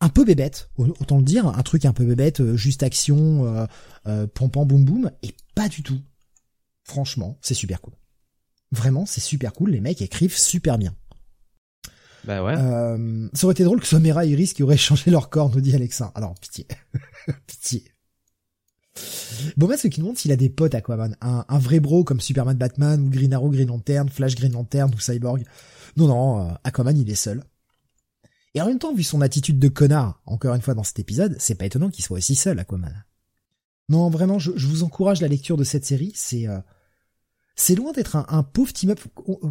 un 0.00 0.08
peu 0.08 0.24
bébête, 0.24 0.70
autant 0.76 1.18
le 1.18 1.24
dire, 1.24 1.46
un 1.46 1.62
truc 1.62 1.84
un 1.84 1.92
peu 1.92 2.04
bébête, 2.04 2.40
euh, 2.40 2.56
juste 2.56 2.82
action, 2.82 3.46
euh, 3.46 3.66
euh, 4.06 4.26
pom 4.26 4.50
boum 4.50 4.84
boum, 4.84 5.10
et 5.22 5.34
pas 5.54 5.68
du 5.68 5.82
tout. 5.82 6.00
Franchement, 6.84 7.38
c'est 7.40 7.54
super 7.54 7.80
cool. 7.80 7.94
Vraiment, 8.72 9.06
c'est 9.06 9.20
super 9.20 9.52
cool. 9.52 9.70
Les 9.70 9.80
mecs 9.80 10.02
écrivent 10.02 10.36
super 10.36 10.78
bien. 10.78 10.94
Bah 12.24 12.44
ouais. 12.44 12.54
Euh, 12.56 13.28
ça 13.32 13.46
aurait 13.46 13.52
été 13.52 13.64
drôle 13.64 13.78
que 13.80 13.84
ce 13.84 13.90
soit 13.90 14.00
Mera 14.00 14.26
et 14.26 14.30
Iris 14.30 14.52
qui 14.52 14.62
auraient 14.62 14.76
changé 14.88 15.10
leur 15.10 15.30
corps, 15.30 15.50
nous 15.54 15.60
dit 15.60 15.74
Alexa. 15.74 16.12
Alors, 16.14 16.34
pitié. 16.38 16.66
pitié. 17.46 17.84
Bon, 19.56 19.66
bah, 19.66 19.76
ce 19.76 19.88
qui 19.88 20.00
demande 20.00 20.18
s'il 20.18 20.32
a 20.32 20.36
des 20.36 20.50
potes 20.50 20.74
Aquaman. 20.74 21.16
Un, 21.20 21.44
un 21.48 21.58
vrai 21.58 21.80
bro 21.80 22.04
comme 22.04 22.20
Superman 22.20 22.56
Batman 22.56 23.00
ou 23.00 23.08
Green 23.08 23.32
Arrow 23.32 23.50
Green 23.50 23.68
Lantern, 23.68 24.08
Flash 24.08 24.34
Green 24.34 24.52
Lantern 24.52 24.92
ou 24.94 25.00
Cyborg. 25.00 25.44
Non, 25.96 26.06
non, 26.08 26.48
euh, 26.48 26.54
Aquaman 26.64 26.96
il 26.96 27.10
est 27.10 27.14
seul. 27.14 27.42
Et 28.54 28.60
en 28.60 28.66
même 28.66 28.78
temps, 28.78 28.94
vu 28.94 29.04
son 29.04 29.20
attitude 29.20 29.58
de 29.58 29.68
connard, 29.68 30.20
encore 30.26 30.54
une 30.54 30.60
fois 30.60 30.74
dans 30.74 30.82
cet 30.82 30.98
épisode, 30.98 31.36
c'est 31.38 31.54
pas 31.54 31.66
étonnant 31.66 31.88
qu'il 31.88 32.04
soit 32.04 32.18
aussi 32.18 32.34
seul, 32.34 32.58
Aquaman. 32.58 33.04
Non, 33.88 34.10
vraiment, 34.10 34.38
je, 34.38 34.50
vous 34.50 34.82
encourage 34.82 35.20
la 35.20 35.28
lecture 35.28 35.56
de 35.56 35.64
cette 35.64 35.84
série. 35.84 36.12
C'est 36.14 36.48
euh, 36.48 36.58
c'est 37.56 37.74
loin 37.74 37.92
d'être 37.92 38.16
un, 38.16 38.42
pauvre 38.42 38.72
team-up. 38.72 39.00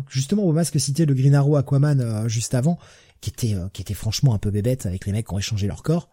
Justement, 0.09 0.43
au 0.43 0.51
masque 0.51 0.79
cité 0.79 1.05
le 1.05 1.13
Green 1.13 1.35
Arrow 1.35 1.57
Aquaman 1.57 2.01
euh, 2.01 2.27
juste 2.27 2.53
avant, 2.53 2.79
qui 3.21 3.29
était 3.29 3.53
euh, 3.53 3.69
qui 3.69 3.81
était 3.81 3.93
franchement 3.93 4.33
un 4.33 4.39
peu 4.39 4.51
bébête 4.51 4.85
avec 4.85 5.05
les 5.05 5.11
mecs 5.11 5.27
qui 5.27 5.33
ont 5.33 5.39
échangé 5.39 5.67
leur 5.67 5.83
corps. 5.83 6.09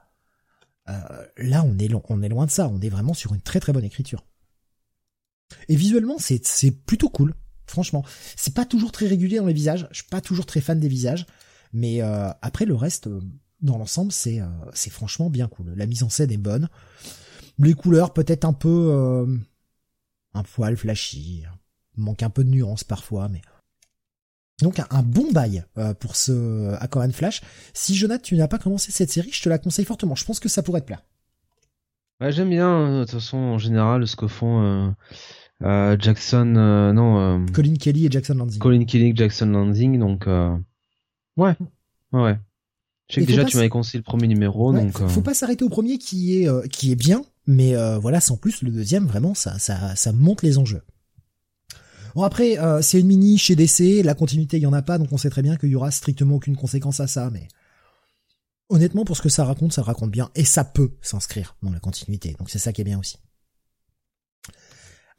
là, 0.87 1.65
on 1.65 1.79
est 1.79 1.91
on 2.09 2.23
est 2.23 2.29
loin 2.29 2.47
de 2.47 2.51
ça. 2.51 2.69
On 2.69 2.81
est 2.81 2.89
vraiment 2.89 3.15
sur 3.15 3.35
une 3.35 3.41
très 3.41 3.61
très 3.61 3.73
bonne 3.73 3.85
écriture. 3.85 4.25
Et 5.69 5.77
visuellement, 5.77 6.19
c'est 6.19 6.45
c'est 6.47 6.71
plutôt 6.71 7.09
cool. 7.09 7.35
Franchement, 7.67 8.05
c'est 8.37 8.55
pas 8.55 8.65
toujours 8.65 8.93
très 8.93 9.07
régulier 9.07 9.39
dans 9.39 9.47
les 9.47 9.53
visages. 9.53 9.89
Je 9.91 9.97
suis 9.97 10.09
pas 10.09 10.21
toujours 10.21 10.47
très 10.47 10.61
fan 10.61 10.79
des 10.79 10.89
visages. 10.89 11.27
Mais 11.73 12.03
euh, 12.03 12.31
après 12.43 12.65
le 12.65 12.75
reste, 12.75 13.07
euh, 13.09 13.21
dans 13.61 13.79
l'ensemble, 13.79 14.13
c'est 14.13 14.41
euh, 14.41 14.47
c'est 14.73 14.91
franchement 14.91 15.31
bien 15.31 15.49
cool. 15.49 15.75
La 15.77 15.87
mise 15.87 16.03
en 16.03 16.09
scène 16.09 16.31
est 16.31 16.37
bonne. 16.37 16.69
Les 17.59 17.75
couleurs 17.75 18.13
peut-être 18.13 18.45
un 18.45 18.53
peu 18.53 19.27
un 20.35 20.43
poil 20.43 20.77
flashy, 20.77 21.45
manque 21.97 22.23
un 22.23 22.31
peu 22.31 22.45
de 22.45 22.51
nuance 22.51 22.85
parfois, 22.85 23.29
mais 23.29 23.43
donc 24.63 24.81
un, 24.91 25.03
bon 25.03 25.31
bail 25.33 25.65
pour 26.01 26.17
ce 26.17 26.75
Aquaman 26.81 27.13
Flash. 27.13 27.43
Si 27.75 27.95
Jonathan, 27.95 28.23
tu 28.23 28.37
n'as 28.37 28.49
pas 28.49 28.59
commencé 28.59 28.91
cette 28.91 29.11
série, 29.11 29.31
je 29.31 29.43
te 29.43 29.49
la 29.49 29.59
conseille 29.59 29.85
fortement. 29.85 30.15
Je 30.15 30.25
pense 30.25 30.41
que 30.41 30.49
ça 30.49 30.63
pourrait 30.63 30.81
te 30.81 30.87
plaire. 30.87 31.03
Ouais, 32.21 32.33
j'aime 32.33 32.49
bien. 32.49 33.01
De 33.01 33.05
toute 33.05 33.13
façon, 33.13 33.37
en 33.37 33.59
général, 33.59 34.07
ce 34.07 34.17
que 34.17 34.27
font 34.27 34.95
Jackson, 35.61 36.45
non. 36.95 37.45
Colin 37.53 37.75
Kelly 37.75 38.07
et 38.07 38.11
Jackson 38.11 38.35
Landing. 38.35 38.59
Colin 38.59 38.85
Kelly, 38.87 39.15
Jackson 39.15 39.47
Landing, 39.47 39.99
donc 39.99 40.27
Ouais, 41.37 41.55
ouais. 42.13 42.39
Je 43.09 43.15
sais 43.15 43.21
que 43.21 43.27
déjà 43.27 43.45
tu 43.45 43.57
m'avais 43.57 43.69
conseillé 43.69 43.99
le 43.99 44.05
premier 44.05 44.27
numéro, 44.27 44.73
donc. 44.73 44.99
Faut, 44.99 45.09
faut 45.09 45.21
euh, 45.21 45.23
pas 45.23 45.35
s'arrêter 45.35 45.65
au 45.65 45.69
premier 45.69 45.99
qui 45.99 46.39
est 46.39 46.49
euh, 46.49 46.67
qui 46.67 46.91
est 46.91 46.97
bien, 46.97 47.25
mais 47.47 47.77
euh, 47.77 47.99
voilà, 47.99 48.21
sans 48.21 48.37
plus 48.37 48.63
le 48.63 48.71
deuxième 48.71 49.07
vraiment 49.07 49.35
ça 49.35 49.59
ça 49.59 49.95
ça 49.95 50.13
monte 50.13 50.43
les 50.43 50.59
enjeux. 50.59 50.83
Bon 52.17 52.23
après 52.23 52.57
c'est 52.81 52.99
une 52.99 53.09
mini 53.09 53.37
chez 53.37 53.57
DC, 53.57 54.03
la 54.03 54.15
continuité 54.15 54.57
il 54.57 54.63
y 54.63 54.67
en 54.67 54.73
a 54.73 54.81
pas, 54.81 54.97
donc 54.97 55.13
on 55.13 55.19
sait 55.19 55.29
très 55.29 55.43
bien 55.43 55.57
qu'il 55.57 55.69
y 55.69 55.77
aura 55.77 55.91
strictement 55.91 56.37
aucune 56.37 56.57
conséquence 56.57 56.99
à 56.99 57.07
ça, 57.07 57.29
mais 57.31 57.47
honnêtement 58.71 59.05
pour 59.05 59.19
ce 59.19 59.23
que 59.23 59.29
ça 59.29 59.45
raconte, 59.45 59.75
ça 59.75 59.83
raconte 59.83 60.11
bien 60.11 60.31
et 60.35 60.47
ça 60.47 60.65
peut 60.65 60.93
s'inscrire 61.03 61.57
dans 61.63 61.71
la 61.71 61.79
continuité, 61.79 62.35
donc 62.39 62.49
c'est 62.49 62.59
ça 62.59 62.73
qui 62.73 62.81
est 62.81 62.85
bien 62.85 62.99
aussi. 62.99 63.19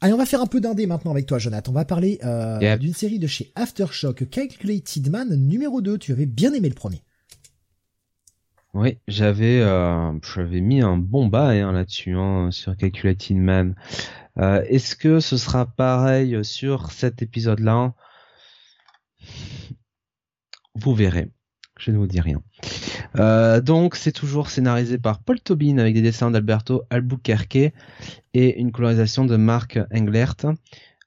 Allez, 0.00 0.12
on 0.12 0.18
va 0.18 0.26
faire 0.26 0.40
un 0.40 0.46
peu 0.46 0.60
d'indé 0.60 0.86
maintenant 0.86 1.12
avec 1.12 1.26
toi, 1.26 1.38
Jonathan. 1.38 1.70
On 1.70 1.74
va 1.74 1.84
parler 1.84 2.18
euh, 2.24 2.76
d'une 2.76 2.94
série 2.94 3.18
de 3.18 3.26
chez 3.26 3.52
Aftershock, 3.54 4.28
Calculated 4.30 5.10
Man 5.10 5.34
numéro 5.34 5.80
2. 5.80 5.98
Tu 5.98 6.12
avais 6.12 6.26
bien 6.26 6.52
aimé 6.52 6.68
le 6.68 6.74
premier. 6.74 7.02
Oui, 8.74 8.98
j'avais 9.08 9.60
euh, 9.60 10.12
j'avais 10.34 10.60
mis 10.60 10.82
un 10.82 10.96
bon 10.96 11.26
bail 11.26 11.60
hein, 11.60 11.72
là-dessus 11.72 12.14
hein, 12.14 12.50
sur 12.52 12.76
Calculated 12.76 13.36
Man. 13.36 13.74
Euh, 14.40 14.62
est-ce 14.68 14.94
que 14.94 15.20
ce 15.20 15.36
sera 15.36 15.66
pareil 15.66 16.44
sur 16.44 16.92
cet 16.92 17.22
épisode-là? 17.22 17.94
Vous 20.74 20.94
verrez. 20.94 21.30
Je 21.78 21.90
ne 21.90 21.98
vous 21.98 22.06
dis 22.06 22.20
rien. 22.20 22.42
Euh, 23.18 23.60
donc 23.60 23.94
c'est 23.94 24.12
toujours 24.12 24.50
scénarisé 24.50 24.98
par 24.98 25.20
Paul 25.20 25.40
Tobin 25.40 25.78
avec 25.78 25.94
des 25.94 26.02
dessins 26.02 26.30
d'Alberto 26.30 26.82
Albuquerque 26.90 27.72
et 28.34 28.60
une 28.60 28.72
colorisation 28.72 29.24
de 29.24 29.36
Mark 29.36 29.78
Englert. 29.92 30.36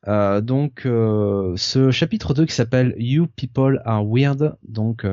Euh, 0.07 0.41
donc 0.41 0.81
ce 0.83 1.91
chapitre 1.91 2.33
2 2.33 2.45
qui 2.45 2.55
s'appelle 2.55 2.95
You 2.97 3.27
People 3.27 3.81
Are 3.85 4.05
Weird, 4.05 4.57
donc 4.67 5.05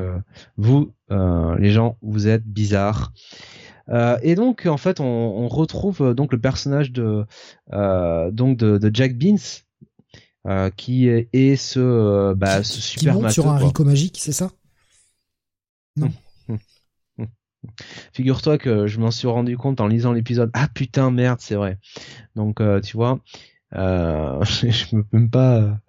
vous 0.57 0.93
les 1.09 1.71
gens 1.71 1.97
vous 2.01 2.27
êtes 2.27 2.45
bizarres. 2.45 3.11
Et 4.21 4.35
donc 4.35 4.65
en 4.65 4.77
fait 4.77 4.99
on, 4.99 5.47
retrouve 5.47 6.13
donc 6.13 6.31
le 6.31 6.39
personnage 6.39 6.91
de 6.91 7.25
donc 7.71 8.57
de, 8.57 8.91
Jack 8.93 9.17
Beans 9.17 9.37
qui 10.75 11.07
est, 11.07 11.55
ce 11.55 12.33
bah, 12.33 12.63
ce 12.63 12.81
super 12.81 13.15
qui 13.15 13.21
monte 13.21 13.31
sur 13.31 13.47
un 13.47 13.55
haricot 13.55 13.83
magique, 13.85 14.17
c'est 14.19 14.31
ça? 14.31 14.51
Non. 15.95 16.11
Figure-toi 18.13 18.57
que 18.57 18.87
je 18.87 18.99
m'en 18.99 19.11
suis 19.11 19.27
rendu 19.27 19.57
compte 19.57 19.81
en 19.81 19.87
lisant 19.87 20.13
l'épisode. 20.13 20.49
Ah 20.53 20.67
putain, 20.73 21.11
merde, 21.11 21.39
c'est 21.41 21.55
vrai. 21.55 21.77
Donc, 22.35 22.61
euh, 22.61 22.79
tu 22.79 22.95
vois, 22.95 23.19
euh, 23.75 24.43
je 24.43 24.95
me 24.95 25.03
même 25.11 25.29
pas. 25.29 25.79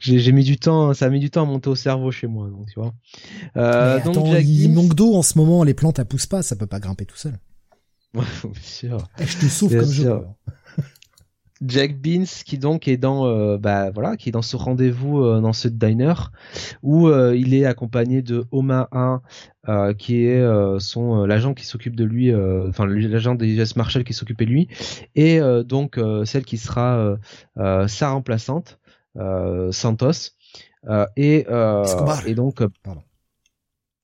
J'ai 0.00 0.32
mis 0.32 0.44
du 0.44 0.58
temps, 0.58 0.94
ça 0.94 1.06
a 1.06 1.10
mis 1.10 1.20
du 1.20 1.30
temps 1.30 1.42
à 1.42 1.44
monter 1.44 1.68
au 1.68 1.74
cerveau 1.74 2.10
chez 2.10 2.26
moi, 2.26 2.48
donc 2.48 2.66
tu 2.66 2.80
vois. 2.80 2.94
Euh, 3.56 4.00
donc, 4.02 4.26
il 4.42 4.72
manque 4.72 4.94
d'eau 4.94 5.14
en 5.14 5.22
ce 5.22 5.38
moment, 5.38 5.62
les 5.62 5.74
plantes 5.74 5.98
elles 5.98 6.06
poussent 6.06 6.26
pas, 6.26 6.42
ça 6.42 6.56
peut 6.56 6.66
pas 6.66 6.80
grimper 6.80 7.04
tout 7.04 7.16
seul. 7.16 7.38
Ouais, 8.12 8.24
bien 8.42 8.60
sûr. 8.60 9.08
Eh, 9.20 9.24
je 9.24 9.38
te 9.38 9.44
sauve 9.44 9.76
comme 9.76 9.92
je 9.92 10.02
peux. 10.02 10.24
Jack 11.62 12.00
Beans 12.00 12.24
qui 12.44 12.56
donc 12.56 12.88
est 12.88 12.96
dans 12.96 13.26
euh, 13.26 13.58
bah 13.58 13.90
voilà 13.90 14.16
qui 14.16 14.30
est 14.30 14.32
dans 14.32 14.42
ce 14.42 14.56
rendez-vous 14.56 15.20
euh, 15.20 15.40
dans 15.40 15.52
ce 15.52 15.68
diner 15.68 16.14
où 16.82 17.08
euh, 17.08 17.36
il 17.36 17.52
est 17.52 17.66
accompagné 17.66 18.22
de 18.22 18.46
Oma 18.50 18.88
1 18.92 19.20
qui 19.98 20.24
est 20.24 20.42
son 20.80 21.26
l'agent 21.26 21.52
qui 21.52 21.66
s'occupe 21.66 21.94
de 21.94 22.02
lui 22.02 22.34
enfin 22.34 22.86
l'agent 22.86 23.34
des 23.34 23.46
US 23.46 23.76
Marshall 23.76 24.04
qui 24.04 24.14
s'occupait 24.14 24.46
de 24.46 24.50
lui 24.50 24.68
et 25.14 25.38
donc 25.64 26.00
celle 26.24 26.44
qui 26.44 26.56
sera 26.56 27.16
sa 27.86 28.10
remplaçante 28.10 28.79
Santos 29.16 30.32
et 31.16 31.46
et 32.26 32.34
donc 32.34 32.62
Pardon. 32.82 33.02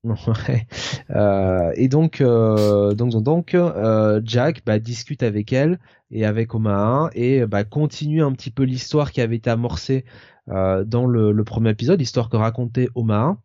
Euh, 1.11 1.73
et 1.77 1.87
donc, 1.87 2.21
euh, 2.21 2.93
donc, 2.95 3.13
donc, 3.23 3.55
euh, 3.55 4.21
Jack 4.25 4.63
bah, 4.67 4.81
discute 4.81 5.23
avec 5.23 5.53
elle 5.53 5.79
et 6.11 6.25
avec 6.25 6.53
Omaha 6.53 7.11
et 7.15 7.47
bah, 7.47 7.63
continue 7.63 8.25
un 8.25 8.33
petit 8.33 8.51
peu 8.51 8.65
l'histoire 8.65 9.13
qui 9.13 9.21
avait 9.21 9.37
été 9.37 9.51
amorcée 9.51 10.05
dans 10.49 11.07
le, 11.07 11.45
premier 11.45 11.71
épisode, 11.71 12.01
l'histoire 12.01 12.29
que 12.29 12.37
racontait 12.37 12.89
Omaha. 12.97 13.37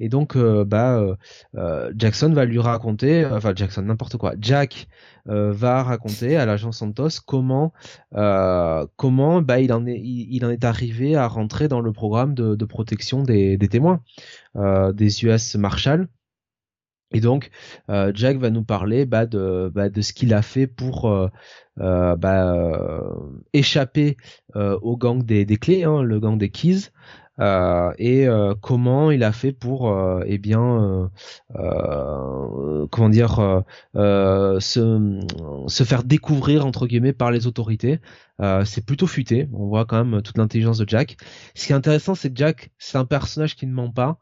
Et 0.00 0.08
donc, 0.08 0.36
bah, 0.36 1.16
Jackson 1.96 2.32
va 2.32 2.44
lui 2.44 2.58
raconter, 2.58 3.26
enfin 3.26 3.52
Jackson, 3.54 3.82
n'importe 3.82 4.16
quoi. 4.16 4.34
Jack 4.40 4.86
va 5.26 5.82
raconter 5.82 6.36
à 6.36 6.46
l'agent 6.46 6.72
Santos 6.72 7.20
comment, 7.26 7.72
comment, 8.96 9.42
bah, 9.42 9.60
il 9.60 9.72
en 9.72 9.86
est, 9.86 10.00
il, 10.00 10.44
en 10.44 10.50
est 10.50 10.64
arrivé 10.64 11.16
à 11.16 11.26
rentrer 11.26 11.68
dans 11.68 11.80
le 11.80 11.92
programme 11.92 12.34
de, 12.34 12.64
protection 12.64 13.22
des, 13.22 13.58
témoins 13.58 14.02
des 14.54 15.24
US 15.24 15.56
Marshall. 15.56 16.08
Et 17.12 17.20
donc, 17.20 17.50
euh, 17.90 18.12
Jack 18.14 18.36
va 18.36 18.50
nous 18.50 18.64
parler 18.64 19.06
bah, 19.06 19.26
de, 19.26 19.70
bah, 19.74 19.88
de 19.88 20.00
ce 20.02 20.12
qu'il 20.12 20.34
a 20.34 20.42
fait 20.42 20.66
pour 20.66 21.06
euh, 21.08 21.28
euh, 21.80 22.16
bah, 22.16 23.14
échapper 23.52 24.16
au 24.54 24.96
gang 24.96 25.22
des, 25.22 25.44
des 25.44 25.56
clés, 25.56 25.84
hein, 25.84 26.02
le 26.02 26.20
gang 26.20 26.36
des 26.36 26.50
keys, 26.50 26.90
et 27.40 28.26
comment 28.60 29.10
il 29.10 29.24
a 29.24 29.32
fait 29.32 29.52
pour, 29.52 29.94
eh 30.26 30.38
bien, 30.38 31.10
comment 31.54 33.08
dire, 33.08 33.64
se, 33.94 35.20
se 35.66 35.84
faire 35.84 36.04
découvrir 36.04 36.66
entre 36.66 36.86
guillemets 36.86 37.12
par 37.12 37.30
les 37.30 37.46
autorités. 37.46 38.00
c'est 38.64 38.84
plutôt 38.84 39.06
futé. 39.06 39.48
On 39.52 39.66
voit 39.66 39.84
quand 39.84 40.04
même 40.04 40.22
toute 40.22 40.38
l'intelligence 40.38 40.78
de 40.78 40.88
Jack. 40.88 41.16
Ce 41.54 41.66
qui 41.66 41.72
est 41.72 41.76
intéressant, 41.76 42.14
c'est 42.14 42.30
que 42.30 42.36
Jack, 42.36 42.70
c'est 42.78 42.98
un 42.98 43.04
personnage 43.04 43.56
qui 43.56 43.66
ne 43.66 43.72
ment 43.72 43.90
pas 43.90 44.18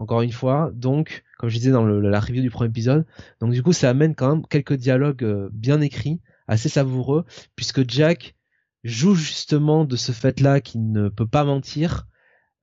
encore 0.00 0.22
une 0.22 0.32
fois. 0.32 0.70
Donc, 0.74 1.22
comme 1.38 1.48
je 1.48 1.58
disais 1.58 1.70
dans 1.70 1.84
la 1.84 2.20
review 2.20 2.42
du 2.42 2.50
premier 2.50 2.70
épisode, 2.70 3.06
donc 3.40 3.52
du 3.52 3.62
coup, 3.62 3.72
ça 3.72 3.90
amène 3.90 4.14
quand 4.14 4.34
même 4.34 4.46
quelques 4.46 4.74
dialogues 4.74 5.22
euh, 5.22 5.48
bien 5.52 5.80
écrits, 5.80 6.20
assez 6.48 6.68
savoureux, 6.68 7.24
puisque 7.54 7.88
Jack 7.88 8.34
joue 8.82 9.14
justement 9.14 9.84
de 9.84 9.96
ce 9.96 10.10
fait-là 10.10 10.60
qu'il 10.60 10.90
ne 10.90 11.08
peut 11.08 11.26
pas 11.26 11.44
mentir. 11.44 12.06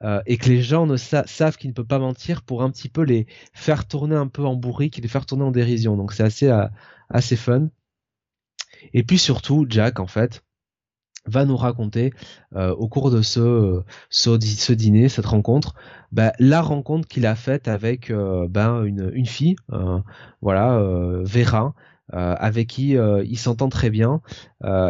Euh, 0.03 0.21
et 0.27 0.37
que 0.37 0.47
les 0.49 0.61
gens 0.61 0.85
ne 0.85 0.95
savent 0.95 1.57
qu'il 1.57 1.71
ne 1.71 1.73
peut 1.73 1.83
pas 1.83 1.97
mentir 1.97 2.43
pour 2.43 2.61
un 2.61 2.69
petit 2.69 2.89
peu 2.89 3.01
les 3.01 3.25
faire 3.53 3.87
tourner 3.87 4.15
un 4.15 4.27
peu 4.27 4.45
en 4.45 4.55
bourrique, 4.55 4.97
les 4.97 5.07
faire 5.07 5.25
tourner 5.25 5.43
en 5.43 5.51
dérision. 5.51 5.97
Donc 5.97 6.13
c'est 6.13 6.23
assez 6.23 6.47
euh, 6.49 6.67
assez 7.09 7.35
fun. 7.35 7.69
Et 8.93 9.03
puis 9.03 9.17
surtout 9.17 9.65
Jack 9.67 9.99
en 9.99 10.07
fait, 10.07 10.43
va 11.27 11.45
nous 11.45 11.57
raconter 11.57 12.13
euh, 12.55 12.73
au 12.73 12.87
cours 12.87 13.11
de 13.11 13.21
ce, 13.21 13.83
ce, 14.09 14.71
dîner, 14.71 15.09
cette 15.09 15.25
rencontre, 15.25 15.75
bah, 16.11 16.33
la 16.39 16.61
rencontre 16.61 17.07
qu'il 17.07 17.25
a 17.25 17.35
faite 17.35 17.67
avec 17.67 18.09
euh, 18.09 18.47
ben 18.49 18.83
une, 18.83 19.11
une 19.13 19.25
fille, 19.25 19.55
euh, 19.73 19.99
voilà, 20.41 20.79
Vera, 21.23 21.73
avec 22.09 22.67
qui 22.67 22.91
il 22.91 23.37
s'entend 23.37 23.67
très 23.67 23.89
bien 23.89 24.21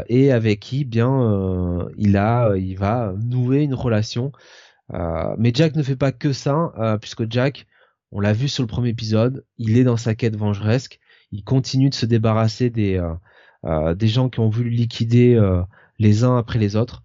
et 0.08 0.32
avec 0.32 0.60
qui 0.60 0.86
bien 0.86 1.88
il 1.98 2.16
a, 2.16 2.56
il 2.56 2.78
va 2.78 3.14
nouer 3.18 3.64
une 3.64 3.74
relation. 3.74 4.32
Mais 4.90 5.52
Jack 5.54 5.76
ne 5.76 5.84
fait 5.84 5.96
pas 5.96 6.12
que 6.12 6.34
ça, 6.34 6.98
puisque 7.02 7.30
Jack, 7.32 7.68
on 8.12 8.20
l'a 8.20 8.34
vu 8.34 8.48
sur 8.48 8.64
le 8.64 8.68
premier 8.68 8.90
épisode, 8.90 9.46
il 9.58 9.78
est 9.78 9.84
dans 9.84 9.98
sa 9.98 10.16
quête 10.16 10.36
vengeresque, 10.36 11.00
il 11.32 11.44
continue 11.44 11.90
de 11.90 11.96
se 11.96 12.06
débarrasser 12.06 12.70
des 12.70 13.02
des 13.96 14.08
gens 14.08 14.30
qui 14.30 14.40
ont 14.40 14.50
voulu 14.50 14.70
liquider 14.70 15.38
les 16.00 16.24
uns 16.24 16.38
après 16.38 16.60
les 16.60 16.76
autres. 16.76 17.04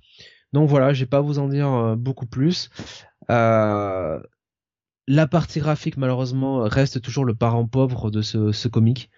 Donc 0.52 0.68
voilà, 0.68 0.92
je 0.92 1.00
vais 1.00 1.08
pas 1.08 1.20
vous 1.20 1.38
en 1.38 1.48
dire 1.48 1.72
euh, 1.72 1.96
beaucoup 1.96 2.26
plus. 2.26 2.70
Euh, 3.30 4.20
la 5.08 5.26
partie 5.26 5.60
graphique 5.60 5.96
malheureusement 5.96 6.62
reste 6.62 7.00
toujours 7.00 7.24
le 7.24 7.34
parent 7.34 7.66
pauvre 7.66 8.10
de 8.10 8.22
ce, 8.22 8.52
ce 8.52 8.68
comic. 8.68 9.10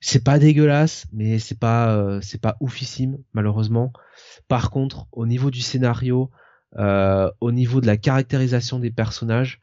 C'est 0.00 0.24
pas 0.24 0.40
dégueulasse, 0.40 1.06
mais 1.12 1.38
c'est 1.38 1.58
pas 1.58 1.94
euh, 1.94 2.20
c'est 2.20 2.40
pas 2.40 2.56
oufissime 2.60 3.18
malheureusement. 3.32 3.92
Par 4.48 4.70
contre, 4.70 5.06
au 5.12 5.26
niveau 5.26 5.50
du 5.50 5.60
scénario, 5.60 6.30
euh, 6.32 6.36
au 6.76 7.52
niveau 7.52 7.80
de 7.80 7.86
la 7.86 7.96
caractérisation 7.96 8.78
des 8.78 8.90
personnages, 8.90 9.60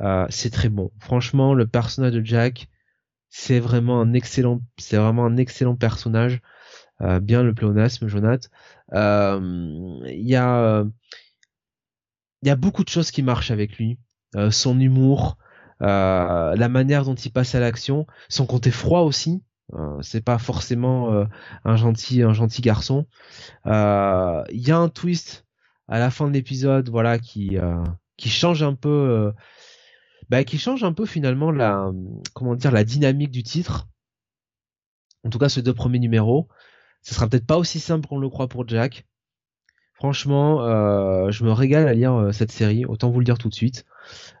euh, 0.00 0.26
c'est 0.30 0.50
très 0.50 0.68
bon. 0.68 0.90
Franchement, 1.00 1.54
le 1.54 1.66
personnage 1.66 2.12
de 2.12 2.24
Jack, 2.24 2.68
c'est 3.28 3.60
vraiment 3.60 4.00
un 4.00 4.12
excellent, 4.12 4.60
c'est 4.78 4.96
vraiment 4.96 5.26
un 5.26 5.36
excellent 5.36 5.76
personnage. 5.76 6.40
Euh, 7.02 7.20
bien 7.20 7.42
le 7.42 7.54
pléonasme, 7.54 8.08
Jonath. 8.08 8.50
Il 8.92 10.28
y 10.28 10.36
a 10.36 10.84
il 12.42 12.48
y 12.48 12.50
a 12.50 12.56
beaucoup 12.56 12.84
de 12.84 12.88
choses 12.88 13.10
qui 13.10 13.22
marchent 13.22 13.50
avec 13.50 13.76
lui. 13.76 13.98
son 14.50 14.78
humour, 14.80 15.38
la 15.80 16.68
manière 16.68 17.04
dont 17.04 17.14
il 17.14 17.32
passe 17.32 17.54
à 17.54 17.60
l'action, 17.60 18.06
son 18.28 18.46
côté 18.46 18.70
froid 18.70 19.00
aussi. 19.00 19.42
Euh, 19.74 20.00
c'est 20.00 20.20
pas 20.20 20.38
forcément 20.38 21.12
euh, 21.12 21.24
un 21.64 21.76
gentil 21.76 22.22
un 22.22 22.32
gentil 22.32 22.62
garçon. 22.62 23.06
Il 23.64 23.72
euh, 23.72 24.44
y 24.50 24.70
a 24.70 24.78
un 24.78 24.88
twist 24.88 25.45
à 25.88 25.98
la 25.98 26.10
fin 26.10 26.28
de 26.28 26.32
l'épisode, 26.32 26.88
voilà, 26.88 27.18
qui 27.18 27.58
qui 28.16 28.28
change 28.30 28.62
un 28.62 28.74
peu, 28.74 29.32
bah, 30.30 30.44
qui 30.44 30.58
change 30.58 30.84
un 30.84 30.92
peu 30.92 31.06
finalement 31.06 31.50
la 31.50 31.90
comment 32.34 32.54
dire 32.54 32.72
la 32.72 32.84
dynamique 32.84 33.30
du 33.30 33.42
titre. 33.42 33.88
En 35.24 35.30
tout 35.30 35.38
cas, 35.38 35.48
ces 35.48 35.62
deux 35.62 35.74
premiers 35.74 35.98
numéros, 35.98 36.48
ce 37.02 37.14
sera 37.14 37.28
peut-être 37.28 37.46
pas 37.46 37.58
aussi 37.58 37.80
simple 37.80 38.06
qu'on 38.08 38.18
le 38.18 38.28
croit 38.28 38.48
pour 38.48 38.66
Jack. 38.68 39.06
Franchement, 39.94 40.60
je 41.30 41.44
me 41.44 41.52
régale 41.52 41.88
à 41.88 41.94
lire 41.94 42.28
cette 42.32 42.52
série, 42.52 42.84
autant 42.84 43.10
vous 43.10 43.20
le 43.20 43.24
dire 43.24 43.38
tout 43.38 43.48
de 43.48 43.54
suite. 43.54 43.84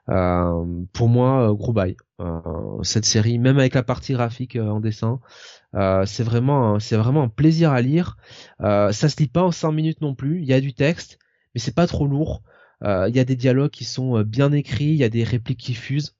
Euh, 0.08 0.84
pour 0.92 1.08
moi, 1.08 1.50
euh, 1.50 1.54
gros 1.54 1.72
bail. 1.72 1.96
Euh, 2.20 2.82
cette 2.82 3.04
série, 3.04 3.38
même 3.38 3.58
avec 3.58 3.74
la 3.74 3.82
partie 3.82 4.12
graphique 4.12 4.56
en 4.56 4.80
dessin, 4.80 5.20
c'est 6.06 6.22
vraiment, 6.22 6.78
c'est 6.80 6.96
vraiment 6.96 7.24
un 7.24 7.28
plaisir 7.28 7.72
à 7.72 7.82
lire. 7.82 8.16
ça 8.60 8.92
se 8.92 9.16
lit 9.18 9.28
pas 9.28 9.42
en 9.42 9.52
5 9.52 9.72
minutes 9.72 10.00
non 10.00 10.14
plus. 10.14 10.40
Il 10.40 10.46
y 10.46 10.52
a 10.52 10.60
du 10.60 10.74
texte, 10.74 11.18
mais 11.56 11.60
c'est 11.60 11.74
pas 11.74 11.86
trop 11.88 12.06
lourd. 12.06 12.42
Il 12.82 13.16
y 13.16 13.18
a 13.18 13.24
des 13.24 13.36
dialogues 13.36 13.70
qui 13.70 13.84
sont 13.84 14.20
bien 14.20 14.52
écrits, 14.52 14.90
il 14.90 14.96
y 14.96 15.04
a 15.04 15.08
des 15.08 15.24
répliques 15.24 15.58
qui 15.58 15.74
fusent. 15.74 16.14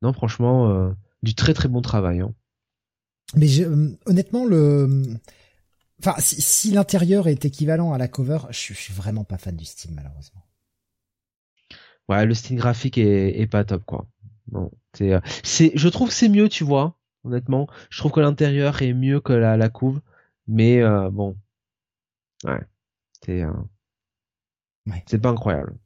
Non, 0.00 0.12
franchement, 0.12 0.94
du 1.24 1.34
très 1.34 1.52
très 1.52 1.68
bon 1.68 1.82
travail. 1.82 2.20
Hein. 2.20 2.32
Mais 3.34 3.48
honnêtement, 4.06 4.46
le, 4.46 5.02
enfin, 6.00 6.14
si, 6.18 6.40
si 6.40 6.70
l'intérieur 6.70 7.26
est 7.26 7.44
équivalent 7.44 7.92
à 7.92 7.98
la 7.98 8.06
cover, 8.06 8.38
je, 8.50 8.74
je 8.74 8.78
suis 8.78 8.94
vraiment 8.94 9.24
pas 9.24 9.38
fan 9.38 9.56
du 9.56 9.64
style 9.64 9.90
malheureusement 9.92 10.46
ouais, 12.08 12.26
le 12.26 12.34
style 12.34 12.56
graphique 12.56 12.98
est, 12.98 13.40
est 13.40 13.46
pas 13.46 13.64
top 13.64 13.84
quoi. 13.84 14.06
Non, 14.52 14.70
c'est, 14.94 15.12
euh, 15.12 15.20
c'est, 15.42 15.72
je 15.74 15.88
trouve 15.88 16.08
que 16.08 16.14
c'est 16.14 16.28
mieux, 16.28 16.48
tu 16.48 16.64
vois. 16.64 16.96
Honnêtement, 17.24 17.66
je 17.90 17.98
trouve 17.98 18.12
que 18.12 18.20
l'intérieur 18.20 18.80
est 18.82 18.94
mieux 18.94 19.20
que 19.20 19.32
la, 19.32 19.56
la 19.56 19.68
couve, 19.68 20.00
mais 20.46 20.80
euh, 20.82 21.10
bon, 21.10 21.36
ouais, 22.44 22.60
c'est, 23.24 23.42
euh, 23.42 23.52
ouais. 24.86 25.02
c'est 25.06 25.20
pas 25.20 25.30
incroyable. 25.30 25.76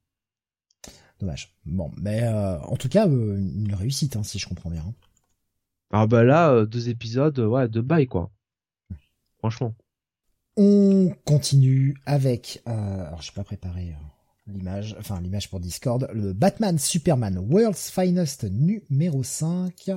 Dommage. 1.18 1.54
Bon, 1.66 1.90
mais 1.96 2.22
euh, 2.22 2.58
en 2.60 2.76
tout 2.76 2.88
cas, 2.88 3.06
euh, 3.06 3.36
une 3.36 3.74
réussite, 3.74 4.16
hein, 4.16 4.22
si 4.22 4.38
je 4.38 4.48
comprends 4.48 4.70
bien. 4.70 4.94
Ah 5.92 6.06
bah 6.06 6.22
là, 6.22 6.64
deux 6.64 6.88
épisodes, 6.88 7.38
ouais, 7.38 7.68
de 7.68 7.80
bail 7.80 8.06
quoi. 8.06 8.30
Franchement. 9.38 9.74
On 10.56 11.14
continue 11.24 11.96
avec. 12.06 12.62
alors, 12.66 13.22
j'ai 13.22 13.32
pas 13.32 13.44
préparé 13.44 13.94
l'image, 14.50 14.96
enfin 14.98 15.20
l'image 15.20 15.48
pour 15.48 15.60
Discord, 15.60 16.08
le 16.12 16.32
Batman 16.32 16.78
Superman 16.78 17.38
World's 17.38 17.90
Finest 17.90 18.44
numéro 18.44 19.22
5, 19.22 19.92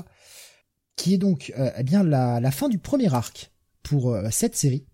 qui 0.96 1.14
est 1.14 1.18
donc 1.18 1.54
euh, 1.58 1.72
eh 1.78 1.84
bien 1.84 2.04
la, 2.04 2.40
la, 2.40 2.52
fin 2.52 2.70
du 2.70 2.78
premier 2.78 3.14
arc 3.14 3.52
pour 3.82 4.12
euh, 4.12 4.28
cette 4.32 4.56
série, 4.56 4.86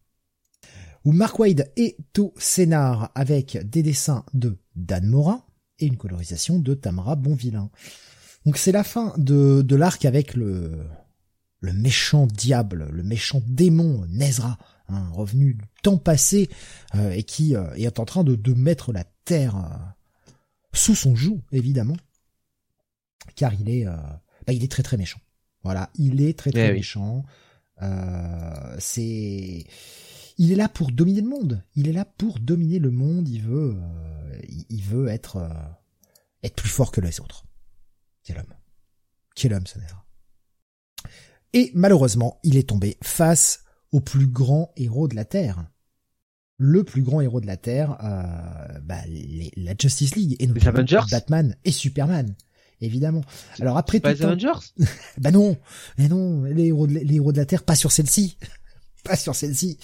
où 1.05 1.11
Mark 1.11 1.37
Wade 1.39 1.71
est 1.75 1.97
au 2.17 2.33
scénar 2.37 3.11
avec 3.15 3.57
des 3.69 3.83
dessins 3.83 4.25
de 4.33 4.57
Dan 4.75 5.07
Mora 5.07 5.45
et 5.79 5.85
une 5.85 5.97
colorisation 5.97 6.59
de 6.59 6.73
Tamara 6.73 7.15
Bonvillain. 7.15 7.69
Donc 8.45 8.57
c'est 8.57 8.71
la 8.71 8.83
fin 8.83 9.13
de, 9.17 9.61
de 9.61 9.75
l'arc 9.75 10.03
avec 10.05 10.33
le, 10.33 10.85
le 11.59 11.73
méchant 11.73 12.27
diable, 12.27 12.89
le 12.91 13.03
méchant 13.03 13.41
démon 13.47 14.05
Nezra, 14.09 14.57
hein, 14.87 15.09
revenu 15.13 15.53
du 15.55 15.65
temps 15.83 15.97
passé 15.97 16.49
euh, 16.95 17.11
et 17.11 17.23
qui 17.23 17.53
est 17.53 17.99
en 17.99 18.05
train 18.05 18.23
de, 18.23 18.35
de 18.35 18.53
mettre 18.53 18.91
la 18.91 19.03
terre 19.25 19.55
euh, 19.57 20.31
sous 20.73 20.95
son 20.95 21.15
joug, 21.15 21.41
évidemment, 21.51 21.97
car 23.35 23.53
il 23.53 23.69
est, 23.69 23.87
euh, 23.87 23.95
bah, 24.45 24.53
il 24.53 24.63
est 24.63 24.71
très 24.71 24.83
très 24.83 24.97
méchant. 24.97 25.19
Voilà, 25.63 25.89
il 25.95 26.21
est 26.21 26.37
très 26.37 26.51
très 26.51 26.69
eh 26.69 26.73
méchant. 26.73 27.25
Euh, 27.81 28.75
c'est, 28.79 29.65
il 30.39 30.51
est 30.51 30.55
là 30.55 30.67
pour 30.67 30.91
dominer 30.91 31.21
le 31.21 31.29
monde. 31.29 31.63
Il 31.75 31.87
est 31.87 31.93
là 31.93 32.05
pour 32.05 32.39
dominer 32.39 32.79
le 32.79 32.89
monde. 32.89 33.29
Il 33.29 33.43
veut, 33.43 33.75
il 34.69 34.81
veut 34.81 35.07
être, 35.09 35.37
être 36.41 36.55
plus 36.55 36.69
fort 36.69 36.91
que 36.91 37.01
les 37.01 37.19
autres. 37.19 37.45
Quel 38.23 38.39
homme, 38.39 38.53
quel 39.35 39.53
homme, 39.53 39.67
ce 39.67 39.77
n'est 39.77 39.85
Et 41.53 41.71
malheureusement, 41.75 42.39
il 42.43 42.57
est 42.57 42.69
tombé 42.69 42.97
face 43.03 43.65
au 43.91 43.99
plus 43.99 44.27
grand 44.27 44.71
héros 44.75 45.07
de 45.07 45.15
la 45.15 45.25
Terre 45.25 45.69
le 46.59 46.83
plus 46.83 47.01
grand 47.01 47.21
héros 47.21 47.39
de 47.39 47.47
la 47.47 47.57
Terre, 47.57 47.97
euh, 48.03 48.79
bah, 48.83 48.99
la 49.55 49.73
Justice 49.79 50.15
League 50.15 50.35
et 50.39 50.45
notamment 50.45 50.83
Batman 51.09 51.55
et 51.63 51.71
Superman, 51.71 52.35
évidemment. 52.81 53.21
Alors 53.61 53.77
après 53.77 54.01
pas 54.01 54.11
les 54.11 54.21
Avengers? 54.21 54.59
Bah 55.17 55.31
non, 55.31 55.57
mais 55.97 56.09
non, 56.09 56.43
les 56.43 56.65
héros 56.65 56.85
de, 56.85 56.93
les 56.93 57.15
héros 57.15 57.31
de 57.31 57.37
la 57.37 57.45
Terre, 57.45 57.63
pas 57.63 57.75
sur 57.75 57.93
celle-ci, 57.93 58.37
pas 59.09 59.15
sur 59.15 59.35
celle-ci. 59.35 59.77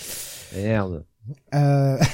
Merde. 0.55 1.03
Euh... 1.53 1.97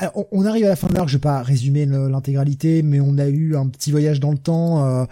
Alors, 0.00 0.26
on 0.30 0.44
arrive 0.44 0.64
à 0.64 0.68
la 0.68 0.76
fin 0.76 0.88
de 0.88 0.94
l'arc, 0.94 1.08
je 1.08 1.16
vais 1.16 1.20
pas 1.20 1.42
résumer 1.42 1.86
l'intégralité, 1.86 2.82
mais 2.82 3.00
on 3.00 3.18
a 3.18 3.26
eu 3.26 3.56
un 3.56 3.66
petit 3.68 3.90
voyage 3.90 4.20
dans 4.20 4.30
le 4.30 4.38
temps, 4.38 4.84
euh, 4.84 5.04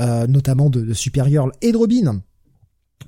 euh, 0.00 0.26
notamment 0.26 0.68
de, 0.68 0.80
de 0.80 0.94
Supergirl 0.94 1.52
et 1.62 1.70
de 1.70 1.76
Robin 1.76 2.22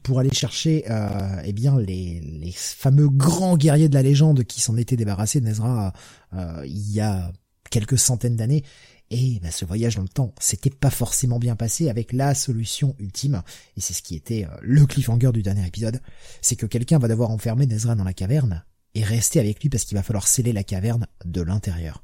pour 0.03 0.21
aller 0.21 0.33
chercher 0.33 0.85
euh, 0.91 1.09
eh 1.45 1.53
bien 1.53 1.79
les, 1.79 2.21
les, 2.21 2.53
fameux 2.53 3.09
grands 3.09 3.57
guerriers 3.57 3.89
de 3.89 3.95
la 3.95 4.03
légende 4.03 4.45
qui 4.45 4.61
s'en 4.61 4.77
étaient 4.77 4.97
débarrassés 4.97 5.41
de 5.41 5.47
Nezra 5.47 5.93
euh, 6.35 6.63
il 6.65 6.93
y 6.93 7.01
a 7.01 7.33
quelques 7.71 7.99
centaines 7.99 8.37
d'années. 8.37 8.65
Et 9.11 9.41
bah, 9.43 9.51
ce 9.51 9.65
voyage 9.65 9.97
dans 9.97 10.03
le 10.03 10.09
temps, 10.09 10.35
s'était 10.39 10.71
pas 10.71 10.91
forcément 10.91 11.39
bien 11.39 11.57
passé 11.57 11.89
avec 11.89 12.13
la 12.13 12.35
solution 12.35 12.95
ultime. 12.99 13.43
Et 13.77 13.81
c'est 13.81 13.95
ce 13.95 14.03
qui 14.03 14.15
était 14.15 14.45
euh, 14.45 14.57
le 14.61 14.85
cliffhanger 14.87 15.33
du 15.33 15.43
dernier 15.43 15.67
épisode. 15.67 16.01
C'est 16.43 16.57
que 16.57 16.67
quelqu'un 16.67 16.99
va 16.99 17.09
devoir 17.09 17.31
enfermer 17.31 17.67
Nezra 17.67 17.95
dans 17.95 18.05
la 18.05 18.13
caverne 18.13 18.65
et 18.95 19.03
rester 19.03 19.41
avec 19.41 19.63
lui 19.63 19.71
parce 19.71 19.85
qu'il 19.85 19.97
va 19.97 20.03
falloir 20.03 20.29
sceller 20.29 20.53
la 20.53 20.65
caverne 20.65 21.07
de 21.25 21.41
l'intérieur. 21.41 22.03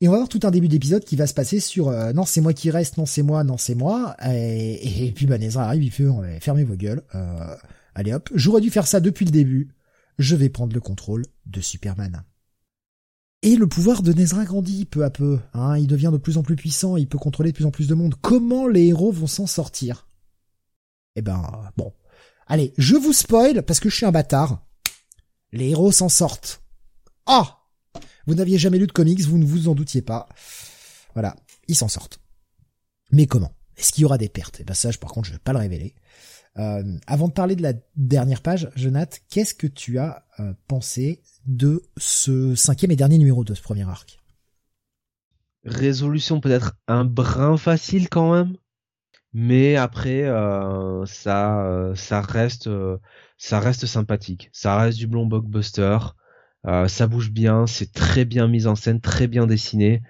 Et 0.00 0.08
on 0.08 0.10
va 0.10 0.18
voir 0.18 0.28
tout 0.28 0.40
un 0.42 0.50
début 0.50 0.68
d'épisode 0.68 1.04
qui 1.04 1.16
va 1.16 1.26
se 1.26 1.34
passer 1.34 1.60
sur 1.60 1.88
euh, 1.88 2.12
non 2.12 2.24
c'est 2.24 2.40
moi 2.40 2.52
qui 2.52 2.70
reste, 2.70 2.98
non 2.98 3.06
c'est 3.06 3.22
moi, 3.22 3.42
non 3.44 3.56
c'est 3.56 3.74
moi. 3.74 4.16
Et, 4.26 5.12
puis 5.14 5.26
bah 5.26 5.36
arrive, 5.56 5.82
il 5.82 5.90
fait 5.90 6.04
fermez 6.40 6.64
vos 6.64 6.76
gueules. 6.76 7.02
Euh, 7.14 7.56
allez 7.94 8.12
hop, 8.12 8.28
j'aurais 8.34 8.60
dû 8.60 8.70
faire 8.70 8.86
ça 8.86 9.00
depuis 9.00 9.24
le 9.24 9.30
début. 9.30 9.70
Je 10.18 10.36
vais 10.36 10.48
prendre 10.48 10.74
le 10.74 10.80
contrôle 10.80 11.24
de 11.46 11.60
Superman. 11.60 12.22
Et 13.44 13.56
le 13.56 13.66
pouvoir 13.66 14.02
de 14.02 14.14
Nezra 14.14 14.46
grandit 14.46 14.86
peu 14.86 15.04
à 15.04 15.10
peu. 15.10 15.38
Hein, 15.52 15.76
il 15.76 15.86
devient 15.86 16.08
de 16.10 16.16
plus 16.16 16.38
en 16.38 16.42
plus 16.42 16.56
puissant, 16.56 16.96
il 16.96 17.06
peut 17.06 17.18
contrôler 17.18 17.50
de 17.50 17.54
plus 17.54 17.66
en 17.66 17.70
plus 17.70 17.86
de 17.86 17.94
monde. 17.94 18.14
Comment 18.22 18.66
les 18.66 18.86
héros 18.86 19.12
vont 19.12 19.26
s'en 19.26 19.46
sortir? 19.46 20.08
Eh 21.14 21.20
ben 21.20 21.70
bon. 21.76 21.92
Allez, 22.46 22.72
je 22.78 22.96
vous 22.96 23.12
spoil 23.12 23.62
parce 23.62 23.80
que 23.80 23.90
je 23.90 23.96
suis 23.96 24.06
un 24.06 24.12
bâtard. 24.12 24.64
Les 25.52 25.68
héros 25.68 25.92
s'en 25.92 26.08
sortent. 26.08 26.62
Ah 27.26 27.60
vous 28.26 28.34
n'aviez 28.34 28.56
jamais 28.56 28.78
lu 28.78 28.86
de 28.86 28.92
comics, 28.92 29.20
vous 29.20 29.36
ne 29.36 29.44
vous 29.44 29.68
en 29.68 29.74
doutiez 29.74 30.00
pas. 30.00 30.26
Voilà, 31.12 31.36
ils 31.68 31.76
s'en 31.76 31.88
sortent. 31.88 32.20
Mais 33.12 33.26
comment? 33.26 33.52
Est-ce 33.76 33.92
qu'il 33.92 34.02
y 34.02 34.04
aura 34.06 34.16
des 34.16 34.30
pertes? 34.30 34.60
Eh 34.60 34.64
ben 34.64 34.72
ça, 34.72 34.88
par 34.98 35.12
contre, 35.12 35.28
je 35.28 35.34
vais 35.34 35.38
pas 35.38 35.52
le 35.52 35.58
révéler. 35.58 35.94
Euh, 36.58 36.82
avant 37.06 37.28
de 37.28 37.32
parler 37.32 37.56
de 37.56 37.62
la 37.62 37.72
dernière 37.96 38.40
page, 38.40 38.70
Jonathan, 38.76 39.16
qu'est-ce 39.28 39.54
que 39.54 39.66
tu 39.66 39.98
as 39.98 40.24
euh, 40.38 40.52
pensé 40.68 41.22
de 41.46 41.82
ce 41.96 42.54
cinquième 42.54 42.92
et 42.92 42.96
dernier 42.96 43.18
numéro 43.18 43.42
de 43.44 43.54
ce 43.54 43.62
premier 43.62 43.88
arc? 43.88 44.20
Résolution 45.64 46.40
peut-être 46.40 46.74
un 46.86 47.04
brin 47.04 47.56
facile 47.56 48.08
quand 48.08 48.32
même, 48.34 48.56
mais 49.32 49.76
après 49.76 50.22
euh, 50.24 51.04
ça 51.06 51.92
ça 51.94 52.20
reste 52.20 52.68
ça 53.38 53.60
reste 53.60 53.86
sympathique, 53.86 54.50
ça 54.52 54.76
reste 54.76 54.98
du 54.98 55.06
blond 55.06 55.26
blockbuster. 55.26 55.98
Ça 56.86 57.06
bouge 57.06 57.30
bien, 57.30 57.66
c'est 57.66 57.92
très 57.92 58.24
bien 58.24 58.46
mis 58.48 58.66
en 58.66 58.74
scène, 58.74 59.00
très 59.00 59.26
bien 59.26 59.46
dessiné. 59.46 60.02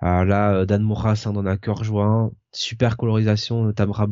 Là, 0.00 0.66
Dan 0.66 0.82
Mora 0.82 1.14
ça 1.14 1.30
donne 1.30 1.48
un 1.48 1.56
cœur 1.56 1.84
joint, 1.84 2.32
super 2.50 2.96
colorisation 2.96 3.64
de 3.64 3.72
Tamra. 3.72 4.06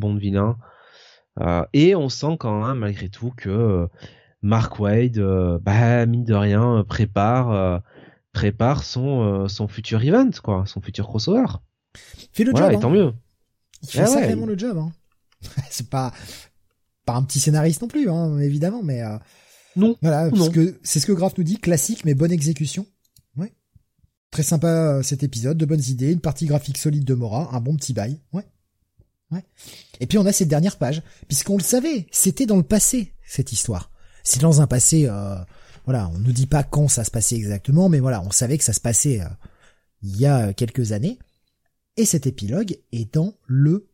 Et 1.73 1.95
on 1.95 2.09
sent 2.09 2.37
quand 2.39 2.67
même 2.67 2.79
malgré 2.79 3.09
tout 3.09 3.31
que 3.35 3.87
Mark 4.41 4.79
Wade, 4.79 5.19
bah, 5.61 6.05
mine 6.05 6.23
de 6.23 6.33
rien, 6.33 6.85
prépare 6.87 7.81
prépare 8.33 8.83
son 8.83 9.47
son 9.47 9.67
futur 9.67 10.03
event 10.03 10.31
quoi, 10.43 10.63
son 10.65 10.81
futur 10.81 11.07
crossover. 11.07 11.45
Fait 12.33 12.43
le 12.43 12.55
job. 12.55 12.71
Et 12.71 12.75
hein. 12.75 12.79
tant 12.79 12.89
mieux. 12.89 13.13
Il 13.83 13.89
fait 13.89 14.05
sacrément 14.05 14.45
le 14.45 14.57
job. 14.57 14.77
Hein. 14.77 14.91
c'est 15.69 15.89
pas 15.89 16.13
pas 17.05 17.13
un 17.13 17.23
petit 17.23 17.39
scénariste 17.39 17.81
non 17.81 17.87
plus, 17.87 18.09
hein, 18.09 18.39
évidemment, 18.39 18.83
mais 18.83 19.01
non. 19.75 19.97
Voilà, 20.01 20.29
non. 20.29 20.37
parce 20.37 20.49
que 20.49 20.79
c'est 20.83 20.99
ce 20.99 21.05
que 21.05 21.11
Graf 21.11 21.37
nous 21.37 21.43
dit, 21.43 21.57
classique 21.57 22.05
mais 22.05 22.13
bonne 22.13 22.31
exécution. 22.31 22.85
Ouais. 23.37 23.53
Très 24.31 24.43
sympa 24.43 25.01
cet 25.03 25.23
épisode, 25.23 25.57
de 25.57 25.65
bonnes 25.65 25.83
idées, 25.87 26.11
une 26.11 26.19
partie 26.19 26.45
graphique 26.45 26.77
solide 26.77 27.05
de 27.05 27.13
Mora, 27.13 27.49
un 27.55 27.61
bon 27.61 27.75
petit 27.75 27.93
bail. 27.93 28.19
Ouais. 28.33 28.45
Ouais. 29.31 29.45
Et 29.99 30.07
puis 30.07 30.17
on 30.17 30.25
a 30.25 30.33
cette 30.33 30.47
dernière 30.47 30.77
page, 30.77 31.01
puisqu'on 31.27 31.57
le 31.57 31.63
savait, 31.63 32.07
c'était 32.11 32.45
dans 32.45 32.57
le 32.57 32.63
passé 32.63 33.13
cette 33.25 33.51
histoire. 33.51 33.91
C'est 34.23 34.41
dans 34.41 34.61
un 34.61 34.67
passé, 34.67 35.07
euh, 35.07 35.37
voilà, 35.85 36.09
on 36.09 36.19
nous 36.19 36.31
dit 36.31 36.47
pas 36.47 36.63
quand 36.63 36.87
ça 36.87 37.03
se 37.03 37.11
passait 37.11 37.35
exactement, 37.35 37.89
mais 37.89 37.99
voilà, 37.99 38.21
on 38.21 38.31
savait 38.31 38.57
que 38.57 38.63
ça 38.63 38.73
se 38.73 38.81
passait 38.81 39.21
euh, 39.21 39.29
il 40.01 40.17
y 40.17 40.25
a 40.25 40.53
quelques 40.53 40.91
années. 40.91 41.17
Et 41.97 42.05
cet 42.05 42.27
épilogue 42.27 42.77
est 42.91 43.13
dans 43.13 43.35
le 43.47 43.89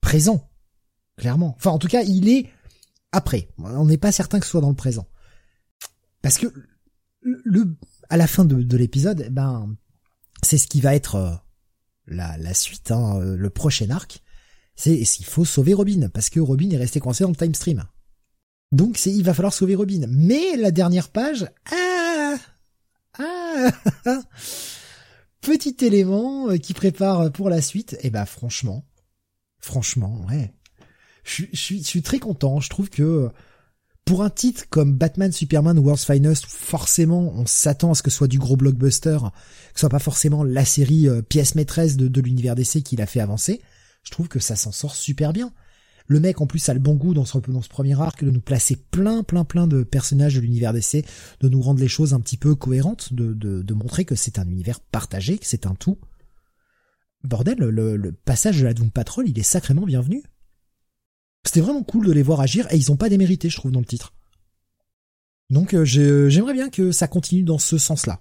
présent, 0.00 0.48
clairement. 1.16 1.54
Enfin, 1.56 1.70
en 1.70 1.78
tout 1.78 1.88
cas, 1.88 2.02
il 2.02 2.28
est 2.28 2.46
après. 3.12 3.48
On 3.58 3.84
n'est 3.84 3.98
pas 3.98 4.12
certain 4.12 4.40
que 4.40 4.46
ce 4.46 4.52
soit 4.52 4.60
dans 4.60 4.70
le 4.70 4.74
présent. 4.74 5.06
Parce 6.22 6.38
que 6.38 6.46
le, 7.22 7.76
à 8.08 8.16
la 8.16 8.26
fin 8.26 8.44
de, 8.44 8.62
de 8.62 8.76
l'épisode, 8.76 9.24
eh 9.26 9.30
ben, 9.30 9.76
c'est 10.42 10.58
ce 10.58 10.66
qui 10.66 10.80
va 10.80 10.94
être 10.94 11.14
euh, 11.16 11.34
la, 12.06 12.36
la 12.38 12.54
suite, 12.54 12.90
hein, 12.90 13.18
euh, 13.20 13.36
le 13.36 13.50
prochain 13.50 13.90
arc. 13.90 14.22
C'est 14.80 15.04
s'il 15.04 15.26
faut 15.26 15.44
sauver 15.44 15.74
Robin, 15.74 16.08
parce 16.08 16.30
que 16.30 16.40
Robin 16.40 16.70
est 16.70 16.78
resté 16.78 17.00
coincé 17.00 17.22
dans 17.22 17.28
le 17.28 17.36
time 17.36 17.54
stream. 17.54 17.84
Donc 18.72 18.96
c'est 18.96 19.12
il 19.12 19.22
va 19.22 19.34
falloir 19.34 19.52
sauver 19.52 19.74
Robin. 19.74 20.06
Mais 20.08 20.56
la 20.56 20.70
dernière 20.70 21.10
page, 21.10 21.46
ah, 21.70 22.36
ah, 23.18 23.70
petit 25.42 25.76
élément 25.84 26.48
euh, 26.48 26.56
qui 26.56 26.72
prépare 26.72 27.30
pour 27.30 27.50
la 27.50 27.60
suite. 27.60 27.92
Et 28.00 28.06
eh 28.06 28.10
ben 28.10 28.24
franchement, 28.24 28.86
franchement, 29.58 30.24
ouais, 30.30 30.54
je, 31.24 31.44
suis, 31.52 32.00
très 32.00 32.18
content. 32.18 32.58
Je 32.60 32.70
trouve 32.70 32.88
que 32.88 33.28
pour 34.06 34.22
un 34.22 34.30
titre 34.30 34.64
comme 34.70 34.94
Batman, 34.94 35.30
Superman 35.30 35.78
World's 35.78 36.06
Finest, 36.06 36.46
forcément, 36.46 37.34
on 37.34 37.44
s'attend 37.44 37.90
à 37.90 37.94
ce 37.94 38.02
que 38.02 38.08
ce 38.08 38.16
soit 38.16 38.28
du 38.28 38.38
gros 38.38 38.56
blockbuster, 38.56 39.18
que 39.18 39.74
ce 39.74 39.80
soit 39.80 39.90
pas 39.90 39.98
forcément 39.98 40.42
la 40.42 40.64
série 40.64 41.06
euh, 41.06 41.20
pièce 41.20 41.54
maîtresse 41.54 41.98
de, 41.98 42.08
de 42.08 42.20
l'univers 42.22 42.54
DC 42.54 42.82
qui 42.82 42.96
l'a 42.96 43.04
fait 43.04 43.20
avancer. 43.20 43.60
Je 44.02 44.10
trouve 44.10 44.28
que 44.28 44.38
ça 44.38 44.56
s'en 44.56 44.72
sort 44.72 44.94
super 44.94 45.32
bien. 45.32 45.52
Le 46.06 46.18
mec, 46.18 46.40
en 46.40 46.46
plus, 46.46 46.68
a 46.68 46.74
le 46.74 46.80
bon 46.80 46.94
goût 46.94 47.14
dans 47.14 47.24
ce, 47.24 47.38
premier 47.68 48.00
arc 48.00 48.24
de 48.24 48.30
nous 48.30 48.40
placer 48.40 48.74
plein, 48.74 49.22
plein, 49.22 49.44
plein 49.44 49.68
de 49.68 49.84
personnages 49.84 50.34
de 50.34 50.40
l'univers 50.40 50.72
DC, 50.72 51.04
de 51.40 51.48
nous 51.48 51.62
rendre 51.62 51.80
les 51.80 51.88
choses 51.88 52.14
un 52.14 52.20
petit 52.20 52.36
peu 52.36 52.56
cohérentes, 52.56 53.12
de, 53.12 53.74
montrer 53.74 54.04
que 54.04 54.16
c'est 54.16 54.38
un 54.38 54.48
univers 54.48 54.80
partagé, 54.80 55.38
que 55.38 55.46
c'est 55.46 55.66
un 55.66 55.74
tout. 55.74 55.98
Bordel, 57.22 57.58
le, 57.58 58.12
passage 58.12 58.58
de 58.58 58.64
la 58.64 58.74
Doom 58.74 58.90
Patrol, 58.90 59.28
il 59.28 59.38
est 59.38 59.44
sacrément 59.44 59.86
bienvenu. 59.86 60.24
C'était 61.44 61.60
vraiment 61.60 61.82
cool 61.82 62.06
de 62.06 62.12
les 62.12 62.22
voir 62.22 62.40
agir 62.40 62.66
et 62.72 62.76
ils 62.76 62.90
ont 62.90 62.96
pas 62.96 63.08
démérité, 63.08 63.48
je 63.48 63.56
trouve, 63.56 63.72
dans 63.72 63.80
le 63.80 63.86
titre. 63.86 64.12
Donc 65.48 65.74
euh, 65.74 65.84
j'aimerais 65.84 66.54
bien 66.54 66.70
que 66.70 66.92
ça 66.92 67.08
continue 67.08 67.42
dans 67.42 67.58
ce 67.58 67.78
sens-là. 67.78 68.20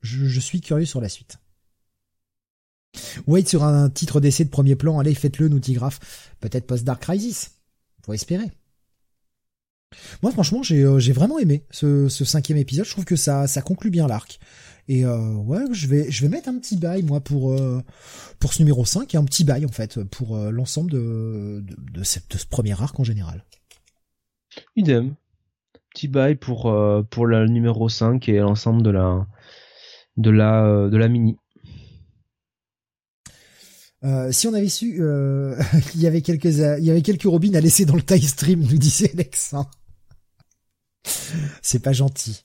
Je, 0.00 0.40
suis 0.40 0.60
curieux 0.60 0.86
sur 0.86 1.00
la 1.00 1.08
suite. 1.08 1.38
Wait 3.26 3.48
sur 3.48 3.64
un 3.64 3.90
titre 3.90 4.20
d'essai 4.20 4.44
de 4.44 4.50
premier 4.50 4.76
plan, 4.76 4.98
allez, 4.98 5.14
faites-le, 5.14 5.48
Noutigraph. 5.48 6.00
Peut-être 6.40 6.66
post-Dark 6.66 7.02
Crisis. 7.02 7.52
Faut 8.04 8.12
espérer. 8.12 8.50
Moi, 10.22 10.32
franchement, 10.32 10.62
j'ai 10.62 10.84
euh, 10.84 10.98
vraiment 11.12 11.38
aimé 11.38 11.64
ce, 11.70 12.08
ce, 12.08 12.24
cinquième 12.24 12.58
épisode. 12.58 12.84
Je 12.84 12.90
trouve 12.90 13.04
que 13.04 13.16
ça, 13.16 13.46
ça 13.46 13.62
conclut 13.62 13.90
bien 13.90 14.06
l'arc. 14.06 14.38
Et 14.88 15.04
euh, 15.04 15.34
ouais, 15.34 15.62
je 15.72 15.86
vais 15.86 16.10
je 16.10 16.22
vais 16.22 16.28
mettre 16.28 16.48
un 16.48 16.58
petit 16.58 16.76
bail 16.76 17.02
moi 17.02 17.20
pour 17.20 17.52
euh, 17.52 17.82
pour 18.38 18.54
ce 18.54 18.62
numéro 18.62 18.86
5 18.86 19.14
et 19.14 19.18
un 19.18 19.24
petit 19.24 19.44
bail 19.44 19.66
en 19.66 19.70
fait 19.70 20.02
pour 20.04 20.38
l'ensemble 20.38 20.90
de 20.90 21.62
de, 21.92 22.02
ce 22.02 22.18
premier 22.48 22.72
arc 22.72 22.98
en 22.98 23.04
général. 23.04 23.44
Idem. 24.76 25.14
Petit 25.92 26.08
bail 26.08 26.36
pour 26.36 26.74
pour 27.10 27.26
le 27.26 27.46
numéro 27.48 27.90
5 27.90 28.26
et 28.30 28.38
l'ensemble 28.38 28.82
de 28.82 28.88
la 28.88 29.26
de 30.16 30.30
la 30.30 30.88
de 30.88 30.96
la 30.96 31.08
mini. 31.08 31.36
Euh, 34.04 34.30
si 34.30 34.46
on 34.46 34.54
avait 34.54 34.68
su 34.68 34.98
euh, 35.00 35.60
qu'il 35.90 36.00
y 36.00 36.06
avait 36.06 36.22
quelques 36.22 36.44
il 36.44 36.84
y 36.84 36.90
avait 36.90 37.02
quelques 37.02 37.24
robines 37.24 37.56
à 37.56 37.60
laisser 37.60 37.84
dans 37.84 37.96
le 37.96 38.02
tie 38.02 38.20
stream, 38.26 38.60
nous 38.60 38.78
disait 38.78 39.10
Alex. 39.12 39.54
C'est 41.62 41.80
pas 41.80 41.92
gentil. 41.92 42.44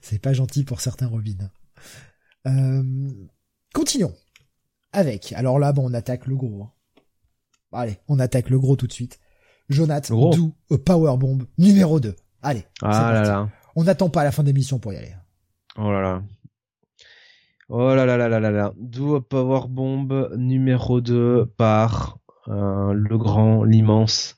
C'est 0.00 0.20
pas 0.20 0.32
gentil 0.32 0.64
pour 0.64 0.80
certains 0.80 1.06
Robin. 1.06 1.50
Euh, 2.46 3.10
continuons 3.72 4.14
avec. 4.92 5.32
Alors 5.32 5.58
là, 5.58 5.72
bon, 5.72 5.90
on 5.90 5.94
attaque 5.94 6.26
le 6.26 6.36
gros. 6.36 6.62
Hein. 6.62 6.70
Allez, 7.72 7.98
on 8.08 8.18
attaque 8.20 8.50
le 8.50 8.58
gros 8.58 8.76
tout 8.76 8.86
de 8.86 8.92
suite. 8.92 9.18
Jonathan, 9.68 10.30
do 10.30 10.52
a 10.70 10.78
power 10.78 11.16
bomb 11.16 11.46
numéro 11.58 11.98
2. 11.98 12.14
Allez. 12.42 12.64
Ah 12.82 13.12
là 13.12 13.22
là. 13.22 13.48
On 13.76 13.84
n'attend 13.84 14.10
pas 14.10 14.20
à 14.20 14.24
la 14.24 14.30
fin 14.30 14.42
de 14.42 14.48
l'émission 14.48 14.78
pour 14.78 14.92
y 14.92 14.96
aller. 14.96 15.14
Oh 15.76 15.90
là 15.90 16.00
là. 16.00 16.22
Oh 17.68 17.94
là 17.94 18.04
là 18.04 18.16
là 18.16 18.28
là 18.28 18.40
là 18.40 18.50
là. 18.50 18.72
Do 18.76 19.16
a 19.16 19.20
power 19.20 19.62
bomb 19.68 20.30
numéro 20.36 21.00
2 21.00 21.46
par 21.56 22.18
euh, 22.48 22.92
le 22.92 23.16
grand, 23.16 23.64
l'immense 23.64 24.36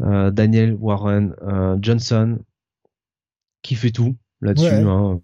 euh, 0.00 0.30
Daniel 0.30 0.74
Warren 0.74 1.34
euh, 1.42 1.78
Johnson 1.80 2.38
qui 3.62 3.74
fait 3.74 3.90
tout 3.90 4.16
là-dessus. 4.40 4.66
Ouais. 4.66 4.82
Hein. 4.82 5.20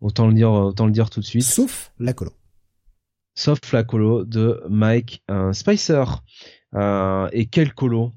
Autant 0.00 0.28
le 0.28 0.34
dire, 0.34 0.52
autant 0.52 0.86
le 0.86 0.92
dire 0.92 1.10
tout 1.10 1.20
de 1.20 1.24
suite. 1.24 1.42
Sauf 1.42 1.92
la 1.98 2.12
colo. 2.12 2.32
Sauf 3.34 3.58
la 3.72 3.82
colo 3.82 4.24
de 4.24 4.62
Mike 4.68 5.24
Spicer. 5.52 6.04
Et 7.32 7.46
quel 7.50 7.74
colo, 7.74 8.12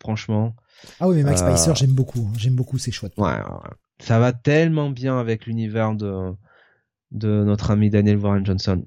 franchement. 0.00 0.56
Ah 1.00 1.08
oui, 1.08 1.16
mais 1.16 1.24
Mike 1.24 1.38
Spicer, 1.38 1.74
j'aime 1.74 1.92
beaucoup. 1.92 2.20
Hein. 2.20 2.32
J'aime 2.36 2.54
beaucoup 2.54 2.78
ses 2.78 2.90
choix. 2.90 3.10
Ouais, 3.16 3.26
ouais, 3.26 3.70
ça 4.00 4.18
va 4.18 4.32
tellement 4.32 4.90
bien 4.90 5.18
avec 5.18 5.46
l'univers 5.46 5.94
de 5.94 6.32
de 7.10 7.44
notre 7.44 7.70
ami 7.70 7.90
Daniel 7.90 8.18
Warren 8.18 8.44
Johnson. 8.44 8.84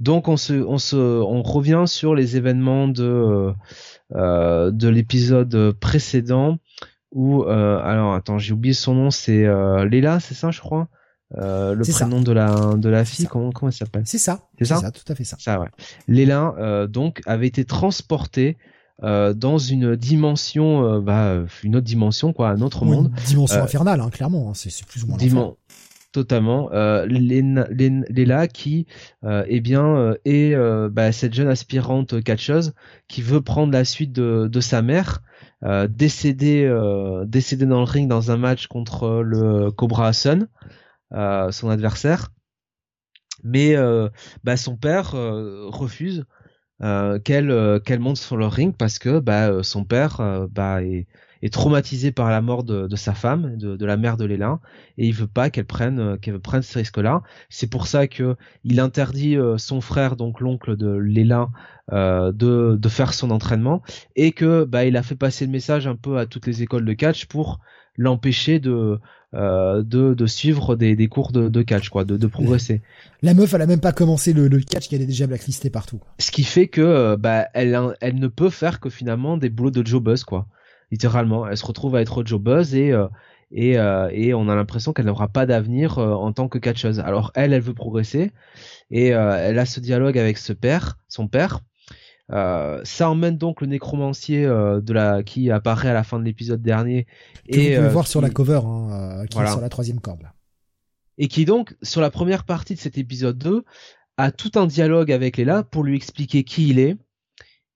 Donc 0.00 0.28
on 0.28 0.36
se, 0.36 0.52
on 0.52 0.78
se, 0.78 0.96
on 0.96 1.42
revient 1.42 1.84
sur 1.86 2.14
les 2.14 2.36
événements 2.36 2.88
de 2.88 3.52
euh, 4.14 4.70
de 4.70 4.88
l'épisode 4.88 5.72
précédent 5.80 6.58
où 7.12 7.44
euh, 7.44 7.78
alors 7.78 8.14
attends 8.14 8.38
j'ai 8.38 8.52
oublié 8.52 8.74
son 8.74 8.94
nom 8.94 9.10
c'est 9.10 9.46
euh, 9.46 9.88
Léla 9.88 10.20
c'est 10.20 10.34
ça 10.34 10.50
je 10.50 10.60
crois? 10.60 10.88
Euh, 11.38 11.74
le 11.74 11.84
prénom 11.84 12.18
ça. 12.18 12.24
de 12.24 12.32
la 12.32 12.74
de 12.76 12.88
la 12.88 13.04
fille 13.04 13.26
comment 13.26 13.50
comment 13.50 13.70
elle 13.70 13.76
s'appelle? 13.76 14.02
C'est 14.04 14.18
ça. 14.18 14.40
C'est 14.58 14.66
ça, 14.66 14.76
ça 14.76 14.90
tout 14.90 15.10
à 15.10 15.14
fait 15.14 15.24
ça. 15.24 15.36
Ça 15.40 15.58
ouais. 15.60 15.68
Léla 16.06 16.54
euh, 16.58 16.86
donc 16.86 17.22
avait 17.26 17.46
été 17.46 17.64
transportée 17.64 18.56
euh, 19.02 19.32
dans 19.32 19.58
une 19.58 19.96
dimension 19.96 20.84
euh, 20.84 21.00
bah 21.00 21.38
une 21.62 21.76
autre 21.76 21.86
dimension 21.86 22.32
quoi 22.32 22.50
un 22.50 22.60
autre 22.60 22.82
oui, 22.84 22.90
monde. 22.90 23.12
une 23.16 23.24
dimension 23.24 23.62
infernale 23.62 24.00
hein, 24.00 24.10
clairement 24.10 24.50
hein, 24.50 24.52
c'est 24.54 24.84
plus 24.84 25.04
ou 25.04 25.08
moins 25.08 25.16
Dimen 25.16 25.52
totalement 26.14 26.70
euh, 26.72 27.06
Léla 27.06 28.46
qui 28.46 28.86
euh, 29.24 29.44
eh 29.48 29.60
bien 29.60 29.84
euh, 29.84 30.14
est 30.24 30.54
euh, 30.54 30.88
bah, 30.88 31.10
cette 31.10 31.34
jeune 31.34 31.48
aspirante 31.48 32.22
catcheuse 32.22 32.72
qui 33.08 33.20
veut 33.20 33.40
prendre 33.40 33.72
la 33.72 33.84
suite 33.84 34.12
de, 34.12 34.60
sa 34.60 34.80
mère 34.80 35.22
décédée 35.88 36.70
décédée 37.26 37.66
dans 37.66 37.80
le 37.80 37.84
ring 37.84 38.08
dans 38.08 38.30
un 38.30 38.36
match 38.36 38.68
contre 38.68 39.22
le 39.22 39.70
Cobra 39.72 40.12
Sun 40.12 40.46
euh, 41.12 41.50
son 41.50 41.68
adversaire. 41.68 42.30
Mais 43.42 43.74
bah, 44.44 44.56
son 44.56 44.76
père 44.76 45.10
refuse 45.12 46.24
qu'elle 47.24 47.98
monte 47.98 48.16
sur 48.16 48.36
le 48.36 48.46
ring 48.46 48.74
parce 48.76 48.98
que 48.98 49.18
bah, 49.18 49.62
son 49.62 49.84
père 49.84 50.20
est 50.80 51.06
est 51.44 51.52
traumatisé 51.52 52.10
par 52.10 52.30
la 52.30 52.40
mort 52.40 52.64
de, 52.64 52.86
de 52.86 52.96
sa 52.96 53.12
femme, 53.12 53.58
de, 53.58 53.76
de, 53.76 53.86
la 53.86 53.98
mère 53.98 54.16
de 54.16 54.24
Léla, 54.24 54.60
et 54.96 55.06
il 55.06 55.12
veut 55.12 55.26
pas 55.26 55.50
qu'elle 55.50 55.66
prenne 55.66 56.18
qu'elle 56.18 56.40
prenne 56.40 56.62
ce 56.62 56.78
risque-là. 56.78 57.22
C'est 57.50 57.68
pour 57.68 57.86
ça 57.86 58.08
que 58.08 58.36
il 58.64 58.80
interdit 58.80 59.36
euh, 59.36 59.58
son 59.58 59.82
frère, 59.82 60.16
donc 60.16 60.40
l'oncle 60.40 60.74
de 60.74 60.88
Léla, 60.88 61.50
euh, 61.92 62.32
de, 62.32 62.78
de 62.80 62.88
faire 62.88 63.12
son 63.12 63.30
entraînement, 63.30 63.82
et 64.16 64.32
que 64.32 64.64
bah 64.64 64.86
il 64.86 64.96
a 64.96 65.02
fait 65.02 65.16
passer 65.16 65.44
le 65.44 65.52
message 65.52 65.86
un 65.86 65.96
peu 65.96 66.16
à 66.16 66.24
toutes 66.24 66.46
les 66.46 66.62
écoles 66.62 66.86
de 66.86 66.94
catch 66.94 67.26
pour 67.26 67.60
l'empêcher 67.98 68.58
de, 68.58 68.98
euh, 69.34 69.82
de 69.82 70.14
de 70.14 70.26
suivre 70.26 70.76
des, 70.76 70.96
des 70.96 71.08
cours 71.08 71.30
de, 71.30 71.50
de 71.50 71.62
catch 71.62 71.90
quoi, 71.90 72.06
de, 72.06 72.16
de 72.16 72.26
progresser. 72.26 72.80
La 73.20 73.34
meuf, 73.34 73.52
elle 73.52 73.60
a 73.60 73.66
même 73.66 73.80
pas 73.80 73.92
commencé 73.92 74.32
le, 74.32 74.48
le 74.48 74.60
catch 74.60 74.88
qu'elle 74.88 75.02
est 75.02 75.06
déjà 75.06 75.26
blacklisté 75.26 75.68
partout. 75.68 76.00
Ce 76.18 76.30
qui 76.30 76.44
fait 76.44 76.68
que 76.68 77.16
bah 77.16 77.48
elle 77.52 77.78
elle 78.00 78.18
ne 78.18 78.28
peut 78.28 78.50
faire 78.50 78.80
que 78.80 78.88
finalement 78.88 79.36
des 79.36 79.50
boulots 79.50 79.70
de 79.70 79.86
jobbeuse 79.86 80.24
quoi 80.24 80.46
littéralement. 80.94 81.48
Elle 81.48 81.56
se 81.56 81.66
retrouve 81.66 81.96
à 81.96 82.00
être 82.00 82.24
jobbeuse 82.24 82.74
et 82.76 82.92
euh, 82.92 83.08
et, 83.50 83.78
euh, 83.78 84.08
et 84.12 84.32
on 84.32 84.48
a 84.48 84.54
l'impression 84.54 84.92
qu'elle 84.92 85.06
n'aura 85.06 85.28
pas 85.28 85.44
d'avenir 85.44 85.98
euh, 85.98 86.14
en 86.14 86.32
tant 86.32 86.48
que 86.48 86.58
catcheuse. 86.58 87.00
Alors 87.00 87.32
elle, 87.34 87.52
elle 87.52 87.60
veut 87.60 87.74
progresser 87.74 88.32
et 88.90 89.08
elle 89.08 89.58
a 89.58 89.66
ce 89.66 89.80
dialogue 89.80 90.18
avec 90.18 90.38
ce 90.38 90.52
père, 90.52 90.98
son 91.08 91.26
père. 91.26 91.60
ça 92.30 93.10
emmène 93.10 93.36
donc 93.36 93.60
le 93.60 93.66
nécromancier 93.66 94.46
de 94.46 94.92
la 94.92 95.22
qui 95.22 95.50
apparaît 95.50 95.88
à 95.88 95.94
la 95.94 96.04
fin 96.04 96.18
de 96.18 96.24
l'épisode 96.24 96.62
dernier 96.62 97.06
que 97.50 97.58
et 97.58 97.70
vous 97.70 97.76
pouvez 97.76 97.92
voir 97.92 98.04
qui... 98.04 98.10
sur 98.12 98.20
la 98.20 98.30
cover 98.30 98.60
hein, 98.64 99.24
qui 99.28 99.34
voilà. 99.34 99.50
est 99.50 99.52
sur 99.52 99.60
la 99.60 99.68
troisième 99.68 100.00
corde. 100.00 100.22
Et 101.18 101.28
qui 101.28 101.44
donc 101.44 101.76
sur 101.82 102.00
la 102.00 102.10
première 102.10 102.44
partie 102.44 102.74
de 102.74 102.80
cet 102.80 102.98
épisode 102.98 103.38
2 103.38 103.64
a 104.16 104.30
tout 104.30 104.52
un 104.54 104.66
dialogue 104.66 105.10
avec 105.10 105.38
Léla 105.38 105.64
pour 105.64 105.82
lui 105.82 105.96
expliquer 105.96 106.44
qui 106.44 106.68
il 106.68 106.78
est 106.78 106.96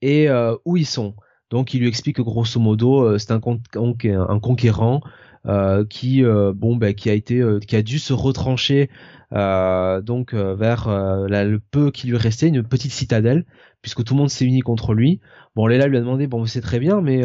et 0.03 0.29
où 0.65 0.77
ils 0.77 0.87
sont. 0.87 1.15
Donc 1.51 1.75
il 1.75 1.81
lui 1.81 1.89
explique 1.89 2.17
que 2.17 2.23
grosso 2.23 2.61
modo 2.61 3.03
euh, 3.03 3.19
c'est 3.19 3.33
un, 3.33 3.41
un, 3.41 4.41
conquérant 4.41 5.01
euh, 5.47 5.85
qui 5.85 6.23
bon 6.23 6.77
ben 6.77 6.95
qui 6.95 7.11
a 7.11 7.15
été 7.15 7.43
qui 7.67 7.77
a 7.77 7.83
dû 7.83 7.99
se 7.99 8.13
retrancher 8.13 8.91
donc 9.31 10.35
vers 10.35 10.89
le 10.89 11.59
peu 11.59 11.91
qui 11.91 12.07
lui 12.09 12.17
restait 12.17 12.49
une 12.49 12.63
petite 12.63 12.93
citadelle 12.93 13.45
puisque 13.83 14.05
tout 14.05 14.15
le 14.15 14.19
monde 14.19 14.31
s'est 14.31 14.45
uni 14.45 14.61
contre 14.61 14.95
lui. 14.95 15.21
Bon 15.55 15.67
Léla 15.67 15.87
lui 15.87 15.97
a 15.97 16.01
demandé 16.01 16.27
bon 16.27 16.45
c'est 16.47 16.61
très 16.61 16.79
bien 16.79 17.01
mais 17.01 17.23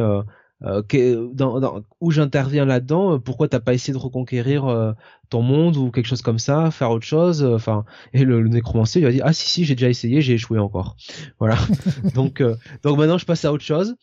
euh, 0.65 1.29
dans, 1.33 1.59
dans, 1.59 1.81
où 1.99 2.11
j'interviens 2.11 2.65
là-dedans, 2.65 3.15
euh, 3.15 3.17
pourquoi 3.19 3.47
t'as 3.47 3.59
pas 3.59 3.73
essayé 3.73 3.93
de 3.93 4.01
reconquérir 4.01 4.65
euh, 4.65 4.93
ton 5.29 5.41
monde 5.41 5.75
ou 5.75 5.91
quelque 5.91 6.05
chose 6.05 6.21
comme 6.21 6.39
ça, 6.39 6.71
faire 6.71 6.91
autre 6.91 7.05
chose, 7.05 7.43
enfin 7.43 7.83
et 8.13 8.23
le, 8.23 8.41
le 8.41 8.49
nécromancier 8.49 9.01
lui 9.01 9.07
a 9.07 9.11
dit 9.11 9.21
ah 9.23 9.33
si 9.33 9.49
si 9.49 9.65
j'ai 9.65 9.75
déjà 9.75 9.89
essayé, 9.89 10.21
j'ai 10.21 10.33
échoué 10.33 10.59
encore, 10.59 10.95
voilà. 11.39 11.57
donc 12.15 12.41
donc 12.83 12.97
maintenant 12.97 13.17
je 13.17 13.25
passe 13.25 13.43
à 13.43 13.51
autre 13.51 13.63
chose 13.63 13.95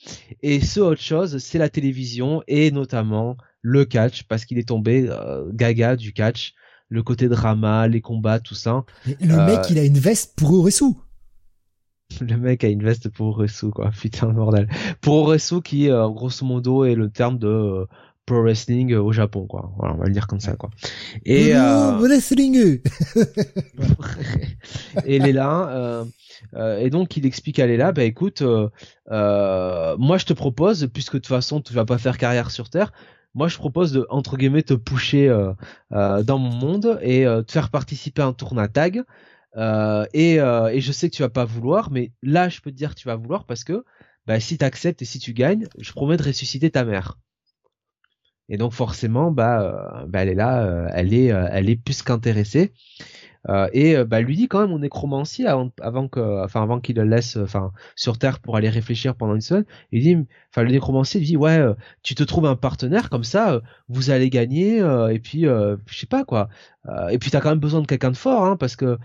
et 0.43 0.61
ce 0.61 0.81
autre 0.81 1.01
chose 1.01 1.39
c'est 1.39 1.59
la 1.59 1.69
télévision 1.69 2.43
et 2.47 2.70
notamment 2.70 3.37
le 3.62 3.85
catch 3.85 4.24
parce 4.24 4.45
qu'il 4.45 4.59
est 4.59 4.69
tombé 4.69 5.09
gaga 5.53 5.97
du 5.97 6.12
catch, 6.12 6.55
le 6.89 7.03
côté 7.03 7.28
drama, 7.28 7.89
les 7.89 8.01
combats, 8.01 8.41
tout 8.41 8.55
ça. 8.55 8.85
le 9.07 9.47
mec 9.47 9.61
il 9.70 9.78
a 9.78 9.85
une 9.85 9.99
veste 9.99 10.35
pour 10.37 10.53
Oresu. 10.53 10.95
Le 12.20 12.37
mec 12.37 12.65
a 12.65 12.69
une 12.69 12.82
veste 12.82 13.09
pour 13.09 13.28
Oresu, 13.28 13.70
quoi. 13.70 13.91
Putain, 14.01 14.28
bordel. 14.28 14.69
Pour 15.01 15.16
Oresu, 15.16 15.62
qui, 15.62 15.91
euh, 15.91 16.09
grosso 16.09 16.45
modo, 16.45 16.85
est 16.85 16.95
le 16.95 17.11
terme 17.11 17.39
de 17.39 17.49
euh, 17.49 17.87
pro 18.27 18.43
wrestling 18.43 18.93
euh, 18.93 19.03
au 19.03 19.12
Japon, 19.12 19.47
quoi. 19.47 19.73
Voilà, 19.78 19.95
on 19.95 19.99
va 19.99 20.07
le 20.07 20.12
dire 20.12 20.27
comme 20.27 20.41
ça, 20.41 20.57
quoi. 20.57 20.70
Et, 21.24 21.55
euh... 21.55 21.99
wrestling! 21.99 22.81
et 25.05 25.19
Léla, 25.19 26.05
euh, 26.55 26.78
et 26.78 26.91
donc, 26.91 27.16
il 27.16 27.27
explique 27.27 27.59
à 27.59 27.66
Léla, 27.66 27.93
bah 27.93 28.05
écoute, 28.05 28.43
moi, 28.43 28.69
je 29.09 30.24
te 30.24 30.32
propose, 30.32 30.89
puisque 30.93 31.15
de 31.15 31.19
toute 31.19 31.27
façon, 31.28 31.61
tu 31.61 31.73
vas 31.73 31.85
pas 31.85 31.99
faire 31.99 32.19
carrière 32.19 32.51
sur 32.51 32.70
Terre, 32.70 32.93
moi 33.35 33.49
je 33.49 33.57
propose 33.57 33.93
de 33.93 34.07
entre 34.11 34.37
guillemets 34.37 34.62
te 34.62 34.74
euh, 35.15 35.53
euh, 35.93 36.23
dans 36.23 36.39
mon 36.39 36.51
monde 36.51 36.99
et 37.03 37.27
euh, 37.27 37.43
te 37.43 37.53
faire 37.53 37.70
participer 37.70 38.23
à 38.23 38.27
un 38.27 38.32
tournoi 38.32 38.69
tag 38.69 39.03
euh, 39.56 40.06
et, 40.12 40.40
euh, 40.40 40.68
et, 40.68 40.81
je 40.81 40.93
sais 40.93 41.10
que 41.10 41.16
tu 41.16 41.22
vas 41.22 41.28
pas 41.28 41.44
vouloir, 41.44 41.90
mais 41.90 42.12
là, 42.22 42.48
je 42.48 42.60
peux 42.60 42.70
te 42.70 42.77
dire 42.77 42.94
que 42.94 43.01
tu 43.01 43.09
vas 43.09 43.16
vouloir 43.16 43.44
parce 43.44 43.64
que 43.64 43.85
bah, 44.27 44.39
si 44.40 44.59
tu 44.59 44.64
acceptes 44.64 45.02
et 45.02 45.05
si 45.05 45.18
tu 45.18 45.32
gagnes, 45.32 45.66
je 45.78 45.93
promets 45.93 46.16
de 46.16 46.22
ressusciter 46.22 46.70
ta 46.70 46.85
mère. 46.85 47.18
Et 48.48 48.56
donc 48.56 48.72
forcément, 48.72 49.31
bah, 49.31 49.62
euh, 49.62 50.06
bah 50.06 50.22
elle 50.22 50.28
est 50.28 50.35
là, 50.35 50.89
elle 50.93 51.14
est, 51.14 51.27
elle 51.27 51.70
est 51.70 51.77
plus 51.77 52.02
qu'intéressée. 52.02 52.72
Euh, 53.49 53.69
et 53.73 53.97
euh, 53.97 54.05
bah, 54.05 54.21
lui 54.21 54.37
dit 54.37 54.49
quand 54.49 54.61
même 54.61 54.73
au 54.73 54.79
nécromancier 54.79 55.47
avant, 55.47 55.71
avant 55.81 56.09
que, 56.09 56.45
enfin 56.45 56.62
avant 56.62 56.81
qu'il 56.81 56.97
le 56.97 57.05
laisse, 57.05 57.37
enfin 57.37 57.73
sur 57.97 58.19
Terre 58.19 58.39
pour 58.39 58.57
aller 58.57 58.69
réfléchir 58.69 59.15
pendant 59.15 59.35
une 59.35 59.41
semaine. 59.41 59.65
Il 59.93 60.03
dit, 60.03 60.17
enfin 60.51 60.62
le 60.62 60.71
nécromancier 60.71 61.21
lui 61.21 61.27
dit 61.27 61.37
ouais, 61.37 61.59
euh, 61.59 61.75
tu 62.03 62.15
te 62.15 62.23
trouves 62.23 62.47
un 62.47 62.57
partenaire 62.57 63.09
comme 63.09 63.25
ça, 63.25 63.61
vous 63.89 64.11
allez 64.11 64.29
gagner 64.29 64.79
et 65.11 65.19
puis 65.19 65.43
je 65.43 65.79
sais 65.99 66.07
pas 66.07 66.25
quoi. 66.25 66.49
et 67.11 67.19
puis 67.19 67.31
t'as 67.31 67.41
quand 67.41 67.51
même 67.51 67.59
besoin 67.59 67.81
de 67.81 67.87
quelqu'un 67.87 68.11
de 68.11 68.17
fort 68.17 68.45
hein, 68.45 68.57
parce 68.57 68.77
que 68.77 68.99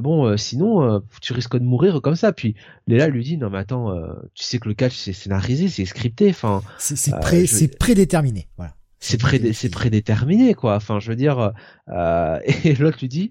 bon 0.00 0.36
sinon 0.36 1.02
tu 1.22 1.32
risques 1.32 1.56
de 1.56 1.64
mourir 1.64 2.00
comme 2.02 2.16
ça. 2.16 2.32
Puis 2.32 2.54
Léla 2.86 3.08
lui 3.08 3.24
dit 3.24 3.38
non 3.38 3.50
mais 3.50 3.58
attends, 3.58 3.94
tu 4.34 4.44
sais 4.44 4.58
que 4.58 4.68
le 4.68 4.74
catch 4.74 4.96
c'est 4.96 5.12
scénarisé, 5.12 5.68
c'est 5.68 5.86
scripté, 5.86 6.30
enfin 6.30 6.62
c'est 6.78 7.18
pré, 7.20 7.46
prédéterminé, 7.78 8.48
voilà 8.56 8.74
c'est 9.00 9.18
pré 9.18 9.52
c'est 9.54 9.70
prédéterminé 9.70 10.54
quoi 10.54 10.76
enfin 10.76 11.00
je 11.00 11.08
veux 11.08 11.16
dire 11.16 11.52
euh, 11.88 12.38
et 12.64 12.74
l'autre 12.74 12.98
lui 13.00 13.08
dit 13.08 13.30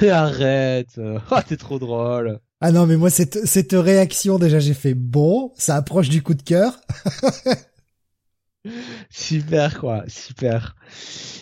mais 0.00 0.10
arrête 0.10 0.98
oh, 0.98 1.38
t'es 1.48 1.56
trop 1.56 1.78
drôle 1.78 2.40
Ah 2.60 2.72
non, 2.72 2.86
mais 2.86 2.96
moi, 2.96 3.10
cette, 3.10 3.46
cette 3.46 3.72
réaction, 3.72 4.38
déjà, 4.38 4.58
j'ai 4.58 4.74
fait 4.74 4.94
bon, 4.94 5.52
ça 5.56 5.76
approche 5.76 6.08
du 6.08 6.22
coup 6.22 6.34
de 6.34 6.42
cœur. 6.42 6.80
super, 9.10 9.78
quoi, 9.78 10.04
super. 10.06 10.76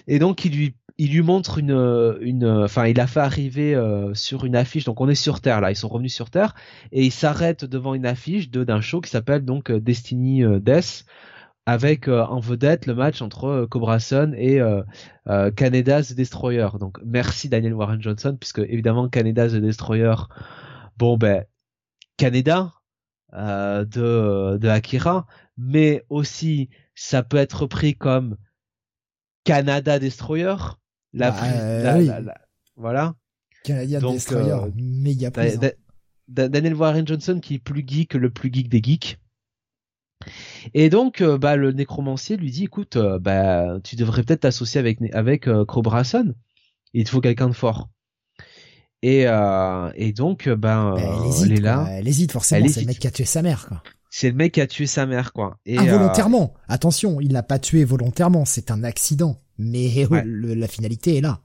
Et 0.06 0.18
donc, 0.18 0.44
il 0.44 0.56
lui, 0.56 0.74
il 0.98 1.12
lui 1.12 1.22
montre 1.22 1.58
une, 1.58 2.16
une, 2.20 2.44
enfin, 2.46 2.86
il 2.86 2.98
a 2.98 3.06
fait 3.06 3.20
arriver 3.20 3.74
euh, 3.74 4.12
sur 4.14 4.44
une 4.44 4.56
affiche. 4.56 4.84
Donc, 4.84 5.00
on 5.00 5.08
est 5.08 5.14
sur 5.14 5.40
Terre 5.40 5.60
là. 5.60 5.70
Ils 5.70 5.76
sont 5.76 5.88
revenus 5.88 6.14
sur 6.14 6.28
Terre 6.28 6.54
et 6.90 7.04
il 7.04 7.12
s'arrête 7.12 7.64
devant 7.64 7.94
une 7.94 8.06
affiche 8.06 8.50
de 8.50 8.64
d'un 8.64 8.80
show 8.80 9.00
qui 9.00 9.10
s'appelle 9.10 9.44
donc 9.44 9.70
euh, 9.70 9.80
Destiny 9.80 10.44
euh, 10.44 10.58
Death 10.58 11.04
avec 11.68 12.08
euh, 12.08 12.24
en 12.24 12.40
vedette 12.40 12.86
le 12.86 12.94
match 12.94 13.20
entre 13.20 13.44
euh, 13.44 13.66
Cobra 13.66 14.00
Sun 14.00 14.34
et 14.38 14.58
euh, 14.58 14.82
Canada's 15.50 16.12
Destroyer. 16.12 16.68
Donc 16.80 16.98
merci 17.04 17.50
Daniel 17.50 17.74
Warren 17.74 18.00
Johnson 18.00 18.34
puisque 18.40 18.60
évidemment 18.60 19.10
Canada's 19.10 19.52
Destroyer, 19.52 20.14
bon 20.96 21.18
ben 21.18 21.44
Canada 22.16 22.72
de 23.34 24.56
de 24.56 24.68
Akira, 24.68 25.26
mais 25.58 26.06
aussi 26.08 26.70
ça 26.94 27.22
peut 27.22 27.36
être 27.36 27.66
pris 27.66 27.94
comme 27.94 28.38
Canada 29.44 29.98
Destroyer. 29.98 30.56
La, 31.12 31.32
bah, 31.32 32.34
voilà. 32.76 33.14
Canadian 33.62 34.10
Destroyer, 34.10 34.72
méga 34.74 35.30
Daniel 36.28 36.74
Warren 36.74 37.06
Johnson 37.06 37.40
qui 37.42 37.56
est 37.56 37.58
plus 37.58 37.84
geek 37.86 38.12
que 38.12 38.18
le 38.18 38.30
plus 38.30 38.50
geek 38.50 38.70
des 38.70 38.82
geeks. 38.82 39.18
Et 40.74 40.90
donc, 40.90 41.20
euh, 41.20 41.38
bah, 41.38 41.56
le 41.56 41.72
nécromancier 41.72 42.36
lui 42.36 42.50
dit, 42.50 42.64
écoute, 42.64 42.96
euh, 42.96 43.18
bah, 43.18 43.78
tu 43.84 43.96
devrais 43.96 44.22
peut-être 44.22 44.40
t'associer 44.40 44.78
avec 44.78 44.98
avec 45.12 45.46
euh, 45.48 45.64
Il 46.92 47.04
te 47.04 47.10
faut 47.10 47.20
quelqu'un 47.20 47.48
de 47.48 47.54
fort. 47.54 47.88
Et 49.02 49.22
et 49.22 50.12
donc, 50.12 50.48
ben, 50.48 50.94
elle 51.42 51.52
est 51.52 51.60
là. 51.60 51.86
Elle 51.90 52.08
hésite 52.08 52.32
forcément. 52.32 52.66
C'est 52.68 52.80
le 52.80 52.86
mec 52.86 52.98
qui 52.98 53.06
a 53.06 53.10
tué 53.10 53.24
sa 53.24 53.42
mère, 53.42 53.66
quoi. 53.68 53.82
C'est 54.10 54.30
le 54.30 54.36
mec 54.36 54.54
qui 54.54 54.60
a 54.60 54.66
tué 54.66 54.86
sa 54.86 55.06
mère, 55.06 55.32
quoi. 55.32 55.58
Et, 55.66 55.78
Involontairement. 55.78 56.54
Attention, 56.66 57.20
il 57.20 57.32
l'a 57.32 57.42
pas 57.42 57.58
tué 57.58 57.84
volontairement. 57.84 58.44
C'est 58.44 58.70
un 58.70 58.82
accident. 58.82 59.40
Mais 59.58 60.06
la 60.24 60.66
finalité 60.66 61.18
est 61.18 61.20
là. 61.20 61.42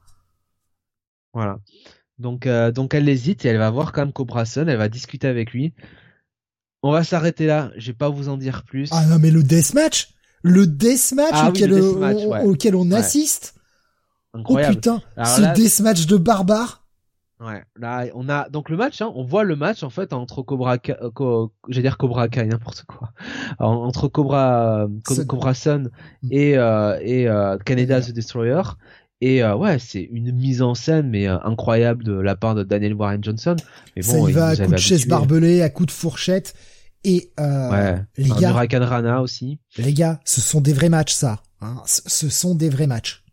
Voilà. 1.32 1.58
Donc, 2.18 2.48
donc 2.48 2.94
elle 2.94 3.08
hésite 3.08 3.44
et 3.44 3.48
elle 3.48 3.58
va 3.58 3.70
voir 3.70 3.92
quand 3.92 4.02
même 4.02 4.12
Cobra 4.12 4.44
Elle 4.56 4.76
va 4.76 4.88
discuter 4.88 5.28
avec 5.28 5.52
lui. 5.52 5.74
On 6.86 6.92
va 6.92 7.02
s'arrêter 7.02 7.46
là. 7.46 7.70
Je 7.78 7.86
vais 7.86 7.96
pas 7.96 8.10
vous 8.10 8.28
en 8.28 8.36
dire 8.36 8.62
plus. 8.62 8.90
Ah 8.92 9.06
non, 9.06 9.18
mais 9.18 9.30
le 9.30 9.42
deathmatch, 9.42 10.10
le 10.42 10.66
deathmatch 10.66 11.30
ah 11.32 11.48
auquel, 11.48 11.72
auquel 11.72 12.76
on 12.76 12.90
assiste. 12.90 13.54
Incroyable. 14.34 14.74
Oh 14.74 14.76
putain, 14.76 15.02
ce 15.24 15.54
deathmatch 15.54 16.04
de 16.06 16.18
barbare. 16.18 16.84
Ouais, 17.40 17.64
là 17.76 18.04
on 18.14 18.28
a 18.28 18.50
donc 18.50 18.68
le 18.68 18.76
match, 18.76 19.00
hein, 19.00 19.10
on 19.14 19.24
voit 19.24 19.44
le 19.44 19.56
match 19.56 19.82
en 19.82 19.90
fait 19.90 20.12
entre 20.12 20.42
Cobra, 20.42 20.76
euh, 20.88 21.46
j'allais 21.68 21.82
dire 21.82 21.96
Cobra 21.96 22.28
Kai, 22.28 22.46
n'importe 22.46 22.84
quoi, 22.86 23.12
entre 23.58 24.06
Cobra, 24.08 24.86
Cobra 25.26 25.52
Sun 25.52 25.90
mm. 26.22 26.28
et 26.30 26.56
euh, 26.58 26.98
et 27.02 27.26
euh, 27.28 27.56
Canada 27.58 28.00
the 28.02 28.12
Destroyer. 28.12 28.62
Et 29.20 29.42
euh, 29.42 29.56
ouais, 29.56 29.78
c'est 29.78 30.02
une 30.02 30.32
mise 30.32 30.60
en 30.60 30.74
scène 30.74 31.08
mais 31.08 31.26
incroyable 31.26 32.04
de 32.04 32.12
la 32.12 32.36
part 32.36 32.54
de 32.54 32.62
Daniel 32.62 32.92
Warren 32.92 33.24
Johnson. 33.24 33.56
Mais 33.96 34.02
bon, 34.02 34.24
Ça 34.24 34.30
y 34.30 34.32
va 34.32 34.48
à 34.48 34.56
coups 34.56 34.70
de 34.70 34.76
chaise 34.76 35.06
barbelée, 35.08 35.62
à 35.62 35.70
coups 35.70 35.86
de 35.86 35.92
fourchette. 35.92 36.54
Et 37.04 37.32
euh, 37.38 37.98
les 38.16 38.30
gars, 38.30 38.52
Rana 38.52 39.20
aussi. 39.20 39.60
Les 39.76 39.92
gars, 39.92 40.20
ce 40.24 40.40
sont 40.40 40.60
des 40.60 40.72
vrais 40.72 40.88
matchs, 40.88 41.12
ça. 41.12 41.42
Hein. 41.60 41.82
ce 41.86 42.28
sont 42.28 42.54
des 42.54 42.68
vrais 42.68 42.86
matchs. 42.86 43.24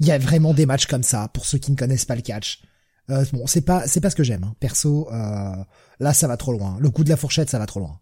Il 0.00 0.06
y 0.06 0.12
a 0.12 0.18
vraiment 0.18 0.52
des 0.52 0.66
matchs 0.66 0.86
comme 0.86 1.02
ça 1.02 1.28
pour 1.32 1.46
ceux 1.46 1.58
qui 1.58 1.70
ne 1.70 1.76
connaissent 1.76 2.04
pas 2.04 2.16
le 2.16 2.22
catch. 2.22 2.62
Euh, 3.10 3.24
bon, 3.32 3.46
c'est 3.46 3.62
pas 3.62 3.86
c'est 3.86 4.00
pas 4.00 4.10
ce 4.10 4.16
que 4.16 4.24
j'aime. 4.24 4.44
Hein. 4.44 4.54
Perso, 4.60 5.08
euh, 5.12 5.64
là, 6.00 6.12
ça 6.12 6.26
va 6.28 6.36
trop 6.36 6.52
loin. 6.52 6.76
Le 6.80 6.90
coup 6.90 7.04
de 7.04 7.08
la 7.08 7.16
fourchette, 7.16 7.48
ça 7.48 7.58
va 7.58 7.66
trop 7.66 7.80
loin. 7.80 8.00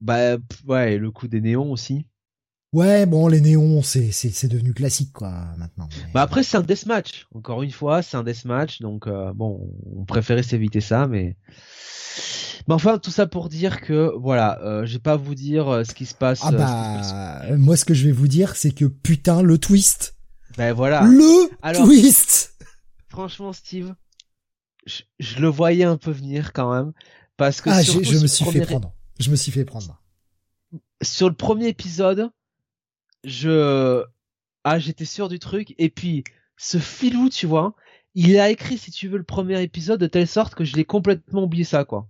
Bah 0.00 0.36
ouais, 0.66 0.96
le 0.96 1.10
coup 1.10 1.28
des 1.28 1.40
néons 1.40 1.70
aussi. 1.70 2.06
Ouais, 2.72 3.06
bon, 3.06 3.28
les 3.28 3.40
néons, 3.40 3.82
c'est 3.82 4.12
c'est 4.12 4.30
c'est 4.30 4.48
devenu 4.48 4.74
classique 4.74 5.12
quoi 5.12 5.32
maintenant. 5.56 5.88
Bah 6.12 6.22
après, 6.22 6.42
c'est 6.42 6.56
un 6.56 6.62
deathmatch. 6.62 7.26
Encore 7.34 7.62
une 7.62 7.70
fois, 7.70 8.02
c'est 8.02 8.16
un 8.16 8.22
deathmatch, 8.24 8.80
donc 8.80 9.06
euh, 9.06 9.32
bon, 9.34 9.74
on 9.96 10.04
préférait 10.04 10.42
s'éviter 10.42 10.80
ça, 10.80 11.06
mais 11.06 11.36
mais 12.68 12.74
enfin, 12.74 12.98
tout 12.98 13.10
ça 13.10 13.26
pour 13.26 13.48
dire 13.48 13.80
que 13.80 14.12
voilà, 14.16 14.60
euh, 14.62 14.84
je 14.84 14.94
vais 14.94 14.98
pas 14.98 15.16
vous 15.16 15.34
dire 15.34 15.68
euh, 15.68 15.84
ce 15.84 15.94
qui 15.94 16.06
se 16.06 16.14
passe. 16.14 16.40
Ah 16.42 16.52
bah, 16.52 17.56
moi 17.56 17.76
ce 17.76 17.84
que 17.84 17.94
je 17.94 18.04
vais 18.04 18.12
vous 18.12 18.28
dire, 18.28 18.56
c'est 18.56 18.70
que 18.70 18.84
putain 18.84 19.42
le 19.42 19.58
twist. 19.58 20.16
Ben 20.56 20.72
voilà. 20.72 21.02
Le 21.02 21.76
twist. 21.76 22.54
Franchement, 23.08 23.52
Steve, 23.52 23.94
je, 24.86 25.38
le 25.38 25.48
voyais 25.48 25.84
un 25.84 25.96
peu 25.96 26.10
venir 26.10 26.52
quand 26.52 26.72
même 26.72 26.92
parce 27.36 27.60
que 27.60 27.70
ah, 27.70 27.82
je 27.82 28.18
me 28.18 28.26
suis 28.26 28.44
fait 28.44 28.60
prendre. 28.60 28.92
Je 29.18 29.30
me 29.30 29.36
suis 29.36 29.52
fait 29.52 29.64
prendre. 29.64 30.00
Sur 31.02 31.28
le 31.28 31.34
premier 31.34 31.68
épisode, 31.68 32.30
je 33.24 34.04
ah 34.64 34.78
j'étais 34.78 35.04
sûr 35.04 35.28
du 35.28 35.38
truc 35.38 35.74
et 35.78 35.88
puis 35.88 36.24
ce 36.56 36.78
filou, 36.78 37.28
tu 37.28 37.46
vois, 37.46 37.74
il 38.14 38.38
a 38.38 38.50
écrit, 38.50 38.78
si 38.78 38.90
tu 38.90 39.08
veux, 39.08 39.18
le 39.18 39.24
premier 39.24 39.62
épisode 39.62 40.00
de 40.00 40.06
telle 40.06 40.26
sorte 40.26 40.54
que 40.54 40.64
je 40.64 40.76
l'ai 40.76 40.84
complètement 40.84 41.44
oublié 41.44 41.64
ça, 41.64 41.84
quoi. 41.84 42.08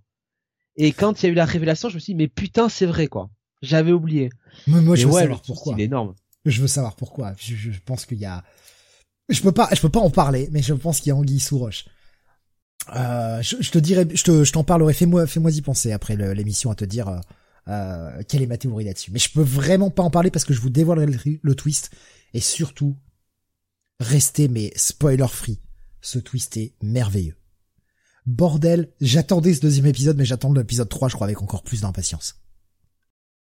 Et 0.75 0.91
quand 0.91 1.21
il 1.21 1.25
y 1.25 1.29
a 1.29 1.31
eu 1.31 1.35
la 1.35 1.45
révélation, 1.45 1.89
je 1.89 1.95
me 1.95 1.99
suis 1.99 2.13
dit, 2.13 2.17
mais 2.17 2.27
putain, 2.27 2.69
c'est 2.69 2.85
vrai, 2.85 3.07
quoi. 3.07 3.29
J'avais 3.61 3.91
oublié. 3.91 4.29
moi, 4.67 4.95
je 4.95 5.07
veux 5.07 5.13
savoir 5.13 5.41
pourquoi. 5.41 5.73
Il 5.73 5.81
est 5.81 5.85
énorme. 5.85 6.15
Je 6.45 6.61
veux 6.61 6.67
savoir 6.67 6.95
pourquoi. 6.95 7.33
Je, 7.37 7.71
pense 7.85 8.05
qu'il 8.05 8.19
y 8.19 8.25
a, 8.25 8.43
Je 9.27 9.41
peux 9.41 9.51
pas, 9.51 9.67
je 9.73 9.81
peux 9.81 9.89
pas 9.89 9.99
en 9.99 10.09
parler, 10.09 10.47
mais 10.51 10.61
je 10.61 10.73
pense 10.73 10.99
qu'il 10.99 11.09
y 11.09 11.11
a 11.11 11.15
anguille 11.15 11.39
sous 11.39 11.59
roche. 11.59 11.85
Euh, 12.95 13.41
je, 13.41 13.69
te 13.69 13.77
dirai, 13.77 14.07
je 14.13 14.23
te, 14.23 14.43
je 14.43 14.51
t'en 14.51 14.63
parlerai. 14.63 14.93
Fais-moi, 14.93 15.27
fais-moi 15.27 15.51
y 15.51 15.61
penser 15.61 15.91
après 15.91 16.15
l'émission 16.33 16.71
à 16.71 16.75
te 16.75 16.85
dire 16.85 17.09
euh, 17.09 17.19
euh, 17.67 18.23
quelle 18.27 18.41
est 18.41 18.47
ma 18.47 18.57
théorie 18.57 18.85
là-dessus. 18.85 19.11
Mais 19.11 19.19
je 19.19 19.31
peux 19.31 19.43
vraiment 19.43 19.91
pas 19.91 20.03
en 20.03 20.09
parler 20.09 20.31
parce 20.31 20.45
que 20.45 20.53
je 20.53 20.61
vous 20.61 20.69
dévoilerai 20.69 21.07
le, 21.07 21.39
le 21.41 21.55
twist 21.55 21.91
et 22.33 22.39
surtout 22.39 22.95
restez 23.99 24.47
mais 24.47 24.71
spoiler 24.75 25.27
free. 25.27 25.59
Ce 26.01 26.19
twist 26.19 26.57
est 26.57 26.73
merveilleux. 26.81 27.35
Bordel, 28.25 28.91
j'attendais 29.01 29.53
ce 29.53 29.61
deuxième 29.61 29.87
épisode, 29.87 30.17
mais 30.17 30.25
j'attends 30.25 30.53
l'épisode 30.53 30.89
3, 30.89 31.09
je 31.09 31.15
crois, 31.15 31.25
avec 31.25 31.41
encore 31.41 31.63
plus 31.63 31.81
d'impatience. 31.81 32.39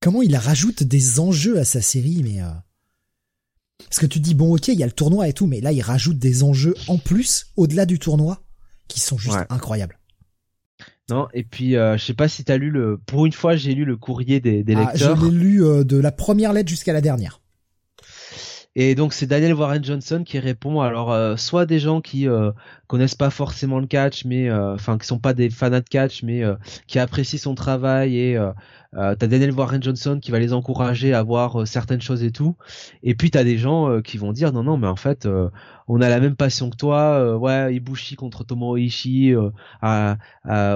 Comment 0.01 0.21
il 0.21 0.35
rajoute 0.35 0.83
des 0.83 1.19
enjeux 1.19 1.59
à 1.59 1.65
sa 1.65 1.81
série, 1.81 2.21
mais... 2.23 2.41
Euh... 2.41 2.51
Parce 3.79 3.99
que 3.99 4.05
tu 4.05 4.19
dis, 4.19 4.35
bon 4.35 4.53
ok, 4.55 4.67
il 4.67 4.79
y 4.79 4.83
a 4.83 4.85
le 4.85 4.91
tournoi 4.91 5.27
et 5.27 5.33
tout, 5.33 5.47
mais 5.47 5.61
là 5.61 5.71
il 5.71 5.81
rajoute 5.81 6.19
des 6.19 6.43
enjeux 6.43 6.75
en 6.87 6.97
plus, 6.97 7.47
au-delà 7.55 7.85
du 7.85 7.97
tournoi, 7.97 8.43
qui 8.89 8.99
sont 8.99 9.17
juste 9.17 9.39
incroyables. 9.49 9.97
Non, 11.09 11.27
et 11.33 11.43
puis 11.43 11.75
euh, 11.75 11.97
je 11.97 12.05
sais 12.05 12.13
pas 12.13 12.27
si 12.27 12.43
t'as 12.43 12.57
lu 12.57 12.69
le. 12.69 12.99
Pour 13.05 13.25
une 13.25 13.31
fois, 13.31 13.55
j'ai 13.55 13.73
lu 13.73 13.85
le 13.85 13.97
courrier 13.97 14.39
des, 14.39 14.63
des 14.63 14.75
ah, 14.75 14.91
lecteurs. 14.91 15.15
Je 15.15 15.25
l'ai 15.25 15.31
lu 15.31 15.63
euh, 15.63 15.83
de 15.83 15.97
la 15.97 16.11
première 16.11 16.53
lettre 16.53 16.69
jusqu'à 16.69 16.93
la 16.93 17.01
dernière. 17.01 17.38
Et 18.75 18.93
donc 18.95 19.13
c'est 19.13 19.25
Daniel 19.25 19.53
Warren 19.53 19.83
Johnson 19.83 20.23
qui 20.25 20.39
répond. 20.39 20.81
Alors 20.81 21.11
euh, 21.11 21.35
soit 21.37 21.65
des 21.65 21.79
gens 21.79 22.01
qui 22.01 22.27
euh, 22.27 22.51
connaissent 22.87 23.15
pas 23.15 23.29
forcément 23.29 23.79
le 23.79 23.87
catch, 23.87 24.25
mais 24.25 24.51
enfin 24.51 24.97
qui 24.97 25.07
sont 25.07 25.19
pas 25.19 25.33
des 25.33 25.49
fans 25.49 25.69
de 25.69 25.79
catch, 25.79 26.23
mais 26.23 26.43
qui 26.87 26.99
apprécient 26.99 27.39
son 27.39 27.55
travail 27.55 28.17
et 28.17 28.37
euh, 28.37 28.53
t'as 28.93 29.27
Daniel 29.27 29.51
Warren 29.51 29.81
Johnson 29.81 30.19
qui 30.21 30.31
va 30.31 30.39
les 30.39 30.53
encourager 30.53 31.13
à 31.13 31.23
voir 31.23 31.67
certaines 31.67 32.01
choses 32.01 32.23
et 32.23 32.31
tout. 32.31 32.55
Et 33.03 33.15
puis 33.15 33.31
t'as 33.31 33.43
des 33.43 33.57
gens 33.57 34.01
qui 34.01 34.17
vont 34.17 34.31
dire 34.33 34.53
non 34.53 34.63
non 34.63 34.77
mais 34.77 34.87
en 34.87 34.95
fait 34.95 35.27
on 35.89 36.01
a 36.01 36.07
la 36.07 36.19
même 36.19 36.35
passion 36.35 36.69
que 36.69 36.77
toi. 36.77 37.19
Euh, 37.19 37.35
ouais, 37.35 37.75
Ibushi 37.75 38.15
contre 38.15 38.45
Tomohiro 38.45 38.77
Ishii 38.77 39.35
euh, 39.35 39.49
à, 39.81 40.17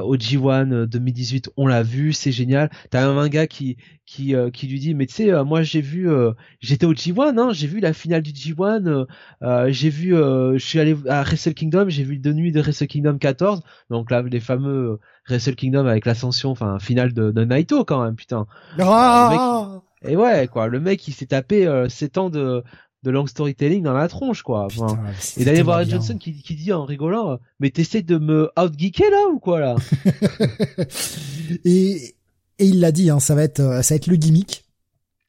au 0.04 0.18
G1 0.18 0.86
2018, 0.86 1.52
on 1.56 1.68
l'a 1.68 1.84
vu, 1.84 2.14
c'est 2.14 2.32
génial. 2.32 2.72
T'as 2.90 3.08
un 3.08 3.30
gars 3.30 3.48
qui 3.48 3.78
qui 4.06 4.36
euh, 4.36 4.50
qui 4.50 4.68
lui 4.68 4.80
dit 4.80 4.94
mais 4.96 5.06
tu 5.06 5.14
sais 5.14 5.44
moi 5.46 5.62
j'ai 5.62 5.80
vu 5.80 6.10
j'étais 6.60 6.86
au 6.86 6.94
G1 6.94 7.40
hein, 7.40 7.54
j'ai 7.54 7.68
vu 7.68 7.80
la 7.80 7.94
finale 7.94 8.22
du 8.22 8.32
G1 8.32 9.06
j'ai 9.70 9.90
vu 9.90 10.10
je 10.10 10.58
suis 10.58 10.80
allé 10.80 10.96
à 11.08 11.24
Wrestle 11.24 11.54
Kingdom 11.54 11.86
j'ai 11.88 12.04
vu 12.04 12.20
le 12.22 12.34
nuit 12.34 12.52
de 12.52 12.60
Wrestle 12.60 12.88
Kingdom 12.88 13.18
14 13.18 13.62
donc 13.90 14.12
là 14.12 14.22
les 14.24 14.42
fameux 14.42 15.00
Wrestle 15.30 15.56
Kingdom 15.56 15.86
avec 15.86 16.06
l'ascension 16.06 16.52
enfin 16.52 16.80
finale 16.80 17.14
de, 17.14 17.32
de 17.32 17.46
Naito 17.46 17.86
quand 17.86 18.04
même 18.04 18.16
putain 18.16 18.46
ah 18.80 19.82
et 20.02 20.18
ouais 20.18 20.50
quoi 20.50 20.68
le 20.68 20.82
mec 20.82 21.08
il 21.08 21.14
s'est 21.14 21.28
tapé 21.28 21.86
7 21.88 22.18
ans 22.18 22.30
de 22.30 22.62
de 23.04 23.12
long 23.12 23.28
storytelling 23.28 23.84
dans 23.84 23.94
la 23.94 24.08
tronche 24.08 24.42
quoi. 24.42 24.68
et 25.38 25.46
d'aller 25.46 25.62
voir 25.62 25.88
Johnson 25.88 26.18
qui, 26.18 26.42
qui, 26.42 26.56
dit 26.56 26.72
en 26.72 26.86
rigolant 26.86 27.40
mais 27.60 27.70
t'essaies 27.70 28.02
de 28.02 28.18
me 28.18 28.50
outgeeker 28.58 29.10
là 29.10 29.28
ou 29.34 29.40
quoi 29.40 29.60
là? 29.60 29.76
Et, 31.66 32.16
et 32.60 32.66
il 32.66 32.80
l'a 32.80 32.92
dit 32.92 33.10
hein, 33.10 33.20
ça 33.20 33.36
va 33.36 33.44
être 33.44 33.60
euh, 33.60 33.82
ça 33.82 33.94
va 33.94 33.98
être 33.98 34.08
le 34.08 34.16
gimmick. 34.16 34.64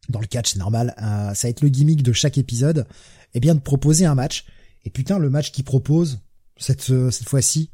Dans 0.08 0.20
le 0.20 0.26
catch 0.26 0.52
c'est 0.52 0.58
normal 0.58 0.94
euh, 0.98 1.34
ça 1.34 1.48
va 1.48 1.50
être 1.50 1.62
le 1.62 1.68
gimmick 1.68 2.02
de 2.02 2.12
chaque 2.12 2.38
épisode. 2.38 2.86
Et 3.34 3.40
bien 3.40 3.54
de 3.54 3.60
proposer 3.60 4.06
un 4.06 4.14
match. 4.14 4.44
Et 4.84 4.90
putain 4.90 5.18
le 5.18 5.28
match 5.28 5.50
qu'il 5.50 5.64
propose 5.64 6.20
cette 6.56 6.90
euh, 6.90 7.10
cette 7.10 7.28
fois-ci. 7.28 7.70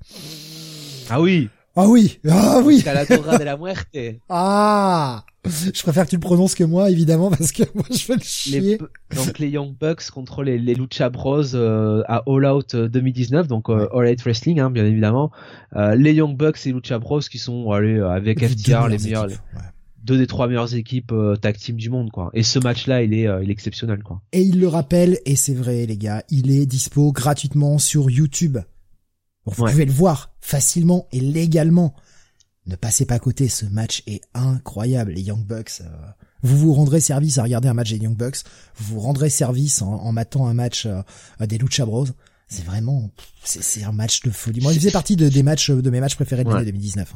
Ah 1.10 1.20
oui 1.20 1.50
ah 1.76 1.86
oui, 1.86 2.18
ah 2.28 2.60
oui. 2.64 2.82
de 2.82 3.44
la 3.44 3.56
muerte. 3.56 3.88
Ah, 4.28 5.24
je 5.44 5.82
préfère 5.82 6.04
que 6.04 6.10
tu 6.10 6.16
le 6.16 6.20
prononces 6.20 6.54
que 6.54 6.64
moi, 6.64 6.90
évidemment, 6.90 7.30
parce 7.30 7.52
que 7.52 7.62
moi 7.74 7.84
je 7.90 8.06
vais 8.08 8.16
le 8.16 8.22
chier. 8.22 8.78
donc 9.14 9.38
les 9.38 9.48
Young 9.48 9.74
Bucks 9.78 10.10
contre 10.10 10.42
les, 10.42 10.58
les 10.58 10.74
Lucha 10.74 11.08
Bros 11.08 11.54
euh, 11.54 12.02
à 12.06 12.22
All 12.26 12.44
Out 12.44 12.76
2019, 12.76 13.44
euh, 13.44 13.48
donc 13.48 13.70
euh, 13.70 13.88
All 13.94 14.08
Out 14.08 14.20
Wrestling, 14.22 14.60
hein, 14.60 14.70
bien 14.70 14.84
évidemment. 14.84 15.30
les 15.74 16.12
Young 16.12 16.36
Bucks 16.36 16.66
et 16.66 16.72
Lucha 16.72 16.98
Bros 16.98 17.20
qui 17.20 17.38
sont 17.38 17.70
allez, 17.70 18.00
avec 18.00 18.44
FTR 18.44 18.88
les 18.88 18.98
meilleurs, 18.98 19.28
deux 20.02 20.18
des 20.18 20.26
trois 20.26 20.48
meilleures 20.48 20.74
équipes 20.74 21.14
tag 21.40 21.56
team 21.56 21.76
du 21.76 21.88
monde, 21.88 22.10
quoi. 22.10 22.30
Et 22.34 22.42
ce 22.42 22.58
match-là, 22.58 23.02
il 23.02 23.14
est, 23.14 23.28
il 23.42 23.48
est 23.48 23.52
exceptionnel, 23.52 24.02
quoi. 24.02 24.20
Et 24.32 24.42
il 24.42 24.60
le 24.60 24.68
rappelle, 24.68 25.18
et 25.24 25.36
c'est 25.36 25.54
vrai, 25.54 25.86
les 25.86 25.96
gars, 25.96 26.24
il 26.30 26.50
est 26.50 26.66
dispo 26.66 27.12
gratuitement 27.12 27.78
sur 27.78 28.10
YouTube 28.10 28.58
vous 29.50 29.66
pouvez 29.66 29.84
le 29.84 29.92
voir 29.92 30.32
facilement 30.40 31.06
et 31.12 31.20
légalement. 31.20 31.94
Ne 32.66 32.76
passez 32.76 33.06
pas 33.06 33.14
à 33.14 33.18
côté, 33.18 33.48
ce 33.48 33.66
match 33.66 34.02
est 34.06 34.22
incroyable. 34.34 35.12
Les 35.12 35.22
Young 35.22 35.44
Bucks, 35.44 35.80
euh, 35.80 35.88
vous 36.42 36.56
vous 36.58 36.74
rendrez 36.74 37.00
service 37.00 37.38
à 37.38 37.42
regarder 37.42 37.68
un 37.68 37.74
match 37.74 37.90
des 37.90 37.96
Young 37.96 38.16
Bucks, 38.16 38.44
vous 38.76 38.94
vous 38.94 39.00
rendrez 39.00 39.30
service 39.30 39.82
en, 39.82 39.92
en 39.92 40.12
matant 40.12 40.46
un 40.46 40.54
match 40.54 40.86
euh, 40.86 41.02
des 41.46 41.58
Lucha 41.58 41.84
Bros. 41.86 42.06
C'est 42.48 42.64
vraiment, 42.64 43.10
c'est 43.44 43.84
un 43.84 43.92
match 43.92 44.22
de 44.22 44.30
folie. 44.30 44.60
Moi, 44.60 44.72
il 44.72 44.80
faisait 44.80 44.90
partie 44.90 45.14
de, 45.14 45.28
des 45.28 45.44
matchs, 45.44 45.70
de 45.70 45.90
mes 45.90 46.00
matchs 46.00 46.16
préférés 46.16 46.42
de 46.42 46.50
l'année 46.50 46.64
2019. 46.66 47.14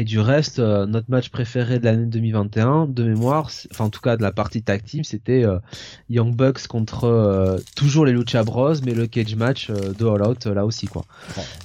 Et 0.00 0.04
du 0.04 0.18
reste, 0.18 0.60
euh, 0.60 0.86
notre 0.86 1.10
match 1.10 1.28
préféré 1.28 1.78
de 1.78 1.84
l'année 1.84 2.06
2021, 2.06 2.86
de 2.86 3.04
mémoire, 3.04 3.50
enfin 3.70 3.84
en 3.84 3.90
tout 3.90 4.00
cas 4.00 4.16
de 4.16 4.22
la 4.22 4.32
partie 4.32 4.62
tag 4.62 4.82
team, 4.82 5.04
c'était 5.04 5.44
euh, 5.44 5.58
Young 6.08 6.34
Bucks 6.34 6.66
contre 6.68 7.04
euh, 7.04 7.58
toujours 7.76 8.06
les 8.06 8.12
Lucha 8.12 8.42
Bros, 8.42 8.72
mais 8.82 8.94
le 8.94 9.06
cage 9.06 9.36
match 9.36 9.70
de 9.70 10.06
All 10.06 10.26
Out 10.26 10.46
là 10.46 10.64
aussi 10.64 10.86
quoi. 10.86 11.04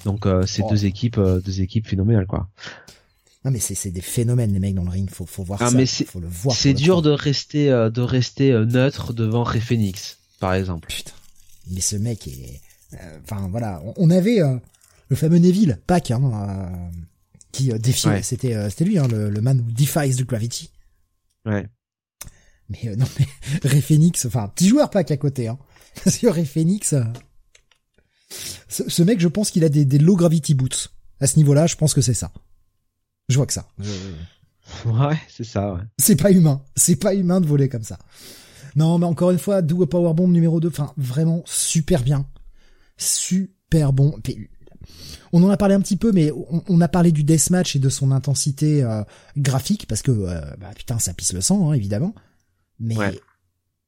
Donc 0.03 0.27
c'est 0.47 0.63
oh. 0.63 0.69
deux 0.69 0.83
équipes, 0.83 1.17
deux 1.17 1.61
équipes 1.61 1.87
phénoménales 1.87 2.25
quoi. 2.25 2.49
Non 3.45 3.51
mais 3.51 3.59
c'est 3.59 3.91
des 3.91 4.01
phénomènes 4.01 4.51
les 4.51 4.59
mecs 4.59 4.75
dans 4.75 4.83
le 4.83 4.89
ring, 4.89 5.09
faut 5.09 5.25
faut 5.25 5.43
voir 5.43 5.61
ah, 5.61 5.69
ça, 5.69 5.77
mais 5.77 5.85
faut 5.85 6.19
le 6.19 6.27
voir. 6.27 6.57
C'est 6.57 6.73
dur 6.73 7.01
de 7.01 7.11
rester 7.11 7.69
de 7.69 8.01
rester 8.01 8.51
neutre 8.51 9.13
devant 9.13 9.43
Rey 9.43 9.61
Phoenix 9.61 10.17
par 10.41 10.55
exemple. 10.55 10.89
Putain. 10.89 11.13
Mais 11.71 11.79
ce 11.79 11.95
mec 11.95 12.27
est, 12.27 12.59
enfin 13.23 13.47
voilà, 13.49 13.81
on, 13.95 14.09
avait 14.09 14.39
le 15.07 15.15
fameux 15.15 15.37
Neville, 15.37 15.79
Pac, 15.87 16.11
hein, 16.11 16.19
qui 17.55 17.71
euh, 17.71 17.77
défiait. 17.77 18.21
C'était 18.21 18.55
euh, 18.55 18.69
c'était 18.69 18.85
lui, 18.85 18.97
hein, 18.97 19.07
le, 19.07 19.29
le 19.29 19.41
man 19.41 19.59
who 19.59 19.71
defies 19.71 20.15
the 20.15 20.25
gravity. 20.25 20.69
Ouais. 21.45 21.67
Mais 22.69 22.79
euh, 22.85 22.95
non, 22.95 23.05
mais 23.19 23.27
Ray 23.69 23.81
Phoenix, 23.81 24.25
enfin 24.25 24.47
petit 24.49 24.67
joueur 24.67 24.89
pas 24.89 25.03
qu'à 25.03 25.17
côté, 25.17 25.47
hein. 25.47 25.57
Parce 26.03 26.17
que 26.17 26.27
Ray 26.27 26.45
Phoenix, 26.45 26.93
ce, 28.67 28.89
ce, 28.89 29.03
mec, 29.03 29.19
je 29.19 29.27
pense 29.29 29.51
qu'il 29.51 29.63
a 29.63 29.69
des, 29.69 29.85
des 29.85 29.97
low 29.97 30.15
gravity 30.15 30.53
boots. 30.53 30.91
À 31.21 31.27
ce 31.27 31.37
niveau-là, 31.37 31.67
je 31.67 31.75
pense 31.75 31.93
que 31.93 32.01
c'est 32.01 32.13
ça. 32.13 32.31
Je 33.29 33.37
vois 33.37 33.45
que 33.45 33.53
ça. 33.53 33.67
Ouais, 34.83 35.15
c'est 35.29 35.43
ça. 35.43 35.75
Ouais. 35.75 35.81
C'est 35.99 36.15
pas 36.15 36.31
humain. 36.31 36.63
C'est 36.75 36.95
pas 36.95 37.13
humain 37.13 37.39
de 37.39 37.45
voler 37.45 37.69
comme 37.69 37.83
ça. 37.83 37.99
Non, 38.75 38.97
mais 38.97 39.05
encore 39.05 39.29
une 39.29 39.37
fois, 39.37 39.61
Do 39.61 39.83
a 39.83 39.87
Powerbomb 39.87 40.27
numéro 40.27 40.59
2, 40.59 40.69
enfin 40.69 40.91
vraiment 40.97 41.43
super 41.45 42.01
bien. 42.01 42.25
Super 42.97 43.93
bon 43.93 44.19
on 45.33 45.43
en 45.43 45.49
a 45.49 45.57
parlé 45.57 45.75
un 45.75 45.81
petit 45.81 45.97
peu, 45.97 46.11
mais 46.11 46.31
on, 46.67 46.81
a 46.81 46.87
parlé 46.87 47.11
du 47.11 47.23
deathmatch 47.23 47.75
et 47.75 47.79
de 47.79 47.89
son 47.89 48.11
intensité 48.11 48.83
euh, 48.83 49.03
graphique 49.37 49.87
parce 49.87 50.01
que 50.01 50.11
euh, 50.11 50.41
bah, 50.59 50.71
putain 50.75 50.99
ça 50.99 51.13
pisse 51.13 51.33
le 51.33 51.41
sang 51.41 51.69
hein, 51.69 51.73
évidemment. 51.73 52.13
Mais 52.79 52.95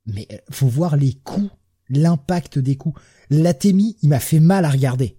mais 0.05 0.27
euh, 0.31 0.37
faut 0.51 0.67
voir 0.67 0.95
les 0.95 1.13
coups, 1.13 1.49
l'impact 1.89 2.59
des 2.59 2.75
coups. 2.75 2.99
L'athémie, 3.29 3.97
il 4.01 4.09
m'a 4.09 4.19
fait 4.19 4.39
mal 4.39 4.65
à 4.65 4.69
regarder. 4.69 5.17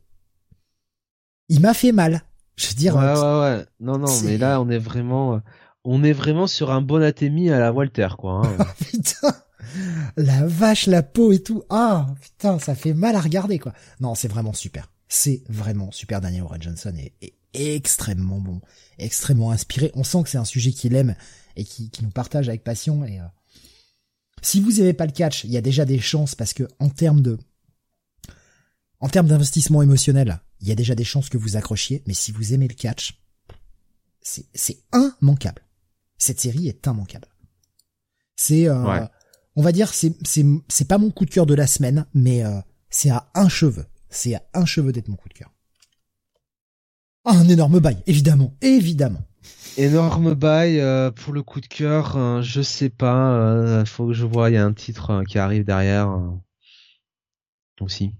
Il 1.49 1.61
m'a 1.61 1.75
fait 1.75 1.93
mal. 1.93 2.23
Je 2.57 2.69
veux 2.69 2.75
dire. 2.75 2.97
Ouais 2.97 3.03
ouais 3.03 3.41
ouais. 3.41 3.67
Non 3.81 3.99
non, 3.99 4.21
mais 4.25 4.39
là 4.39 4.61
on 4.61 4.69
est 4.69 4.79
vraiment 4.79 5.41
on 5.85 6.05
est 6.05 6.13
vraiment 6.13 6.47
sur 6.47 6.71
un 6.71 6.83
bon 6.83 7.03
athémie 7.03 7.51
à 7.51 7.59
la 7.59 7.73
Walter 7.73 8.09
quoi. 8.19 8.47
Hein. 8.47 8.67
putain. 8.85 9.35
La 10.17 10.47
vache, 10.47 10.87
la 10.87 11.03
peau 11.03 11.33
et 11.33 11.43
tout. 11.43 11.63
Ah, 11.69 12.07
putain, 12.21 12.59
ça 12.59 12.75
fait 12.75 12.95
mal 12.95 13.17
à 13.17 13.21
regarder, 13.21 13.59
quoi. 13.59 13.73
Non, 14.01 14.15
c'est 14.15 14.29
vraiment 14.29 14.53
super. 14.53 14.89
C'est 15.09 15.43
vraiment 15.49 15.91
super. 15.91 16.21
Daniel 16.21 16.43
Warren 16.43 16.63
Johnson 16.63 16.95
est, 16.97 17.35
extrêmement 17.55 18.41
bon, 18.41 18.61
extrêmement 18.99 19.51
inspiré. 19.51 19.91
On 19.95 20.05
sent 20.05 20.23
que 20.23 20.29
c'est 20.29 20.39
un 20.39 20.45
sujet 20.45 20.71
qu'il 20.71 20.95
aime 20.95 21.17
et 21.57 21.65
qui, 21.65 21.91
nous 22.03 22.11
partage 22.11 22.49
avec 22.49 22.63
passion. 22.63 23.05
Et 23.05 23.19
euh, 23.19 23.25
si 24.43 24.61
vous 24.61 24.81
aimez 24.81 24.93
pas 24.93 25.07
le 25.07 25.13
catch, 25.13 25.45
il 25.45 25.51
y 25.51 25.57
a 25.57 25.63
déjà 25.63 25.85
des 25.87 25.99
chances 25.99 26.35
parce 26.35 26.53
que 26.53 26.69
en 26.79 26.91
termes 26.91 27.23
de, 27.23 27.39
en 29.01 29.09
termes 29.09 29.29
d'investissement 29.29 29.83
émotionnel, 29.83 30.41
il 30.61 30.69
y 30.69 30.73
a 30.73 30.75
déjà 30.75 30.95
des 30.95 31.05
chances 31.05 31.31
que 31.31 31.39
vous 31.39 31.57
accrochiez. 31.57 32.03
Mais 32.07 32.15
si 32.15 32.31
vous 32.31 32.53
aimez 32.53 32.69
le 32.69 32.75
catch, 32.75 33.19
c'est 34.21 34.47
c'est 34.55 34.85
immanquable. 34.93 35.63
Cette 36.19 36.39
série 36.39 36.69
est 36.69 36.87
immanquable. 36.87 37.29
C'est, 38.37 38.69
euh, 38.69 39.07
on 39.57 39.63
va 39.63 39.73
dire, 39.73 39.93
c'est 39.93 40.15
c'est 40.25 40.45
c'est 40.69 40.87
pas 40.87 40.99
mon 40.99 41.11
coup 41.11 41.25
de 41.25 41.31
cœur 41.31 41.47
de 41.47 41.55
la 41.55 41.67
semaine, 41.67 42.07
mais 42.13 42.45
euh, 42.45 42.61
c'est 42.91 43.11
à 43.11 43.31
un 43.35 43.49
cheveu 43.49 43.87
c'est 44.11 44.35
à 44.35 44.43
un 44.55 44.65
cheveu 44.65 44.93
d'être 44.93 45.09
mon 45.09 45.17
coup 45.17 45.29
de 45.29 45.35
cœur. 45.35 45.53
Ah, 47.25 47.33
un 47.33 47.49
énorme 47.49 47.81
bail, 47.81 47.99
évidemment, 48.07 48.55
évidemment. 48.63 49.23
Énorme 49.77 50.35
bail 50.35 50.81
euh, 50.81 51.11
pour 51.11 51.33
le 51.33 51.43
coup 51.43 51.61
de 51.61 51.67
cœur, 51.67 52.17
euh, 52.17 52.43
je 52.43 52.63
sais 52.63 52.89
pas, 52.89 53.33
euh, 53.35 53.85
faut 53.85 54.09
que 54.09 54.13
je 54.13 54.25
vois, 54.25 54.51
il 54.51 54.55
y 54.55 54.57
a 54.57 54.65
un 54.65 54.73
titre 54.73 55.23
qui 55.29 55.39
arrive 55.39 55.65
derrière 55.65 56.09
aussi. 57.81 58.13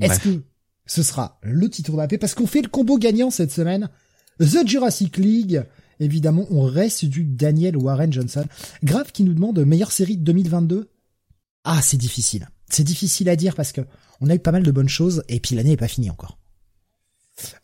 Est-ce 0.00 0.20
que 0.20 0.42
ce 0.86 1.02
sera 1.02 1.38
le 1.42 1.68
titre 1.68 1.92
de 1.92 1.96
la 1.96 2.08
paix 2.08 2.18
parce 2.18 2.34
qu'on 2.34 2.46
fait 2.46 2.62
le 2.62 2.68
combo 2.68 2.98
gagnant 2.98 3.30
cette 3.30 3.52
semaine 3.52 3.90
The 4.38 4.66
Jurassic 4.66 5.16
League. 5.16 5.62
Évidemment, 5.98 6.46
on 6.50 6.62
reste 6.62 7.06
du 7.06 7.24
Daniel 7.24 7.76
Warren 7.76 8.12
Johnson. 8.12 8.44
Grave 8.84 9.12
qui 9.12 9.24
nous 9.24 9.34
demande 9.34 9.58
meilleure 9.64 9.92
série 9.92 10.16
de 10.16 10.24
2022. 10.24 10.90
Ah, 11.64 11.80
c'est 11.82 11.96
difficile. 11.96 12.48
c'est 12.68 12.84
difficile 12.84 13.28
à 13.28 13.36
dire 13.36 13.54
parce 13.54 13.72
que 13.72 13.80
on 14.20 14.30
a 14.30 14.34
eu 14.34 14.38
pas 14.38 14.52
mal 14.52 14.62
de 14.62 14.70
bonnes 14.70 14.88
choses 14.88 15.24
et 15.28 15.40
puis 15.40 15.54
l'année 15.54 15.72
est 15.72 15.76
pas 15.76 15.88
finie 15.88 16.10
encore. 16.10 16.38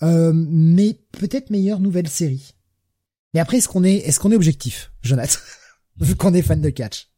Euh, 0.02 0.32
mais 0.34 0.98
peut-être 1.12 1.50
meilleure 1.50 1.80
nouvelle 1.80 2.08
série. 2.08 2.54
Mais 3.34 3.40
après, 3.40 3.58
est-ce 3.58 3.68
qu'on 3.68 3.84
est, 3.84 3.96
est-ce 3.96 4.20
qu'on 4.20 4.30
est 4.32 4.36
objectif, 4.36 4.92
Jonathan, 5.02 5.38
vu 6.00 6.16
qu'on 6.16 6.34
est 6.34 6.42
fan 6.42 6.60
de 6.60 6.70
catch 6.70 7.08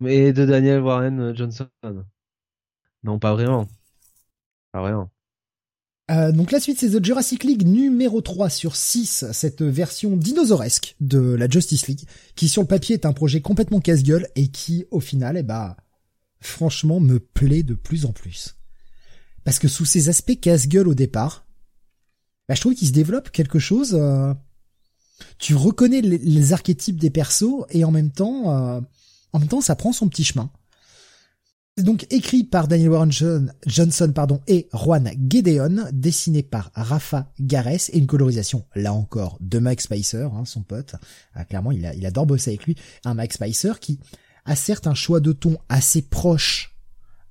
Mais 0.00 0.32
de 0.32 0.44
Daniel 0.44 0.80
Warren 0.80 1.34
Johnson. 1.34 1.68
Non, 3.02 3.18
pas 3.18 3.32
vraiment. 3.32 3.66
Pas 4.72 4.82
vraiment. 4.82 5.10
Euh, 6.10 6.32
donc 6.32 6.50
la 6.50 6.58
suite 6.58 6.80
c'est 6.80 6.90
The 6.90 7.04
Jurassic 7.04 7.44
League 7.44 7.64
numéro 7.64 8.20
3 8.20 8.50
sur 8.50 8.74
6, 8.74 9.26
cette 9.32 9.62
version 9.62 10.16
dinosauresque 10.16 10.96
de 11.00 11.20
la 11.20 11.48
Justice 11.48 11.86
League, 11.86 12.04
qui 12.34 12.48
sur 12.48 12.62
le 12.62 12.66
papier 12.66 12.94
est 12.94 13.06
un 13.06 13.12
projet 13.12 13.40
complètement 13.40 13.80
casse-gueule 13.80 14.26
et 14.34 14.48
qui 14.48 14.86
au 14.90 14.98
final, 14.98 15.36
eh 15.36 15.44
bah, 15.44 15.76
franchement 16.40 17.00
me 17.00 17.18
plaît 17.18 17.62
de 17.62 17.74
plus 17.74 18.04
en 18.06 18.12
plus. 18.12 18.56
Parce 19.44 19.58
que 19.58 19.68
sous 19.68 19.84
ces 19.84 20.08
aspects 20.08 20.38
casse-gueule 20.40 20.88
au 20.88 20.94
départ, 20.94 21.46
bah, 22.48 22.54
je 22.54 22.60
trouve 22.60 22.74
qu'il 22.74 22.88
se 22.88 22.92
développe 22.92 23.30
quelque 23.30 23.58
chose. 23.58 23.94
Euh, 23.94 24.34
tu 25.38 25.54
reconnais 25.54 26.00
les, 26.00 26.52
archétypes 26.52 26.98
des 26.98 27.10
persos 27.10 27.64
et 27.70 27.84
en 27.84 27.90
même 27.90 28.10
temps, 28.10 28.50
euh, 28.50 28.80
en 29.32 29.38
même 29.38 29.48
temps, 29.48 29.60
ça 29.60 29.76
prend 29.76 29.92
son 29.92 30.08
petit 30.08 30.24
chemin. 30.24 30.50
Donc 31.78 32.06
écrit 32.10 32.44
par 32.44 32.68
Daniel 32.68 32.90
Warren 32.90 33.12
Johnson 33.66 34.12
pardon, 34.14 34.40
et 34.46 34.68
Juan 34.74 35.10
Gedeon, 35.30 35.86
dessiné 35.92 36.42
par 36.42 36.70
Rafa 36.74 37.32
Gares 37.38 37.88
et 37.90 37.98
une 37.98 38.06
colorisation, 38.06 38.66
là 38.74 38.92
encore, 38.92 39.38
de 39.40 39.58
Mike 39.58 39.80
Spicer, 39.80 40.28
hein, 40.34 40.44
son 40.44 40.62
pote. 40.62 40.96
Ah, 41.34 41.44
clairement, 41.44 41.72
il, 41.72 41.86
a, 41.86 41.94
il 41.94 42.04
adore 42.04 42.26
bosser 42.26 42.50
avec 42.50 42.66
lui. 42.66 42.76
Un 43.04 43.14
Mike 43.14 43.32
Spicer 43.32 43.74
qui 43.80 44.00
a 44.50 44.56
certes 44.56 44.86
un 44.86 44.94
choix 44.94 45.20
de 45.20 45.32
ton 45.32 45.58
assez 45.68 46.02
proche 46.02 46.76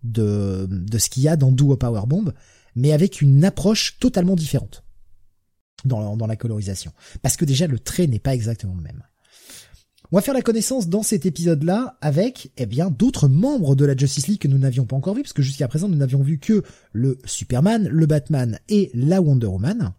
de, 0.03 0.67
ce 0.97 1.09
qu'il 1.09 1.23
y 1.23 1.27
a 1.27 1.35
dans 1.35 1.51
Duo 1.51 1.75
Powerbomb, 1.75 2.31
mais 2.75 2.93
avec 2.93 3.21
une 3.21 3.43
approche 3.43 3.99
totalement 3.99 4.35
différente 4.35 4.83
dans, 5.83 6.15
dans 6.15 6.27
la 6.27 6.37
colorisation. 6.37 6.93
Parce 7.21 7.35
que 7.35 7.45
déjà, 7.45 7.67
le 7.67 7.79
trait 7.79 8.07
n'est 8.07 8.19
pas 8.19 8.33
exactement 8.33 8.75
le 8.75 8.81
même. 8.81 9.03
On 10.11 10.15
va 10.15 10.21
faire 10.21 10.33
la 10.33 10.41
connaissance 10.41 10.87
dans 10.87 11.03
cet 11.03 11.25
épisode-là 11.25 11.97
avec, 12.01 12.51
eh 12.57 12.65
bien, 12.65 12.89
d'autres 12.89 13.27
membres 13.27 13.75
de 13.75 13.85
la 13.85 13.95
Justice 13.95 14.27
League 14.27 14.39
que 14.39 14.47
nous 14.47 14.57
n'avions 14.57 14.85
pas 14.85 14.95
encore 14.95 15.13
vu, 15.13 15.21
parce 15.21 15.33
que 15.33 15.43
jusqu'à 15.43 15.67
présent, 15.67 15.89
nous 15.89 15.97
n'avions 15.97 16.23
vu 16.23 16.39
que 16.39 16.63
le 16.93 17.19
Superman, 17.25 17.87
le 17.87 18.05
Batman 18.05 18.59
et 18.69 18.89
la 18.93 19.21
Wonder 19.21 19.47
Woman. 19.47 19.93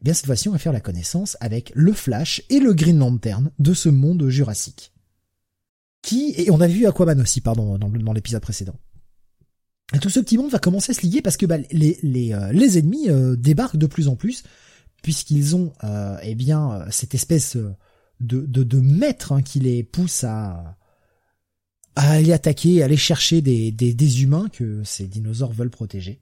Eh 0.00 0.04
bien, 0.04 0.12
cette 0.12 0.26
fois-ci, 0.26 0.48
on 0.48 0.52
va 0.52 0.58
faire 0.58 0.72
la 0.72 0.80
connaissance 0.80 1.36
avec 1.40 1.72
le 1.74 1.92
Flash 1.92 2.42
et 2.50 2.58
le 2.58 2.74
Green 2.74 2.98
Lantern 2.98 3.50
de 3.58 3.74
ce 3.74 3.88
monde 3.88 4.28
jurassique. 4.28 4.92
Qui, 6.02 6.34
et 6.36 6.50
on 6.50 6.60
a 6.60 6.66
vu 6.66 6.86
Aquaman 6.86 7.20
aussi, 7.20 7.40
pardon, 7.40 7.78
dans, 7.78 8.12
l'épisode 8.12 8.42
précédent. 8.42 8.76
Et 9.94 9.98
tout 9.98 10.10
ce 10.10 10.20
petit 10.20 10.38
monde 10.38 10.50
va 10.50 10.58
commencer 10.58 10.92
à 10.92 10.94
se 10.94 11.06
lier 11.06 11.22
parce 11.22 11.36
que 11.36 11.46
bah, 11.46 11.56
les, 11.70 11.98
les, 12.02 12.32
euh, 12.32 12.52
les 12.52 12.78
ennemis 12.78 13.08
euh, 13.08 13.36
débarquent 13.36 13.76
de 13.76 13.86
plus 13.86 14.08
en 14.08 14.16
plus, 14.16 14.44
puisqu'ils 15.02 15.56
ont, 15.56 15.72
euh, 15.84 16.18
eh 16.22 16.34
bien, 16.34 16.86
cette 16.90 17.14
espèce 17.14 17.56
de, 18.20 18.46
de, 18.46 18.80
maître 18.80 19.32
hein, 19.32 19.42
qui 19.42 19.60
les 19.60 19.82
pousse 19.82 20.24
à, 20.24 20.76
à 21.98 22.12
aller 22.12 22.32
attaquer, 22.32 22.80
à 22.82 22.84
aller 22.84 22.96
chercher 22.96 23.42
des, 23.42 23.72
des, 23.72 24.22
humains 24.22 24.48
que 24.52 24.84
ces 24.84 25.08
dinosaures 25.08 25.52
veulent 25.52 25.70
protéger. 25.70 26.20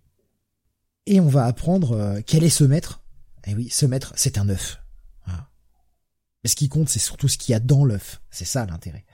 Et 1.06 1.20
on 1.20 1.28
va 1.28 1.44
apprendre 1.44 1.92
euh, 1.92 2.20
quel 2.24 2.44
est 2.44 2.50
ce 2.50 2.64
maître. 2.64 3.02
Et 3.46 3.50
eh 3.50 3.54
oui, 3.54 3.68
ce 3.70 3.86
maître, 3.86 4.12
c'est 4.16 4.38
un 4.38 4.48
œuf. 4.48 4.82
Voilà. 5.24 5.50
Ce 6.44 6.56
qui 6.56 6.68
compte, 6.68 6.88
c'est 6.88 6.98
surtout 6.98 7.28
ce 7.28 7.38
qu'il 7.38 7.52
y 7.52 7.54
a 7.54 7.60
dans 7.60 7.84
l'œuf. 7.84 8.20
C'est 8.30 8.44
ça 8.44 8.66
l'intérêt. 8.66 9.04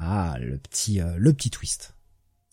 Ah, 0.00 0.36
le 0.40 0.58
petit, 0.58 1.00
euh, 1.00 1.16
le 1.18 1.32
petit 1.32 1.50
twist. 1.50 1.94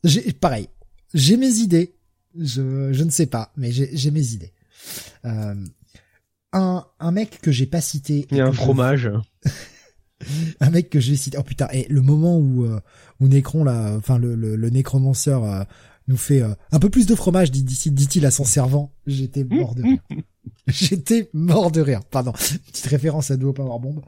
J'ai, 0.04 0.34
pareil, 0.34 0.68
j'ai 1.14 1.38
mes 1.38 1.60
idées. 1.60 1.96
Je, 2.38 2.94
je 2.94 3.04
ne 3.04 3.10
sais 3.10 3.26
pas, 3.26 3.52
mais 3.58 3.72
j'ai 3.72 4.12
mes 4.12 4.34
idées. 4.34 4.54
Euh, 5.26 5.56
un, 6.54 6.86
un 7.00 7.12
mec 7.12 7.40
que 7.42 7.52
j'ai 7.52 7.66
pas 7.66 7.82
cité. 7.82 8.28
Il 8.30 8.38
y 8.38 8.42
a 8.42 8.46
un 8.46 8.52
fromage. 8.52 9.10
un 10.60 10.70
mec 10.70 10.90
que 10.90 11.00
j'ai 11.00 11.16
cité. 11.16 11.38
Oh 11.40 11.44
putain, 11.44 11.68
et 11.72 11.88
le 11.90 12.02
moment 12.02 12.38
où 12.38 12.66
euh, 12.66 12.80
où 13.20 13.28
Necron 13.28 13.64
là, 13.64 13.96
enfin 13.98 14.18
le 14.18 14.36
le, 14.36 14.56
le 14.56 14.70
nécromanceur 14.70 15.44
euh, 15.44 15.64
nous 16.08 16.18
fait 16.18 16.42
euh, 16.42 16.54
un 16.72 16.80
peu 16.80 16.90
plus 16.90 17.06
de 17.06 17.16
fromage, 17.16 17.52
dit-il 17.52 17.94
dit 17.94 18.26
à 18.26 18.32
son 18.32 18.46
servant. 18.46 18.94
J'étais 19.06 19.44
mort 19.44 19.76
de 19.76 19.84
rire. 19.84 20.00
J'étais 20.68 21.30
mort 21.34 21.72
de 21.72 21.82
rire. 21.82 22.04
Pardon, 22.10 22.32
petite 22.32 22.86
référence 22.88 23.32
à 23.32 23.38
Duo 23.38 23.54
Power 23.54 23.80
Bomb. 23.80 24.02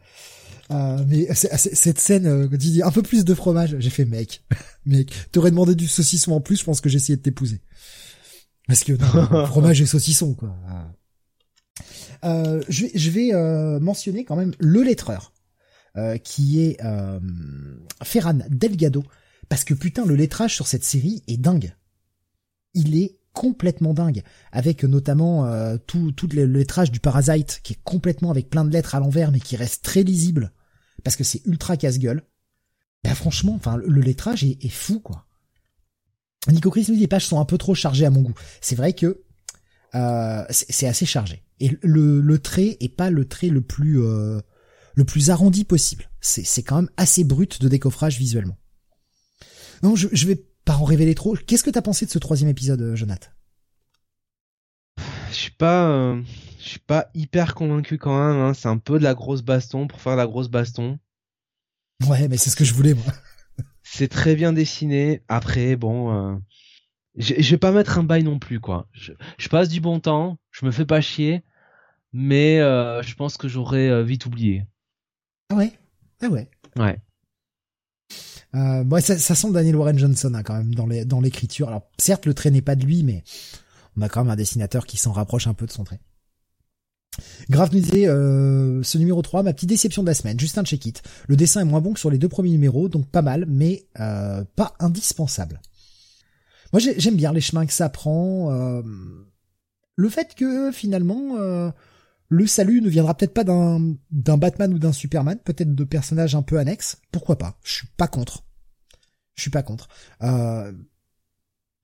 Euh, 0.71 1.03
mais 1.07 1.27
cette 1.33 1.99
scène, 1.99 2.27
euh, 2.27 2.47
dit 2.47 2.83
un 2.83 2.91
peu 2.91 3.01
plus 3.01 3.25
de 3.25 3.33
fromage, 3.33 3.75
j'ai 3.79 3.89
fait 3.89 4.05
mec, 4.05 4.43
mec, 4.85 5.11
t'aurais 5.31 5.49
demandé 5.49 5.73
du 5.73 5.87
saucisson 5.87 6.33
en 6.33 6.41
plus, 6.41 6.59
je 6.59 6.63
pense 6.63 6.79
que 6.79 6.89
j'ai 6.89 6.97
essayé 6.97 7.17
de 7.17 7.21
t'épouser. 7.21 7.61
Parce 8.67 8.83
que 8.83 8.95
fromage 9.47 9.81
et 9.81 9.87
saucisson 9.87 10.35
quoi. 10.35 10.55
Euh, 12.25 12.61
je 12.67 12.85
vais, 12.85 12.91
je 12.95 13.09
vais 13.09 13.33
euh, 13.33 13.79
mentionner 13.79 14.25
quand 14.25 14.35
même 14.35 14.53
le 14.59 14.83
lettreur, 14.83 15.33
euh, 15.97 16.17
qui 16.17 16.61
est 16.61 16.77
Ferran 18.03 18.39
Delgado, 18.49 19.03
parce 19.47 19.63
que 19.63 19.73
putain, 19.73 20.05
le 20.05 20.15
lettrage 20.15 20.55
sur 20.55 20.67
cette 20.67 20.83
série 20.83 21.23
est 21.27 21.37
dingue. 21.37 21.75
Il 22.73 22.95
est 22.95 23.17
complètement 23.33 23.93
dingue, 23.93 24.21
avec 24.51 24.83
notamment 24.83 25.49
tout, 25.87 26.11
tout 26.11 26.27
le 26.27 26.45
lettrage 26.45 26.91
du 26.91 26.99
Parasite, 26.99 27.61
qui 27.63 27.73
est 27.73 27.79
complètement 27.83 28.31
avec 28.31 28.49
plein 28.49 28.65
de 28.65 28.71
lettres 28.71 28.95
à 28.95 28.99
l'envers, 28.99 29.31
mais 29.31 29.39
qui 29.39 29.55
reste 29.55 29.83
très 29.83 30.03
lisible, 30.03 30.51
parce 31.03 31.15
que 31.15 31.23
c'est 31.23 31.45
ultra 31.45 31.77
casse-gueule. 31.77 32.23
Ben 33.03 33.15
franchement, 33.15 33.53
enfin 33.55 33.77
le 33.77 34.01
lettrage 34.01 34.43
est, 34.43 34.69
fou 34.69 34.99
quoi. 34.99 35.25
Nico 36.47 36.69
Chris 36.69 36.85
dit 36.85 36.95
les 36.95 37.07
pages 37.07 37.25
sont 37.25 37.39
un 37.39 37.45
peu 37.45 37.57
trop 37.57 37.75
chargées 37.75 38.05
à 38.05 38.09
mon 38.09 38.21
goût. 38.21 38.33
C'est 38.61 38.75
vrai 38.75 38.93
que 38.93 39.23
euh, 39.95 40.43
c'est 40.49 40.87
assez 40.87 41.05
chargé. 41.05 41.43
Et 41.59 41.77
le, 41.81 42.21
le 42.21 42.39
trait 42.39 42.77
est 42.79 42.95
pas 42.95 43.09
le 43.09 43.25
trait 43.25 43.47
le 43.47 43.61
plus 43.61 44.01
euh, 44.01 44.39
le 44.95 45.05
plus 45.05 45.29
arrondi 45.29 45.63
possible. 45.63 46.09
C'est 46.19 46.43
c'est 46.43 46.63
quand 46.63 46.77
même 46.77 46.89
assez 46.97 47.23
brut 47.23 47.61
de 47.61 47.69
décoffrage 47.69 48.17
visuellement. 48.17 48.57
Non, 49.81 49.95
je, 49.95 50.09
je 50.11 50.27
vais 50.27 50.43
pas 50.65 50.75
en 50.75 50.83
révéler 50.83 51.15
trop. 51.15 51.35
Qu'est-ce 51.35 51.63
que 51.63 51.69
t'as 51.69 51.81
pensé 51.81 52.05
de 52.05 52.11
ce 52.11 52.19
troisième 52.19 52.49
épisode, 52.49 52.81
euh, 52.81 52.95
Jonathan? 52.95 53.29
Je 55.29 55.35
suis 55.35 55.51
pas, 55.51 56.17
je 56.59 56.69
suis 56.69 56.79
pas 56.79 57.09
hyper 57.13 57.55
convaincu 57.55 57.97
quand 57.97 58.17
même. 58.17 58.39
Hein. 58.39 58.53
C'est 58.53 58.67
un 58.67 58.77
peu 58.77 58.99
de 58.99 59.03
la 59.03 59.15
grosse 59.15 59.41
baston 59.41 59.87
pour 59.87 60.01
faire 60.01 60.15
la 60.15 60.27
grosse 60.27 60.49
baston. 60.49 60.99
Ouais, 62.07 62.27
mais 62.27 62.37
c'est 62.37 62.49
ce 62.49 62.55
que 62.55 62.63
je 62.63 62.73
voulais 62.73 62.93
moi. 62.93 63.13
c'est 63.83 64.07
très 64.07 64.35
bien 64.35 64.53
dessiné. 64.53 65.23
Après, 65.27 65.75
bon, 65.75 66.39
je, 67.19 67.35
je 67.37 67.51
vais 67.51 67.57
pas 67.57 67.71
mettre 67.71 67.97
un 67.97 68.03
bail 68.03 68.23
non 68.23 68.39
plus 68.39 68.59
quoi. 68.59 68.87
Je, 68.93 69.13
je, 69.37 69.49
passe 69.49 69.69
du 69.69 69.81
bon 69.81 69.99
temps, 69.99 70.37
je 70.51 70.65
me 70.65 70.71
fais 70.71 70.85
pas 70.85 71.01
chier, 71.01 71.43
mais 72.13 72.59
euh, 72.59 73.01
je 73.03 73.15
pense 73.15 73.37
que 73.37 73.47
j'aurais 73.47 73.89
euh, 73.89 74.03
vite 74.03 74.25
oublié. 74.25 74.65
Ah 75.49 75.55
ouais, 75.55 75.73
ah 76.21 76.27
ouais. 76.27 76.49
Ouais. 76.77 76.99
Euh, 78.55 78.83
ouais, 78.85 79.01
ça, 79.01 79.17
ça 79.17 79.35
sent 79.35 79.51
Daniel 79.51 79.75
Warren 79.75 79.99
Johnson 79.99 80.33
hein, 80.33 80.43
quand 80.43 80.55
même 80.55 80.73
dans 80.73 80.87
les 80.87 81.05
dans 81.05 81.21
l'écriture. 81.21 81.67
Alors 81.67 81.83
certes 81.99 82.25
le 82.25 82.33
trait 82.33 82.51
n'est 82.51 82.61
pas 82.61 82.75
de 82.75 82.85
lui, 82.85 83.03
mais 83.03 83.23
on 83.97 84.01
a 84.01 84.09
quand 84.09 84.23
même 84.23 84.31
un 84.31 84.35
dessinateur 84.35 84.85
qui 84.85 84.97
s'en 84.97 85.11
rapproche 85.11 85.47
un 85.47 85.53
peu 85.53 85.65
de 85.65 85.71
son 85.71 85.83
trait. 85.83 85.99
Grave 87.49 87.69
disait, 87.71 88.07
euh, 88.07 88.83
ce 88.83 88.97
numéro 88.97 89.21
3, 89.21 89.43
ma 89.43 89.53
petite 89.53 89.69
déception 89.69 90.03
de 90.03 90.07
la 90.07 90.13
semaine, 90.13 90.39
juste 90.39 90.57
un 90.57 90.63
check-it. 90.63 91.01
Le 91.27 91.35
dessin 91.35 91.61
est 91.61 91.65
moins 91.65 91.81
bon 91.81 91.93
que 91.93 91.99
sur 91.99 92.11
les 92.11 92.17
deux 92.17 92.29
premiers 92.29 92.51
numéros, 92.51 92.89
donc 92.89 93.07
pas 93.07 93.21
mal, 93.21 93.45
mais 93.47 93.87
euh, 93.99 94.43
pas 94.55 94.75
indispensable. 94.79 95.61
Moi, 96.71 96.79
j'aime 96.79 97.15
bien 97.15 97.33
les 97.33 97.41
chemins 97.41 97.65
que 97.65 97.73
ça 97.73 97.89
prend. 97.89 98.51
Euh, 98.51 98.83
le 99.95 100.09
fait 100.09 100.35
que 100.35 100.71
finalement, 100.71 101.37
euh, 101.39 101.71
le 102.27 102.45
salut 102.45 102.81
ne 102.81 102.89
viendra 102.89 103.15
peut-être 103.15 103.33
pas 103.33 103.43
d'un 103.43 103.97
Batman 104.11 104.71
ou 104.73 104.77
d'un 104.77 104.93
Superman, 104.93 105.39
peut-être 105.43 105.73
de 105.73 105.83
personnages 105.83 106.35
un 106.35 106.43
peu 106.43 106.59
annexes. 106.59 106.97
Pourquoi 107.11 107.39
pas? 107.39 107.57
Je 107.63 107.73
suis 107.73 107.87
pas 107.97 108.07
contre. 108.07 108.43
Je 109.33 109.41
suis 109.41 109.51
pas 109.51 109.63
contre. 109.63 109.87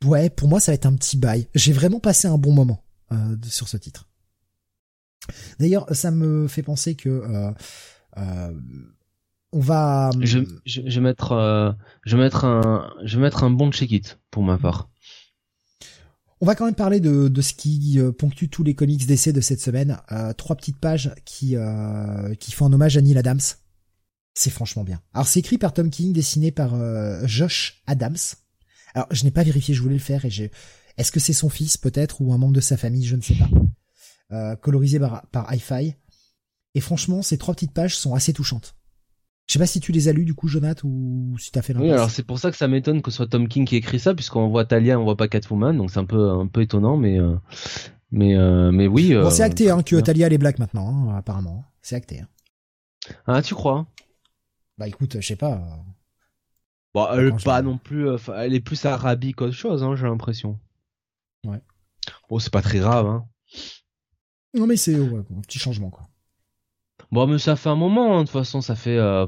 Ouais, 0.06 0.30
pour 0.30 0.48
moi, 0.48 0.60
ça 0.60 0.72
va 0.72 0.76
être 0.76 0.86
un 0.86 0.94
petit 0.94 1.18
bail. 1.18 1.48
J'ai 1.56 1.74
vraiment 1.74 2.00
passé 2.00 2.28
un 2.28 2.38
bon 2.38 2.54
moment 2.54 2.84
sur 3.50 3.68
ce 3.68 3.78
titre. 3.78 4.08
D'ailleurs, 5.60 5.88
ça 5.92 6.12
me 6.12 6.48
fait 6.48 6.64
penser 6.64 6.96
que 6.96 7.10
euh, 7.10 7.52
euh, 8.18 8.54
on 9.52 9.60
va. 9.60 10.10
Euh, 10.10 10.20
je, 10.22 10.40
je, 10.66 10.82
je, 10.86 11.00
vais 11.00 11.02
mettre, 11.02 11.32
euh, 11.32 11.72
je 12.06 12.16
vais 12.18 12.24
mettre 12.24 12.46
un, 12.46 12.92
je 13.04 13.18
vais 13.18 13.24
mettre 13.24 13.44
un 13.44 13.50
bon 13.50 13.72
check-it 13.72 14.20
pour 14.32 14.44
ma 14.44 14.58
part. 14.58 14.90
On 16.42 16.46
va 16.46 16.56
quand 16.56 16.66
même 16.66 16.76
parler 16.76 17.00
de, 17.00 17.30
de 17.30 17.42
ce 17.42 17.54
qui 17.54 17.98
ponctue 18.20 18.48
tous 18.48 18.64
les 18.64 18.76
comics 18.76 19.06
d'essai 19.08 19.32
de 19.32 19.40
cette 19.42 19.62
semaine. 19.62 19.98
Euh, 20.12 20.34
trois 20.34 20.56
petites 20.56 20.80
pages 20.80 21.16
qui, 21.24 21.56
qui 22.40 22.52
font 22.52 22.66
un 22.66 22.74
hommage 22.74 22.98
à 22.98 23.02
Neil 23.02 23.18
Adams. 23.18 23.40
C'est 24.34 24.50
franchement 24.50 24.84
bien. 24.84 25.00
Alors 25.14 25.28
c'est 25.28 25.40
écrit 25.40 25.58
par 25.58 25.74
Tom 25.74 25.90
King, 25.90 26.12
dessiné 26.12 26.52
par 26.52 26.76
Josh 27.26 27.82
Adams. 27.88 28.18
Alors 28.94 29.08
je 29.12 29.24
n'ai 29.24 29.32
pas 29.32 29.44
vérifié, 29.44 29.74
je 29.74 29.82
voulais 29.82 29.96
le 29.96 30.02
faire 30.02 30.26
et 30.26 30.30
j'ai. 30.30 30.52
Est-ce 30.98 31.12
que 31.12 31.22
c'est 31.22 31.34
son 31.34 31.50
fils 31.50 31.78
peut-être 31.78 32.22
ou 32.22 32.34
un 32.34 32.38
membre 32.38 32.54
de 32.54 32.62
sa 32.62 32.76
famille, 32.76 33.06
je 33.06 33.16
ne 33.16 33.22
sais 33.22 33.36
pas. 33.36 33.50
Colorisé 34.62 35.00
par, 35.00 35.26
par 35.28 35.54
Hi-Fi. 35.54 35.96
Et 36.74 36.82
franchement, 36.82 37.22
ces 37.22 37.38
trois 37.38 37.54
petites 37.54 37.74
pages 37.74 37.98
sont 37.98 38.14
assez 38.16 38.34
touchantes. 38.34 38.76
Je 39.48 39.54
sais 39.54 39.60
pas 39.60 39.68
si 39.68 39.80
tu 39.80 39.92
les 39.92 40.08
as 40.08 40.14
lus 40.14 40.26
du 40.26 40.34
coup, 40.34 40.48
Jonathan, 40.48 40.88
ou 40.88 41.38
si 41.38 41.52
t'as 41.52 41.62
fait 41.62 41.76
Oui, 41.78 41.92
alors 41.92 42.10
c'est 42.10 42.24
pour 42.24 42.40
ça 42.40 42.50
que 42.50 42.58
ça 42.58 42.68
m'étonne 42.68 43.02
que 43.02 43.12
ce 43.12 43.18
soit 43.18 43.28
Tom 43.28 43.48
King 43.48 43.66
qui 43.66 43.76
écrit 43.76 44.00
ça, 44.00 44.16
puisqu'on 44.16 44.48
voit 44.48 44.66
Talia, 44.66 45.00
on 45.00 45.04
voit 45.04 45.18
pas 45.18 45.28
Catwoman, 45.28 45.78
donc 45.78 45.92
c'est 45.92 46.00
un 46.00 46.06
peu 46.06 46.32
un 46.32 46.48
peu 46.48 46.62
étonnant, 46.62 46.98
mais 46.98 47.20
euh, 47.20 47.36
mais 48.12 48.36
euh, 48.36 48.72
mais 48.72 48.88
oui. 48.88 49.14
Bon, 49.14 49.30
c'est 49.30 49.44
acté 49.44 49.70
hein, 49.70 49.84
que 49.84 49.98
Talia 49.98 50.26
elle 50.28 50.34
est 50.34 50.40
black 50.40 50.58
maintenant, 50.58 51.10
hein, 51.10 51.16
apparemment. 51.16 51.64
C'est 51.84 51.96
acté. 51.96 52.22
Hein. 52.22 52.28
Ah, 53.28 53.44
tu 53.44 53.54
crois? 53.54 53.86
Bah 54.80 54.88
écoute, 54.88 55.18
je 55.20 55.26
sais 55.26 55.36
pas. 55.36 55.64
Bon, 56.96 57.08
elle 57.14 57.28
est 57.28 57.44
pas 57.44 57.62
non 57.62 57.78
plus, 57.78 58.08
elle 58.36 58.56
est 58.56 58.62
plus 58.62 58.84
arabique 58.86 59.36
qu'autre 59.36 59.54
chose, 59.54 59.84
hein, 59.84 59.96
j'ai 59.96 60.08
l'impression. 60.08 60.60
Ouais. 61.46 61.62
Bon, 62.30 62.40
c'est 62.40 62.52
pas 62.52 62.64
très 62.64 62.80
grave, 62.80 63.06
hein. 63.06 63.28
Non 64.56 64.68
mais 64.68 64.78
c'est 64.78 64.98
ouais, 64.98 65.20
un 65.20 65.42
petit 65.42 65.60
changement 65.60 65.90
quoi. 65.90 66.08
Bon, 67.12 67.28
mais 67.28 67.38
ça 67.38 67.56
fait 67.56 67.70
un 67.70 67.76
moment, 67.76 68.18
hein, 68.18 68.22
de 68.22 68.28
toute 68.28 68.34
façon, 68.34 68.62
ça 68.62 68.76
fait, 68.76 68.98
euh, 68.98 69.28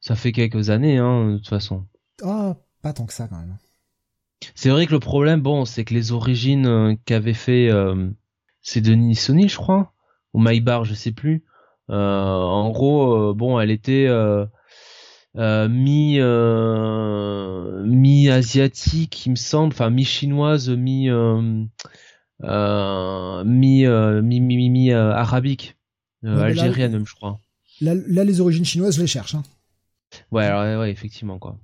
ça 0.00 0.14
fait 0.14 0.32
quelques 0.32 0.70
années, 0.70 0.98
hein, 0.98 1.32
de 1.32 1.36
toute 1.36 1.48
façon. 1.48 1.84
Ah, 2.22 2.56
pas 2.82 2.92
tant 2.92 3.06
que 3.06 3.12
ça 3.12 3.28
quand 3.28 3.38
même. 3.38 3.56
C'est 4.54 4.70
vrai 4.70 4.86
que 4.86 4.92
le 4.92 5.00
problème, 5.00 5.40
bon, 5.40 5.64
c'est 5.64 5.84
que 5.84 5.94
les 5.94 6.12
origines 6.12 6.66
euh, 6.66 6.94
qu'avait 7.04 7.34
fait, 7.34 7.70
euh, 7.70 8.10
c'est 8.62 8.80
Denis 8.80 9.16
Sonny, 9.16 9.48
je 9.48 9.56
crois, 9.56 9.92
ou 10.32 10.40
Maïbar, 10.40 10.84
je 10.84 10.94
sais 10.94 11.12
plus. 11.12 11.44
en 11.88 12.70
gros, 12.70 13.34
bon, 13.34 13.60
elle 13.60 13.70
était 13.70 14.08
mi 15.36 16.18
mi 17.84 18.30
asiatique, 18.30 19.26
il 19.26 19.30
me 19.30 19.36
semble, 19.36 19.72
enfin 19.72 19.90
mi 19.90 20.04
chinoise, 20.04 20.70
mi 20.70 21.08
mi 22.40 23.86
mi 23.86 24.40
mi, 24.40 24.70
mi 24.70 24.92
arabique. 24.92 25.76
Euh, 26.24 26.40
algérienne 26.40 26.92
même, 26.92 27.06
je 27.06 27.14
crois. 27.14 27.40
Là, 27.80 27.94
les 28.24 28.40
origines 28.40 28.64
chinoises, 28.64 28.96
je 28.96 29.00
les 29.00 29.06
cherche. 29.06 29.34
Hein. 29.34 29.42
Ouais, 30.30 30.44
alors, 30.44 30.80
ouais, 30.80 30.90
effectivement, 30.90 31.38
quoi. 31.38 31.58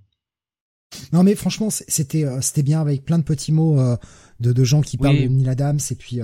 Non, 1.13 1.23
mais 1.23 1.35
franchement, 1.35 1.71
c'était 1.71 2.25
euh, 2.25 2.41
c'était 2.43 2.63
bien 2.63 2.81
avec 2.81 3.05
plein 3.05 3.19
de 3.19 3.25
petits 3.25 3.51
mots 3.51 3.81
euh, 3.81 3.97
de, 4.41 4.53
de 4.53 4.65
gens 4.65 4.83
qui 4.83 4.99
parlent 4.99 5.17
de 5.17 5.29
Neil 5.29 5.49
Adams 5.49 5.81
et 5.91 5.95
puis 5.95 6.21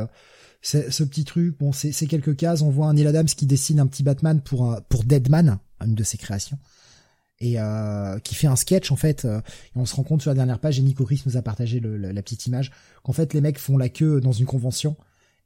ce 0.61 1.03
petit 1.05 1.25
truc. 1.25 1.59
Bon, 1.59 1.73
c'est 1.73 2.07
quelques 2.07 2.37
cases. 2.37 2.61
On 2.61 2.71
voit 2.71 2.87
un 2.87 2.95
Neil 2.95 3.07
Adams 3.07 3.27
qui 3.27 3.47
dessine 3.47 3.81
un 3.81 3.87
petit 3.87 4.03
Batman 4.03 4.43
pour 4.43 4.79
pour 4.91 5.05
Deadman, 5.05 5.59
une 5.81 5.95
de 5.95 6.05
ses 6.05 6.19
créations, 6.19 6.59
et 7.41 7.57
qui 8.25 8.35
fait 8.35 8.49
un 8.49 8.57
sketch 8.57 8.91
en 8.91 8.97
fait. 8.97 9.25
et 9.25 9.39
on 9.77 9.87
se 9.87 9.95
rend 9.95 10.03
compte 10.03 10.23
sur 10.23 10.31
la 10.31 10.35
dernière 10.35 10.59
page, 10.59 10.79
et 10.79 10.83
Nico 10.83 11.05
Chris 11.05 11.23
nous 11.27 11.37
a 11.37 11.43
partagé 11.43 11.81
la 11.81 12.23
petite 12.23 12.47
image 12.47 12.73
qu'en 13.03 13.13
fait 13.13 13.33
les 13.35 13.41
mecs 13.41 13.59
font 13.59 13.77
la 13.77 13.89
queue 13.89 14.21
dans 14.21 14.33
une 14.33 14.47
convention 14.47 14.97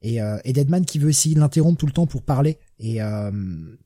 et, 0.03 0.21
euh, 0.21 0.39
et 0.45 0.53
Deadman 0.53 0.85
qui 0.85 0.99
veut 0.99 1.09
essayer 1.09 1.35
de 1.35 1.41
l'interrompre 1.41 1.79
tout 1.79 1.87
le 1.87 1.93
temps 1.93 2.07
pour 2.07 2.23
parler 2.23 2.59
et 2.79 3.01
euh, 3.01 3.31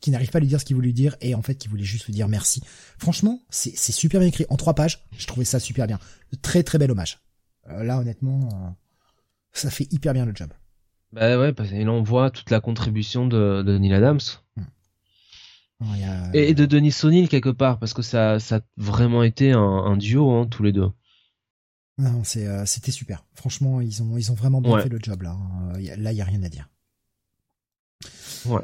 qui 0.01 0.11
n'arrive 0.11 0.31
pas 0.31 0.39
à 0.39 0.41
lui 0.41 0.49
dire 0.49 0.61
ce 0.61 0.65
qu'il 0.65 0.75
voulait 0.75 0.89
lui 0.89 0.95
dire 0.95 1.17
et 1.21 1.35
en 1.35 1.43
fait 1.43 1.57
qui 1.57 1.69
voulait 1.69 1.85
juste 1.85 2.07
lui 2.07 2.15
dire 2.15 2.29
merci. 2.29 2.63
Franchement, 2.99 3.43
c'est 3.51 3.77
super 3.93 4.21
bien 4.21 4.29
écrit 4.29 4.47
en 4.49 4.57
trois 4.57 4.75
pages. 4.75 5.07
Je 5.17 5.27
trouvais 5.27 5.45
ça 5.45 5.61
super 5.61 5.87
bien. 5.87 5.99
Très 6.43 6.63
très 6.63 6.79
bel 6.79 6.91
hommage. 6.91 7.21
Euh, 7.69 7.85
là 7.85 7.99
honnêtement, 7.99 8.49
euh, 8.53 8.71
ça 9.53 9.71
fait 9.71 9.93
hyper 9.93 10.15
bien 10.15 10.25
le 10.25 10.35
job. 10.35 10.49
Bah 11.13 11.39
ouais, 11.39 11.53
parce 11.53 11.69
qu'il 11.69 11.89
on 11.89 12.03
voit 12.03 12.31
toute 12.31 12.51
la 12.51 12.61
contribution 12.61 13.27
de, 13.27 13.63
de 13.63 13.79
Neil 13.79 13.93
Adams. 13.93 14.21
Hmm. 15.81 16.31
Et 16.33 16.55
de 16.55 16.65
Denis 16.65 16.93
Sonil 16.93 17.29
quelque 17.29 17.51
part 17.51 17.79
parce 17.79 17.93
que 17.93 18.01
ça 18.01 18.41
ça 18.41 18.57
a 18.57 18.61
vraiment 18.79 19.23
été 19.23 19.53
un, 19.53 19.61
un 19.61 19.97
duo 19.97 20.31
hein, 20.31 20.47
tous 20.47 20.63
les 20.63 20.73
deux. 20.73 20.89
Non, 21.99 22.25
c'est, 22.25 22.47
euh, 22.47 22.67
c'était 22.67 22.93
super. 22.93 23.25
Franchement, 23.35 23.81
ils 23.81 24.03
ont, 24.03 24.19
ils 24.19 24.31
ont 24.31 24.35
vraiment 24.35 24.61
bien 24.61 24.79
fait 24.81 24.89
le 24.89 24.99
job 25.03 25.23
là. 25.23 25.31
Hein. 25.31 25.73
Là, 25.97 26.13
il 26.13 26.17
y 26.17 26.21
a 26.21 26.25
rien 26.25 26.43
à 26.43 26.49
dire. 26.49 26.69
Ouais. 28.45 28.61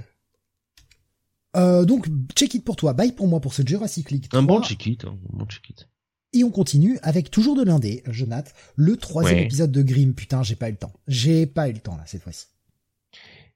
Euh, 1.56 1.84
donc, 1.84 2.08
check 2.36 2.54
it 2.54 2.64
pour 2.64 2.76
toi, 2.76 2.92
bye 2.92 3.12
pour 3.12 3.28
moi 3.28 3.40
pour 3.40 3.54
ce 3.54 3.62
Jurassic 3.64 4.10
League 4.10 4.28
3. 4.28 4.40
Un 4.40 4.42
bon 4.42 4.62
check 4.62 4.86
it, 4.86 5.04
un 5.04 5.18
bon 5.30 5.46
check 5.46 5.68
it. 5.70 5.88
Et 6.34 6.44
on 6.44 6.50
continue 6.50 6.98
avec 7.02 7.30
toujours 7.30 7.56
de 7.56 7.62
l'indé, 7.62 8.02
Jonathan, 8.06 8.50
le 8.76 8.96
troisième 8.96 9.40
épisode 9.40 9.70
de 9.70 9.82
Grimm. 9.82 10.14
Putain, 10.14 10.42
j'ai 10.42 10.56
pas 10.56 10.68
eu 10.68 10.72
le 10.72 10.78
temps. 10.78 10.92
J'ai 11.06 11.46
pas 11.46 11.68
eu 11.68 11.74
le 11.74 11.80
temps 11.80 11.96
là 11.96 12.04
cette 12.06 12.22
fois-ci. 12.22 12.46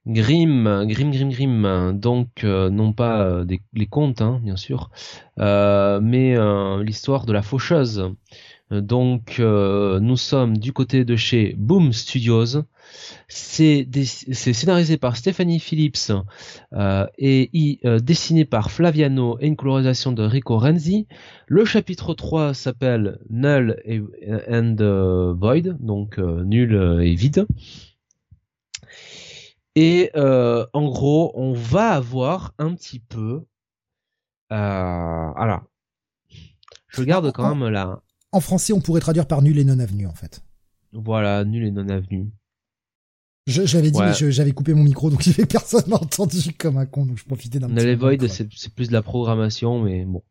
Grimm, 0.07 0.85
Grimm, 0.87 1.11
Grimm, 1.11 1.31
Grimm. 1.31 1.99
Donc 1.99 2.45
euh, 2.45 2.70
non 2.70 2.93
pas 2.93 3.23
euh, 3.23 3.45
les 3.74 3.87
contes, 3.87 4.23
hein, 4.23 4.41
bien 4.43 4.57
sûr, 4.57 4.91
euh, 5.41 6.01
mais 6.01 6.37
l'histoire 6.85 7.27
de 7.27 7.33
la 7.33 7.43
faucheuse. 7.43 8.12
Donc 8.70 9.39
nous 9.39 10.16
sommes 10.16 10.57
du 10.59 10.73
côté 10.73 11.05
de 11.05 11.15
chez 11.15 11.55
Boom 11.57 11.93
Studios. 11.93 12.62
C'est 13.28 13.87
scénarisé 14.33 14.97
par 14.97 15.16
Stephanie 15.16 15.61
Phillips 15.61 16.12
et 17.19 17.81
dessiné 18.03 18.45
par 18.45 18.73
Flaviano 18.73 19.39
et 19.41 19.47
une 19.47 19.55
colorisation 19.55 20.11
de 20.11 20.24
Rico 20.24 20.59
Renzi. 20.59 21.07
Le 21.47 21.65
chapitre 21.65 22.15
3 22.15 22.55
s'appelle 22.55 23.20
Null 23.31 23.77
and 24.51 25.35
Void, 25.39 25.77
donc 25.78 26.19
nul 26.19 27.01
et 27.05 27.15
vide. 27.15 27.47
Et 29.77 30.11
en 30.15 30.89
gros, 30.89 31.32
on 31.35 31.53
va 31.53 31.90
avoir 31.90 32.55
un 32.59 32.74
petit 32.74 32.98
peu... 32.98 33.44
alors, 34.51 35.62
je 36.89 37.03
garde 37.05 37.31
quand 37.32 37.55
même 37.55 37.69
là 37.69 38.01
en 38.36 38.40
français, 38.40 38.73
on 38.73 38.81
pourrait 38.81 39.01
traduire 39.01 39.27
par 39.27 39.43
nul 39.43 39.59
et 39.59 39.65
non 39.65 39.78
avenu, 39.78 40.07
en 40.07 40.15
fait. 40.15 40.43
Voilà, 40.93 41.44
nul 41.44 41.65
et 41.65 41.70
non 41.70 41.89
avenu. 41.89 42.31
J'avais 43.47 43.90
dit, 43.90 43.98
mais 43.98 44.12
j'avais 44.12 44.53
coupé 44.53 44.74
mon 44.74 44.82
micro, 44.82 45.09
donc 45.09 45.23
personne 45.48 45.85
n'a 45.86 45.97
entendu 46.03 46.53
comme 46.59 46.78
un 46.78 46.86
con, 46.86 47.07
donc 47.07 47.16
je 47.16 47.24
profitais 47.24 47.59
d'un 47.59 47.69
petit 47.69 47.94
Void, 47.94 48.28
c'est 48.28 48.74
plus 48.74 48.89
de 48.89 48.93
la 48.93 49.03
programmation, 49.03 49.81
mais 49.82 50.05
bon. 50.05 50.23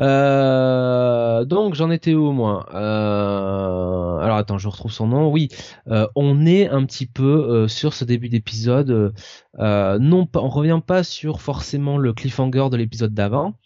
Euh, 0.00 1.44
donc 1.44 1.74
j'en 1.74 1.90
étais 1.90 2.14
où 2.14 2.32
moi? 2.32 2.66
Euh, 2.74 4.18
Alors 4.18 4.36
attends, 4.36 4.58
je 4.58 4.68
retrouve 4.68 4.92
son 4.92 5.08
nom. 5.08 5.30
Oui, 5.30 5.48
euh, 5.88 6.06
on 6.14 6.46
est 6.46 6.68
un 6.68 6.84
petit 6.84 7.06
peu 7.06 7.68
sur 7.68 7.94
ce 7.94 8.04
début 8.04 8.28
d'épisode. 8.28 9.14
non, 9.58 10.28
on 10.34 10.48
revient 10.48 10.80
pas 10.84 11.04
sur 11.04 11.40
forcément 11.40 11.98
le 11.98 12.12
cliffhanger 12.12 12.68
de 12.70 12.76
l'épisode 12.76 13.14
d'avant, 13.14 13.58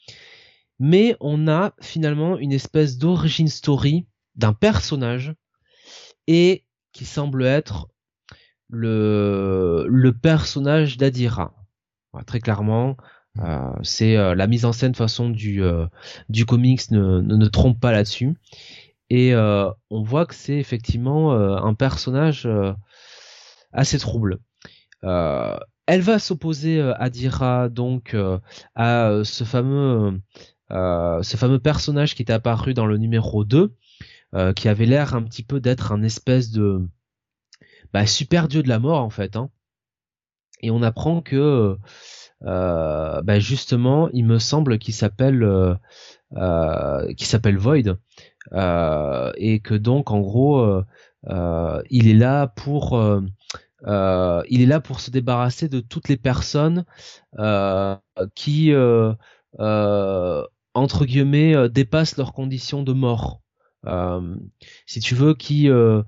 mais 0.79 1.17
on 1.21 1.49
a 1.49 1.73
finalement 1.81 2.39
une 2.39 2.53
espèce 2.53 2.99
d'origine 2.99 3.49
story 3.49 4.07
d'un 4.37 4.53
personnage 4.53 5.35
et 6.27 6.65
qui 6.93 7.05
semble 7.05 7.45
être 7.45 7.89
le, 8.69 10.11
personnage 10.23 10.97
d'Adira. 10.97 11.55
très 12.27 12.41
clairement. 12.41 12.97
Euh, 13.39 13.73
c'est 13.83 14.17
euh, 14.17 14.35
la 14.35 14.47
mise 14.47 14.65
en 14.65 14.73
scène 14.73 14.95
façon 14.95 15.31
du, 15.31 15.63
euh, 15.63 15.87
du 16.29 16.47
comics 16.47 16.91
ne, 16.91 17.21
ne, 17.21 17.47
trompe 17.47 17.81
pas 17.81 17.93
là-dessus. 17.93 18.35
Et 19.09 19.35
on 19.35 20.03
voit 20.03 20.25
que 20.25 20.37
c'est 20.37 20.59
effectivement 20.59 21.33
un 21.33 21.75
personnage 21.75 22.49
assez 23.73 23.99
trouble. 23.99 24.39
elle 25.03 26.01
va 26.01 26.21
s'opposer 26.21 26.81
Adira 26.81 27.69
donc 27.69 28.17
à 28.77 29.11
ce 29.25 29.43
fameux 29.43 30.21
euh, 30.73 31.23
ce 31.23 31.37
fameux 31.37 31.59
personnage 31.59 32.15
qui 32.15 32.23
était 32.23 32.33
apparu 32.33 32.75
dans 32.75 32.87
le 32.87 32.97
numéro 32.97 33.45
2, 33.45 33.75
euh, 34.35 34.53
qui 34.53 34.69
avait 34.69 34.87
l'air 34.87 35.15
un 35.15 35.23
petit 35.23 35.43
peu 35.43 35.61
d'être 35.61 35.93
un 35.93 36.03
espèce 36.03 36.51
de 36.51 36.87
bah, 37.93 38.07
super 38.07 38.47
dieu 38.47 38.63
de 38.63 38.69
la 38.69 38.79
mort 38.79 39.03
en 39.03 39.11
fait. 39.11 39.37
Hein. 39.37 39.51
Et 40.61 40.71
on 40.71 40.83
apprend 40.83 41.23
que 41.23 41.77
euh, 42.45 43.23
bah, 43.23 43.39
justement, 43.39 44.09
il 44.13 44.25
me 44.25 44.39
semble 44.39 44.79
qu'il 44.79 44.95
s'appelle 44.95 45.43
euh, 45.43 47.15
qui 47.15 47.25
s'appelle 47.27 47.59
Void 47.59 47.99
et 49.37 49.61
que 49.61 49.75
donc 49.75 50.11
en 50.11 50.21
gros 50.21 50.83
il 51.91 52.09
est 52.09 52.15
là 52.15 52.47
pour 52.47 53.01
il 53.87 54.63
est 54.63 54.67
là 54.67 54.81
pour 54.81 55.01
se 55.01 55.11
débarrasser 55.11 55.69
de 55.69 55.81
toutes 55.81 56.09
les 56.09 56.17
personnes 56.17 56.85
qui 58.35 58.73
entre 60.75 61.05
guillemets 61.05 61.55
euh, 61.55 61.69
dépassent 61.69 62.17
leurs 62.17 62.33
conditions 62.33 62.83
de 62.83 62.93
mort. 62.93 63.41
Euh, 63.87 64.37
si 64.87 65.01
tu 65.01 65.15
veux, 65.15 65.35
qui 65.35 65.69
euh, 65.69 66.03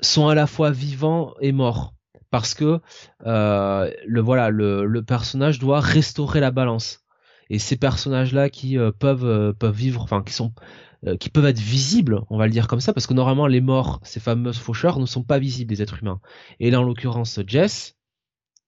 sont 0.00 0.28
à 0.28 0.34
la 0.34 0.46
fois 0.46 0.70
vivants 0.70 1.34
et 1.40 1.52
morts 1.52 1.94
parce 2.30 2.54
que 2.54 2.80
le 3.24 4.20
voilà 4.20 4.50
le, 4.50 5.02
personnage 5.02 5.58
doit 5.58 5.80
restaurer 5.80 6.40
la 6.40 6.50
balance. 6.50 7.00
Et 7.48 7.58
ces 7.60 7.76
personnages 7.76 8.32
là 8.32 8.50
qui 8.50 8.76
peuvent 8.98 9.54
peuvent 9.54 9.76
vivre 9.76 10.02
enfin 10.02 10.22
qui 10.22 10.32
sont 10.32 10.52
qui 11.20 11.28
peuvent 11.28 11.44
être 11.46 11.60
visibles 11.60 12.22
on 12.30 12.38
va 12.38 12.46
le 12.46 12.52
dire 12.52 12.66
comme 12.66 12.80
ça 12.80 12.92
parce 12.92 13.06
que 13.06 13.14
normalement 13.14 13.46
les 13.46 13.60
morts 13.60 14.00
ces 14.02 14.18
fameuses 14.18 14.58
faucheurs 14.58 14.98
ne 14.98 15.06
sont 15.06 15.22
pas 15.22 15.38
visibles 15.38 15.68
des 15.68 15.82
êtres 15.82 16.02
humains. 16.02 16.20
Et 16.60 16.70
là 16.70 16.80
en 16.80 16.82
l'occurrence 16.82 17.38
Jess 17.46 17.96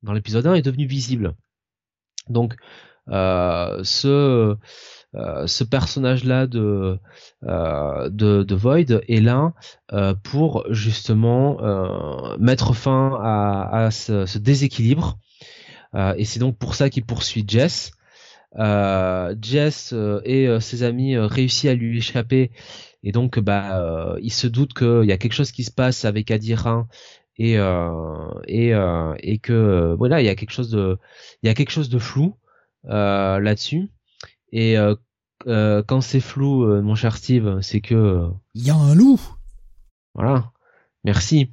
dans 0.03 0.13
l'épisode 0.13 0.47
1 0.47 0.55
est 0.55 0.63
devenu 0.63 0.87
visible. 0.87 1.35
Donc 2.29 2.55
euh, 3.11 3.81
ce 3.85 4.09
euh, 4.09 4.55
ce 5.47 5.65
personnage-là 5.65 6.47
de, 6.47 6.99
euh, 7.45 8.09
de, 8.09 8.43
de 8.43 8.55
Void 8.55 9.01
est 9.09 9.21
là 9.21 9.53
pour 10.23 10.65
justement 10.71 11.59
mettre 12.39 12.75
fin 12.75 13.19
à, 13.23 13.91
ce, 13.91 14.39
déséquilibre. 14.39 15.19
et 16.17 16.25
c'est 16.25 16.41
donc 16.41 16.57
pour 16.59 16.75
ça 16.75 16.91
qu'il 16.91 17.05
poursuit 17.05 17.45
Jess. 17.47 17.93
Jess 18.57 19.95
et 20.25 20.61
ses 20.61 20.83
amis 20.83 21.17
réussissent 21.17 21.71
à 21.71 21.75
lui 21.75 21.99
échapper 21.99 22.51
et 23.03 23.13
donc 23.13 23.39
bah 23.39 24.17
il 24.21 24.33
se 24.33 24.47
doute 24.47 24.75
qu'il 24.75 25.05
y 25.05 25.13
a 25.13 25.19
quelque 25.19 25.35
chose 25.35 25.53
qui 25.53 25.65
se 25.65 25.71
passe 25.71 26.05
avec 26.05 26.31
Adirin 26.31 26.89
et 27.37 27.57
et 28.47 28.73
et 29.21 29.39
que 29.39 29.95
voilà 29.97 30.21
il 30.21 30.27
y 30.27 30.31
a 30.31 30.35
quelque 30.35 30.53
chose 30.53 30.71
de 30.71 30.99
il 31.43 31.47
y 31.47 31.51
a 31.51 31.55
quelque 31.55 31.71
chose 31.71 31.89
de 31.89 31.99
flou 31.99 32.37
là-dessus 32.85 33.89
et 34.53 34.77
quand 35.45 36.01
c'est 36.01 36.21
flou 36.21 36.67
mon 36.83 36.95
cher 36.95 37.17
Steve 37.17 37.61
c'est 37.63 37.81
que 37.81 38.29
il 38.55 38.67
y 38.67 38.71
a 38.71 38.75
un 38.75 38.95
loup 38.95 39.21
voilà 40.15 40.53
Merci. 41.05 41.53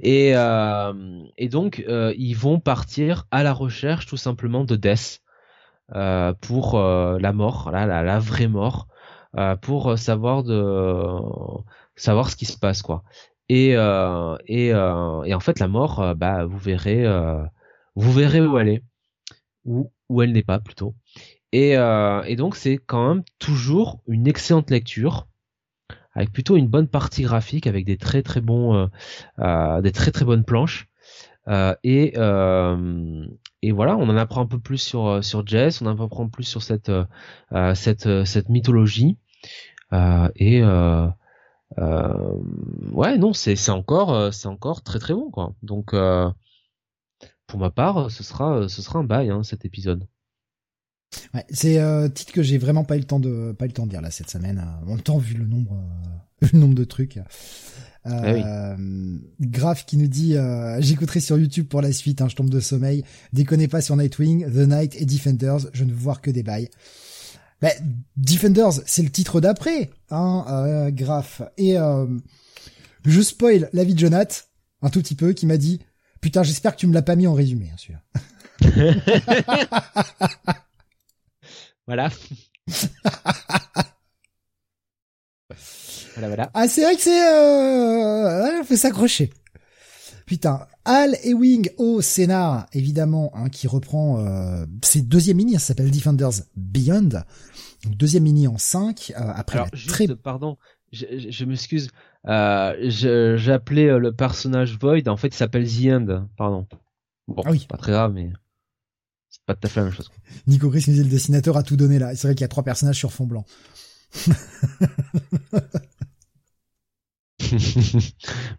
Et, 0.00 0.32
euh, 0.34 1.22
et 1.36 1.48
donc, 1.48 1.84
euh, 1.88 2.14
ils 2.16 2.34
vont 2.34 2.58
partir 2.60 3.26
à 3.30 3.42
la 3.42 3.52
recherche 3.52 4.06
tout 4.06 4.16
simplement 4.16 4.64
de 4.64 4.74
Death 4.76 5.22
euh, 5.94 6.32
pour 6.40 6.78
la 6.78 7.32
mort, 7.32 7.70
la, 7.70 7.86
la, 7.86 8.18
vraie 8.18 8.48
mort, 8.48 8.88
pour 9.62 9.98
savoir 9.98 10.42
de 10.42 11.20
savoir 11.94 12.30
ce 12.30 12.36
qui 12.36 12.46
se 12.46 12.58
passe 12.58 12.82
quoi. 12.82 13.04
Et 13.48 13.70
et, 14.48 14.68
et 14.68 14.74
en 15.34 15.40
fait, 15.40 15.58
la 15.60 15.68
mort, 15.68 16.14
bah 16.16 16.44
vous 16.46 16.58
verrez, 16.58 17.04
vous 17.94 18.12
verrez 18.12 18.40
où 18.40 18.58
elle 18.58 18.68
est, 18.70 18.82
ou 19.64 19.92
où 20.08 20.22
elle 20.22 20.32
n'est 20.32 20.42
pas 20.42 20.58
plutôt. 20.58 20.94
Et, 21.52 21.72
et 21.72 22.36
donc, 22.36 22.56
c'est 22.56 22.76
quand 22.76 23.08
même 23.08 23.24
toujours 23.38 24.00
une 24.06 24.26
excellente 24.26 24.70
lecture 24.70 25.26
avec 26.16 26.32
plutôt 26.32 26.56
une 26.56 26.66
bonne 26.66 26.88
partie 26.88 27.22
graphique, 27.22 27.66
avec 27.66 27.84
des 27.84 27.98
très 27.98 28.22
très 28.22 28.40
bons, 28.40 28.74
euh, 28.74 28.86
euh, 29.38 29.82
des 29.82 29.92
très 29.92 30.10
très 30.10 30.24
bonnes 30.24 30.44
planches. 30.44 30.88
Euh, 31.48 31.74
et 31.84 32.14
et 33.62 33.72
voilà, 33.72 33.96
on 33.96 34.08
en 34.08 34.16
apprend 34.16 34.42
un 34.42 34.46
peu 34.46 34.58
plus 34.58 34.78
sur 34.78 35.22
sur 35.22 35.46
Jess, 35.46 35.82
on 35.82 35.86
en 35.86 36.02
apprend 36.02 36.28
plus 36.28 36.44
sur 36.44 36.62
cette 36.62 36.90
cette 37.74 38.24
cette 38.24 38.48
mythologie. 38.48 39.18
et 39.92 40.62
ouais, 42.92 43.18
non, 43.18 43.32
c'est 43.32 43.56
c'est 43.56 43.70
encore 43.70 44.32
c'est 44.32 44.48
encore 44.48 44.82
très 44.82 44.98
très 44.98 45.14
bon 45.14 45.30
quoi. 45.30 45.52
Donc 45.62 45.94
pour 47.46 47.60
ma 47.60 47.70
part, 47.70 48.10
ce 48.10 48.22
sera 48.24 48.68
ce 48.68 48.82
sera 48.82 48.98
un 49.00 49.04
bail 49.04 49.30
hein, 49.30 49.42
cet 49.42 49.64
épisode. 49.64 50.06
Ouais, 51.34 51.44
c'est 51.50 51.78
euh, 51.78 52.08
titre 52.08 52.32
que 52.32 52.42
j'ai 52.42 52.58
vraiment 52.58 52.84
pas 52.84 52.96
eu 52.96 53.00
le 53.00 53.04
temps 53.04 53.20
de 53.20 53.52
pas 53.52 53.64
eu 53.64 53.68
le 53.68 53.74
temps 53.74 53.86
de 53.86 53.90
dire 53.90 54.00
là 54.00 54.10
cette 54.10 54.30
semaine. 54.30 54.64
En 54.82 54.86
même 54.86 55.00
temps 55.00 55.18
vu 55.18 55.34
le 55.34 55.46
nombre 55.46 55.72
euh, 56.42 56.46
le 56.52 56.58
nombre 56.58 56.74
de 56.74 56.84
trucs. 56.84 57.18
Euh, 58.06 59.18
ah 59.64 59.74
qui 59.86 59.96
nous 59.96 60.06
dit 60.06 60.36
euh, 60.36 60.80
j'écouterai 60.80 61.20
sur 61.20 61.38
YouTube 61.38 61.66
pour 61.66 61.82
la 61.82 61.92
suite. 61.92 62.20
Hein, 62.20 62.28
je 62.28 62.36
tombe 62.36 62.50
de 62.50 62.60
sommeil. 62.60 63.04
Déconnez 63.32 63.68
pas 63.68 63.80
sur 63.80 63.96
Nightwing, 63.96 64.46
The 64.46 64.68
Night 64.68 65.00
et 65.00 65.04
Defenders. 65.04 65.68
Je 65.72 65.84
ne 65.84 65.90
veux 65.90 65.96
voir 65.96 66.20
que 66.20 66.30
des 66.30 66.42
bails. 66.42 66.70
Bah, 67.60 67.70
Defenders, 68.16 68.82
c'est 68.84 69.02
le 69.02 69.10
titre 69.10 69.40
d'après, 69.40 69.90
hein, 70.10 70.44
euh, 70.48 70.90
Graf. 70.90 71.42
Et 71.56 71.78
euh, 71.78 72.06
je 73.04 73.20
spoil 73.20 73.70
la 73.72 73.84
vie 73.84 73.94
de 73.94 73.98
Jonath 73.98 74.50
un 74.82 74.90
tout 74.90 75.00
petit 75.00 75.14
peu, 75.14 75.32
qui 75.32 75.46
m'a 75.46 75.56
dit 75.56 75.80
putain 76.20 76.42
j'espère 76.42 76.74
que 76.74 76.80
tu 76.80 76.86
me 76.86 76.92
l'as 76.92 77.02
pas 77.02 77.16
mis 77.16 77.26
en 77.26 77.34
résumé, 77.34 77.70
hein, 77.72 77.76
celui-là. 77.78 78.02
Voilà. 81.86 82.08
voilà, 86.14 86.28
voilà. 86.28 86.50
Ah, 86.54 86.68
c'est 86.68 86.82
vrai 86.82 86.96
que 86.96 87.02
c'est, 87.02 87.22
euh, 87.22 88.64
fait 88.64 88.76
s'accrocher. 88.76 89.30
Putain, 90.26 90.66
Al 90.84 91.16
Ewing 91.22 91.70
au 91.78 92.00
scénar, 92.00 92.66
évidemment, 92.72 93.30
hein, 93.34 93.48
qui 93.48 93.68
reprend 93.68 94.18
euh, 94.18 94.66
ses 94.82 95.02
deuxième 95.02 95.36
mini, 95.36 95.52
ça 95.54 95.60
s'appelle 95.60 95.90
Defenders 95.90 96.42
Beyond. 96.56 97.22
deuxième 97.86 98.24
mini 98.24 98.48
en 98.48 98.58
5, 98.58 99.12
euh, 99.16 99.32
après 99.34 99.58
Alors, 99.58 99.68
juste, 99.72 100.14
pardon, 100.16 100.58
je, 100.90 101.06
je, 101.28 101.44
m'excuse, 101.44 101.90
euh, 102.26 102.74
j'appelais 103.36 103.86
euh, 103.86 103.98
le 103.98 104.12
personnage 104.12 104.76
Void, 104.80 105.06
en 105.06 105.16
fait 105.16 105.28
il 105.28 105.34
s'appelle 105.34 105.68
The 105.68 105.86
End, 105.92 106.26
pardon. 106.36 106.66
Bon, 107.28 107.42
ah 107.44 107.50
oui. 107.52 107.64
pas 107.68 107.76
très 107.76 107.92
grave, 107.92 108.12
mais 108.12 108.32
pas 109.44 109.54
tout 109.54 109.66
à 109.66 109.70
fait 109.70 109.80
la 109.80 109.86
même 109.86 109.94
chose. 109.94 110.10
Nico 110.46 110.70
Chris 110.70 110.84
nous 110.88 110.94
dit 110.94 111.02
le 111.02 111.08
dessinateur 111.08 111.56
a 111.56 111.62
tout 111.62 111.76
donné 111.76 111.98
là. 111.98 112.14
C'est 112.16 112.28
vrai 112.28 112.34
qu'il 112.34 112.42
y 112.42 112.44
a 112.44 112.48
trois 112.48 112.64
personnages 112.64 112.98
sur 112.98 113.12
fond 113.12 113.26
blanc. 113.26 113.44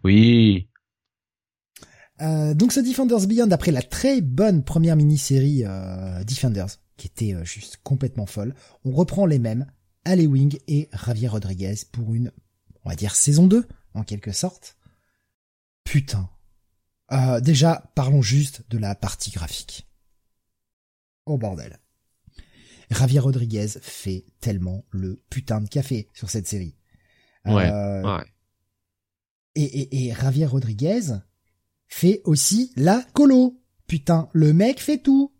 oui. 0.04 0.68
Euh, 2.20 2.54
donc 2.54 2.72
ce 2.72 2.80
Defenders 2.80 3.26
Beyond, 3.26 3.50
après 3.50 3.70
la 3.70 3.82
très 3.82 4.20
bonne 4.20 4.64
première 4.64 4.96
mini-série 4.96 5.62
euh, 5.64 6.24
Defenders, 6.24 6.78
qui 6.96 7.06
était 7.06 7.34
euh, 7.34 7.44
juste 7.44 7.78
complètement 7.82 8.26
folle, 8.26 8.54
on 8.84 8.92
reprend 8.92 9.26
les 9.26 9.38
mêmes, 9.38 9.66
Ale 10.04 10.26
Wing 10.26 10.58
et 10.66 10.88
Javier 11.06 11.28
Rodriguez 11.28 11.76
pour 11.92 12.14
une, 12.14 12.32
on 12.84 12.88
va 12.88 12.96
dire, 12.96 13.14
saison 13.14 13.46
2, 13.46 13.66
en 13.94 14.02
quelque 14.02 14.32
sorte. 14.32 14.76
Putain. 15.84 16.28
déjà, 17.40 17.90
parlons 17.94 18.20
juste 18.20 18.62
de 18.68 18.78
la 18.78 18.94
partie 18.94 19.30
graphique. 19.30 19.87
Oh 21.28 21.38
bordel. 21.38 21.78
Javier 22.90 23.18
Rodriguez 23.18 23.68
fait 23.80 24.24
tellement 24.40 24.84
le 24.90 25.22
putain 25.30 25.60
de 25.60 25.68
café 25.68 26.08
sur 26.14 26.30
cette 26.30 26.46
série. 26.46 26.74
Ouais. 27.44 27.70
Euh, 27.70 28.18
et, 29.54 29.64
et, 29.64 30.06
et 30.06 30.14
Javier 30.14 30.46
Rodriguez 30.46 31.18
fait 31.86 32.22
aussi 32.24 32.72
la 32.76 33.04
colo. 33.12 33.60
Putain, 33.86 34.28
le 34.32 34.52
mec 34.52 34.80
fait 34.80 34.98
tout. 34.98 35.32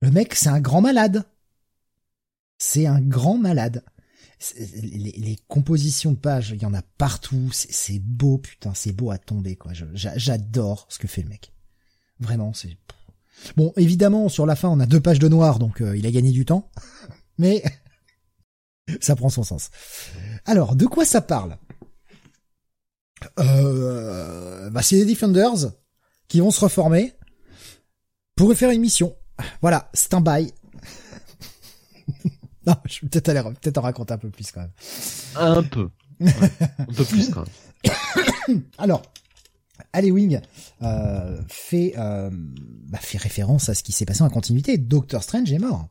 Le 0.00 0.10
mec, 0.10 0.34
c'est 0.34 0.48
un 0.48 0.60
grand 0.60 0.80
malade. 0.80 1.24
C'est 2.58 2.86
un 2.86 3.00
grand 3.00 3.38
malade. 3.38 3.84
Les, 4.58 5.12
les, 5.16 5.38
compositions 5.48 6.12
de 6.12 6.18
pages, 6.18 6.50
il 6.50 6.60
y 6.60 6.66
en 6.66 6.74
a 6.74 6.82
partout. 6.82 7.50
C'est 7.52 7.98
beau, 7.98 8.38
putain, 8.38 8.74
c'est 8.74 8.92
beau 8.92 9.10
à 9.10 9.18
tomber, 9.18 9.56
quoi. 9.56 9.72
J'adore 9.72 10.86
ce 10.90 10.98
que 10.98 11.08
fait 11.08 11.22
le 11.22 11.28
mec. 11.28 11.52
Vraiment, 12.20 12.52
c'est 12.52 12.76
Bon, 13.56 13.72
évidemment, 13.76 14.28
sur 14.28 14.46
la 14.46 14.56
fin, 14.56 14.68
on 14.68 14.80
a 14.80 14.86
deux 14.86 15.00
pages 15.00 15.18
de 15.18 15.28
noir, 15.28 15.58
donc 15.58 15.80
euh, 15.80 15.96
il 15.96 16.06
a 16.06 16.10
gagné 16.10 16.30
du 16.30 16.44
temps. 16.44 16.70
Mais 17.38 17.62
ça 19.00 19.16
prend 19.16 19.28
son 19.28 19.42
sens. 19.42 19.70
Alors, 20.44 20.76
de 20.76 20.86
quoi 20.86 21.04
ça 21.04 21.20
parle? 21.20 21.56
Euh, 23.38 24.70
bah, 24.70 24.82
C'est 24.82 24.96
des 24.96 25.14
Defenders 25.14 25.72
qui 26.28 26.40
vont 26.40 26.50
se 26.50 26.60
reformer 26.60 27.14
pour 28.36 28.52
faire 28.54 28.70
une 28.70 28.80
mission. 28.80 29.16
Voilà, 29.60 29.90
c'est 29.94 30.14
un 30.14 30.20
bail. 30.20 30.52
non, 32.66 32.76
je 32.86 33.00
vais 33.00 33.08
peut-être 33.08 33.28
aller, 33.28 33.42
peut-être 33.60 33.78
en 33.78 33.82
raconter 33.82 34.14
un 34.14 34.18
peu 34.18 34.30
plus 34.30 34.50
quand 34.50 34.60
même. 34.60 34.72
Un 35.36 35.62
peu. 35.62 35.90
un 36.20 36.92
peu 36.94 37.04
plus 37.04 37.30
quand 37.30 37.44
même. 37.44 38.62
Alors, 38.78 39.02
Wing 40.02 40.40
euh, 40.82 41.40
fait, 41.48 41.94
euh, 41.96 42.30
bah, 42.32 42.98
référence 43.02 43.68
à 43.68 43.74
ce 43.74 43.82
qui 43.82 43.92
s'est 43.92 44.04
passé 44.04 44.22
en 44.22 44.30
continuité. 44.30 44.78
Doctor 44.78 45.22
Strange 45.22 45.52
est 45.52 45.58
mort. 45.58 45.88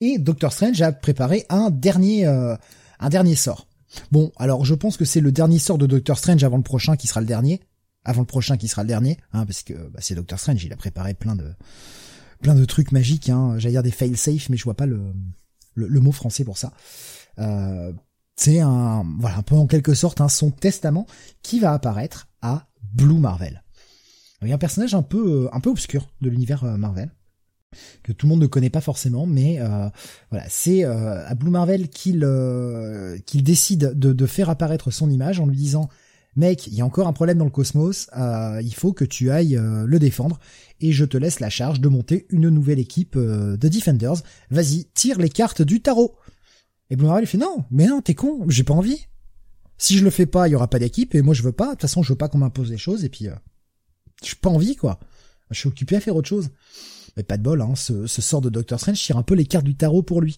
Et 0.00 0.18
Doctor 0.18 0.52
Strange 0.52 0.80
a 0.82 0.92
préparé 0.92 1.46
un 1.48 1.70
dernier, 1.70 2.26
euh, 2.26 2.56
un 2.98 3.08
dernier 3.08 3.36
sort. 3.36 3.66
Bon, 4.10 4.32
alors 4.36 4.64
je 4.64 4.74
pense 4.74 4.96
que 4.96 5.04
c'est 5.04 5.20
le 5.20 5.32
dernier 5.32 5.58
sort 5.58 5.78
de 5.78 5.86
Doctor 5.86 6.18
Strange 6.18 6.42
avant 6.44 6.56
le 6.56 6.62
prochain 6.62 6.96
qui 6.96 7.06
sera 7.06 7.20
le 7.20 7.26
dernier. 7.26 7.60
Avant 8.04 8.22
le 8.22 8.26
prochain 8.26 8.56
qui 8.56 8.66
sera 8.66 8.82
le 8.82 8.88
dernier, 8.88 9.16
hein, 9.32 9.46
parce 9.46 9.62
que 9.62 9.74
bah, 9.74 10.00
c'est 10.02 10.16
Doctor 10.16 10.40
Strange, 10.40 10.64
il 10.64 10.72
a 10.72 10.76
préparé 10.76 11.14
plein 11.14 11.36
de 11.36 11.52
plein 12.42 12.56
de 12.56 12.64
trucs 12.64 12.90
magiques, 12.90 13.30
hein, 13.30 13.54
j'allais 13.58 13.74
dire 13.74 13.84
des 13.84 13.92
fail 13.92 14.16
safe, 14.16 14.48
mais 14.48 14.56
je 14.56 14.64
vois 14.64 14.74
pas 14.74 14.86
le, 14.86 15.14
mot 15.76 16.10
français 16.10 16.44
pour 16.44 16.58
ça. 16.58 16.72
Euh, 17.38 17.92
c'est 18.34 18.60
un 18.60 19.06
voilà 19.20 19.36
un 19.36 19.42
peu 19.42 19.54
en 19.54 19.68
quelque 19.68 19.94
sorte 19.94 20.20
un 20.20 20.28
son 20.28 20.50
testament 20.50 21.06
qui 21.42 21.60
va 21.60 21.72
apparaître 21.72 22.26
à 22.42 22.66
Blue 22.82 23.18
Marvel. 23.18 23.62
Il 24.42 24.48
y 24.48 24.52
a 24.52 24.56
un 24.56 24.58
personnage 24.58 24.94
un 24.94 25.02
peu 25.02 25.48
un 25.52 25.60
peu 25.60 25.70
obscur 25.70 26.08
de 26.20 26.28
l'univers 26.28 26.64
euh, 26.64 26.76
Marvel 26.76 27.10
que 28.02 28.12
tout 28.12 28.26
le 28.26 28.30
monde 28.30 28.42
ne 28.42 28.46
connaît 28.46 28.68
pas 28.68 28.82
forcément, 28.82 29.24
mais 29.24 29.58
euh, 29.58 29.88
voilà, 30.30 30.44
c'est 30.50 30.84
euh, 30.84 31.26
à 31.26 31.34
Blue 31.34 31.50
Marvel 31.50 31.88
qu'il 31.88 32.20
qu'il 33.24 33.42
décide 33.42 33.98
de, 33.98 34.12
de, 34.12 34.26
faire 34.26 34.50
apparaître 34.50 34.90
son 34.90 35.08
image 35.08 35.40
en 35.40 35.46
lui 35.46 35.56
disant 35.56 35.88
mec, 36.36 36.66
il 36.66 36.74
y 36.74 36.82
a 36.82 36.84
encore 36.84 37.08
un 37.08 37.14
problème 37.14 37.38
dans 37.38 37.46
le 37.46 37.50
cosmos, 37.50 38.10
il 38.14 38.74
faut 38.74 38.92
que 38.92 39.06
tu 39.06 39.30
ailles 39.30 39.58
le 39.58 39.98
défendre 39.98 40.38
et 40.80 40.92
je 40.92 41.06
te 41.06 41.16
laisse 41.16 41.40
la 41.40 41.48
charge 41.48 41.80
de 41.80 41.88
monter 41.88 42.26
une 42.28 42.50
nouvelle 42.50 42.78
équipe 42.78 43.16
de 43.16 43.68
Defenders. 43.68 44.22
Vas-y, 44.50 44.84
tire 44.92 45.18
les 45.18 45.30
cartes 45.30 45.62
du 45.62 45.80
tarot. 45.80 46.14
Et 46.90 46.96
Blue 46.96 47.06
Marvel 47.06 47.26
fait 47.26 47.38
non, 47.38 47.64
mais 47.70 47.86
non, 47.86 48.02
t'es 48.02 48.14
con, 48.14 48.44
j'ai 48.48 48.64
pas 48.64 48.74
envie. 48.74 49.06
Si 49.82 49.98
je 49.98 50.04
le 50.04 50.10
fais 50.10 50.26
pas, 50.26 50.46
il 50.46 50.52
y 50.52 50.54
aura 50.54 50.68
pas 50.68 50.78
d'équipe 50.78 51.12
et 51.16 51.22
moi 51.22 51.34
je 51.34 51.42
veux 51.42 51.50
pas. 51.50 51.66
De 51.66 51.70
toute 51.72 51.80
façon, 51.80 52.04
je 52.04 52.12
veux 52.12 52.16
pas 52.16 52.28
qu'on 52.28 52.38
m'impose 52.38 52.70
des 52.70 52.78
choses 52.78 53.04
et 53.04 53.08
puis 53.08 53.26
euh, 53.26 53.34
j'ai 54.22 54.36
pas 54.40 54.48
envie 54.48 54.76
quoi. 54.76 55.00
Je 55.50 55.58
suis 55.58 55.68
occupé 55.68 55.96
à 55.96 56.00
faire 56.00 56.14
autre 56.14 56.28
chose. 56.28 56.50
Mais 57.16 57.24
pas 57.24 57.36
de 57.36 57.42
bol, 57.42 57.60
hein, 57.60 57.74
ce, 57.74 58.06
sort 58.06 58.40
de 58.40 58.48
Doctor 58.48 58.78
Strange 58.78 59.02
tire 59.02 59.16
un 59.16 59.24
peu 59.24 59.34
les 59.34 59.44
cartes 59.44 59.64
du 59.64 59.74
tarot 59.74 60.04
pour 60.04 60.20
lui. 60.20 60.36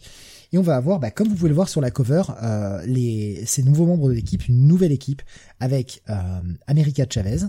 Et 0.52 0.56
on 0.56 0.62
va 0.62 0.76
avoir, 0.76 0.98
bah, 0.98 1.10
comme 1.10 1.28
vous 1.28 1.34
pouvez 1.34 1.50
le 1.50 1.54
voir 1.54 1.68
sur 1.68 1.82
la 1.82 1.90
cover, 1.90 2.22
euh, 2.42 3.44
ces 3.44 3.62
nouveaux 3.62 3.84
membres 3.84 4.08
de 4.08 4.14
l'équipe, 4.14 4.48
une 4.48 4.66
nouvelle 4.66 4.92
équipe 4.92 5.20
avec 5.60 6.02
euh, 6.08 6.40
America 6.66 7.04
Chavez, 7.08 7.40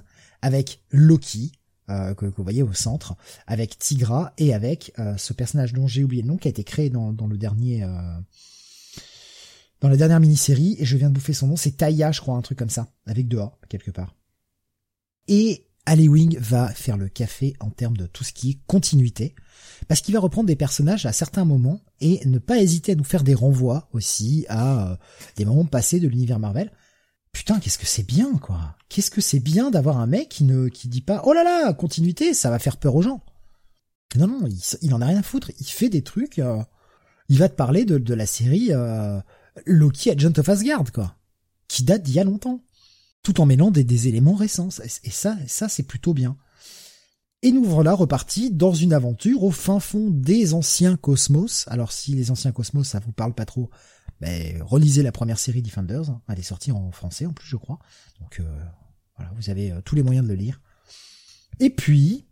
avec 0.41 0.81
Loki, 0.91 1.53
euh, 1.89 2.13
que, 2.13 2.25
vous 2.25 2.43
voyez 2.43 2.61
au 2.61 2.73
centre, 2.73 3.15
avec 3.47 3.79
Tigra 3.79 4.33
et 4.37 4.53
avec 4.53 4.91
euh, 4.99 5.15
ce 5.17 5.31
personnage 5.31 5.71
dont 5.71 5.87
j'ai 5.87 6.03
oublié 6.03 6.23
le 6.23 6.27
nom, 6.27 6.37
qui 6.37 6.47
a 6.47 6.51
été 6.51 6.65
créé 6.65 6.89
dans, 6.89 7.11
le 7.11 7.37
dernier, 7.37 7.85
dans 9.81 9.89
la 9.89 9.97
dernière 9.97 10.19
mini-série, 10.19 10.75
et 10.79 10.85
je 10.85 10.97
viens 10.97 11.09
de 11.09 11.15
bouffer 11.15 11.33
son 11.33 11.47
nom, 11.47 11.55
c'est 11.55 11.77
Taya, 11.77 12.11
je 12.11 12.21
crois, 12.21 12.35
un 12.35 12.41
truc 12.41 12.57
comme 12.57 12.69
ça, 12.69 12.87
avec 13.05 13.27
deux 13.27 13.39
A 13.39 13.57
quelque 13.69 13.91
part. 13.91 14.15
Et 15.27 15.67
Ali 15.85 16.07
Wing 16.07 16.37
va 16.39 16.69
faire 16.69 16.97
le 16.97 17.09
café 17.09 17.53
en 17.59 17.69
termes 17.69 17.97
de 17.97 18.07
tout 18.07 18.23
ce 18.23 18.33
qui 18.33 18.51
est 18.51 18.59
continuité, 18.67 19.35
parce 19.87 20.01
qu'il 20.01 20.13
va 20.13 20.19
reprendre 20.19 20.47
des 20.47 20.55
personnages 20.55 21.05
à 21.05 21.13
certains 21.13 21.45
moments 21.45 21.81
et 22.01 22.25
ne 22.25 22.39
pas 22.39 22.59
hésiter 22.59 22.93
à 22.93 22.95
nous 22.95 23.03
faire 23.03 23.23
des 23.23 23.35
renvois 23.35 23.89
aussi 23.93 24.45
à 24.49 24.97
des 25.35 25.45
moments 25.45 25.65
passés 25.65 25.99
de 25.99 26.07
l'univers 26.07 26.39
Marvel 26.39 26.71
putain, 27.35 27.59
qu'est-ce 27.59 27.77
que 27.77 27.85
c'est 27.85 28.07
bien, 28.07 28.37
quoi. 28.37 28.77
Qu'est-ce 28.87 29.11
que 29.11 29.19
c'est 29.19 29.41
bien 29.41 29.69
d'avoir 29.69 29.99
un 29.99 30.07
mec 30.07 30.29
qui 30.29 30.45
ne, 30.45 30.69
qui 30.69 30.87
dit 30.87 31.01
pas, 31.01 31.21
oh 31.25 31.33
là 31.33 31.43
là, 31.43 31.73
continuité, 31.73 32.33
ça 32.33 32.49
va 32.49 32.59
faire 32.59 32.77
peur 32.77 32.95
aux 32.95 33.01
gens. 33.01 33.21
Non, 34.15 34.27
non, 34.27 34.47
il, 34.47 34.57
il 34.81 34.93
en 34.93 35.01
a 35.01 35.05
rien 35.05 35.19
à 35.19 35.23
foutre. 35.23 35.51
Il 35.59 35.65
fait 35.65 35.89
des 35.89 36.01
trucs, 36.01 36.39
euh, 36.39 36.63
il 37.27 37.37
va 37.37 37.49
te 37.49 37.55
parler 37.55 37.83
de, 37.83 37.97
de 37.97 38.13
la 38.13 38.25
série, 38.25 38.69
euh, 38.71 39.19
Loki 39.65 40.11
Agent 40.11 40.37
of 40.37 40.49
Asgard, 40.49 40.91
quoi. 40.91 41.15
Qui 41.67 41.83
date 41.83 42.03
d'il 42.03 42.15
y 42.15 42.19
a 42.19 42.23
longtemps. 42.23 42.63
Tout 43.23 43.41
en 43.41 43.45
mêlant 43.45 43.71
des, 43.71 44.07
éléments 44.07 44.35
récents. 44.35 44.69
Et 45.03 45.09
ça, 45.09 45.37
ça, 45.47 45.69
c'est 45.69 45.83
plutôt 45.83 46.13
bien. 46.13 46.37
Et 47.41 47.51
nous 47.51 47.63
voilà 47.63 47.93
repartis 47.93 48.51
dans 48.51 48.73
une 48.73 48.93
aventure 48.93 49.43
au 49.43 49.51
fin 49.51 49.79
fond 49.79 50.09
des 50.09 50.53
anciens 50.53 50.97
cosmos. 50.97 51.65
Alors 51.67 51.91
si 51.91 52.13
les 52.13 52.31
anciens 52.31 52.51
cosmos, 52.51 52.87
ça 52.87 52.99
vous 52.99 53.11
parle 53.11 53.33
pas 53.33 53.45
trop, 53.45 53.69
ben, 54.19 54.63
relisez 54.63 55.03
la 55.03 55.11
première 55.11 55.37
série 55.37 55.61
Defenders. 55.61 56.09
Hein. 56.09 56.21
Elle 56.27 56.39
est 56.39 56.43
sortie 56.43 56.71
en 56.71 56.91
français 56.91 57.25
en 57.25 57.33
plus, 57.33 57.47
je 57.47 57.57
crois. 57.57 57.79
Donc 58.19 58.39
euh, 58.39 58.63
voilà, 59.15 59.31
vous 59.35 59.49
avez 59.49 59.71
euh, 59.71 59.81
tous 59.81 59.95
les 59.95 60.01
moyens 60.01 60.25
de 60.25 60.31
le 60.31 60.37
lire. 60.37 60.61
Et 61.59 61.69
puis, 61.69 62.25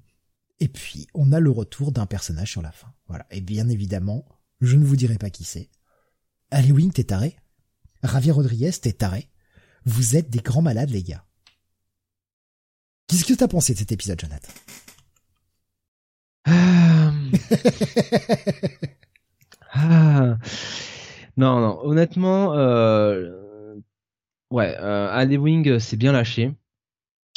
et 0.60 0.68
puis, 0.68 1.08
on 1.14 1.32
a 1.32 1.40
le 1.40 1.52
retour 1.52 1.92
d'un 1.92 2.06
personnage 2.06 2.52
sur 2.52 2.62
la 2.62 2.72
fin. 2.72 2.94
Voilà. 3.08 3.28
Et 3.32 3.42
bien 3.42 3.70
évidemment, 3.70 4.26
je 4.62 4.78
ne 4.78 4.86
vous 4.86 4.96
dirai 4.96 5.18
pas 5.18 5.30
qui 5.30 5.44
c'est. 5.44 5.70
Wing, 6.72 6.92
t'es 6.92 7.04
taré? 7.04 7.36
Javier 8.04 8.32
Rodriguez, 8.32 8.72
t'es 8.82 8.94
taré? 8.94 9.30
Vous 9.86 10.16
êtes 10.16 10.30
des 10.30 10.40
grands 10.40 10.62
malades, 10.62 10.90
les 10.90 11.04
gars. 11.04 11.26
Qu'est-ce 13.08 13.26
que 13.26 13.34
t'as 13.34 13.48
pensé 13.48 13.74
de 13.74 13.80
cet 13.80 13.92
épisode, 13.92 14.20
Jonathan? 14.20 14.54
Euh. 16.48 17.12
ah. 19.74 20.38
Non, 21.36 21.60
non, 21.60 21.80
honnêtement, 21.84 22.54
euh, 22.56 23.76
ouais, 24.52 24.76
euh, 24.80 25.38
Wing, 25.38 25.80
c'est 25.80 25.98
bien 25.98 26.12
lâché. 26.12 26.54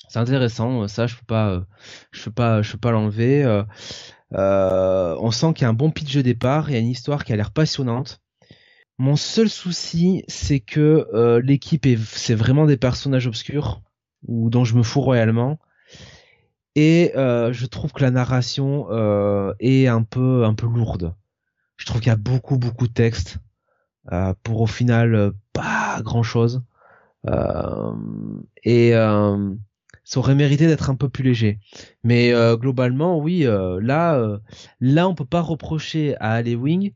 C'est 0.09 0.19
intéressant, 0.19 0.87
ça, 0.89 1.07
je 1.07 1.17
peux 1.17 1.25
pas, 1.27 1.51
euh, 1.51 1.61
je 2.13 2.25
peux 2.25 2.31
pas, 2.31 2.63
je 2.63 2.73
peux 2.73 2.79
pas 2.79 2.91
l'enlever. 2.91 3.45
Euh, 3.45 3.65
euh, 4.35 5.17
on 5.21 5.31
sent 5.31 5.53
qu'il 5.55 5.63
y 5.63 5.65
a 5.67 5.69
un 5.69 5.75
bon 5.75 5.91
pitch 5.91 6.15
de 6.15 6.23
départ, 6.23 6.71
il 6.71 6.75
y 6.75 6.77
a 6.77 6.81
une 6.81 6.89
histoire 6.89 7.25
qui 7.25 7.33
a 7.33 7.37
l'air 7.37 7.51
passionnante. 7.53 8.21
Mon 8.99 9.17
seul 9.17 9.49
souci, 9.49 10.25
c'est 10.27 10.61
que 10.61 11.41
l'équipe 11.43 11.85
est, 11.87 11.99
c'est 11.99 12.35
vraiment 12.35 12.67
des 12.67 12.77
personnages 12.77 13.27
obscurs 13.27 13.83
ou 14.27 14.49
dont 14.51 14.65
je 14.65 14.75
me 14.75 14.83
fous 14.83 15.03
royalement. 15.03 15.59
Et 16.75 17.13
je 17.15 17.67
trouve 17.67 17.93
que 17.93 18.03
la 18.03 18.11
narration 18.11 18.89
est 19.61 19.87
un 19.87 20.03
peu, 20.03 20.45
un 20.45 20.55
peu 20.55 20.67
lourde. 20.67 21.15
Je 21.77 21.85
trouve 21.85 22.01
qu'il 22.01 22.09
y 22.09 22.13
a 22.13 22.17
beaucoup, 22.17 22.57
beaucoup 22.57 22.89
de 22.89 22.93
texte. 22.93 23.39
Euh, 24.13 24.35
pour 24.45 24.61
au 24.61 24.67
final 24.67 25.17
euh, 25.17 25.33
pas 25.53 26.01
grand 26.03 26.23
chose. 26.23 26.63
Euh, 27.27 27.93
et 28.63 28.93
ça 30.05 30.21
aurait 30.21 30.37
mérité 30.37 30.69
d'être 30.69 30.91
un 30.91 30.95
peu 30.95 31.09
plus 31.09 31.25
léger. 31.25 31.59
Mais 32.05 32.33
globalement, 32.57 33.19
oui, 33.19 33.45
là, 33.81 34.39
là, 34.81 35.09
on 35.09 35.15
peut 35.17 35.25
pas 35.25 35.41
reprocher 35.41 36.15
à 36.21 36.41
Wing 36.43 36.93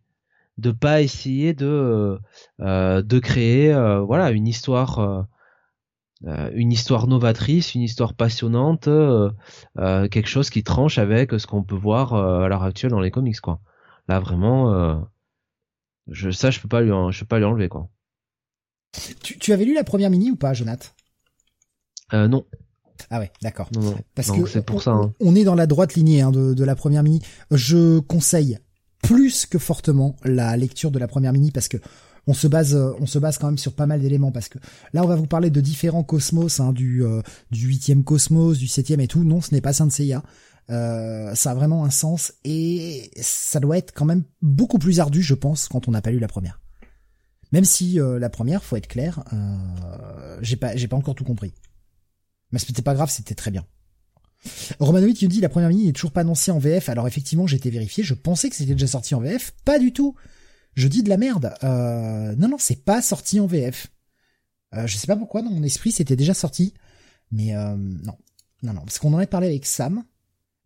de 0.60 0.70
pas 0.70 1.02
essayer 1.02 1.54
de 1.54 2.18
de 2.58 3.18
créer, 3.18 3.72
voilà, 4.06 4.30
une 4.30 4.46
histoire. 4.46 5.26
une 6.54 6.70
histoire 6.70 7.06
novatrice, 7.06 7.74
une 7.74 7.80
histoire 7.82 8.14
passionnante, 8.14 8.88
quelque 9.74 10.28
chose 10.28 10.50
qui 10.50 10.62
tranche 10.62 10.98
avec 10.98 11.32
ce 11.32 11.46
qu'on 11.46 11.62
peut 11.62 11.74
voir 11.76 12.14
à 12.14 12.48
l'heure 12.48 12.62
actuelle 12.62 12.90
dans 12.90 13.00
les 13.00 13.10
comics, 13.10 13.40
quoi. 13.40 13.60
Là, 14.08 14.20
vraiment, 14.20 15.06
je, 16.08 16.30
ça, 16.30 16.50
je 16.50 16.60
peux 16.60 16.68
pas 16.68 16.80
lui, 16.82 16.90
je 17.10 17.20
peux 17.20 17.26
pas 17.26 17.38
lui 17.38 17.44
enlever 17.44 17.68
quoi. 17.68 17.88
Tu, 19.22 19.38
tu 19.38 19.52
avais 19.52 19.64
lu 19.64 19.74
la 19.74 19.84
première 19.84 20.10
mini 20.10 20.30
ou 20.30 20.36
pas, 20.36 20.52
Jonathan? 20.52 20.88
Euh, 22.12 22.26
Non. 22.28 22.44
Ah 23.08 23.18
ouais, 23.18 23.30
d'accord. 23.40 23.70
Parce 24.14 24.30
que 24.30 24.44
c'est 24.46 24.64
pour 24.66 24.82
ça. 24.82 24.90
Hein. 24.90 25.14
On 25.20 25.34
est 25.34 25.44
dans 25.44 25.54
la 25.54 25.66
droite 25.66 25.94
lignée 25.94 26.20
hein, 26.20 26.32
de, 26.32 26.52
de 26.52 26.64
la 26.64 26.74
première 26.74 27.02
mini. 27.02 27.22
Je 27.50 28.00
conseille 28.00 28.58
plus 29.12 29.46
que 29.46 29.58
fortement 29.58 30.16
la 30.24 30.56
lecture 30.56 30.90
de 30.90 30.98
la 30.98 31.08
première 31.08 31.32
mini 31.32 31.50
parce 31.50 31.68
que 31.68 31.78
on 32.26 32.34
se 32.34 32.46
base 32.46 32.74
on 32.74 33.06
se 33.06 33.18
base 33.18 33.38
quand 33.38 33.46
même 33.46 33.58
sur 33.58 33.74
pas 33.74 33.86
mal 33.86 34.00
d'éléments 34.00 34.30
parce 34.30 34.48
que 34.48 34.58
là 34.92 35.02
on 35.02 35.06
va 35.06 35.16
vous 35.16 35.26
parler 35.26 35.50
de 35.50 35.60
différents 35.60 36.04
cosmos 36.04 36.60
hein, 36.60 36.72
du 36.72 37.04
euh, 37.04 37.22
du 37.50 37.66
huitième 37.66 38.04
cosmos 38.04 38.58
du 38.58 38.68
septième 38.68 39.00
et 39.00 39.08
tout 39.08 39.24
non 39.24 39.40
ce 39.40 39.54
n'est 39.54 39.60
pas 39.60 39.72
Saint 39.72 39.90
Seiya 39.90 40.22
euh, 40.70 41.34
ça 41.34 41.50
a 41.50 41.54
vraiment 41.54 41.84
un 41.84 41.90
sens 41.90 42.32
et 42.44 43.10
ça 43.20 43.58
doit 43.58 43.78
être 43.78 43.92
quand 43.92 44.04
même 44.04 44.22
beaucoup 44.40 44.78
plus 44.78 45.00
ardu, 45.00 45.20
je 45.22 45.34
pense, 45.34 45.66
quand 45.66 45.88
on 45.88 45.90
n'a 45.90 46.02
pas 46.02 46.10
lu 46.10 46.20
la 46.20 46.28
première. 46.28 46.60
Même 47.52 47.64
si 47.64 47.98
euh, 47.98 48.20
la 48.20 48.30
première, 48.30 48.62
faut 48.62 48.76
être 48.76 48.86
clair, 48.86 49.24
euh, 49.32 50.38
j'ai 50.42 50.56
pas, 50.56 50.76
j'ai 50.76 50.86
pas 50.86 50.96
encore 50.96 51.16
tout 51.16 51.24
compris. 51.24 51.52
Mais 52.52 52.60
c'était 52.60 52.82
pas 52.82 52.94
grave, 52.94 53.10
c'était 53.10 53.34
très 53.34 53.50
bien. 53.50 53.64
Romanovic 54.78 55.18
qui 55.18 55.24
nous 55.24 55.30
dit 55.30 55.40
la 55.40 55.48
première 55.48 55.68
mini 55.68 55.88
est 55.88 55.92
toujours 55.92 56.12
pas 56.12 56.22
annoncée 56.22 56.50
en 56.50 56.58
VF. 56.58 56.88
Alors 56.88 57.06
effectivement, 57.06 57.46
j'ai 57.46 57.56
été 57.56 57.70
vérifié, 57.70 58.02
je 58.04 58.14
pensais 58.14 58.50
que 58.50 58.56
c'était 58.56 58.72
déjà 58.72 58.86
sorti 58.86 59.14
en 59.14 59.20
VF, 59.20 59.52
pas 59.64 59.78
du 59.78 59.92
tout. 59.92 60.14
Je 60.74 60.88
dis 60.88 61.02
de 61.02 61.08
la 61.08 61.16
merde. 61.16 61.54
non 61.62 62.48
non, 62.48 62.56
c'est 62.58 62.84
pas 62.84 63.02
sorti 63.02 63.40
en 63.40 63.46
VF. 63.46 63.88
je 64.72 64.96
sais 64.96 65.06
pas 65.06 65.16
pourquoi 65.16 65.42
dans 65.42 65.50
mon 65.50 65.62
esprit 65.62 65.92
c'était 65.92 66.16
déjà 66.16 66.34
sorti, 66.34 66.74
mais 67.32 67.52
non, 67.52 68.16
non 68.62 68.72
non, 68.72 68.80
parce 68.80 68.98
qu'on 68.98 69.12
en 69.12 69.18
a 69.18 69.26
parlé 69.26 69.48
avec 69.48 69.66
Sam 69.66 70.04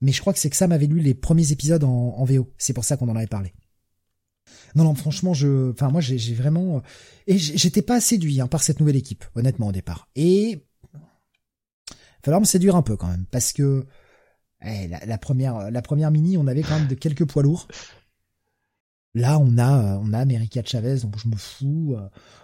mais 0.04 0.12
je 0.12 0.20
crois 0.20 0.34
que 0.34 0.38
c'est 0.38 0.50
que 0.50 0.56
Sam 0.56 0.70
avait 0.70 0.86
lu 0.86 1.00
les 1.00 1.14
premiers 1.14 1.50
épisodes 1.50 1.82
en, 1.82 2.24
VO. 2.24 2.52
C'est 2.58 2.74
pour 2.74 2.84
ça 2.84 2.98
qu'on 2.98 3.08
en 3.08 3.16
avait 3.16 3.26
parlé. 3.26 3.54
Non, 4.74 4.84
non, 4.84 4.94
franchement, 4.94 5.32
je, 5.32 5.70
enfin, 5.70 5.88
moi, 5.88 6.02
j'ai 6.02 6.34
vraiment, 6.34 6.82
et 7.26 7.38
j'étais 7.38 7.80
pas 7.80 8.02
séduit 8.02 8.38
hein, 8.40 8.46
par 8.46 8.62
cette 8.62 8.80
nouvelle 8.80 8.96
équipe, 8.96 9.24
honnêtement, 9.34 9.68
au 9.68 9.72
départ. 9.72 10.10
Et 10.14 10.66
falloir 12.24 12.40
me 12.40 12.46
séduire 12.46 12.76
un 12.76 12.82
peu 12.82 12.96
quand 12.96 13.08
même, 13.08 13.26
parce 13.30 13.52
que 13.52 13.86
eh, 14.62 14.88
la, 14.88 15.18
première, 15.18 15.70
la 15.70 15.82
première 15.82 16.10
mini, 16.10 16.36
on 16.38 16.46
avait 16.46 16.62
quand 16.62 16.78
même 16.78 16.88
de 16.88 16.94
quelques 16.94 17.26
poids 17.26 17.42
lourds. 17.42 17.68
Là, 19.14 19.38
on 19.38 19.58
a, 19.58 19.98
on 19.98 20.12
a 20.12 20.18
America 20.18 20.60
Chavez, 20.64 21.00
donc 21.00 21.18
je 21.18 21.28
me 21.28 21.36
fous. 21.36 21.96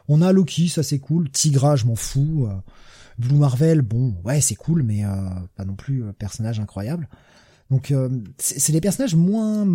On 0.07 0.23
a 0.23 0.33
Loki, 0.33 0.69
ça 0.69 0.83
c'est 0.83 1.01
cool. 1.01 1.31
Tigra, 1.31 1.75
je 1.77 1.87
m'en 1.87 1.97
fous. 1.97 2.49
Blue 3.21 3.37
Marvel, 3.37 3.83
bon, 3.83 4.17
ouais, 4.25 4.41
c'est 4.41 4.55
cool, 4.55 4.83
mais 4.83 5.05
euh, 5.05 5.29
pas 5.55 5.67
non 5.67 5.77
plus 5.77 6.05
euh, 6.05 6.13
personnage 6.13 6.59
incroyable. 6.59 7.09
Donc 7.71 7.91
euh, 7.91 8.09
c'est 8.39 8.73
des 8.73 8.81
personnages 8.81 9.15
moins 9.15 9.69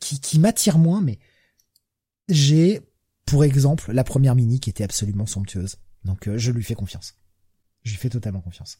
qui, 0.00 0.20
qui 0.20 0.38
m'attirent 0.38 0.78
moins, 0.78 1.00
mais 1.00 1.18
j'ai 2.28 2.80
pour 3.24 3.44
exemple 3.44 3.92
la 3.92 4.04
première 4.04 4.34
mini 4.34 4.58
qui 4.58 4.68
était 4.68 4.84
absolument 4.84 5.26
somptueuse. 5.26 5.76
Donc 6.04 6.26
euh, 6.26 6.36
je 6.36 6.50
lui 6.50 6.64
fais 6.64 6.74
confiance. 6.74 7.14
Je 7.84 7.92
lui 7.92 7.98
fais 7.98 8.10
totalement 8.10 8.40
confiance. 8.40 8.78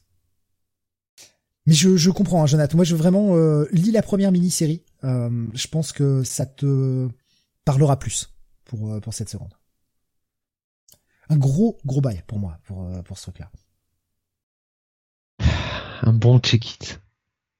Mais 1.67 1.73
je, 1.73 1.95
je 1.95 2.09
comprends, 2.09 2.41
hein, 2.41 2.47
Jonathan. 2.47 2.77
Moi, 2.77 2.85
je 2.85 2.95
veux 2.95 2.97
vraiment 2.97 3.35
euh, 3.35 3.67
lis 3.71 3.91
la 3.91 4.01
première 4.01 4.31
mini-série. 4.31 4.83
Euh, 5.03 5.45
je 5.53 5.67
pense 5.67 5.91
que 5.91 6.23
ça 6.23 6.45
te 6.45 7.07
parlera 7.65 7.99
plus 7.99 8.33
pour 8.65 8.99
pour 9.01 9.13
cette 9.13 9.29
seconde. 9.29 9.53
Un 11.29 11.37
gros 11.37 11.77
gros 11.85 12.01
bail 12.01 12.23
pour 12.25 12.39
moi 12.39 12.57
pour 12.63 12.89
pour 13.03 13.17
ce 13.17 13.23
truc-là. 13.23 13.51
Un 16.01 16.13
bon 16.13 16.39
check-it. 16.39 16.99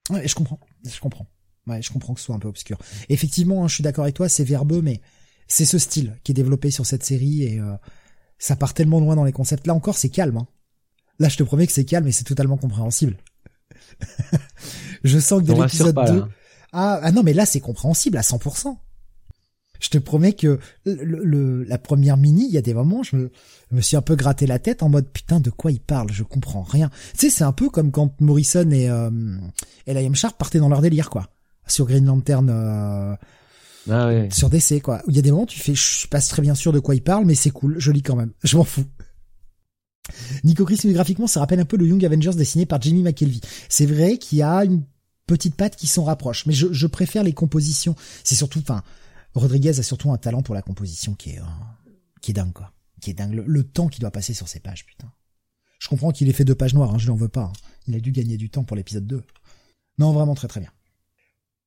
Ouais, 0.09 0.27
je 0.27 0.35
comprends, 0.35 0.59
je 0.85 0.99
comprends. 0.99 1.27
Ouais, 1.67 1.81
je 1.81 1.91
comprends 1.91 2.13
que 2.13 2.19
ce 2.19 2.27
soit 2.27 2.35
un 2.35 2.39
peu 2.39 2.47
obscur. 2.47 2.77
Effectivement, 3.09 3.63
hein, 3.63 3.67
je 3.67 3.75
suis 3.75 3.84
d'accord 3.84 4.03
avec 4.03 4.15
toi, 4.15 4.29
c'est 4.29 4.45
verbeux, 4.45 4.81
mais 4.81 5.01
c'est 5.47 5.65
ce 5.65 5.77
style 5.77 6.17
qui 6.23 6.31
est 6.31 6.35
développé 6.35 6.71
sur 6.71 6.85
cette 6.85 7.03
série 7.03 7.43
et 7.43 7.59
euh, 7.59 7.75
ça 8.38 8.55
part 8.55 8.73
tellement 8.73 8.99
loin 8.99 9.15
dans 9.15 9.25
les 9.25 9.34
concepts. 9.34 9.67
Là 9.67 9.73
encore, 9.73 9.97
c'est 9.97 10.09
calme. 10.09 10.38
Hein. 10.38 10.47
Là, 11.19 11.29
je 11.29 11.38
te 11.38 11.43
promets 11.43 11.67
que 11.67 11.73
c'est 11.73 11.85
calme 11.85 12.07
et 12.07 12.11
c'est 12.11 12.23
totalement 12.23 12.57
compréhensible. 12.57 13.17
je 15.03 15.19
sens 15.19 15.41
que 15.41 15.47
dans 15.47 15.61
l'épisode 15.61 15.95
2... 15.95 16.23
Ah, 16.73 16.99
ah 17.01 17.11
non, 17.11 17.23
mais 17.23 17.34
là, 17.34 17.45
c'est 17.45 17.59
compréhensible 17.59 18.18
à 18.18 18.22
100%. 18.22 18.76
Je 19.80 19.89
te 19.89 19.97
promets 19.97 20.34
que 20.34 20.59
le, 20.85 21.64
la 21.64 21.77
première 21.77 22.18
mini, 22.18 22.45
il 22.47 22.53
y 22.53 22.57
a 22.57 22.61
des 22.61 22.73
moments, 22.73 23.03
je 23.03 23.15
me, 23.15 23.31
me, 23.72 23.81
suis 23.81 23.95
un 23.95 24.01
peu 24.01 24.15
gratté 24.15 24.47
la 24.47 24.59
tête 24.59 24.81
en 24.81 24.89
mode 24.89 25.07
putain 25.07 25.39
de 25.39 25.49
quoi 25.49 25.72
il 25.72 25.80
parle, 25.80 26.11
je 26.11 26.23
comprends 26.23 26.64
rien. 26.64 26.89
Tu 27.14 27.19
sais, 27.19 27.30
c'est 27.30 27.43
un 27.43 27.51
peu 27.51 27.69
comme 27.69 27.91
quand 27.91 28.19
Morrison 28.19 28.69
et 28.72 28.89
euh, 28.89 29.09
et 29.85 29.93
Liam 29.93 30.15
Sharp 30.15 30.38
partaient 30.38 30.59
dans 30.59 30.69
leur 30.69 30.81
délire 30.81 31.09
quoi, 31.09 31.30
sur 31.68 31.85
Green 31.85 32.05
Lantern. 32.05 32.49
Euh, 32.49 33.15
ah. 33.89 34.30
Sur 34.31 34.49
DC 34.49 34.81
quoi. 34.81 35.01
Il 35.07 35.15
y 35.15 35.19
a 35.19 35.22
des 35.22 35.31
moments 35.31 35.45
tu 35.45 35.59
fais, 35.59 35.76
je 35.76 35.81
suis 35.81 36.07
pas 36.07 36.19
très 36.19 36.41
bien 36.41 36.55
sûr 36.55 36.73
de 36.73 36.80
quoi 36.80 36.95
il 36.95 37.03
parle, 37.03 37.26
mais 37.26 37.35
c'est 37.35 37.51
cool, 37.51 37.76
je 37.77 37.91
lis 37.91 38.01
quand 38.01 38.15
même, 38.15 38.31
je 38.43 38.57
m'en 38.57 38.64
fous. 38.64 38.85
Nico 40.43 40.65
Chris, 40.65 40.79
graphiquement, 40.85 41.27
ça 41.27 41.39
rappelle 41.39 41.59
un 41.59 41.65
peu 41.65 41.77
le 41.77 41.88
Young 41.88 42.03
Avengers 42.05 42.35
dessiné 42.35 42.65
par 42.65 42.81
Jimmy 42.81 43.01
McKelvey. 43.01 43.41
C'est 43.69 43.85
vrai 43.85 44.17
qu'il 44.17 44.39
y 44.39 44.43
a 44.43 44.63
une 44.63 44.84
petites 45.27 45.55
pattes 45.55 45.75
qui 45.75 45.85
s'en 45.85 46.05
rapprochent. 46.05 46.45
Mais 46.47 46.53
je, 46.53 46.71
je 46.71 46.88
préfère 46.88 47.21
les 47.21 47.34
compositions. 47.34 47.95
C'est 48.23 48.35
surtout, 48.35 48.59
enfin, 48.59 48.81
Rodriguez 49.35 49.79
a 49.79 49.84
surtout 49.84 50.11
un 50.11 50.17
talent 50.17 50.41
pour 50.41 50.55
la 50.55 50.61
composition 50.63 51.13
qui 51.13 51.31
est, 51.31 51.39
euh, 51.39 51.43
qui 52.21 52.31
est 52.31 52.34
dingue, 52.34 52.53
quoi. 52.53 52.71
Qui 53.01 53.11
est 53.11 53.13
dingue. 53.13 53.43
Le, 53.45 53.63
temps 53.63 53.88
qu'il 53.88 54.01
doit 54.01 54.11
passer 54.11 54.34
sur 54.34 54.47
ces 54.47 54.59
pages, 54.59 54.85
putain. 54.85 55.11
Je 55.79 55.89
comprends 55.89 56.11
qu'il 56.11 56.27
ait 56.27 56.34
fait 56.34 56.45
deux 56.45 56.55
pages 56.55 56.73
noires, 56.73 56.95
hein, 56.95 56.97
je 56.97 57.07
n'en 57.07 57.15
veux 57.15 57.27
pas. 57.27 57.43
Hein. 57.43 57.53
Il 57.88 57.95
a 57.95 57.99
dû 57.99 58.11
gagner 58.11 58.38
du 58.38 58.49
temps 58.49 58.63
pour 58.63 58.75
l'épisode 58.75 59.05
2. 59.05 59.23
Non, 59.99 60.11
vraiment 60.11 60.34
très 60.34 60.47
très 60.47 60.59
bien. 60.59 60.71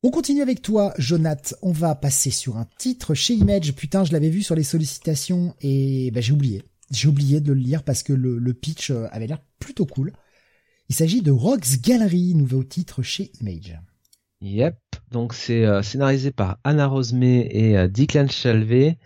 On 0.03 0.11
continue 0.11 0.43
avec 0.43 0.63
toi, 0.63 0.95
Jonath. 0.99 1.55
On 1.63 1.73
va 1.73 1.95
passer 1.95 2.31
sur 2.31 2.57
un 2.57 2.67
titre 2.79 3.15
chez 3.15 3.35
Image. 3.35 3.75
Putain, 3.75 4.03
je 4.03 4.13
l'avais 4.13 4.31
vu 4.31 4.43
sur 4.43 4.55
les 4.55 4.65
sollicitations 4.65 5.55
et 5.61 6.11
ben, 6.11 6.23
j'ai 6.23 6.33
oublié. 6.33 6.63
J'ai 6.91 7.09
oublié 7.09 7.41
de 7.41 7.53
le 7.53 7.61
lire 7.61 7.83
parce 7.83 8.03
que 8.03 8.13
le, 8.13 8.55
pitch 8.55 8.91
euh, 8.91 9.07
avait 9.13 9.27
l'air 9.27 9.41
plutôt 9.59 9.87
cool. 9.87 10.13
Il 10.89 10.95
s'agit 10.95 11.23
de 11.23 11.31
Rock's 11.31 11.81
Gallery, 11.81 12.35
nouveau 12.35 12.65
titre 12.65 13.03
chez 13.03 13.31
Image. 13.41 13.79
Yep, 14.43 14.77
donc 15.11 15.35
c'est 15.35 15.67
euh, 15.67 15.83
scénarisé 15.83 16.31
par 16.31 16.59
Anna 16.65 16.87
Rosemay 16.87 17.47
et 17.51 17.77
euh, 17.77 17.89
Declan 17.89 18.27
Chalvet. 18.29 18.97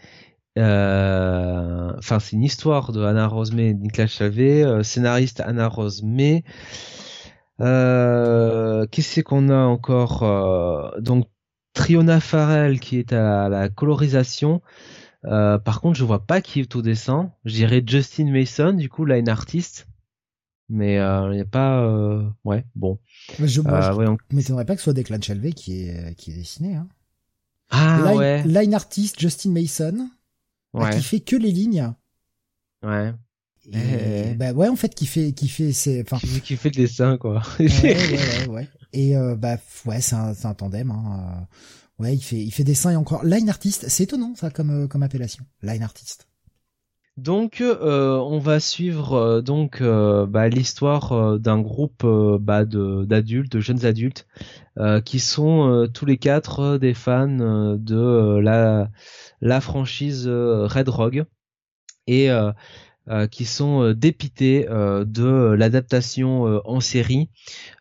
Euh, 0.59 1.93
enfin, 1.99 2.21
c'est 2.21 2.37
une 2.37 2.45
histoire 2.45 2.93
de 2.93 3.03
Anna 3.03 3.27
Rosemay 3.27 3.71
et 3.71 3.75
Declan 3.75 4.07
Chalvet, 4.07 4.85
scénariste 4.85 5.41
Anna 5.41 5.67
Rosemay. 5.69 6.45
Qu'est-ce 7.59 9.21
qu'on 9.23 9.49
a 9.49 9.65
encore 9.65 10.95
Donc 11.01 11.27
Triona 11.73 12.21
Farrell 12.21 12.79
qui 12.79 12.99
est 12.99 13.13
à 13.13 13.49
la, 13.49 13.69
colorisation. 13.69 14.63
Par 15.25 15.81
contre, 15.81 15.99
je 15.99 16.05
vois 16.05 16.27
pas 16.27 16.41
qui 16.41 16.61
est 16.61 16.77
au 16.77 16.83
dessin. 16.83 17.33
Je 17.45 17.55
dirais 17.55 17.83
Justin 17.87 18.31
Mason, 18.31 18.73
du 18.73 18.89
coup, 18.89 19.05
là, 19.05 19.19
une 19.19 19.29
artiste 19.29 19.87
mais 20.69 20.95
il 20.95 20.99
euh, 20.99 21.35
n'y 21.35 21.41
a 21.41 21.45
pas 21.45 21.83
euh, 21.83 22.29
ouais 22.45 22.65
bon 22.75 22.99
je, 23.39 23.61
euh, 23.61 24.17
m'étonnerais 24.31 24.65
pas 24.65 24.75
que 24.75 24.81
ce 24.81 24.85
soit 24.85 24.93
Declan 24.93 25.21
Shelvey 25.21 25.53
qui 25.53 25.89
est 25.89 26.15
qui 26.17 26.31
est 26.31 26.35
dessiné 26.35 26.75
hein. 26.75 26.89
ah 27.71 28.03
line, 28.07 28.17
ouais 28.17 28.43
line 28.45 28.75
artist 28.75 29.21
Justin 29.21 29.51
Mason 29.51 30.09
ouais. 30.73 30.91
qui 30.97 31.03
fait 31.03 31.21
que 31.21 31.37
les 31.37 31.51
lignes 31.51 31.93
ouais 32.83 33.13
et, 33.73 34.35
bah 34.35 34.53
ouais 34.53 34.69
en 34.69 34.77
fait 34.77 34.95
qui 34.95 35.07
fait 35.07 35.33
qui 35.33 35.49
fait 35.49 35.73
c'est 35.73 36.03
enfin 36.03 36.19
qui 36.19 36.57
fait 36.57 36.71
le 36.71 36.83
dessin 36.83 37.17
quoi 37.19 37.43
ouais, 37.59 37.67
ouais, 37.83 38.47
ouais, 38.49 38.69
et 38.93 39.17
euh, 39.17 39.37
bah 39.37 39.57
ouais 39.87 40.01
c'est 40.01 40.17
un, 40.17 40.35
un 40.45 40.55
tandem 40.55 40.91
hein. 40.91 41.47
Ouais 41.99 42.15
il 42.15 42.23
fait 42.23 42.43
il 42.43 42.51
fait 42.51 42.65
dessin 42.65 42.91
et 42.91 42.97
encore. 42.97 43.25
Line 43.25 43.49
artist 43.49 43.89
c'est 43.89 44.05
étonnant 44.05 44.35
ça 44.35 44.51
comme 44.51 44.89
comme 44.89 45.03
appellation. 45.03 45.45
Line 45.63 45.83
artist. 45.83 46.27
Donc, 47.17 47.61
euh, 47.61 48.17
on 48.19 48.41
va 48.41 48.59
suivre 48.59 49.15
euh, 49.15 49.41
donc 49.41 49.81
euh, 49.81 50.27
bah, 50.27 50.49
l'histoire 50.49 51.39
d'un 51.39 51.61
groupe 51.61 52.05
bah, 52.05 52.65
d'adultes, 52.65 53.53
de, 53.53 53.61
jeunes 53.61 53.85
adultes, 53.87 54.27
qui 55.05 55.21
sont 55.21 55.89
tous 55.95 56.05
les 56.05 56.19
quatre 56.19 56.79
des 56.79 56.95
fans 56.95 57.77
de 57.79 58.39
la, 58.39 58.91
la 59.41 59.61
franchise 59.61 60.27
Red 60.27 60.89
Rogue. 60.89 61.25
Et 62.09 62.29
qui 63.31 63.45
sont 63.45 63.93
dépités 63.93 64.67
de 64.67 65.55
l'adaptation 65.59 66.61
en 66.65 66.81
série 66.81 67.29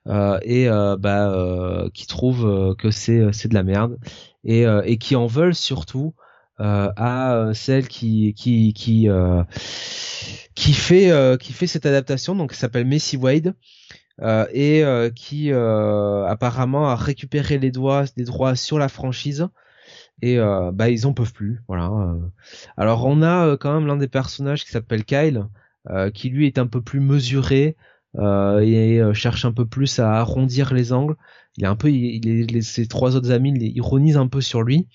et 0.08 0.68
bah, 1.00 1.86
qui 1.94 2.08
trouvent 2.08 2.76
que 2.76 2.92
c'est 2.92 3.32
c'est 3.32 3.48
de 3.48 3.54
la 3.54 3.64
merde 3.64 3.98
et, 4.44 4.66
et 4.86 4.98
qui 4.98 5.16
en 5.16 5.26
veulent 5.26 5.56
surtout 5.56 6.14
euh, 6.60 6.92
à 6.96 7.34
euh, 7.34 7.54
celle 7.54 7.88
qui 7.88 8.36
qui 8.36 8.74
qui 8.74 9.10
euh, 9.10 9.44
qui 10.54 10.74
fait 10.74 11.12
qui 11.40 11.52
fait 11.52 11.66
cette 11.66 11.88
adaptation 11.88 12.36
donc 12.36 12.54
s'appelle 12.54 12.86
Messi 12.86 13.18
Wade 13.18 13.56
et 14.54 14.84
qui 15.16 15.52
apparemment 15.52 16.90
a 16.90 16.96
récupéré 16.96 17.58
les 17.58 17.72
droits 17.72 18.06
des 18.16 18.24
droits 18.24 18.56
sur 18.56 18.78
la 18.78 18.88
franchise 18.88 19.48
et 20.24 20.38
bah 20.74 20.90
ils 20.90 21.06
en 21.06 21.14
peuvent 21.14 21.34
plus 21.34 21.62
voilà 21.68 21.92
alors 22.78 23.06
on 23.06 23.22
a 23.22 23.58
quand 23.58 23.74
même 23.74 23.88
l'un 23.88 23.98
des 23.98 24.08
personnages 24.08 24.64
qui 24.64 24.72
s'appelle 24.72 25.04
Kyle 25.04 25.48
qui 26.14 26.30
lui 26.30 26.48
est 26.48 26.58
un 26.58 26.68
peu 26.68 26.82
plus 26.82 27.00
mesuré 27.00 27.76
et 28.18 29.02
cherche 29.14 29.46
un 29.46 29.52
peu 29.52 29.66
plus 29.66 30.00
à 30.00 30.14
arrondir 30.14 30.74
les 30.74 30.94
angles. 30.94 31.16
Il 31.58 31.66
est 31.66 31.68
un 31.68 31.76
peu 31.76 31.92
il, 31.92 32.64
ses 32.64 32.88
trois 32.88 33.16
autres 33.16 33.32
amis 33.32 33.54
il 33.56 33.78
ironisent 33.78 34.18
un 34.18 34.28
peu 34.28 34.42
sur 34.42 34.64
lui. 34.64 34.88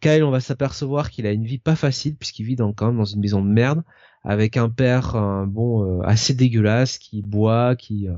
Kyle, 0.00 0.24
on 0.24 0.30
va 0.30 0.40
s'apercevoir 0.40 1.10
qu'il 1.10 1.26
a 1.26 1.32
une 1.32 1.44
vie 1.44 1.58
pas 1.58 1.76
facile 1.76 2.16
puisqu'il 2.16 2.44
vit 2.44 2.56
dans, 2.56 2.72
quand 2.72 2.86
même 2.86 2.96
dans 2.96 3.04
une 3.04 3.20
maison 3.20 3.42
de 3.42 3.48
merde 3.50 3.82
avec 4.24 4.56
un 4.56 4.68
père 4.68 5.14
bon 5.46 6.00
euh, 6.00 6.02
assez 6.02 6.34
dégueulasse 6.34 6.98
qui 6.98 7.22
boit, 7.22 7.76
qui 7.76 8.08
euh, 8.08 8.14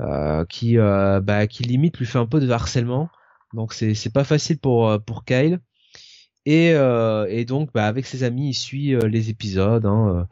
euh, 0.00 0.44
qui 0.46 0.76
bah, 0.76 1.46
qui 1.46 1.62
limite 1.62 1.98
lui 1.98 2.06
fait 2.06 2.18
un 2.18 2.26
peu 2.26 2.40
de 2.40 2.50
harcèlement. 2.50 3.08
Donc 3.54 3.72
c'est 3.72 3.94
c'est 3.94 4.12
pas 4.12 4.24
facile 4.24 4.58
pour 4.58 5.00
pour 5.04 5.24
Kyle. 5.24 5.60
Et 6.46 6.70
et 6.70 7.44
donc 7.44 7.70
bah 7.72 7.86
avec 7.86 8.06
ses 8.06 8.24
amis 8.24 8.50
il 8.50 8.54
suit 8.54 8.96
les 9.08 9.30
épisodes. 9.30 9.86
Hein, 9.86 10.26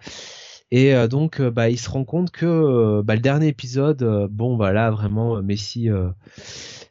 et 0.71 0.95
donc 1.09 1.41
bah 1.41 1.71
il 1.71 1.79
se 1.79 1.91
rend 1.91 2.05
compte 2.05 2.31
que 2.31 3.03
bah, 3.03 3.15
le 3.15 3.21
dernier 3.21 3.49
épisode 3.49 4.29
bon 4.31 4.57
voilà 4.57 4.91
vraiment 4.91 5.41
Messi 5.43 5.89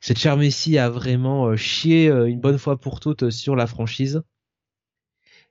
cette 0.01 0.17
chère 0.17 0.37
Messi 0.37 0.77
a 0.77 0.89
vraiment 0.89 1.47
euh, 1.47 1.55
chié 1.55 2.09
euh, 2.09 2.25
une 2.25 2.39
bonne 2.39 2.57
fois 2.57 2.79
pour 2.79 2.99
toutes 2.99 3.23
euh, 3.23 3.31
sur 3.31 3.55
la 3.55 3.67
franchise. 3.67 4.21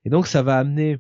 Et 0.05 0.11
donc 0.11 0.27
ça 0.27 0.43
va 0.43 0.59
amener 0.59 0.99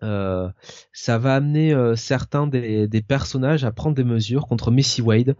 ça 0.00 1.18
va 1.18 1.34
amener 1.34 1.74
certains 1.96 2.46
des, 2.46 3.02
personnages 3.02 3.64
à 3.64 3.72
prendre 3.72 3.96
des 3.96 4.04
mesures 4.04 4.46
contre 4.46 4.70
Messi 4.70 5.02
Wade 5.02 5.34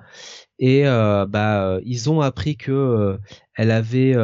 et 0.58 0.84
bah 0.84 1.78
ils 1.84 2.10
ont 2.10 2.20
appris 2.20 2.56
que 2.56 3.18
elle 3.54 3.70
avait 3.70 4.14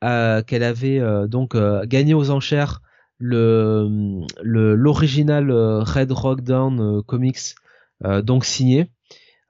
qu'elle 0.00 0.62
avait 0.62 1.00
donc 1.28 1.56
gagné 1.84 2.14
aux 2.14 2.30
enchères 2.30 2.82
le 3.18 4.24
l'original 4.42 5.50
Red 5.50 6.12
Rock 6.12 6.42
Down 6.42 7.02
comics 7.04 7.54
donc 8.22 8.44
signé 8.44 8.90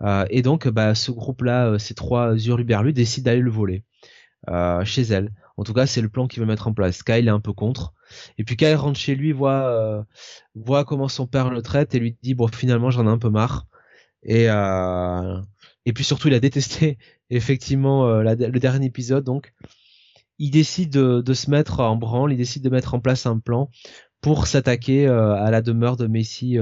euh, 0.03 0.27
et 0.31 0.43
donc, 0.43 0.69
bah, 0.69 0.95
ce 0.95 1.11
groupe-là, 1.11 1.69
euh, 1.69 1.78
ces 1.78 1.95
trois 1.95 2.35
hurluberlus 2.35 2.93
décident 2.93 3.27
d'aller 3.31 3.41
le 3.41 3.51
voler 3.51 3.85
euh, 4.49 4.85
chez 4.85 5.03
elle. 5.03 5.33
En 5.57 5.65
tout 5.65 5.73
cas, 5.73 5.87
c'est 5.87 6.03
le 6.03 6.09
plan 6.09 6.27
qu'il 6.27 6.41
veut 6.41 6.47
mettre 6.47 6.69
en 6.69 6.74
place. 6.74 7.03
Kyle 7.03 7.28
est 7.28 7.31
un 7.31 7.41
peu 7.41 7.53
contre. 7.53 7.95
Et 8.39 8.45
puis 8.45 8.57
Kyle 8.57 8.74
rentre 8.74 8.99
chez 8.99 9.15
lui, 9.15 9.33
voit, 9.33 10.05
voit 10.55 10.85
comment 10.85 11.09
son 11.09 11.27
père 11.27 11.51
le 11.51 11.62
traite 11.62 11.95
et 11.95 11.99
lui 11.99 12.16
dit 12.23 12.35
bon 12.35 12.47
finalement 12.49 12.91
j'en 12.91 13.07
ai 13.07 13.11
un 13.11 13.19
peu 13.19 13.31
marre. 13.31 13.66
Et 14.23 14.49
et 15.87 15.93
puis 15.93 16.05
surtout 16.05 16.29
il 16.29 16.35
a 16.35 16.41
détesté 16.41 16.99
effectivement 17.31 18.21
le 18.21 18.59
dernier 18.59 18.87
épisode 18.87 19.25
donc 19.25 19.55
il 20.39 20.51
décide 20.51 20.91
de, 20.91 21.35
se 21.35 21.51
mettre 21.51 21.81
en 21.81 21.97
branle, 21.97 22.33
il 22.33 22.37
décide 22.37 22.63
de 22.63 22.69
mettre 22.69 22.93
en 22.93 23.01
place 23.01 23.25
un 23.25 23.39
plan 23.39 23.71
pour 24.21 24.47
s'attaquer 24.47 25.07
à 25.07 25.51
la 25.51 25.63
demeure 25.63 25.97
de 25.97 26.07
Messi 26.07 26.59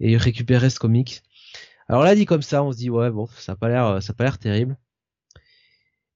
et 0.00 0.16
récupérer 0.16 0.70
ce 0.70 0.78
comic. 0.78 1.22
Alors 1.86 2.02
là 2.02 2.14
dit 2.14 2.24
comme 2.24 2.40
ça, 2.40 2.64
on 2.64 2.72
se 2.72 2.78
dit 2.78 2.88
ouais 2.88 3.10
bon, 3.10 3.26
ça 3.26 3.52
a 3.52 3.56
pas 3.56 3.68
l'air, 3.68 4.02
ça 4.02 4.12
a 4.12 4.14
pas 4.14 4.24
l'air 4.24 4.38
terrible. 4.38 4.78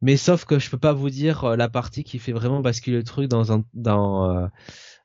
Mais 0.01 0.17
sauf 0.17 0.45
que 0.45 0.59
je 0.59 0.71
peux 0.71 0.79
pas 0.79 0.93
vous 0.93 1.11
dire 1.11 1.45
euh, 1.45 1.57
la 1.57 1.69
partie 1.69 2.05
qui 2.05 2.19
fait 2.19 2.33
vraiment 2.33 2.61
basculer 2.61 2.99
le 2.99 3.05
truc 3.05 3.29
dans 3.29 3.53
un 3.53 3.65
dans 3.75 4.31
euh, 4.31 4.47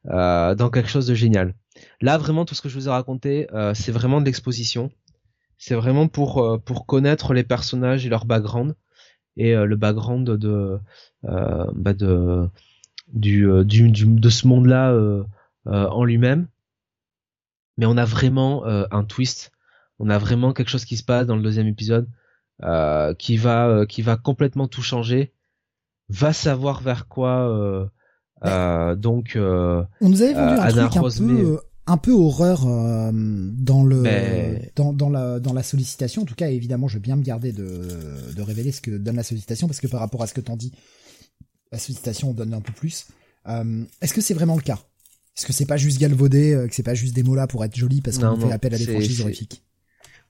euh, 0.07 0.55
dans 0.55 0.69
quelque 0.69 0.89
chose 0.89 1.07
de 1.07 1.15
génial. 1.15 1.55
Là 2.01 2.17
vraiment 2.17 2.45
tout 2.45 2.53
ce 2.55 2.61
que 2.61 2.69
je 2.69 2.75
vous 2.75 2.87
ai 2.87 2.91
raconté, 2.91 3.47
c'est 3.73 3.91
vraiment 3.91 4.21
de 4.21 4.25
l'exposition. 4.25 4.91
C'est 5.65 5.75
vraiment 5.75 6.07
pour 6.07 6.61
pour 6.65 6.85
connaître 6.85 7.33
les 7.33 7.43
personnages 7.43 8.05
et 8.05 8.09
leur 8.09 8.25
background. 8.25 8.75
Et 9.37 9.55
le 9.55 9.75
background 9.75 10.29
de 10.29 10.79
bah 11.23 11.93
de 11.93 12.49
du, 13.07 13.47
du, 13.63 13.89
du, 13.89 14.05
de 14.05 14.29
ce 14.29 14.47
monde-là 14.47 14.93
en 15.65 16.03
lui-même. 16.03 16.47
Mais 17.77 17.85
on 17.85 17.97
a 17.97 18.05
vraiment 18.05 18.65
un 18.65 19.03
twist. 19.05 19.51
On 19.99 20.09
a 20.09 20.17
vraiment 20.17 20.51
quelque 20.51 20.69
chose 20.69 20.85
qui 20.85 20.97
se 20.97 21.03
passe 21.03 21.27
dans 21.27 21.37
le 21.37 21.41
deuxième 21.41 21.67
épisode 21.67 22.07
euh, 22.61 23.15
qui 23.15 23.35
va 23.35 23.67
euh, 23.67 23.85
qui 23.87 24.03
va 24.03 24.15
complètement 24.15 24.67
tout 24.67 24.83
changer 24.83 25.33
va 26.09 26.33
savoir 26.33 26.81
vers 26.81 27.07
quoi 27.07 27.49
euh, 28.45 28.95
donc 28.95 29.33
on 29.35 29.85
nous 30.01 30.21
avait 30.21 30.33
vendu 30.33 30.79
un 30.79 30.87
truc 30.87 30.97
un 30.97 31.01
peu 31.01 31.59
un 31.85 31.97
peu 31.97 32.11
horreur 32.11 32.61
dans 32.63 33.83
le 33.83 34.03
dans, 34.75 34.93
dans 34.93 35.09
la 35.09 35.39
dans 35.39 35.53
la 35.53 35.63
sollicitation. 35.63 36.23
En 36.23 36.25
tout 36.25 36.35
cas 36.35 36.49
évidemment 36.49 36.87
je 36.87 36.95
vais 36.95 37.01
bien 37.01 37.15
me 37.15 37.23
garder 37.23 37.51
de 37.51 38.33
de 38.35 38.41
révéler 38.41 38.71
ce 38.71 38.81
que 38.81 38.91
donne 38.91 39.15
la 39.15 39.23
sollicitation 39.23 39.67
parce 39.67 39.79
que 39.79 39.87
par 39.87 39.99
rapport 39.99 40.23
à 40.23 40.27
ce 40.27 40.33
que 40.33 40.41
t'en 40.41 40.55
dis 40.55 40.71
la 41.71 41.79
sollicitation 41.79 42.33
donne 42.33 42.53
un 42.53 42.61
peu 42.61 42.73
plus. 42.73 43.07
Est-ce 44.01 44.13
que 44.13 44.21
c'est 44.21 44.33
vraiment 44.33 44.55
le 44.55 44.61
cas? 44.61 44.79
Est-ce 45.35 45.47
que 45.47 45.53
c'est 45.53 45.65
pas 45.65 45.77
juste 45.77 45.99
galvaudé, 45.99 46.67
que 46.69 46.75
c'est 46.75 46.83
pas 46.83 46.93
juste 46.93 47.15
des 47.15 47.23
mots 47.23 47.35
là 47.35 47.47
pour 47.47 47.65
être 47.65 47.75
joli 47.75 48.01
parce 48.01 48.17
qu'on 48.19 48.39
fait 48.39 48.51
appel 48.51 48.73
à 48.73 48.77
des 48.77 48.85
franchises 48.85 49.21
horrifiques? 49.21 49.63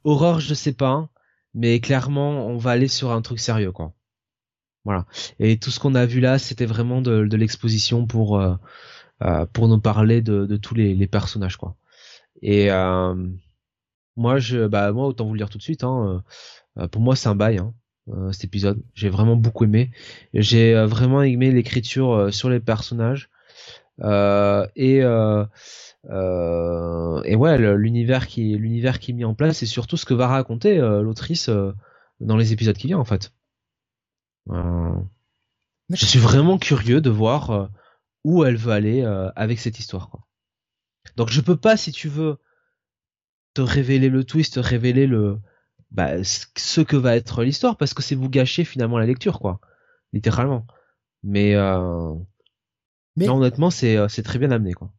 Horreur, 0.06 0.40
je 0.40 0.54
sais 0.54 0.74
pas, 0.74 1.10
mais 1.54 1.80
clairement, 1.80 2.48
on 2.48 2.58
va 2.58 2.72
aller 2.72 2.88
sur 2.88 3.12
un 3.12 3.22
truc 3.22 3.40
sérieux, 3.40 3.72
quoi. 3.72 3.94
Voilà. 4.86 5.06
Et 5.40 5.58
tout 5.58 5.72
ce 5.72 5.80
qu'on 5.80 5.96
a 5.96 6.06
vu 6.06 6.20
là, 6.20 6.40
c'était 6.40 6.66
vraiment 6.66 7.02
de, 7.02 7.36
l'exposition 7.36 8.06
pour 8.06 8.40
euh, 8.40 8.50
euh, 8.50 8.56
pour 9.54 9.68
nous 9.68 9.80
parler 9.80 10.22
de, 10.22 10.58
tous 10.58 10.76
les, 10.76 11.08
personnages, 11.08 11.58
quoi. 11.58 11.76
Et 12.42 12.72
euh, 12.72 13.16
moi, 14.18 14.40
je, 14.40 14.68
bah 14.68 14.92
moi, 14.92 15.08
autant 15.08 15.26
vous 15.26 15.34
le 15.34 15.38
dire 15.38 15.50
tout 15.50 15.58
de 15.58 15.64
suite, 15.64 15.84
hein, 15.84 16.24
pour 16.92 17.02
moi, 17.02 17.16
c'est 17.16 17.30
un 17.30 17.36
bail. 17.36 17.60
Hein. 17.60 17.74
cet 18.32 18.44
épisode. 18.44 18.84
J'ai 18.94 19.10
vraiment 19.10 19.36
beaucoup 19.36 19.64
aimé. 19.64 19.92
J'ai 20.34 20.74
vraiment 20.86 21.22
aimé 21.22 21.52
l'écriture 21.52 22.34
sur 22.34 22.50
les 22.50 22.60
personnages 22.60 23.30
et 24.02 25.02
et 27.26 27.36
ouais 27.36 27.58
l'univers 27.78 28.28
qui 28.28 28.58
l'univers 28.58 29.00
qui 29.00 29.12
est 29.12 29.14
mis 29.14 29.24
en 29.24 29.36
place 29.36 29.64
et 29.64 29.66
surtout 29.66 29.96
ce 29.96 30.06
que 30.06 30.14
va 30.14 30.28
raconter 30.28 30.78
l'autrice 30.78 31.50
dans 32.20 32.36
les 32.36 32.52
épisodes 32.52 32.76
qui 32.76 32.88
viennent 32.88 33.00
en 33.00 33.06
fait. 33.06 33.32
je 34.50 36.06
suis 36.06 36.20
vraiment 36.20 36.58
curieux 36.58 37.00
de 37.00 37.10
voir 37.10 37.70
où 38.24 38.44
elle 38.44 38.58
veut 38.58 38.72
aller 38.72 39.04
avec 39.36 39.60
cette 39.60 39.80
histoire. 39.80 40.10
Quoi. 40.10 40.26
Donc 41.16 41.30
je 41.30 41.42
peux 41.42 41.58
pas, 41.58 41.78
si 41.78 41.92
tu 41.92 42.08
veux, 42.08 42.38
te 43.54 43.62
révéler 43.62 44.10
le 44.10 44.24
twist, 44.24 44.60
révéler 44.62 45.08
le 45.08 45.40
bah, 45.94 46.24
ce 46.24 46.82
que 46.82 46.98
va 46.98 47.16
être 47.16 47.44
l'histoire, 47.44 47.78
parce 47.78 47.94
que 47.94 48.02
c'est 48.02 48.16
vous 48.16 48.30
gâcher 48.30 48.66
finalement 48.66 48.98
la 48.98 49.06
lecture, 49.06 49.40
quoi, 49.40 49.60
littéralement. 50.12 50.66
Mais, 51.22 51.54
euh... 51.54 52.14
Mais... 53.16 53.30
honnêtement, 53.30 53.70
c'est 53.70 53.96
euh, 53.96 54.08
c'est 54.08 54.24
très 54.24 54.40
bien 54.40 54.52
amené, 54.52 54.74
quoi. 54.74 54.92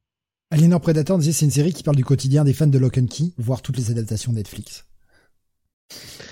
Alienor 0.51 0.81
Predator 0.81 1.19
disait 1.19 1.33
c'est 1.33 1.47
une 1.47 1.51
série 1.51 1.73
qui 1.73 1.83
parle 1.83 1.97
du 1.97 2.05
quotidien 2.05 2.45
des 2.45 2.53
fans 2.53 2.69
de 2.69 2.79
Lock 2.79 2.99
and 2.99 3.07
Key, 3.07 3.33
voire 3.39 3.61
toutes 3.61 3.77
les 3.77 3.91
adaptations 3.91 4.33
Netflix. 4.33 4.87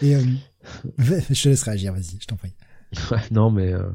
Et 0.01 0.15
euh... 0.15 0.23
je 0.99 1.43
te 1.43 1.49
laisse 1.49 1.63
réagir, 1.65 1.93
vas-y, 1.93 2.21
je 2.21 2.27
t'en 2.27 2.37
prie. 2.37 2.55
non, 3.33 3.51
mais 3.51 3.73
euh, 3.73 3.91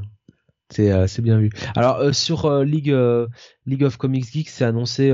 c'est 0.70 0.92
euh, 0.92 1.08
c'est 1.08 1.22
bien 1.22 1.40
vu. 1.40 1.50
Alors 1.76 2.14
sur 2.14 2.64
League 2.64 2.94
League 3.66 3.84
of 3.84 3.98
Comics 3.98 4.32
Geek, 4.32 4.50
c'est 4.50 4.66
annoncé 4.66 5.12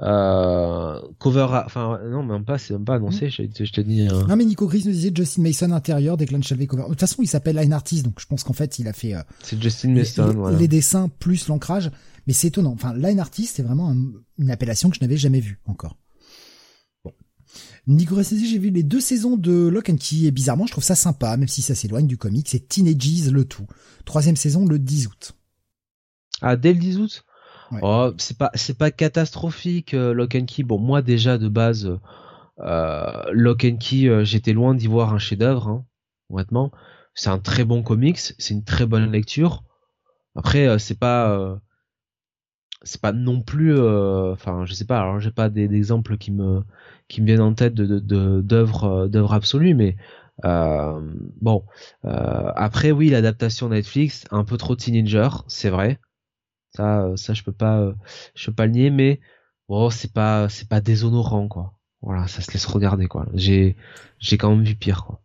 euh, 0.00 1.00
cover, 1.18 1.48
enfin 1.66 1.98
non 2.04 2.22
même 2.22 2.44
pas, 2.44 2.56
c'est 2.58 2.74
même 2.74 2.84
pas 2.84 2.94
annoncé. 2.94 3.26
Hmm. 3.26 3.48
Je, 3.58 3.64
je 3.64 3.72
te 3.72 3.80
dis. 3.80 4.06
Euh... 4.08 4.24
Non 4.28 4.36
mais 4.36 4.44
Nico 4.44 4.68
Chris 4.68 4.84
nous 4.86 4.92
disait 4.92 5.10
Justin 5.12 5.42
Mason 5.42 5.72
intérieur, 5.72 6.16
Declan 6.16 6.42
Shelby 6.42 6.68
cover. 6.68 6.84
De 6.84 6.88
toute 6.90 7.00
façon, 7.00 7.22
il 7.22 7.26
s'appelle 7.26 7.56
Line 7.56 7.72
Artist, 7.72 8.04
donc 8.04 8.20
je 8.20 8.26
pense 8.26 8.44
qu'en 8.44 8.52
fait, 8.52 8.78
il 8.78 8.86
a 8.86 8.92
fait. 8.92 9.14
Euh, 9.14 9.22
c'est 9.42 9.60
Justin 9.60 9.90
Mason. 9.90 10.28
Les, 10.28 10.34
voilà. 10.34 10.58
les 10.58 10.68
dessins 10.68 11.08
plus 11.18 11.48
l'ancrage, 11.48 11.90
mais 12.26 12.32
c'est 12.32 12.48
étonnant. 12.48 12.72
Enfin, 12.72 12.94
Line 12.94 13.18
Artist, 13.18 13.56
c'est 13.56 13.62
vraiment 13.62 13.92
une 14.38 14.50
appellation 14.50 14.90
que 14.90 14.96
je 14.96 15.00
n'avais 15.00 15.16
jamais 15.16 15.40
vue 15.40 15.58
encore. 15.66 15.96
Bon. 17.90 17.96
Nico 17.96 18.14
Chris 18.14 18.46
j'ai 18.46 18.58
vu 18.58 18.70
les 18.70 18.82
deux 18.82 19.00
saisons 19.00 19.36
de 19.36 19.68
Lock 19.68 19.90
and 19.90 19.96
Key 19.96 20.24
et 20.26 20.30
bizarrement, 20.30 20.66
je 20.66 20.72
trouve 20.72 20.84
ça 20.84 20.94
sympa, 20.94 21.36
même 21.36 21.48
si 21.48 21.62
ça 21.62 21.74
s'éloigne 21.74 22.06
du 22.06 22.16
comic. 22.16 22.48
C'est 22.48 22.68
Teenages 22.68 23.30
le 23.30 23.44
tout. 23.44 23.66
Troisième 24.04 24.36
saison 24.36 24.64
le 24.64 24.78
10 24.78 25.08
août. 25.08 25.32
Ah, 26.40 26.56
dès 26.56 26.72
le 26.72 26.78
10 26.78 26.98
août? 26.98 27.24
Oh, 27.82 28.10
c'est 28.18 28.36
pas 28.36 28.50
c'est 28.54 28.76
pas 28.76 28.90
catastrophique 28.90 29.94
euh, 29.94 30.12
Lock 30.12 30.34
and 30.34 30.46
Key. 30.46 30.64
Bon, 30.64 30.78
moi 30.78 31.02
déjà 31.02 31.38
de 31.38 31.48
base 31.48 31.98
euh, 32.60 33.22
Lock 33.32 33.64
and 33.64 33.76
Key, 33.78 34.08
euh, 34.08 34.24
j'étais 34.24 34.52
loin 34.52 34.74
d'y 34.74 34.88
voir 34.88 35.14
un 35.14 35.18
chef-d'œuvre. 35.18 35.68
Hein, 35.68 35.84
honnêtement, 36.30 36.72
c'est 37.14 37.30
un 37.30 37.38
très 37.38 37.64
bon 37.64 37.82
comics, 37.82 38.18
c'est 38.18 38.54
une 38.54 38.64
très 38.64 38.86
bonne 38.86 39.10
lecture. 39.12 39.62
Après, 40.34 40.78
c'est 40.78 40.98
pas 40.98 41.60
c'est 42.82 43.00
pas 43.00 43.12
non 43.12 43.42
plus 43.42 43.78
enfin 43.78 44.64
je 44.64 44.74
sais 44.74 44.86
pas 44.86 45.00
alors 45.00 45.20
j'ai 45.20 45.30
pas 45.30 45.48
d'exemples 45.48 46.16
qui 46.16 46.32
me 46.32 46.62
qui 47.08 47.20
me 47.20 47.26
viennent 47.26 47.40
en 47.40 47.54
tête 47.54 47.74
de 47.74 48.40
d'œuvres 48.40 49.08
d'œuvres 49.08 49.34
absolues 49.34 49.74
mais 49.74 49.96
bon 50.42 51.64
après 52.04 52.90
oui 52.90 53.10
l'adaptation 53.10 53.68
Netflix 53.68 54.24
un 54.30 54.44
peu 54.44 54.56
trop 54.56 54.76
teenager 54.76 55.28
c'est 55.48 55.70
vrai 55.70 56.00
ça, 56.74 57.02
euh, 57.02 57.16
ça 57.16 57.34
je 57.34 57.42
peux 57.42 57.52
pas, 57.52 57.80
euh, 57.80 57.94
je 58.34 58.46
peux 58.46 58.54
pas 58.54 58.66
le 58.66 58.72
nier, 58.72 58.90
mais 58.90 59.20
bon, 59.68 59.90
c'est 59.90 60.12
pas, 60.12 60.48
c'est 60.48 60.68
pas 60.68 60.80
déshonorant 60.80 61.48
quoi. 61.48 61.74
Voilà, 62.02 62.28
ça 62.28 62.40
se 62.40 62.52
laisse 62.52 62.66
regarder 62.66 63.06
quoi. 63.06 63.26
J'ai, 63.34 63.76
j'ai 64.18 64.38
quand 64.38 64.50
même 64.50 64.64
vu 64.64 64.76
pire 64.76 65.04
quoi. 65.04 65.20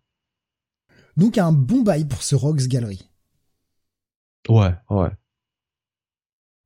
Donc 1.18 1.38
un 1.38 1.52
bon 1.52 1.82
bail 1.82 2.06
pour 2.06 2.24
ce 2.24 2.36
Rogues 2.36 2.68
Gallery. 2.68 3.10
Ouais, 4.50 4.76
ouais. 4.90 5.10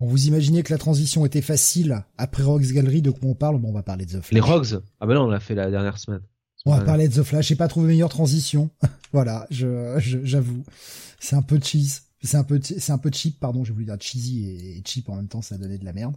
On 0.01 0.07
vous 0.07 0.27
imaginez 0.27 0.63
que 0.63 0.71
la 0.71 0.77
transition 0.77 1.25
était 1.25 1.41
facile 1.41 2.05
après 2.17 2.43
Rogues 2.43 2.71
Gallery, 2.71 3.01
de 3.01 3.11
quoi 3.11 3.29
on 3.29 3.35
parle 3.35 3.59
Bon, 3.59 3.69
on 3.69 3.73
va 3.73 3.83
parler 3.83 4.05
de 4.05 4.11
The 4.11 4.21
Flash. 4.21 4.31
Les 4.31 4.39
Rogues? 4.39 4.81
Ah 5.01 5.05
ben 5.05 5.15
non, 5.15 5.23
on 5.23 5.27
l'a 5.27 5.41
fait 5.41 5.55
la 5.55 5.69
dernière 5.69 5.97
semaine. 5.97 6.21
On 6.65 6.75
va 6.75 6.83
parler 6.83 7.07
de 7.07 7.21
The 7.21 7.23
Flash. 7.23 7.47
J'ai 7.47 7.55
pas 7.55 7.67
trouvé 7.67 7.87
meilleure 7.87 8.09
transition. 8.09 8.69
voilà, 9.13 9.47
je, 9.49 9.97
j'avoue, 10.23 10.63
c'est 11.19 11.35
un 11.35 11.41
peu 11.41 11.59
cheese. 11.61 12.01
C'est 12.21 12.37
un 12.37 12.43
peu, 12.43 12.59
c'est 12.61 12.91
un 12.91 12.97
peu 12.97 13.09
cheap, 13.13 13.39
pardon, 13.39 13.63
j'ai 13.63 13.71
voulu 13.71 13.85
dire 13.85 13.95
cheesy 13.99 14.45
et 14.45 14.83
cheap 14.85 15.07
en 15.09 15.15
même 15.15 15.29
temps, 15.29 15.41
ça 15.41 15.57
donnait 15.57 15.77
de 15.77 15.85
la 15.85 15.93
merde. 15.93 16.15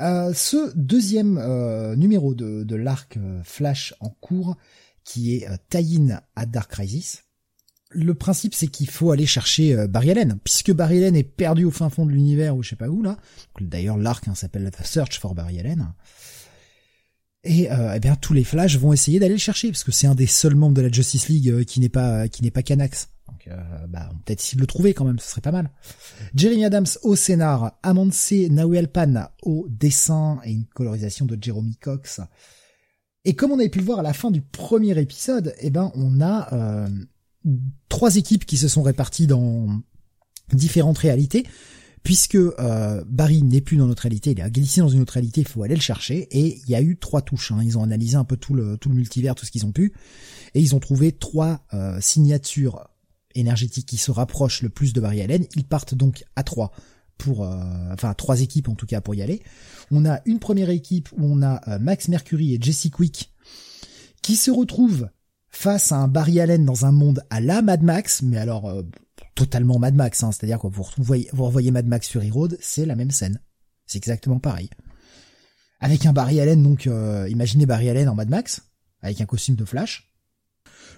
Euh, 0.00 0.32
ce 0.34 0.72
deuxième 0.76 1.38
euh, 1.38 1.94
numéro 1.94 2.34
de, 2.34 2.64
de 2.64 2.76
l'arc 2.76 3.16
euh, 3.16 3.40
Flash 3.44 3.94
en 4.00 4.08
cours, 4.08 4.56
qui 5.04 5.36
est 5.36 5.48
tie 5.68 6.00
à 6.34 6.46
Dark 6.46 6.70
Crisis. 6.70 7.24
Le 7.94 8.14
principe, 8.14 8.54
c'est 8.54 8.68
qu'il 8.68 8.88
faut 8.88 9.10
aller 9.10 9.26
chercher 9.26 9.86
Barry 9.86 10.10
Allen, 10.10 10.38
puisque 10.44 10.72
Barry 10.72 10.98
Allen 10.98 11.16
est 11.16 11.22
perdu 11.22 11.64
au 11.64 11.70
fin 11.70 11.90
fond 11.90 12.06
de 12.06 12.10
l'univers 12.10 12.56
ou 12.56 12.62
je 12.62 12.70
sais 12.70 12.76
pas 12.76 12.88
où 12.88 13.02
là. 13.02 13.18
D'ailleurs, 13.60 13.98
l'arc 13.98 14.26
hein, 14.28 14.34
s'appelle 14.34 14.70
The 14.70 14.84
Search 14.84 15.18
for 15.18 15.34
Barry 15.34 15.60
Allen. 15.60 15.92
Et 17.44 17.68
eh 17.70 17.98
bien 17.98 18.14
tous 18.14 18.34
les 18.34 18.44
Flash 18.44 18.78
vont 18.78 18.92
essayer 18.92 19.18
d'aller 19.18 19.34
le 19.34 19.38
chercher 19.38 19.68
parce 19.68 19.82
que 19.82 19.90
c'est 19.90 20.06
un 20.06 20.14
des 20.14 20.28
seuls 20.28 20.54
membres 20.54 20.76
de 20.76 20.82
la 20.82 20.90
Justice 20.90 21.28
League 21.28 21.64
qui 21.64 21.80
n'est 21.80 21.88
pas 21.88 22.28
qui 22.28 22.42
n'est 22.42 22.52
pas 22.52 22.62
Canax. 22.62 23.08
Donc, 23.32 23.48
euh, 23.48 23.86
bah, 23.88 24.10
peut-être 24.24 24.40
essayer 24.40 24.56
de 24.56 24.60
le 24.60 24.66
trouver 24.66 24.94
quand 24.94 25.04
même, 25.04 25.18
ce 25.18 25.30
serait 25.30 25.40
pas 25.40 25.52
mal. 25.52 25.70
Jeremy 26.34 26.64
Adams 26.64 26.86
au 27.02 27.16
scénar, 27.16 27.78
Amanse 27.82 28.32
Pan 28.92 29.28
au 29.42 29.66
dessin 29.68 30.40
et 30.44 30.52
une 30.52 30.66
colorisation 30.66 31.26
de 31.26 31.38
Jeremy 31.40 31.76
Cox. 31.76 32.20
Et 33.24 33.34
comme 33.34 33.52
on 33.52 33.58
avait 33.58 33.68
pu 33.68 33.78
le 33.78 33.84
voir 33.84 34.00
à 34.00 34.02
la 34.02 34.12
fin 34.12 34.30
du 34.30 34.40
premier 34.40 34.98
épisode, 34.98 35.54
eh 35.60 35.70
ben 35.70 35.92
on 35.94 36.20
a 36.20 36.52
euh, 36.52 36.88
trois 37.88 38.16
équipes 38.16 38.46
qui 38.46 38.56
se 38.56 38.68
sont 38.68 38.82
réparties 38.82 39.26
dans 39.26 39.82
différentes 40.52 40.98
réalités, 40.98 41.46
puisque 42.02 42.34
euh, 42.34 43.04
Barry 43.06 43.42
n'est 43.42 43.60
plus 43.60 43.76
dans 43.76 43.86
notre 43.86 44.02
réalité, 44.02 44.32
il 44.32 44.40
a 44.40 44.50
glissé 44.50 44.80
dans 44.80 44.88
une 44.88 45.00
autre 45.00 45.14
réalité, 45.14 45.42
il 45.42 45.48
faut 45.48 45.62
aller 45.62 45.74
le 45.74 45.80
chercher, 45.80 46.28
et 46.30 46.60
il 46.64 46.70
y 46.70 46.74
a 46.74 46.82
eu 46.82 46.96
trois 46.96 47.22
touches. 47.22 47.52
Hein. 47.52 47.60
Ils 47.62 47.78
ont 47.78 47.82
analysé 47.82 48.16
un 48.16 48.24
peu 48.24 48.36
tout 48.36 48.54
le 48.54 48.76
tout 48.76 48.90
multivers, 48.90 49.34
tout 49.34 49.46
ce 49.46 49.50
qu'ils 49.50 49.66
ont 49.66 49.72
pu, 49.72 49.92
et 50.54 50.60
ils 50.60 50.74
ont 50.74 50.80
trouvé 50.80 51.12
trois 51.12 51.64
euh, 51.74 51.98
signatures 52.00 52.88
énergétique 53.34 53.86
qui 53.86 53.96
se 53.96 54.10
rapproche 54.10 54.62
le 54.62 54.68
plus 54.68 54.92
de 54.92 55.00
Barry 55.00 55.22
Allen. 55.22 55.46
Ils 55.56 55.64
partent 55.64 55.94
donc 55.94 56.24
à 56.36 56.42
trois 56.42 56.72
pour, 57.18 57.44
euh, 57.44 57.62
enfin 57.92 58.14
trois 58.14 58.40
équipes 58.40 58.68
en 58.68 58.74
tout 58.74 58.86
cas 58.86 59.00
pour 59.00 59.14
y 59.14 59.22
aller. 59.22 59.42
On 59.90 60.04
a 60.04 60.20
une 60.26 60.38
première 60.38 60.70
équipe 60.70 61.08
où 61.12 61.24
on 61.24 61.42
a 61.42 61.60
euh, 61.68 61.78
Max 61.78 62.08
Mercury 62.08 62.54
et 62.54 62.58
Jesse 62.60 62.88
Quick 62.90 63.32
qui 64.22 64.36
se 64.36 64.50
retrouvent 64.50 65.08
face 65.52 65.92
à 65.92 65.96
un 65.96 66.08
Barry 66.08 66.40
Allen 66.40 66.64
dans 66.64 66.84
un 66.86 66.92
monde 66.92 67.22
à 67.30 67.40
la 67.40 67.62
Mad 67.62 67.82
Max, 67.82 68.22
mais 68.22 68.38
alors 68.38 68.68
euh, 68.68 68.82
totalement 69.34 69.78
Mad 69.78 69.94
Max, 69.94 70.22
hein, 70.22 70.32
c'est-à-dire 70.32 70.58
que 70.58 70.66
vous 70.66 70.82
revoyez, 70.82 71.28
vous 71.32 71.44
revoyez 71.44 71.70
Mad 71.70 71.86
Max 71.86 72.08
sur 72.08 72.22
E-Road, 72.22 72.58
c'est 72.60 72.86
la 72.86 72.96
même 72.96 73.10
scène. 73.10 73.40
C'est 73.86 73.98
exactement 73.98 74.38
pareil. 74.38 74.70
Avec 75.80 76.06
un 76.06 76.12
Barry 76.12 76.40
Allen, 76.40 76.62
donc 76.62 76.86
imaginez 76.86 77.66
Barry 77.66 77.90
Allen 77.90 78.08
en 78.08 78.14
Mad 78.14 78.30
Max, 78.30 78.62
avec 79.02 79.20
un 79.20 79.26
costume 79.26 79.56
de 79.56 79.64
Flash, 79.64 80.12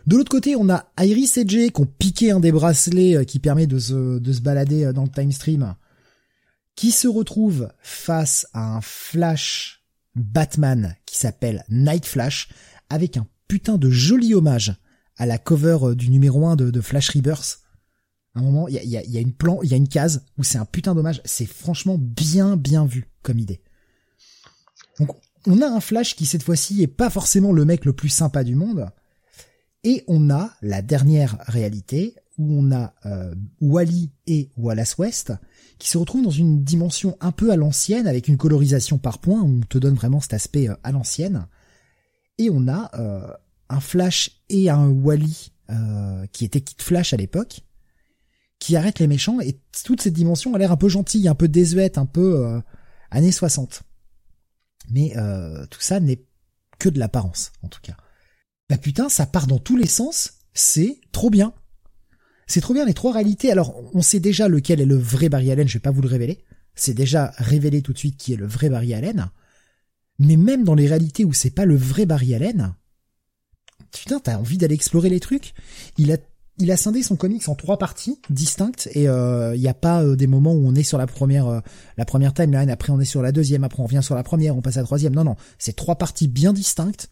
de 0.07 0.17
l'autre 0.17 0.31
côté, 0.31 0.55
on 0.55 0.69
a 0.69 0.87
Iris 0.99 1.39
et 1.39 1.49
Jay 1.49 1.71
qui 1.71 1.81
ont 1.81 1.87
piqué 1.87 2.31
un 2.31 2.41
des 2.41 2.53
bracelets 2.53 3.17
euh, 3.17 3.25
qui 3.25 3.39
permet 3.39 3.67
de 3.67 3.79
se, 3.79 4.19
de 4.19 4.33
se 4.33 4.41
balader 4.41 4.85
euh, 4.85 4.93
dans 4.93 5.05
le 5.05 5.09
time 5.09 5.33
stream, 5.33 5.75
qui 6.77 6.91
se 6.91 7.09
retrouvent 7.09 7.73
face 7.81 8.47
à 8.53 8.77
un 8.77 8.81
Flash 8.83 9.83
Batman 10.15 10.97
qui 11.07 11.17
s'appelle 11.17 11.65
Night 11.71 12.05
Flash, 12.05 12.51
avec 12.91 13.17
un 13.17 13.27
putain 13.49 13.79
de 13.79 13.91
joli 13.91 14.35
hommage 14.35 14.77
à 15.17 15.27
la 15.27 15.39
cover 15.39 15.79
euh, 15.83 15.95
du 15.95 16.11
numéro 16.11 16.47
1 16.47 16.57
de, 16.57 16.81
Flash 16.81 17.11
Rebirth. 17.11 17.61
À 18.35 18.41
un 18.41 18.43
moment, 18.43 18.67
il 18.67 18.75
y 18.75 18.97
a, 18.97 19.21
une 19.21 19.33
plan, 19.33 19.61
il 19.63 19.71
y 19.71 19.75
a 19.75 19.77
une 19.77 19.89
case 19.89 20.27
où 20.39 20.43
c'est 20.43 20.59
un 20.59 20.65
putain 20.65 20.95
d'hommage. 20.95 21.21
C'est 21.25 21.47
franchement 21.47 21.97
bien 21.99 22.57
bien 22.57 22.85
vu 22.85 23.09
comme 23.23 23.39
idée. 23.39 23.63
Donc, 24.99 25.11
on 25.47 25.61
a 25.61 25.69
un 25.69 25.81
Flash 25.81 26.17
qui 26.17 26.27
cette 26.27 26.43
fois-ci 26.43 26.83
est 26.83 26.89
pas 26.89 27.11
forcément 27.11 27.53
le 27.53 27.65
mec 27.65 27.85
le 27.85 27.93
plus 27.93 28.09
sympa 28.09 28.43
du 28.43 28.57
monde, 28.57 28.91
et 29.85 30.03
on 30.09 30.31
a 30.31 30.51
la 30.63 30.83
dernière 30.83 31.37
réalité 31.47 32.17
où 32.39 32.59
on 32.59 32.73
a 32.73 32.95
euh, 33.07 33.35
Wally 33.61 34.11
et 34.27 34.51
Wallace 34.57 34.99
West 34.99 35.33
qui 35.79 35.89
se 35.89 35.99
retrouvent 35.99 36.25
dans 36.25 36.31
une 36.31 36.65
dimension 36.65 37.17
un 37.21 37.33
peu 37.33 37.53
à 37.53 37.57
l'ancienne 37.57 38.07
avec 38.07 38.27
une 38.29 38.37
colorisation 38.37 38.99
par 38.99 39.19
points 39.19 39.43
où 39.43 39.47
on 39.47 39.61
te 39.61 39.79
donne 39.79 39.95
vraiment 39.95 40.21
cet 40.21 40.35
aspect 40.35 40.69
euh, 40.69 40.75
à 40.83 40.91
l'ancienne. 40.91 41.47
Et 42.39 42.51
on 42.51 42.69
a 42.69 42.91
euh, 42.99 43.33
un 43.69 43.81
Flash 43.81 44.43
et 44.49 44.71
un 44.71 44.89
Wally 44.89 45.51
qui 46.33 46.45
était 46.45 46.61
Kid 46.61 46.83
Flash 46.83 47.15
à 47.15 47.17
l'époque 47.17 47.63
qui 48.59 48.77
arrêtent 48.77 48.99
les 48.99 49.07
méchants 49.07 49.41
et 49.41 49.59
toute 49.85 50.03
cette 50.03 50.13
dimension 50.13 50.55
a 50.55 50.59
l'air 50.59 50.71
un 50.73 50.77
peu 50.77 50.91
gentille, 50.91 51.27
un 51.27 51.35
peu 51.35 51.49
désuète, 51.49 51.97
un 51.97 52.05
peu 52.05 52.61
années 53.11 53.33
60. 53.33 53.83
Mais 54.91 55.15
tout 55.71 55.81
ça 55.81 56.01
n'est 56.01 56.23
que 56.79 56.91
de 56.91 56.99
l'apparence 56.99 57.51
en 57.63 57.69
tout 57.69 57.81
cas 57.83 57.97
bah 58.69 58.79
putain, 58.79 59.09
ça 59.09 59.27
part 59.27 59.47
dans 59.47 59.59
tous 59.59 59.77
les 59.77 59.87
sens, 59.87 60.39
c'est 60.55 61.01
trop 61.13 61.31
bien. 61.31 61.53
C'est 62.47 62.61
trop 62.61 62.75
bien 62.75 62.85
les 62.85 62.95
trois 62.95 63.13
réalités. 63.13 63.51
Alors, 63.51 63.75
on 63.95 64.03
sait 64.03 64.21
déjà 64.21 64.49
lequel 64.49 64.81
est 64.81 64.87
le 64.87 64.97
vrai 64.97 65.29
Barry 65.29 65.51
Allen, 65.51 65.69
je 65.69 65.75
vais 65.75 65.83
pas 65.83 65.91
vous 65.91 66.03
le 66.03 66.09
révéler. 66.09 66.45
C'est 66.75 66.95
déjà 66.95 67.33
révélé 67.37 67.83
tout 67.83 67.93
de 67.93 67.99
suite 67.99 68.17
qui 68.17 68.33
est 68.33 68.37
le 68.37 68.47
vrai 68.47 68.69
Barry 68.69 68.95
Allen. 68.95 69.31
Mais 70.19 70.37
même 70.37 70.65
dans 70.65 70.75
les 70.75 70.87
réalités 70.87 71.25
où 71.25 71.33
c'est 71.33 71.51
pas 71.51 71.65
le 71.65 71.77
vrai 71.77 72.07
Barry 72.07 72.35
Allen, 72.35 72.75
putain, 73.93 74.21
t'as 74.21 74.37
envie 74.37 74.59
d'aller 74.59 74.75
explorer 74.75 75.09
les 75.09 75.21
trucs. 75.21 75.55
Il 75.99 76.13
a 76.13 76.17
il 76.59 76.71
a 76.71 76.77
scindé 76.77 77.03
son 77.03 77.17
comics 77.17 77.49
en 77.49 77.57
trois 77.57 77.79
parties 77.79 78.21
distinctes 78.31 78.89
et 78.93 79.07
il 79.07 79.61
n'y 79.61 79.69
a 79.69 79.75
pas 79.75 80.05
des 80.15 80.29
moments 80.29 80.53
où 80.53 80.69
on 80.69 80.75
est 80.77 80.85
sur 80.85 80.99
la 80.99 81.09
première 81.09 81.63
la 81.97 82.05
première 82.05 82.33
timeline, 82.33 82.71
après 82.71 82.93
on 82.93 83.01
est 83.01 83.05
sur 83.05 83.23
la 83.23 83.33
deuxième, 83.33 83.65
après 83.65 83.83
on 83.83 83.87
revient 83.87 84.05
sur 84.05 84.15
la 84.15 84.23
première, 84.23 84.57
on 84.57 84.63
passe 84.63 84.77
à 84.77 84.81
la 84.81 84.87
troisième. 84.87 85.17
Non 85.17 85.25
non, 85.25 85.35
c'est 85.59 85.75
trois 85.75 85.97
parties 85.97 86.29
bien 86.29 86.53
distinctes 86.53 87.11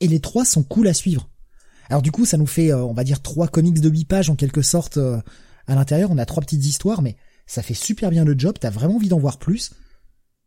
et 0.00 0.08
les 0.08 0.20
trois 0.20 0.44
sont 0.44 0.62
cool 0.62 0.86
à 0.88 0.92
suivre. 0.92 1.30
Alors 1.88 2.02
du 2.02 2.12
coup, 2.12 2.26
ça 2.26 2.36
nous 2.36 2.46
fait, 2.46 2.72
on 2.72 2.92
va 2.92 3.04
dire, 3.04 3.22
trois 3.22 3.48
comics 3.48 3.80
de 3.80 3.88
huit 3.88 4.04
pages 4.04 4.30
en 4.30 4.36
quelque 4.36 4.62
sorte 4.62 4.98
à 4.98 5.74
l'intérieur. 5.74 6.10
On 6.10 6.18
a 6.18 6.26
trois 6.26 6.42
petites 6.42 6.64
histoires, 6.64 7.02
mais 7.02 7.16
ça 7.46 7.62
fait 7.62 7.74
super 7.74 8.10
bien 8.10 8.24
le 8.24 8.34
job. 8.38 8.56
T'as 8.60 8.70
vraiment 8.70 8.96
envie 8.96 9.08
d'en 9.08 9.18
voir 9.18 9.38
plus. 9.38 9.72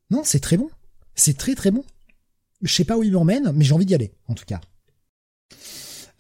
Non, 0.10 0.22
c'est 0.24 0.40
très 0.40 0.58
bon. 0.58 0.70
C'est 1.18 1.36
très 1.36 1.56
très 1.56 1.72
bon. 1.72 1.84
Je 2.62 2.74
sais 2.74 2.86
pas 2.86 2.98
où 2.98 3.04
il 3.04 3.12
m'emmène, 3.12 3.52
mais 3.54 3.66
j'ai 3.66 3.74
envie 3.74 3.86
d'y 3.86 3.96
aller, 3.96 4.14
en 4.28 4.34
tout 4.34 4.46
cas. 4.46 4.62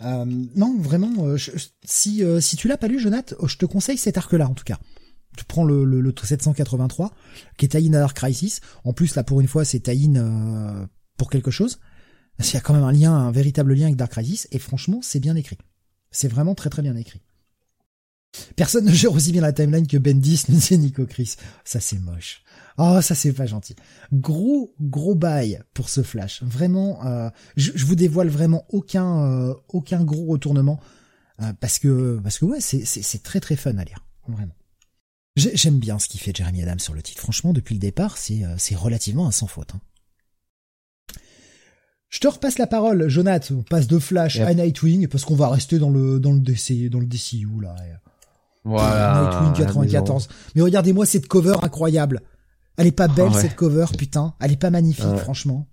Euh, 0.01 0.25
non, 0.55 0.77
vraiment, 0.77 1.25
euh, 1.25 1.37
si 1.83 2.23
euh, 2.23 2.39
si 2.39 2.55
tu 2.57 2.67
l'as 2.67 2.77
pas 2.77 2.87
lu, 2.87 2.99
Jonathan, 2.99 3.35
oh, 3.39 3.47
je 3.47 3.57
te 3.57 3.65
conseille 3.65 3.97
cet 3.97 4.17
arc-là, 4.17 4.47
en 4.47 4.53
tout 4.53 4.63
cas. 4.63 4.79
Tu 5.37 5.45
prends 5.45 5.63
le, 5.63 5.85
le, 5.85 6.01
le 6.01 6.13
783, 6.21 7.13
qui 7.57 7.65
est 7.65 7.69
Taïn 7.69 7.91
Dark 7.91 8.15
Crisis. 8.17 8.59
En 8.83 8.93
plus, 8.93 9.15
là, 9.15 9.23
pour 9.23 9.39
une 9.39 9.47
fois, 9.47 9.65
c'est 9.65 9.81
Taïn 9.81 10.87
pour 11.15 11.29
quelque 11.29 11.51
chose. 11.51 11.79
Il 12.39 12.53
y 12.53 12.57
a 12.57 12.59
quand 12.59 12.73
même 12.73 12.83
un 12.83 12.91
lien, 12.91 13.13
un 13.13 13.31
véritable 13.31 13.73
lien 13.73 13.85
avec 13.85 13.97
Dark 13.97 14.11
Crisis, 14.11 14.47
et 14.51 14.57
franchement, 14.57 14.99
c'est 15.03 15.19
bien 15.19 15.35
écrit. 15.35 15.57
C'est 16.09 16.27
vraiment 16.27 16.55
très 16.55 16.69
très 16.69 16.81
bien 16.81 16.95
écrit. 16.95 17.21
Personne 18.55 18.85
ne 18.85 18.91
gère 18.91 19.13
aussi 19.13 19.31
bien 19.31 19.41
la 19.41 19.53
timeline 19.53 19.87
que 19.87 19.97
Bendis, 19.97 20.45
dit 20.47 20.77
Nico 20.77 21.05
Chris. 21.05 21.35
Ça 21.63 21.79
c'est 21.79 21.99
moche. 21.99 22.43
Oh, 22.77 23.01
ça 23.01 23.15
c'est 23.15 23.33
pas 23.33 23.47
gentil. 23.47 23.75
Gros, 24.13 24.75
gros 24.79 25.15
bail 25.15 25.61
pour 25.73 25.89
ce 25.89 26.03
Flash. 26.03 26.43
Vraiment, 26.43 27.03
euh, 27.05 27.29
je, 27.55 27.71
je, 27.73 27.85
vous 27.85 27.95
dévoile 27.95 28.29
vraiment 28.29 28.65
aucun, 28.69 29.23
euh, 29.23 29.53
aucun 29.67 30.03
gros 30.03 30.25
retournement 30.25 30.79
euh, 31.41 31.53
parce 31.59 31.79
que, 31.79 32.19
parce 32.21 32.37
que 32.37 32.45
ouais, 32.45 32.61
c'est, 32.61 32.85
c'est, 32.85 33.23
très 33.23 33.39
très 33.39 33.55
fun 33.55 33.75
à 33.77 33.83
lire, 33.83 34.05
vraiment. 34.27 34.53
J'aime 35.35 35.77
bien 35.77 35.99
ce 35.99 36.07
qu'il 36.07 36.19
fait 36.19 36.35
Jeremy 36.35 36.63
Adams 36.63 36.79
sur 36.79 36.93
le 36.93 37.01
titre. 37.01 37.21
Franchement, 37.21 37.53
depuis 37.53 37.75
le 37.75 37.79
départ, 37.79 38.17
c'est, 38.17 38.43
c'est 38.57 38.75
relativement 38.75 39.27
un 39.27 39.31
sans 39.31 39.45
faute. 39.45 39.73
Hein. 39.75 39.81
Je 42.09 42.19
te 42.19 42.27
repasse 42.27 42.57
la 42.57 42.65
parole, 42.65 43.07
Jonathan. 43.07 43.55
On 43.55 43.63
passe 43.63 43.87
de 43.87 43.99
Flash 43.99 44.39
à 44.39 44.53
Nightwing 44.53 45.07
parce 45.07 45.25
qu'on 45.25 45.35
va 45.35 45.49
rester 45.49 45.77
dans 45.77 45.89
le 45.91 46.19
dans 46.19 46.31
le 46.31 46.39
DC 46.39 46.89
dans 46.89 46.99
le 46.99 47.05
DCU 47.05 47.47
là. 47.61 47.75
Voilà. 48.63 49.41
Nightwing 49.43 49.65
94. 49.65 50.27
Mais 50.55 50.61
regardez-moi 50.63 51.05
cette 51.05 51.27
cover 51.27 51.57
incroyable. 51.61 52.21
Elle 52.77 52.87
est 52.87 52.91
pas 52.91 53.07
belle 53.07 53.33
cette 53.33 53.55
cover, 53.55 53.85
putain. 53.97 54.35
Elle 54.39 54.51
est 54.51 54.61
pas 54.61 54.69
magnifique, 54.69 55.17
franchement. 55.17 55.67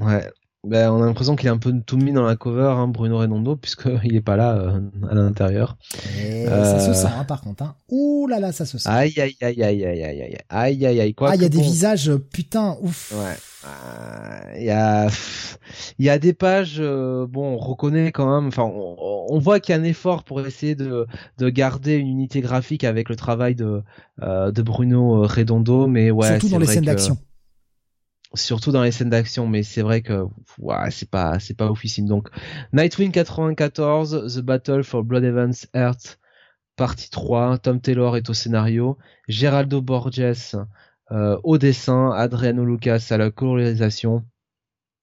Ouais. 0.00 0.28
Ben, 0.64 0.92
on 0.92 1.02
a 1.02 1.06
l'impression 1.06 1.34
qu'il 1.34 1.48
est 1.48 1.50
un 1.50 1.58
peu 1.58 1.74
tout 1.84 1.96
mis 1.96 2.12
dans 2.12 2.22
la 2.22 2.36
cover, 2.36 2.72
hein, 2.76 2.86
Bruno 2.86 3.18
Redondo, 3.18 3.56
puisqu'il 3.56 4.14
est 4.14 4.20
pas 4.20 4.36
là 4.36 4.56
euh, 4.56 4.80
à 5.10 5.14
l'intérieur. 5.14 5.76
Ça 5.90 6.78
se 6.78 6.94
sent, 6.94 7.08
hein, 7.08 7.24
par 7.24 7.40
contre. 7.40 7.64
Hein. 7.64 7.74
Ouh 7.88 8.28
là 8.28 8.38
là, 8.38 8.52
ça 8.52 8.64
se 8.64 8.78
sent. 8.78 8.88
Aïe 8.88 9.12
aïe 9.18 9.36
aïe 9.40 9.60
aïe 9.60 9.84
aïe 9.84 10.04
aïe 10.04 10.22
aïe 10.22 10.38
aïe 10.48 10.86
aïe 10.86 11.00
aïe 11.00 11.14
quoi. 11.14 11.30
Ah, 11.32 11.34
il 11.34 11.42
y 11.42 11.44
a 11.44 11.48
des 11.48 11.60
visages, 11.60 12.12
putain, 12.32 12.76
ouf. 12.80 13.12
Ouais. 13.12 13.36
Il 14.56 14.64
y 14.64 14.70
a, 14.70 15.08
il 15.98 16.04
y 16.04 16.10
a 16.10 16.18
des 16.20 16.32
pages. 16.32 16.76
Euh, 16.78 17.26
bon, 17.28 17.54
on 17.54 17.58
reconnaît 17.58 18.12
quand 18.12 18.32
même. 18.32 18.46
Enfin, 18.46 18.62
on, 18.62 19.26
on 19.30 19.38
voit 19.40 19.58
qu'il 19.58 19.74
y 19.74 19.78
a 19.78 19.80
un 19.80 19.84
effort 19.84 20.22
pour 20.22 20.40
essayer 20.46 20.76
de 20.76 21.06
de 21.38 21.48
garder 21.48 21.94
une 21.94 22.08
unité 22.08 22.40
graphique 22.40 22.84
avec 22.84 23.08
le 23.08 23.16
travail 23.16 23.56
de 23.56 23.82
euh, 24.22 24.52
de 24.52 24.62
Bruno 24.62 25.22
Redondo, 25.22 25.88
mais 25.88 26.12
ouais. 26.12 26.28
Surtout 26.28 26.50
dans 26.50 26.58
les 26.58 26.66
scènes 26.66 26.84
d'action 26.84 27.18
surtout 28.34 28.72
dans 28.72 28.82
les 28.82 28.92
scènes 28.92 29.10
d'action 29.10 29.46
mais 29.46 29.62
c'est 29.62 29.82
vrai 29.82 30.02
que 30.02 30.24
ouais, 30.58 30.90
c'est 30.90 31.10
pas 31.10 31.38
c'est 31.38 31.56
pas 31.56 31.70
oufissime 31.70 32.06
donc 32.06 32.28
Nightwing 32.72 33.12
94 33.12 34.36
The 34.36 34.40
Battle 34.40 34.82
for 34.82 35.04
Blood 35.04 35.24
Evans 35.24 35.54
Earth 35.74 36.18
partie 36.76 37.10
3 37.10 37.58
Tom 37.58 37.80
Taylor 37.80 38.16
est 38.16 38.28
au 38.30 38.34
scénario. 38.34 38.98
Geraldo 39.28 39.80
Borges 39.80 40.56
euh, 41.10 41.38
au 41.44 41.58
dessin. 41.58 42.10
Adriano 42.10 42.64
Lucas 42.64 43.08
à 43.10 43.18
la 43.18 43.30
colorisation. 43.30 44.24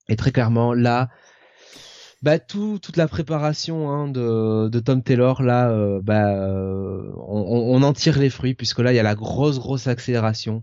Et 0.07 0.15
très 0.15 0.31
clairement 0.31 0.73
là 0.73 1.09
bah 2.21 2.37
tout, 2.37 2.79
toute 2.81 2.97
la 2.97 3.07
préparation 3.07 3.89
hein, 3.89 4.09
de, 4.09 4.67
de 4.67 4.79
Tom 4.81 5.01
Taylor 5.01 5.41
là 5.41 5.69
euh, 5.69 6.01
bah 6.03 6.35
euh, 6.35 7.13
on, 7.15 7.77
on, 7.77 7.81
en 7.81 7.93
tire 7.93 8.19
les 8.19 8.29
fruits 8.29 8.55
puisque 8.55 8.79
là 8.79 8.91
il 8.91 8.97
y 8.97 8.99
a 8.99 9.03
la 9.03 9.15
grosse 9.15 9.57
grosse 9.57 9.87
accélération 9.87 10.61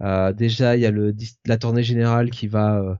déjà, 0.00 0.76
il 0.76 0.82
y 0.82 0.86
a 0.86 0.90
le 0.90 1.14
la 1.46 1.58
tournée 1.58 1.82
générale 1.82 2.30
qui 2.30 2.46
va 2.46 2.80
et 2.80 2.86
euh, 2.86 2.94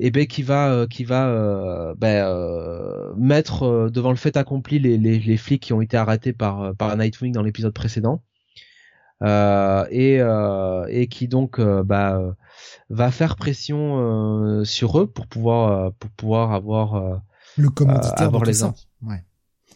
eh 0.00 0.10
ben 0.10 0.26
qui 0.26 0.42
va 0.42 0.70
euh, 0.70 0.86
qui 0.86 1.04
va 1.04 1.94
ben, 1.96 3.14
mettre 3.16 3.90
devant 3.92 4.10
le 4.10 4.16
fait 4.16 4.36
accompli 4.36 4.78
les, 4.78 4.96
les, 4.96 5.18
les, 5.18 5.36
flics 5.36 5.62
qui 5.62 5.72
ont 5.72 5.80
été 5.80 5.96
arrêtés 5.96 6.32
par 6.32 6.74
par 6.76 6.96
Nightwing 6.96 7.32
dans 7.32 7.42
l'épisode 7.42 7.74
précédent 7.74 8.22
et 9.22 10.20
et 10.88 11.06
qui 11.08 11.28
donc 11.28 11.60
bah 11.60 12.36
va 12.88 13.10
faire 13.10 13.36
pression 13.36 14.64
sur 14.64 15.00
eux 15.00 15.06
pour 15.06 15.26
pouvoir 15.26 15.92
pour 15.94 16.10
pouvoir 16.10 16.52
avoir 16.52 17.20
le 17.56 17.68
commanditaire 17.68 18.26
avoir 18.26 18.44
les 18.44 18.54
ça. 18.54 18.74
Ouais. 19.02 19.22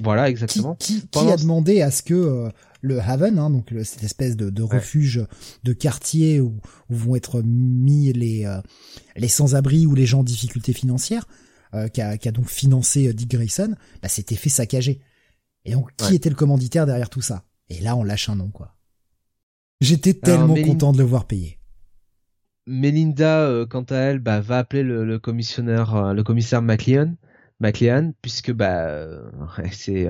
Voilà, 0.01 0.29
exactement. 0.29 0.75
Qui, 0.75 1.07
qui, 1.07 1.31
a 1.31 1.37
demandé 1.37 1.81
à 1.81 1.91
ce 1.91 2.03
que 2.03 2.51
le 2.85 3.01
Haven, 3.01 3.39
hein, 3.39 3.49
donc 3.49 3.73
cette 3.83 4.05
espèce 4.05 4.37
de, 4.37 4.51
de 4.51 4.63
refuge 4.63 5.27
de 5.65 5.73
quartier 5.73 6.41
où, 6.41 6.61
où, 6.91 6.95
vont 6.95 7.17
être 7.17 7.43
mis 7.43 8.13
les 8.13 8.45
euh, 8.45 8.61
les 9.17 9.29
sans-abri 9.29 9.87
ou 9.87 9.95
les 9.95 10.05
gens 10.05 10.21
en 10.21 10.25
difficulté 10.25 10.75
financière, 10.75 11.27
euh, 11.73 11.89
qui, 11.89 12.03
a, 12.03 12.17
donc 12.31 12.47
financé 12.47 13.09
euh, 13.09 13.15
Dick 13.15 13.31
Grayson, 13.31 13.75
bah, 14.03 14.09
s'était 14.09 14.37
fait 14.37 14.51
saccager. 14.51 15.01
Et 15.65 15.73
donc, 15.73 15.97
qui 15.97 16.15
était 16.15 16.29
le 16.29 16.35
commanditaire 16.35 16.85
derrière 16.85 17.09
tout 17.09 17.23
ça? 17.23 17.45
Et 17.71 17.81
là, 17.81 17.97
on 17.97 18.05
lâche 18.05 18.29
un 18.29 18.37
nom, 18.37 18.51
quoi. 18.51 18.77
J'étais 19.81 20.13
tellement 20.13 20.55
content 20.55 20.93
de 20.93 20.99
le 20.99 21.05
voir 21.05 21.27
payer. 21.27 21.59
Melinda, 22.67 23.65
quant 23.71 23.85
à 23.85 23.97
elle, 23.97 24.19
bah, 24.19 24.43
va 24.43 24.59
appeler 24.59 24.83
le, 24.83 25.07
le 25.07 25.19
commissionnaire, 25.19 26.13
le 26.13 26.23
commissaire 26.23 26.61
McLean, 26.61 27.15
McLean, 27.61 28.13
puisque 28.23 28.53
bah, 28.53 29.07
c'est 29.73 30.09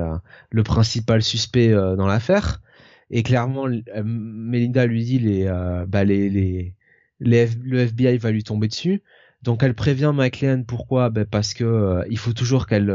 le 0.50 0.62
principal 0.62 1.22
suspect 1.22 1.72
dans 1.72 2.06
l'affaire. 2.06 2.60
Et 3.10 3.22
clairement, 3.22 3.66
euh, 3.66 4.02
Melinda 4.04 4.86
lui 4.86 5.04
dit 5.04 5.18
les, 5.18 5.46
euh, 5.46 5.86
bah 5.86 6.04
les, 6.04 6.30
les, 6.30 6.74
les 7.20 7.48
le 7.62 7.80
FBI 7.80 8.18
va 8.18 8.30
lui 8.30 8.42
tomber 8.42 8.68
dessus. 8.68 9.02
Donc 9.42 9.62
elle 9.62 9.74
prévient 9.74 10.12
McLean 10.14 10.64
pourquoi? 10.64 11.10
Bah 11.10 11.24
Parce 11.24 11.54
que 11.54 11.64
euh, 11.64 12.04
il 12.10 12.18
faut 12.18 12.32
toujours 12.32 12.66
qu'elle 12.66 12.92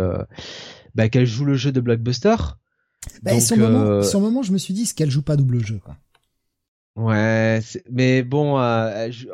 bah, 0.95 1.09
qu'elle 1.09 1.25
joue 1.25 1.45
le 1.45 1.55
jeu 1.55 1.71
de 1.71 1.79
blockbuster. 1.79 2.35
Bah, 3.23 3.31
Donc, 3.31 3.41
sur, 3.41 3.55
le 3.55 3.69
moment, 3.69 4.19
moment, 4.19 4.43
je 4.43 4.51
me 4.51 4.57
suis 4.57 4.73
dit, 4.73 4.85
ce 4.85 4.93
qu'elle 4.93 5.09
joue 5.09 5.21
pas 5.21 5.37
double 5.37 5.65
jeu 5.65 5.79
quoi? 5.83 5.95
Ouais, 6.99 7.59
mais 7.89 8.23
bon, 8.23 8.59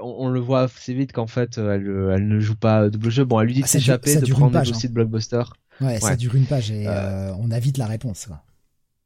on, 0.02 0.30
le 0.30 0.40
voit 0.40 0.64
assez 0.64 0.94
vite 0.94 1.12
qu'en 1.12 1.28
fait, 1.28 1.58
elle, 1.58 2.12
elle, 2.14 2.28
ne 2.28 2.40
joue 2.40 2.56
pas 2.56 2.90
double 2.90 3.10
jeu. 3.10 3.26
Bon, 3.26 3.40
elle 3.40 3.48
lui 3.48 3.54
dit 3.56 3.62
ah, 3.64 3.66
de 3.66 3.70
s'échapper, 3.70 4.16
de 4.18 4.32
prendre 4.32 4.58
le 4.58 4.66
dossier 4.66 4.88
hein. 4.88 4.90
de 4.90 4.94
blockbuster. 4.94 5.44
Ouais, 5.82 5.88
ouais, 5.88 6.00
ça 6.00 6.16
dure 6.16 6.36
une 6.36 6.46
page 6.46 6.72
et 6.72 6.88
on 7.40 7.52
a 7.52 7.60
vite 7.60 7.78
la 7.78 7.88
réponse. 7.88 8.28
Quoi. 8.28 8.42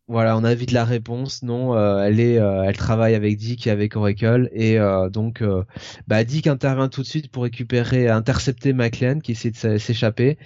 Voilà, 0.09 0.35
on 0.35 0.43
a 0.43 0.55
vite 0.55 0.71
la 0.71 0.85
réponse. 0.85 1.43
Non, 1.43 1.75
euh, 1.75 2.03
elle 2.03 2.19
est, 2.19 2.39
euh, 2.39 2.63
elle 2.63 2.75
travaille 2.75 3.13
avec 3.13 3.37
Dick 3.37 3.67
et 3.67 3.69
avec 3.69 3.95
Oracle 3.95 4.49
et 4.53 4.79
euh, 4.79 5.07
donc, 5.07 5.43
bah, 6.07 6.23
Dick 6.23 6.47
intervient 6.47 6.89
tout 6.89 7.03
de 7.03 7.07
suite 7.07 7.31
pour 7.31 7.43
récupérer, 7.43 8.09
intercepter 8.09 8.73
McLean 8.73 9.19
qui 9.19 9.33
essaie 9.33 9.51
de 9.51 9.77
s'échapper 9.77 10.39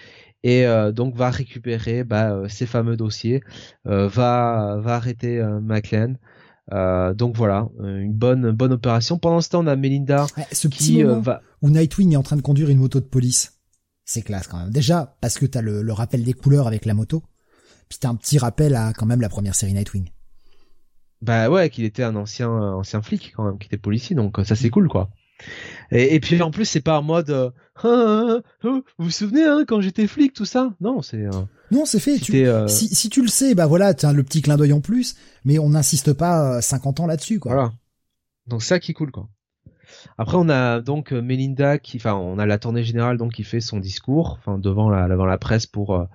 et 0.44 0.66
donc 0.94 1.16
va 1.16 1.30
récupérer 1.30 2.04
bah, 2.04 2.42
ces 2.50 2.66
fameux 2.66 2.98
dossiers, 2.98 3.42
va, 3.86 4.78
va 4.82 4.96
arrêter 4.96 5.42
McLean. 5.62 6.16
Donc 6.72 7.36
voilà, 7.36 7.68
une 7.82 8.14
bonne, 8.14 8.52
bonne 8.52 8.74
opération. 8.74 9.18
Pendant 9.18 9.42
ce 9.42 9.50
temps, 9.50 9.64
on 9.64 9.68
a 9.68 9.76
Melinda 9.76 10.28
ce 10.52 10.68
qui 10.68 11.04
va... 11.04 11.42
où 11.62 11.70
Nightwing 11.70 12.14
est 12.14 12.18
en 12.18 12.24
train 12.24 12.38
de 12.38 12.42
conduire 12.42 12.70
une 12.70 12.80
moto 12.80 13.00
de 13.00 13.06
police. 13.06 13.60
C'est 14.06 14.22
classe 14.22 14.48
quand 14.48 14.58
même. 14.58 14.70
Déjà 14.70 15.16
parce 15.22 15.38
que 15.38 15.46
t'as 15.46 15.62
le, 15.62 15.82
le 15.82 15.94
rappel 15.94 16.24
des 16.24 16.34
couleurs 16.34 16.68
avec 16.68 16.86
la 16.86 16.94
moto 16.94 17.24
c'était 17.94 18.08
un 18.08 18.16
petit 18.16 18.40
rappel 18.40 18.76
à 18.76 18.92
quand 18.94 19.06
même 19.06 19.22
la 19.22 19.30
première 19.30 19.54
série 19.54 19.74
Nightwing. 19.74 20.10
Bah 21.22 21.50
ouais, 21.50 21.70
qu'il 21.70 21.86
était 21.86 22.04
un 22.04 22.16
ancien 22.16 22.50
ancien 22.50 23.02
flic 23.02 23.34
quand 23.36 23.46
même, 23.46 23.58
qui 23.60 23.68
était 23.68 23.78
policier, 23.78 24.16
donc 24.16 24.40
ça 24.44 24.56
c'est 24.56 24.70
cool 24.70 24.90
quoi. 24.90 25.10
Et, 25.92 26.20
puis 26.20 26.42
en 26.42 26.52
plus 26.52 26.66
c'est 26.66 26.82
pas 26.82 27.00
en 27.00 27.04
mode 27.04 27.30
euh, 27.30 27.52
ah, 27.84 27.84
ah, 27.84 28.40
ah, 28.64 28.68
vous 28.68 28.84
vous 28.98 29.12
souvenez 29.12 29.44
hein, 29.44 29.64
quand 29.68 29.80
j'étais 29.80 30.08
flic 30.08 30.34
tout 30.34 30.46
ça? 30.46 30.74
Non, 30.82 31.02
c'est 31.02 31.26
euh, 31.26 31.44
non 31.74 31.86
c'est 31.86 32.00
fait. 32.00 32.20
Euh, 32.46 32.68
si, 32.68 32.94
si 32.94 33.10
tu 33.10 33.22
le 33.22 33.28
sais, 33.28 33.56
bah 33.56 33.66
voilà, 33.66 33.94
t'as 33.94 34.14
le 34.14 34.24
petit 34.24 34.42
clin 34.42 34.58
d'œil 34.58 34.74
en 34.74 34.82
plus, 34.82 35.16
mais 35.46 35.60
on 35.60 35.70
n'insiste 35.70 36.14
pas 36.14 36.62
50 36.62 37.02
ans 37.02 37.08
là-dessus 37.08 37.40
quoi. 37.40 37.54
Voilà. 37.54 37.74
Donc 38.48 38.64
ça 38.64 38.80
qui 38.80 38.92
est 38.92 38.94
cool 38.94 39.12
quoi. 39.12 39.28
Après, 40.18 40.38
on 40.38 40.50
a 40.50 40.82
donc 40.82 41.12
Melinda 41.12 41.78
qui, 41.78 41.98
enfin, 41.98 42.16
on 42.16 42.40
a 42.40 42.46
la 42.46 42.58
tournée 42.58 42.84
générale 42.84 43.18
donc 43.18 43.34
qui 43.34 43.44
fait 43.44 43.62
son 43.62 43.80
discours, 43.80 44.38
enfin 44.40 44.58
devant 44.58 44.90
la 44.90 45.08
devant 45.08 45.26
la 45.26 45.38
presse 45.38 45.66
pour 45.66 46.08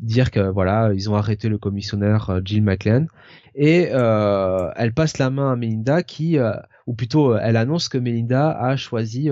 dire 0.00 0.30
que 0.30 0.40
voilà 0.40 0.92
ils 0.94 1.10
ont 1.10 1.16
arrêté 1.16 1.48
le 1.48 1.58
commissionnaire 1.58 2.30
euh, 2.30 2.40
Jill 2.44 2.62
McLean 2.62 3.06
et 3.54 3.88
euh, 3.92 4.70
elle 4.76 4.92
passe 4.92 5.18
la 5.18 5.30
main 5.30 5.52
à 5.52 5.56
Melinda 5.56 6.02
qui 6.02 6.38
euh, 6.38 6.52
ou 6.86 6.94
plutôt 6.94 7.36
elle 7.36 7.56
annonce 7.56 7.88
que 7.88 7.98
Melinda 7.98 8.50
a 8.50 8.76
choisi 8.76 9.30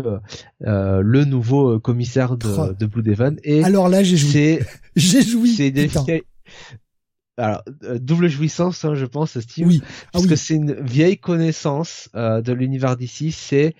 le 0.60 1.24
nouveau 1.24 1.78
commissaire 1.78 2.36
de, 2.36 2.74
de 2.74 2.86
Blue 2.86 3.02
Devon 3.02 3.36
et 3.44 3.64
alors 3.64 3.88
là 3.88 4.02
j'ai 4.02 4.16
joué 4.16 4.60
j'ai 4.96 5.22
joui 5.22 5.54
c'est 5.54 5.72
alors 7.38 7.62
double 8.00 8.28
jouissance, 8.28 8.84
hein, 8.86 8.94
je 8.94 9.04
pense, 9.04 9.38
Steve. 9.38 9.66
Oui. 9.66 9.82
Ah 9.84 10.08
parce 10.12 10.26
que 10.26 10.36
c'est 10.36 10.54
une 10.54 10.72
vieille 10.80 11.18
connaissance 11.18 12.08
de 12.14 12.52
l'univers 12.52 12.96
d'ici. 12.96 13.30
C'est 13.30 13.74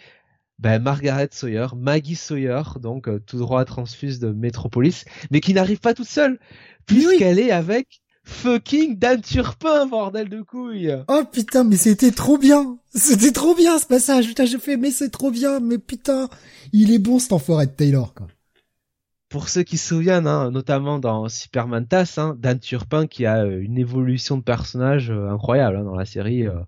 ben, 0.59 0.79
Margaret 0.83 1.29
Sawyer, 1.33 1.69
Maggie 1.75 2.17
Sawyer, 2.17 2.63
donc 2.81 3.09
tout 3.25 3.39
droit 3.39 3.65
transfuse 3.65 4.19
de 4.19 4.31
Metropolis, 4.31 5.05
mais 5.31 5.41
qui 5.41 5.55
n'arrive 5.55 5.81
pas 5.81 5.95
toute 5.95 6.09
seule, 6.09 6.39
puisqu'elle 6.87 7.39
est 7.39 7.51
avec 7.51 8.03
fucking 8.25 8.99
Dan 8.99 9.23
Turpin, 9.23 9.87
bordel 9.87 10.29
de 10.29 10.43
couilles. 10.43 10.95
Oh 11.09 11.23
putain, 11.31 11.65
mais 11.65 11.77
c'était 11.77 12.11
trop 12.11 12.37
bien. 12.37 12.77
C'était 12.95 13.33
trop 13.33 13.55
bien 13.55 13.79
ce 13.79 13.87
passage. 13.87 14.27
Putain, 14.27 14.45
j'ai 14.45 14.59
fait, 14.59 14.77
mais 14.77 14.91
c'est 14.91 15.11
trop 15.11 15.31
bien. 15.31 15.61
Mais 15.61 15.79
putain, 15.79 16.29
il 16.73 16.93
est 16.93 16.99
bon 16.99 17.19
cet 17.19 17.33
enfoiré 17.33 17.67
de 17.67 17.73
Taylor, 17.73 18.13
quoi. 18.15 18.27
Pour 19.29 19.49
ceux 19.49 19.65
qui 19.65 19.77
se 19.77 19.89
souviennent, 19.89 20.29
hein, 20.29 20.53
notamment 20.53 21.01
dans 21.01 21.29
Superman 21.29 21.87
TAS, 21.87 22.15
hein, 22.19 22.37
Dan 22.39 22.61
Turpin 22.61 23.07
qui 23.09 23.27
a 23.27 23.45
euh, 23.45 23.61
une 23.61 23.77
évolution 23.77 24.37
de 24.37 24.43
personnage 24.43 25.11
euh, 25.11 25.31
incroyable 25.31 25.79
hein, 25.79 25.85
dans 25.85 25.97
la 25.97 26.05
série. 26.05 26.47
Euh, 26.47 26.61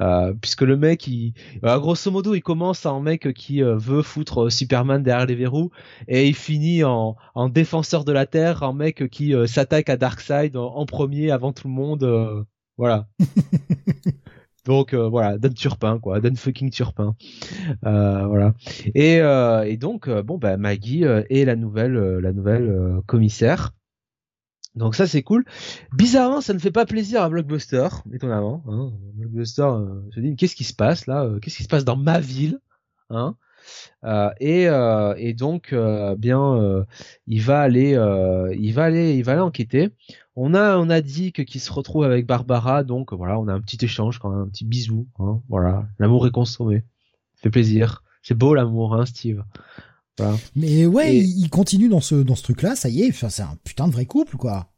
euh, 0.00 0.34
puisque 0.34 0.62
le 0.62 0.76
mec, 0.76 1.06
il, 1.06 1.34
grosso 1.62 2.10
modo, 2.10 2.34
il 2.34 2.40
commence 2.40 2.84
en 2.84 3.00
mec 3.00 3.32
qui 3.32 3.62
veut 3.62 4.02
foutre 4.02 4.50
Superman 4.50 5.04
derrière 5.04 5.26
les 5.26 5.36
verrous 5.36 5.70
et 6.08 6.26
il 6.26 6.34
finit 6.34 6.82
en, 6.82 7.14
en 7.36 7.48
défenseur 7.48 8.04
de 8.04 8.10
la 8.10 8.26
Terre, 8.26 8.64
en 8.64 8.72
mec 8.72 9.08
qui 9.08 9.32
s'attaque 9.46 9.88
à 9.90 9.96
Darkseid 9.96 10.56
en, 10.56 10.74
en, 10.74 10.84
premier 10.84 11.30
avant 11.30 11.52
tout 11.52 11.68
le 11.68 11.74
monde. 11.74 12.44
voilà. 12.76 13.06
Donc 14.64 14.94
voilà, 14.94 15.38
Dan 15.38 15.52
Turpin 15.54 15.98
quoi, 15.98 16.20
Dan 16.20 16.36
fucking 16.36 16.70
Turpin, 16.70 17.14
voilà. 17.82 18.54
Et, 18.94 19.16
et 19.16 19.76
donc 19.76 20.08
bon 20.08 20.38
bah 20.38 20.56
Maggie 20.56 21.02
est 21.02 21.44
la 21.44 21.56
nouvelle 21.56 21.94
la 21.94 22.32
nouvelle 22.32 23.00
commissaire. 23.06 23.72
Donc 24.74 24.96
ça 24.96 25.06
c'est 25.06 25.22
cool. 25.22 25.44
Bizarrement, 25.92 26.40
ça 26.40 26.52
ne 26.52 26.58
fait 26.58 26.72
pas 26.72 26.84
plaisir 26.84 27.22
à 27.22 27.28
Blockbuster, 27.28 27.88
étonnamment. 28.12 28.64
Hein. 28.66 28.92
Blockbuster 29.14 29.62
euh, 29.62 30.02
se 30.12 30.20
dit 30.20 30.34
qu'est-ce 30.34 30.56
qui 30.56 30.64
se 30.64 30.74
passe 30.74 31.06
là 31.06 31.24
euh, 31.24 31.38
Qu'est-ce 31.38 31.56
qui 31.58 31.62
se 31.62 31.68
passe 31.68 31.84
dans 31.84 31.96
ma 31.96 32.18
ville 32.18 32.58
hein? 33.10 33.36
euh, 33.40 33.43
et, 34.04 34.68
euh, 34.68 35.14
et 35.16 35.34
donc 35.34 35.72
euh, 35.72 36.16
bien 36.16 36.84
il 37.26 37.42
va 37.42 37.60
aller 37.60 37.92
il 38.58 38.72
va 38.72 38.84
aller 38.84 39.14
il 39.16 39.24
va 39.24 39.32
aller 39.32 39.40
enquêter. 39.40 39.90
On 40.36 40.52
a 40.54 40.76
on 40.78 40.90
a 40.90 41.00
dit 41.00 41.32
que 41.32 41.42
qu'il 41.42 41.60
se 41.60 41.72
retrouve 41.72 42.04
avec 42.04 42.26
Barbara 42.26 42.82
donc 42.82 43.12
voilà 43.12 43.38
on 43.38 43.46
a 43.48 43.52
un 43.52 43.60
petit 43.60 43.84
échange 43.84 44.18
quand 44.18 44.30
même 44.30 44.40
un 44.40 44.48
petit 44.48 44.64
bisou 44.64 45.06
hein, 45.20 45.40
voilà 45.48 45.86
l'amour 46.00 46.26
est 46.26 46.32
consommé 46.32 46.82
fait 47.36 47.50
plaisir 47.50 48.02
c'est 48.22 48.34
beau 48.34 48.52
l'amour 48.54 48.94
hein 48.96 49.06
Steve 49.06 49.44
mais 50.54 50.86
ouais, 50.86 51.16
il 51.18 51.48
continue 51.50 51.88
dans 51.88 52.00
ce 52.00 52.14
dans 52.14 52.34
ce 52.34 52.42
truc-là, 52.42 52.76
ça 52.76 52.88
y 52.88 53.02
est, 53.02 53.12
c'est 53.12 53.42
un 53.42 53.56
putain 53.64 53.88
de 53.88 53.92
vrai 53.92 54.06
couple, 54.06 54.36
quoi. 54.36 54.68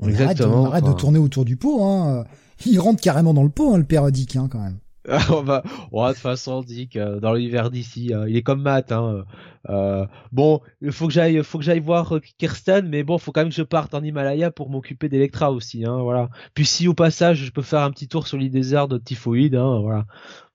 On 0.00 0.12
arrête, 0.14 0.38
de 0.38 0.92
tourner 0.92 1.18
autour 1.18 1.44
du 1.44 1.56
pot, 1.56 1.84
hein. 1.84 2.24
Il 2.64 2.80
rentre 2.80 3.00
carrément 3.00 3.34
dans 3.34 3.42
le 3.42 3.50
pot, 3.50 3.74
hein, 3.74 3.78
le 3.78 3.84
père 3.84 4.10
Dick, 4.10 4.36
hein, 4.36 4.48
quand 4.50 4.60
même. 4.60 4.78
on 5.30 5.42
va, 5.42 5.62
de 5.62 6.12
toute 6.12 6.16
façon, 6.18 6.62
Dick, 6.62 6.96
euh, 6.96 7.20
dans 7.20 7.34
l'univers 7.34 7.70
d'ici, 7.70 8.12
hein, 8.12 8.24
il 8.28 8.36
est 8.36 8.42
comme 8.42 8.62
Matt. 8.62 8.92
Hein, 8.92 9.24
euh, 9.68 10.06
bon, 10.32 10.60
il 10.80 10.92
faut 10.92 11.06
que 11.06 11.12
j'aille, 11.12 11.42
faut 11.44 11.58
que 11.58 11.64
j'aille 11.64 11.80
voir 11.80 12.16
euh, 12.16 12.20
Kirsten, 12.38 12.88
mais 12.88 13.02
bon, 13.02 13.18
faut 13.18 13.32
quand 13.32 13.42
même 13.42 13.50
que 13.50 13.54
je 13.54 13.62
parte 13.62 13.94
en 13.94 14.02
Himalaya 14.02 14.50
pour 14.50 14.70
m'occuper 14.70 15.08
d'Electra 15.08 15.52
aussi, 15.52 15.84
hein, 15.84 15.98
voilà. 16.02 16.28
Puis 16.54 16.66
si 16.66 16.88
au 16.88 16.94
passage, 16.94 17.44
je 17.44 17.50
peux 17.50 17.62
faire 17.62 17.80
un 17.80 17.90
petit 17.90 18.08
tour 18.08 18.26
sur 18.26 18.36
l'île 18.36 18.50
désert 18.50 18.88
de 18.88 18.98
Typhoïde, 18.98 19.54
hein, 19.54 19.80
voilà. 19.80 20.06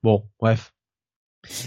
Bon, 0.04 0.24
bref. 0.40 0.74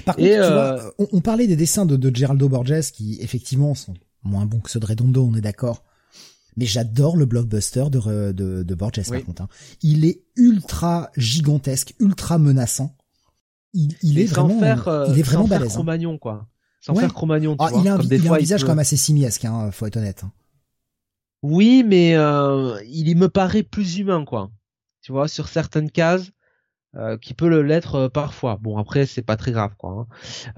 Par 0.05 0.17
contre, 0.17 0.29
tu 0.29 0.37
vois, 0.37 0.85
euh, 0.85 0.91
on, 1.13 1.21
parlait 1.21 1.47
des 1.47 1.57
dessins 1.57 1.85
de, 1.85 1.97
de 1.97 2.15
Geraldo 2.15 2.49
Borges 2.49 2.93
qui 2.93 3.19
effectivement 3.21 3.75
sont 3.75 3.95
moins 4.23 4.47
bons 4.47 4.61
que 4.61 4.71
ceux 4.71 4.81
de 4.81 4.87
Redondo, 4.87 5.27
on 5.27 5.35
est 5.35 5.41
d'accord. 5.41 5.83
Mais 6.57 6.67
j'adore 6.67 7.17
le 7.17 7.27
blockbuster 7.27 7.91
de, 7.91 8.33
de, 8.33 8.63
de 8.63 8.75
Borges 8.75 9.09
par 9.09 9.25
contre. 9.25 9.43
Hein. 9.43 9.49
Il 9.83 10.05
est 10.05 10.23
ultra 10.37 11.11
gigantesque, 11.17 11.95
ultra 11.99 12.39
menaçant. 12.39 12.97
Il, 13.73 13.95
il 14.03 14.21
est 14.21 14.27
vraiment, 14.27 14.61
faire, 14.61 14.87
euh, 14.87 15.07
il 15.11 15.19
est 15.19 15.23
vraiment 15.23 15.49
balèze. 15.49 15.73
Hein. 15.73 15.75
Cro-Magnon 15.75 16.19
quoi. 16.19 16.47
Sans 16.81 16.95
faire 16.95 17.13
Cro-Magnon. 17.13 17.57
Ah, 17.59 17.71
il 17.73 17.89
a 17.89 17.95
un, 17.95 18.01
il 18.01 18.29
a 18.29 18.33
un 18.35 18.39
visage 18.39 18.63
quand 18.63 18.69
même 18.69 18.79
assez 18.79 18.97
simiesque, 18.97 19.45
hein, 19.45 19.71
faut 19.73 19.87
être 19.87 19.97
honnête. 19.97 20.23
Hein. 20.23 20.31
Oui, 21.43 21.83
mais 21.85 22.15
euh, 22.15 22.81
il 22.87 23.17
me 23.17 23.29
paraît 23.29 23.65
plus 23.65 23.99
humain 23.99 24.25
quoi. 24.25 24.51
Tu 25.03 25.11
vois, 25.11 25.27
sur 25.27 25.49
certaines 25.49 25.91
cases, 25.91 26.31
euh, 26.95 27.19
qui 27.19 27.35
peut 27.35 27.49
l'être 27.63 27.95
euh, 27.97 28.09
parfois. 28.09 28.59
Bon 28.63 28.79
après 28.79 29.07
c'est 29.07 29.23
pas 29.23 29.37
très 29.37 29.51
grave 29.51 29.73
quoi. 29.77 29.91
Hein. 29.91 30.07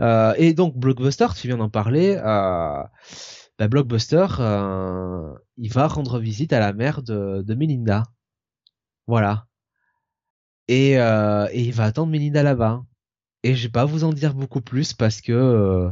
Euh, 0.01 0.35
et 0.37 0.53
donc 0.53 0.77
Blockbuster, 0.77 1.29
tu 1.35 1.47
viens 1.47 1.57
d'en 1.57 1.71
parler. 1.71 2.17
Bah, 3.59 3.69
Blockbuster, 3.69 4.27
il 5.57 5.73
va 5.73 5.87
rendre 5.87 6.19
visite 6.19 6.53
à 6.53 6.61
la 6.61 6.73
mère 6.73 7.03
de, 7.03 7.43
de 7.43 7.55
Melinda. 7.55 8.05
Voilà. 9.07 9.47
Et, 10.69 10.93
et 10.93 11.61
il 11.61 11.73
va 11.73 11.85
attendre 11.85 12.11
Melinda 12.11 12.43
là-bas. 12.43 12.85
Et 13.43 13.55
je 13.55 13.63
vais 13.65 13.73
pas 13.73 13.85
vous 13.85 14.05
en 14.05 14.13
dire 14.13 14.35
beaucoup 14.35 14.61
plus 14.61 14.93
parce 14.93 15.21
que 15.21 15.91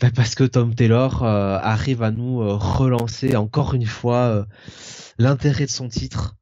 bah, 0.00 0.10
parce 0.14 0.34
que 0.34 0.44
Tom 0.44 0.74
Taylor 0.74 1.24
arrive 1.24 2.02
à 2.02 2.10
nous 2.12 2.38
relancer 2.56 3.34
encore 3.36 3.74
une 3.74 3.86
fois 3.86 4.46
l'intérêt 5.18 5.66
de 5.66 5.70
son 5.70 5.88
titre 5.88 6.38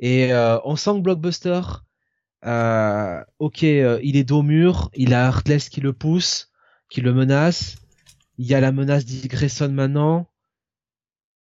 et 0.00 0.32
euh, 0.32 0.58
on 0.64 0.76
sent 0.76 0.94
que 0.94 1.00
Blockbuster, 1.00 1.60
euh, 2.46 3.22
ok, 3.38 3.64
euh, 3.64 4.00
il 4.02 4.16
est 4.16 4.24
dos 4.24 4.42
mur, 4.42 4.90
il 4.94 5.12
a 5.12 5.26
Heartless 5.26 5.68
qui 5.68 5.82
le 5.82 5.92
pousse, 5.92 6.50
qui 6.88 7.02
le 7.02 7.12
menace. 7.12 7.76
Il 8.38 8.46
y 8.46 8.54
a 8.54 8.60
la 8.60 8.72
menace 8.72 9.04
d'Ick 9.04 9.34
maintenant. 9.68 10.29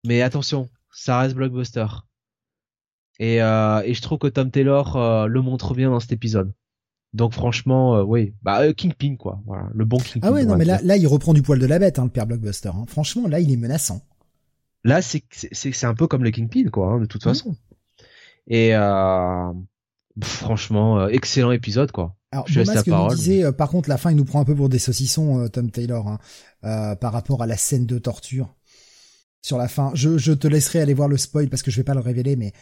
Mais 0.09 0.23
attention, 0.23 0.71
ça 0.91 1.19
reste 1.19 1.35
Blockbuster. 1.35 1.87
Et, 3.19 3.43
euh, 3.43 3.83
et 3.85 3.93
je 3.93 4.01
trouve 4.01 4.19
que 4.19 4.27
Tom 4.27 4.51
Taylor 4.51 4.97
euh, 4.97 5.27
le 5.27 5.43
montre 5.43 5.75
bien 5.75 5.91
dans 5.91 6.01
cet 6.01 6.13
épisode. 6.13 6.53
Donc 7.13 7.35
franchement, 7.35 8.01
oui, 8.01 8.35
bah 8.43 8.73
Kingpin 8.73 9.17
quoi, 9.17 9.41
voilà, 9.45 9.69
le 9.75 9.85
bon 9.85 9.99
Kingpin. 9.99 10.27
Ah 10.27 10.33
ouais, 10.33 10.47
non 10.47 10.57
mais 10.57 10.65
là, 10.65 10.79
là 10.83 10.97
il 10.97 11.07
reprend 11.07 11.35
du 11.35 11.43
poil 11.43 11.59
de 11.59 11.67
la 11.67 11.79
bête, 11.79 11.99
hein, 11.99 12.05
le 12.05 12.11
père 12.11 12.27
Blockbuster. 12.27 12.71
Hein. 12.71 12.85
Franchement, 12.89 13.29
là 13.29 13.41
il 13.41 13.53
est 13.53 13.57
menaçant. 13.57 14.03
Là 14.83 15.03
c'est 15.03 15.25
c'est 15.31 15.87
un 15.87 15.95
peu 15.95 16.07
comme 16.07 16.25
le 16.25 16.31
Kingpin 16.31 16.69
quoi, 16.71 16.93
hein, 16.93 17.01
de 17.01 17.07
toute 17.07 17.25
mmh. 17.25 17.29
façon. 17.29 17.57
Et 18.47 18.75
euh, 18.75 19.53
franchement, 20.23 21.01
euh, 21.01 21.09
excellent 21.09 21.53
épisode 21.53 21.93
quoi. 21.93 22.17
Alors, 22.33 22.49
je 22.49 22.61
laisse 22.61 22.85
parole. 22.85 23.15
Disait, 23.15 23.45
euh, 23.45 23.53
par 23.53 23.71
contre, 23.71 23.89
la 23.89 23.97
fin, 23.97 24.11
il 24.11 24.17
nous 24.17 24.25
prend 24.25 24.41
un 24.41 24.45
peu 24.45 24.55
pour 24.55 24.69
des 24.69 24.79
saucissons, 24.79 25.49
Tom 25.49 25.71
Taylor, 25.71 26.19
par 26.63 27.13
rapport 27.13 27.43
à 27.43 27.47
la 27.47 27.57
scène 27.57 27.87
de 27.87 27.99
torture 27.99 28.55
sur 29.43 29.59
la 29.59 29.69
fin. 29.69 29.93
Je, 29.95 30.33
te 30.33 30.49
laisserai 30.49 30.81
aller 30.81 30.95
voir 30.95 31.09
le 31.09 31.17
spoil 31.17 31.49
parce 31.49 31.63
que 31.63 31.71
je 31.71 31.77
vais 31.77 31.85
pas 31.85 31.95
le 31.95 32.01
révéler, 32.01 32.37
mais 32.37 32.53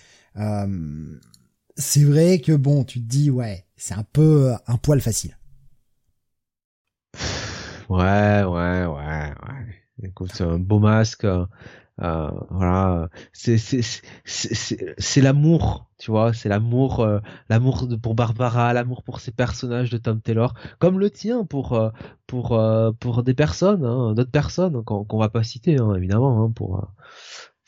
c'est 1.77 2.05
vrai 2.05 2.41
que 2.41 2.53
bon, 2.53 2.85
tu 2.85 3.01
te 3.01 3.07
dis 3.07 3.31
ouais, 3.31 3.67
c'est 3.77 3.95
un 3.95 4.05
peu 4.13 4.53
un 4.67 4.77
poil 4.77 5.01
facile. 5.01 5.37
Ouais, 7.89 8.43
ouais, 8.43 8.87
ouais, 8.87 8.87
ouais. 8.87 9.33
Écoute, 10.03 10.41
un 10.41 10.59
beau 10.59 10.79
masque, 10.79 11.27
euh, 12.03 12.31
voilà, 12.51 13.09
c'est 13.33 13.57
c'est 13.57 13.81
c'est 14.25 15.21
l'amour, 15.23 15.91
tu 15.99 16.11
vois, 16.11 16.35
c'est 16.35 16.51
l'amour, 16.51 17.01
euh, 17.01 17.21
l'amour 17.49 17.89
pour 18.03 18.15
Barbara, 18.15 18.75
l'amour 18.75 19.03
pour 19.03 19.21
ces 19.21 19.33
personnages 19.33 19.89
de 19.89 19.97
Tom 19.97 20.21
Taylor, 20.21 20.55
comme 20.79 20.99
le 20.99 21.09
tien 21.11 21.45
pour 21.45 21.73
euh, 21.73 21.91
pour 22.27 22.61
pour 23.01 23.23
des 23.23 23.35
personnes, 23.35 23.85
hein, 23.85 24.13
d'autres 24.13 24.31
personnes 24.31 24.85
qu'on 24.85 25.19
va 25.19 25.31
pas 25.31 25.43
citer 25.43 25.79
hein, 25.79 25.95
évidemment, 25.95 26.45
hein, 26.45 26.51
pour, 26.51 26.87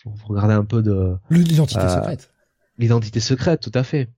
pour 0.03 0.29
regarder 0.29 0.55
un 0.55 0.65
peu 0.65 0.83
de 0.83 1.17
l'identité 1.31 1.89
secrète. 1.89 2.31
L'identité 2.77 3.21
secrète, 3.21 3.61
tout 3.61 3.73
à 3.75 3.83
fait. 3.83 4.11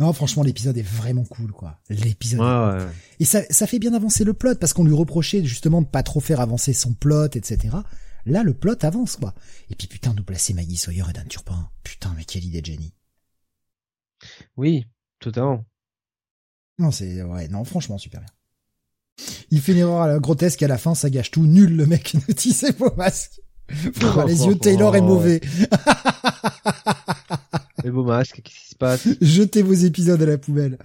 Non, 0.00 0.12
franchement, 0.12 0.42
l'épisode 0.42 0.76
est 0.76 0.82
vraiment 0.82 1.24
cool, 1.24 1.52
quoi. 1.52 1.78
L'épisode. 1.88 2.40
Ouais, 2.40 2.86
Et 3.20 3.24
ça, 3.24 3.42
ça 3.50 3.66
fait 3.66 3.78
bien 3.78 3.94
avancer 3.94 4.24
le 4.24 4.32
plot 4.32 4.56
parce 4.56 4.72
qu'on 4.72 4.82
lui 4.82 4.94
reprochait 4.94 5.44
justement 5.44 5.82
de 5.82 5.86
pas 5.86 6.02
trop 6.02 6.18
faire 6.18 6.40
avancer 6.40 6.72
son 6.72 6.94
plot, 6.94 7.26
etc. 7.26 7.76
Là, 8.26 8.42
le 8.42 8.54
plot 8.54 8.82
avance, 8.82 9.16
quoi. 9.16 9.34
Et 9.70 9.74
puis 9.74 9.86
putain, 9.86 10.14
nous 10.14 10.24
placer 10.24 10.54
Maggie 10.54 10.76
Sawyer 10.76 11.04
et 11.10 11.12
Dan 11.12 11.28
Turpin. 11.28 11.70
Putain, 11.82 12.12
mais 12.16 12.24
quelle 12.24 12.44
idée 12.44 12.60
de 12.60 12.66
génie. 12.66 12.94
Oui, 14.56 14.86
totalement. 15.18 15.64
Non, 16.78 16.90
c'est, 16.90 17.22
ouais, 17.22 17.48
non, 17.48 17.64
franchement, 17.64 17.98
super 17.98 18.20
bien. 18.20 18.30
Il 19.50 19.60
fait 19.60 19.72
une 19.72 19.78
erreur 19.78 20.02
à 20.02 20.08
la 20.08 20.18
grotesque 20.18 20.62
à 20.62 20.68
la 20.68 20.78
fin, 20.78 20.94
ça 20.94 21.10
gâche 21.10 21.30
tout. 21.30 21.46
Nul, 21.46 21.76
le 21.76 21.86
mec 21.86 22.14
ne 22.14 22.32
tissait 22.32 22.72
vos 22.72 22.94
masques. 22.96 23.40
Faut 23.68 24.10
voir 24.10 24.26
les 24.26 24.44
yeux, 24.44 24.56
Taylor 24.56 24.96
est 24.96 25.00
mauvais. 25.00 25.40
les 27.84 27.90
beaux 27.90 28.04
masques, 28.04 28.40
qu'est-ce 28.42 28.60
qui 28.60 28.70
se 28.70 28.74
passe? 28.74 29.08
Jetez 29.20 29.62
vos 29.62 29.72
épisodes 29.72 30.20
à 30.20 30.26
la 30.26 30.38
poubelle. 30.38 30.78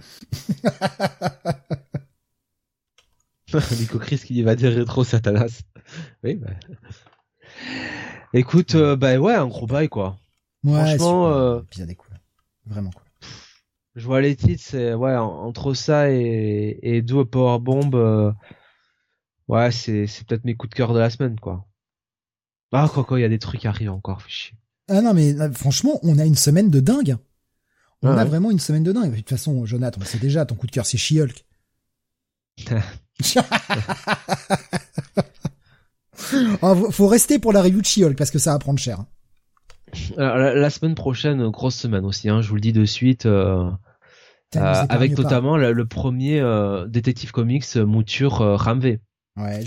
Nico 3.78 3.98
Chris 3.98 4.22
qui 4.24 4.42
va 4.42 4.54
dire 4.54 4.72
rétro 4.72 5.02
Satanas. 5.02 5.62
Oui, 6.22 6.36
bah. 6.36 6.50
Écoute, 8.32 8.76
euh, 8.76 8.96
bah 8.96 9.18
ouais, 9.18 9.34
un 9.34 9.48
gros 9.48 9.66
bail 9.66 9.88
quoi. 9.88 10.18
Ouais, 10.62 10.96
Franchement, 10.96 11.32
euh, 11.32 11.62
épisode 11.62 11.90
est 11.90 11.94
cool. 11.94 12.14
Vraiment 12.66 12.90
cool. 12.90 13.02
Je 13.96 14.06
vois 14.06 14.20
les 14.20 14.36
titres, 14.36 14.62
c'est 14.64 14.94
ouais 14.94 15.16
entre 15.16 15.74
ça 15.74 16.10
et 16.10 16.78
et 16.82 17.02
Do 17.02 17.24
Power 17.24 17.58
Bomb. 17.58 17.94
Euh, 17.94 18.32
ouais, 19.48 19.72
c'est 19.72 20.06
c'est 20.06 20.24
peut-être 20.26 20.44
mes 20.44 20.54
coups 20.54 20.70
de 20.70 20.76
cœur 20.76 20.94
de 20.94 21.00
la 21.00 21.10
semaine 21.10 21.40
quoi. 21.40 21.66
Ah 22.72 22.88
quoi 22.92 23.04
quoi, 23.04 23.18
il 23.18 23.22
y 23.22 23.26
a 23.26 23.28
des 23.28 23.40
trucs 23.40 23.60
qui 23.60 23.66
arrivent 23.66 23.90
encore, 23.90 24.22
fichier. 24.22 24.56
Ah 24.88 25.02
non, 25.02 25.12
mais 25.12 25.34
franchement, 25.52 25.98
on 26.02 26.18
a 26.18 26.24
une 26.24 26.36
semaine 26.36 26.70
de 26.70 26.80
dingue. 26.80 27.16
On 28.02 28.16
a 28.16 28.24
vraiment 28.24 28.50
une 28.50 28.58
semaine 28.58 28.82
de 28.82 28.92
dingue. 28.92 29.10
De 29.10 29.16
toute 29.16 29.28
façon, 29.28 29.66
Jonathan, 29.66 30.00
on 30.00 30.04
sait 30.04 30.18
déjà, 30.18 30.46
ton 30.46 30.54
coup 30.54 30.66
de 30.66 30.72
cœur, 30.72 30.86
c'est 30.86 30.96
She-Hulk. 30.96 31.44
Ah, 36.62 36.74
faut 36.90 37.06
rester 37.06 37.38
pour 37.38 37.52
la 37.52 37.62
review 37.62 37.80
de 37.80 37.86
She-Hulk 37.86 38.16
parce 38.16 38.30
que 38.30 38.38
ça 38.38 38.52
va 38.52 38.58
prendre 38.58 38.78
cher. 38.78 39.04
Alors, 40.16 40.36
la, 40.36 40.70
semaine 40.70 40.94
prochaine, 40.94 41.48
grosse 41.48 41.76
semaine 41.76 42.04
aussi, 42.04 42.28
hein, 42.28 42.40
je 42.40 42.48
vous 42.48 42.54
le 42.54 42.60
dis 42.60 42.72
de 42.72 42.84
suite. 42.84 43.26
Euh, 43.26 43.70
euh, 44.56 44.84
avec 44.88 45.16
notamment 45.16 45.56
le, 45.56 45.86
premier 45.86 46.40
euh, 46.40 46.86
détective 46.86 47.32
comics 47.32 47.76
mouture 47.76 48.38
Ramvé. 48.58 49.00
Ouais, 49.36 49.64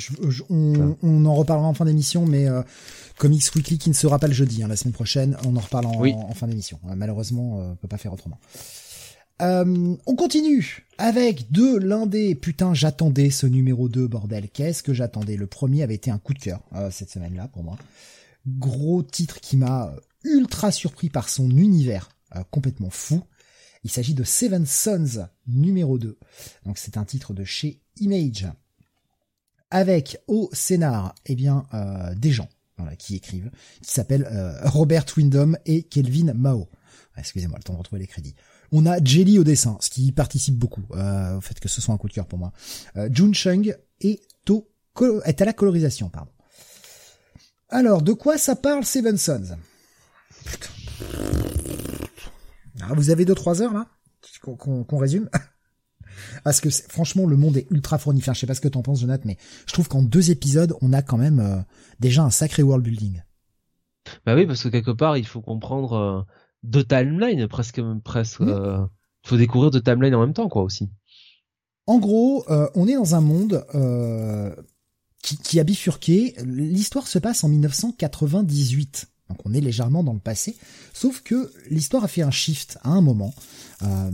on, 0.49 1.25
en 1.25 1.35
reparlera 1.35 1.67
en 1.67 1.73
fin 1.73 1.85
d'émission, 1.85 2.25
mais 2.25 2.47
Comics 3.17 3.43
Weekly 3.55 3.77
qui 3.77 3.89
ne 3.89 3.95
sera 3.95 4.19
pas 4.19 4.27
le 4.27 4.33
jeudi, 4.33 4.61
hein, 4.61 4.67
la 4.67 4.75
semaine 4.75 4.93
prochaine, 4.93 5.37
on 5.47 5.55
en 5.55 5.61
reparle 5.61 5.85
en, 5.85 6.33
fin 6.33 6.47
d'émission. 6.47 6.79
malheureusement, 6.95 7.71
on 7.71 7.75
peut 7.75 7.87
pas 7.87 7.97
faire 7.97 8.13
autrement. 8.13 8.39
On 9.43 10.15
continue 10.15 10.85
avec 10.97 11.51
de 11.51 11.77
l'indé. 11.77 12.35
Putain, 12.35 12.73
j'attendais 12.73 13.29
ce 13.29 13.45
numéro 13.45 13.89
2, 13.89 14.07
bordel. 14.07 14.49
Qu'est-ce 14.49 14.83
que 14.83 14.93
j'attendais? 14.93 15.35
Le 15.35 15.47
premier 15.47 15.83
avait 15.83 15.95
été 15.95 16.11
un 16.11 16.17
coup 16.17 16.33
de 16.33 16.39
cœur 16.39 16.61
cette 16.91 17.09
semaine-là 17.09 17.47
pour 17.49 17.63
moi. 17.63 17.77
Gros 18.47 19.03
titre 19.03 19.39
qui 19.39 19.57
m'a 19.57 19.93
ultra 20.23 20.71
surpris 20.71 21.09
par 21.09 21.29
son 21.29 21.49
univers 21.49 22.09
euh, 22.35 22.43
complètement 22.49 22.89
fou. 22.89 23.21
Il 23.83 23.91
s'agit 23.91 24.13
de 24.13 24.23
Seven 24.23 24.65
Sons 24.65 25.27
numéro 25.47 25.97
2. 25.97 26.17
Donc 26.65 26.77
c'est 26.77 26.97
un 26.97 27.03
titre 27.03 27.33
de 27.33 27.43
chez 27.43 27.81
Image. 27.97 28.47
Avec 29.69 30.17
au 30.27 30.49
scénar, 30.53 31.15
eh 31.25 31.35
bien, 31.35 31.65
euh, 31.73 32.13
des 32.15 32.31
gens 32.31 32.47
qui 32.97 33.15
écrivent, 33.15 33.51
qui 33.81 33.91
s'appellent 33.91 34.27
euh, 34.31 34.59
Robert 34.65 35.05
Windham 35.15 35.57
et 35.65 35.83
Kelvin 35.83 36.33
Mao. 36.33 36.69
Excusez-moi, 37.17 37.57
le 37.57 37.63
temps 37.63 37.73
de 37.73 37.77
retrouver 37.79 38.01
les 38.01 38.07
crédits. 38.07 38.35
On 38.73 38.85
a 38.87 39.01
Jelly 39.03 39.37
au 39.37 39.43
dessin, 39.43 39.77
ce 39.79 39.89
qui 39.89 40.11
participe 40.11 40.57
beaucoup 40.57 40.83
au 40.91 41.41
fait 41.41 41.59
que 41.59 41.69
ce 41.69 41.79
soit 41.79 41.93
un 41.93 41.97
coup 41.97 42.07
de 42.07 42.13
cœur 42.13 42.25
pour 42.25 42.39
moi. 42.39 42.51
Jun 43.11 43.31
Chung 43.31 43.77
et 44.01 44.19
To 44.45 44.67
est 45.25 45.41
à 45.41 45.45
la 45.45 45.53
colorisation, 45.53 46.09
pardon. 46.09 46.31
Alors, 47.69 48.01
de 48.01 48.13
quoi 48.13 48.37
ça 48.37 48.55
parle 48.55 48.83
Seven 48.83 49.17
Sons? 49.17 49.57
Ah, 52.81 52.93
vous 52.95 53.09
avez 53.09 53.25
deux 53.25 53.35
trois 53.35 53.61
heures 53.61 53.73
là? 53.73 53.87
Qu'on 54.41 54.97
résume? 54.97 55.29
Parce 56.43 56.59
que 56.59 56.69
franchement, 56.69 57.25
le 57.25 57.37
monde 57.37 57.57
est 57.57 57.67
ultra 57.71 57.97
fourni. 57.97 58.21
je 58.21 58.33
sais 58.33 58.47
pas 58.47 58.55
ce 58.55 58.61
que 58.61 58.67
t'en 58.67 58.81
penses, 58.81 59.01
Jonathan, 59.01 59.23
mais 59.25 59.37
je 59.65 59.73
trouve 59.73 59.87
qu'en 59.87 60.03
deux 60.03 60.31
épisodes, 60.31 60.75
on 60.81 60.93
a 60.93 61.01
quand 61.01 61.17
même 61.17 61.39
euh, 61.39 61.61
déjà 61.99 62.23
un 62.23 62.29
sacré 62.29 62.61
world 62.63 62.83
building. 62.83 63.23
Bah 64.25 64.35
oui, 64.35 64.45
parce 64.45 64.63
que 64.63 64.69
quelque 64.69 64.91
part, 64.91 65.17
il 65.17 65.25
faut 65.25 65.41
comprendre 65.41 65.93
euh, 65.93 66.21
deux 66.63 66.83
timelines, 66.83 67.47
presque, 67.47 67.81
presque. 68.03 68.39
Il 68.41 68.49
euh, 68.49 68.85
faut 69.23 69.37
découvrir 69.37 69.71
deux 69.71 69.81
timelines 69.81 70.15
en 70.15 70.21
même 70.21 70.33
temps, 70.33 70.49
quoi, 70.49 70.63
aussi. 70.63 70.89
En 71.85 71.99
gros, 71.99 72.45
on 72.75 72.87
est 72.87 72.95
dans 72.95 73.13
un 73.13 73.19
monde 73.19 73.65
qui, 75.21 75.37
qui 75.37 75.59
a 75.59 75.65
bifurqué. 75.65 76.33
L'histoire 76.45 77.07
se 77.07 77.19
passe 77.19 77.43
en 77.43 77.49
1998. 77.49 79.09
Donc 79.29 79.39
on 79.45 79.53
est 79.53 79.61
légèrement 79.61 80.03
dans 80.03 80.13
le 80.13 80.19
passé. 80.19 80.55
Sauf 80.93 81.21
que 81.21 81.51
l'histoire 81.69 82.03
a 82.03 82.07
fait 82.07 82.21
un 82.21 82.31
shift 82.31 82.77
à 82.83 82.89
un 82.89 83.01
moment. 83.01 83.33
Euh, 83.81 84.11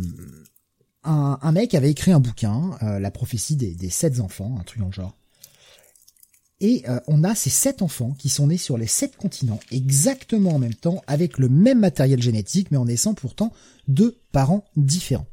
un, 1.04 1.52
mec 1.52 1.74
avait 1.76 1.92
écrit 1.92 2.12
un 2.12 2.20
bouquin, 2.20 2.78
euh, 2.84 3.00
La 3.00 3.12
prophétie 3.12 3.56
des, 3.56 3.90
sept 3.90 4.20
enfants, 4.20 4.58
un 4.60 4.64
truc 4.64 4.82
en 4.82 4.92
genre. 4.92 5.18
Et 6.62 6.84
euh, 6.90 7.00
on 7.08 7.24
a 7.24 7.36
ces 7.36 7.50
sept 7.50 7.82
enfants 7.82 8.16
qui 8.18 8.28
sont 8.30 8.48
nés 8.48 8.58
sur 8.58 8.78
les 8.78 8.88
sept 8.88 9.16
continents, 9.16 9.60
exactement 9.72 10.56
en 10.56 10.60
même 10.60 10.74
temps, 10.74 11.02
avec 11.08 11.38
le 11.38 11.48
même 11.48 11.80
matériel 11.80 12.22
génétique, 12.22 12.70
mais 12.72 12.78
en 12.78 12.86
naissant 12.86 13.14
pourtant 13.14 13.54
de 13.88 14.18
parents 14.32 14.66
différents. 14.76 15.28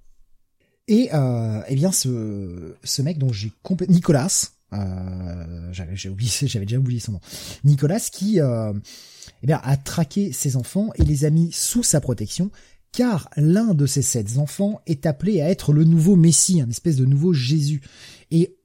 Et 0.89 1.11
eh 1.11 1.75
bien 1.75 1.91
ce, 1.91 2.77
ce 2.85 3.03
mec 3.03 3.19
dont 3.19 3.33
j'ai 3.33 3.51
complètement... 3.65 3.97
Nicolas, 3.97 4.29
j'avais 4.71 6.09
oublié, 6.09 6.31
j'avais 6.47 6.65
déjà 6.65 6.79
oublié 6.79 7.01
son 7.01 7.13
nom. 7.13 7.21
Nicolas 7.65 7.99
qui 7.99 8.39
eh 9.43 9.47
bien, 9.47 9.61
a 9.63 9.77
traqué 9.77 10.33
ses 10.33 10.57
enfants 10.57 10.91
et 10.95 11.05
les 11.05 11.25
a 11.25 11.31
mis 11.31 11.51
sous 11.53 11.83
sa 11.83 12.01
protection, 12.01 12.51
car 12.93 13.29
l'un 13.37 13.75
de 13.75 13.87
ces 13.87 14.03
sept 14.03 14.39
enfants 14.39 14.81
est 14.87 15.07
appelé 15.07 15.41
à 15.41 15.51
être 15.51 15.73
le 15.73 15.85
nouveau 15.85 16.17
Messie, 16.17 16.61
un 16.61 16.71
espèce 16.71 16.97
de 16.97 17.05
nouveau 17.05 17.33
Jésus. 17.33 17.83
Et 18.31 18.57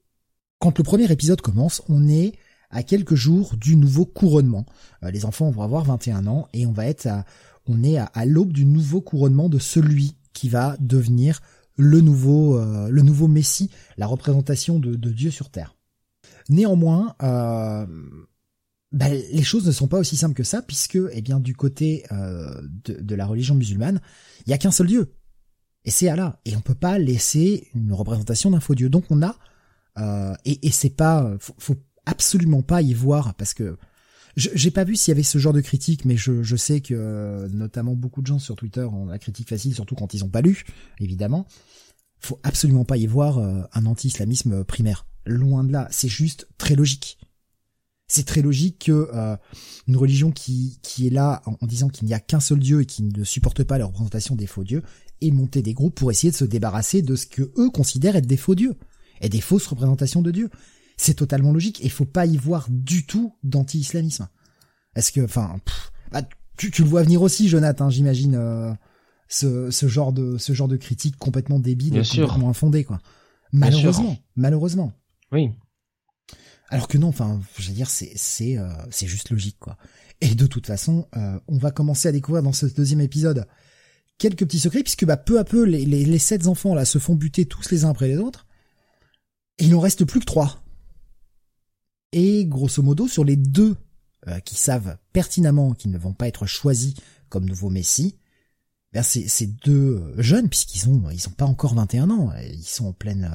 quand 0.58 0.78
le 0.78 0.84
premier 0.84 1.10
épisode 1.10 1.40
commence, 1.40 1.82
on 1.88 2.08
est 2.08 2.32
à 2.72 2.82
quelques 2.82 3.14
jours 3.14 3.54
du 3.56 3.76
nouveau 3.76 4.04
couronnement. 4.04 4.66
Euh, 5.04 5.10
les 5.10 5.24
enfants 5.24 5.50
vont 5.50 5.62
avoir 5.62 5.84
21 5.84 6.26
ans 6.26 6.48
et 6.52 6.66
on 6.66 6.72
va 6.72 6.86
être 6.86 7.06
à, 7.06 7.24
on 7.66 7.82
est 7.84 7.98
à, 7.98 8.26
l'aube 8.26 8.52
du 8.52 8.64
nouveau 8.64 9.00
couronnement 9.00 9.48
de 9.48 9.58
celui 9.58 10.16
qui 10.32 10.48
va 10.48 10.76
devenir 10.80 11.40
le 11.76 12.00
nouveau, 12.00 12.58
euh, 12.58 12.88
le 12.88 13.02
nouveau 13.02 13.28
Messie, 13.28 13.70
la 13.96 14.06
représentation 14.06 14.78
de, 14.78 14.94
Dieu 14.94 15.30
sur 15.30 15.50
terre. 15.50 15.76
Néanmoins, 16.48 17.14
euh, 17.22 17.86
bah, 18.90 19.08
les 19.08 19.42
choses 19.42 19.66
ne 19.66 19.72
sont 19.72 19.88
pas 19.88 19.98
aussi 19.98 20.16
simples 20.16 20.34
que 20.34 20.42
ça, 20.42 20.60
puisque, 20.60 20.98
eh 21.12 21.22
bien, 21.22 21.40
du 21.40 21.54
côté 21.54 22.04
euh, 22.12 22.60
de, 22.84 23.14
la 23.14 23.26
religion 23.26 23.54
musulmane, 23.54 24.00
il 24.46 24.50
y 24.50 24.52
a 24.52 24.58
qu'un 24.58 24.70
seul 24.70 24.88
Dieu, 24.88 25.14
et 25.84 25.90
c'est 25.90 26.08
Allah. 26.08 26.40
Et 26.44 26.56
on 26.56 26.60
peut 26.60 26.74
pas 26.74 26.98
laisser 26.98 27.68
une 27.74 27.92
représentation 27.92 28.50
d'un 28.50 28.60
faux 28.60 28.74
Dieu. 28.74 28.88
Donc 28.88 29.04
on 29.10 29.22
a, 29.22 29.36
euh, 29.98 30.34
et, 30.44 30.66
et 30.66 30.70
c'est 30.70 30.90
pas, 30.90 31.34
faut, 31.38 31.76
absolument 32.06 32.62
pas 32.62 32.82
y 32.82 32.94
voir, 32.94 33.34
parce 33.34 33.54
que 33.54 33.76
j'ai 34.36 34.70
pas 34.70 34.84
vu 34.84 34.96
s'il 34.96 35.12
y 35.12 35.14
avait 35.14 35.22
ce 35.22 35.38
genre 35.38 35.52
de 35.52 35.60
critique, 35.60 36.04
mais 36.04 36.16
je, 36.16 36.42
je 36.42 36.56
sais 36.56 36.80
que 36.80 37.48
notamment 37.52 37.94
beaucoup 37.94 38.22
de 38.22 38.26
gens 38.26 38.38
sur 38.38 38.56
Twitter 38.56 38.82
ont 38.82 39.06
la 39.06 39.18
critique 39.18 39.48
facile, 39.48 39.74
surtout 39.74 39.94
quand 39.94 40.14
ils 40.14 40.24
ont 40.24 40.30
pas 40.30 40.40
lu, 40.40 40.64
évidemment. 41.00 41.46
Faut 42.18 42.38
absolument 42.42 42.84
pas 42.84 42.96
y 42.96 43.06
voir 43.06 43.38
euh, 43.38 43.62
un 43.72 43.84
anti-islamisme 43.84 44.64
primaire. 44.64 45.06
Loin 45.26 45.64
de 45.64 45.72
là, 45.72 45.88
c'est 45.90 46.08
juste 46.08 46.48
très 46.56 46.74
logique 46.74 47.18
c'est 48.12 48.26
très 48.26 48.42
logique 48.42 48.84
que 48.86 49.08
euh, 49.14 49.36
une 49.88 49.96
religion 49.96 50.30
qui, 50.32 50.78
qui 50.82 51.06
est 51.06 51.10
là 51.10 51.42
en, 51.46 51.66
disant 51.66 51.88
qu'il 51.88 52.06
n'y 52.06 52.12
a 52.12 52.20
qu'un 52.20 52.40
seul 52.40 52.58
Dieu 52.58 52.82
et 52.82 52.86
qui 52.86 53.02
ne 53.02 53.24
supporte 53.24 53.64
pas 53.64 53.78
la 53.78 53.86
représentation 53.86 54.36
des 54.36 54.46
faux 54.46 54.64
dieux 54.64 54.82
ait 55.22 55.30
monté 55.30 55.62
des 55.62 55.72
groupes 55.72 55.94
pour 55.94 56.10
essayer 56.10 56.30
de 56.30 56.36
se 56.36 56.44
débarrasser 56.44 57.00
de 57.00 57.16
ce 57.16 57.24
que 57.24 57.50
eux 57.56 57.70
considèrent 57.70 58.16
être 58.16 58.26
des 58.26 58.36
faux 58.36 58.54
dieux 58.54 58.74
et 59.22 59.30
des 59.30 59.40
fausses 59.40 59.66
représentations 59.66 60.20
de 60.20 60.30
Dieu. 60.30 60.50
C'est 61.02 61.14
totalement 61.14 61.52
logique 61.52 61.80
et 61.80 61.84
il 61.84 61.90
faut 61.90 62.04
pas 62.04 62.26
y 62.26 62.36
voir 62.36 62.66
du 62.70 63.06
tout 63.06 63.34
d'anti-islamisme. 63.42 64.28
Est-ce 64.94 65.10
que, 65.10 65.20
enfin, 65.22 65.56
bah, 66.12 66.22
tu, 66.56 66.70
tu, 66.70 66.82
le 66.82 66.88
vois 66.88 67.02
venir 67.02 67.22
aussi, 67.22 67.48
Jonathan, 67.48 67.90
j'imagine, 67.90 68.36
euh, 68.36 68.72
ce, 69.26 69.72
ce 69.72 69.88
genre 69.88 70.12
de 70.12 70.38
ce 70.38 70.52
genre 70.52 70.68
de 70.68 70.76
critique 70.76 71.16
complètement 71.16 71.58
débile, 71.58 71.96
et 71.96 72.02
complètement 72.02 72.50
infondée, 72.50 72.84
quoi. 72.84 73.00
Malheureusement, 73.52 74.16
malheureusement. 74.36 74.92
Oui. 75.32 75.50
Alors 76.68 76.86
que 76.86 76.98
non, 76.98 77.08
enfin, 77.08 77.40
je 77.58 77.68
veux 77.68 77.74
dire, 77.74 77.90
c'est 77.90 78.12
c'est 78.14 78.56
euh, 78.56 78.70
c'est 78.90 79.08
juste 79.08 79.30
logique 79.30 79.58
quoi. 79.58 79.76
Et 80.20 80.34
de 80.34 80.46
toute 80.46 80.66
façon, 80.66 81.08
euh, 81.16 81.38
on 81.48 81.58
va 81.58 81.72
commencer 81.72 82.08
à 82.08 82.12
découvrir 82.12 82.44
dans 82.44 82.52
ce 82.52 82.66
deuxième 82.66 83.00
épisode 83.00 83.46
quelques 84.18 84.44
petits 84.44 84.60
secrets 84.60 84.84
puisque 84.84 85.04
bah 85.04 85.16
peu 85.16 85.40
à 85.40 85.44
peu 85.44 85.64
les 85.64 85.84
les, 85.84 86.04
les 86.04 86.18
sept 86.18 86.46
enfants 86.46 86.74
là 86.74 86.84
se 86.84 86.98
font 86.98 87.16
buter 87.16 87.44
tous 87.44 87.70
les 87.70 87.84
uns 87.84 87.90
après 87.90 88.08
les 88.08 88.18
autres. 88.18 88.46
Et 89.58 89.64
il 89.64 89.70
n'en 89.70 89.80
reste 89.80 90.04
plus 90.04 90.20
que 90.20 90.24
trois. 90.24 90.62
Et 92.12 92.44
grosso 92.44 92.82
modo, 92.82 93.08
sur 93.08 93.24
les 93.24 93.36
deux 93.36 93.76
euh, 94.28 94.38
qui 94.40 94.54
savent 94.54 94.96
pertinemment 95.12 95.72
qu'ils 95.72 95.90
ne 95.90 95.98
vont 95.98 96.12
pas 96.12 96.28
être 96.28 96.46
choisis 96.46 96.94
comme 97.28 97.46
nouveaux 97.46 97.70
messies, 97.70 98.16
ben 98.92 99.02
c'est 99.02 99.26
ces 99.26 99.46
deux 99.46 100.02
jeunes 100.18 100.48
puisqu'ils 100.48 100.88
ont 100.88 101.02
ils 101.10 101.26
ont 101.26 101.32
pas 101.32 101.46
encore 101.46 101.74
21 101.74 102.10
ans, 102.10 102.30
ils 102.42 102.62
sont 102.62 102.88
en 102.88 102.92
pleine 102.92 103.30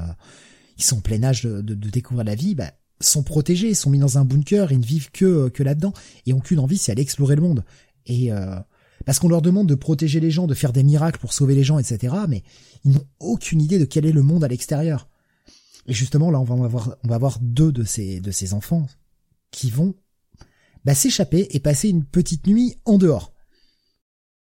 ils 0.77 0.83
sont 0.83 0.97
en 0.97 1.01
plein 1.01 1.23
âge 1.23 1.43
de, 1.43 1.61
de, 1.61 1.73
de 1.73 1.89
découvrir 1.89 2.23
la 2.23 2.35
vie, 2.35 2.53
ben 2.53 2.69
sont 2.99 3.23
protégés, 3.23 3.73
sont 3.73 3.89
mis 3.89 3.99
dans 3.99 4.17
un 4.17 4.25
bunker, 4.25 4.71
ils 4.71 4.79
ne 4.79 4.85
vivent 4.85 5.11
que 5.11 5.49
que 5.49 5.63
là-dedans 5.63 5.93
et 6.25 6.33
ont 6.33 6.39
qu'une 6.39 6.59
envie, 6.59 6.77
c'est 6.77 6.91
aller 6.91 7.01
explorer 7.01 7.35
le 7.35 7.41
monde. 7.41 7.63
Et 8.05 8.31
euh, 8.31 8.59
parce 9.05 9.19
qu'on 9.19 9.29
leur 9.29 9.41
demande 9.41 9.67
de 9.67 9.75
protéger 9.75 10.19
les 10.19 10.31
gens, 10.31 10.47
de 10.47 10.53
faire 10.53 10.73
des 10.73 10.83
miracles 10.83 11.19
pour 11.19 11.33
sauver 11.33 11.55
les 11.55 11.63
gens, 11.63 11.79
etc. 11.79 12.13
Mais 12.27 12.43
ils 12.83 12.91
n'ont 12.91 13.05
aucune 13.19 13.61
idée 13.61 13.79
de 13.79 13.85
quel 13.85 14.05
est 14.05 14.11
le 14.11 14.21
monde 14.21 14.43
à 14.43 14.47
l'extérieur. 14.47 15.07
Et 15.87 15.93
justement, 15.93 16.31
là, 16.31 16.39
on 16.39 16.43
va 16.43 17.15
avoir 17.15 17.39
deux 17.39 17.71
de 17.71 17.83
ces 17.83 18.53
enfants 18.53 18.87
qui 19.51 19.71
vont 19.71 19.95
bah, 20.85 20.95
s'échapper 20.95 21.47
et 21.51 21.59
passer 21.59 21.89
une 21.89 22.05
petite 22.05 22.47
nuit 22.47 22.77
en 22.85 22.97
dehors. 22.97 23.33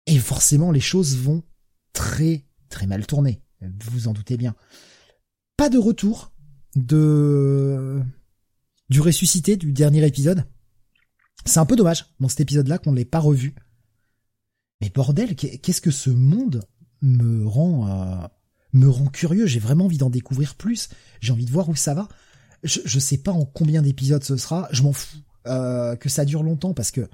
Et 0.05 0.19
forcément, 0.19 0.71
les 0.71 0.79
choses 0.79 1.17
vont 1.17 1.43
très 1.93 2.45
très 2.69 2.87
mal 2.87 3.07
tourner. 3.07 3.41
Vous 3.61 3.91
vous 3.91 4.07
en 4.07 4.13
doutez 4.13 4.37
bien. 4.37 4.55
Pas 5.57 5.69
de 5.69 5.77
retour 5.77 6.31
de 6.75 8.01
du 8.89 9.01
ressuscité 9.01 9.57
du 9.57 9.71
dernier 9.71 10.05
épisode. 10.05 10.45
C'est 11.45 11.59
un 11.59 11.65
peu 11.65 11.75
dommage 11.75 12.05
dans 12.19 12.29
cet 12.29 12.41
épisode-là 12.41 12.77
qu'on 12.77 12.91
ne 12.91 12.97
l'ait 12.97 13.05
pas 13.05 13.19
revu. 13.19 13.55
Mais 14.81 14.89
bordel, 14.89 15.35
qu'est-ce 15.35 15.81
que 15.81 15.91
ce 15.91 16.09
monde 16.09 16.61
me 17.01 17.47
rend 17.47 17.87
euh, 17.87 18.27
me 18.75 18.89
rend 18.89 19.07
curieux. 19.07 19.47
J'ai 19.47 19.59
vraiment 19.59 19.85
envie 19.85 19.97
d'en 19.97 20.09
découvrir 20.09 20.55
plus. 20.55 20.89
J'ai 21.21 21.33
envie 21.33 21.45
de 21.45 21.51
voir 21.51 21.69
où 21.69 21.75
ça 21.75 21.93
va. 21.93 22.07
Je, 22.63 22.79
je 22.85 22.99
sais 22.99 23.17
pas 23.17 23.31
en 23.31 23.45
combien 23.45 23.81
d'épisodes 23.81 24.23
ce 24.23 24.37
sera. 24.37 24.67
Je 24.71 24.83
m'en 24.83 24.93
fous 24.93 25.17
euh, 25.47 25.95
que 25.95 26.09
ça 26.09 26.25
dure 26.25 26.43
longtemps 26.43 26.73
parce 26.73 26.91
que 26.91 27.09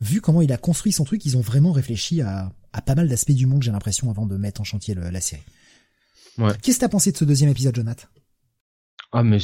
vu 0.00 0.20
comment 0.20 0.42
il 0.42 0.52
a 0.52 0.56
construit 0.56 0.92
son 0.92 1.04
truc, 1.04 1.24
ils 1.24 1.36
ont 1.36 1.40
vraiment 1.40 1.72
réfléchi 1.72 2.22
à, 2.22 2.52
à 2.72 2.82
pas 2.82 2.94
mal 2.94 3.08
d'aspects 3.08 3.32
du 3.32 3.46
monde, 3.46 3.62
j'ai 3.62 3.70
l'impression, 3.70 4.10
avant 4.10 4.26
de 4.26 4.36
mettre 4.36 4.60
en 4.60 4.64
chantier 4.64 4.94
la 4.94 5.20
série. 5.20 5.42
Ouais. 6.38 6.52
Qu'est-ce 6.62 6.78
que 6.78 6.80
t'as 6.80 6.88
pensé 6.88 7.12
de 7.12 7.16
ce 7.16 7.24
deuxième 7.24 7.50
épisode, 7.50 7.76
Jonathan? 7.76 8.08
Ah 9.12 9.22
mais 9.22 9.38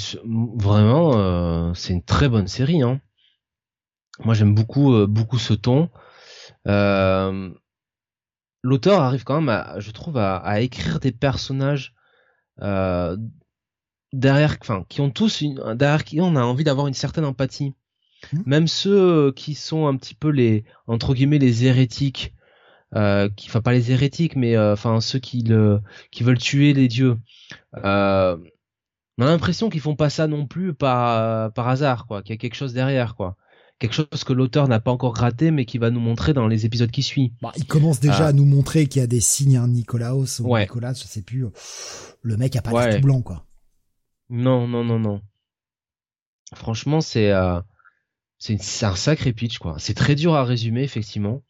vraiment, 0.57 1.19
euh, 1.19 1.75
c'est 1.75 1.93
une 1.93 2.03
très 2.03 2.29
bonne 2.29 2.49
série. 2.49 2.83
Hein. 2.83 3.01
Moi 4.25 4.33
j'aime 4.33 4.55
beaucoup 4.55 4.95
euh, 4.95 5.07
beaucoup 5.07 5.39
ce 5.39 5.53
ton. 5.53 5.91
Euh, 6.67 7.51
L'auteur 8.63 9.01
arrive 9.01 9.25
quand 9.25 9.41
même, 9.41 9.49
à, 9.49 9.79
je 9.79 9.91
trouve, 9.91 10.17
à, 10.17 10.37
à 10.37 10.61
écrire 10.61 11.01
des 11.01 11.13
personnages 11.13 11.95
euh, 12.61 13.17
derrière, 14.13 14.57
enfin, 14.61 14.85
qui 14.89 15.01
ont 15.01 15.11
tous 15.11 15.41
une, 15.41 15.75
derrière 15.75 16.05
qui 16.05 16.21
on 16.21 16.37
a 16.37 16.43
envie 16.43 16.65
d'avoir 16.65 16.87
une 16.87 16.95
certaine 16.95 17.25
empathie. 17.25 17.75
Mmh. 18.33 18.43
Même 18.47 18.67
ceux 18.67 19.33
qui 19.33 19.55
sont 19.55 19.87
un 19.87 19.97
petit 19.97 20.15
peu 20.15 20.31
les 20.31 20.65
entre 20.89 21.15
guillemets 21.15 21.39
les 21.39 21.67
hérétiques, 21.67 22.35
euh, 22.97 23.29
qui, 23.37 23.49
enfin 23.49 23.61
pas 23.61 23.73
les 23.73 23.93
hérétiques, 23.93 24.35
mais 24.35 24.57
euh, 24.57 24.73
enfin 24.73 25.01
ceux 25.01 25.21
qui 25.21 25.43
le, 25.43 25.81
qui 26.11 26.25
veulent 26.25 26.39
tuer 26.39 26.73
les 26.73 26.89
dieux. 26.89 27.17
Euh, 27.85 28.37
on 29.19 29.23
a 29.23 29.27
l'impression 29.27 29.69
qu'ils 29.69 29.81
font 29.81 29.97
pas 29.97 30.11
ça 30.11 30.27
non 30.27 30.47
plus 30.47 30.75
par 30.75 31.53
par 31.53 31.69
hasard, 31.69 32.07
quoi. 32.07 32.23
Qu'il 32.23 32.35
y 32.35 32.39
a 32.39 32.39
quelque 32.39 32.55
chose 32.55 32.73
derrière, 32.73 33.15
quoi. 33.15 33.37
Quelque 33.79 33.93
chose 33.95 34.25
que 34.27 34.33
l'auteur 34.33 34.67
n'a 34.67 34.81
pas 34.81 34.91
encore 34.91 35.13
gratté, 35.13 35.51
mais 35.53 35.65
qui 35.65 35.79
va 35.79 35.91
nous 35.91 36.01
montrer 36.01 36.33
dans 36.35 36.49
les 36.49 36.67
épisodes 36.67 36.91
qui 36.91 37.03
suivent. 37.05 37.31
bah, 37.41 37.53
Il 37.57 37.65
commence 37.67 38.01
déjà 38.01 38.25
Ah. 38.27 38.29
à 38.29 38.33
nous 38.33 38.45
montrer 38.45 38.87
qu'il 38.89 39.01
y 39.01 39.03
a 39.05 39.07
des 39.07 39.21
signes, 39.21 39.57
hein, 39.57 39.69
Nicolaos 39.69 40.41
ou 40.41 40.49
Ouais. 40.53 40.63
Nicolas, 40.63 40.95
je 40.95 41.05
sais 41.05 41.23
plus. 41.23 41.45
Le 42.23 42.37
mec 42.37 42.57
a 42.57 42.63
pas 42.63 42.73
Ouais. 42.73 42.97
tout 42.97 43.03
blanc, 43.03 43.23
quoi. 43.23 43.47
Non, 44.31 44.67
non, 44.67 44.85
non, 44.85 44.99
non. 44.99 45.23
Franchement, 46.55 47.01
c'est 47.01 47.31
euh, 47.31 47.61
c'est 48.39 48.59
un 48.85 48.97
sacré 48.97 49.33
pitch, 49.33 49.59
quoi. 49.59 49.77
C'est 49.79 49.95
très 49.95 50.15
dur 50.15 50.35
à 50.35 50.45
résumer, 50.45 50.83
effectivement. 50.83 51.43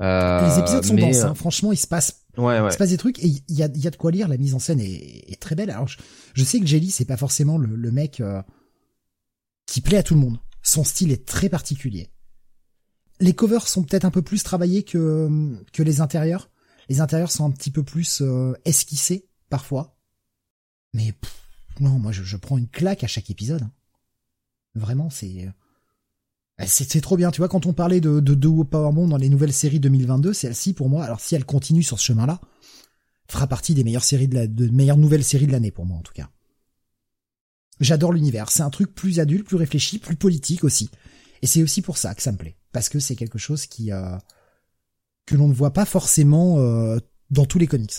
Euh, 0.00 0.46
Les 0.48 0.58
épisodes 0.60 0.84
sont 0.84 0.94
mais, 0.94 1.02
denses, 1.02 1.16
euh, 1.24 1.26
hein. 1.28 1.34
franchement, 1.34 1.72
il 1.72 1.76
se 1.76 1.86
passe 1.88 2.24
Ouais, 2.36 2.60
ouais. 2.60 2.68
Il 2.68 2.72
se 2.72 2.78
passe 2.78 2.90
des 2.90 2.96
trucs 2.98 3.18
et 3.18 3.26
il 3.26 3.42
y 3.54 3.64
a, 3.64 3.68
y 3.74 3.86
a 3.86 3.90
de 3.90 3.96
quoi 3.96 4.12
lire. 4.12 4.28
La 4.28 4.36
mise 4.36 4.54
en 4.54 4.60
scène 4.60 4.78
est, 4.80 5.24
est 5.30 5.40
très 5.40 5.56
belle. 5.56 5.70
Alors, 5.70 5.88
je, 5.88 5.98
je 6.34 6.44
sais 6.44 6.60
que 6.60 6.66
Jelly, 6.66 6.90
c'est 6.90 7.04
pas 7.04 7.16
forcément 7.16 7.58
le, 7.58 7.74
le 7.74 7.90
mec 7.90 8.20
euh, 8.20 8.40
qui 9.66 9.80
plaît 9.80 9.96
à 9.98 10.02
tout 10.04 10.14
le 10.14 10.20
monde. 10.20 10.38
Son 10.68 10.84
style 10.84 11.12
est 11.12 11.24
très 11.24 11.48
particulier. 11.48 12.10
Les 13.20 13.34
covers 13.34 13.66
sont 13.66 13.82
peut-être 13.82 14.04
un 14.04 14.10
peu 14.10 14.20
plus 14.20 14.42
travaillés 14.42 14.82
que, 14.82 15.56
que 15.72 15.82
les 15.82 16.02
intérieurs. 16.02 16.50
Les 16.90 17.00
intérieurs 17.00 17.30
sont 17.32 17.46
un 17.46 17.50
petit 17.50 17.70
peu 17.70 17.82
plus 17.82 18.20
euh, 18.20 18.52
esquissés, 18.66 19.26
parfois. 19.48 19.96
Mais 20.92 21.14
non, 21.80 21.98
moi, 21.98 22.12
je, 22.12 22.36
prends 22.36 22.58
une 22.58 22.68
claque 22.68 23.02
à 23.02 23.06
chaque 23.06 23.30
épisode. 23.30 23.62
hein. 23.62 23.72
Vraiment, 24.74 25.08
c'est... 25.08 25.46
euh, 25.46 26.64
C'est 26.66 26.90
c'est 26.90 27.00
trop 27.00 27.16
bien, 27.16 27.30
tu 27.30 27.40
vois, 27.40 27.48
quand 27.48 27.64
on 27.64 27.72
parlait 27.72 28.02
de, 28.02 28.20
de, 28.20 28.34
de 28.34 28.62
Powerbomb 28.62 29.08
dans 29.08 29.16
les 29.16 29.30
nouvelles 29.30 29.54
séries 29.54 29.80
2022, 29.80 30.34
celle-ci, 30.34 30.74
pour 30.74 30.90
moi, 30.90 31.02
alors 31.02 31.20
si 31.20 31.34
elle 31.34 31.46
continue 31.46 31.82
sur 31.82 31.98
ce 31.98 32.04
chemin-là, 32.04 32.42
fera 33.30 33.46
partie 33.46 33.72
des 33.72 33.84
meilleures 33.84 34.04
séries 34.04 34.28
de 34.28 34.34
la, 34.34 34.46
de 34.46 34.68
meilleures 34.68 34.98
nouvelles 34.98 35.24
séries 35.24 35.46
de 35.46 35.52
l'année, 35.52 35.70
pour 35.70 35.86
moi, 35.86 35.96
en 35.96 36.02
tout 36.02 36.12
cas. 36.12 36.28
J'adore 37.80 38.12
l'univers. 38.12 38.50
C'est 38.50 38.62
un 38.62 38.70
truc 38.70 38.94
plus 38.94 39.20
adulte, 39.20 39.46
plus 39.46 39.56
réfléchi, 39.56 39.98
plus 39.98 40.16
politique 40.16 40.64
aussi. 40.64 40.90
Et 41.42 41.46
c'est 41.46 41.62
aussi 41.62 41.82
pour 41.82 41.96
ça 41.98 42.14
que 42.14 42.22
ça 42.22 42.32
me 42.32 42.36
plaît. 42.36 42.56
Parce 42.72 42.88
que 42.88 42.98
c'est 42.98 43.14
quelque 43.16 43.38
chose 43.38 43.66
qui, 43.66 43.92
euh, 43.92 44.16
que 45.26 45.36
l'on 45.36 45.48
ne 45.48 45.54
voit 45.54 45.72
pas 45.72 45.84
forcément, 45.84 46.58
euh, 46.58 46.98
dans 47.30 47.46
tous 47.46 47.58
les 47.58 47.66
comics. 47.66 47.94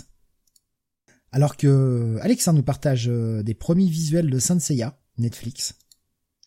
Alors 1.32 1.56
que 1.58 2.18
Alexandre 2.22 2.58
nous 2.58 2.64
partage 2.64 3.08
euh, 3.08 3.44
des 3.44 3.54
premiers 3.54 3.88
visuels 3.90 4.30
de 4.30 4.40
Saint 4.40 4.60
Seiya, 4.60 5.00
Netflix. 5.18 5.76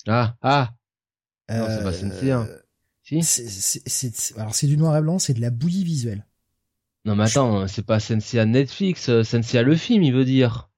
Ah, 0.06 0.36
ah. 0.42 0.74
Non, 1.48 1.66
c'est 1.68 1.82
pas 1.82 1.88
Euh, 1.90 1.92
Senseiya. 1.92 2.48
Si. 3.04 3.22
c'est- 3.22 3.48
c'est- 3.48 3.82
c'est- 3.88 4.14
c'est- 4.16 4.38
alors 4.38 4.54
c'est 4.54 4.66
du 4.66 4.76
noir 4.76 4.96
et 4.96 5.00
blanc, 5.02 5.18
c'est 5.18 5.34
de 5.34 5.40
la 5.40 5.50
bouillie 5.50 5.84
visuelle. 5.84 6.26
Non, 7.04 7.14
mais 7.16 7.24
attends, 7.24 7.66
c'est 7.68 7.82
pas 7.86 8.00
Senseiya 8.00 8.44
Netflix, 8.46 9.08
euh, 9.08 9.22
Senseiya 9.24 9.62
le 9.62 9.76
film, 9.76 10.02
il 10.02 10.12
veut 10.12 10.24
dire. 10.24 10.70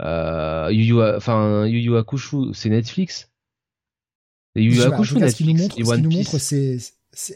Euh, 0.00 0.68
Yu 0.72 0.84
Yu, 0.84 1.02
enfin, 1.02 1.66
Yu 1.66 1.78
Yu 1.80 1.96
Hakusho, 1.96 2.52
c'est 2.52 2.68
Netflix. 2.70 3.30
Yu 4.54 4.72
Yu 4.74 4.82
Hakusho, 4.82 5.18
cas, 5.18 5.28
ce 5.28 5.42
nous 5.42 5.52
Netflix. 5.52 5.62
montre, 5.62 5.80
et 5.80 5.84
ce 5.84 5.94
nous 6.00 6.10
montre, 6.10 6.38
c'est, 6.38 6.78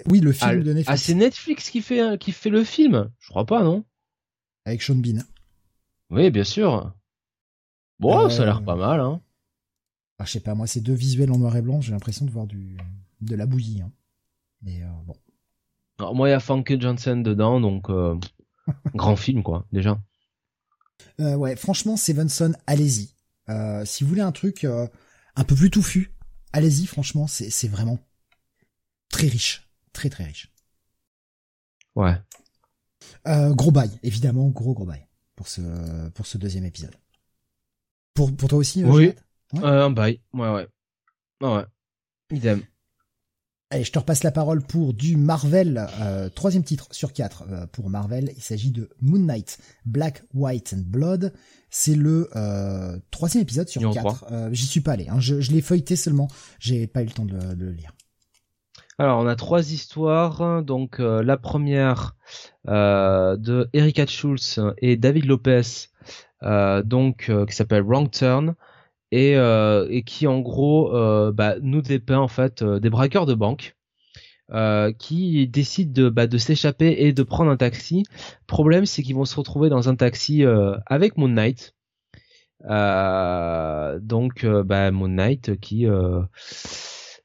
oui, 0.08 0.20
le 0.20 0.32
film 0.32 0.50
Ah, 0.50 0.56
de 0.56 0.70
ah, 0.70 0.74
Netflix 0.74 1.02
c'est 1.02 1.14
Netflix 1.14 1.70
qui 1.70 1.80
fait, 1.82 2.18
qui 2.18 2.32
fait 2.32 2.50
le 2.50 2.62
film? 2.64 3.10
Je 3.18 3.28
crois 3.30 3.46
pas, 3.46 3.62
non? 3.62 3.84
avec 4.64 4.80
Sean 4.82 4.94
Bean. 4.94 5.18
Oui, 6.10 6.30
bien 6.30 6.44
sûr. 6.44 6.92
Bon, 7.98 8.26
Euh, 8.26 8.28
ça 8.30 8.42
a 8.42 8.46
l'air 8.46 8.62
pas 8.64 8.76
mal, 8.76 9.00
hein. 9.00 9.20
Ah, 10.18 10.24
je 10.24 10.30
sais 10.32 10.40
pas, 10.40 10.54
moi, 10.54 10.68
ces 10.68 10.80
deux 10.80 10.92
visuels 10.94 11.32
en 11.32 11.38
noir 11.38 11.56
et 11.56 11.62
blanc, 11.62 11.80
j'ai 11.80 11.90
l'impression 11.92 12.24
de 12.24 12.30
voir 12.30 12.46
du, 12.46 12.76
de 13.20 13.34
la 13.34 13.46
bouillie. 13.46 13.80
Hein. 13.82 13.90
Mais 14.62 14.82
euh, 14.82 14.88
bon. 15.04 15.14
Alors, 15.98 16.14
moi, 16.14 16.28
il 16.28 16.32
y 16.32 16.34
a 16.34 16.38
Funky 16.40 16.80
Johnson 16.80 17.16
dedans, 17.16 17.60
donc, 17.60 17.90
euh, 17.90 18.16
grand 18.94 19.16
film, 19.16 19.42
quoi, 19.42 19.66
déjà. 19.72 20.00
Euh, 21.20 21.34
ouais, 21.34 21.56
franchement, 21.56 21.96
Stevenson, 21.96 22.52
allez-y. 22.66 23.14
Euh, 23.48 23.84
si 23.84 24.04
vous 24.04 24.08
voulez 24.10 24.22
un 24.22 24.32
truc 24.32 24.64
euh, 24.64 24.86
un 25.36 25.44
peu 25.44 25.54
plus 25.54 25.70
touffu, 25.70 26.14
allez-y. 26.52 26.86
Franchement, 26.86 27.26
c'est, 27.26 27.50
c'est 27.50 27.68
vraiment 27.68 27.98
très 29.10 29.28
riche, 29.28 29.68
très 29.92 30.08
très 30.10 30.24
riche. 30.24 30.52
Ouais. 31.94 32.14
Euh, 33.26 33.54
gros 33.54 33.70
bail, 33.70 33.90
évidemment, 34.02 34.48
gros 34.48 34.74
gros 34.74 34.86
bail 34.86 35.06
pour 35.36 35.48
ce 35.48 35.60
pour 36.10 36.26
ce 36.26 36.38
deuxième 36.38 36.64
épisode. 36.64 36.94
Pour 38.14 38.34
pour 38.34 38.48
toi 38.48 38.58
aussi. 38.58 38.82
euh, 38.82 38.88
Oui. 38.88 39.12
Ouais. 39.52 39.64
Euh, 39.64 39.86
un 39.86 39.90
bail. 39.90 40.20
Ouais, 40.32 40.48
ouais. 40.50 40.68
Ouais, 41.40 41.56
ouais. 41.56 41.64
Idem. 42.30 42.62
Allez, 43.72 43.84
je 43.84 43.92
te 43.92 43.98
repasse 43.98 44.22
la 44.22 44.32
parole 44.32 44.60
pour 44.60 44.92
du 44.92 45.16
Marvel, 45.16 45.86
euh, 46.02 46.28
troisième 46.28 46.62
titre 46.62 46.88
sur 46.90 47.14
quatre 47.14 47.44
euh, 47.50 47.66
pour 47.72 47.88
Marvel. 47.88 48.30
Il 48.36 48.42
s'agit 48.42 48.70
de 48.70 48.90
Moon 49.00 49.18
Knight, 49.20 49.56
Black, 49.86 50.24
White 50.34 50.74
and 50.76 50.82
Blood. 50.84 51.32
C'est 51.70 51.94
le 51.94 52.28
euh, 52.36 52.98
troisième 53.10 53.40
épisode 53.40 53.68
sur 53.70 53.80
quatre. 53.94 54.26
J'y 54.52 54.66
suis 54.66 54.82
pas 54.82 54.92
allé. 54.92 55.08
Hein. 55.08 55.20
Je, 55.20 55.40
je 55.40 55.52
l'ai 55.52 55.62
feuilleté 55.62 55.96
seulement. 55.96 56.28
J'ai 56.58 56.86
pas 56.86 57.00
eu 57.00 57.06
le 57.06 57.12
temps 57.12 57.24
de, 57.24 57.32
le- 57.32 57.54
de 57.54 57.64
le 57.64 57.72
lire. 57.72 57.92
Alors, 58.98 59.22
on 59.22 59.26
a 59.26 59.36
trois 59.36 59.72
histoires. 59.72 60.62
Donc, 60.62 60.98
la 60.98 61.36
première 61.38 62.14
de 62.66 63.68
Erika 63.72 64.06
Schultz 64.06 64.60
et 64.82 64.98
David 64.98 65.24
Lopez, 65.24 65.62
donc 66.84 67.32
qui 67.48 67.56
s'appelle 67.56 67.84
Wrong 67.84 68.10
Turn 68.10 68.54
et, 69.12 69.36
euh, 69.36 69.86
et 69.90 70.02
qui 70.02 70.26
en 70.26 70.40
gros 70.40 70.96
euh, 70.96 71.30
bah, 71.32 71.56
nous 71.60 71.82
dépeint 71.82 72.18
en 72.18 72.28
fait 72.28 72.62
euh, 72.62 72.80
des 72.80 72.90
braqueurs 72.90 73.26
de 73.26 73.34
banque 73.34 73.76
euh, 74.50 74.90
qui 74.90 75.46
décident 75.46 75.92
de, 75.92 76.08
bah, 76.08 76.26
de 76.26 76.38
s'échapper 76.38 76.96
et 76.98 77.12
de 77.12 77.22
prendre 77.22 77.50
un 77.50 77.56
taxi. 77.56 78.04
Problème, 78.46 78.86
c'est 78.86 79.02
qu'ils 79.02 79.14
vont 79.14 79.26
se 79.26 79.36
retrouver 79.36 79.68
dans 79.68 79.88
un 79.88 79.94
taxi 79.96 80.44
euh, 80.44 80.76
avec 80.86 81.16
Moon 81.18 81.28
Knight. 81.28 81.74
Euh, 82.68 83.98
donc, 84.00 84.46
bah, 84.46 84.90
Moon 84.90 85.08
Knight 85.08 85.60
qui 85.60 85.86
euh, 85.86 86.22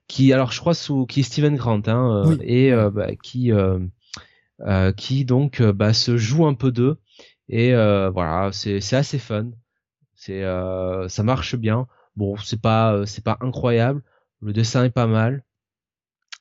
qui 0.07 0.33
alors 0.33 0.51
je 0.51 0.59
crois 0.59 0.73
sous 0.73 1.05
qui 1.05 1.21
est 1.21 1.23
Steven 1.23 1.55
Grant 1.55 1.81
hein, 1.87 2.25
euh, 2.25 2.29
Oui. 2.29 2.37
et 2.41 2.71
bah, 2.91 3.15
qui 3.21 3.51
euh, 3.51 3.79
euh, 4.61 4.91
qui 4.91 5.25
donc 5.25 5.61
bah, 5.61 5.93
se 5.93 6.17
joue 6.17 6.45
un 6.47 6.53
peu 6.53 6.71
d'eux 6.71 6.97
et 7.49 7.73
euh, 7.73 8.09
voilà 8.09 8.51
c'est 8.51 8.81
c'est 8.81 8.95
assez 8.95 9.19
fun 9.19 9.51
c'est 10.17 10.43
euh, 10.43 11.07
ça 11.07 11.23
marche 11.23 11.55
bien. 11.55 11.87
Bon 12.17 12.35
c'est 12.37 12.61
pas 12.61 12.93
euh, 12.93 13.05
c'est 13.05 13.23
pas 13.23 13.37
incroyable. 13.39 14.03
Le 14.41 14.51
dessin 14.51 14.83
est 14.83 14.89
pas 14.89 15.07
mal. 15.07 15.43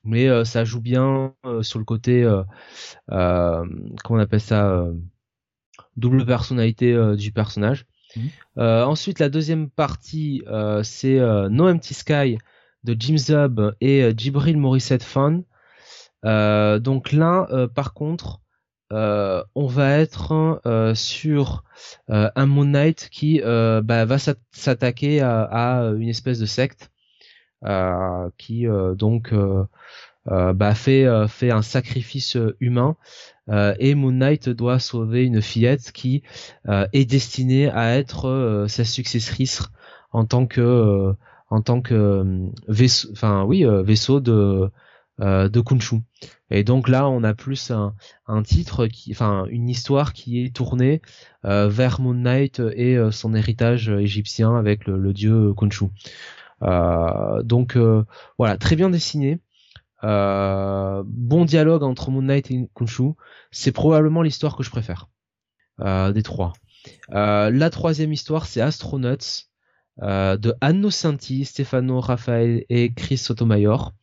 Mais 0.03 0.29
euh, 0.29 0.45
ça 0.45 0.65
joue 0.65 0.81
bien 0.81 1.35
euh, 1.45 1.63
sur 1.63 1.79
le 1.79 1.85
côté 1.85 2.25
euh, 2.25 2.43
euh, 3.13 3.65
comment 4.03 4.19
on 4.19 4.23
appelle 4.23 4.41
ça 4.41 4.69
euh, 4.69 4.93
double 5.97 6.25
personnalité 6.27 6.97
du 7.17 7.31
personnage. 7.33 7.87
Euh, 8.57 8.83
ensuite 8.85 9.19
la 9.19 9.29
deuxième 9.29 9.69
partie 9.69 10.43
euh, 10.47 10.83
c'est 10.83 11.19
euh, 11.19 11.51
No 11.51 11.69
Empty 11.69 11.93
Sky 11.93 12.39
de 12.85 12.97
Jim 12.99 13.19
Zub 13.19 13.75
et 13.83 14.13
Jibril 14.17 14.57
Morissette 14.57 15.03
Fan 15.03 15.45
euh, 16.25 16.79
donc 16.79 17.13
là 17.13 17.47
euh, 17.51 17.69
par 17.69 17.93
contre 17.93 18.41
euh, 18.93 19.43
on 19.55 19.67
va 19.67 19.99
être 19.99 20.61
euh, 20.67 20.95
sur 20.95 21.65
euh, 22.11 22.31
un 22.37 22.47
Moon 22.47 22.65
Knight 22.65 23.09
qui 23.11 23.41
bah, 23.41 24.05
va 24.05 24.19
s'at- 24.19 24.37
s'attaquer 24.53 25.21
à, 25.21 25.93
une 25.99 26.09
espèce 26.09 26.39
de 26.39 26.47
secte 26.47 26.91
qui 28.39 28.67
donc 28.97 29.35
bah, 30.27 30.75
fait 30.75 31.07
un 31.07 31.63
sacrifice 31.63 32.37
humain. 32.61 32.97
Et 33.51 33.95
Moon 33.95 34.13
Knight 34.13 34.49
doit 34.49 34.79
sauver 34.79 35.25
une 35.25 35.43
fillette 35.43 35.93
qui 35.93 36.23
est 36.67 37.05
destinée 37.05 37.69
à 37.71 37.97
être 37.97 38.67
sa 38.69 38.85
successrice 38.85 39.63
en 40.13 40.25
tant 40.25 40.47
que 40.47 41.15
en 41.51 41.63
tant 41.63 41.81
que 41.81 41.95
euh, 41.95 43.83
vaisseau 43.83 44.21
de 44.21 44.71
de 45.19 45.61
Kunshu 45.61 46.03
et 46.51 46.63
donc 46.63 46.89
là 46.89 47.09
on 47.09 47.25
a 47.25 47.35
plus 47.35 47.71
un, 47.71 48.43
titre 48.43 48.87
qui 48.87 49.13
enfin 49.13 49.47
une 49.49 49.69
histoire 49.69 50.13
qui 50.13 50.45
est 50.45 50.55
tournée 50.55 51.03
euh, 51.45 51.69
vers 51.69 52.01
Moon 52.01 52.15
Knight 52.15 52.61
et 52.75 52.97
euh, 52.97 53.11
son 53.11 53.35
héritage 53.35 53.89
égyptien 53.89 54.57
avec 54.57 54.87
le, 54.87 55.13
dieu 55.13 55.53
Kunshu 55.55 55.87
euh, 56.63 57.43
donc 57.43 57.77
euh, 57.77 58.05
voilà 58.39 58.57
très 58.57 58.77
bien 58.77 58.91
dessiné 58.91 59.41
bon 60.03 61.45
dialogue 61.45 61.83
entre 61.83 62.13
Moon 62.13 62.23
Knight 62.23 62.53
et 62.53 62.69
Kunshu. 62.77 63.15
C'est 63.51 63.73
probablement 63.73 64.23
l'histoire 64.23 64.57
que 64.57 64.63
je 64.63 64.71
préfère 64.71 65.09
des 65.81 66.23
trois. 66.23 66.53
la 67.09 67.71
troisième 67.71 68.13
histoire, 68.13 68.47
c'est 68.47 68.61
Astronauts 68.61 69.49
de 70.01 70.55
Anno 70.61 70.91
Santi, 70.91 71.45
Stefano 71.45 71.99
Raphael 71.99 72.65
et 72.69 72.93
Chris 72.93 73.17
Sotomayor. 73.17 73.95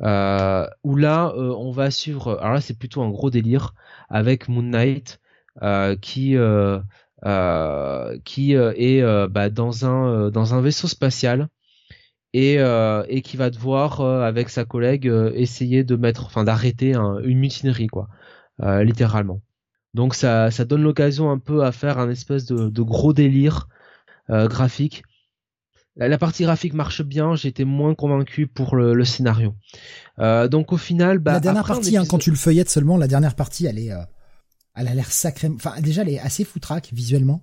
Euh, 0.00 0.66
où 0.84 0.94
là 0.94 1.32
on 1.36 1.72
va 1.72 1.90
suivre 1.90 2.38
alors 2.40 2.54
là 2.54 2.60
c'est 2.60 2.78
plutôt 2.78 3.02
un 3.02 3.10
gros 3.10 3.30
délire 3.30 3.74
avec 4.08 4.48
Moon 4.48 4.62
Knight 4.62 5.20
qui 6.00 6.36
qui 8.24 8.52
est 8.54 9.28
bah, 9.28 9.50
dans 9.50 9.86
un 9.86 10.30
dans 10.30 10.54
un 10.54 10.60
vaisseau 10.60 10.86
spatial 10.86 11.48
et, 12.32 12.56
euh, 12.58 13.04
et 13.08 13.22
qui 13.22 13.36
va 13.36 13.50
devoir 13.50 14.00
euh, 14.00 14.22
avec 14.22 14.48
sa 14.50 14.64
collègue 14.64 15.08
euh, 15.08 15.32
essayer 15.34 15.84
de 15.84 15.96
mettre, 15.96 16.26
enfin 16.26 16.44
d'arrêter 16.44 16.94
une 16.94 17.38
mutinerie 17.38 17.86
quoi, 17.88 18.08
littéralement. 18.60 19.40
Donc 19.94 20.14
ça, 20.14 20.50
ça 20.50 20.64
donne 20.64 20.82
l'occasion 20.82 21.30
un 21.30 21.38
peu 21.38 21.64
à 21.64 21.72
faire 21.72 21.98
un 21.98 22.10
espèce 22.10 22.46
de 22.46 22.82
gros 22.82 23.12
délire 23.12 23.68
graphique. 24.28 25.04
La, 25.98 26.16
partie 26.18 26.44
graphique 26.44 26.74
marche 26.74 27.02
bien, 27.02 27.34
j'étais 27.34 27.64
moins 27.64 27.94
convaincu 27.94 28.46
pour 28.46 28.76
le, 28.76 28.94
le 28.94 29.04
scénario. 29.04 29.54
donc 30.18 30.72
au 30.72 30.78
final, 30.78 31.18
bah, 31.18 31.34
la 31.34 31.40
dernière 31.40 31.66
partie, 31.66 31.96
hein, 31.96 32.04
quand 32.08 32.18
tu 32.18 32.30
le 32.30 32.36
feuillettes 32.36 32.70
seulement, 32.70 32.96
la 32.96 33.08
dernière 33.08 33.34
partie, 33.34 33.66
elle 33.66 33.78
est, 33.78 33.92
elle 34.78 34.88
a 34.88 34.94
l'air 34.94 35.10
sacrée. 35.10 35.50
Enfin 35.54 35.80
déjà, 35.80 36.02
elle 36.02 36.10
est 36.10 36.20
assez 36.20 36.44
foutraque 36.44 36.90
visuellement. 36.92 37.42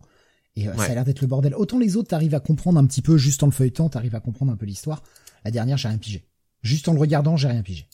Et 0.56 0.69
euh, 0.69 0.74
ça 0.75 0.84
a 0.92 0.95
l'air 0.95 1.03
d'être 1.03 1.22
le 1.22 1.27
bordel. 1.27 1.53
Autant 1.56 1.77
les 1.77 1.98
autres, 1.98 2.09
t'arrives 2.09 2.34
à 2.34 2.40
comprendre 2.40 2.80
un 2.80 2.85
petit 2.85 3.01
peu, 3.01 3.17
juste 3.17 3.43
en 3.43 3.48
le 3.48 3.51
feuilletant, 3.51 3.90
t'arrives 3.90 4.16
à 4.16 4.22
comprendre 4.22 4.53
un 4.53 4.56
peu 4.56 4.66
l'histoire. 4.66 5.03
La 5.43 5.51
dernière, 5.51 5.77
j'ai 5.77 5.90
rien 5.90 5.98
pigé. 5.98 6.25
Juste 6.61 6.88
en 6.88 6.93
le 6.93 7.00
regardant, 7.00 7.35
j'ai 7.35 7.50
rien 7.50 7.61
pigé. 7.61 7.88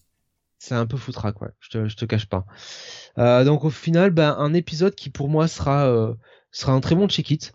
C'est 0.59 0.75
un 0.75 0.85
peu 0.85 0.95
foutraque, 0.95 1.41
ouais. 1.41 1.49
Je 1.59 1.69
te, 1.69 1.88
je 1.88 1.95
te 1.95 2.06
cache 2.06 2.27
pas. 2.27 2.45
Euh, 3.17 3.43
donc 3.43 3.64
au 3.64 3.72
final, 3.72 4.11
ben, 4.11 4.35
un 4.38 4.53
épisode 4.53 4.93
qui 4.93 5.09
pour 5.09 5.27
moi 5.27 5.48
sera, 5.48 5.88
euh, 5.88 6.14
sera 6.51 6.73
un 6.73 6.81
très 6.81 6.93
bon 6.93 7.07
check-it. 7.07 7.51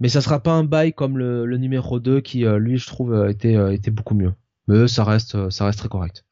Mais 0.00 0.08
ça 0.08 0.20
sera 0.20 0.42
pas 0.42 0.52
un 0.52 0.64
bail 0.64 0.92
comme 0.92 1.18
le, 1.18 1.46
le 1.46 1.56
numéro 1.56 2.00
2 2.00 2.20
qui, 2.20 2.44
euh, 2.44 2.58
lui, 2.58 2.78
je 2.78 2.86
trouve, 2.86 3.28
était, 3.28 3.56
était 3.74 3.90
beaucoup 3.90 4.14
mieux. 4.14 4.32
Mais 4.66 4.88
ça 4.88 5.04
reste, 5.04 5.50
ça 5.50 5.66
reste 5.66 5.78
très 5.78 5.88
correct. 5.88 6.24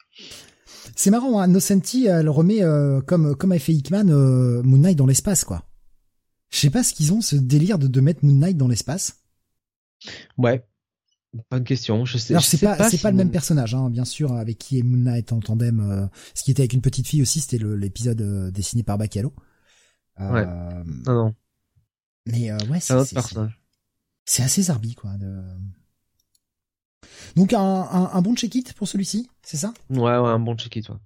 C'est 0.96 1.10
marrant, 1.10 1.40
hein, 1.40 1.46
Nocenti, 1.46 2.06
elle 2.06 2.28
remet, 2.28 2.60
comme, 3.06 3.36
comme 3.36 3.52
a 3.52 3.58
fait 3.58 3.72
Hickman, 3.72 4.04
Moon 4.04 4.78
Knight 4.78 4.96
dans 4.96 5.06
l'espace, 5.06 5.44
quoi. 5.44 5.62
Je 6.50 6.58
sais 6.58 6.70
pas 6.70 6.82
ce 6.82 6.92
qu'ils 6.92 7.12
ont 7.12 7.20
ce 7.20 7.36
délire 7.36 7.78
de, 7.78 7.86
de 7.86 8.00
mettre 8.00 8.24
Moon 8.24 8.34
Knight 8.34 8.56
dans 8.56 8.68
l'espace. 8.68 9.22
Ouais. 10.36 10.64
Bonne 11.50 11.64
question. 11.64 12.04
Je 12.04 12.18
sais. 12.18 12.38
c'est 12.40 12.58
pas, 12.58 12.90
c'est 12.90 13.00
pas 13.00 13.10
le 13.10 13.16
même 13.16 13.30
personnage, 13.30 13.74
hein, 13.74 13.88
bien 13.88 14.04
sûr, 14.04 14.32
avec 14.32 14.58
qui 14.58 14.78
est 14.78 14.82
Moon 14.82 14.98
Knight 14.98 15.32
en 15.32 15.40
tandem. 15.40 15.80
Euh, 15.80 16.06
ce 16.34 16.42
qui 16.42 16.50
était 16.50 16.60
avec 16.60 16.74
une 16.74 16.82
petite 16.82 17.08
fille 17.08 17.22
aussi, 17.22 17.40
c'était 17.40 17.58
l'épisode 17.58 18.20
euh, 18.20 18.50
dessiné 18.50 18.82
par. 18.82 18.98
Euh, 19.00 19.04
ouais. 20.30 20.44
Ah 20.46 20.82
non. 21.06 21.34
Mais 22.26 22.52
ouais, 22.52 22.80
c'est 22.80 22.94
c'est 24.24 24.42
assez 24.44 24.62
zarbi 24.62 24.94
quoi. 24.94 25.16
De... 25.16 25.42
Donc 27.34 27.52
un, 27.52 27.60
un, 27.60 28.10
un 28.12 28.22
bon 28.22 28.36
check-it 28.36 28.72
pour 28.74 28.86
celui-ci, 28.86 29.28
c'est 29.42 29.56
ça? 29.56 29.74
Ouais, 29.90 29.98
ouais, 29.98 30.28
un 30.28 30.38
bon 30.38 30.56
check-it. 30.56 30.88
Ouais. 30.88 30.96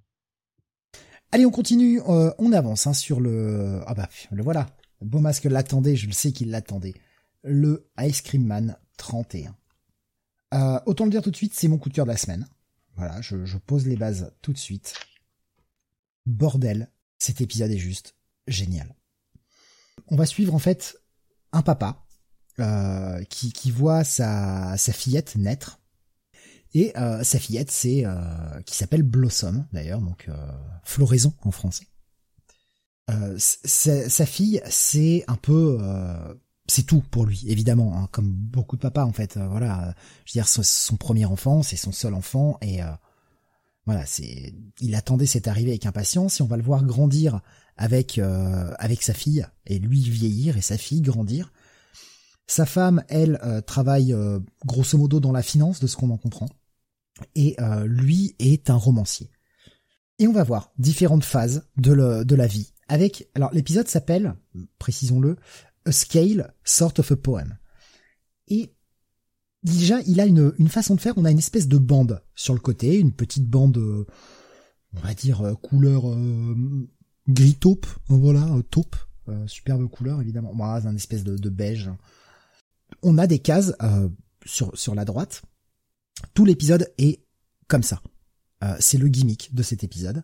Allez, 1.31 1.45
on 1.45 1.51
continue, 1.51 2.01
on 2.05 2.51
avance 2.53 2.87
hein, 2.87 2.93
sur 2.93 3.19
le. 3.19 3.81
Ah 3.85 3.93
bah 3.93 4.07
le 4.31 4.43
voilà. 4.43 4.67
Beau 5.01 5.19
masque 5.19 5.43
l'attendait, 5.43 5.95
je 5.95 6.07
le 6.07 6.13
sais 6.13 6.31
qu'il 6.31 6.49
l'attendait. 6.49 6.95
Le 7.43 7.89
Ice 7.99 8.21
Cream 8.21 8.45
Man 8.45 8.77
31. 8.97 9.55
Euh, 10.53 10.79
autant 10.85 11.05
le 11.05 11.11
dire 11.11 11.21
tout 11.21 11.31
de 11.31 11.35
suite, 11.35 11.53
c'est 11.53 11.67
mon 11.67 11.77
coup 11.77 11.89
de 11.89 11.93
cœur 11.93 12.05
de 12.05 12.11
la 12.11 12.17
semaine. 12.17 12.47
Voilà, 12.95 13.21
je, 13.21 13.57
pose 13.57 13.85
les 13.85 13.95
bases 13.95 14.33
tout 14.41 14.53
de 14.53 14.57
suite. 14.57 14.95
Bordel, 16.25 16.89
cet 17.19 17.41
épisode 17.41 17.71
est 17.71 17.77
juste 17.77 18.15
génial. 18.47 18.95
On 20.07 20.15
va 20.15 20.25
suivre 20.25 20.55
en 20.55 20.59
fait 20.59 20.99
un 21.57 21.61
papa 21.61 22.05
euh, 22.59 23.23
qui, 23.25 23.71
voit 23.71 24.03
sa, 24.03 24.77
fillette 24.77 25.35
naître. 25.35 25.79
Et 26.73 26.95
euh, 26.97 27.23
sa 27.23 27.39
fillette, 27.39 27.71
c'est 27.71 28.05
qui 28.65 28.75
s'appelle 28.75 29.03
Blossom 29.03 29.65
d'ailleurs, 29.73 30.01
donc 30.01 30.29
floraison 30.83 31.33
en 31.41 31.51
français. 31.51 31.87
Euh, 33.09 33.37
sa 33.37 34.25
fille, 34.25 34.61
c'est 34.69 35.23
un 35.27 35.37
peu, 35.37 35.77
euh, 35.81 36.33
c'est 36.67 36.85
tout 36.85 37.01
pour 37.09 37.25
lui, 37.25 37.45
évidemment, 37.47 37.97
hein, 37.97 38.09
comme 38.11 38.29
beaucoup 38.29 38.75
de 38.75 38.81
papas 38.81 39.05
en 39.05 39.13
fait. 39.13 39.37
Euh, 39.37 39.47
voilà, 39.47 39.95
je 40.25 40.31
veux 40.31 40.41
dire, 40.41 40.47
son, 40.47 40.97
premier 40.97 41.25
enfant, 41.25 41.63
c'est 41.63 41.77
son 41.77 41.93
seul 41.93 42.13
enfant, 42.13 42.57
et 42.61 42.79
voilà, 43.85 44.05
c'est, 44.05 44.53
il 44.81 44.95
attendait 44.95 45.25
cette 45.25 45.47
arrivée 45.47 45.71
avec 45.71 45.85
impatience, 45.85 46.39
et 46.39 46.43
on 46.43 46.47
va 46.47 46.57
le 46.57 46.63
voir 46.63 46.83
grandir 46.83 47.41
avec 47.77 48.19
avec 48.19 49.03
sa 49.03 49.13
fille, 49.13 49.45
et 49.65 49.79
lui 49.79 50.01
vieillir 50.01 50.57
et 50.57 50.61
sa 50.61 50.77
fille 50.77 51.01
grandir. 51.01 51.51
Sa 52.47 52.65
femme, 52.65 53.03
elle, 53.09 53.39
travaille 53.67 54.15
grosso 54.65 54.97
modo 54.97 55.19
dans 55.19 55.31
la 55.31 55.43
finance, 55.43 55.79
de 55.79 55.87
ce 55.87 55.95
qu'on 55.95 56.09
en 56.09 56.17
comprend, 56.17 56.49
et 57.35 57.55
lui 57.85 58.35
est 58.39 58.69
un 58.69 58.75
romancier. 58.75 59.29
Et 60.19 60.27
on 60.27 60.33
va 60.33 60.43
voir 60.43 60.71
différentes 60.79 61.25
phases 61.25 61.67
de, 61.77 61.91
le, 61.91 62.25
de 62.25 62.35
la 62.35 62.47
vie 62.47 62.73
avec, 62.87 63.29
alors 63.35 63.53
l'épisode 63.53 63.87
s'appelle, 63.87 64.35
précisons-le, 64.79 65.37
A 65.85 65.91
Scale, 65.91 66.53
Sort 66.63 66.93
of 66.97 67.11
a 67.11 67.15
Poem. 67.15 67.57
Et 68.47 68.73
déjà, 69.63 69.99
il 70.01 70.19
a 70.19 70.25
une, 70.25 70.53
une 70.57 70.69
façon 70.69 70.95
de 70.95 71.01
faire, 71.01 71.17
on 71.17 71.25
a 71.25 71.31
une 71.31 71.37
espèce 71.37 71.67
de 71.67 71.77
bande 71.77 72.23
sur 72.35 72.53
le 72.53 72.59
côté, 72.59 72.97
une 72.97 73.11
petite 73.11 73.47
bande, 73.47 73.77
euh, 73.77 74.05
on 74.93 74.99
va 74.99 75.13
dire, 75.13 75.41
euh, 75.41 75.53
couleur 75.55 76.09
euh, 76.09 76.55
gris 77.27 77.55
taupe, 77.55 77.85
voilà, 78.07 78.47
taupe, 78.69 78.95
superbe 79.45 79.87
couleur 79.89 80.21
évidemment, 80.21 80.51
voilà, 80.55 80.87
un 80.87 80.95
espèce 80.95 81.23
de, 81.23 81.49
beige. 81.49 81.89
On 83.03 83.17
a 83.17 83.27
des 83.27 83.39
cases 83.39 83.73
sur, 84.45 84.77
sur 84.77 84.95
la 84.95 85.05
droite. 85.05 85.41
Tout 86.33 86.45
l'épisode 86.45 86.91
est 86.97 87.21
comme 87.67 87.83
ça. 87.83 88.01
C'est 88.79 88.97
le 88.97 89.07
gimmick 89.07 89.53
de 89.53 89.63
cet 89.63 89.83
épisode, 89.83 90.23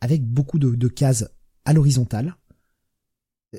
avec 0.00 0.24
beaucoup 0.24 0.58
de, 0.58 0.74
de 0.74 0.88
cases 0.88 1.26
à 1.64 1.72
l'horizontale 1.72 2.36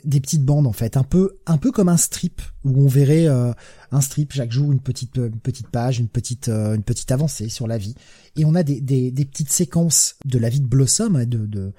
des 0.03 0.19
petites 0.19 0.43
bandes 0.43 0.67
en 0.67 0.73
fait, 0.73 0.97
un 0.97 1.03
peu 1.03 1.37
un 1.45 1.57
peu 1.57 1.71
comme 1.71 1.89
un 1.89 1.97
strip 1.97 2.41
où 2.63 2.81
on 2.81 2.87
verrait 2.87 3.27
euh, 3.27 3.53
un 3.91 4.01
strip 4.01 4.33
chaque 4.33 4.51
jour 4.51 4.71
une 4.71 4.81
petite 4.81 5.15
une 5.15 5.39
petite 5.39 5.69
page, 5.69 5.99
une 5.99 6.09
petite 6.09 6.49
euh, 6.49 6.75
une 6.75 6.83
petite 6.83 7.11
avancée 7.11 7.49
sur 7.49 7.67
la 7.67 7.77
vie 7.77 7.95
et 8.35 8.45
on 8.45 8.55
a 8.55 8.63
des, 8.63 8.81
des, 8.81 9.11
des 9.11 9.25
petites 9.25 9.51
séquences 9.51 10.15
de 10.25 10.37
la 10.37 10.49
vie 10.49 10.59
de 10.59 10.67
Blossom 10.67 11.23
de, 11.25 11.45
de, 11.45 11.73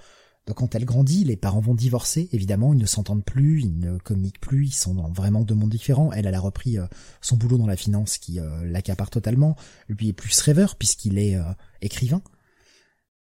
de 0.47 0.53
quand 0.53 0.75
elle 0.75 0.85
grandit, 0.85 1.25
les 1.25 1.37
parents 1.37 1.61
vont 1.61 1.75
divorcer 1.75 2.29
évidemment, 2.33 2.73
ils 2.73 2.79
ne 2.79 2.87
s'entendent 2.87 3.25
plus, 3.25 3.63
ils 3.63 3.79
ne 3.79 3.99
communiquent 3.99 4.41
plus, 4.41 4.67
ils 4.67 4.75
sont 4.75 4.95
dans 4.95 5.11
vraiment 5.11 5.43
deux 5.43 5.55
mondes 5.55 5.71
différents. 5.71 6.13
Elle 6.13 6.27
elle 6.27 6.35
a 6.35 6.41
repris 6.41 6.79
euh, 6.79 6.87
son 7.21 7.37
boulot 7.37 7.59
dans 7.59 7.67
la 7.67 7.77
finance 7.77 8.19
qui 8.19 8.39
l'accapare 8.63 9.11
totalement, 9.11 9.57
lui 9.89 10.09
est 10.09 10.13
plus 10.13 10.41
rêveur 10.41 10.77
puisqu'il 10.77 11.19
est 11.19 11.37
écrivain. 11.81 12.23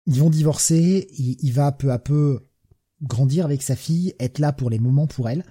Ils 0.06 0.20
vont 0.20 0.30
divorcer, 0.30 1.08
il, 1.18 1.52
va 1.52 1.72
peu 1.72 1.92
à 1.92 2.00
peu 2.00 2.48
grandir 3.02 3.46
avec 3.46 3.62
sa 3.62 3.76
fille, 3.76 4.16
être 4.20 4.40
là 4.40 4.52
pour 4.52 4.70
les 4.70 4.80
moments 4.80 5.08
pour 5.08 5.30
elle. 5.30 5.46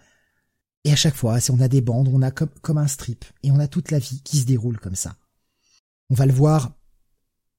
Et 0.84 0.92
à 0.92 0.96
chaque 0.96 1.14
fois, 1.14 1.40
si 1.40 1.50
on 1.50 1.60
a 1.60 1.68
des 1.68 1.80
bandes, 1.80 2.08
on 2.08 2.22
a 2.22 2.30
comme 2.30 2.78
un 2.78 2.86
strip, 2.86 3.24
et 3.42 3.50
on 3.50 3.58
a 3.58 3.68
toute 3.68 3.90
la 3.90 3.98
vie 3.98 4.20
qui 4.22 4.38
se 4.38 4.46
déroule 4.46 4.78
comme 4.78 4.94
ça. 4.94 5.16
On 6.10 6.14
va 6.14 6.26
le 6.26 6.32
voir, 6.32 6.77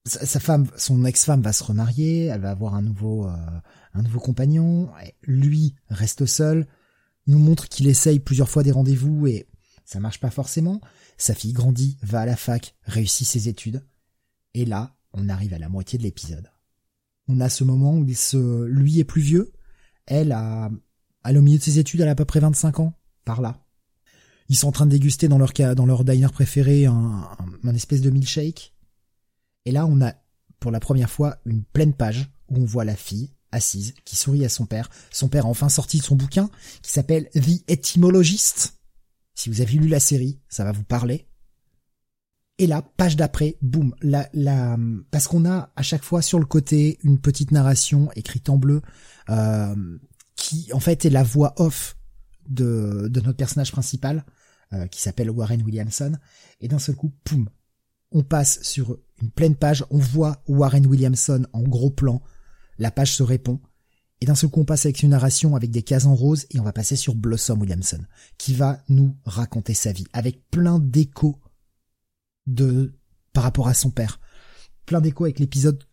sa, 0.05 0.39
femme, 0.39 0.67
son 0.77 1.05
ex-femme 1.05 1.41
va 1.41 1.53
se 1.53 1.63
remarier, 1.63 2.25
elle 2.25 2.41
va 2.41 2.51
avoir 2.51 2.75
un 2.75 2.81
nouveau, 2.81 3.27
euh, 3.27 3.35
un 3.93 4.01
nouveau 4.01 4.19
compagnon, 4.19 4.89
lui 5.23 5.75
reste 5.89 6.25
seul, 6.25 6.67
nous 7.27 7.39
montre 7.39 7.67
qu'il 7.67 7.87
essaye 7.87 8.19
plusieurs 8.19 8.49
fois 8.49 8.63
des 8.63 8.71
rendez-vous 8.71 9.27
et 9.27 9.47
ça 9.85 9.99
marche 9.99 10.19
pas 10.19 10.29
forcément. 10.29 10.81
Sa 11.17 11.33
fille 11.33 11.53
grandit, 11.53 11.97
va 12.01 12.21
à 12.21 12.25
la 12.25 12.35
fac, 12.35 12.75
réussit 12.83 13.27
ses 13.27 13.49
études. 13.49 13.83
Et 14.53 14.65
là, 14.65 14.95
on 15.13 15.29
arrive 15.29 15.53
à 15.53 15.59
la 15.59 15.69
moitié 15.69 15.97
de 15.97 16.03
l'épisode. 16.03 16.49
On 17.27 17.39
a 17.39 17.49
ce 17.49 17.63
moment 17.63 17.95
où 17.95 18.05
il 18.05 18.65
lui 18.65 18.99
est 18.99 19.03
plus 19.03 19.21
vieux, 19.21 19.51
elle 20.05 20.31
a, 20.31 20.71
elle 21.23 21.37
au 21.37 21.41
milieu 21.41 21.59
de 21.59 21.63
ses 21.63 21.79
études, 21.79 22.01
elle 22.01 22.07
a 22.07 22.11
à 22.11 22.15
peu 22.15 22.25
près 22.25 22.39
25 22.39 22.79
ans, 22.79 22.93
par 23.25 23.41
là. 23.41 23.63
Ils 24.47 24.55
sont 24.55 24.67
en 24.67 24.71
train 24.71 24.87
de 24.87 24.91
déguster 24.91 25.27
dans 25.27 25.37
leur 25.37 25.53
dans 25.53 25.85
leur 25.85 26.03
diner 26.03 26.31
préféré 26.31 26.87
un, 26.87 27.29
un, 27.63 27.75
espèce 27.75 28.01
de 28.01 28.09
milkshake. 28.09 28.73
Et 29.65 29.71
là, 29.71 29.85
on 29.85 30.01
a 30.01 30.13
pour 30.59 30.71
la 30.71 30.79
première 30.79 31.09
fois 31.09 31.38
une 31.45 31.63
pleine 31.63 31.93
page 31.93 32.29
où 32.49 32.57
on 32.57 32.65
voit 32.65 32.85
la 32.85 32.95
fille 32.95 33.31
assise 33.51 33.93
qui 34.05 34.15
sourit 34.15 34.45
à 34.45 34.49
son 34.49 34.65
père. 34.65 34.89
Son 35.11 35.27
père 35.27 35.45
a 35.45 35.49
enfin 35.49 35.69
sorti 35.69 35.99
de 35.99 36.03
son 36.03 36.15
bouquin 36.15 36.49
qui 36.81 36.91
s'appelle 36.91 37.29
The 37.33 37.63
Etymologist. 37.67 38.75
Si 39.33 39.49
vous 39.49 39.61
avez 39.61 39.73
lu 39.73 39.88
la 39.88 39.99
série, 39.99 40.39
ça 40.49 40.63
va 40.63 40.71
vous 40.71 40.83
parler. 40.83 41.27
Et 42.57 42.67
là, 42.67 42.81
page 42.97 43.15
d'après, 43.15 43.57
boum, 43.61 43.95
la, 44.01 44.29
la, 44.33 44.77
parce 45.11 45.27
qu'on 45.27 45.45
a 45.45 45.71
à 45.77 45.81
chaque 45.81 46.03
fois 46.03 46.21
sur 46.21 46.39
le 46.39 46.45
côté 46.45 46.99
une 47.03 47.17
petite 47.17 47.51
narration 47.51 48.11
écrite 48.15 48.49
en 48.49 48.57
bleu 48.57 48.81
euh, 49.29 49.97
qui 50.35 50.69
en 50.73 50.81
fait 50.81 51.05
est 51.05 51.09
la 51.09 51.23
voix 51.23 51.53
off 51.57 51.95
de, 52.49 53.07
de 53.09 53.21
notre 53.21 53.38
personnage 53.38 53.71
principal, 53.71 54.25
euh, 54.73 54.88
qui 54.88 55.01
s'appelle 55.01 55.29
Warren 55.29 55.61
Williamson, 55.61 56.17
et 56.59 56.67
d'un 56.67 56.79
seul 56.79 56.95
coup, 56.95 57.13
poum, 57.23 57.47
on 58.11 58.23
passe 58.23 58.61
sur 58.63 58.97
une 59.22 59.31
pleine 59.31 59.56
page, 59.56 59.85
on 59.89 59.98
voit 59.98 60.43
Warren 60.48 60.85
Williamson 60.85 61.45
en 61.53 61.61
gros 61.61 61.89
plan, 61.89 62.22
la 62.77 62.91
page 62.91 63.15
se 63.15 63.23
répond, 63.23 63.59
et 64.22 64.25
d'un 64.25 64.35
seul 64.35 64.49
coup 64.49 64.61
on 64.61 64.65
passe 64.65 64.85
avec 64.85 65.01
une 65.03 65.09
narration 65.09 65.56
avec 65.56 65.72
des 65.72 65.83
cases 65.83 66.06
en 66.06 66.15
rose, 66.15 66.45
et 66.51 66.59
on 66.59 66.64
va 66.64 66.73
passer 66.73 66.95
sur 66.95 67.15
Blossom 67.15 67.61
Williamson, 67.61 68.03
qui 68.38 68.53
va 68.53 68.83
nous 68.89 69.15
raconter 69.25 69.73
sa 69.73 69.91
vie, 69.91 70.07
avec 70.14 70.49
plein 70.49 70.80
d'échos 70.80 71.39
de 72.48 72.93
par 73.33 73.43
rapport 73.43 73.67
à 73.67 73.73
son 73.73 73.91
père. 73.91 74.19
Plein 74.85 75.01
d'échos 75.01 75.25
avec 75.25 75.39
l'épisode 75.39 75.83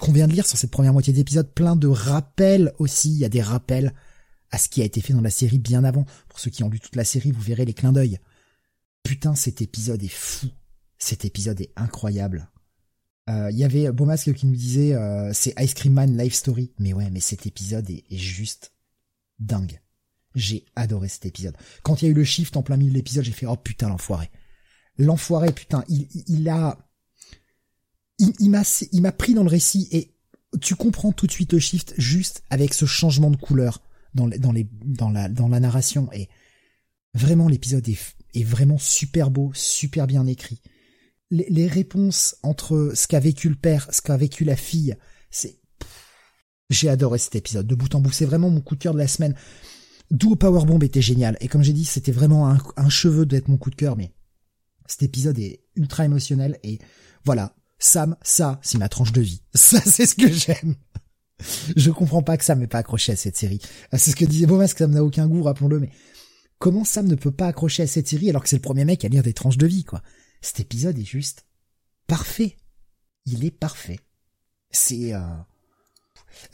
qu'on 0.00 0.12
vient 0.12 0.26
de 0.26 0.32
lire 0.32 0.46
sur 0.46 0.56
cette 0.56 0.70
première 0.70 0.94
moitié 0.94 1.12
d'épisode, 1.12 1.52
plein 1.52 1.76
de 1.76 1.88
rappels 1.88 2.72
aussi, 2.78 3.10
il 3.10 3.18
y 3.18 3.24
a 3.24 3.28
des 3.28 3.42
rappels 3.42 3.92
à 4.50 4.58
ce 4.58 4.68
qui 4.68 4.80
a 4.80 4.84
été 4.84 5.00
fait 5.00 5.12
dans 5.12 5.20
la 5.20 5.30
série 5.30 5.58
bien 5.58 5.84
avant. 5.84 6.06
Pour 6.28 6.40
ceux 6.40 6.50
qui 6.50 6.64
ont 6.64 6.70
lu 6.70 6.80
toute 6.80 6.96
la 6.96 7.04
série, 7.04 7.32
vous 7.32 7.42
verrez 7.42 7.64
les 7.64 7.74
clins 7.74 7.92
d'œil. 7.92 8.18
Putain, 9.02 9.34
cet 9.34 9.60
épisode 9.60 10.02
est 10.02 10.08
fou. 10.08 10.46
Cet 10.98 11.24
épisode 11.24 11.60
est 11.60 11.72
incroyable. 11.76 12.48
Il 13.28 13.32
euh, 13.32 13.50
y 13.50 13.64
avait 13.64 13.90
Beaumasque 13.90 14.32
qui 14.34 14.46
nous 14.46 14.54
disait 14.54 14.94
euh, 14.94 15.32
c'est 15.32 15.52
Ice 15.60 15.74
Cream 15.74 15.94
Man 15.94 16.16
Life 16.16 16.34
Story. 16.34 16.70
Mais 16.78 16.92
ouais, 16.92 17.10
mais 17.10 17.20
cet 17.20 17.46
épisode 17.46 17.88
est, 17.90 18.04
juste 18.16 18.72
dingue. 19.40 19.80
J'ai 20.34 20.64
adoré 20.76 21.08
cet 21.08 21.26
épisode. 21.26 21.56
Quand 21.82 22.00
il 22.00 22.04
y 22.04 22.08
a 22.08 22.10
eu 22.10 22.14
le 22.14 22.24
shift 22.24 22.56
en 22.56 22.62
plein 22.62 22.76
milieu 22.76 22.90
de 22.90 22.96
l'épisode, 22.96 23.24
j'ai 23.24 23.32
fait 23.32 23.46
oh 23.46 23.56
putain 23.56 23.88
l'enfoiré. 23.88 24.30
L'enfoiré, 24.98 25.52
putain, 25.52 25.84
il, 25.88 26.06
il 26.28 26.48
a, 26.48 26.78
il, 28.18 28.32
il 28.38 28.50
m'a, 28.50 28.62
il 28.92 29.02
m'a 29.02 29.12
pris 29.12 29.34
dans 29.34 29.42
le 29.42 29.48
récit 29.48 29.88
et 29.90 30.14
tu 30.60 30.74
comprends 30.74 31.12
tout 31.12 31.26
de 31.26 31.32
suite 31.32 31.52
le 31.52 31.58
shift 31.58 31.94
juste 31.98 32.44
avec 32.48 32.74
ce 32.74 32.86
changement 32.86 33.30
de 33.30 33.36
couleur 33.36 33.82
dans 34.14 34.26
les, 34.26 34.38
dans 34.38 34.52
les, 34.52 34.68
dans 34.84 35.10
la, 35.10 35.28
dans 35.28 35.48
la 35.48 35.60
narration 35.60 36.10
et 36.12 36.28
vraiment 37.14 37.48
l'épisode 37.48 37.88
est, 37.88 38.16
est 38.34 38.44
vraiment 38.44 38.78
super 38.78 39.30
beau, 39.30 39.50
super 39.54 40.06
bien 40.06 40.26
écrit. 40.26 40.60
Les, 41.30 41.66
réponses 41.66 42.36
entre 42.42 42.92
ce 42.94 43.08
qu'a 43.08 43.18
vécu 43.18 43.48
le 43.48 43.56
père, 43.56 43.88
ce 43.92 44.00
qu'a 44.00 44.16
vécu 44.16 44.44
la 44.44 44.54
fille, 44.54 44.96
c'est, 45.30 45.58
j'ai 46.70 46.88
adoré 46.88 47.18
cet 47.18 47.34
épisode 47.34 47.66
de 47.66 47.74
bout 47.74 47.94
en 47.94 48.00
bout. 48.00 48.12
C'est 48.12 48.26
vraiment 48.26 48.50
mon 48.50 48.60
coup 48.60 48.76
de 48.76 48.80
cœur 48.80 48.94
de 48.94 48.98
la 48.98 49.08
semaine. 49.08 49.34
D'où 50.10 50.36
Powerbomb 50.36 50.80
était 50.80 51.02
génial. 51.02 51.36
Et 51.40 51.48
comme 51.48 51.62
j'ai 51.62 51.72
dit, 51.72 51.84
c'était 51.84 52.12
vraiment 52.12 52.48
un, 52.48 52.88
cheveu 52.88 53.26
d'être 53.26 53.48
mon 53.48 53.56
coup 53.56 53.70
de 53.70 53.74
cœur, 53.74 53.96
mais 53.96 54.12
cet 54.86 55.02
épisode 55.02 55.38
est 55.38 55.64
ultra 55.74 56.04
émotionnel 56.04 56.58
et 56.62 56.78
voilà. 57.24 57.56
Sam, 57.78 58.16
ça, 58.22 58.58
c'est 58.62 58.78
ma 58.78 58.88
tranche 58.88 59.12
de 59.12 59.20
vie. 59.20 59.42
Ça, 59.54 59.82
c'est 59.84 60.06
ce 60.06 60.14
que 60.14 60.32
j'aime. 60.32 60.76
Je 61.76 61.90
comprends 61.90 62.22
pas 62.22 62.38
que 62.38 62.44
Sam 62.44 62.58
n'ait 62.60 62.66
pas 62.66 62.78
accroché 62.78 63.12
à 63.12 63.16
cette 63.16 63.36
série. 63.36 63.60
C'est 63.92 64.12
ce 64.12 64.16
que 64.16 64.24
disait 64.24 64.46
Bomas, 64.46 64.68
que 64.68 64.78
Sam 64.78 64.92
n'a 64.92 65.04
aucun 65.04 65.28
goût, 65.28 65.42
rappelons-le, 65.42 65.80
mais 65.80 65.90
comment 66.58 66.84
Sam 66.84 67.06
ne 67.06 67.16
peut 67.16 67.32
pas 67.32 67.48
accrocher 67.48 67.82
à 67.82 67.86
cette 67.86 68.08
série 68.08 68.30
alors 68.30 68.42
que 68.42 68.48
c'est 68.48 68.56
le 68.56 68.62
premier 68.62 68.86
mec 68.86 69.04
à 69.04 69.08
lire 69.08 69.22
des 69.22 69.34
tranches 69.34 69.58
de 69.58 69.66
vie, 69.66 69.84
quoi? 69.84 70.02
Cet 70.46 70.60
épisode 70.60 70.96
est 70.96 71.04
juste 71.04 71.44
parfait. 72.06 72.56
Il 73.26 73.44
est 73.44 73.50
parfait. 73.50 73.98
C'est, 74.70 75.12
euh... 75.12 75.18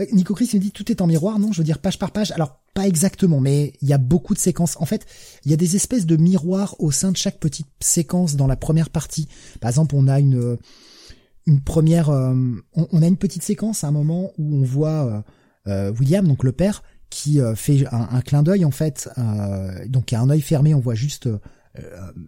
euh 0.00 0.06
Nico 0.12 0.34
Chris 0.34 0.48
me 0.54 0.60
dit 0.60 0.70
tout 0.70 0.90
est 0.90 1.02
en 1.02 1.06
miroir, 1.06 1.38
non, 1.38 1.52
je 1.52 1.58
veux 1.58 1.64
dire 1.64 1.78
page 1.78 1.98
par 1.98 2.10
page. 2.10 2.30
Alors, 2.30 2.62
pas 2.72 2.88
exactement, 2.88 3.38
mais 3.38 3.74
il 3.82 3.88
y 3.88 3.92
a 3.92 3.98
beaucoup 3.98 4.32
de 4.32 4.38
séquences. 4.38 4.78
En 4.80 4.86
fait, 4.86 5.04
il 5.44 5.50
y 5.50 5.54
a 5.54 5.58
des 5.58 5.76
espèces 5.76 6.06
de 6.06 6.16
miroirs 6.16 6.74
au 6.78 6.90
sein 6.90 7.12
de 7.12 7.18
chaque 7.18 7.38
petite 7.38 7.68
séquence 7.80 8.34
dans 8.34 8.46
la 8.46 8.56
première 8.56 8.88
partie. 8.88 9.28
Par 9.60 9.68
exemple, 9.68 9.94
on 9.94 10.08
a 10.08 10.20
une, 10.20 10.56
une 11.44 11.60
première, 11.60 12.08
euh, 12.08 12.34
on, 12.72 13.02
a 13.02 13.06
une 13.06 13.18
petite 13.18 13.42
séquence 13.42 13.84
à 13.84 13.88
un 13.88 13.92
moment 13.92 14.32
où 14.38 14.56
on 14.56 14.62
voit 14.62 15.04
euh, 15.06 15.22
euh, 15.66 15.92
William, 16.00 16.26
donc 16.26 16.44
le 16.44 16.52
père, 16.52 16.82
qui 17.10 17.40
fait 17.56 17.84
un, 17.92 18.22
clin 18.22 18.42
d'œil 18.42 18.64
en 18.64 18.70
fait, 18.70 19.10
donc 19.86 20.14
a 20.14 20.20
un 20.22 20.30
œil 20.30 20.40
fermé, 20.40 20.72
on 20.72 20.80
voit 20.80 20.94
juste 20.94 21.28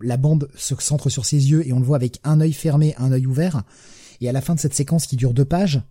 la 0.01 0.17
bande 0.17 0.49
se 0.57 0.75
centre 0.79 1.11
sur 1.11 1.27
ses 1.27 1.51
yeux 1.51 1.67
et 1.67 1.73
on 1.73 1.79
le 1.79 1.85
voit 1.85 1.97
avec 1.97 2.21
un 2.25 2.41
œil 2.41 2.53
fermé, 2.53 2.95
un 2.99 3.13
œil 3.13 3.27
ouvert. 3.27 3.63
Et 4.21 4.29
à 4.29 4.33
la 4.33 4.41
fin 4.41 4.55
de 4.55 4.61
cette 4.61 4.75
séquence 4.75 5.07
qui 5.07 5.17
dure 5.17 5.35
deux 5.35 5.45
pages, 5.45 5.83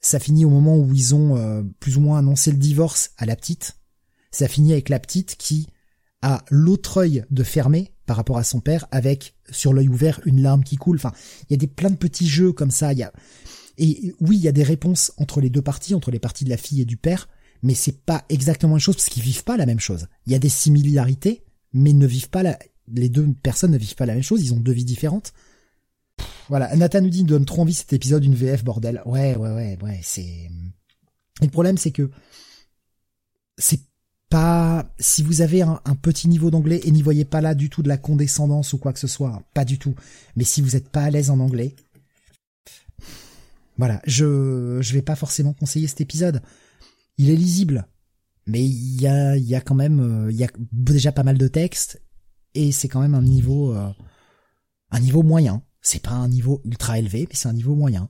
ça 0.00 0.18
finit 0.18 0.44
au 0.44 0.50
moment 0.50 0.76
où 0.76 0.92
ils 0.94 1.14
ont 1.14 1.64
plus 1.80 1.96
ou 1.96 2.00
moins 2.00 2.18
annoncé 2.18 2.52
le 2.52 2.58
divorce 2.58 3.10
à 3.16 3.26
la 3.26 3.36
petite. 3.36 3.76
Ça 4.30 4.48
finit 4.48 4.72
avec 4.72 4.88
la 4.88 5.00
petite 5.00 5.36
qui 5.36 5.66
a 6.22 6.44
l'autre 6.50 6.98
œil 6.98 7.24
de 7.30 7.42
fermé 7.42 7.92
par 8.06 8.16
rapport 8.16 8.38
à 8.38 8.44
son 8.44 8.60
père 8.60 8.86
avec 8.90 9.34
sur 9.50 9.72
l'œil 9.72 9.88
ouvert 9.88 10.20
une 10.24 10.42
larme 10.42 10.62
qui 10.62 10.76
coule. 10.76 10.96
Enfin, 10.96 11.12
il 11.42 11.52
y 11.52 11.54
a 11.54 11.58
des 11.58 11.66
plein 11.66 11.90
de 11.90 11.96
petits 11.96 12.28
jeux 12.28 12.52
comme 12.52 12.70
ça. 12.70 12.92
Il 12.92 12.98
y 12.98 13.02
a 13.02 13.12
et 13.78 14.14
oui, 14.20 14.36
il 14.36 14.42
y 14.42 14.48
a 14.48 14.52
des 14.52 14.62
réponses 14.62 15.12
entre 15.16 15.40
les 15.40 15.50
deux 15.50 15.62
parties, 15.62 15.94
entre 15.94 16.10
les 16.10 16.18
parties 16.18 16.44
de 16.44 16.50
la 16.50 16.56
fille 16.56 16.80
et 16.80 16.84
du 16.84 16.96
père, 16.96 17.28
mais 17.62 17.74
c'est 17.74 18.04
pas 18.04 18.24
exactement 18.28 18.74
la 18.74 18.78
chose 18.78 18.96
parce 18.96 19.08
qu'ils 19.08 19.22
vivent 19.22 19.44
pas 19.44 19.56
la 19.56 19.66
même 19.66 19.80
chose. 19.80 20.06
Il 20.26 20.32
y 20.32 20.36
a 20.36 20.38
des 20.38 20.48
similarités, 20.48 21.44
mais 21.72 21.92
ne 21.92 22.06
vivent 22.06 22.30
pas 22.30 22.42
la... 22.42 22.58
les 22.88 23.08
deux 23.08 23.26
personnes 23.42 23.72
ne 23.72 23.78
vivent 23.78 23.94
pas 23.94 24.06
la 24.06 24.14
même 24.14 24.22
chose. 24.22 24.42
Ils 24.42 24.54
ont 24.54 24.60
deux 24.60 24.72
vies 24.72 24.84
différentes. 24.84 25.32
Voilà, 26.48 26.74
Nathan 26.76 27.00
nous 27.00 27.10
dit 27.10 27.24
donne 27.24 27.44
trop 27.44 27.62
envie 27.62 27.74
cet 27.74 27.92
épisode 27.92 28.24
une 28.24 28.34
VF 28.34 28.64
bordel. 28.64 29.02
Ouais, 29.06 29.36
ouais, 29.36 29.50
ouais, 29.50 29.78
ouais. 29.82 30.00
C'est 30.02 30.50
le 31.40 31.48
problème 31.48 31.78
c'est 31.78 31.90
que 31.90 32.10
c'est 33.58 33.80
pas 34.28 34.92
si 34.98 35.22
vous 35.22 35.40
avez 35.40 35.62
un, 35.62 35.78
petit 36.02 36.28
niveau 36.28 36.50
d'anglais 36.50 36.80
et 36.84 36.90
n'y 36.90 37.02
voyez 37.02 37.24
pas 37.24 37.40
là 37.40 37.54
du 37.54 37.70
tout 37.70 37.82
de 37.82 37.88
la 37.88 37.96
condescendance 37.96 38.72
ou 38.72 38.78
quoi 38.78 38.92
que 38.92 38.98
ce 38.98 39.06
soit, 39.06 39.42
pas 39.54 39.64
du 39.64 39.78
tout. 39.78 39.94
Mais 40.36 40.44
si 40.44 40.60
vous 40.60 40.70
n'êtes 40.70 40.88
pas 40.88 41.04
à 41.04 41.10
l'aise 41.10 41.30
en 41.30 41.40
anglais, 41.40 41.74
voilà, 43.78 44.02
je 44.06 44.78
je 44.80 44.92
vais 44.92 45.02
pas 45.02 45.16
forcément 45.16 45.52
conseiller 45.52 45.86
cet 45.86 46.00
épisode. 46.00 46.42
Il 47.16 47.30
est 47.30 47.36
lisible, 47.36 47.86
mais 48.46 48.64
il 48.64 49.00
y 49.00 49.06
a 49.06 49.36
il 49.36 49.44
y 49.44 49.54
a 49.54 49.60
quand 49.60 49.74
même 49.74 50.00
euh, 50.00 50.30
il 50.30 50.36
y 50.36 50.44
a 50.44 50.48
déjà 50.72 51.12
pas 51.12 51.22
mal 51.22 51.38
de 51.38 51.48
textes 51.48 52.02
et 52.54 52.72
c'est 52.72 52.88
quand 52.88 53.00
même 53.00 53.14
un 53.14 53.22
niveau 53.22 53.74
euh, 53.74 53.90
un 54.90 55.00
niveau 55.00 55.22
moyen. 55.22 55.62
C'est 55.82 56.02
pas 56.02 56.12
un 56.12 56.28
niveau 56.28 56.62
ultra 56.64 56.98
élevé, 56.98 57.26
mais 57.28 57.34
c'est 57.34 57.48
un 57.48 57.52
niveau 57.52 57.74
moyen. 57.74 58.08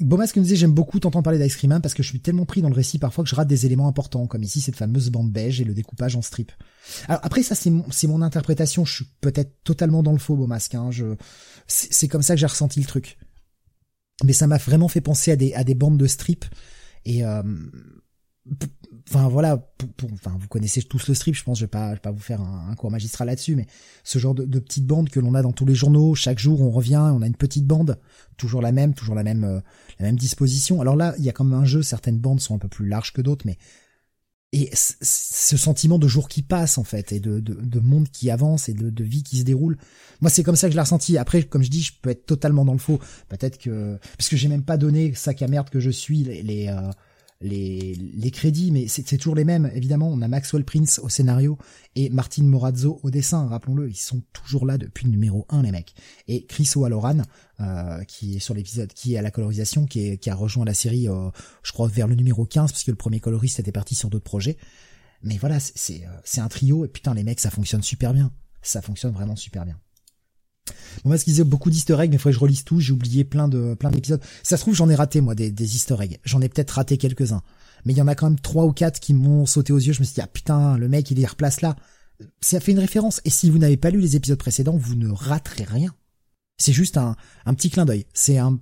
Bomas 0.00 0.28
qui 0.28 0.38
me 0.38 0.44
disait 0.44 0.56
j'aime 0.56 0.72
beaucoup 0.72 1.00
t'entendre 1.00 1.22
parler 1.22 1.38
d'Ice 1.38 1.56
Cream 1.56 1.70
Man 1.70 1.80
parce 1.80 1.94
que 1.94 2.02
je 2.02 2.08
suis 2.08 2.20
tellement 2.20 2.44
pris 2.44 2.60
dans 2.60 2.68
le 2.68 2.74
récit 2.74 2.98
parfois 2.98 3.24
que 3.24 3.30
je 3.30 3.34
rate 3.34 3.48
des 3.48 3.66
éléments 3.66 3.88
importants 3.88 4.26
comme 4.26 4.42
ici 4.42 4.60
cette 4.60 4.76
fameuse 4.76 5.10
bande 5.10 5.32
beige 5.32 5.60
et 5.60 5.64
le 5.64 5.74
découpage 5.74 6.16
en 6.16 6.22
strip. 6.22 6.52
Alors 7.08 7.20
après 7.24 7.42
ça 7.42 7.54
c'est 7.54 7.70
mon, 7.70 7.84
c'est 7.90 8.06
mon 8.06 8.22
interprétation, 8.22 8.84
je 8.84 8.94
suis 8.94 9.06
peut-être 9.20 9.62
totalement 9.64 10.02
dans 10.02 10.12
le 10.12 10.18
faux 10.18 10.36
Bomasque, 10.36 10.74
hein, 10.74 10.90
je 10.90 11.16
c'est 11.66 12.08
comme 12.08 12.22
ça 12.22 12.34
que 12.34 12.40
j'ai 12.40 12.46
ressenti 12.46 12.80
le 12.80 12.86
truc. 12.86 13.18
Mais 14.24 14.32
ça 14.32 14.46
m'a 14.46 14.58
vraiment 14.58 14.88
fait 14.88 15.00
penser 15.00 15.30
à 15.32 15.36
des 15.36 15.54
à 15.54 15.64
des 15.64 15.74
bandes 15.74 15.98
de 15.98 16.06
strip 16.06 16.44
et 17.04 17.24
euh, 17.24 17.42
enfin 19.08 19.28
voilà, 19.28 19.56
pour, 19.96 20.12
enfin 20.12 20.36
vous 20.38 20.48
connaissez 20.48 20.82
tous 20.82 21.08
le 21.08 21.14
strip, 21.14 21.34
je 21.34 21.44
pense, 21.44 21.58
je 21.58 21.64
vais 21.64 21.68
pas, 21.68 21.90
je 21.90 21.94
vais 21.94 22.00
pas 22.00 22.10
vous 22.10 22.20
faire 22.20 22.40
un, 22.40 22.74
cours 22.74 22.90
magistral 22.90 23.28
là-dessus, 23.28 23.54
mais 23.56 23.66
ce 24.04 24.18
genre 24.18 24.34
de, 24.34 24.44
de 24.44 24.58
petites 24.58 24.86
bandes 24.86 25.08
que 25.08 25.20
l'on 25.20 25.34
a 25.34 25.42
dans 25.42 25.52
tous 25.52 25.66
les 25.66 25.74
journaux, 25.74 26.14
chaque 26.14 26.38
jour 26.38 26.60
on 26.60 26.70
revient, 26.70 27.10
on 27.14 27.22
a 27.22 27.26
une 27.26 27.36
petite 27.36 27.66
bande, 27.66 27.98
toujours 28.36 28.62
la 28.62 28.72
même, 28.72 28.94
toujours 28.94 29.14
la 29.14 29.22
même, 29.22 29.44
euh, 29.44 29.60
la 29.98 30.06
même 30.06 30.16
disposition. 30.16 30.80
Alors 30.80 30.96
là, 30.96 31.14
il 31.18 31.24
y 31.24 31.28
a 31.28 31.32
comme 31.32 31.52
un 31.52 31.64
jeu, 31.64 31.82
certaines 31.82 32.18
bandes 32.18 32.40
sont 32.40 32.54
un 32.54 32.58
peu 32.58 32.68
plus 32.68 32.88
larges 32.88 33.12
que 33.12 33.22
d'autres, 33.22 33.46
mais 33.46 33.58
et 34.52 34.70
ce 34.72 35.56
sentiment 35.56 35.98
de 35.98 36.06
jour 36.06 36.28
qui 36.28 36.42
passe 36.42 36.78
en 36.78 36.84
fait 36.84 37.12
et 37.12 37.20
de, 37.20 37.40
de, 37.40 37.54
de 37.54 37.80
monde 37.80 38.08
qui 38.08 38.30
avance 38.30 38.68
et 38.68 38.74
de, 38.74 38.90
de, 38.90 39.04
vie 39.04 39.24
qui 39.24 39.38
se 39.38 39.42
déroule 39.42 39.76
moi 40.20 40.30
c'est 40.30 40.44
comme 40.44 40.54
ça 40.54 40.68
que 40.68 40.70
je 40.70 40.76
l'ai 40.76 40.82
ressenti 40.82 41.18
après 41.18 41.42
comme 41.42 41.64
je 41.64 41.68
dis 41.68 41.82
je 41.82 41.92
peux 42.00 42.10
être 42.10 42.26
totalement 42.26 42.64
dans 42.64 42.72
le 42.72 42.78
faux 42.78 43.00
peut-être 43.28 43.58
que 43.58 43.98
parce 44.16 44.28
que 44.28 44.36
j'ai 44.36 44.46
même 44.46 44.62
pas 44.62 44.76
donné 44.76 45.12
sac 45.14 45.42
à 45.42 45.48
merde 45.48 45.68
que 45.68 45.80
je 45.80 45.90
suis 45.90 46.22
les, 46.22 46.42
les 46.44 46.68
euh, 46.68 46.90
les, 47.40 47.94
les 47.94 48.30
crédits, 48.30 48.70
mais 48.70 48.88
c'est 48.88 49.04
toujours 49.16 49.34
les 49.34 49.44
mêmes. 49.44 49.70
Évidemment, 49.74 50.08
on 50.08 50.22
a 50.22 50.28
Maxwell 50.28 50.64
Prince 50.64 51.00
au 51.02 51.08
scénario 51.08 51.58
et 51.94 52.08
Martin 52.08 52.44
Morazzo 52.44 52.98
au 53.02 53.10
dessin. 53.10 53.46
Rappelons-le, 53.46 53.90
ils 53.90 53.96
sont 53.96 54.22
toujours 54.32 54.64
là 54.66 54.78
depuis 54.78 55.04
le 55.04 55.10
numéro 55.10 55.46
1, 55.50 55.62
les 55.62 55.70
mecs. 55.70 55.94
Et 56.28 56.46
Chris 56.46 56.70
O'Halloran, 56.76 57.22
euh, 57.60 58.02
qui 58.04 58.36
est 58.36 58.40
sur 58.40 58.54
l'épisode, 58.54 58.92
qui 58.92 59.14
est 59.14 59.18
à 59.18 59.22
la 59.22 59.30
colorisation, 59.30 59.86
qui, 59.86 60.06
est, 60.06 60.18
qui 60.18 60.30
a 60.30 60.34
rejoint 60.34 60.64
la 60.64 60.74
série, 60.74 61.08
euh, 61.08 61.30
je 61.62 61.72
crois, 61.72 61.88
vers 61.88 62.08
le 62.08 62.14
numéro 62.14 62.46
15, 62.46 62.72
parce 62.72 62.84
que 62.84 62.90
le 62.90 62.96
premier 62.96 63.20
coloriste 63.20 63.60
était 63.60 63.72
parti 63.72 63.94
sur 63.94 64.08
d'autres 64.08 64.24
projets. 64.24 64.56
Mais 65.22 65.36
voilà, 65.38 65.60
c'est 65.60 66.04
c'est 66.24 66.40
un 66.40 66.48
trio, 66.48 66.84
et 66.84 66.88
putain, 66.88 67.14
les 67.14 67.24
mecs, 67.24 67.40
ça 67.40 67.50
fonctionne 67.50 67.82
super 67.82 68.12
bien. 68.12 68.32
Ça 68.62 68.82
fonctionne 68.82 69.12
vraiment 69.12 69.36
super 69.36 69.64
bien. 69.64 69.78
Bon, 71.02 71.10
moi, 71.10 71.18
ce 71.18 71.24
qu'ils 71.24 71.34
disaient 71.34 71.44
beaucoup 71.44 71.70
d'easter 71.70 71.94
eggs, 72.00 72.10
mais 72.10 72.16
il 72.16 72.18
faut 72.18 72.28
que 72.28 72.34
je 72.34 72.40
relise 72.40 72.64
tout. 72.64 72.80
J'ai 72.80 72.92
oublié 72.92 73.24
plein 73.24 73.48
de 73.48 73.74
plein 73.74 73.90
d'épisodes. 73.90 74.20
Ça 74.42 74.56
se 74.56 74.62
trouve, 74.62 74.74
j'en 74.74 74.88
ai 74.88 74.94
raté 74.94 75.20
moi 75.20 75.34
des, 75.34 75.50
des 75.50 75.76
easter 75.76 75.96
eggs. 76.00 76.18
J'en 76.24 76.40
ai 76.40 76.48
peut-être 76.48 76.70
raté 76.72 76.98
quelques-uns, 76.98 77.42
mais 77.84 77.92
il 77.92 77.96
y 77.96 78.02
en 78.02 78.08
a 78.08 78.14
quand 78.14 78.28
même 78.28 78.40
trois 78.40 78.64
ou 78.64 78.72
quatre 78.72 79.00
qui 79.00 79.14
m'ont 79.14 79.46
sauté 79.46 79.72
aux 79.72 79.78
yeux. 79.78 79.92
Je 79.92 80.00
me 80.00 80.04
suis 80.04 80.14
dit 80.14 80.20
ah 80.20 80.26
putain, 80.26 80.76
le 80.78 80.88
mec 80.88 81.10
il 81.10 81.18
les 81.18 81.26
replace 81.26 81.60
là. 81.60 81.76
Ça 82.40 82.60
fait 82.60 82.72
une 82.72 82.78
référence. 82.78 83.20
Et 83.24 83.30
si 83.30 83.50
vous 83.50 83.58
n'avez 83.58 83.76
pas 83.76 83.90
lu 83.90 84.00
les 84.00 84.16
épisodes 84.16 84.38
précédents, 84.38 84.76
vous 84.76 84.96
ne 84.96 85.10
raterez 85.10 85.64
rien. 85.64 85.94
C'est 86.58 86.72
juste 86.72 86.96
un 86.96 87.16
un 87.44 87.54
petit 87.54 87.70
clin 87.70 87.84
d'œil. 87.84 88.06
C'est 88.14 88.38
un 88.38 88.58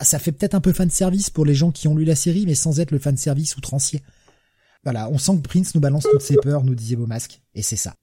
ça 0.00 0.18
fait 0.18 0.32
peut-être 0.32 0.54
un 0.54 0.60
peu 0.60 0.72
fan 0.72 0.90
service 0.90 1.30
pour 1.30 1.44
les 1.44 1.54
gens 1.54 1.70
qui 1.70 1.88
ont 1.88 1.96
lu 1.96 2.04
la 2.04 2.16
série, 2.16 2.46
mais 2.46 2.54
sans 2.54 2.80
être 2.80 2.90
le 2.90 2.98
fan 2.98 3.16
service 3.16 3.56
outrancier. 3.56 4.02
Voilà, 4.84 5.08
on 5.10 5.18
sent 5.18 5.36
que 5.36 5.48
Prince 5.48 5.74
nous 5.74 5.80
balance 5.80 6.04
toutes 6.10 6.22
ses 6.22 6.36
peurs, 6.36 6.64
nous 6.64 6.74
disait 6.74 6.96
Beaumasque, 6.96 7.40
et 7.54 7.62
c'est 7.62 7.76
ça. 7.76 7.94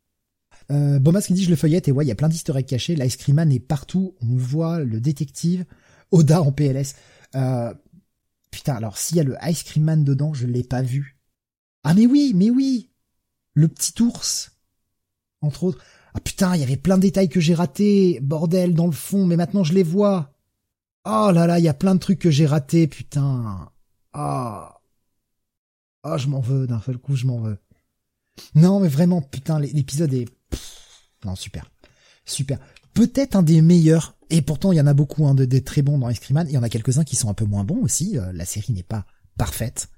Euh, 0.71 0.99
Bomas 0.99 1.21
qui 1.21 1.33
dit 1.33 1.43
je 1.43 1.49
le 1.49 1.55
feuillette 1.55 1.87
et 1.87 1.91
ouais, 1.91 2.05
il 2.05 2.07
y 2.07 2.11
a 2.11 2.15
plein 2.15 2.29
d'historiques 2.29 2.67
cachés. 2.67 2.95
L'ice 2.95 3.17
Cream 3.17 3.37
Man 3.37 3.51
est 3.51 3.59
partout. 3.59 4.15
On 4.21 4.35
voit 4.35 4.79
le 4.79 5.01
détective. 5.01 5.65
Oda 6.11 6.41
en 6.41 6.51
PLS. 6.51 6.95
Euh, 7.35 7.73
putain, 8.51 8.75
alors 8.75 8.97
s'il 8.97 9.17
y 9.17 9.19
a 9.19 9.23
le 9.23 9.35
Ice 9.43 9.63
Cream 9.63 9.83
Man 9.83 10.03
dedans, 10.03 10.33
je 10.33 10.47
l'ai 10.47 10.63
pas 10.63 10.81
vu. 10.81 11.17
Ah 11.83 11.93
mais 11.93 12.05
oui, 12.05 12.33
mais 12.35 12.49
oui 12.49 12.89
Le 13.53 13.67
petit 13.67 14.01
ours. 14.01 14.51
Entre 15.41 15.63
autres. 15.63 15.83
Ah 16.13 16.19
putain, 16.19 16.55
il 16.55 16.61
y 16.61 16.63
avait 16.63 16.77
plein 16.77 16.97
de 16.97 17.03
détails 17.03 17.29
que 17.29 17.39
j'ai 17.39 17.53
ratés. 17.53 18.19
Bordel, 18.21 18.73
dans 18.73 18.87
le 18.87 18.91
fond, 18.91 19.25
mais 19.25 19.37
maintenant 19.37 19.63
je 19.63 19.73
les 19.73 19.83
vois. 19.83 20.33
Oh 21.05 21.31
là 21.33 21.47
là, 21.47 21.59
il 21.59 21.65
y 21.65 21.69
a 21.69 21.73
plein 21.73 21.95
de 21.95 21.99
trucs 21.99 22.19
que 22.19 22.31
j'ai 22.31 22.45
ratés, 22.45 22.87
putain. 22.87 23.71
Ah. 24.13 24.81
Oh. 26.03 26.17
je 26.17 26.27
m'en 26.27 26.39
veux, 26.39 26.67
d'un 26.67 26.81
seul 26.81 26.97
coup, 26.97 27.15
je 27.15 27.25
m'en 27.25 27.39
veux. 27.39 27.57
Non, 28.55 28.79
mais 28.79 28.87
vraiment, 28.87 29.21
putain, 29.21 29.59
l'épisode 29.59 30.13
est... 30.13 30.27
non, 31.25 31.35
super. 31.35 31.69
Super. 32.25 32.59
Peut-être 32.93 33.35
un 33.35 33.43
des 33.43 33.61
meilleurs, 33.61 34.15
et 34.29 34.41
pourtant 34.41 34.71
il 34.71 34.77
y 34.77 34.81
en 34.81 34.87
a 34.87 34.93
beaucoup 34.93 35.27
hein, 35.27 35.35
de, 35.35 35.45
des 35.45 35.63
très 35.63 35.81
bons 35.81 35.97
dans 35.97 36.09
Ice 36.09 36.19
Il 36.29 36.51
y 36.51 36.57
en 36.57 36.63
a 36.63 36.69
quelques-uns 36.69 37.03
qui 37.03 37.15
sont 37.15 37.29
un 37.29 37.33
peu 37.33 37.45
moins 37.45 37.63
bons 37.63 37.81
aussi. 37.81 38.17
Euh, 38.17 38.31
la 38.33 38.45
série 38.45 38.73
n'est 38.73 38.83
pas 38.83 39.05
parfaite. 39.37 39.89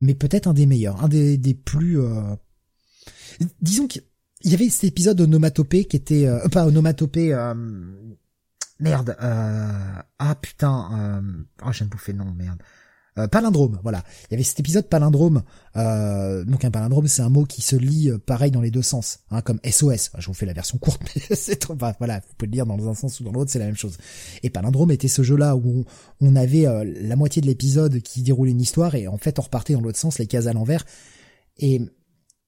Mais 0.00 0.14
peut-être 0.14 0.48
un 0.48 0.54
des 0.54 0.66
meilleurs, 0.66 1.02
un 1.04 1.08
des, 1.08 1.38
des 1.38 1.54
plus... 1.54 2.00
Euh... 2.00 2.34
Disons 3.60 3.86
qu'il 3.86 4.02
y 4.44 4.54
avait 4.54 4.68
cet 4.68 4.84
épisode 4.84 5.20
onomatopée 5.20 5.84
qui 5.84 5.96
était... 5.96 6.26
Euh, 6.26 6.48
pas 6.48 6.66
onomatopée... 6.66 7.32
Euh, 7.32 7.54
merde. 8.80 9.16
ah 9.20 10.34
putain. 10.40 11.22
Oh, 11.64 11.72
je 11.72 11.78
viens 11.78 11.86
de 11.86 11.90
bouffer 11.90 12.12
non, 12.12 12.32
merde. 12.32 12.60
Euh, 13.18 13.28
palindrome, 13.28 13.78
voilà. 13.82 14.02
Il 14.24 14.32
y 14.32 14.34
avait 14.34 14.42
cet 14.42 14.60
épisode 14.60 14.88
palindrome. 14.88 15.42
Euh, 15.76 16.44
donc 16.44 16.64
un 16.64 16.70
palindrome, 16.70 17.06
c'est 17.08 17.20
un 17.20 17.28
mot 17.28 17.44
qui 17.44 17.60
se 17.60 17.76
lit 17.76 18.10
euh, 18.10 18.18
pareil 18.18 18.50
dans 18.50 18.62
les 18.62 18.70
deux 18.70 18.82
sens, 18.82 19.20
hein, 19.30 19.42
comme 19.42 19.60
SOS. 19.64 20.10
Je 20.18 20.26
vous 20.26 20.34
fais 20.34 20.46
la 20.46 20.54
version 20.54 20.78
courte, 20.78 21.02
mais 21.14 21.36
c'est 21.36 21.56
trop. 21.56 21.76
voilà, 21.98 22.20
vous 22.20 22.34
pouvez 22.38 22.48
le 22.48 22.52
lire 22.52 22.66
dans 22.66 22.88
un 22.88 22.94
sens 22.94 23.20
ou 23.20 23.24
dans 23.24 23.32
l'autre, 23.32 23.50
c'est 23.50 23.58
la 23.58 23.66
même 23.66 23.76
chose. 23.76 23.98
Et 24.42 24.48
palindrome 24.48 24.90
était 24.92 25.08
ce 25.08 25.22
jeu-là 25.22 25.56
où 25.56 25.84
on, 26.20 26.36
avait 26.36 26.64
la 26.84 27.16
moitié 27.16 27.42
de 27.42 27.46
l'épisode 27.46 28.00
qui 28.00 28.22
déroulait 28.22 28.52
une 28.52 28.60
histoire 28.60 28.94
et 28.94 29.06
en 29.06 29.18
fait 29.18 29.38
on 29.38 29.42
repartait 29.42 29.74
dans 29.74 29.82
l'autre 29.82 29.98
sens, 29.98 30.18
les 30.18 30.26
cases 30.26 30.46
à 30.46 30.54
l'envers. 30.54 30.86
Et 31.58 31.82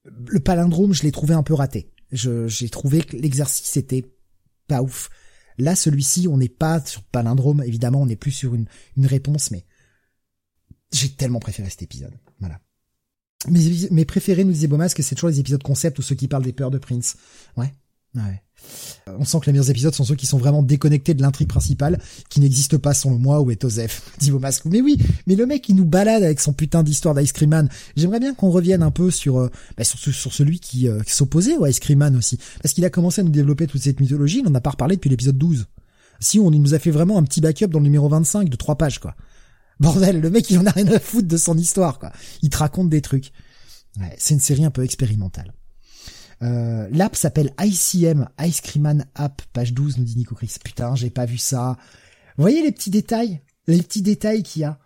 le 0.03 0.39
palindrome, 0.39 0.93
je 0.93 1.03
l'ai 1.03 1.11
trouvé 1.11 1.35
un 1.35 1.43
peu 1.43 1.53
raté. 1.53 1.91
j'ai 2.11 2.69
trouvé 2.69 3.03
que 3.03 3.15
l'exercice 3.15 3.77
était 3.77 4.05
pas 4.67 4.81
ouf. 4.81 5.09
Là, 5.57 5.75
celui-ci, 5.75 6.27
on 6.27 6.37
n'est 6.37 6.49
pas 6.49 6.83
sur 6.83 7.03
palindrome, 7.03 7.63
évidemment, 7.63 8.01
on 8.01 8.07
n'est 8.07 8.15
plus 8.15 8.31
sur 8.31 8.55
une, 8.55 8.65
une 8.97 9.05
réponse, 9.05 9.51
mais 9.51 9.65
j'ai 10.91 11.09
tellement 11.09 11.39
préféré 11.39 11.69
cet 11.69 11.81
épisode. 11.81 12.13
Voilà. 12.39 12.59
Mes, 13.91 14.05
préférés, 14.05 14.43
nous 14.43 14.53
disait 14.53 14.67
que 14.67 15.03
c'est 15.03 15.15
toujours 15.15 15.29
les 15.29 15.39
épisodes 15.39 15.61
concept 15.61 15.99
ou 15.99 16.01
ceux 16.01 16.15
qui 16.15 16.27
parlent 16.27 16.43
des 16.43 16.53
peurs 16.53 16.71
de 16.71 16.77
Prince. 16.77 17.15
Ouais. 17.57 17.73
Ouais. 18.15 18.41
Euh, 19.07 19.15
on 19.19 19.25
sent 19.25 19.39
que 19.41 19.47
les 19.47 19.51
meilleurs 19.51 19.69
épisodes 19.69 19.93
sont 19.93 20.05
ceux 20.05 20.15
qui 20.15 20.25
sont 20.25 20.37
vraiment 20.37 20.63
déconnectés 20.63 21.13
de 21.13 21.21
l'intrigue 21.21 21.47
principale, 21.47 21.99
qui 22.29 22.39
n'existe 22.39 22.77
pas 22.77 22.93
selon 22.93 23.17
moi 23.17 23.41
ou 23.41 23.51
est 23.51 23.63
Osef, 23.63 24.11
dit. 24.19 24.31
Mais 24.65 24.81
oui, 24.81 24.97
mais 25.27 25.35
le 25.35 25.45
mec 25.45 25.67
il 25.69 25.75
nous 25.75 25.85
balade 25.85 26.23
avec 26.23 26.39
son 26.39 26.53
putain 26.53 26.81
d'histoire 26.81 27.13
d'Ice 27.13 27.33
Cream 27.33 27.49
Man. 27.49 27.69
J'aimerais 27.95 28.19
bien 28.19 28.33
qu'on 28.33 28.49
revienne 28.49 28.83
un 28.83 28.91
peu 28.91 29.11
sur 29.11 29.37
euh, 29.37 29.49
bah, 29.77 29.83
sur, 29.83 30.33
celui 30.33 30.59
qui, 30.59 30.87
euh, 30.87 31.01
s'opposait 31.05 31.57
au 31.57 31.65
Ice 31.67 31.79
Cream 31.79 31.99
Man 31.99 32.15
aussi, 32.15 32.39
parce 32.61 32.73
qu'il 32.73 32.85
a 32.85 32.89
commencé 32.89 33.21
à 33.21 33.23
nous 33.23 33.31
développer 33.31 33.67
toute 33.67 33.81
cette 33.81 33.99
mythologie. 33.99 34.39
Il 34.39 34.45
n'en 34.45 34.55
a 34.55 34.61
pas 34.61 34.71
reparlé 34.71 34.95
depuis 34.95 35.09
l'épisode 35.09 35.37
12. 35.37 35.67
Si 36.19 36.39
on 36.39 36.51
il 36.51 36.61
nous 36.61 36.73
a 36.73 36.79
fait 36.79 36.91
vraiment 36.91 37.17
un 37.17 37.23
petit 37.23 37.41
backup 37.41 37.67
dans 37.67 37.79
le 37.79 37.83
numéro 37.83 38.07
25 38.07 38.49
de 38.49 38.55
trois 38.55 38.77
pages 38.77 38.99
quoi. 38.99 39.15
Bordel, 39.79 40.21
le 40.21 40.29
mec 40.29 40.49
il 40.49 40.59
en 40.59 40.65
a 40.65 40.71
rien 40.71 40.87
à 40.87 40.99
foutre 40.99 41.27
de 41.27 41.37
son 41.37 41.57
histoire 41.57 41.99
quoi. 41.99 42.11
Il 42.41 42.49
te 42.49 42.57
raconte 42.57 42.89
des 42.89 43.01
trucs. 43.01 43.31
Ouais, 43.99 44.15
c'est 44.17 44.33
une 44.33 44.39
série 44.39 44.65
un 44.65 44.71
peu 44.71 44.83
expérimentale. 44.83 45.53
Euh, 46.41 46.87
L'app 46.91 47.15
s'appelle 47.15 47.53
ICM, 47.59 48.27
Ice 48.41 48.61
Cream 48.61 49.03
App, 49.15 49.41
page 49.53 49.73
12, 49.73 49.97
nous 49.97 50.03
dit 50.03 50.17
Nico 50.17 50.35
Chris. 50.35 50.55
Putain, 50.63 50.95
j'ai 50.95 51.09
pas 51.09 51.25
vu 51.25 51.37
ça. 51.37 51.77
Vous 52.37 52.41
voyez 52.41 52.61
les 52.61 52.71
petits 52.71 52.89
détails? 52.89 53.41
Les 53.67 53.81
petits 53.81 54.01
détails 54.01 54.43
qu'il 54.43 54.63
y 54.63 54.65
a? 54.65 54.79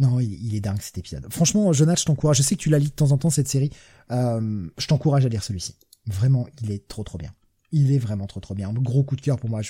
Non, 0.00 0.20
il, 0.20 0.54
est 0.54 0.60
dingue 0.60 0.80
cet 0.80 0.98
épisode. 0.98 1.26
Franchement, 1.30 1.72
Jonathan, 1.72 2.00
je 2.00 2.04
t'encourage. 2.04 2.36
Je 2.36 2.42
sais 2.42 2.54
que 2.54 2.60
tu 2.60 2.70
la 2.70 2.78
lis 2.78 2.88
de 2.88 2.92
temps 2.92 3.10
en 3.10 3.18
temps 3.18 3.30
cette 3.30 3.48
série. 3.48 3.70
Euh, 4.12 4.68
je 4.78 4.86
t'encourage 4.86 5.26
à 5.26 5.28
lire 5.28 5.42
celui-ci. 5.42 5.74
Vraiment, 6.06 6.46
il 6.62 6.70
est 6.70 6.86
trop 6.86 7.02
trop 7.02 7.18
bien. 7.18 7.34
Il 7.72 7.92
est 7.92 7.98
vraiment 7.98 8.26
trop 8.26 8.40
trop 8.40 8.54
bien. 8.54 8.72
Gros 8.72 9.02
coup 9.02 9.16
de 9.16 9.20
cœur 9.20 9.38
pour 9.38 9.50
moi. 9.50 9.60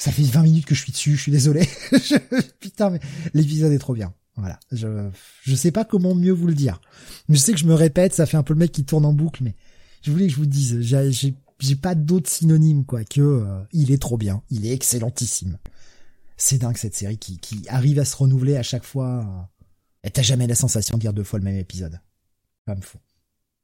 Ça 0.00 0.10
fait 0.12 0.22
20 0.22 0.42
minutes 0.42 0.66
que 0.66 0.74
je 0.74 0.80
suis 0.80 0.92
dessus, 0.92 1.14
je 1.16 1.22
suis 1.22 1.32
désolé. 1.32 1.68
Putain, 2.60 2.88
mais 2.88 3.00
l'épisode 3.34 3.70
est 3.70 3.78
trop 3.78 3.92
bien. 3.92 4.14
Voilà. 4.36 4.58
Je, 4.72 5.10
je 5.42 5.54
sais 5.54 5.72
pas 5.72 5.84
comment 5.84 6.14
mieux 6.14 6.32
vous 6.32 6.46
le 6.46 6.54
dire. 6.54 6.80
Je 7.28 7.36
sais 7.36 7.52
que 7.52 7.58
je 7.58 7.66
me 7.66 7.74
répète, 7.74 8.14
ça 8.14 8.24
fait 8.24 8.38
un 8.38 8.42
peu 8.42 8.54
le 8.54 8.60
mec 8.60 8.72
qui 8.72 8.84
tourne 8.84 9.04
en 9.04 9.12
boucle, 9.12 9.44
mais 9.44 9.54
je 10.00 10.10
voulais 10.10 10.26
que 10.26 10.32
je 10.32 10.38
vous 10.38 10.46
dise, 10.46 10.80
j'ai, 10.80 11.12
j'ai, 11.12 11.76
pas 11.76 11.94
d'autres 11.94 12.30
synonymes, 12.30 12.86
quoi, 12.86 13.04
que, 13.04 13.20
euh, 13.20 13.62
il 13.72 13.92
est 13.92 14.00
trop 14.00 14.16
bien. 14.16 14.42
Il 14.48 14.64
est 14.64 14.72
excellentissime. 14.72 15.58
C'est 16.38 16.56
dingue, 16.56 16.78
cette 16.78 16.94
série 16.94 17.18
qui, 17.18 17.36
qui 17.38 17.68
arrive 17.68 17.98
à 17.98 18.06
se 18.06 18.16
renouveler 18.16 18.56
à 18.56 18.62
chaque 18.62 18.84
fois. 18.84 19.50
Et 20.02 20.10
t'as 20.10 20.22
jamais 20.22 20.46
la 20.46 20.54
sensation 20.54 20.96
de 20.96 21.02
dire 21.02 21.12
deux 21.12 21.24
fois 21.24 21.38
le 21.38 21.44
même 21.44 21.58
épisode. 21.58 22.00
Comme 22.66 22.80
fou. 22.82 22.96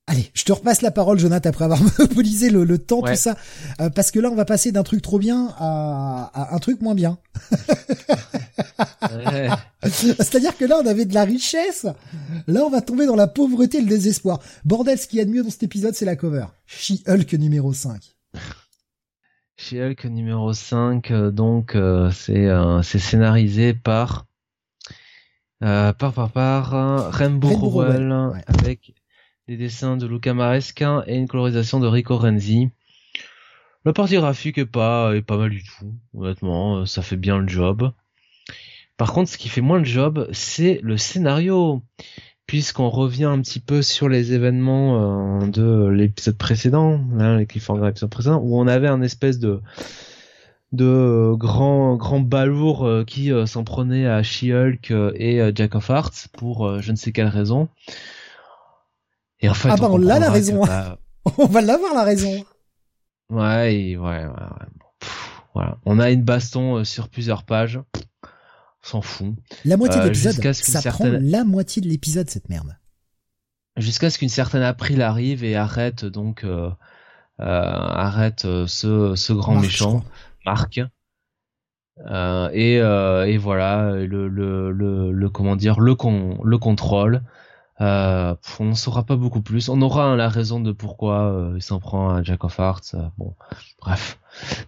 Allez, 0.08 0.30
je 0.34 0.44
te 0.44 0.52
repasse 0.52 0.82
la 0.82 0.92
parole, 0.92 1.18
Jonathan, 1.18 1.48
après 1.50 1.64
avoir 1.64 1.82
monopolisé 1.98 2.48
le, 2.48 2.64
le 2.64 2.78
temps, 2.78 3.02
tout 3.02 3.16
ça, 3.16 3.36
euh, 3.80 3.90
parce 3.90 4.12
que 4.12 4.20
là, 4.20 4.30
on 4.30 4.36
va 4.36 4.44
passer 4.44 4.70
d'un 4.70 4.84
truc 4.84 5.02
trop 5.02 5.18
bien 5.18 5.52
à, 5.58 6.30
à 6.32 6.54
un 6.54 6.58
truc 6.60 6.80
moins 6.80 6.94
bien. 6.94 7.18
C'est-à-dire 9.82 10.56
que 10.56 10.64
là, 10.64 10.78
on 10.82 10.86
avait 10.86 11.06
de 11.06 11.14
la 11.14 11.24
richesse. 11.24 11.86
Là, 12.46 12.62
on 12.64 12.70
va 12.70 12.82
tomber 12.82 13.06
dans 13.06 13.16
la 13.16 13.26
pauvreté 13.26 13.78
et 13.78 13.80
le 13.80 13.88
désespoir. 13.88 14.40
Bordel, 14.64 14.96
ce 14.98 15.08
qu'il 15.08 15.18
y 15.18 15.22
a 15.22 15.24
de 15.24 15.30
mieux 15.30 15.42
dans 15.42 15.50
cet 15.50 15.64
épisode, 15.64 15.94
c'est 15.94 16.04
la 16.04 16.14
cover. 16.14 16.46
She-Hulk 16.66 17.32
numéro 17.34 17.72
5. 17.72 18.00
She-Hulk 19.56 20.04
numéro 20.04 20.52
5, 20.52 21.10
euh, 21.10 21.30
donc 21.32 21.74
euh, 21.74 22.10
c'est 22.12 22.46
c'est 22.82 22.98
scénarisé 22.98 23.74
par 23.74 24.26
par 25.60 26.12
par 26.12 26.30
par 26.30 27.12
Rainbow, 27.12 27.48
Rowell, 27.48 28.14
avec 28.46 28.94
des 29.48 29.56
dessins 29.56 29.96
de 29.96 30.08
Luca 30.08 30.34
Maresca 30.34 31.04
et 31.06 31.16
une 31.16 31.28
colorisation 31.28 31.78
de 31.78 31.86
Rico 31.86 32.16
Renzi. 32.16 32.70
La 33.84 33.92
partie 33.92 34.16
graphique 34.16 34.58
est 34.58 34.66
pas, 34.66 35.12
mal 35.28 35.50
du 35.50 35.62
tout, 35.62 35.94
honnêtement, 36.14 36.78
euh, 36.78 36.86
ça 36.86 37.00
fait 37.00 37.16
bien 37.16 37.38
le 37.38 37.46
job. 37.46 37.92
Par 38.96 39.12
contre, 39.12 39.30
ce 39.30 39.38
qui 39.38 39.48
fait 39.48 39.60
moins 39.60 39.78
le 39.78 39.84
job, 39.84 40.28
c'est 40.32 40.80
le 40.82 40.96
scénario, 40.96 41.80
puisqu'on 42.48 42.88
revient 42.88 43.26
un 43.26 43.40
petit 43.40 43.60
peu 43.60 43.82
sur 43.82 44.08
les 44.08 44.32
événements 44.32 45.42
euh, 45.42 45.46
de 45.46 45.86
l'épisode 45.90 46.36
précédent, 46.36 47.00
là, 47.14 47.36
les 47.36 47.46
cliffhangers 47.46 47.86
l'épisode 47.86 48.10
précédent, 48.10 48.40
où 48.42 48.58
on 48.58 48.66
avait 48.66 48.88
un 48.88 49.02
espèce 49.02 49.38
de 49.38 49.60
de 50.72 51.32
grand 51.36 51.94
grand 51.94 52.18
balourd 52.18 52.84
euh, 52.84 53.04
qui 53.04 53.30
s'en 53.46 53.62
prenait 53.62 54.08
à 54.08 54.24
She-Hulk 54.24 54.92
et 55.14 55.52
Jack 55.54 55.76
of 55.76 55.88
Hearts 55.88 56.26
pour 56.32 56.82
je 56.82 56.90
ne 56.90 56.96
sais 56.96 57.12
quelle 57.12 57.28
raison. 57.28 57.68
Et 59.46 59.48
en 59.48 59.54
fait, 59.54 59.68
ah 59.70 59.76
bah 59.76 59.86
on, 59.88 59.96
l'a 59.96 60.18
la 60.18 60.28
raison. 60.30 60.60
on 61.38 61.46
va 61.46 61.60
l'avoir 61.60 61.94
la 61.94 62.02
raison. 62.02 62.44
Ouais, 63.30 63.96
ouais, 63.96 63.96
ouais. 63.96 64.26
voilà. 65.54 65.78
On 65.86 66.00
a 66.00 66.10
une 66.10 66.24
baston 66.24 66.78
euh, 66.78 66.84
sur 66.84 67.08
plusieurs 67.08 67.44
pages. 67.44 67.78
On 67.94 68.88
s'en 68.88 69.02
fout. 69.02 69.34
La 69.64 69.76
moitié 69.76 70.00
de 70.00 70.06
euh, 70.06 70.08
l'épisode, 70.08 70.52
ça 70.52 70.90
prend 70.90 71.06
la 71.08 71.44
moitié 71.44 71.80
de 71.80 71.88
l'épisode 71.88 72.28
cette 72.28 72.48
merde. 72.48 72.76
Jusqu'à 73.76 74.10
ce 74.10 74.18
qu'une 74.18 74.28
certaine 74.28 74.62
April 74.62 75.00
arrive 75.00 75.44
et 75.44 75.54
arrête 75.54 76.04
donc 76.04 76.42
euh, 76.42 76.70
arrête 77.38 78.40
ce, 78.66 79.14
ce 79.14 79.32
grand 79.32 79.60
méchant, 79.60 80.02
Marc. 80.44 80.80
et, 82.52 82.74
et 82.74 83.38
voilà 83.38 83.92
le, 83.92 84.26
le, 84.26 84.72
le, 84.72 85.12
le 85.12 85.30
comment 85.30 85.54
dire 85.54 85.78
le 85.78 85.94
con, 85.94 86.40
le 86.42 86.58
contrôle 86.58 87.22
euh, 87.80 88.34
on 88.58 88.64
ne 88.64 88.74
saura 88.74 89.04
pas 89.04 89.16
beaucoup 89.16 89.42
plus. 89.42 89.68
On 89.68 89.82
aura 89.82 90.16
la 90.16 90.28
raison 90.28 90.60
de 90.60 90.72
pourquoi 90.72 91.30
euh, 91.30 91.52
il 91.56 91.62
s'en 91.62 91.78
prend 91.78 92.10
à 92.10 92.22
Jack 92.22 92.44
of 92.44 92.58
Hearts. 92.58 92.94
Euh, 92.94 93.02
bon, 93.18 93.34
bref. 93.80 94.18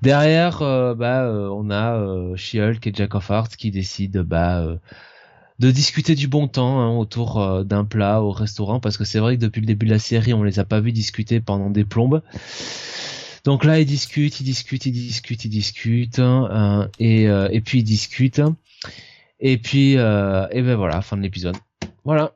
Derrière, 0.02 0.60
bah, 0.96 1.30
on 1.52 1.70
a 1.70 2.34
She-Hulk 2.36 2.86
et 2.86 2.92
Jack 2.94 3.14
of 3.14 3.30
Hearts 3.30 3.56
qui 3.58 3.70
décident 3.70 4.22
bah, 4.24 4.64
de 5.58 5.70
discuter 5.70 6.14
du 6.14 6.26
bon 6.26 6.48
temps 6.48 6.80
hein, 6.80 6.96
autour 6.96 7.66
d'un 7.66 7.84
plat 7.84 8.22
au 8.22 8.30
restaurant, 8.30 8.80
parce 8.80 8.96
que 8.96 9.04
c'est 9.04 9.18
vrai 9.18 9.36
que 9.36 9.42
depuis 9.42 9.60
le 9.60 9.66
début 9.66 9.84
de 9.84 9.90
la 9.90 9.98
série, 9.98 10.32
on 10.32 10.42
les 10.42 10.58
a 10.58 10.64
pas 10.64 10.80
vus 10.80 10.92
discuter 10.92 11.40
pendant 11.40 11.68
des 11.68 11.84
plombes. 11.84 12.22
Donc 13.44 13.66
là, 13.66 13.78
ils 13.78 13.84
discutent, 13.84 14.40
ils 14.40 14.44
discutent, 14.44 14.86
ils 14.86 14.92
discutent, 14.92 15.44
ils 15.44 15.50
discutent, 15.50 16.18
hein, 16.18 16.88
et, 16.98 17.24
et 17.24 17.60
puis 17.60 17.80
ils 17.80 17.84
discutent. 17.84 18.40
Et 19.40 19.58
puis, 19.58 19.92
et 19.92 19.96
ben 20.62 20.76
voilà, 20.76 21.02
fin 21.02 21.18
de 21.18 21.22
l'épisode. 21.22 21.58
Voilà 22.06 22.32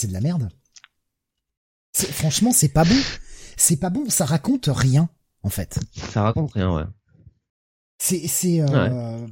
c'est 0.00 0.08
de 0.08 0.12
la 0.12 0.20
merde. 0.20 0.48
Franchement, 1.92 2.52
c'est 2.52 2.68
pas 2.68 2.84
bon. 2.84 3.00
C'est 3.56 3.76
pas 3.76 3.90
bon, 3.90 4.08
ça 4.08 4.24
raconte 4.24 4.68
rien, 4.72 5.10
en 5.42 5.50
fait. 5.50 5.78
Ça 6.12 6.22
raconte 6.22 6.52
rien, 6.52 6.74
ouais. 6.74 6.84
C'est, 7.98 8.26
c'est, 8.26 8.62
euh, 8.62 9.26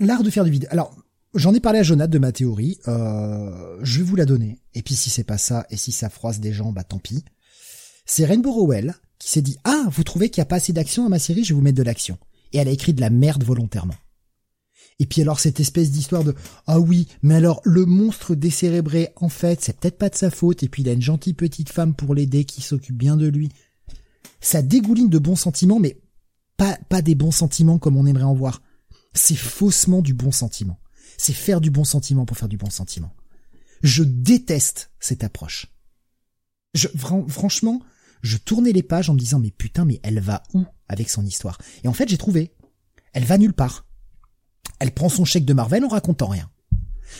l'art 0.00 0.22
de 0.22 0.30
faire 0.30 0.44
du 0.44 0.50
vide. 0.50 0.68
Alors, 0.70 0.96
j'en 1.34 1.52
ai 1.52 1.60
parlé 1.60 1.80
à 1.80 1.82
Jonathan 1.82 2.10
de 2.10 2.18
ma 2.18 2.32
théorie, 2.32 2.78
euh, 2.88 3.78
je 3.82 3.98
vais 3.98 4.04
vous 4.04 4.16
la 4.16 4.24
donner. 4.24 4.62
Et 4.72 4.82
puis 4.82 4.94
si 4.94 5.10
c'est 5.10 5.24
pas 5.24 5.36
ça, 5.36 5.66
et 5.68 5.76
si 5.76 5.92
ça 5.92 6.08
froisse 6.08 6.40
des 6.40 6.52
gens, 6.52 6.72
bah 6.72 6.84
tant 6.84 6.98
pis. 6.98 7.24
C'est 8.06 8.24
Rainbow 8.24 8.52
Rowell 8.52 8.94
qui 9.18 9.28
s'est 9.28 9.42
dit, 9.42 9.58
ah, 9.64 9.84
vous 9.90 10.04
trouvez 10.04 10.30
qu'il 10.30 10.40
y 10.40 10.42
a 10.42 10.46
pas 10.46 10.56
assez 10.56 10.72
d'action 10.72 11.02
dans 11.02 11.10
ma 11.10 11.18
série, 11.18 11.44
je 11.44 11.50
vais 11.50 11.56
vous 11.56 11.64
mettre 11.64 11.76
de 11.76 11.82
l'action. 11.82 12.16
Et 12.52 12.58
elle 12.58 12.68
a 12.68 12.72
écrit 12.72 12.94
de 12.94 13.02
la 13.02 13.10
merde 13.10 13.44
volontairement. 13.44 13.96
Et 15.00 15.06
puis 15.06 15.22
alors 15.22 15.38
cette 15.38 15.60
espèce 15.60 15.90
d'histoire 15.90 16.24
de 16.24 16.34
ah 16.66 16.80
oui, 16.80 17.06
mais 17.22 17.36
alors 17.36 17.60
le 17.64 17.86
monstre 17.86 18.34
décérébré 18.34 19.10
en 19.16 19.28
fait, 19.28 19.62
c'est 19.62 19.78
peut-être 19.78 19.98
pas 19.98 20.08
de 20.08 20.16
sa 20.16 20.30
faute 20.30 20.62
et 20.62 20.68
puis 20.68 20.82
il 20.82 20.88
a 20.88 20.92
une 20.92 21.02
gentille 21.02 21.34
petite 21.34 21.70
femme 21.70 21.94
pour 21.94 22.14
l'aider 22.14 22.44
qui 22.44 22.62
s'occupe 22.62 22.96
bien 22.96 23.16
de 23.16 23.26
lui. 23.26 23.50
Ça 24.40 24.60
dégouline 24.60 25.08
de 25.08 25.18
bons 25.18 25.36
sentiments 25.36 25.78
mais 25.78 26.00
pas, 26.56 26.76
pas 26.88 27.02
des 27.02 27.14
bons 27.14 27.30
sentiments 27.30 27.78
comme 27.78 27.96
on 27.96 28.06
aimerait 28.06 28.24
en 28.24 28.34
voir. 28.34 28.60
C'est 29.14 29.36
faussement 29.36 30.02
du 30.02 30.14
bon 30.14 30.32
sentiment. 30.32 30.80
C'est 31.16 31.32
faire 31.32 31.60
du 31.60 31.70
bon 31.70 31.84
sentiment 31.84 32.26
pour 32.26 32.36
faire 32.36 32.48
du 32.48 32.56
bon 32.56 32.70
sentiment. 32.70 33.14
Je 33.82 34.02
déteste 34.02 34.90
cette 34.98 35.22
approche. 35.22 35.66
Je, 36.74 36.88
franchement, 37.28 37.80
je 38.22 38.36
tournais 38.36 38.72
les 38.72 38.82
pages 38.82 39.08
en 39.10 39.14
me 39.14 39.18
disant 39.18 39.38
mais 39.38 39.52
putain 39.52 39.84
mais 39.84 40.00
elle 40.02 40.18
va 40.18 40.42
où 40.54 40.64
avec 40.88 41.08
son 41.08 41.24
histoire? 41.24 41.58
Et 41.84 41.88
en 41.88 41.92
fait 41.92 42.08
j'ai 42.08 42.18
trouvé. 42.18 42.52
Elle 43.12 43.24
va 43.24 43.38
nulle 43.38 43.54
part. 43.54 43.87
Elle 44.78 44.92
prend 44.92 45.08
son 45.08 45.24
chèque 45.24 45.44
de 45.44 45.52
Marvel 45.52 45.84
en 45.84 45.88
racontant 45.88 46.26
rien. 46.26 46.48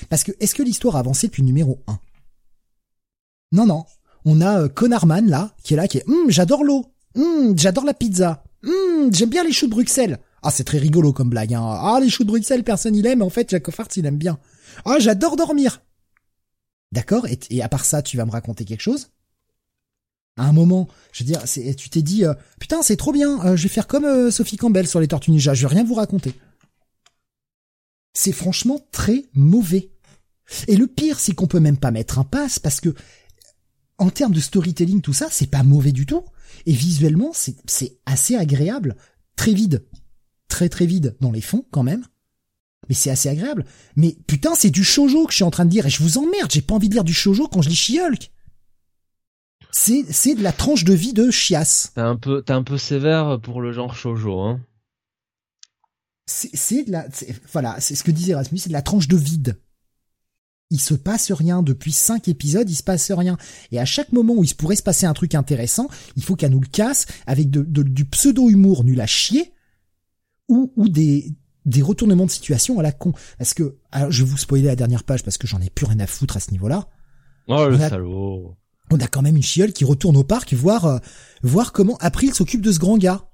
Parce 0.08 0.24
que 0.24 0.32
est-ce 0.40 0.54
que 0.54 0.62
l'histoire 0.62 0.96
a 0.96 1.00
avancé 1.00 1.26
depuis 1.26 1.42
numéro 1.42 1.82
1 1.86 1.98
Non 3.52 3.66
non. 3.66 3.84
On 4.24 4.40
a 4.40 4.62
euh, 4.62 4.68
Conarman 4.68 5.28
là 5.28 5.54
qui 5.62 5.74
est 5.74 5.76
là 5.76 5.88
qui 5.88 5.98
est 5.98 6.08
hum, 6.08 6.28
j'adore 6.30 6.64
l'eau. 6.64 6.86
Hum, 7.16 7.58
j'adore 7.58 7.84
la 7.84 7.94
pizza. 7.94 8.44
Hum, 8.64 9.12
j'aime 9.12 9.30
bien 9.30 9.44
les 9.44 9.52
choux 9.52 9.66
de 9.66 9.72
Bruxelles. 9.72 10.18
Ah, 10.42 10.50
c'est 10.50 10.64
très 10.64 10.78
rigolo 10.78 11.12
comme 11.12 11.30
blague. 11.30 11.54
Hein. 11.54 11.62
Ah, 11.62 11.98
les 12.00 12.10
choux 12.10 12.24
de 12.24 12.28
Bruxelles, 12.28 12.64
personne 12.64 12.94
il 12.94 13.06
aime. 13.06 13.22
En 13.22 13.30
fait, 13.30 13.50
Jack 13.50 13.70
Farts, 13.70 13.88
il 13.96 14.06
aime 14.06 14.18
bien. 14.18 14.38
Ah, 14.84 14.98
j'adore 14.98 15.36
dormir. 15.36 15.82
D'accord 16.92 17.26
et, 17.26 17.38
et, 17.50 17.62
à 17.62 17.68
part 17.68 17.84
ça, 17.84 18.02
tu 18.02 18.16
vas 18.16 18.24
me 18.24 18.30
raconter 18.30 18.64
quelque 18.64 18.80
chose? 18.80 19.10
À 20.36 20.44
un 20.44 20.52
moment, 20.52 20.86
je 21.12 21.24
veux 21.24 21.26
dire, 21.26 21.42
tu 21.76 21.90
t'es 21.90 22.00
dit, 22.00 22.24
euh, 22.24 22.32
putain, 22.60 22.80
c'est 22.82 22.96
trop 22.96 23.12
bien. 23.12 23.44
Euh, 23.44 23.56
je 23.56 23.64
vais 23.64 23.68
faire 23.68 23.88
comme 23.88 24.04
euh, 24.04 24.30
Sophie 24.30 24.56
Campbell 24.56 24.86
sur 24.86 25.00
les 25.00 25.08
Tortues 25.08 25.32
Ninja. 25.32 25.52
Je 25.52 25.66
vais 25.66 25.74
rien 25.74 25.84
vous 25.84 25.94
raconter. 25.94 26.32
C'est 28.18 28.32
franchement 28.32 28.80
très 28.90 29.26
mauvais. 29.32 29.92
Et 30.66 30.74
le 30.74 30.88
pire, 30.88 31.20
c'est 31.20 31.34
qu'on 31.34 31.46
peut 31.46 31.60
même 31.60 31.76
pas 31.76 31.92
mettre 31.92 32.18
un 32.18 32.24
pass 32.24 32.58
parce 32.58 32.80
que 32.80 32.92
en 33.96 34.10
termes 34.10 34.32
de 34.32 34.40
storytelling, 34.40 35.02
tout 35.02 35.12
ça, 35.12 35.28
c'est 35.30 35.46
pas 35.46 35.62
mauvais 35.62 35.92
du 35.92 36.04
tout. 36.04 36.24
Et 36.66 36.72
visuellement, 36.72 37.30
c'est 37.32 37.98
assez 38.06 38.34
agréable, 38.34 38.96
très 39.36 39.52
vide 39.52 39.84
très 40.48 40.68
très 40.68 40.86
vide 40.86 41.14
dans 41.20 41.30
les 41.30 41.40
fonds 41.40 41.64
quand 41.70 41.84
même. 41.84 42.04
Mais 42.88 42.96
c'est 42.96 43.10
assez 43.10 43.28
agréable. 43.28 43.64
Mais 43.94 44.16
putain, 44.26 44.56
c'est 44.56 44.70
du 44.70 44.82
shojo 44.82 45.26
que 45.26 45.30
je 45.30 45.36
suis 45.36 45.44
en 45.44 45.52
train 45.52 45.64
de 45.64 45.70
dire 45.70 45.86
et 45.86 45.90
je 45.90 46.02
vous 46.02 46.18
emmerde, 46.18 46.50
j'ai 46.50 46.60
pas 46.60 46.74
envie 46.74 46.88
de 46.88 46.94
lire 46.94 47.04
du 47.04 47.14
shojo 47.14 47.46
quand 47.46 47.62
je 47.62 47.68
lis 47.68 47.76
She-Hulk. 47.76 48.32
C'est 49.70 50.04
c'est 50.10 50.34
de 50.34 50.42
la 50.42 50.50
tranche 50.50 50.82
de 50.82 50.94
vie 50.94 51.12
de 51.12 51.30
chiasse. 51.30 51.92
T'es 51.94 52.00
un 52.00 52.16
peu 52.16 52.42
un 52.48 52.64
peu 52.64 52.78
sévère 52.78 53.38
pour 53.40 53.60
le 53.60 53.70
genre 53.70 53.94
shojo 53.94 54.40
hein. 54.40 54.60
C'est 56.30 56.84
de 56.84 56.92
la 56.92 57.06
voilà, 57.52 57.76
c'est 57.80 57.94
ce 57.94 58.04
que 58.04 58.10
disait 58.10 58.34
Rasmus, 58.34 58.58
c'est 58.58 58.68
de 58.68 58.74
la 58.74 58.82
tranche 58.82 59.08
de 59.08 59.16
vide. 59.16 59.58
Il 60.70 60.78
se 60.80 60.92
passe 60.92 61.32
rien 61.32 61.62
depuis 61.62 61.92
cinq 61.92 62.28
épisodes, 62.28 62.68
il 62.68 62.74
se 62.74 62.82
passe 62.82 63.10
rien. 63.10 63.38
Et 63.72 63.80
à 63.80 63.86
chaque 63.86 64.12
moment 64.12 64.34
où 64.34 64.44
il 64.44 64.48
se 64.48 64.54
pourrait 64.54 64.76
se 64.76 64.82
passer 64.82 65.06
un 65.06 65.14
truc 65.14 65.34
intéressant, 65.34 65.88
il 66.16 66.22
faut 66.22 66.36
qu'elle 66.36 66.50
nous 66.50 66.60
le 66.60 66.66
casse 66.66 67.06
avec 67.26 67.48
de, 67.48 67.62
du 67.82 68.04
pseudo 68.04 68.50
humour 68.50 68.84
nul 68.84 69.00
à 69.00 69.06
chier 69.06 69.54
ou, 70.48 70.70
ou 70.76 70.90
des, 70.90 71.32
des 71.64 71.80
retournements 71.80 72.26
de 72.26 72.30
situation 72.30 72.78
à 72.78 72.82
la 72.82 72.92
con. 72.92 73.14
Parce 73.38 73.54
que, 73.54 73.78
alors 73.90 74.10
je 74.10 74.22
vais 74.22 74.30
vous 74.30 74.36
spoiler 74.36 74.66
la 74.66 74.76
dernière 74.76 75.04
page 75.04 75.22
parce 75.22 75.38
que 75.38 75.46
j'en 75.46 75.62
ai 75.62 75.70
plus 75.70 75.86
rien 75.86 76.00
à 76.00 76.06
foutre 76.06 76.36
à 76.36 76.40
ce 76.40 76.50
niveau-là. 76.50 76.88
Oh 77.46 77.66
le 77.66 77.78
salaud. 77.78 78.54
On 78.90 79.00
a 79.00 79.06
quand 79.06 79.22
même 79.22 79.36
une 79.36 79.42
chiole 79.42 79.72
qui 79.72 79.86
retourne 79.86 80.18
au 80.18 80.24
parc 80.24 80.52
voir 80.52 80.84
euh, 80.84 80.98
voir 81.42 81.72
comment 81.72 81.96
April 81.98 82.34
s'occupe 82.34 82.60
de 82.60 82.72
ce 82.72 82.78
grand 82.78 82.98
gars. 82.98 83.27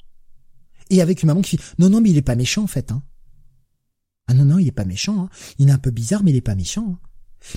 Et 0.91 1.01
avec 1.01 1.23
une 1.23 1.29
maman 1.29 1.43
qui 1.43 1.57
fait 1.57 1.75
non 1.79 1.91
non 1.91 2.01
mais 2.01 2.11
il 2.11 2.17
est 2.17 2.23
pas 2.23 2.37
méchant 2.37 2.65
en 2.65 2.69
fait 2.69 2.93
hein. 2.93 3.03
Ah 4.27 4.35
non 4.35 4.45
non 4.45 4.59
il 4.59 4.69
est 4.69 4.73
pas 4.73 4.85
méchant 4.85 5.25
hein. 5.25 5.31
Il 5.59 5.69
est 5.69 5.73
un 5.73 5.79
peu 5.79 5.91
bizarre 5.91 6.23
mais 6.23 6.31
il 6.31 6.37
est 6.37 6.41
pas 6.41 6.55
méchant. 6.55 6.93
Hein. 6.93 7.09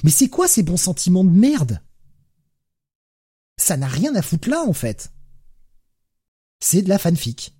Mais 0.03 0.11
c'est 0.11 0.29
quoi 0.29 0.47
ces 0.47 0.63
bons 0.63 0.77
sentiments 0.77 1.23
de 1.23 1.29
merde? 1.29 1.81
Ça 3.57 3.77
n'a 3.77 3.87
rien 3.87 4.13
à 4.15 4.21
foutre 4.21 4.49
là 4.49 4.63
en 4.67 4.73
fait. 4.73 5.11
C'est 6.59 6.81
de 6.81 6.89
la 6.89 6.99
fanfic. 6.99 7.55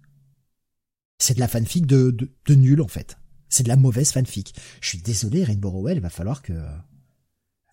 C'est 1.20 1.34
de 1.36 1.40
la 1.40 1.48
fanfic 1.48 1.86
de, 1.86 2.12
de, 2.12 2.32
de 2.46 2.56
nul 2.56 2.82
en 2.82 2.88
fait. 2.88 3.18
C'est 3.50 3.64
de 3.64 3.70
la 3.70 3.78
mauvaise 3.78 4.12
fanfic. 4.12 4.56
Je 4.82 4.90
suis 4.90 4.98
désolé, 5.00 5.44
Rainbow 5.44 5.70
Rowell, 5.70 5.98
il 5.98 6.02
va 6.02 6.10
falloir 6.10 6.42
que, 6.42 6.54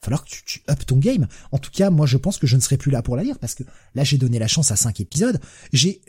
falloir 0.05 0.25
que 0.25 0.31
tu, 0.31 0.45
tu 0.45 0.63
up 0.71 0.85
ton 0.87 0.99
game. 0.99 1.27
En 1.53 1.59
tout 1.59 1.71
cas, 1.71 1.91
moi, 1.91 2.07
je 2.07 2.17
pense 2.17 2.39
que 2.39 2.47
je 2.47 2.57
ne 2.57 2.61
serai 2.61 2.77
plus 2.77 2.91
là 2.91 3.03
pour 3.03 3.17
la 3.17 3.23
lire 3.23 3.39
parce 3.39 3.55
que 3.55 3.65
là, 3.95 4.05
j'ai 4.05 4.19
donné 4.19 4.39
la 4.39 4.47
chance 4.47 4.71
à 4.71 4.77
cinq 4.77 5.01
épisodes. 5.01 5.41
J'ai, 5.73 6.01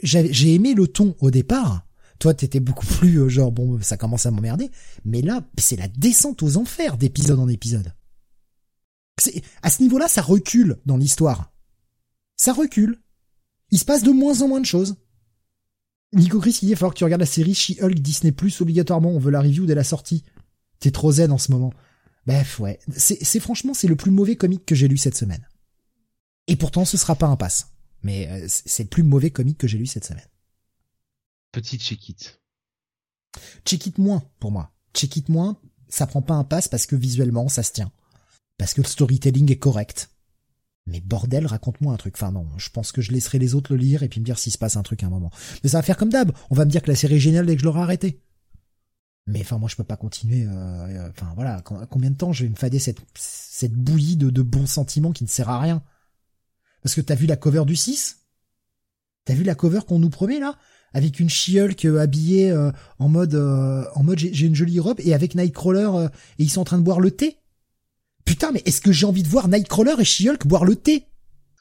aimé 0.54 0.74
le 0.74 0.88
ton 0.88 1.16
au 1.20 1.32
départ. 1.32 1.86
Toi, 2.20 2.34
t'étais 2.34 2.60
beaucoup 2.60 2.86
plus 3.00 3.18
euh, 3.18 3.30
genre 3.30 3.52
bon, 3.52 3.80
ça 3.82 3.98
commence 3.98 4.26
à 4.26 4.32
m'emmerder. 4.32 4.70
Mais 5.04 5.22
là, 5.22 5.42
c'est 5.58 5.76
la 5.76 5.88
descente 5.88 6.44
aux 6.44 6.58
enfers 6.58 6.98
d'épisode 6.98 7.40
en 7.40 7.48
épisode. 7.48 7.94
C'est 9.20 9.42
à 9.62 9.70
ce 9.70 9.82
niveau-là, 9.82 10.08
ça 10.08 10.22
recule 10.22 10.78
dans 10.86 10.98
l'histoire. 10.98 11.54
Ça 12.36 12.54
recule. 12.54 13.00
Il 13.72 13.80
se 13.80 13.86
passe 13.86 14.04
de 14.04 14.12
moins 14.12 14.42
en 14.42 14.48
moins 14.48 14.60
de 14.62 14.66
choses. 14.66 14.96
Nico 16.14 16.40
Chris, 16.40 16.60
il 16.62 16.66
dit, 16.66 16.68
il 16.68 16.70
va 16.72 16.78
falloir 16.78 16.94
que 16.94 17.00
tu 17.00 17.04
regardes 17.04 17.22
la 17.22 17.26
série 17.26 17.54
She-Hulk 17.54 18.00
Disney 18.00 18.32
Plus 18.32 18.62
obligatoirement. 18.62 19.12
On 19.12 19.20
veut 19.20 19.32
la 19.32 19.42
review 19.42 19.66
dès 19.66 19.76
la 19.76 19.84
sortie. 19.84 20.24
T'es 20.80 20.92
trop 20.92 21.12
zen 21.12 21.32
en 21.32 21.38
ce 21.38 21.52
moment. 21.52 21.74
Bref, 22.26 22.60
ouais. 22.60 22.80
C'est, 22.96 23.40
franchement, 23.40 23.74
c'est 23.74 23.88
le 23.88 23.96
plus 23.96 24.12
mauvais 24.12 24.36
comic 24.36 24.66
que 24.66 24.76
j'ai 24.76 24.88
lu 24.88 24.98
cette 24.98 25.18
semaine. 25.18 25.48
Et 26.48 26.56
pourtant, 26.56 26.86
ce 26.86 26.98
sera 26.98 27.16
pas 27.16 27.28
un 27.28 27.36
pass. 27.36 27.72
Mais 28.04 28.28
euh, 28.30 28.46
c'est 28.48 28.84
le 28.84 28.90
plus 28.90 29.04
mauvais 29.04 29.32
comic 29.32 29.58
que 29.58 29.68
j'ai 29.68 29.78
lu 29.78 29.86
cette 29.86 30.06
semaine. 30.06 30.28
Petite 31.52 31.82
check 31.82 32.10
it. 32.10 32.42
Check 33.66 33.86
it 33.88 33.98
moins, 33.98 34.24
pour 34.40 34.52
moi. 34.52 34.72
Check 34.94 35.16
it 35.18 35.30
moins, 35.30 35.60
ça 35.90 36.08
prend 36.08 36.22
pas 36.22 36.34
un 36.36 36.44
pass 36.44 36.68
parce 36.68 36.86
que 36.86 36.96
visuellement, 36.96 37.48
ça 37.48 37.64
se 37.64 37.72
tient. 37.72 37.92
Parce 38.58 38.74
que 38.74 38.82
le 38.82 38.88
storytelling 38.88 39.52
est 39.52 39.60
correct. 39.60 40.10
Mais 40.88 41.00
bordel, 41.02 41.48
raconte-moi 41.48 41.94
un 41.94 41.98
truc. 41.98 42.14
Enfin 42.16 42.32
non, 42.32 42.48
je 42.58 42.70
pense 42.70 42.92
que 42.92 43.02
je 43.02 43.12
laisserai 43.12 43.40
les 43.40 43.56
autres 43.56 43.74
le 43.74 43.80
lire 43.80 44.04
et 44.04 44.10
puis 44.10 44.20
me 44.20 44.26
dire 44.26 44.38
s'il 44.38 44.52
se 44.52 44.58
passe 44.58 44.78
un 44.78 44.84
truc 44.84 45.04
à 45.04 45.08
un 45.08 45.10
moment. 45.10 45.32
Mais 45.64 45.70
ça 45.70 45.80
va 45.80 45.82
faire 45.82 45.98
comme 45.98 46.10
d'hab. 46.12 46.32
On 46.52 46.56
va 46.56 46.66
me 46.66 46.70
dire 46.70 46.82
que 46.82 46.90
la 46.90 46.96
série 46.96 47.16
est 47.16 47.20
géniale 47.20 47.46
dès 47.46 47.56
que 47.56 47.62
je 47.62 47.66
l'aurai 47.66 47.82
arrêtée. 47.82 48.22
Mais 49.28 49.42
enfin 49.42 49.58
moi 49.58 49.70
je 49.70 49.76
peux 49.76 49.84
pas 49.84 49.98
continuer. 49.98 50.46
Euh, 50.46 50.50
euh, 50.50 51.10
enfin 51.10 51.32
voilà, 51.36 51.62
combien 51.62 52.12
de 52.12 52.16
temps 52.16 52.32
je 52.32 52.44
vais 52.44 52.50
me 52.50 52.56
fader 52.56 52.80
cette 52.80 53.74
bouillie 53.74 54.18
de, 54.18 54.42
bons 54.42 54.68
sentiments 54.68 55.12
qui 55.12 55.24
ne 55.24 55.30
sert 55.30 55.50
à 55.50 55.60
rien? 55.60 55.82
Parce 56.84 56.94
que 56.94 57.02
t'as 57.02 57.16
vu 57.16 57.26
la 57.26 57.36
cover 57.36 57.64
du 57.66 57.76
6 57.76 58.22
T'as 59.26 59.34
vu 59.34 59.44
la 59.44 59.56
cover 59.56 59.80
qu'on 59.88 59.98
nous 59.98 60.12
promet 60.12 60.40
là? 60.40 60.56
Avec 60.94 61.20
une 61.20 61.30
She-Hulk 61.30 61.86
euh, 61.86 62.00
habillée 62.00 62.54
en 63.00 63.10
mode 63.10 63.36
en 63.36 64.04
mode 64.04 64.20
j'ai 64.20 64.46
une 64.46 64.56
jolie 64.56 64.80
robe 64.80 65.00
et 65.00 65.14
avec 65.16 65.34
Nightcrawler 65.34 66.08
et 66.38 66.44
ils 66.44 66.50
sont 66.50 66.62
en 66.62 66.66
train 66.66 66.78
de 66.78 66.84
boire 66.84 67.00
le 67.00 67.12
thé? 67.12 67.40
Putain, 68.26 68.52
mais 68.52 68.62
est-ce 68.66 68.82
que 68.82 68.92
j'ai 68.92 69.06
envie 69.06 69.24
de 69.24 69.28
voir 69.28 69.48
Nightcrawler 69.48 69.96
et 70.00 70.06
She-Hulk 70.06 70.46
boire 70.46 70.66
le 70.66 70.76
thé? 70.76 71.08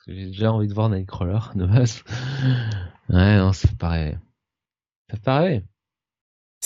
J'ai 0.07 0.27
déjà 0.27 0.53
envie 0.53 0.69
de 0.69 0.75
voir 0.75 0.91
Nightcrawler 0.91 1.41
de 1.55 1.67
base. 1.67 2.03
Ouais, 3.11 3.37
non, 3.37 3.53
ça 3.53 3.69
paraît. 3.79 4.19
Ça 5.11 5.19
paraît. 5.19 5.63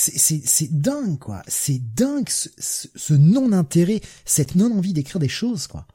C'est, 0.01 0.69
dingue, 0.71 1.19
quoi. 1.19 1.43
C'est 1.49 1.81
dingue, 1.95 2.29
ce, 2.29 2.49
ce, 2.57 3.15
non-intérêt, 3.15 4.01
cette 4.25 4.55
non-envie 4.55 4.93
d'écrire 4.93 5.19
des 5.19 5.29
choses, 5.29 5.67
quoi. 5.67 5.89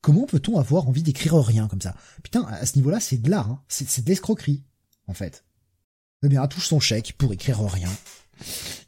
Comment 0.00 0.24
peut-on 0.24 0.58
avoir 0.58 0.88
envie 0.88 1.02
d'écrire 1.02 1.36
rien 1.36 1.68
comme 1.68 1.80
ça? 1.80 1.94
Putain, 2.22 2.44
à 2.44 2.64
ce 2.64 2.76
niveau-là, 2.76 3.00
c'est 3.00 3.18
de 3.18 3.28
l'art, 3.30 3.50
hein. 3.50 3.62
c'est, 3.68 4.02
de 4.02 4.08
l'escroquerie, 4.08 4.62
en 5.08 5.14
fait. 5.14 5.44
Eh 6.22 6.28
bien, 6.28 6.46
touche 6.46 6.68
son 6.68 6.80
chèque 6.80 7.14
pour 7.18 7.34
écrire 7.34 7.60
rien. 7.60 7.90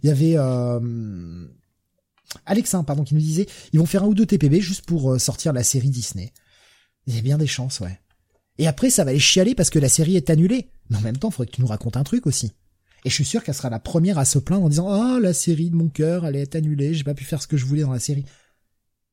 Il 0.02 0.08
y 0.08 0.10
avait 0.10 0.36
euh, 0.36 1.46
Alexin, 2.46 2.82
pardon, 2.82 3.04
qui 3.04 3.14
nous 3.14 3.20
disait, 3.20 3.46
ils 3.74 3.78
vont 3.78 3.86
faire 3.86 4.04
un 4.04 4.06
ou 4.06 4.14
deux 4.14 4.26
TPB 4.26 4.60
juste 4.60 4.86
pour 4.86 5.12
euh, 5.12 5.18
sortir 5.18 5.52
la 5.52 5.64
série 5.64 5.90
Disney. 5.90 6.32
Il 7.06 7.14
y 7.14 7.18
a 7.18 7.22
bien 7.22 7.36
des 7.36 7.46
chances, 7.46 7.80
ouais. 7.80 8.00
Et 8.56 8.66
après, 8.66 8.88
ça 8.88 9.04
va 9.04 9.12
les 9.12 9.18
chialer 9.18 9.54
parce 9.54 9.68
que 9.68 9.78
la 9.78 9.90
série 9.90 10.16
est 10.16 10.30
annulée. 10.30 10.70
Mais 10.88 10.96
en 10.96 11.02
même 11.02 11.18
temps, 11.18 11.30
faudrait 11.30 11.46
que 11.50 11.56
tu 11.56 11.60
nous 11.60 11.66
racontes 11.66 11.98
un 11.98 12.04
truc 12.04 12.26
aussi. 12.26 12.52
Et 13.04 13.10
je 13.10 13.14
suis 13.14 13.24
sûr 13.24 13.44
qu'elle 13.44 13.54
sera 13.54 13.70
la 13.70 13.78
première 13.78 14.18
à 14.18 14.24
se 14.24 14.38
plaindre 14.38 14.64
en 14.64 14.68
disant, 14.68 14.90
ah, 14.90 15.18
la 15.20 15.32
série 15.32 15.70
de 15.70 15.76
mon 15.76 15.88
cœur, 15.88 16.26
elle 16.26 16.36
est 16.36 16.54
annulée, 16.54 16.94
j'ai 16.94 17.04
pas 17.04 17.14
pu 17.14 17.24
faire 17.24 17.42
ce 17.42 17.46
que 17.46 17.56
je 17.56 17.64
voulais 17.64 17.82
dans 17.82 17.92
la 17.92 18.00
série. 18.00 18.24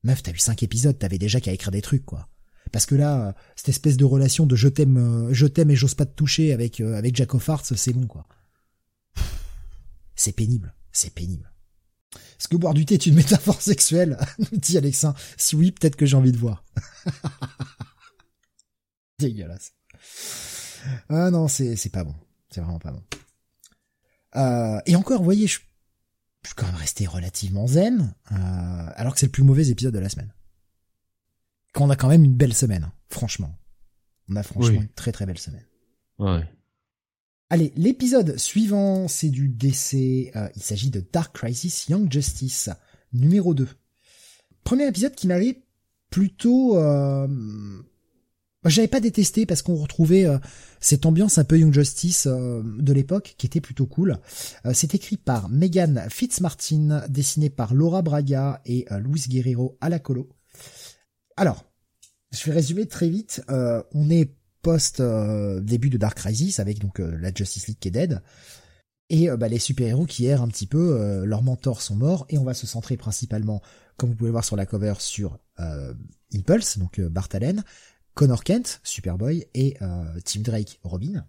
Meuf, 0.02 0.22
t'as 0.22 0.32
eu 0.32 0.38
cinq 0.38 0.62
épisodes, 0.62 0.98
t'avais 0.98 1.18
déjà 1.18 1.40
qu'à 1.40 1.52
écrire 1.52 1.70
des 1.70 1.82
trucs, 1.82 2.04
quoi. 2.04 2.28
Parce 2.72 2.86
que 2.86 2.94
là, 2.94 3.28
euh, 3.28 3.32
cette 3.56 3.68
espèce 3.68 3.96
de 3.96 4.04
relation 4.04 4.46
de 4.46 4.56
je 4.56 4.68
t'aime, 4.68 4.96
euh, 4.96 5.32
je 5.32 5.46
t'aime 5.46 5.70
et 5.70 5.76
j'ose 5.76 5.94
pas 5.94 6.06
te 6.06 6.14
toucher 6.14 6.52
avec, 6.52 6.80
avec 6.80 7.14
Jack 7.14 7.34
of 7.34 7.48
c'est 7.62 7.92
bon, 7.92 8.06
quoi. 8.06 8.26
C'est 10.16 10.32
pénible, 10.32 10.74
c'est 10.92 11.12
pénible. 11.12 11.50
Est-ce 12.38 12.48
que 12.48 12.56
boire 12.56 12.74
du 12.74 12.84
thé 12.84 12.94
est 12.94 13.06
une 13.06 13.14
métaphore 13.14 13.62
sexuelle 13.62 14.18
nous 14.38 14.58
dit 14.58 14.76
Alexin. 14.76 15.14
Si 15.36 15.56
oui, 15.56 15.72
peut-être 15.72 15.96
que 15.96 16.06
j'ai 16.06 16.16
envie 16.16 16.32
de 16.32 16.36
voir. 16.36 16.64
Dégueulasse. 19.18 19.72
Ah 21.08 21.30
non, 21.30 21.48
c'est 21.48 21.92
pas 21.92 22.04
bon. 22.04 22.14
C'est 22.50 22.60
vraiment 22.60 22.78
pas 22.78 22.92
bon. 22.92 23.02
Euh, 24.36 24.80
et 24.86 24.96
encore, 24.96 25.18
vous 25.18 25.24
voyez, 25.24 25.46
je, 25.46 25.60
je 26.42 26.48
suis 26.48 26.54
quand 26.54 26.66
même 26.66 26.74
resté 26.74 27.06
relativement 27.06 27.66
zen, 27.66 28.14
euh, 28.32 28.36
alors 28.96 29.14
que 29.14 29.20
c'est 29.20 29.26
le 29.26 29.32
plus 29.32 29.42
mauvais 29.42 29.68
épisode 29.68 29.94
de 29.94 29.98
la 29.98 30.08
semaine. 30.08 30.32
Qu'on 31.72 31.90
a 31.90 31.96
quand 31.96 32.08
même 32.08 32.24
une 32.24 32.34
belle 32.34 32.54
semaine, 32.54 32.84
hein, 32.84 32.92
franchement. 33.08 33.54
On 34.28 34.36
a 34.36 34.42
franchement 34.42 34.80
une 34.80 34.88
très 34.88 35.12
très 35.12 35.26
belle 35.26 35.38
semaine. 35.38 35.66
Ouais. 36.18 36.48
Allez, 37.50 37.72
l'épisode 37.76 38.38
suivant, 38.38 39.06
c'est 39.08 39.28
du 39.28 39.48
décès. 39.48 40.32
Euh, 40.34 40.48
il 40.56 40.62
s'agit 40.62 40.90
de 40.90 41.04
Dark 41.12 41.36
Crisis 41.36 41.88
Young 41.88 42.10
Justice, 42.10 42.70
numéro 43.12 43.54
2. 43.54 43.68
Premier 44.62 44.86
épisode 44.86 45.14
qui 45.14 45.26
m'avait 45.26 45.62
plutôt... 46.10 46.78
J'avais 48.64 48.88
pas 48.88 49.00
détesté 49.00 49.44
parce 49.44 49.60
qu'on 49.60 49.76
retrouvait 49.76 50.24
euh, 50.24 50.38
cette 50.80 51.04
ambiance 51.04 51.36
un 51.36 51.44
peu 51.44 51.58
Young 51.58 51.72
Justice 51.72 52.26
euh, 52.26 52.62
de 52.64 52.92
l'époque 52.92 53.34
qui 53.36 53.46
était 53.46 53.60
plutôt 53.60 53.86
cool. 53.86 54.18
Euh, 54.64 54.72
c'est 54.72 54.94
écrit 54.94 55.18
par 55.18 55.50
Megan 55.50 56.06
Fitzmartin, 56.08 57.04
dessiné 57.08 57.50
par 57.50 57.74
Laura 57.74 58.00
Braga 58.00 58.62
et 58.64 58.86
Luis 59.00 59.24
Guerrero 59.28 59.76
à 59.80 59.90
la 59.90 59.98
colo. 59.98 60.28
Alors, 61.36 61.64
je 62.30 62.44
vais 62.44 62.52
résumer 62.52 62.86
très 62.86 63.08
vite. 63.08 63.42
on 63.48 64.10
est 64.10 64.34
post 64.62 65.02
début 65.02 65.90
de 65.90 65.98
Dark 65.98 66.16
Crisis 66.16 66.58
avec 66.58 66.78
donc 66.78 66.98
la 66.98 67.32
Justice 67.34 67.66
League 67.66 67.78
qui 67.78 67.88
est 67.88 67.90
dead 67.90 68.22
et 69.10 69.28
bah, 69.36 69.48
les 69.48 69.58
super-héros 69.58 70.06
qui 70.06 70.26
errent 70.26 70.42
un 70.42 70.48
petit 70.48 70.66
peu, 70.66 71.24
leurs 71.24 71.42
mentors 71.42 71.82
sont 71.82 71.96
morts 71.96 72.24
et 72.30 72.38
on 72.38 72.44
va 72.44 72.54
se 72.54 72.66
centrer 72.66 72.96
principalement, 72.96 73.60
comme 73.96 74.10
vous 74.10 74.16
pouvez 74.16 74.30
voir 74.30 74.44
sur 74.44 74.56
la 74.56 74.64
cover, 74.64 74.94
sur 74.98 75.38
Impulse, 76.32 76.78
donc 76.78 77.00
Bart 77.00 77.28
Allen, 77.32 77.62
Connor 78.14 78.44
Kent, 78.44 78.80
Superboy, 78.84 79.46
et 79.54 79.76
euh, 79.82 80.04
Tim 80.24 80.40
Drake, 80.40 80.78
Robin, 80.84 81.26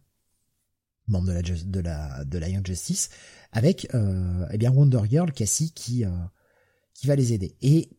membre 1.07 1.27
de 1.27 1.79
la, 1.79 2.23
de 2.23 2.39
de 2.39 2.65
Justice, 2.65 3.09
avec 3.51 3.87
euh, 3.93 4.45
eh 4.51 4.57
bien 4.57 4.71
Wonder 4.71 5.01
Girl, 5.09 5.31
Cassie, 5.31 5.71
qui, 5.71 6.05
euh, 6.05 6.09
qui 6.93 7.07
va 7.07 7.15
les 7.15 7.33
aider. 7.33 7.55
Et 7.61 7.89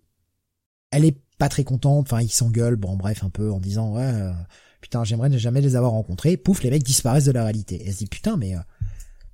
elle 0.90 1.04
est 1.04 1.18
pas 1.38 1.48
très 1.48 1.64
contente, 1.64 2.06
enfin 2.06 2.22
ils 2.22 2.30
s'engueulent, 2.30 2.76
bon 2.76 2.96
bref, 2.96 3.22
un 3.24 3.30
peu 3.30 3.50
en 3.50 3.60
disant 3.60 3.94
ouais 3.94 4.02
euh, 4.02 4.32
putain 4.80 5.04
j'aimerais 5.04 5.36
jamais 5.38 5.60
les 5.60 5.76
avoir 5.76 5.92
rencontrés, 5.92 6.36
pouf 6.36 6.62
les 6.62 6.70
mecs 6.70 6.84
disparaissent 6.84 7.26
de 7.26 7.32
la 7.32 7.42
réalité. 7.42 7.82
Elle 7.84 7.92
se 7.92 7.98
dit 7.98 8.06
putain 8.06 8.36
mais 8.36 8.54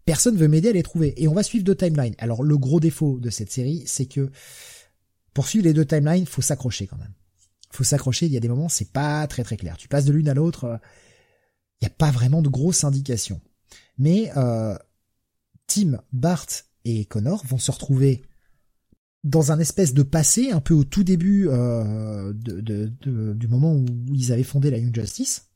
personne 0.04 0.36
veut 0.36 0.48
m'aider 0.48 0.70
à 0.70 0.72
les 0.72 0.82
trouver. 0.82 1.14
Et 1.22 1.28
on 1.28 1.34
va 1.34 1.42
suivre 1.42 1.64
deux 1.64 1.76
timelines. 1.76 2.14
Alors 2.18 2.42
le 2.42 2.58
gros 2.58 2.80
défaut 2.80 3.20
de 3.20 3.30
cette 3.30 3.52
série, 3.52 3.84
c'est 3.86 4.06
que 4.06 4.30
pour 5.34 5.46
suivre 5.46 5.64
les 5.64 5.72
deux 5.72 5.86
timelines, 5.86 6.26
faut 6.26 6.42
s'accrocher 6.42 6.86
quand 6.86 6.98
même 6.98 7.12
faut 7.72 7.84
s'accrocher, 7.84 8.26
il 8.26 8.32
y 8.32 8.36
a 8.36 8.40
des 8.40 8.48
moments, 8.48 8.68
c'est 8.68 8.92
pas 8.92 9.26
très 9.26 9.44
très 9.44 9.56
clair. 9.56 9.76
Tu 9.76 9.88
passes 9.88 10.04
de 10.04 10.12
l'une 10.12 10.28
à 10.28 10.34
l'autre, 10.34 10.64
il 10.64 10.68
euh, 10.68 10.78
n'y 11.82 11.86
a 11.86 11.90
pas 11.90 12.10
vraiment 12.10 12.42
de 12.42 12.48
grosses 12.48 12.84
indications. 12.84 13.40
Mais 13.98 14.30
euh, 14.36 14.76
Tim, 15.66 16.02
Bart 16.12 16.46
et 16.84 17.04
Connor 17.06 17.44
vont 17.46 17.58
se 17.58 17.70
retrouver 17.70 18.22
dans 19.24 19.52
un 19.52 19.58
espèce 19.60 19.94
de 19.94 20.02
passé, 20.02 20.50
un 20.50 20.60
peu 20.60 20.74
au 20.74 20.84
tout 20.84 21.04
début 21.04 21.48
euh, 21.48 22.32
du 22.34 23.48
moment 23.48 23.74
où 23.74 23.86
ils 24.12 24.32
avaient 24.32 24.42
fondé 24.42 24.70
la 24.70 24.78
Young 24.78 24.94
Justice, 24.94 25.48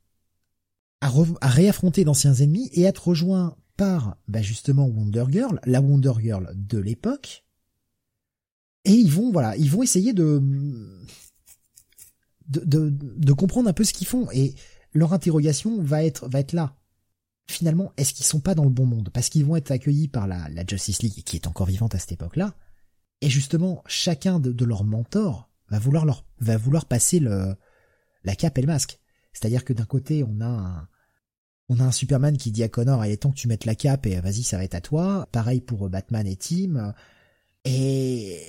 à, 1.01 1.11
réaffronter 1.43 2.05
d'anciens 2.05 2.35
ennemis 2.35 2.71
et 2.73 2.83
être 2.83 3.09
rejoints 3.09 3.57
par 3.77 4.17
bah, 4.29 4.41
justement 4.41 4.87
Wonder 4.87 5.25
Girl, 5.29 5.61
la 5.65 5.81
Wonder 5.81 6.13
Girl 6.21 6.53
de 6.55 6.79
l'époque. 6.79 7.45
Et 8.85 8.93
ils 8.93 9.11
vont 9.11 9.33
voilà, 9.33 9.57
ils 9.57 9.71
vont 9.71 9.83
essayer 9.83 10.13
de 10.13 10.41
de, 12.49 12.91
de, 12.91 13.33
comprendre 13.33 13.69
un 13.69 13.73
peu 13.73 13.85
ce 13.85 13.93
qu'ils 13.93 14.07
font 14.07 14.29
et 14.33 14.55
leur 14.93 15.13
interrogation 15.13 15.83
va 15.83 16.05
être 16.05 16.29
va 16.29 16.41
être 16.41 16.53
là. 16.53 16.77
Finalement, 17.49 17.93
est-ce 17.97 18.13
qu'ils 18.13 18.27
sont 18.27 18.41
pas 18.41 18.55
dans 18.55 18.65
le 18.65 18.71
bon 18.71 18.87
monde? 18.87 19.11
Parce 19.13 19.29
qu'ils 19.29 19.45
vont 19.45 19.57
être 19.57 19.71
accueillis 19.71 20.09
par 20.09 20.27
la, 20.27 20.49
la 20.49 20.65
Justice 20.67 21.03
League 21.03 21.23
qui 21.25 21.37
est 21.37 21.47
encore 21.47 21.67
vivante 21.67 21.95
à 21.95 21.99
cette 21.99 22.13
époque-là 22.13 22.55
et 23.21 23.29
justement 23.29 23.83
chacun 23.87 24.41
de, 24.41 24.65
leurs 24.65 24.85
mentors 24.85 25.51
va 25.69 25.79
vouloir 25.79 26.05
leur 26.05 26.25
va 26.39 26.57
vouloir 26.57 26.87
passer 26.87 27.19
le 27.19 27.55
la 28.25 28.37
cape 28.37 28.59
et 28.59 28.61
le 28.61 28.67
masque. 28.67 29.01
C'est-à-dire 29.33 29.65
que 29.65 29.73
d'un 29.73 29.85
côté 29.85 30.25
on 30.25 30.41
a 30.41 30.47
un 30.47 30.89
on 31.69 31.81
a 31.81 31.85
un 31.85 31.93
Superman 31.93 32.37
qui 32.37 32.53
dit 32.53 32.63
à 32.63 32.69
Connor 32.69 33.05
il 33.05 33.13
est 33.13 33.17
temps 33.19 33.31
que 33.31 33.37
tu 33.37 33.49
mettes 33.49 33.65
la 33.65 33.75
cape 33.75 34.07
et 34.07 34.21
vas-y 34.21 34.43
ça 34.43 34.57
va 34.57 34.65
être 34.65 34.75
à 34.75 34.81
toi. 34.81 35.29
Pareil 35.33 35.61
pour 35.61 35.89
Batman 35.89 36.27
et 36.27 36.37
Tim 36.37 36.95
et 37.65 38.41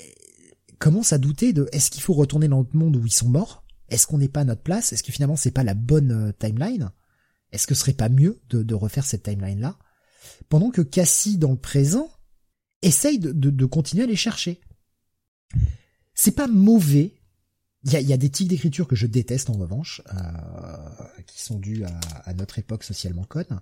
commence 0.79 1.13
à 1.13 1.17
douter 1.17 1.53
de 1.53 1.67
est-ce 1.71 1.89
qu'il 1.89 2.01
faut 2.01 2.13
retourner 2.13 2.47
dans 2.47 2.59
le 2.59 2.77
monde 2.77 2.95
où 2.97 3.05
ils 3.05 3.11
sont 3.11 3.29
morts? 3.29 3.63
Est-ce 3.89 4.07
qu'on 4.07 4.17
n'est 4.17 4.27
pas 4.27 4.41
à 4.41 4.45
notre 4.45 4.61
place? 4.61 4.93
Est-ce 4.93 5.03
que 5.03 5.11
finalement 5.11 5.35
c'est 5.35 5.51
pas 5.51 5.63
la 5.63 5.73
bonne 5.73 6.11
euh, 6.11 6.31
timeline? 6.37 6.91
Est-ce 7.51 7.67
que 7.67 7.75
ce 7.75 7.81
serait 7.81 7.93
pas 7.93 8.09
mieux 8.09 8.41
de, 8.49 8.73
refaire 8.73 9.05
cette 9.05 9.23
timeline 9.23 9.61
là 9.61 9.77
Pendant 10.49 10.69
que 10.69 10.81
Cassie 10.81 11.37
dans 11.37 11.51
le 11.51 11.57
présent 11.57 12.09
essaye 12.81 13.19
de, 13.19 13.65
continuer 13.65 14.03
à 14.03 14.07
les 14.07 14.15
chercher. 14.15 14.59
C'est 16.13 16.31
pas 16.31 16.47
mauvais. 16.47 17.13
Il 17.85 17.91
y 18.01 18.11
a, 18.11 18.17
des 18.17 18.29
types 18.29 18.49
d'écriture 18.49 18.85
que 18.85 18.97
je 18.97 19.07
déteste 19.07 19.49
en 19.49 19.53
revanche, 19.53 20.01
euh, 20.13 21.21
qui 21.25 21.41
sont 21.41 21.57
dus 21.57 21.85
à, 22.25 22.33
notre 22.33 22.59
époque 22.59 22.83
socialement 22.83 23.23
conne. 23.23 23.61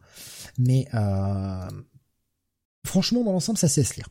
Mais 0.57 0.87
euh, 0.95 1.69
franchement, 2.83 3.23
dans 3.23 3.33
l'ensemble, 3.33 3.59
ça 3.59 3.67
cesse 3.67 3.95
lire. 3.97 4.09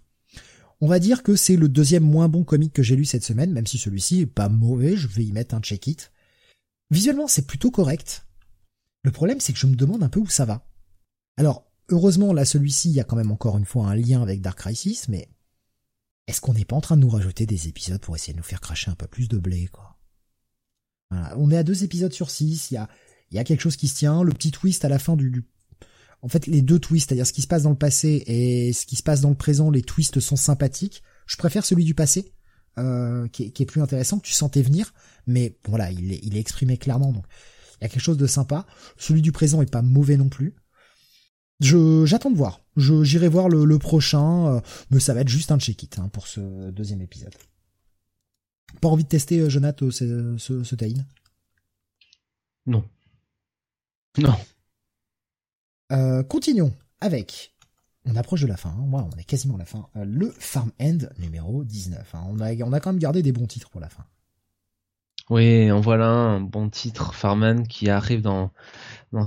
On 0.84 0.86
va 0.86 0.98
dire 0.98 1.22
que 1.22 1.34
c'est 1.34 1.56
le 1.56 1.70
deuxième 1.70 2.04
moins 2.04 2.28
bon 2.28 2.44
comic 2.44 2.70
que 2.70 2.82
j'ai 2.82 2.94
lu 2.94 3.06
cette 3.06 3.24
semaine, 3.24 3.50
même 3.50 3.66
si 3.66 3.78
celui-ci 3.78 4.20
est 4.20 4.26
pas 4.26 4.50
mauvais, 4.50 4.98
je 4.98 5.08
vais 5.08 5.24
y 5.24 5.32
mettre 5.32 5.54
un 5.54 5.60
check-it. 5.62 6.12
Visuellement, 6.90 7.26
c'est 7.26 7.46
plutôt 7.46 7.70
correct. 7.70 8.26
Le 9.02 9.10
problème, 9.10 9.40
c'est 9.40 9.54
que 9.54 9.58
je 9.58 9.66
me 9.66 9.76
demande 9.76 10.02
un 10.02 10.10
peu 10.10 10.20
où 10.20 10.26
ça 10.26 10.44
va. 10.44 10.68
Alors, 11.38 11.64
heureusement, 11.88 12.34
là, 12.34 12.44
celui-ci, 12.44 12.90
il 12.90 12.96
y 12.96 13.00
a 13.00 13.04
quand 13.04 13.16
même 13.16 13.30
encore 13.30 13.56
une 13.56 13.64
fois 13.64 13.86
un 13.86 13.94
lien 13.94 14.20
avec 14.20 14.42
Dark 14.42 14.58
Crisis, 14.58 15.08
mais 15.08 15.30
est-ce 16.26 16.42
qu'on 16.42 16.52
n'est 16.52 16.66
pas 16.66 16.76
en 16.76 16.82
train 16.82 16.98
de 16.98 17.00
nous 17.00 17.08
rajouter 17.08 17.46
des 17.46 17.66
épisodes 17.66 18.02
pour 18.02 18.14
essayer 18.14 18.34
de 18.34 18.38
nous 18.38 18.44
faire 18.44 18.60
cracher 18.60 18.90
un 18.90 18.94
peu 18.94 19.06
plus 19.06 19.28
de 19.28 19.38
blé, 19.38 19.68
quoi? 19.68 19.98
On 21.10 21.50
est 21.50 21.56
à 21.56 21.62
deux 21.62 21.82
épisodes 21.82 22.12
sur 22.12 22.28
six, 22.28 22.72
il 22.72 22.74
y 23.30 23.38
a, 23.38 23.44
quelque 23.44 23.62
chose 23.62 23.76
qui 23.76 23.88
se 23.88 23.96
tient, 23.96 24.22
le 24.22 24.34
petit 24.34 24.50
twist 24.50 24.84
à 24.84 24.90
la 24.90 24.98
fin 24.98 25.16
du 25.16 25.46
en 26.24 26.28
fait, 26.28 26.46
les 26.46 26.62
deux 26.62 26.78
twists, 26.78 27.10
c'est-à-dire 27.10 27.26
ce 27.26 27.34
qui 27.34 27.42
se 27.42 27.46
passe 27.46 27.64
dans 27.64 27.70
le 27.70 27.76
passé 27.76 28.24
et 28.26 28.72
ce 28.72 28.86
qui 28.86 28.96
se 28.96 29.02
passe 29.02 29.20
dans 29.20 29.28
le 29.28 29.34
présent, 29.34 29.70
les 29.70 29.82
twists 29.82 30.20
sont 30.20 30.36
sympathiques. 30.36 31.02
Je 31.26 31.36
préfère 31.36 31.66
celui 31.66 31.84
du 31.84 31.94
passé, 31.94 32.32
euh, 32.78 33.28
qui, 33.28 33.52
est, 33.54 33.66
plus 33.66 33.82
intéressant, 33.82 34.18
que 34.18 34.26
tu 34.26 34.32
sentais 34.32 34.62
venir, 34.62 34.94
mais 35.26 35.58
voilà, 35.68 35.90
il 35.90 36.14
est, 36.14 36.40
exprimé 36.40 36.78
clairement, 36.78 37.12
donc 37.12 37.26
il 37.78 37.84
y 37.84 37.84
a 37.84 37.88
quelque 37.90 38.02
chose 38.02 38.16
de 38.16 38.26
sympa. 38.26 38.64
Celui 38.96 39.20
du 39.20 39.32
présent 39.32 39.60
est 39.60 39.70
pas 39.70 39.82
mauvais 39.82 40.16
non 40.16 40.30
plus. 40.30 40.54
Je 41.60 42.06
j'attends 42.06 42.30
de 42.30 42.38
voir. 42.38 42.62
Je 42.78 43.04
j'irai 43.04 43.28
voir 43.28 43.50
le, 43.50 43.78
prochain, 43.78 44.46
euh, 44.46 44.60
mais 44.90 45.00
ça 45.00 45.12
va 45.12 45.20
être 45.20 45.28
juste 45.28 45.52
un 45.52 45.58
check-it 45.58 45.98
hein, 45.98 46.08
pour 46.08 46.26
ce 46.26 46.70
deuxième 46.70 47.02
épisode. 47.02 47.34
Pas 48.80 48.88
envie 48.88 49.04
de 49.04 49.08
tester, 49.10 49.40
euh, 49.40 49.50
Jonathan, 49.50 49.90
ce, 49.90 50.36
ce, 50.38 50.64
ce 50.64 50.74
Non. 52.64 52.82
Non. 54.16 54.38
Euh, 55.92 56.22
continuons 56.22 56.72
avec, 57.00 57.54
on 58.06 58.16
approche 58.16 58.40
de 58.40 58.46
la 58.46 58.56
fin, 58.56 58.70
hein. 58.70 58.88
on 58.92 59.18
est 59.18 59.24
quasiment 59.24 59.56
à 59.56 59.58
la 59.58 59.64
fin, 59.64 59.86
euh, 59.96 60.04
le 60.06 60.32
Farm 60.38 60.70
End 60.80 60.98
numéro 61.18 61.62
19. 61.64 62.14
Hein. 62.14 62.24
On, 62.30 62.40
a, 62.40 62.80
quand 62.80 62.90
même 62.90 62.98
gardé 62.98 63.22
des 63.22 63.32
bons 63.32 63.46
titres 63.46 63.68
pour 63.68 63.80
la 63.80 63.88
fin. 63.88 64.04
Oui, 65.30 65.70
en 65.70 65.80
voilà 65.80 66.08
un 66.08 66.40
bon 66.40 66.68
titre, 66.68 67.14
Farm 67.14 67.42
End, 67.42 67.62
qui 67.64 67.90
arrive 67.90 68.22
dans, 68.22 68.50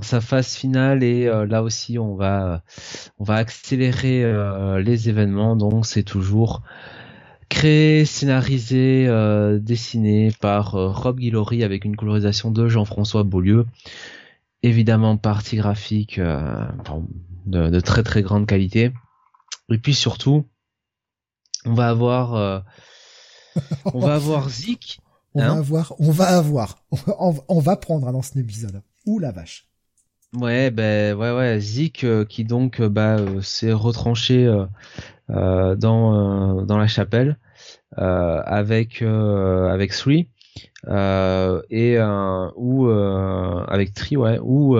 sa 0.02 0.20
phase 0.20 0.54
finale 0.54 1.02
et 1.02 1.26
euh, 1.26 1.46
là 1.46 1.62
aussi 1.62 1.98
on 1.98 2.14
va, 2.14 2.62
on 3.18 3.24
va 3.24 3.36
accélérer 3.36 4.22
les 4.82 5.08
événements, 5.08 5.56
donc 5.56 5.86
c'est 5.86 6.02
toujours 6.02 6.62
créé, 7.48 8.04
scénarisé, 8.04 9.08
dessiné 9.60 10.30
par 10.40 10.72
Rob 10.72 11.18
Guillory 11.18 11.64
avec 11.64 11.84
une 11.84 11.96
colorisation 11.96 12.50
de 12.50 12.68
Jean-François 12.68 13.22
Beaulieu 13.22 13.64
évidemment 14.62 15.16
partie 15.16 15.56
graphique 15.56 16.18
euh, 16.18 16.66
de, 17.46 17.80
très 17.80 18.02
très 18.02 18.22
grande 18.22 18.46
qualité. 18.46 18.92
Et 19.70 19.78
puis 19.78 19.94
surtout, 19.94 20.46
on 21.64 21.74
va 21.74 21.88
avoir, 21.88 22.34
euh, 22.34 22.60
on 23.94 24.00
va 24.00 24.14
avoir 24.14 24.48
Zik. 24.48 25.00
On 25.34 25.40
va 25.40 25.50
hein 25.50 25.58
avoir, 25.58 25.94
on 25.98 26.10
va 26.10 26.36
avoir, 26.36 26.82
on 27.48 27.60
va, 27.60 27.76
prendre 27.76 28.10
dans 28.10 28.22
cet 28.22 28.36
épisode. 28.36 28.82
Ouh 29.06 29.18
la 29.18 29.30
vache. 29.30 29.68
Ouais, 30.34 30.70
ben 30.70 31.16
ouais, 31.16 31.32
ouais, 31.32 31.60
Zik 31.60 32.04
euh, 32.04 32.24
qui 32.24 32.44
donc 32.44 32.82
bah 32.82 33.16
s'est 33.42 33.72
retranché 33.72 34.46
dans 35.28 36.62
dans 36.64 36.78
la 36.78 36.86
chapelle 36.86 37.38
avec 37.96 39.02
avec 39.02 39.92
Three 39.92 40.28
euh, 40.86 41.62
et 41.70 41.98
euh, 41.98 42.50
ou 42.56 42.88
euh, 42.88 43.64
avec 43.66 43.92
Tri 43.94 44.16
où 44.16 44.76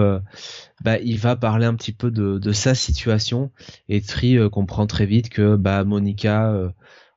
bah 0.82 0.98
il 0.98 1.18
va 1.18 1.36
parler 1.36 1.66
un 1.66 1.74
petit 1.74 1.92
peu 1.92 2.10
de, 2.10 2.52
sa 2.52 2.74
situation 2.74 3.50
et 3.88 4.00
Tri 4.00 4.38
comprend 4.50 4.86
très 4.86 5.06
vite 5.06 5.28
que 5.28 5.56
bah 5.56 5.84
Monica 5.84 6.54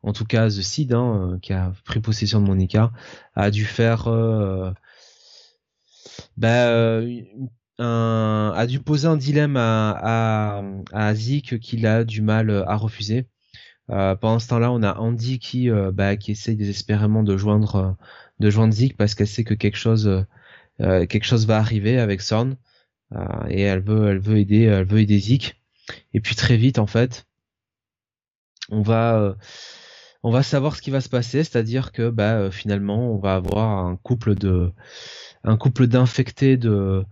en 0.04 0.14
tout 0.14 0.26
cas 0.26 0.48
The 0.48 0.62
Seed 0.62 0.94
hein, 0.94 1.38
qui 1.42 1.54
a 1.54 1.72
pris 1.86 2.00
possession 2.00 2.42
de 2.42 2.48
Monica 2.48 2.92
a 3.36 3.52
dû 3.52 3.66
faire 3.66 4.10
bah, 6.38 7.02
un, 7.80 8.54
a 8.56 8.68
dû 8.68 8.80
poser 8.80 9.08
un 9.08 9.18
dilemme 9.18 9.58
à, 9.58 10.64
à, 10.94 11.14
qu'il 11.14 11.86
a 11.86 12.04
du 12.04 12.22
mal 12.22 12.64
à 12.68 12.76
refuser. 12.76 13.28
Euh, 13.90 14.16
pendant 14.16 14.40
ce 14.40 14.48
temps-là, 14.48 14.72
on 14.72 14.84
a 14.84 14.98
Andy 14.98 15.40
qui, 15.40 15.70
bah, 15.94 16.16
qui 16.16 16.32
essaye 16.32 16.56
désespérément 16.56 17.24
de 17.24 17.38
joindre 17.38 17.98
de 18.42 18.50
joindre 18.50 18.74
Zeke 18.74 18.98
parce 18.98 19.16
qu'elle 19.16 19.28
sait 19.28 19.44
que 19.46 19.54
quelque 19.54 19.78
chose 19.78 20.08
euh, 20.08 20.22
euh, 20.82 21.06
quelque 21.06 21.24
chose 21.26 21.48
va 21.48 21.58
arriver 21.58 22.00
avec 22.00 22.22
Sorn 22.22 22.58
euh, 23.14 23.26
et 23.50 23.62
elle 23.62 23.82
veut 23.82 24.10
elle 24.10 24.20
veut 24.20 24.38
aider 24.38 24.64
elle 24.64 24.86
veut 24.86 25.00
aider 25.00 25.20
Zeke 25.20 25.62
et 26.14 26.20
puis 26.20 26.36
très 26.36 26.58
vite 26.58 26.80
en 26.80 26.88
fait 26.88 27.26
on 28.70 28.82
va 28.82 29.36
on 30.24 30.32
va 30.32 30.44
savoir 30.44 30.76
ce 30.76 30.82
qui 30.82 30.92
va 30.92 31.02
se 31.02 31.10
passer 31.10 31.44
c'est-à-dire 31.44 31.92
que 31.92 32.10
bah 32.10 32.52
finalement 32.52 33.14
on 33.14 33.20
va 33.20 33.36
avoir 33.36 33.86
un 33.86 33.96
couple 33.98 34.36
de 34.36 34.72
un 35.44 35.58
couple 35.58 35.88
d'infectés 35.88 36.58
de 36.58 37.06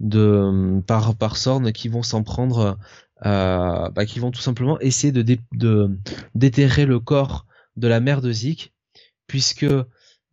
de 0.00 0.80
par 0.86 1.16
par 1.16 1.36
Sorn 1.36 1.72
qui 1.72 1.88
vont 1.88 2.02
s'en 2.02 2.22
prendre, 2.22 2.78
euh, 3.24 3.88
bah, 3.90 4.06
qui 4.06 4.18
vont 4.18 4.30
tout 4.30 4.40
simplement 4.40 4.78
essayer 4.80 5.12
de 5.12 5.38
de 5.52 5.98
déterrer 6.34 6.86
le 6.86 7.00
corps 7.00 7.46
de 7.76 7.88
la 7.88 8.00
mère 8.00 8.20
de 8.20 8.32
Zik, 8.32 8.74
puisque 9.26 9.66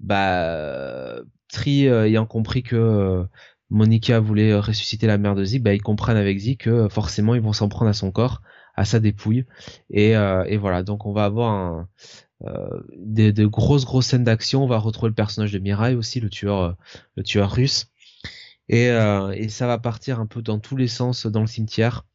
bah 0.01 1.19
Tri 1.47 1.85
ayant 1.87 2.25
compris 2.25 2.63
que 2.63 3.25
Monica 3.69 4.19
voulait 4.19 4.57
ressusciter 4.59 5.07
la 5.07 5.17
mère 5.17 5.35
de 5.35 5.43
Zik, 5.43 5.63
bah 5.63 5.73
ils 5.73 5.81
comprennent 5.81 6.17
avec 6.17 6.37
Zik 6.37 6.61
que 6.63 6.89
forcément 6.89 7.35
ils 7.35 7.41
vont 7.41 7.53
s'en 7.53 7.69
prendre 7.69 7.89
à 7.89 7.93
son 7.93 8.11
corps, 8.11 8.41
à 8.75 8.85
sa 8.85 8.99
dépouille, 8.99 9.45
et, 9.89 10.11
et 10.11 10.57
voilà 10.57 10.83
donc 10.83 11.05
on 11.05 11.13
va 11.13 11.25
avoir 11.25 11.51
un, 11.51 11.87
euh, 12.45 12.81
des, 12.97 13.33
de 13.33 13.45
grosses 13.45 13.85
grosses 13.85 14.07
scènes 14.07 14.23
d'action. 14.23 14.63
On 14.63 14.67
va 14.67 14.79
retrouver 14.79 15.09
le 15.09 15.15
personnage 15.15 15.51
de 15.51 15.59
Mirai 15.59 15.93
aussi, 15.93 16.19
le 16.19 16.29
tueur, 16.29 16.59
euh, 16.59 16.71
le 17.15 17.23
tueur 17.23 17.51
russe. 17.51 17.87
Et, 18.67 18.89
euh, 18.89 19.31
et 19.31 19.49
ça 19.49 19.67
va 19.67 19.77
partir 19.77 20.19
un 20.19 20.25
peu 20.25 20.41
dans 20.41 20.59
tous 20.59 20.75
les 20.75 20.87
sens 20.87 21.27
dans 21.27 21.41
le 21.41 21.47
cimetière, 21.47 22.05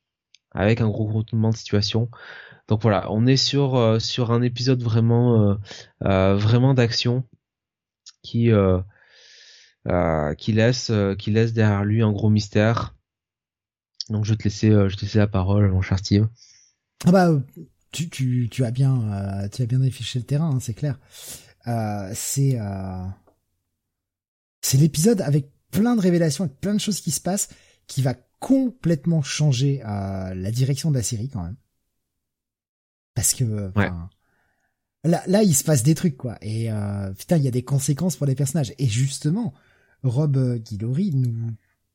avec 0.53 0.81
un 0.81 0.89
gros 0.89 1.07
retournement 1.07 1.51
de 1.51 1.57
situation. 1.57 2.11
Donc 2.69 2.83
voilà, 2.83 3.13
on 3.13 3.27
est 3.27 3.37
sur 3.37 4.01
sur 4.01 4.33
un 4.33 4.43
épisode 4.43 4.83
vraiment 4.83 5.57
vraiment 6.01 6.75
d'action 6.75 7.25
qui 8.27 8.51
qui 10.39 10.53
laisse 10.53 10.93
qui 11.19 11.31
laisse 11.31 11.53
derrière 11.53 11.85
lui 11.85 12.03
un 12.03 12.13
gros 12.13 12.31
mystère. 12.31 12.97
Donc 14.09 14.25
je 14.25 14.33
vais 14.33 14.37
te 14.37 14.45
laisser 14.45 14.71
je 14.71 14.97
te 14.97 15.03
laisser 15.03 15.19
la 15.19 15.27
parole, 15.29 15.71
mon 15.71 15.83
cher 15.83 15.99
Steve. 15.99 16.29
Ah 17.05 17.13
bah 17.13 17.31
tu, 17.97 18.11
tu, 18.11 18.49
tu 18.51 18.65
as 18.65 18.71
bien, 18.71 19.13
euh, 19.13 19.49
tu 19.49 19.63
as 19.63 19.67
bien 19.67 19.81
affiché 19.81 20.19
le 20.19 20.25
terrain, 20.25 20.51
hein, 20.51 20.61
c'est 20.61 20.75
clair. 20.75 20.99
Euh, 21.67 22.11
c'est, 22.15 22.61
euh, 22.61 23.07
c'est 24.61 24.77
l'épisode 24.77 25.23
avec 25.23 25.51
plein 25.71 25.97
de 25.97 26.01
révélations, 26.01 26.45
avec 26.45 26.61
plein 26.61 26.75
de 26.75 26.81
choses 26.81 27.01
qui 27.01 27.11
se 27.11 27.21
passent, 27.21 27.49
qui 27.87 28.03
va 28.03 28.15
complètement 28.39 29.23
changer 29.23 29.81
la 29.83 30.51
direction 30.51 30.91
de 30.91 30.97
la 30.97 31.03
série 31.03 31.31
quand 31.31 31.43
même. 31.43 31.57
Parce 33.15 33.33
que 33.33 33.73
là, 35.07 35.23
là, 35.27 35.43
il 35.43 35.55
se 35.55 35.65
passe 35.65 35.83
des 35.83 35.95
trucs 35.95 36.17
quoi. 36.17 36.37
Et 36.43 36.69
putain, 37.19 37.37
il 37.37 37.43
y 37.45 37.49
a 37.49 37.53
des 37.53 37.63
conséquences 37.63 38.17
pour 38.17 38.27
les 38.27 38.35
personnages. 38.35 38.75
Et 38.79 38.87
justement, 38.87 39.55
Rob 40.03 40.59
Guillory 40.59 41.13
nous 41.15 41.53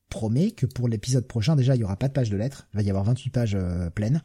promet 0.10 0.52
que 0.52 0.66
pour 0.66 0.88
l'épisode 0.88 1.28
prochain, 1.28 1.56
déjà, 1.56 1.76
il 1.76 1.82
y 1.82 1.84
aura 1.84 1.96
pas 1.96 2.08
de 2.08 2.14
page 2.14 2.30
de 2.30 2.38
lettres. 2.38 2.68
Il 2.74 2.78
va 2.78 2.84
y 2.84 2.90
avoir 2.90 3.04
28 3.04 3.30
pages 3.30 3.58
pleines 3.96 4.22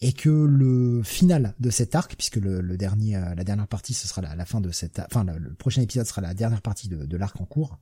et 0.00 0.12
que 0.12 0.28
le 0.28 1.02
final 1.02 1.54
de 1.60 1.70
cet 1.70 1.94
arc, 1.94 2.14
puisque 2.16 2.36
le, 2.36 2.76
dernier, 2.76 3.16
euh, 3.16 3.34
la 3.34 3.44
dernière 3.44 3.68
partie, 3.68 3.94
ce 3.94 4.08
sera 4.08 4.20
la, 4.20 4.44
fin 4.44 4.60
de 4.60 4.70
cette, 4.70 5.00
enfin 5.00 5.24
le, 5.24 5.54
prochain 5.54 5.82
épisode 5.82 6.06
sera 6.06 6.20
la 6.20 6.34
dernière 6.34 6.62
partie 6.62 6.88
de, 6.88 7.16
l'arc 7.16 7.40
en 7.40 7.46
cours, 7.46 7.78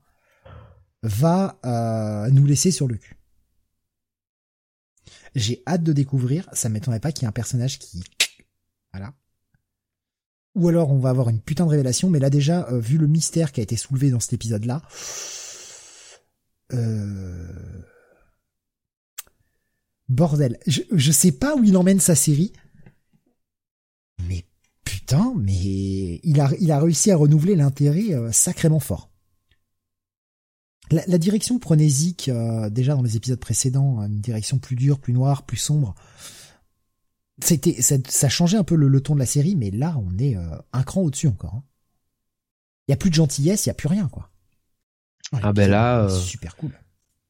va 1.02 1.58
euh, 1.64 2.30
nous 2.30 2.46
laisser 2.46 2.70
sur 2.70 2.86
le 2.86 2.96
cul. 2.96 3.16
J'ai 5.34 5.62
hâte 5.66 5.82
de 5.82 5.92
découvrir. 5.92 6.48
Ça 6.52 6.68
m'étonnerait 6.68 7.00
pas 7.00 7.10
qu'il 7.10 7.22
y 7.22 7.24
ait 7.24 7.28
un 7.28 7.32
personnage 7.32 7.78
qui, 7.78 8.04
voilà. 8.92 9.14
Ou 10.54 10.68
alors 10.68 10.90
on 10.90 10.98
va 10.98 11.10
avoir 11.10 11.28
une 11.28 11.40
putain 11.40 11.64
de 11.64 11.70
révélation, 11.70 12.10
mais 12.10 12.18
là 12.18 12.30
déjà, 12.30 12.68
euh, 12.70 12.78
vu 12.78 12.98
le 12.98 13.06
mystère 13.06 13.52
qui 13.52 13.60
a 13.60 13.62
été 13.62 13.76
soulevé 13.76 14.10
dans 14.10 14.20
cet 14.20 14.34
épisode-là, 14.34 14.82
euh 16.72 17.82
Bordel. 20.08 20.58
Je, 20.66 20.82
je 20.92 21.12
sais 21.12 21.32
pas 21.32 21.56
où 21.56 21.64
il 21.64 21.76
emmène 21.76 22.00
sa 22.00 22.14
série. 22.14 22.52
Mais 24.28 24.44
putain, 24.84 25.34
mais 25.36 26.20
il 26.22 26.40
a, 26.40 26.78
réussi 26.78 27.10
à 27.10 27.16
renouveler 27.16 27.56
l'intérêt 27.56 28.12
euh, 28.12 28.30
sacrément 28.30 28.80
fort. 28.80 29.10
La, 30.90 31.16
direction 31.16 31.58
prenait 31.58 31.88
déjà 32.70 32.94
dans 32.94 33.02
les 33.02 33.16
épisodes 33.16 33.40
précédents, 33.40 34.02
une 34.02 34.20
direction 34.20 34.58
plus 34.58 34.76
dure, 34.76 34.98
plus 34.98 35.14
noire, 35.14 35.46
plus 35.46 35.56
sombre. 35.56 35.94
C'était, 37.42 37.82
ça, 37.82 37.96
ça 38.06 38.28
changeait 38.28 38.56
un 38.56 38.64
peu 38.64 38.76
le, 38.76 39.00
ton 39.00 39.14
de 39.14 39.18
la 39.18 39.26
série, 39.26 39.56
mais 39.56 39.70
là, 39.70 39.96
on 39.98 40.16
est 40.18 40.36
euh, 40.36 40.56
un 40.72 40.82
cran 40.82 41.02
au-dessus 41.02 41.28
encore. 41.28 41.54
Hein. 41.54 41.64
Il 42.88 42.92
y 42.92 42.94
a 42.94 42.96
plus 42.96 43.10
de 43.10 43.14
gentillesse, 43.14 43.66
il 43.66 43.68
y 43.68 43.70
a 43.70 43.74
plus 43.74 43.88
rien, 43.88 44.08
quoi. 44.08 44.30
ah 45.32 45.52
ben 45.52 45.70
là, 45.70 46.08
super 46.08 46.56
cool. 46.56 46.72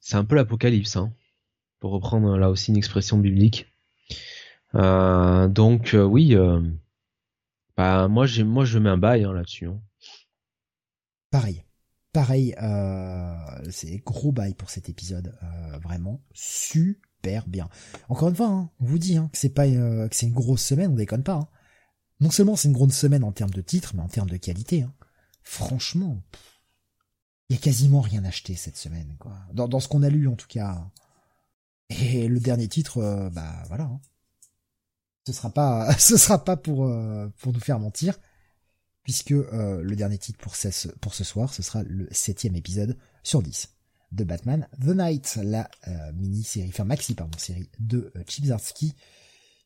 C'est 0.00 0.16
un 0.16 0.24
peu 0.24 0.34
l'apocalypse, 0.34 0.96
hein 0.96 1.12
pour 1.82 1.90
reprendre 1.90 2.38
là 2.38 2.48
aussi 2.48 2.70
une 2.70 2.76
expression 2.76 3.18
biblique. 3.18 3.66
Euh, 4.76 5.48
donc 5.48 5.94
euh, 5.94 6.04
oui, 6.04 6.36
euh, 6.36 6.60
bah 7.76 8.06
moi 8.06 8.24
j'ai 8.24 8.44
moi 8.44 8.64
je 8.64 8.78
mets 8.78 8.88
un 8.88 8.96
bail 8.96 9.24
hein, 9.24 9.32
là-dessus. 9.32 9.66
Hein. 9.66 9.80
Pareil, 11.32 11.64
pareil, 12.12 12.54
c'est 13.68 13.98
gros 14.06 14.30
bail 14.30 14.54
pour 14.54 14.70
cet 14.70 14.88
épisode, 14.88 15.36
vraiment 15.82 16.22
super 16.32 16.94
bien. 17.46 17.68
Encore 18.08 18.28
une 18.28 18.36
fois, 18.36 18.48
hein, 18.48 18.70
on 18.80 18.84
vous 18.84 18.98
dit 18.98 19.16
hein, 19.16 19.28
que 19.32 19.38
c'est 19.38 19.50
pas 19.50 19.66
c'est 20.10 20.26
une 20.26 20.32
grosse 20.32 20.62
semaine, 20.62 20.92
on 20.92 20.96
déconne 20.96 21.22
pas. 21.22 21.48
Non 22.20 22.30
seulement 22.30 22.56
c'est 22.56 22.68
une 22.68 22.74
grosse 22.74 22.96
semaine 22.96 23.24
en 23.24 23.32
termes 23.32 23.50
de 23.50 23.60
titres, 23.60 23.92
mais 23.94 24.02
en 24.02 24.08
termes 24.08 24.30
de 24.30 24.36
qualité. 24.36 24.86
Franchement, 25.42 26.22
il 27.48 27.56
y 27.56 27.58
a 27.58 27.60
quasiment 27.60 28.00
rien 28.00 28.24
acheté 28.24 28.54
cette 28.54 28.76
semaine, 28.76 29.16
quoi. 29.18 29.36
Dans, 29.52 29.80
ce 29.80 29.88
qu'on 29.88 30.02
a 30.02 30.08
lu 30.08 30.28
en 30.28 30.36
tout 30.36 30.46
cas. 30.46 30.90
Et 31.90 32.28
le 32.28 32.40
dernier 32.40 32.68
titre, 32.68 32.98
euh, 32.98 33.28
bah 33.30 33.62
voilà. 33.68 33.84
Hein. 33.84 34.00
Ce 35.26 35.32
sera 35.32 35.50
pas, 35.50 35.92
ce 35.98 36.16
sera 36.16 36.44
pas 36.44 36.56
pour 36.56 36.86
euh, 36.86 37.28
pour 37.38 37.52
nous 37.52 37.60
faire 37.60 37.78
mentir, 37.78 38.18
puisque 39.02 39.32
euh, 39.32 39.82
le 39.82 39.96
dernier 39.96 40.18
titre 40.18 40.38
pour 40.38 40.54
ce, 40.54 41.24
soir, 41.24 41.52
ce 41.52 41.62
sera 41.62 41.82
le 41.82 42.08
septième 42.10 42.56
épisode 42.56 42.96
sur 43.22 43.42
10 43.42 43.71
de 44.12 44.24
Batman 44.24 44.68
The 44.80 44.88
Night, 44.88 45.38
la 45.42 45.68
mini-série, 46.14 46.68
enfin 46.68 46.84
maxi 46.84 47.14
pardon, 47.14 47.36
série 47.38 47.68
de 47.80 48.12
Chibzarsky, 48.28 48.94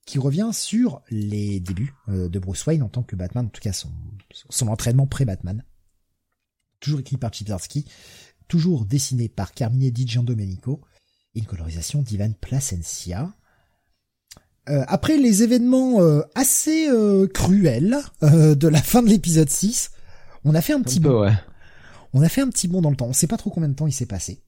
qui 0.06 0.18
revient 0.18 0.50
sur 0.52 1.02
les 1.10 1.60
débuts 1.60 1.94
de 2.08 2.38
Bruce 2.38 2.64
Wayne 2.66 2.82
en 2.82 2.88
tant 2.88 3.02
que 3.02 3.16
Batman, 3.16 3.46
en 3.46 3.48
tout 3.48 3.60
cas 3.60 3.72
son, 3.72 3.90
son 4.48 4.68
entraînement 4.68 5.06
pré-Batman. 5.06 5.64
Toujours 6.80 7.00
écrit 7.00 7.16
par 7.16 7.32
Chibzarsky, 7.32 7.86
toujours 8.48 8.84
dessiné 8.84 9.28
par 9.28 9.52
Carmine 9.52 9.90
Di 9.90 10.06
Giandomenico, 10.06 10.80
une 11.34 11.44
colorisation 11.44 12.02
d'Ivan 12.02 12.32
Placencia. 12.40 13.34
Euh, 14.68 14.84
après 14.88 15.16
les 15.16 15.42
événements 15.42 16.00
euh, 16.00 16.22
assez 16.34 16.88
euh, 16.88 17.28
cruels 17.28 17.98
de 18.22 18.68
la 18.68 18.82
fin 18.82 19.02
de 19.02 19.08
l'épisode 19.08 19.48
6, 19.48 19.90
on 20.44 20.54
a 20.54 20.60
fait 20.60 20.72
un 20.72 20.82
petit 20.82 21.00
bond. 21.00 21.30
On 22.12 22.22
a 22.22 22.28
fait 22.28 22.40
un 22.40 22.48
petit 22.48 22.68
bond 22.68 22.82
dans 22.82 22.90
le 22.90 22.96
temps. 22.96 23.06
On 23.06 23.12
sait 23.12 23.26
pas 23.26 23.36
trop 23.36 23.50
combien 23.50 23.68
de 23.68 23.74
temps 23.74 23.86
il 23.86 23.92
s'est 23.92 24.06
passé. 24.06 24.42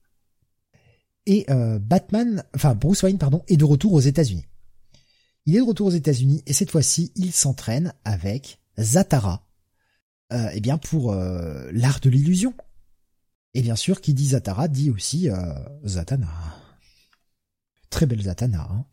Et 1.25 1.45
Batman, 1.81 2.43
enfin 2.55 2.73
Bruce 2.73 3.03
Wayne, 3.03 3.19
pardon, 3.19 3.43
est 3.47 3.57
de 3.57 3.65
retour 3.65 3.93
aux 3.93 3.99
États-Unis. 3.99 4.45
Il 5.45 5.55
est 5.55 5.59
de 5.59 5.63
retour 5.63 5.87
aux 5.87 5.91
États-Unis 5.91 6.41
et 6.47 6.53
cette 6.53 6.71
fois-ci, 6.71 7.11
il 7.15 7.31
s'entraîne 7.31 7.93
avec 8.03 8.59
Zatara. 8.79 9.45
eh 10.31 10.59
bien 10.59 10.79
pour 10.79 11.13
l'art 11.13 11.99
de 11.99 12.09
l'illusion. 12.09 12.55
Et 13.53 13.61
bien 13.61 13.75
sûr, 13.75 14.01
qui 14.01 14.15
dit 14.15 14.29
Zatara 14.29 14.67
dit 14.67 14.89
aussi 14.89 15.29
Zatanna. 15.85 16.29
Très 17.89 18.05
belle 18.05 18.21
Zatanna. 18.21 18.67
Hein. 18.71 18.85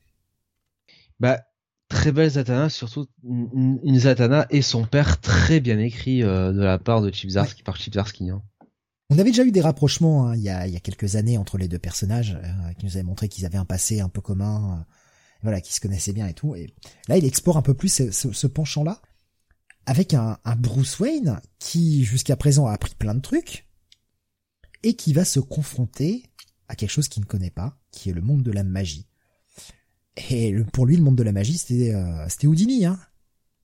Bah, 1.20 1.40
très 1.88 2.12
belle 2.12 2.30
Zatanna, 2.30 2.68
surtout 2.68 3.06
une, 3.22 3.98
Zatanna 3.98 4.46
et 4.50 4.62
son 4.62 4.84
père 4.84 5.20
très 5.20 5.60
bien 5.60 5.78
écrit 5.78 6.22
euh, 6.22 6.52
de 6.52 6.60
la 6.60 6.78
part 6.78 7.02
de 7.02 7.10
Chipzarski 7.10 7.62
par. 7.62 7.76
Hein. 7.76 8.42
On 9.10 9.18
avait 9.18 9.30
déjà 9.30 9.44
eu 9.44 9.52
des 9.52 9.60
rapprochements 9.60 10.26
hein, 10.26 10.36
il, 10.36 10.42
y 10.42 10.48
a, 10.48 10.66
y 10.66 10.76
a, 10.76 10.80
quelques 10.80 11.16
années 11.16 11.38
entre 11.38 11.58
les 11.58 11.68
deux 11.68 11.78
personnages 11.78 12.36
euh, 12.42 12.72
qui 12.74 12.86
nous 12.86 12.96
avaient 12.96 13.04
montré 13.04 13.28
qu'ils 13.28 13.46
avaient 13.46 13.58
un 13.58 13.64
passé 13.64 14.00
un 14.00 14.08
peu 14.08 14.20
commun, 14.20 14.78
euh, 14.80 14.84
voilà, 15.42 15.60
qui 15.60 15.72
se 15.72 15.80
connaissaient 15.80 16.12
bien 16.12 16.26
et 16.26 16.34
tout. 16.34 16.56
Et 16.56 16.74
là, 17.08 17.16
il 17.16 17.24
explore 17.24 17.56
un 17.56 17.62
peu 17.62 17.74
plus 17.74 18.10
ce, 18.10 18.46
penchant-là 18.46 19.00
avec 19.86 20.14
un, 20.14 20.38
un, 20.44 20.56
Bruce 20.56 20.98
Wayne 20.98 21.40
qui 21.60 22.04
jusqu'à 22.04 22.36
présent 22.36 22.66
a 22.66 22.72
appris 22.72 22.94
plein 22.96 23.14
de 23.14 23.20
trucs 23.20 23.68
et 24.82 24.94
qui 24.94 25.12
va 25.12 25.24
se 25.24 25.38
confronter 25.38 26.24
à 26.68 26.74
quelque 26.74 26.90
chose 26.90 27.08
qu'il 27.08 27.22
ne 27.22 27.26
connaît 27.26 27.50
pas, 27.50 27.78
qui 27.92 28.10
est 28.10 28.12
le 28.12 28.22
monde 28.22 28.42
de 28.42 28.50
la 28.50 28.64
magie. 28.64 29.06
Et 30.30 30.54
pour 30.72 30.86
lui, 30.86 30.96
le 30.96 31.02
monde 31.02 31.16
de 31.16 31.22
la 31.22 31.32
magie, 31.32 31.58
c'était 31.58 31.94
euh, 31.94 32.28
c'était 32.28 32.46
Houdini, 32.46 32.86
hein. 32.86 32.98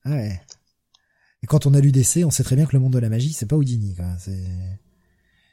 Ouais. 0.04 0.40
Et 1.42 1.46
quand 1.46 1.66
on 1.66 1.74
a 1.74 1.80
lu 1.80 1.90
DC, 1.90 2.24
on 2.24 2.30
sait 2.30 2.44
très 2.44 2.56
bien 2.56 2.66
que 2.66 2.74
le 2.74 2.80
monde 2.80 2.92
de 2.92 2.98
la 2.98 3.08
magie, 3.08 3.32
c'est 3.32 3.46
pas 3.46 3.56
Houdini, 3.56 3.94
quoi. 3.94 4.16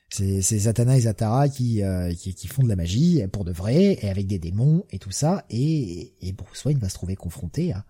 C'est 0.10 0.42
c'est 0.42 0.60
Zatanna 0.60 0.98
et 0.98 1.02
Zatara 1.02 1.50
qui, 1.50 1.84
euh, 1.84 2.14
qui, 2.14 2.34
qui 2.34 2.48
font 2.48 2.64
de 2.64 2.70
la 2.70 2.76
magie 2.76 3.22
pour 3.32 3.46
de 3.46 3.52
vrai 3.52 3.98
et 4.02 4.10
avec 4.10 4.28
des 4.28 4.40
démons 4.40 4.86
et 4.90 5.00
tout 5.00 5.12
ça. 5.12 5.46
Et 5.50 6.14
et 6.22 6.32
Bruce 6.34 6.66
Wayne 6.66 6.80
va 6.80 6.90
se 6.90 6.96
trouver 6.96 7.16
confronté 7.16 7.74
à 7.74 7.86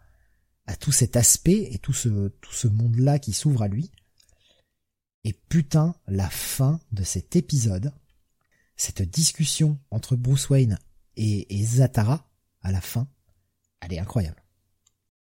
à 0.65 0.75
tout 0.75 0.91
cet 0.91 1.15
aspect 1.15 1.69
et 1.71 1.79
tout 1.79 1.93
ce 1.93 2.27
tout 2.27 2.53
ce 2.53 2.67
monde-là 2.67 3.19
qui 3.19 3.33
s'ouvre 3.33 3.63
à 3.63 3.67
lui. 3.67 3.91
Et 5.23 5.33
putain, 5.33 5.95
la 6.07 6.29
fin 6.29 6.79
de 6.91 7.03
cet 7.03 7.35
épisode 7.35 7.91
cette 8.79 9.01
discussion 9.01 9.77
entre 9.91 10.15
Bruce 10.15 10.49
Wayne 10.49 10.79
et, 11.17 11.53
et 11.53 11.63
Zatara 11.65 12.25
à 12.61 12.71
la 12.71 12.79
fin, 12.79 13.07
elle 13.81 13.93
est 13.93 13.99
incroyable. 13.99 14.41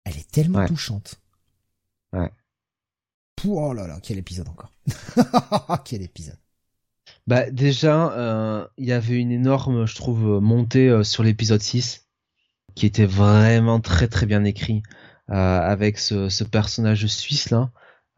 Elle 0.04 0.18
est 0.18 0.30
tellement 0.30 0.66
touchante. 0.66 1.20
Ouais. 2.12 2.30
Oh 3.44 3.72
là 3.72 3.86
là, 3.86 3.98
quel 4.02 4.18
épisode 4.18 4.48
encore. 4.48 4.72
quel 5.84 6.02
épisode. 6.02 6.38
Bah 7.26 7.50
déjà, 7.50 8.68
il 8.78 8.84
y 8.84 8.92
avait 8.92 9.16
une 9.16 9.32
énorme, 9.32 9.86
je 9.86 9.94
trouve, 9.96 10.40
montée 10.40 11.02
sur 11.04 11.22
l'épisode 11.22 11.60
6, 11.60 12.06
qui 12.74 12.86
était 12.86 13.06
vraiment 13.06 13.80
très 13.80 14.08
très 14.08 14.26
bien 14.26 14.44
écrit, 14.44 14.82
avec 15.28 15.98
ce, 15.98 16.28
ce, 16.28 16.44
personnage 16.44 17.06
suisse 17.06 17.50
là, 17.50 17.70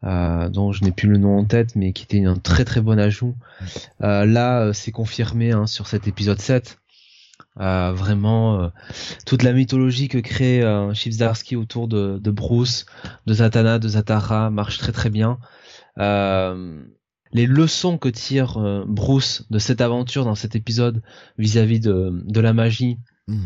euh, 0.05 0.47
dont 0.49 0.71
je 0.71 0.83
n'ai 0.83 0.91
plus 0.91 1.09
le 1.09 1.17
nom 1.17 1.37
en 1.37 1.45
tête, 1.45 1.75
mais 1.75 1.91
qui 1.91 2.03
était 2.03 2.23
un 2.23 2.37
très 2.37 2.63
très 2.63 2.81
bon 2.81 2.97
ajout. 2.99 3.35
Euh, 4.01 4.25
là, 4.25 4.61
euh, 4.61 4.73
c'est 4.73 4.91
confirmé 4.91 5.51
hein, 5.51 5.67
sur 5.67 5.87
cet 5.87 6.07
épisode 6.07 6.39
7. 6.39 6.77
Euh, 7.59 7.91
vraiment, 7.91 8.61
euh, 8.61 8.69
toute 9.25 9.43
la 9.43 9.51
mythologie 9.51 10.07
que 10.07 10.19
crée 10.19 10.61
euh, 10.61 10.93
autour 11.57 11.87
de, 11.89 12.17
de, 12.17 12.31
Bruce, 12.31 12.85
de 13.25 13.33
Zatanna, 13.33 13.79
de 13.79 13.87
Zatara 13.89 14.49
marche 14.49 14.77
très 14.77 14.93
très 14.93 15.09
bien. 15.09 15.39
Les 17.31 17.45
leçons 17.45 17.97
que 17.97 18.09
tire 18.09 18.57
Bruce 18.87 19.45
de 19.49 19.59
cette 19.59 19.81
aventure 19.81 20.25
dans 20.25 20.35
cet 20.35 20.55
épisode 20.55 21.01
vis-à-vis 21.37 21.79
de, 21.79 22.23
de, 22.25 22.39
la 22.39 22.53
magie 22.53 22.97
mm. 23.27 23.45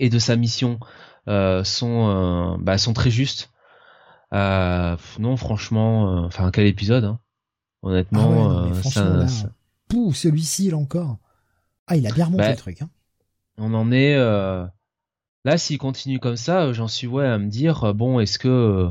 et 0.00 0.10
de 0.10 0.18
sa 0.18 0.36
mission 0.36 0.80
sont, 1.26 2.58
bah, 2.60 2.78
sont 2.78 2.92
très 2.92 3.10
justes. 3.10 3.50
Euh, 4.34 4.96
non, 5.20 5.36
franchement, 5.36 6.08
euh, 6.08 6.26
enfin 6.26 6.50
quel 6.50 6.66
épisode, 6.66 7.04
hein. 7.04 7.20
honnêtement. 7.82 8.50
Ah 8.50 8.98
euh, 8.98 9.26
ça, 9.28 9.48
celui-ci 10.12 10.70
là 10.70 10.76
encore. 10.76 11.18
Ah, 11.86 11.96
il 11.96 12.06
a 12.06 12.12
bien 12.12 12.26
remonté 12.26 12.42
bah, 12.42 12.50
le 12.50 12.56
truc. 12.56 12.82
Hein. 12.82 12.90
On 13.58 13.72
en 13.74 13.92
est. 13.92 14.16
Là, 14.16 15.58
s'il 15.58 15.78
continue 15.78 16.18
comme 16.18 16.36
ça, 16.36 16.72
j'en 16.72 16.88
suis 16.88 17.06
ouais 17.06 17.26
à 17.26 17.38
me 17.38 17.48
dire 17.48 17.94
bon, 17.94 18.18
est-ce 18.18 18.38
que, 18.38 18.90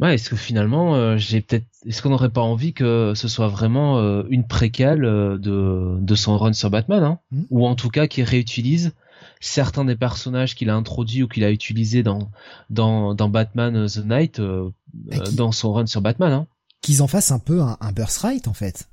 ouais, 0.00 0.14
est-ce 0.14 0.30
que 0.30 0.36
finalement, 0.36 1.16
j'ai 1.16 1.40
peut-être, 1.40 1.66
est-ce 1.86 2.02
qu'on 2.02 2.10
n'aurait 2.10 2.30
pas 2.30 2.40
envie 2.42 2.72
que 2.72 3.12
ce 3.14 3.28
soit 3.28 3.48
vraiment 3.48 4.22
une 4.28 4.46
préquelle 4.46 5.02
de 5.02 5.98
de 6.00 6.14
son 6.14 6.38
run 6.38 6.52
sur 6.52 6.70
Batman, 6.70 7.02
hein? 7.02 7.18
Mmh. 7.30 7.42
ou 7.50 7.66
en 7.66 7.74
tout 7.74 7.90
cas 7.90 8.06
qu'il 8.06 8.24
réutilise 8.24 8.92
certains 9.40 9.84
des 9.84 9.96
personnages 9.96 10.54
qu'il 10.54 10.70
a 10.70 10.74
introduits 10.74 11.22
ou 11.22 11.28
qu'il 11.28 11.44
a 11.44 11.50
utilisés 11.50 12.02
dans, 12.02 12.30
dans, 12.70 13.14
dans 13.14 13.28
Batman 13.28 13.76
euh, 13.76 13.88
The 13.88 14.04
Night, 14.04 14.40
euh, 14.40 14.70
euh, 15.12 15.30
dans 15.32 15.52
son 15.52 15.72
run 15.72 15.86
sur 15.86 16.00
Batman. 16.00 16.32
Hein. 16.32 16.46
Qu'ils 16.80 17.02
en 17.02 17.06
fassent 17.06 17.30
un 17.30 17.38
peu 17.38 17.60
un, 17.62 17.76
un 17.80 17.92
Birthright, 17.92 18.48
en 18.48 18.54
fait. 18.54 18.88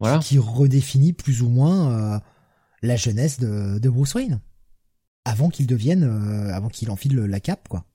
Voilà. 0.00 0.18
Qui 0.18 0.38
redéfinit 0.38 1.12
plus 1.12 1.42
ou 1.42 1.48
moins 1.48 2.20
la 2.82 2.96
jeunesse 2.96 3.40
de, 3.40 3.78
de 3.78 3.88
Bruce 3.88 4.14
Wayne. 4.14 4.40
Avant 5.24 5.48
qu'il 5.48 5.66
devienne, 5.66 6.04
avant 6.52 6.68
qu'il 6.68 6.90
enfile 6.90 7.16
la 7.16 7.40
cape, 7.40 7.66
quoi. 7.68 7.86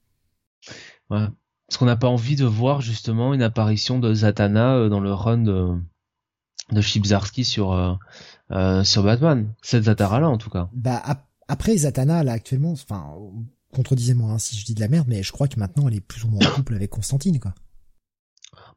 Ouais. 1.11 1.27
Parce 1.71 1.77
qu'on 1.77 1.85
n'a 1.85 1.95
pas 1.95 2.09
envie 2.09 2.35
de 2.35 2.43
voir 2.43 2.81
justement 2.81 3.33
une 3.33 3.41
apparition 3.41 3.97
de 3.97 4.13
Zatanna 4.13 4.89
dans 4.89 4.99
le 4.99 5.13
run 5.13 5.37
de, 5.37 5.69
de 6.73 6.81
Chibzarski 6.81 7.45
sur, 7.45 7.97
sur 8.83 9.03
Batman. 9.03 9.53
Cette 9.61 9.85
Zatara 9.85 10.19
là 10.19 10.27
en 10.27 10.37
tout 10.37 10.49
cas. 10.49 10.67
Bah, 10.73 11.01
après, 11.47 11.77
Zatanna, 11.77 12.25
là, 12.25 12.33
actuellement, 12.33 12.73
enfin, 12.73 13.13
contredisez-moi 13.73 14.31
hein, 14.31 14.37
si 14.37 14.57
je 14.57 14.65
dis 14.65 14.73
de 14.73 14.81
la 14.81 14.89
merde, 14.89 15.07
mais 15.07 15.23
je 15.23 15.31
crois 15.31 15.47
que 15.47 15.57
maintenant, 15.57 15.87
elle 15.87 15.95
est 15.95 16.01
plus 16.01 16.25
ou 16.25 16.27
moins 16.27 16.45
en 16.45 16.51
couple 16.55 16.75
avec 16.75 16.89
Constantine, 16.89 17.39
quoi. 17.39 17.53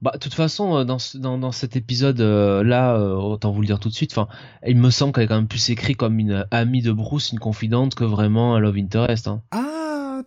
Bah, 0.01 0.13
de 0.15 0.19
toute 0.19 0.35
façon, 0.35 0.77
euh, 0.77 0.85
dans, 0.85 0.99
dans, 1.15 1.39
dans 1.39 1.53
cet 1.53 1.75
épisode-là, 1.75 2.97
euh, 2.97 3.15
autant 3.15 3.51
vous 3.51 3.61
le 3.61 3.67
dire 3.67 3.81
tout 3.81 3.89
de 3.89 3.95
suite, 3.95 4.13
enfin, 4.13 4.29
il 4.65 4.77
me 4.77 4.91
semble 4.91 5.13
qu'elle 5.13 5.25
est 5.25 5.29
quand 5.29 5.37
même 5.37 5.49
plus 5.49 5.71
écrite 5.71 5.97
comme 5.97 6.21
une 6.21 6.47
amie 6.53 6.83
de 6.83 6.93
Bruce, 6.93 7.33
une 7.33 7.41
confidente, 7.41 7.97
que 7.97 8.05
vraiment 8.05 8.55
un 8.55 8.61
love 8.61 8.77
interest. 8.77 9.27
Hein. 9.27 9.43
Ah, 9.51 10.23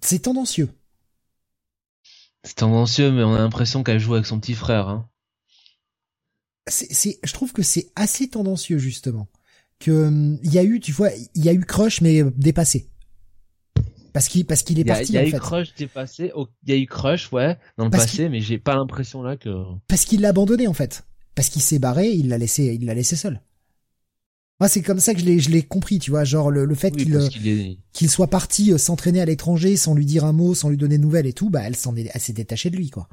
c'est 0.00 0.20
tendancieux. 0.20 0.70
C'est 2.44 2.56
tendancieux, 2.56 3.12
mais 3.12 3.22
on 3.22 3.34
a 3.34 3.38
l'impression 3.38 3.82
qu'elle 3.82 4.00
joue 4.00 4.14
avec 4.14 4.26
son 4.26 4.40
petit 4.40 4.54
frère. 4.54 4.88
Hein. 4.88 5.08
C'est, 6.66 7.18
je 7.22 7.32
trouve 7.32 7.52
que 7.52 7.62
c'est 7.62 7.90
assez 7.96 8.28
tendancieux 8.28 8.78
justement 8.78 9.28
que 9.80 10.36
il 10.42 10.52
y 10.52 10.58
a 10.58 10.62
eu, 10.62 10.78
tu 10.78 10.92
vois, 10.92 11.10
il 11.34 11.44
y 11.44 11.48
a 11.48 11.52
eu 11.52 11.64
Crush 11.64 12.00
mais 12.00 12.22
dépassé. 12.36 12.88
Parce 14.12 14.28
qu'il 14.28 14.44
parce 14.44 14.62
qu'il 14.62 14.78
est 14.78 14.84
parti. 14.84 15.12
Il 15.12 15.14
y 15.14 15.18
a, 15.18 15.26
eu 15.26 15.32
Crush 15.32 15.74
dépassé. 15.74 16.32
Il 16.64 16.70
y 16.70 16.72
a 16.72 16.76
eu 16.76 16.86
Crush, 16.86 17.32
ouais, 17.32 17.58
dans 17.76 17.84
le 17.84 17.90
passé, 17.90 18.28
mais 18.28 18.40
j'ai 18.40 18.58
pas 18.58 18.74
l'impression 18.74 19.22
là 19.22 19.36
que. 19.36 19.50
Parce 19.88 20.04
qu'il 20.04 20.20
l'a 20.20 20.28
abandonné 20.28 20.68
en 20.68 20.74
fait. 20.74 21.04
Parce 21.34 21.48
qu'il 21.48 21.62
s'est 21.62 21.78
barré, 21.78 22.10
il 22.10 22.28
l'a 22.28 22.38
laissé, 22.38 22.76
il 22.78 22.86
l'a 22.86 22.94
laissé 22.94 23.16
seul. 23.16 23.40
Moi, 24.60 24.68
c'est 24.68 24.82
comme 24.82 25.00
ça 25.00 25.14
que 25.14 25.20
je 25.20 25.24
l'ai, 25.24 25.38
je 25.38 25.50
l'ai 25.50 25.62
compris, 25.62 25.98
tu 25.98 26.10
vois, 26.10 26.24
genre 26.24 26.50
le, 26.50 26.66
le 26.66 26.74
fait 26.74 26.90
qu'il 26.90 27.78
qu'il 27.92 28.10
soit 28.10 28.28
parti 28.28 28.72
euh, 28.72 28.78
s'entraîner 28.78 29.22
à 29.22 29.24
l'étranger 29.24 29.74
sans 29.76 29.94
lui 29.94 30.04
dire 30.04 30.26
un 30.26 30.34
mot, 30.34 30.54
sans 30.54 30.68
lui 30.68 30.76
donner 30.76 30.98
de 30.98 31.02
nouvelles 31.02 31.26
et 31.26 31.32
tout, 31.32 31.48
bah 31.48 31.62
elle 31.64 31.76
s'en 31.76 31.96
est, 31.96 32.10
elle 32.12 32.20
s'est 32.20 32.34
détachée 32.34 32.68
de 32.68 32.76
lui, 32.76 32.90
quoi. 32.90 33.08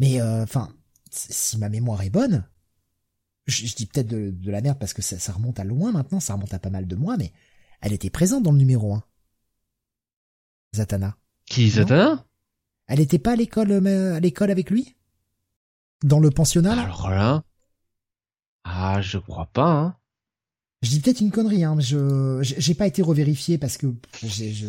Mais 0.00 0.20
euh, 0.22 0.44
enfin, 0.44 0.72
si 1.10 1.58
ma 1.58 1.68
mémoire 1.68 2.02
est 2.02 2.10
bonne, 2.10 2.48
je, 3.46 3.74
dis 3.74 3.84
peut-être 3.84 4.08
de, 4.08 4.50
la 4.50 4.62
merde 4.62 4.78
parce 4.78 4.94
que 4.94 5.02
ça, 5.02 5.32
remonte 5.32 5.60
à 5.60 5.64
loin 5.64 5.92
maintenant, 5.92 6.20
ça 6.20 6.34
remonte 6.34 6.54
à 6.54 6.58
pas 6.58 6.70
mal 6.70 6.86
de 6.86 6.96
mois, 6.96 7.18
mais 7.18 7.32
elle 7.82 7.92
était 7.92 8.10
présente 8.10 8.42
dans 8.42 8.52
le 8.52 8.58
numéro 8.58 8.94
1. 8.94 9.02
Zatanna. 10.74 11.16
Qui, 11.44 11.68
Zatanna? 11.68 12.24
Elle 12.86 13.00
était 13.00 13.18
pas 13.18 13.32
à 13.32 13.36
l'école, 13.36 13.72
euh, 13.72 14.14
à 14.14 14.20
l'école 14.20 14.50
avec 14.50 14.70
lui? 14.70 14.96
Dans 16.02 16.20
le 16.20 16.30
pensionnat, 16.30 16.80
Alors 16.80 17.10
là? 17.10 17.42
Ah, 18.70 19.00
je 19.00 19.18
crois 19.18 19.46
pas, 19.46 19.70
hein. 19.70 19.96
Je 20.82 20.90
dis 20.90 21.00
peut-être 21.00 21.20
une 21.20 21.32
connerie, 21.32 21.64
hein, 21.64 21.74
mais 21.74 21.82
je, 21.82 22.38
j'ai 22.42 22.74
pas 22.74 22.86
été 22.86 23.02
revérifié 23.02 23.58
parce 23.58 23.76
que 23.76 23.88
j'ai, 24.22 24.52
je... 24.52 24.66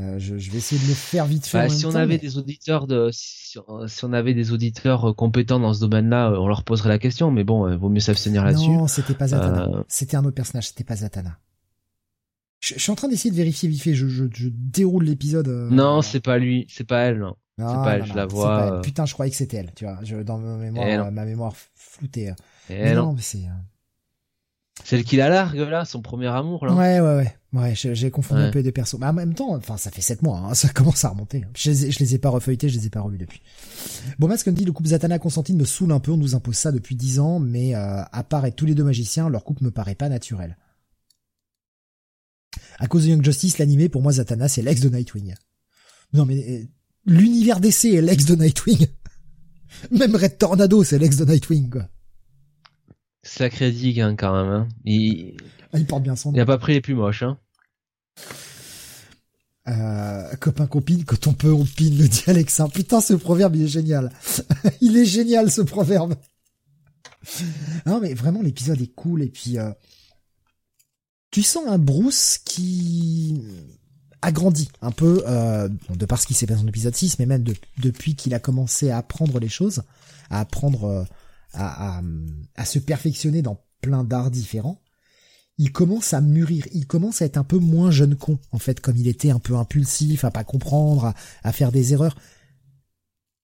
Euh, 0.00 0.18
je, 0.18 0.34
vais 0.34 0.58
essayer 0.58 0.82
de 0.82 0.88
le 0.88 0.94
faire 0.94 1.26
vite 1.26 1.46
fait. 1.46 1.58
Bah, 1.58 1.68
si 1.68 1.84
on 1.86 1.94
avait 1.94 2.18
des 2.18 2.38
auditeurs 2.38 2.86
de, 2.86 3.10
si, 3.12 3.58
on 4.02 4.12
avait 4.12 4.34
des 4.34 4.50
auditeurs 4.50 5.10
euh, 5.10 5.12
compétents 5.12 5.60
dans 5.60 5.74
ce 5.74 5.80
domaine-là, 5.80 6.30
euh, 6.30 6.38
on 6.38 6.48
leur 6.48 6.64
poserait 6.64 6.88
la 6.88 6.98
question. 6.98 7.30
Mais 7.30 7.44
bon, 7.44 7.70
il 7.70 7.76
vaut 7.76 7.90
mieux 7.90 8.00
s'abstenir 8.00 8.44
là-dessus. 8.44 8.70
Non, 8.70 8.86
c'était 8.86 9.14
pas 9.14 9.28
Zatanna. 9.28 9.84
C'était 9.88 10.16
un 10.16 10.24
autre 10.24 10.34
personnage. 10.34 10.68
C'était 10.68 10.84
pas 10.84 10.96
Zatanna. 10.96 11.38
Je, 12.60 12.78
suis 12.78 12.90
en 12.90 12.94
train 12.94 13.08
d'essayer 13.08 13.30
de 13.30 13.36
vérifier 13.36 13.68
vite 13.68 13.82
fait. 13.82 13.94
Je, 13.94 14.06
je, 14.08 14.48
déroule 14.50 15.04
l'épisode. 15.04 15.48
Non, 15.70 16.00
c'est 16.00 16.20
pas 16.20 16.38
lui. 16.38 16.66
C'est 16.68 16.86
pas 16.86 17.00
elle. 17.00 17.18
Non. 17.18 17.36
C'est 17.58 17.64
pas 17.64 18.02
je 18.02 18.14
la 18.14 18.26
vois. 18.26 18.80
Putain, 18.82 19.06
je 19.06 19.12
croyais 19.12 19.30
que 19.30 19.36
c'était 19.36 19.58
elle. 19.58 19.72
Tu 19.74 19.84
vois, 19.84 19.98
je, 20.02 20.16
dans 20.16 20.38
ma 20.38 20.56
mémoire, 20.56 21.12
ma 21.12 21.24
mémoire 21.24 21.54
floutée. 21.74 22.32
mais 22.68 22.94
non, 22.94 23.12
mais 23.12 23.22
c'est. 23.22 23.46
Celle 24.84 25.04
qui 25.04 25.16
la 25.16 25.28
largue 25.28 25.58
là, 25.58 25.84
son 25.84 26.00
premier 26.02 26.28
amour 26.28 26.66
là. 26.66 26.72
Ouais 26.74 27.00
ouais 27.00 27.16
ouais. 27.16 27.36
Ouais, 27.52 27.74
j'ai 27.74 28.10
confondu 28.10 28.40
un 28.40 28.50
peu 28.50 28.62
des 28.62 28.72
persos. 28.72 28.98
Mais 28.98 29.06
en 29.06 29.12
même 29.12 29.34
temps, 29.34 29.54
enfin 29.54 29.76
ça 29.76 29.90
fait 29.90 30.00
sept 30.00 30.22
mois, 30.22 30.38
hein, 30.38 30.54
ça 30.54 30.68
commence 30.70 31.04
à 31.04 31.10
remonter. 31.10 31.44
Je 31.54 31.70
les, 31.70 31.86
ai, 31.86 31.90
je 31.90 31.98
les 31.98 32.14
ai 32.14 32.18
pas 32.18 32.30
refeuilletés, 32.30 32.70
je 32.70 32.78
les 32.78 32.86
ai 32.86 32.90
pas 32.90 33.02
revus 33.02 33.18
depuis. 33.18 33.42
Bon, 34.18 34.26
Mas 34.26 34.42
comme 34.42 34.54
dit, 34.54 34.64
le 34.64 34.72
couple 34.72 34.88
Zatanna 34.88 35.18
Constantine 35.18 35.58
me 35.58 35.66
saoule 35.66 35.92
un 35.92 36.00
peu, 36.00 36.12
on 36.12 36.16
nous 36.16 36.34
impose 36.34 36.56
ça 36.56 36.72
depuis 36.72 36.96
dix 36.96 37.20
ans, 37.20 37.38
mais 37.38 37.74
euh, 37.74 38.02
à 38.10 38.24
part 38.24 38.46
être 38.46 38.56
tous 38.56 38.64
les 38.64 38.74
deux 38.74 38.84
magiciens, 38.84 39.28
leur 39.28 39.44
couple 39.44 39.64
me 39.64 39.70
paraît 39.70 39.94
pas 39.94 40.08
naturel. 40.08 40.56
À 42.78 42.86
cause 42.86 43.04
de 43.04 43.10
Young 43.10 43.22
Justice, 43.22 43.58
l'animé, 43.58 43.90
pour 43.90 44.00
moi, 44.00 44.12
Zatanna, 44.12 44.48
c'est 44.48 44.62
l'ex 44.62 44.80
de 44.80 44.88
Nightwing. 44.88 45.34
Non 46.14 46.24
mais 46.24 46.38
euh, 46.48 46.64
l'univers 47.06 47.60
DC 47.60 47.86
est 47.86 48.02
l'ex 48.02 48.24
de 48.24 48.34
Nightwing. 48.34 48.86
Même 49.90 50.16
Red 50.16 50.38
Tornado, 50.38 50.84
c'est 50.84 50.98
l'ex 50.98 51.16
de 51.16 51.24
Nightwing, 51.24 51.70
quoi. 51.70 51.88
Sacré 53.24 53.70
digue, 53.70 54.00
hein, 54.00 54.16
quand 54.16 54.32
même. 54.32 54.52
Hein. 54.52 54.68
Il... 54.84 55.36
Ah, 55.72 55.78
il 55.78 55.86
porte 55.86 56.02
bien 56.02 56.16
son 56.16 56.30
nom. 56.30 56.36
Il 56.36 56.40
a 56.40 56.46
pas 56.46 56.58
pris 56.58 56.74
les 56.74 56.80
plus 56.80 56.94
moches, 56.94 57.22
hein. 57.22 57.38
Euh, 59.68 60.34
copain 60.40 60.66
copine, 60.66 61.04
quand 61.04 61.28
on 61.28 61.34
peut 61.34 61.52
on 61.52 61.64
pine, 61.64 61.96
le 61.96 62.08
dit 62.08 62.24
Alexin. 62.26 62.68
Putain, 62.68 63.00
ce 63.00 63.14
proverbe, 63.14 63.54
il 63.54 63.62
est 63.62 63.68
génial. 63.68 64.10
il 64.80 64.96
est 64.96 65.04
génial, 65.04 65.50
ce 65.50 65.62
proverbe. 65.62 66.16
non, 67.86 68.00
mais 68.00 68.12
vraiment, 68.14 68.42
l'épisode 68.42 68.80
est 68.80 68.92
cool, 68.94 69.22
et 69.22 69.28
puis, 69.28 69.58
euh, 69.58 69.70
tu 71.30 71.42
sens 71.42 71.64
un 71.68 71.78
Bruce 71.78 72.38
qui 72.44 73.40
a 74.22 74.32
grandi 74.32 74.70
un 74.80 74.92
peu, 74.92 75.24
euh, 75.26 75.68
de 75.90 76.06
par 76.06 76.20
ce 76.20 76.26
qui 76.26 76.34
s'est 76.34 76.46
passé 76.46 76.60
dans 76.60 76.66
l'épisode 76.66 76.94
6, 76.94 77.18
mais 77.18 77.26
même 77.26 77.44
depuis 77.78 78.14
qu'il 78.14 78.34
a 78.34 78.38
commencé 78.38 78.90
à 78.90 78.98
apprendre 78.98 79.38
les 79.40 79.48
choses, 79.48 79.82
à 80.30 80.40
apprendre 80.40 80.84
euh, 80.84 81.04
à, 81.52 82.00
à, 82.54 82.64
se 82.64 82.78
perfectionner 82.78 83.42
dans 83.42 83.60
plein 83.80 84.04
d'arts 84.04 84.30
différents, 84.30 84.80
il 85.58 85.72
commence 85.72 86.14
à 86.14 86.20
mûrir, 86.20 86.66
il 86.72 86.86
commence 86.86 87.20
à 87.20 87.26
être 87.26 87.36
un 87.36 87.44
peu 87.44 87.58
moins 87.58 87.90
jeune 87.90 88.16
con, 88.16 88.38
en 88.52 88.58
fait, 88.58 88.80
comme 88.80 88.96
il 88.96 89.08
était 89.08 89.30
un 89.30 89.38
peu 89.38 89.56
impulsif, 89.56 90.24
à 90.24 90.30
pas 90.30 90.44
comprendre, 90.44 91.12
à, 91.42 91.52
faire 91.52 91.72
des 91.72 91.92
erreurs. 91.92 92.16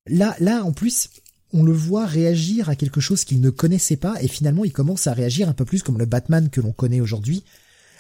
Là, 0.07 0.35
là, 0.39 0.65
en 0.65 0.73
plus, 0.73 1.11
on 1.53 1.65
le 1.65 1.73
voit 1.73 2.07
réagir 2.07 2.69
à 2.69 2.77
quelque 2.77 3.01
chose 3.01 3.25
qu'il 3.25 3.41
ne 3.41 3.51
connaissait 3.51 3.97
pas, 3.97 4.15
et 4.23 4.29
finalement, 4.29 4.65
il 4.65 4.73
commence 4.73 5.07
à 5.07 5.13
réagir 5.13 5.49
un 5.49 5.55
peu 5.55 5.65
plus 5.65 5.83
comme 5.83 5.99
le 5.99 6.07
Batman 6.07 6.49
que 6.51 6.61
l'on 6.61 6.73
connaît 6.73 7.01
aujourd'hui, 7.01 7.45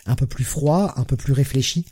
un 0.06 0.14
peu 0.14 0.26
plus 0.26 0.44
froid, 0.44 0.94
un 0.96 1.04
peu 1.04 1.16
plus 1.16 1.32
réfléchi. 1.32 1.84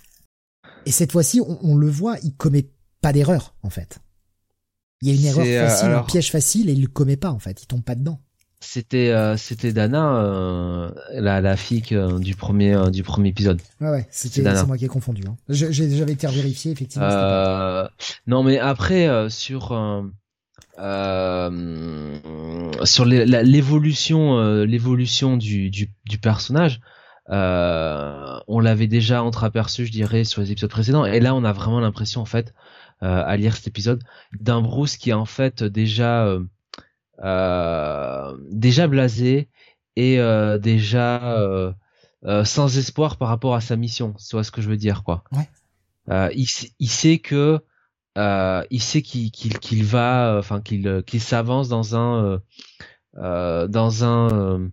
Et 0.87 0.91
cette 0.93 1.13
fois-ci, 1.13 1.41
on, 1.41 1.59
on 1.63 1.77
le 1.77 1.89
voit, 1.89 2.17
il 2.23 2.35
commet 2.35 2.71
pas 3.03 3.13
d'erreur, 3.13 3.55
en 3.63 3.71
fait. 3.71 4.01
Il 5.03 5.09
y 5.09 5.11
a 5.11 5.15
une 5.15 5.25
erreur 5.27 5.45
euh, 5.47 5.69
facile, 5.69 5.91
un 5.91 6.03
piège 6.03 6.31
facile 6.31 6.71
et 6.71 6.73
il 6.73 6.81
le 6.83 6.89
commet 6.89 7.17
pas 7.17 7.31
en 7.31 7.39
fait, 7.39 7.63
il 7.63 7.67
tombe 7.67 7.83
pas 7.83 7.95
dedans. 7.95 8.19
C'était 8.61 9.11
euh, 9.11 9.37
c'était 9.37 9.75
Dana 9.75 10.17
euh, 10.17 10.91
la 11.13 11.43
la 11.43 11.57
fille 11.57 11.83
du 12.19 12.35
premier 12.35 12.91
du 12.91 13.03
premier 13.03 13.29
épisode. 13.29 13.61
Ouais 13.83 13.91
ouais, 13.91 14.09
c'était 14.11 14.43
c'est 14.43 14.67
moi 14.67 14.79
qui 14.79 14.87
ai 14.87 14.89
confondu 14.89 15.23
hein. 15.29 15.37
J'avais 15.51 16.13
été 16.13 16.27
vérifié 16.27 16.73
effectivement. 16.73 17.07
non 18.27 18.43
mais 18.43 18.59
après 18.59 19.29
sur 19.29 19.79
sur 22.85 23.05
l'évolution 23.05 24.63
l'évolution 24.65 25.37
du, 25.37 25.69
du, 25.69 25.91
du 26.07 26.19
personnage 26.19 26.81
euh, 27.31 28.39
on 28.47 28.61
l'avait 28.61 28.87
déjà 28.87 29.23
entreaperçu, 29.23 29.87
je 29.87 29.93
dirais, 29.93 30.25
sur 30.25 30.43
les 30.43 30.53
épisodes 30.53 30.71
précédents. 30.71 31.05
Et 31.05 31.21
là, 31.21 31.35
on 31.35 31.45
a 31.45 31.53
vraiment 31.53 31.81
l'impression, 31.81 32.21
en 32.21 32.27
fait, 32.27 32.55
euh, 33.03 33.23
à 33.25 33.37
lire 33.37 33.57
cet 33.57 33.67
épisode, 33.67 34.03
d'un 34.41 34.61
Bruce 34.61 34.97
qui 34.97 35.11
est 35.11 35.15
en 35.15 35.25
fait 35.25 35.63
déjà 35.63 36.39
euh, 37.23 38.37
déjà 38.51 38.87
blasé 38.87 39.49
et 39.97 40.19
déjà 40.61 41.75
sans 42.45 42.79
espoir 42.79 43.17
par 43.17 43.29
rapport 43.29 43.55
à 43.55 43.61
sa 43.61 43.77
mission. 43.77 44.15
Tu 44.15 44.37
vois 44.37 44.45
ce 44.45 44.51
que 44.51 44.63
je 44.63 44.69
veux 44.69 44.77
dire, 44.77 45.03
quoi. 45.03 45.25
il, 46.09 46.47
il, 46.79 46.89
sait 46.89 47.19
que 47.19 47.61
il 48.17 48.83
sait 48.83 49.03
qu'il 49.03 49.31
qu'il 49.31 49.85
va, 49.85 50.37
enfin 50.39 50.61
qu'il 50.61 51.03
qu'il 51.07 51.21
s'avance 51.21 51.69
dans 51.69 51.97
un 51.97 52.41
dans 53.15 54.05
un 54.05 54.71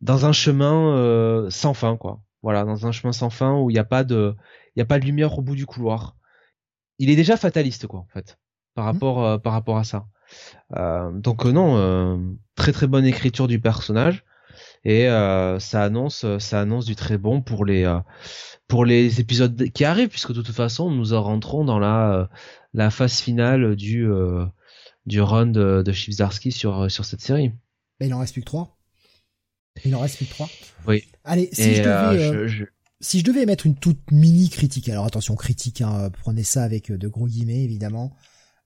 dans 0.00 0.26
un 0.26 0.32
chemin 0.32 0.94
euh, 0.96 1.50
sans 1.50 1.74
fin 1.74 1.96
quoi. 1.96 2.20
Voilà, 2.42 2.64
dans 2.64 2.86
un 2.86 2.92
chemin 2.92 3.12
sans 3.12 3.30
fin 3.30 3.58
où 3.58 3.70
il 3.70 3.72
n'y 3.72 3.78
a 3.78 3.84
pas 3.84 4.04
de 4.04 4.34
il 4.76 4.82
a 4.82 4.84
pas 4.84 4.98
de 4.98 5.04
lumière 5.04 5.38
au 5.38 5.42
bout 5.42 5.56
du 5.56 5.66
couloir. 5.66 6.16
Il 6.98 7.10
est 7.10 7.16
déjà 7.16 7.36
fataliste 7.36 7.86
quoi 7.86 8.00
en 8.00 8.06
fait 8.12 8.38
par 8.74 8.84
mmh. 8.84 8.88
rapport 8.88 9.24
euh, 9.24 9.38
par 9.38 9.52
rapport 9.52 9.78
à 9.78 9.84
ça. 9.84 10.06
Euh, 10.76 11.10
donc 11.12 11.44
non, 11.46 12.36
très 12.54 12.72
très 12.72 12.86
bonne 12.86 13.06
écriture 13.06 13.48
du 13.48 13.60
personnage 13.60 14.24
et 14.84 15.06
ça 15.58 15.82
annonce 15.82 16.26
ça 16.38 16.60
annonce 16.60 16.84
du 16.84 16.96
très 16.96 17.18
bon 17.18 17.40
pour 17.42 17.64
les 17.64 17.90
pour 18.68 18.84
les 18.84 19.20
épisodes 19.20 19.70
qui 19.70 19.84
arrivent 19.84 20.08
puisque 20.08 20.32
de 20.32 20.42
toute 20.42 20.54
façon 20.54 20.90
nous 20.90 21.14
en 21.14 21.22
rentrons 21.22 21.64
dans 21.64 21.78
la 21.78 22.28
la 22.74 22.90
phase 22.90 23.20
finale 23.20 23.74
du 23.74 24.08
du 25.06 25.20
run 25.22 25.46
de, 25.46 25.82
de 25.84 25.92
sur 25.92 26.90
sur 26.90 27.04
cette 27.04 27.22
série. 27.22 27.52
Mais 28.00 28.06
il 28.06 28.14
en 28.14 28.18
reste 28.18 28.34
plus 28.34 28.42
que 28.42 28.46
trois. 28.46 28.77
Il 29.84 29.94
en 29.94 30.00
reste 30.00 30.16
plus 30.16 30.26
que 30.26 30.30
trois. 30.30 30.48
Oui. 30.86 31.04
Allez, 31.24 31.48
si 31.52 31.74
je 31.74 31.82
devais, 31.82 31.90
euh, 31.90 32.48
euh, 32.48 32.66
si 33.00 33.20
je 33.20 33.24
devais 33.24 33.46
mettre 33.46 33.66
une 33.66 33.76
toute 33.76 34.10
mini 34.10 34.48
critique, 34.48 34.88
alors 34.88 35.06
attention 35.06 35.36
critique, 35.36 35.80
hein, 35.80 36.10
prenez 36.22 36.42
ça 36.42 36.64
avec 36.64 36.90
euh, 36.90 36.98
de 36.98 37.08
gros 37.08 37.26
guillemets 37.26 37.62
évidemment. 37.62 38.12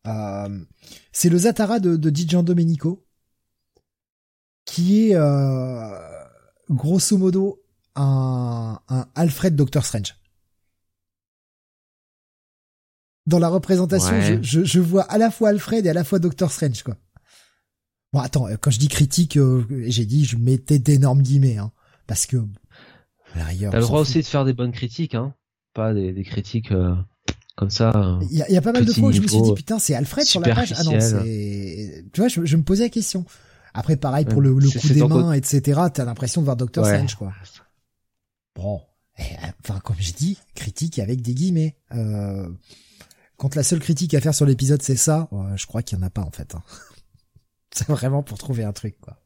Euh, 0.06 0.64
c'est 1.12 1.28
le 1.28 1.38
Zatara 1.38 1.78
de, 1.78 1.96
de 1.96 2.42
Domenico, 2.42 3.06
qui 4.64 5.08
est 5.08 5.14
euh, 5.14 5.98
grosso 6.70 7.16
modo 7.18 7.62
un, 7.94 8.80
un 8.88 9.08
Alfred 9.14 9.54
Doctor 9.54 9.84
Strange. 9.84 10.16
Dans 13.26 13.38
la 13.38 13.48
représentation, 13.48 14.20
je, 14.20 14.42
je, 14.42 14.64
je, 14.64 14.80
vois 14.80 15.02
à 15.02 15.16
la 15.18 15.30
fois 15.30 15.50
Alfred 15.50 15.86
et 15.86 15.90
à 15.90 15.94
la 15.94 16.02
fois 16.02 16.18
Doctor 16.18 16.50
Strange, 16.50 16.82
quoi. 16.82 16.96
Bon, 18.12 18.20
attends, 18.20 18.46
quand 18.60 18.70
je 18.70 18.78
dis 18.78 18.88
critique, 18.88 19.36
euh, 19.38 19.64
j'ai 19.86 20.04
dit 20.04 20.24
je 20.24 20.36
mettais 20.36 20.78
d'énormes 20.78 21.22
guillemets, 21.22 21.56
hein, 21.56 21.72
parce 22.06 22.26
que 22.26 22.36
T'as 23.34 23.52
le 23.52 23.80
droit 23.80 24.00
aussi 24.00 24.18
de 24.20 24.26
faire 24.26 24.44
des 24.44 24.52
bonnes 24.52 24.72
critiques, 24.72 25.14
hein, 25.14 25.34
pas 25.74 25.94
des, 25.94 26.12
des 26.12 26.22
critiques 26.22 26.72
euh, 26.72 26.94
comme 27.56 27.70
ça. 27.70 28.18
Il 28.30 28.36
y, 28.36 28.42
a, 28.42 28.50
y 28.50 28.56
a 28.56 28.60
pas 28.60 28.72
mal 28.72 28.84
de 28.84 28.92
fois 28.92 29.08
où 29.08 29.12
je 29.12 29.22
me 29.22 29.26
suis 29.26 29.40
dit 29.40 29.54
putain 29.54 29.78
c'est 29.78 29.94
Alfred 29.94 30.26
sur 30.26 30.40
la 30.40 30.54
page. 30.54 30.74
Ah 30.76 30.84
non, 30.84 31.00
c'est, 31.00 32.04
tu 32.12 32.20
vois, 32.20 32.28
je, 32.28 32.44
je, 32.44 32.56
me 32.56 32.62
posais 32.62 32.84
la 32.84 32.90
question. 32.90 33.24
Après 33.72 33.96
pareil 33.96 34.26
pour 34.26 34.42
le, 34.42 34.50
le 34.50 34.68
coup 34.68 34.88
des 34.88 35.02
mains, 35.06 35.32
etc. 35.32 35.80
T'as 35.92 36.04
l'impression 36.04 36.42
de 36.42 36.44
voir 36.44 36.56
Doctor 36.56 36.84
Strange 36.84 37.14
quoi. 37.14 37.32
Bon, 38.54 38.82
eh, 39.18 39.22
enfin 39.64 39.80
comme 39.80 39.96
j'ai 39.98 40.12
dit, 40.12 40.38
critique 40.54 40.98
avec 40.98 41.22
des 41.22 41.32
guillemets. 41.32 41.76
Euh, 41.94 42.46
quand 43.38 43.54
la 43.54 43.62
seule 43.62 43.80
critique 43.80 44.12
à 44.12 44.20
faire 44.20 44.34
sur 44.34 44.44
l'épisode 44.44 44.82
c'est 44.82 44.96
ça, 44.96 45.30
je 45.56 45.66
crois 45.66 45.82
qu'il 45.82 45.96
y 45.96 46.00
en 46.02 46.04
a 46.04 46.10
pas 46.10 46.20
en 46.20 46.30
fait. 46.30 46.54
Hein. 47.72 47.78
C'est 47.86 47.88
vraiment 47.88 48.22
pour 48.22 48.38
trouver 48.38 48.64
un 48.64 48.72
truc, 48.72 49.00
quoi. 49.00 49.18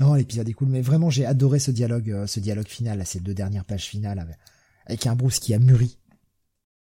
Non, 0.00 0.14
l'épisode 0.14 0.48
est 0.48 0.52
cool, 0.52 0.68
mais 0.68 0.80
vraiment 0.80 1.08
j'ai 1.08 1.24
adoré 1.24 1.60
ce 1.60 1.70
dialogue, 1.70 2.10
euh, 2.10 2.26
ce 2.26 2.40
dialogue 2.40 2.66
final, 2.66 3.06
ces 3.06 3.20
deux 3.20 3.34
dernières 3.34 3.64
pages 3.64 3.84
finales 3.84 4.26
avec, 4.86 5.06
un 5.06 5.14
Bruce 5.14 5.38
qui 5.38 5.54
a 5.54 5.60
mûri. 5.60 5.98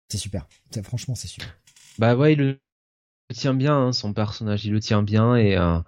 C'est 0.09 0.17
super. 0.17 0.47
Franchement, 0.83 1.13
c'est 1.13 1.27
super. 1.27 1.55
Bah 1.99 2.15
ouais, 2.15 2.33
il 2.33 2.39
le 2.39 2.59
tient 3.33 3.53
bien, 3.53 3.75
hein, 3.75 3.93
son 3.93 4.13
personnage, 4.13 4.65
il 4.65 4.71
le 4.71 4.79
tient 4.79 5.03
bien 5.03 5.35
et 5.35 5.55
euh, 5.55 5.79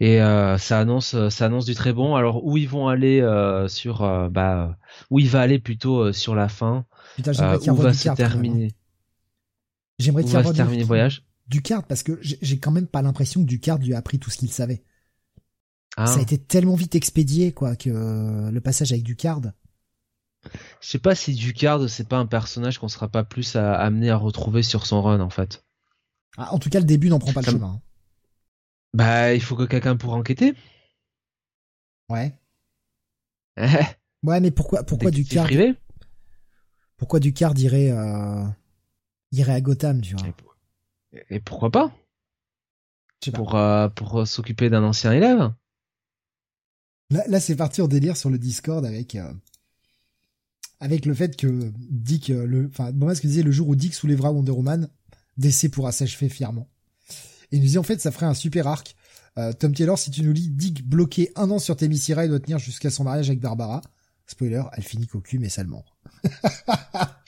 et 0.00 0.20
euh, 0.20 0.58
ça 0.58 0.80
annonce, 0.80 1.28
ça 1.28 1.46
annonce 1.46 1.64
du 1.64 1.74
très 1.74 1.92
bon. 1.92 2.16
Alors 2.16 2.44
où 2.44 2.56
ils 2.56 2.68
vont 2.68 2.88
aller 2.88 3.20
sur, 3.68 4.00
bah 4.30 4.76
où 5.10 5.20
il 5.20 5.28
va 5.28 5.40
aller 5.42 5.60
plutôt 5.60 6.12
sur 6.12 6.34
la 6.34 6.48
fin, 6.48 6.84
Putain, 7.14 7.32
où 7.70 7.76
va 7.76 7.92
se 7.92 8.08
terminer. 8.10 8.72
J'aimerais 10.00 10.24
se 10.24 10.52
terminer 10.52 10.80
le 10.80 10.86
voyage. 10.86 11.22
Ducard 11.46 11.86
parce 11.86 12.02
que 12.02 12.18
j'ai 12.22 12.58
quand 12.58 12.70
même 12.70 12.86
pas 12.86 13.02
l'impression 13.02 13.42
que 13.42 13.46
Ducard 13.46 13.78
lui 13.78 13.94
a 13.94 13.98
appris 13.98 14.18
tout 14.18 14.30
ce 14.30 14.38
qu'il 14.38 14.50
savait. 14.50 14.82
Ah. 15.96 16.06
Ça 16.06 16.18
a 16.18 16.22
été 16.22 16.38
tellement 16.38 16.74
vite 16.74 16.94
expédié 16.94 17.52
quoi 17.52 17.76
que 17.76 18.50
le 18.50 18.60
passage 18.60 18.92
avec 18.92 19.04
Ducard. 19.04 19.42
Je 20.80 20.88
sais 20.88 20.98
pas 20.98 21.14
si 21.14 21.34
Ducard 21.34 21.88
c'est 21.88 22.08
pas 22.08 22.18
un 22.18 22.26
personnage 22.26 22.78
qu'on 22.78 22.88
sera 22.88 23.08
pas 23.08 23.24
plus 23.24 23.56
à, 23.56 23.74
amener 23.74 24.10
à 24.10 24.16
retrouver 24.16 24.62
sur 24.62 24.86
son 24.86 25.02
run 25.02 25.20
en 25.20 25.30
fait. 25.30 25.64
Ah, 26.36 26.52
en 26.52 26.58
tout 26.58 26.70
cas 26.70 26.80
le 26.80 26.86
début 26.86 27.08
n'en 27.08 27.18
prend 27.18 27.32
pas 27.32 27.42
le 27.42 27.50
chemin. 27.50 27.66
Hein. 27.66 27.82
Bah 28.94 29.34
il 29.34 29.40
faut 29.40 29.56
que 29.56 29.64
quelqu'un 29.64 29.96
pour 29.96 30.14
enquêter. 30.14 30.54
Ouais. 32.08 32.34
ouais 34.22 34.40
mais 34.40 34.50
pourquoi 34.50 34.82
pourquoi 34.82 35.10
Ducard 35.10 35.48
Pourquoi 36.96 37.20
Ducard 37.20 37.56
irait 37.58 37.90
euh, 37.90 38.44
irait 39.30 39.54
à 39.54 39.60
Gotham 39.60 40.00
tu 40.00 40.16
vois? 40.16 40.26
Et 41.30 41.40
pourquoi 41.40 41.70
pas? 41.70 41.92
Pour, 43.32 43.54
euh, 43.54 43.88
pour 43.88 44.20
euh, 44.20 44.24
s'occuper 44.26 44.68
d'un 44.68 44.84
ancien 44.84 45.12
élève 45.12 45.52
Là, 47.10 47.22
là 47.26 47.40
c'est 47.40 47.56
parti 47.56 47.80
en 47.80 47.88
délire 47.88 48.16
sur 48.16 48.28
le 48.28 48.38
Discord 48.38 48.84
avec 48.84 49.14
euh, 49.14 49.32
avec 50.80 51.06
le 51.06 51.14
fait 51.14 51.36
que 51.36 51.72
Dick, 51.78 52.28
le, 52.28 52.66
enfin, 52.66 52.92
bon, 52.92 53.14
ce 53.14 53.22
que 53.22 53.26
disait 53.26 53.42
le 53.42 53.50
jour 53.50 53.68
où 53.68 53.76
Dick 53.76 53.94
soulèvera 53.94 54.30
Wonder 54.30 54.52
Woman, 54.52 54.88
DC 55.38 55.70
pourra 55.70 55.92
s'achever 55.92 56.28
fièrement. 56.28 56.68
Et 57.50 57.56
il 57.56 57.62
nous 57.62 57.68
dit 57.68 57.78
en 57.78 57.82
fait, 57.82 58.00
ça 58.00 58.10
ferait 58.10 58.26
un 58.26 58.34
super 58.34 58.66
arc. 58.66 58.94
Tom 59.58 59.74
Taylor, 59.74 59.98
si 59.98 60.10
tu 60.10 60.22
nous 60.22 60.32
lis, 60.32 60.48
Dick 60.48 60.86
bloqué 60.86 61.32
un 61.36 61.50
an 61.50 61.58
sur 61.58 61.76
Themyscira, 61.76 62.24
il 62.24 62.28
doit 62.28 62.40
tenir 62.40 62.58
jusqu'à 62.58 62.90
son 62.90 63.04
mariage 63.04 63.28
avec 63.28 63.40
Barbara. 63.40 63.80
Spoiler, 64.26 64.62
elle 64.76 64.82
finit 64.84 65.06
cocu 65.06 65.38
mais 65.38 65.48
salement. 65.48 65.84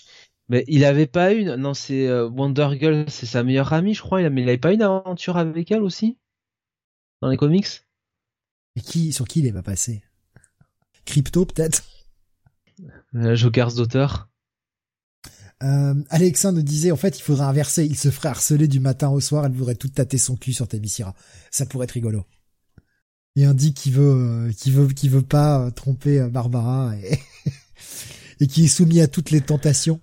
Mais 0.48 0.64
il 0.68 0.84
avait 0.84 1.06
pas 1.06 1.32
une. 1.32 1.56
Non, 1.56 1.74
c'est 1.74 2.06
euh, 2.06 2.28
Wonder 2.28 2.68
Girl, 2.78 3.04
c'est 3.08 3.26
sa 3.26 3.42
meilleure 3.42 3.72
amie, 3.72 3.94
je 3.94 4.02
crois. 4.02 4.28
Mais 4.30 4.42
il 4.42 4.48
avait 4.48 4.58
pas 4.58 4.72
une 4.72 4.82
aventure 4.82 5.36
avec 5.36 5.70
elle 5.70 5.82
aussi? 5.82 6.18
Dans 7.20 7.28
les 7.28 7.36
comics? 7.36 7.66
Et 8.76 8.80
qui, 8.80 9.12
sur 9.12 9.26
qui 9.26 9.40
il 9.40 9.46
est 9.46 9.52
pas 9.52 9.62
passé? 9.62 10.02
Crypto 11.04 11.46
peut-être? 11.46 11.82
Euh, 13.14 13.34
Joker's 13.34 13.74
Daughter. 13.74 14.06
Euh, 15.62 15.94
Alexa 16.10 16.52
nous 16.52 16.62
disait 16.62 16.90
en 16.90 16.96
fait 16.96 17.18
il 17.18 17.22
faudrait 17.22 17.46
inverser, 17.46 17.86
il 17.86 17.96
se 17.96 18.10
ferait 18.10 18.28
harceler 18.28 18.68
du 18.68 18.78
matin 18.78 19.08
au 19.08 19.20
soir, 19.20 19.46
elle 19.46 19.52
voudrait 19.52 19.74
tout 19.74 19.88
tâter 19.88 20.18
son 20.18 20.36
cul 20.36 20.52
sur 20.52 20.68
Temissira. 20.68 21.14
Ça 21.50 21.64
pourrait 21.64 21.84
être 21.84 21.92
rigolo. 21.92 22.26
Et 23.36 23.46
un 23.46 23.54
dit 23.54 23.72
qui 23.72 23.90
veut, 23.90 24.48
euh, 24.48 24.52
qui 24.52 24.70
veut, 24.70 24.86
qui 24.88 25.08
veut 25.08 25.22
pas 25.22 25.70
tromper 25.70 26.28
Barbara 26.28 26.94
et, 26.98 27.18
et 28.40 28.46
qui 28.46 28.64
est 28.64 28.68
soumis 28.68 29.00
à 29.00 29.08
toutes 29.08 29.30
les 29.30 29.40
tentations. 29.40 30.00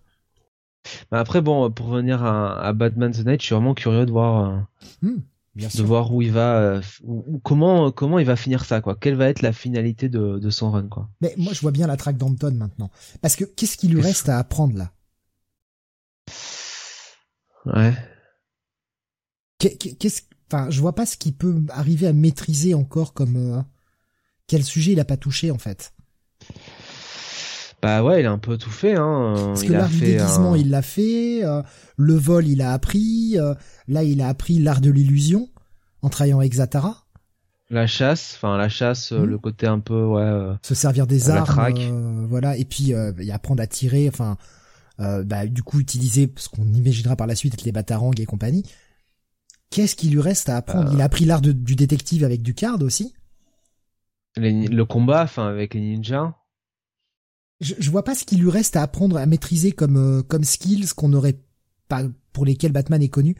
Bah, 1.11 1.19
après, 1.19 1.41
bon, 1.41 1.71
pour 1.71 1.87
venir 1.87 2.23
à, 2.23 2.73
Batman 2.73 3.11
the 3.11 3.25
Night, 3.25 3.41
je 3.41 3.47
suis 3.47 3.55
vraiment 3.55 3.73
curieux 3.73 4.05
de 4.05 4.11
voir, 4.11 4.49
euh, 4.49 5.07
hmm, 5.07 5.21
de 5.55 5.83
voir 5.83 6.13
où 6.13 6.21
il 6.21 6.31
va, 6.31 6.57
euh, 6.57 6.81
comment, 7.43 7.91
comment 7.91 8.19
il 8.19 8.25
va 8.25 8.35
finir 8.35 8.65
ça, 8.65 8.81
quoi. 8.81 8.95
Quelle 8.99 9.15
va 9.15 9.29
être 9.29 9.41
la 9.41 9.53
finalité 9.53 10.09
de, 10.09 10.39
de 10.39 10.49
son 10.49 10.71
run, 10.71 10.87
quoi. 10.87 11.09
Mais 11.21 11.33
moi, 11.37 11.53
je 11.53 11.61
vois 11.61 11.71
bien 11.71 11.87
la 11.87 11.97
traque 11.97 12.17
d'Anton 12.17 12.53
maintenant. 12.53 12.91
Parce 13.21 13.35
que 13.35 13.45
qu'est-ce 13.45 13.77
qu'il 13.77 13.93
lui 13.93 14.01
reste 14.01 14.29
à 14.29 14.39
apprendre 14.39 14.77
là? 14.77 14.91
Ouais. 17.65 17.93
Qu'est-ce, 19.59 20.23
enfin, 20.51 20.69
je 20.69 20.81
vois 20.81 20.95
pas 20.95 21.05
ce 21.05 21.17
qu'il 21.17 21.33
peut 21.33 21.61
arriver 21.69 22.07
à 22.07 22.13
maîtriser 22.13 22.73
encore 22.73 23.13
comme 23.13 23.37
euh, 23.37 23.61
quel 24.47 24.63
sujet 24.63 24.91
il 24.91 24.99
a 24.99 25.05
pas 25.05 25.17
touché 25.17 25.51
en 25.51 25.57
fait. 25.57 25.93
Bah 27.83 28.01
ouais, 28.01 28.21
il 28.21 28.25
a 28.25 28.31
un 28.31 28.37
peu 28.37 28.57
tout 28.57 28.71
fait. 28.71 28.95
Hein. 28.95 29.33
Parce 29.35 29.63
que 29.63 29.73
l'art 29.73 29.89
du 29.89 29.99
déguisement, 29.99 30.55
il 30.55 30.69
l'a 30.69 30.81
fait. 30.81 31.43
Euh, 31.43 31.61
le 31.97 32.13
vol, 32.13 32.47
il 32.47 32.61
a 32.61 32.71
appris. 32.71 33.33
Euh, 33.35 33.53
là, 33.89 34.03
il 34.03 34.21
a 34.21 34.29
appris 34.29 34.57
l'art 34.57 34.79
de 34.79 34.89
l'illusion 34.89 35.49
en 36.01 36.07
travaillant 36.07 36.39
avec 36.39 36.53
Zatara. 36.53 37.03
La 37.69 37.85
chasse, 37.85 38.35
enfin 38.37 38.55
la 38.55 38.69
chasse, 38.69 39.11
euh, 39.11 39.25
le 39.25 39.37
côté 39.37 39.67
un 39.67 39.79
peu 39.79 40.01
ouais. 40.05 40.55
Se 40.61 40.75
servir 40.75 41.07
des 41.07 41.29
armes, 41.29 42.25
voilà. 42.29 42.55
Et 42.55 42.63
puis 42.63 42.93
il 43.19 43.31
apprendre 43.31 43.61
à 43.61 43.67
tirer. 43.67 44.07
Enfin, 44.07 44.37
bah 44.97 45.45
du 45.45 45.61
coup 45.61 45.81
utiliser 45.81 46.31
ce 46.37 46.47
qu'on 46.47 46.65
imaginera 46.73 47.17
par 47.17 47.27
la 47.27 47.35
suite 47.35 47.53
être 47.55 47.65
les 47.65 47.73
batarangs 47.73 48.11
et 48.17 48.25
compagnie. 48.25 48.63
Qu'est-ce 49.71 49.97
qu'il 49.97 50.11
lui 50.11 50.21
reste 50.21 50.47
à 50.47 50.55
apprendre? 50.55 50.91
Il 50.93 51.01
a 51.01 51.05
appris 51.05 51.25
l'art 51.25 51.41
du 51.41 51.75
détective 51.75 52.23
avec 52.23 52.43
du 52.43 52.53
card 52.53 52.81
aussi. 52.81 53.13
le 54.37 54.83
combat, 54.83 55.23
enfin 55.23 55.47
avec 55.47 55.73
les 55.73 55.81
ninjas 55.81 56.33
je, 57.63 57.73
je 57.79 57.91
vois 57.91 58.03
pas 58.03 58.15
ce 58.15 58.25
qu'il 58.25 58.41
lui 58.41 58.49
reste 58.49 58.75
à 58.75 58.83
apprendre 58.83 59.17
à 59.17 59.25
maîtriser 59.25 59.71
comme 59.71 59.97
euh, 59.97 60.21
comme 60.21 60.43
skills 60.43 60.89
qu'on 60.95 61.09
n'aurait 61.09 61.39
pas 61.87 62.03
pour 62.31 62.45
lesquels 62.45 62.71
Batman 62.71 63.01
est 63.01 63.09
connu. 63.09 63.35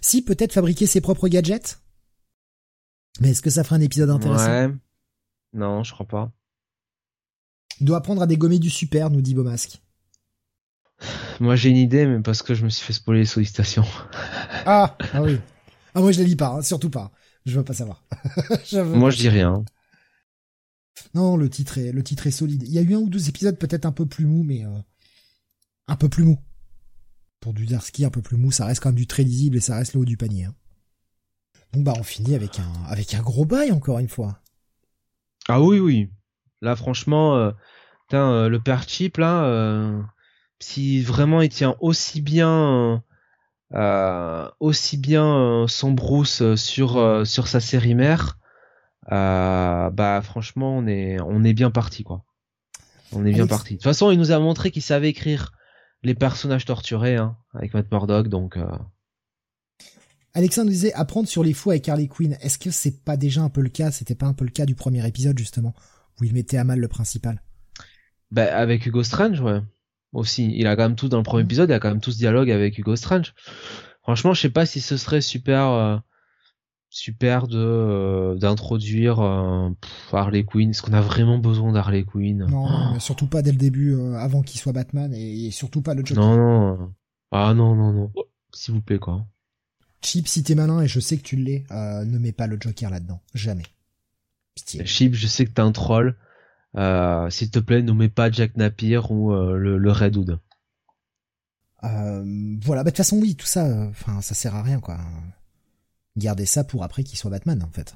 Si 0.00 0.22
peut-être 0.22 0.52
fabriquer 0.52 0.86
ses 0.86 1.00
propres 1.00 1.28
gadgets. 1.28 1.80
Mais 3.20 3.30
est-ce 3.30 3.42
que 3.42 3.50
ça 3.50 3.64
fera 3.64 3.76
un 3.76 3.80
épisode 3.80 4.10
intéressant? 4.10 4.46
Ouais. 4.46 4.74
Non, 5.52 5.84
je 5.84 5.92
crois 5.92 6.06
pas. 6.06 6.32
Il 7.80 7.86
doit 7.86 7.98
apprendre 7.98 8.22
à 8.22 8.26
dégommer 8.26 8.58
du 8.58 8.70
super, 8.70 9.10
nous 9.10 9.22
dit 9.22 9.34
Beaumasque. 9.34 9.80
Moi 11.40 11.56
j'ai 11.56 11.70
une 11.70 11.76
idée, 11.76 12.06
mais 12.06 12.20
parce 12.20 12.42
que 12.42 12.54
je 12.54 12.64
me 12.64 12.70
suis 12.70 12.84
fait 12.84 12.92
spoiler 12.92 13.20
les 13.20 13.26
sollicitations. 13.26 13.84
Ah, 14.66 14.96
ah 15.12 15.20
oui. 15.20 15.38
Ah 15.94 16.00
moi 16.00 16.10
je 16.10 16.20
la 16.20 16.24
lis 16.24 16.36
pas, 16.36 16.48
hein, 16.48 16.62
surtout 16.62 16.88
pas. 16.88 17.10
Je 17.44 17.58
veux 17.58 17.64
pas 17.64 17.74
savoir. 17.74 18.02
je 18.64 18.78
veux 18.78 18.96
Moi 18.96 19.10
je 19.10 19.18
dis 19.18 19.28
rien. 19.28 19.62
Non, 21.14 21.36
le 21.36 21.48
titre 21.48 21.78
est 21.78 21.92
le 21.92 22.02
titre 22.02 22.26
est 22.26 22.32
solide. 22.32 22.62
Il 22.62 22.72
y 22.72 22.78
a 22.78 22.82
eu 22.82 22.94
un 22.94 22.98
ou 22.98 23.08
deux 23.08 23.28
épisodes 23.28 23.58
peut-être 23.58 23.86
un 23.86 23.92
peu 23.92 24.06
plus 24.06 24.26
mou, 24.26 24.42
mais 24.42 24.64
euh, 24.64 24.78
un 25.88 25.96
peu 25.96 26.08
plus 26.08 26.24
mou. 26.24 26.38
Pour 27.40 27.52
du 27.52 27.66
Darsky 27.66 28.04
un 28.04 28.10
peu 28.10 28.22
plus 28.22 28.36
mou, 28.36 28.50
ça 28.50 28.66
reste 28.66 28.82
quand 28.82 28.88
même 28.90 28.96
du 28.96 29.06
très 29.06 29.22
lisible 29.22 29.56
et 29.56 29.60
ça 29.60 29.76
reste 29.76 29.94
le 29.94 30.00
haut 30.00 30.04
du 30.04 30.16
panier. 30.16 30.44
Hein. 30.44 30.54
Donc 31.72 31.84
bah 31.84 31.94
on 31.98 32.02
finit 32.02 32.34
avec 32.34 32.58
un 32.58 32.72
avec 32.88 33.14
un 33.14 33.22
gros 33.22 33.44
bail 33.44 33.72
encore 33.72 33.98
une 33.98 34.08
fois. 34.08 34.40
Ah 35.48 35.60
oui 35.60 35.78
oui. 35.78 36.10
Là 36.62 36.76
franchement, 36.76 37.36
euh, 37.36 37.50
euh 38.12 38.48
le 38.48 38.60
père 38.60 38.88
Chip 38.88 39.18
là, 39.18 40.04
si 40.60 41.02
vraiment 41.02 41.42
il 41.42 41.48
tient 41.48 41.76
aussi 41.80 42.20
bien 42.22 43.02
aussi 44.60 44.96
bien 44.96 45.66
son 45.68 45.92
Bruce 45.92 46.54
sur 46.54 47.26
sa 47.26 47.60
série 47.60 47.94
mère, 47.94 48.38
bah 49.10 50.20
franchement 50.22 50.76
on 50.76 50.86
est 50.86 51.20
on 51.20 51.44
est 51.44 51.54
bien 51.54 51.70
parti 51.70 52.04
quoi. 52.04 52.24
On 53.12 53.24
est 53.24 53.32
bien 53.32 53.46
parti. 53.46 53.74
De 53.74 53.78
toute 53.78 53.84
façon, 53.84 54.10
il 54.10 54.18
nous 54.18 54.32
a 54.32 54.38
montré 54.40 54.70
qu'il 54.72 54.82
savait 54.82 55.10
écrire 55.10 55.52
les 56.02 56.14
personnages 56.14 56.64
torturés 56.64 57.16
hein, 57.16 57.36
avec 57.54 57.72
Matt 57.72 57.90
Murdock, 57.92 58.28
donc. 58.28 58.58
Alexandre 60.34 60.70
disait 60.70 60.92
apprendre 60.94 61.28
sur 61.28 61.44
les 61.44 61.52
fous 61.52 61.70
avec 61.70 61.88
Harley 61.88 62.08
Quinn. 62.08 62.36
Est-ce 62.40 62.58
que 62.58 62.72
c'est 62.72 63.04
pas 63.04 63.16
déjà 63.16 63.42
un 63.42 63.50
peu 63.50 63.60
le 63.60 63.68
cas? 63.68 63.92
C'était 63.92 64.16
pas 64.16 64.26
un 64.26 64.34
peu 64.34 64.44
le 64.44 64.50
cas 64.50 64.66
du 64.66 64.74
premier 64.74 65.06
épisode 65.06 65.38
justement 65.38 65.74
où 66.20 66.24
il 66.24 66.32
mettait 66.32 66.58
à 66.58 66.64
mal 66.64 66.80
le 66.80 66.88
principal 66.88 67.42
Bah 68.30 68.56
avec 68.56 68.84
Hugo 68.86 69.02
Strange, 69.02 69.40
ouais. 69.40 69.60
Aussi, 70.12 70.52
il 70.56 70.66
a 70.66 70.76
quand 70.76 70.82
même 70.82 70.96
tout 70.96 71.08
dans 71.08 71.18
le 71.18 71.24
premier 71.24 71.42
mm. 71.42 71.46
épisode. 71.46 71.70
Il 71.70 71.72
a 71.72 71.80
quand 71.80 71.88
même 71.88 72.00
tout 72.00 72.12
ce 72.12 72.18
dialogue 72.18 72.50
avec 72.50 72.78
Hugo 72.78 72.96
Strange. 72.96 73.34
Franchement, 74.02 74.34
je 74.34 74.40
sais 74.42 74.50
pas 74.50 74.66
si 74.66 74.80
ce 74.80 74.96
serait 74.96 75.20
super, 75.20 75.68
euh, 75.70 75.96
super 76.94 77.48
de 77.48 77.58
euh, 77.58 78.34
d'introduire 78.36 79.20
euh, 79.20 79.70
Harley 80.12 80.44
Quinn. 80.44 80.70
Est-ce 80.70 80.80
qu'on 80.80 80.92
a 80.92 81.00
vraiment 81.00 81.38
besoin 81.38 81.72
d'Harley 81.72 82.04
Quinn? 82.04 82.46
Non, 82.48 82.98
surtout 83.00 83.26
pas 83.26 83.42
dès 83.42 83.52
le 83.52 83.58
début, 83.58 83.94
avant 84.14 84.42
qu'il 84.42 84.60
soit 84.60 84.72
Batman, 84.72 85.12
et, 85.12 85.50
surtout 85.50 85.82
pas 85.82 85.94
le 85.94 86.04
Joker. 86.04 86.24
Non, 86.24 86.76
non. 86.76 86.94
Ah 87.32 87.52
non, 87.52 87.74
non, 87.74 87.92
non. 87.92 88.12
S'il 88.52 88.74
vous 88.74 88.80
plaît, 88.80 88.98
quoi. 88.98 89.26
Chip, 90.00 90.28
si 90.28 90.42
t'es 90.42 90.54
malin, 90.54 90.82
et 90.82 90.88
je 90.88 91.00
sais 91.00 91.16
que 91.16 91.22
tu 91.22 91.36
l'es, 91.36 91.64
euh, 91.70 92.04
ne 92.04 92.18
mets 92.18 92.32
pas 92.32 92.46
le 92.46 92.58
Joker 92.60 92.90
là-dedans. 92.90 93.20
Jamais. 93.34 93.64
Chip, 94.84 95.14
je 95.14 95.26
sais 95.26 95.46
que 95.46 95.50
t'es 95.50 95.62
un 95.62 95.72
troll. 95.72 96.16
Euh, 96.76 97.28
S'il 97.30 97.50
te 97.50 97.58
plaît, 97.58 97.82
ne 97.82 97.92
mets 97.92 98.08
pas 98.08 98.30
Jack 98.30 98.56
Napier 98.56 99.00
ou 99.10 99.32
euh, 99.32 99.56
le, 99.56 99.78
le, 99.78 99.90
Red 99.90 100.16
Hood. 100.16 100.38
Euh, 101.84 102.56
voilà, 102.62 102.82
bah 102.82 102.90
de 102.90 102.90
toute 102.90 102.98
façon, 102.98 103.18
oui, 103.18 103.34
tout 103.34 103.46
ça, 103.46 103.66
euh, 103.66 103.88
enfin, 103.88 104.20
ça 104.20 104.34
sert 104.34 104.54
à 104.54 104.62
rien, 104.62 104.80
quoi. 104.80 104.98
Gardez 106.16 106.46
ça 106.46 106.64
pour 106.64 106.84
après 106.84 107.04
qu'il 107.04 107.18
soit 107.18 107.30
Batman, 107.30 107.62
en 107.62 107.70
fait. 107.70 107.94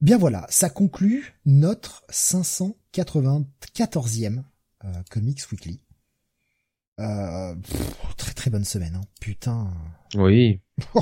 Bien 0.00 0.18
voilà, 0.18 0.46
ça 0.48 0.70
conclut 0.70 1.34
notre 1.44 2.04
594e 2.10 4.44
Comics 5.10 5.50
Weekly. 5.50 5.80
Euh, 7.00 7.54
très 8.16 8.34
très 8.34 8.50
bonne 8.50 8.64
semaine, 8.64 8.96
hein. 8.96 9.04
putain. 9.20 9.72
Oui. 10.14 10.60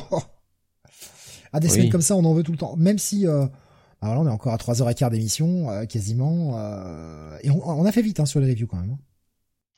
ah 1.53 1.61
des 1.61 1.69
semaines 1.69 1.91
comme 1.91 2.03
ça, 2.03 2.17
on 2.17 2.25
en 2.25 2.35
veut 2.35 2.43
tout 2.43 2.53
le 2.53 2.59
temps. 2.59 2.77
Même 2.77 2.99
si, 2.99 3.27
euh, 3.27 3.47
alors 4.03 4.15
là, 4.15 4.21
on 4.21 4.27
est 4.27 4.33
encore 4.33 4.53
à 4.53 4.57
3h15 4.57 5.11
d'émission, 5.11 5.71
euh, 5.71 5.87
quasiment. 5.87 6.59
Euh, 6.59 7.39
et 7.43 7.51
on, 7.51 7.85
a 7.85 7.93
fait 7.93 8.03
vite 8.03 8.21
hein, 8.21 8.27
sur 8.27 8.41
les 8.41 8.51
reviews 8.51 8.67
quand 8.67 8.77
même. 8.77 8.93
Hein. 8.93 8.99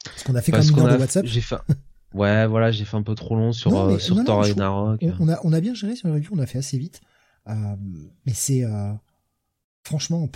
Parce 0.04 0.24
qu'on 0.24 0.34
a 0.34 0.42
fait 0.42 0.52
quand 0.52 0.58
même 0.58 0.70
une 0.70 0.80
heure 0.80 0.94
de 0.94 1.00
WhatsApp. 1.00 1.26
J'ai 1.26 1.40
fait. 1.40 1.56
Ouais, 2.14 2.46
voilà, 2.46 2.70
j'ai 2.70 2.84
fait 2.84 2.96
un 2.96 3.02
peu 3.02 3.14
trop 3.14 3.36
long 3.36 3.52
sur 3.52 3.78
euh, 3.78 3.98
sur 3.98 4.22
Thor 4.24 4.40
Ragnarok. 4.42 5.04
On, 5.20 5.28
a 5.28 5.38
on 5.44 5.52
a 5.52 5.60
bien 5.60 5.74
géré 5.74 5.94
sur 5.94 6.08
les 6.08 6.14
reviews, 6.14 6.34
on 6.34 6.38
a 6.38 6.46
fait 6.46 6.58
assez 6.58 6.78
vite. 6.78 7.00
mais 7.46 8.34
c'est 8.34 8.64
franchement. 9.84 10.28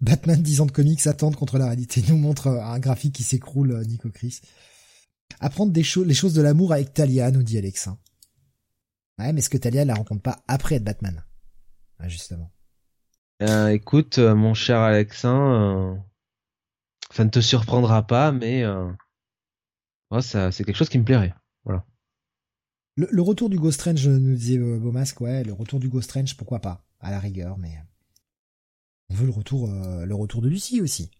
Batman 0.00 0.40
10 0.40 0.60
ans 0.60 0.66
de 0.66 0.72
comics 0.72 1.06
attendent 1.06 1.36
contre 1.36 1.58
la 1.58 1.66
réalité 1.66 2.02
nous 2.08 2.16
montre 2.16 2.48
un 2.48 2.78
graphique 2.78 3.14
qui 3.14 3.24
s'écroule, 3.24 3.72
euh, 3.72 3.84
Nico 3.84 4.10
Chris. 4.10 4.40
Apprendre 5.40 5.72
des 5.72 5.82
choses, 5.82 6.06
les 6.06 6.14
choses 6.14 6.34
de 6.34 6.42
l'amour 6.42 6.72
avec 6.72 6.92
Talia, 6.92 7.30
nous 7.30 7.42
dit 7.42 7.58
Alex. 7.58 7.88
Ouais, 9.18 9.32
mais 9.32 9.40
est-ce 9.40 9.50
que 9.50 9.58
Talia 9.58 9.84
la 9.84 9.94
rencontre 9.94 10.22
pas 10.22 10.42
après 10.46 10.76
être 10.76 10.84
Batman? 10.84 11.24
Justement. 12.06 12.50
Euh, 13.42 13.68
écoute, 13.68 14.18
euh, 14.18 14.34
mon 14.34 14.54
cher 14.54 14.78
Alexin, 14.78 16.00
ça 17.12 17.24
ne 17.24 17.30
te 17.30 17.40
surprendra 17.40 18.06
pas, 18.06 18.32
mais 18.32 18.64
ça, 20.20 20.52
c'est 20.52 20.64
quelque 20.64 20.76
chose 20.76 20.88
qui 20.88 20.98
me 20.98 21.04
plairait. 21.04 21.34
Voilà. 21.64 21.84
Le, 22.96 23.22
retour 23.22 23.48
du 23.48 23.58
Ghost 23.58 23.80
Strange, 23.80 24.06
nous 24.06 24.34
disait 24.34 24.58
Beaumasque, 24.58 25.20
ouais, 25.20 25.44
le 25.44 25.52
retour 25.52 25.80
du 25.80 25.88
Ghost 25.88 26.10
Strange, 26.10 26.36
pourquoi 26.36 26.60
pas, 26.60 26.84
à 27.00 27.10
la 27.10 27.18
rigueur, 27.18 27.56
mais 27.56 27.78
on 29.08 29.14
veut 29.14 29.26
le 29.26 29.32
retour, 29.32 29.70
euh, 29.70 30.04
le 30.04 30.14
retour 30.14 30.42
de 30.42 30.48
Lucie 30.48 30.80
aussi. 30.80 31.10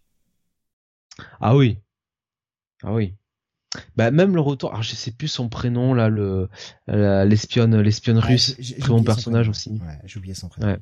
Ah 1.41 1.57
oui. 1.57 1.79
Ah 2.83 2.93
oui. 2.93 3.15
Bah 3.97 4.11
même 4.11 4.35
le 4.35 4.41
retour, 4.41 4.71
alors 4.71 4.83
je 4.83 4.95
sais 4.95 5.11
plus 5.11 5.29
son 5.29 5.49
prénom 5.49 5.95
là, 5.95 6.11
le 6.11 6.51
l'espionne 6.89 7.81
l'espionne 7.81 8.19
russe, 8.19 8.57
très 8.79 8.89
bon 8.89 9.03
personnage 9.03 9.49
aussi. 9.49 9.71
Ouais, 9.71 9.99
j'ai 10.05 10.19
oublié 10.19 10.35
son 10.35 10.49
prénom. 10.49 10.77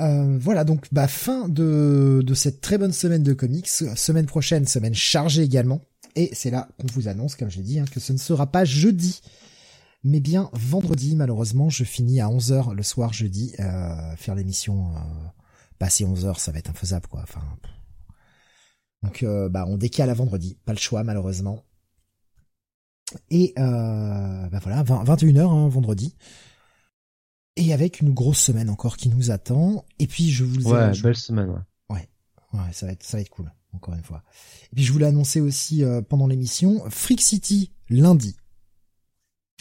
Euh, 0.00 0.38
voilà 0.38 0.64
donc 0.64 0.86
bah 0.92 1.08
fin 1.08 1.48
de 1.48 2.22
de 2.24 2.34
cette 2.34 2.60
très 2.60 2.76
bonne 2.76 2.92
semaine 2.92 3.22
de 3.22 3.32
comics. 3.32 3.68
Semaine 3.68 4.26
prochaine, 4.26 4.66
semaine 4.66 4.94
chargée 4.94 5.42
également. 5.42 5.82
Et 6.14 6.30
c'est 6.34 6.50
là 6.50 6.68
qu'on 6.78 6.86
vous 6.92 7.08
annonce, 7.08 7.36
comme 7.36 7.50
je 7.50 7.58
l'ai 7.58 7.62
dit, 7.62 7.78
hein, 7.78 7.84
que 7.90 8.00
ce 8.00 8.12
ne 8.12 8.18
sera 8.18 8.46
pas 8.46 8.64
jeudi, 8.64 9.20
mais 10.04 10.20
bien 10.20 10.50
vendredi. 10.52 11.16
Malheureusement, 11.16 11.70
je 11.70 11.84
finis 11.84 12.20
à 12.20 12.28
11h 12.28 12.74
le 12.74 12.82
soir 12.82 13.12
jeudi 13.12 13.54
euh, 13.60 14.16
faire 14.16 14.34
l'émission 14.34 14.94
passer 15.82 16.04
11 16.04 16.26
heures, 16.26 16.38
ça 16.38 16.52
va 16.52 16.60
être 16.60 16.70
infaisable, 16.70 17.08
quoi. 17.08 17.22
Enfin, 17.24 17.42
donc, 19.02 19.24
euh, 19.24 19.48
bah, 19.48 19.64
on 19.66 19.76
décale 19.76 20.10
à 20.10 20.14
vendredi. 20.14 20.56
Pas 20.64 20.72
le 20.72 20.78
choix, 20.78 21.02
malheureusement. 21.02 21.64
Et, 23.30 23.52
euh, 23.58 24.48
bah 24.48 24.60
voilà, 24.62 24.84
21 24.84 25.36
heures, 25.38 25.50
hein, 25.50 25.68
vendredi. 25.68 26.14
Et 27.56 27.72
avec 27.72 28.00
une 28.00 28.14
grosse 28.14 28.38
semaine 28.38 28.70
encore 28.70 28.96
qui 28.96 29.08
nous 29.08 29.32
attend. 29.32 29.84
Et 29.98 30.06
puis, 30.06 30.30
je 30.30 30.44
vous 30.44 30.70
Ouais, 30.70 30.92
belle 31.02 31.16
semaine, 31.16 31.50
ouais. 31.50 31.96
Ouais. 31.96 32.08
Ouais, 32.52 32.72
ça 32.72 32.86
va 32.86 32.92
être, 32.92 33.02
ça 33.02 33.16
va 33.16 33.22
être 33.22 33.30
cool. 33.30 33.52
Encore 33.72 33.94
une 33.94 34.02
fois. 34.02 34.22
Et 34.72 34.76
puis, 34.76 34.84
je 34.84 34.92
vous 34.92 34.98
l'ai 34.98 35.06
annoncé 35.06 35.40
aussi 35.40 35.82
euh, 35.82 36.02
pendant 36.02 36.26
l'émission. 36.26 36.82
Freak 36.90 37.20
City, 37.20 37.72
lundi. 37.88 38.36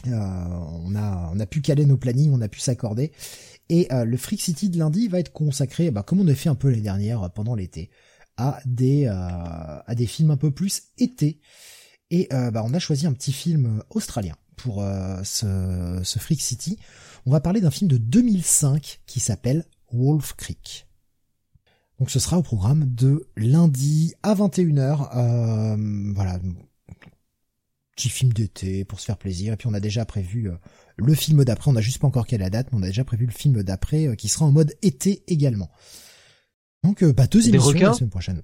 Euh, 0.08 0.12
on 0.12 0.96
a 0.96 1.32
on 1.34 1.40
a 1.40 1.46
pu 1.46 1.62
caler 1.62 1.86
nos 1.86 1.98
plannings, 1.98 2.32
on 2.32 2.42
a 2.42 2.48
pu 2.48 2.60
s'accorder. 2.60 3.12
Et 3.70 3.92
euh, 3.92 4.06
le 4.06 4.18
Freak 4.18 4.42
City 4.42 4.70
de 4.70 4.78
lundi 4.78 5.08
va 5.08 5.20
être 5.20 5.32
consacré, 5.32 5.92
bah, 5.92 6.04
comme 6.04 6.20
on 6.20 6.28
a 6.28 6.36
fait 6.36 6.50
un 6.50 6.56
peu 6.56 6.70
les 6.70 6.82
dernières 6.82 7.24
euh, 7.24 7.30
pendant 7.30 7.56
l'été, 7.56 7.90
à 8.38 8.60
des 8.66 9.06
à 9.06 9.94
des 9.96 10.08
films 10.08 10.32
un 10.32 10.38
peu 10.38 10.52
plus 10.52 10.84
été. 10.98 11.40
Et 12.10 12.28
bah, 12.32 12.64
on 12.66 12.74
a 12.74 12.80
choisi 12.80 13.08
un 13.08 13.14
petit 13.14 13.32
film 13.32 13.84
australien 13.90 14.36
pour 14.58 14.84
ce, 15.24 16.02
ce 16.04 16.20
Freak 16.20 16.42
City. 16.42 16.78
On 17.26 17.32
va 17.32 17.40
parler 17.40 17.62
d'un 17.62 17.72
film 17.72 17.90
de 17.90 17.98
2005 17.98 19.02
qui 19.06 19.20
s'appelle 19.20 19.66
Wolf 19.94 20.34
Creek. 20.34 20.88
Donc 22.02 22.10
ce 22.10 22.18
sera 22.18 22.40
au 22.40 22.42
programme 22.42 22.86
de 22.96 23.28
lundi 23.38 24.16
à 24.24 24.34
21h. 24.34 26.16
voilà, 26.16 26.40
petit 27.96 28.10
film 28.10 28.34
d'été 28.34 28.86
pour 28.86 29.00
se 29.00 29.06
faire 29.06 29.18
plaisir. 29.18 29.54
Et 29.54 29.56
puis 29.56 29.68
on 29.68 29.74
a 29.76 29.80
déjà 29.80 30.04
prévu 30.04 30.50
euh, 30.50 30.56
le 30.98 31.14
film 31.14 31.46
d'après. 31.46 31.70
On 31.70 31.74
n'a 31.74 31.82
juste 31.82 32.00
pas 32.00 32.08
encore 32.08 32.26
quelle 32.26 32.40
la 32.40 32.50
date, 32.50 32.70
mais 32.72 32.80
on 32.80 32.82
a 32.82 32.88
déjà 32.88 33.04
prévu 33.04 33.28
le 33.28 33.32
film 33.32 33.62
d'après 33.62 34.08
euh, 34.08 34.16
qui 34.16 34.30
sera 34.30 34.46
en 34.46 34.52
mode 34.52 34.74
été 34.82 35.22
également. 35.28 35.70
Donc 36.84 37.04
euh, 37.04 37.14
bah 37.14 37.28
deux 37.28 37.48
émissions 37.48 37.72
la 37.72 37.94
semaine 37.94 38.10
prochaine. 38.10 38.42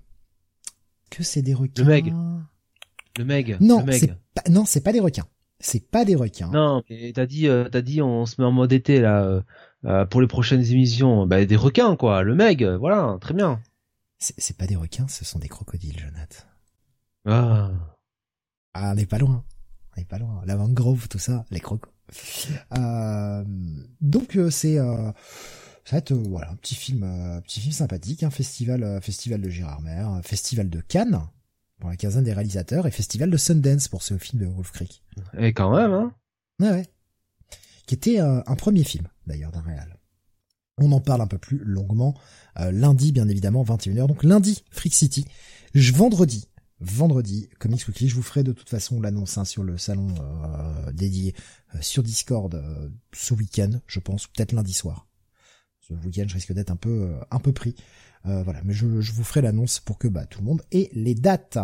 Que 1.09 1.23
c'est 1.23 1.41
des 1.41 1.55
requins. 1.55 1.81
Le 1.81 1.89
Meg. 1.89 2.13
Le 3.17 3.25
Meg. 3.25 3.57
Non, 3.59 3.83
c'est 3.91 4.13
pas, 4.35 4.43
non, 4.51 4.65
c'est 4.65 4.81
pas 4.81 4.93
des 4.93 4.99
requins. 4.99 5.25
C'est 5.59 5.89
pas 5.89 6.05
des 6.05 6.13
requins. 6.13 6.51
Non, 6.51 6.83
t'as 7.15 7.25
dit, 7.25 7.47
t'as 7.71 7.81
dit, 7.81 8.03
on 8.03 8.27
se 8.27 8.39
met 8.39 8.45
en 8.45 8.51
mode 8.51 8.71
été 8.71 8.99
là 8.99 9.41
pour 10.09 10.21
les 10.21 10.27
prochaines 10.27 10.63
émissions. 10.63 11.25
Bah 11.27 11.45
des 11.45 11.55
requins 11.55 11.95
quoi. 11.95 12.23
Le 12.23 12.35
Meg, 12.35 12.63
voilà, 12.63 13.17
très 13.21 13.33
bien. 13.33 13.61
C'est 14.19 14.57
pas 14.57 14.65
des 14.65 14.75
requins, 14.75 15.07
ce 15.07 15.23
sont 15.23 15.39
des 15.39 15.47
crocodiles, 15.47 15.99
Jonathan. 15.99 16.43
Ah. 17.25 17.71
Ah, 18.73 18.91
on 18.91 18.95
n'est 18.95 19.05
pas 19.05 19.19
loin. 19.19 19.43
On 19.95 19.99
n'est 19.99 20.05
pas 20.05 20.17
loin. 20.17 20.41
La 20.45 20.55
mangrove, 20.55 21.07
tout 21.07 21.19
ça, 21.19 21.45
les 21.51 21.59
crocos. 21.59 21.91
Euh, 22.77 23.43
donc 23.99 24.37
euh, 24.37 24.49
c'est 24.49 24.79
euh, 24.79 25.11
ça 25.83 25.91
va 25.91 25.97
être 25.97 26.13
euh, 26.13 26.23
voilà 26.29 26.51
un 26.51 26.55
petit 26.55 26.75
film, 26.75 27.01
petit 27.43 27.59
film 27.59 27.73
sympathique, 27.73 28.23
un 28.23 28.29
festival, 28.29 29.01
festival 29.01 29.41
de 29.41 29.49
Gérardmer, 29.49 30.05
festival 30.23 30.69
de 30.69 30.79
Cannes 30.79 31.21
pour 31.79 31.89
la 31.89 31.95
quinzaine 31.95 32.23
des 32.23 32.33
réalisateurs 32.33 32.87
et 32.87 32.91
festival 32.91 33.29
de 33.29 33.37
Sundance 33.37 33.87
pour 33.87 34.03
ce 34.03 34.17
film 34.17 34.41
de 34.41 34.47
Wolf 34.47 34.71
Creek. 34.71 35.03
Et 35.37 35.53
quand 35.53 35.75
même, 35.75 35.93
hein. 35.93 36.13
Ouais, 36.59 36.71
ouais. 36.71 36.87
Qui 37.85 37.95
était 37.95 38.19
un 38.19 38.55
premier 38.55 38.83
film 38.83 39.07
d'ailleurs 39.27 39.51
d'un 39.51 39.61
réal. 39.61 39.99
On 40.79 40.91
en 40.91 40.99
parle 40.99 41.21
un 41.21 41.27
peu 41.27 41.37
plus 41.37 41.59
longuement 41.59 42.15
lundi, 42.55 43.11
bien 43.11 43.27
évidemment, 43.27 43.63
21h. 43.63 44.07
Donc 44.07 44.23
lundi, 44.23 44.63
Freak 44.69 44.93
City. 44.93 45.25
Je, 45.73 45.91
vendredi, 45.91 46.47
vendredi, 46.79 47.49
Comics 47.59 47.87
Weekly, 47.87 48.07
je 48.09 48.15
vous 48.15 48.21
ferai 48.21 48.43
de 48.43 48.51
toute 48.51 48.69
façon 48.69 49.01
l'annonce 49.01 49.37
hein, 49.37 49.45
sur 49.45 49.63
le 49.63 49.77
salon 49.77 50.07
dédié 50.93 51.33
sur 51.81 52.03
Discord 52.03 52.63
ce 53.11 53.33
week-end, 53.33 53.71
je 53.87 53.99
pense, 53.99 54.27
peut-être 54.27 54.51
lundi 54.51 54.73
soir. 54.73 55.07
Ce 55.79 55.93
week-end, 55.93 56.25
je 56.27 56.35
risque 56.35 56.53
d'être 56.53 56.71
un 56.71 56.75
peu 56.75 57.15
un 57.31 57.39
peu 57.39 57.53
pris. 57.53 57.75
voilà, 58.23 58.61
mais 58.63 58.73
je, 58.73 58.85
vous 58.85 59.23
ferai 59.23 59.41
l'annonce 59.41 59.79
pour 59.79 59.97
que 59.97 60.07
bah, 60.07 60.27
tout 60.27 60.41
le 60.41 60.45
monde 60.45 60.61
ait 60.71 60.91
les 60.93 61.15
dates. 61.15 61.57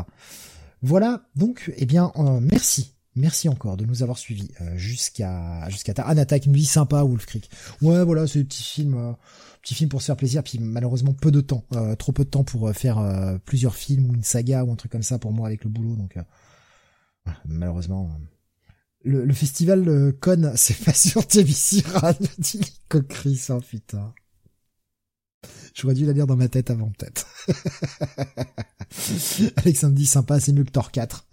Voilà, 0.82 1.30
donc, 1.36 1.72
eh 1.78 1.86
bien, 1.86 2.12
merci 2.42 2.93
Merci 3.16 3.48
encore 3.48 3.78
de 3.78 3.86
nous 3.86 4.02
avoir 4.02 4.18
suivis 4.18 4.50
euh, 4.62 4.76
jusqu'à 4.76 5.70
jusqu'à 5.70 5.94
ta 5.94 6.08
attaque 6.08 6.48
une 6.48 6.54
vie 6.54 6.66
sympa 6.66 7.04
Wolf 7.04 7.28
Creek. 7.28 7.50
Ouais 7.82 8.04
voilà 8.04 8.26
c'est 8.26 8.40
des 8.40 8.46
petits 8.46 8.64
films 8.64 8.96
euh, 8.96 9.14
petits 9.62 9.76
films 9.76 9.90
pour 9.90 10.02
se 10.02 10.08
faire 10.08 10.18
plaisir 10.18 10.44
puis 10.44 10.58
malheureusement 10.58 11.14
peu 11.14 11.30
de 11.30 11.42
temps 11.42 11.64
euh, 11.76 11.96
trop 11.96 12.12
peu 12.12 12.24
de 12.24 12.30
temps 12.30 12.44
pour 12.44 12.74
faire 12.74 13.00
plusieurs 13.46 13.76
films 13.76 14.10
ou 14.10 14.16
une 14.16 14.24
saga 14.24 14.64
ou 14.64 14.72
un 14.72 14.76
truc 14.76 14.92
comme 14.92 15.04
ça 15.04 15.20
pour 15.20 15.32
moi 15.32 15.48
avec 15.48 15.64
le 15.64 15.70
boulot 15.70 15.96
donc 15.96 16.18
malheureusement 17.46 18.10
le, 19.04 19.26
le 19.26 19.34
festival 19.34 20.14
Con 20.20 20.54
c'est 20.56 20.84
pas 20.84 20.94
sur 20.94 21.28
TBC 21.28 21.84
dit 22.40 22.62
Chris 23.10 23.46
oh 23.50 23.60
putain. 23.60 24.14
J'aurais 25.76 25.96
dû 25.96 26.06
la 26.06 26.14
lire 26.14 26.28
dans 26.28 26.36
ma 26.36 26.48
tête 26.48 26.70
avant 26.70 26.92
peut-être. 26.92 27.28
Alexandre 29.58 29.96
dit 29.96 30.06
sympa 30.06 30.40
c'est 30.40 30.54
mieux 30.54 30.64
que 30.64 30.72
Thor 30.72 30.92
4. 30.92 31.28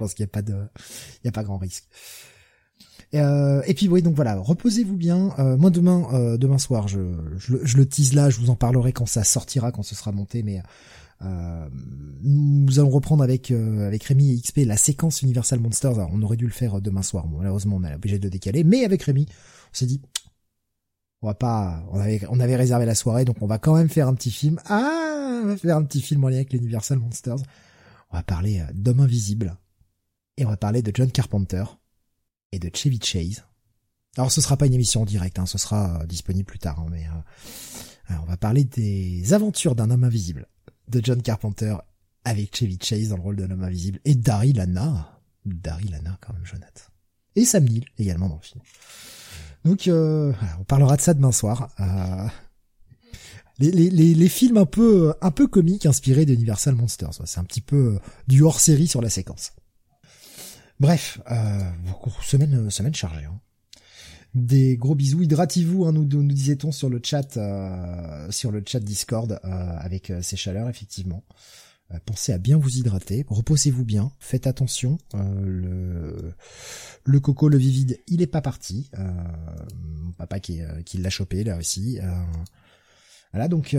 Je 0.00 0.04
pense 0.06 0.14
qu'il 0.14 0.24
n'y 0.24 0.30
a 0.30 0.32
pas 0.32 0.40
de, 0.40 0.54
il 1.22 1.26
y 1.26 1.28
a 1.28 1.32
pas 1.32 1.44
grand 1.44 1.58
risque. 1.58 1.84
Euh, 3.14 3.60
et 3.66 3.74
puis 3.74 3.86
oui, 3.86 4.00
donc 4.00 4.14
voilà, 4.14 4.36
reposez-vous 4.36 4.96
bien. 4.96 5.34
Euh, 5.38 5.58
moi 5.58 5.68
demain, 5.68 6.06
euh, 6.14 6.38
demain 6.38 6.56
soir, 6.56 6.88
je, 6.88 7.00
je, 7.36 7.76
le 7.76 7.86
tease 7.86 8.14
là, 8.14 8.30
je 8.30 8.40
vous 8.40 8.48
en 8.48 8.56
parlerai 8.56 8.94
quand 8.94 9.04
ça 9.04 9.24
sortira, 9.24 9.72
quand 9.72 9.82
ce 9.82 9.94
sera 9.94 10.10
monté, 10.10 10.42
mais 10.42 10.62
nous 12.22 12.78
allons 12.78 12.88
reprendre 12.88 13.22
avec 13.22 13.50
avec 13.50 14.04
Rémi 14.04 14.32
et 14.32 14.40
XP 14.40 14.60
la 14.64 14.78
séquence 14.78 15.20
Universal 15.20 15.60
Monsters. 15.60 15.98
on 15.98 16.22
aurait 16.22 16.38
dû 16.38 16.46
le 16.46 16.50
faire 16.50 16.80
demain 16.80 17.02
soir. 17.02 17.26
malheureusement, 17.28 17.76
on 17.76 17.84
est 17.84 17.94
obligé 17.94 18.18
de 18.18 18.30
décaler, 18.30 18.64
mais 18.64 18.86
avec 18.86 19.02
Rémi, 19.02 19.26
on 19.28 19.74
s'est 19.74 19.84
dit, 19.84 20.00
on 21.20 21.26
va 21.26 21.34
pas, 21.34 21.84
on 21.92 22.00
avait 22.00 22.22
on 22.30 22.40
avait 22.40 22.56
réservé 22.56 22.86
la 22.86 22.94
soirée, 22.94 23.26
donc 23.26 23.36
on 23.42 23.46
va 23.46 23.58
quand 23.58 23.74
même 23.76 23.90
faire 23.90 24.08
un 24.08 24.14
petit 24.14 24.30
film. 24.30 24.60
Ah, 24.64 25.42
on 25.44 25.48
va 25.48 25.58
faire 25.58 25.76
un 25.76 25.84
petit 25.84 26.00
film 26.00 26.24
en 26.24 26.28
lien 26.30 26.36
avec 26.36 26.54
l'Universal 26.54 26.98
Monsters. 26.98 27.42
On 28.12 28.16
va 28.16 28.22
parler 28.22 28.62
d'Homme 28.72 29.00
Invisible 29.00 29.58
et 30.40 30.46
on 30.46 30.48
va 30.48 30.56
parler 30.56 30.80
de 30.80 30.90
John 30.94 31.12
Carpenter 31.12 31.64
et 32.50 32.58
de 32.58 32.70
Chevy 32.74 32.98
Chase. 33.02 33.44
Alors 34.16 34.32
ce 34.32 34.40
sera 34.40 34.56
pas 34.56 34.66
une 34.66 34.74
émission 34.74 35.02
en 35.02 35.04
direct, 35.04 35.38
hein, 35.38 35.46
ce 35.46 35.58
sera 35.58 36.00
euh, 36.00 36.06
disponible 36.06 36.46
plus 36.46 36.58
tard, 36.58 36.80
hein, 36.80 36.86
mais 36.90 37.06
euh, 37.06 38.14
on 38.22 38.24
va 38.24 38.36
parler 38.36 38.64
des 38.64 39.34
aventures 39.34 39.74
d'un 39.74 39.90
homme 39.90 40.02
invisible 40.02 40.48
de 40.88 41.00
John 41.04 41.22
Carpenter 41.22 41.76
avec 42.24 42.56
Chevy 42.56 42.78
Chase 42.82 43.08
dans 43.10 43.16
le 43.16 43.22
rôle 43.22 43.36
d'un 43.36 43.50
homme 43.50 43.62
invisible 43.62 44.00
et 44.04 44.14
Daryl 44.14 44.56
Lana, 44.56 45.20
Daryl 45.44 45.90
Lana 45.90 46.18
quand 46.20 46.32
même, 46.32 46.44
Jonathan. 46.44 46.84
Et 47.36 47.44
Sam 47.44 47.64
Neill 47.64 47.84
également 47.98 48.28
dans 48.28 48.36
le 48.36 48.42
film. 48.42 48.62
Donc 49.64 49.88
euh, 49.88 50.32
on 50.58 50.64
parlera 50.64 50.96
de 50.96 51.02
ça 51.02 51.12
demain 51.12 51.32
soir. 51.32 51.68
Euh, 51.80 52.26
les, 53.58 53.90
les, 53.90 54.28
films 54.30 54.56
un 54.56 54.64
peu 54.64 55.12
un 55.20 55.30
peu 55.30 55.46
comiques 55.46 55.84
inspirés 55.84 56.24
d'Universal 56.24 56.74
Monsters. 56.74 57.20
C'est 57.26 57.38
un 57.38 57.44
petit 57.44 57.60
peu 57.60 57.98
du 58.26 58.42
hors 58.42 58.58
série 58.58 58.86
sur 58.86 59.02
la 59.02 59.10
séquence. 59.10 59.52
Bref, 60.80 61.20
euh, 61.30 61.60
semaine, 62.22 62.66
euh, 62.66 62.70
semaine 62.70 62.94
chargée. 62.94 63.26
Hein. 63.26 63.38
Des 64.34 64.78
gros 64.78 64.94
bisous, 64.94 65.22
hydratez-vous, 65.22 65.84
hein, 65.84 65.92
nous, 65.92 66.04
nous 66.04 66.22
disait-on 66.22 66.72
sur 66.72 66.88
le 66.88 67.00
chat, 67.04 67.36
euh, 67.36 68.30
sur 68.30 68.50
le 68.50 68.62
chat 68.66 68.80
Discord 68.80 69.38
euh, 69.44 69.76
avec 69.78 70.10
ces 70.22 70.36
chaleurs, 70.36 70.70
effectivement. 70.70 71.22
pensez 72.06 72.32
à 72.32 72.38
bien 72.38 72.56
vous 72.56 72.78
hydrater, 72.78 73.26
reposez-vous 73.28 73.84
bien, 73.84 74.10
faites 74.20 74.46
attention. 74.46 74.96
le, 75.12 76.32
le 77.04 77.20
coco, 77.20 77.50
le 77.50 77.58
vivide, 77.58 78.00
il 78.06 78.22
est 78.22 78.26
pas 78.28 78.40
parti. 78.40 78.88
mon 78.96 80.12
papa 80.12 80.40
qui, 80.40 80.60
qui 80.86 80.98
l'a 80.98 81.10
chopé 81.10 81.44
là 81.44 81.58
aussi. 81.58 81.98
voilà, 83.32 83.48
donc 83.48 83.76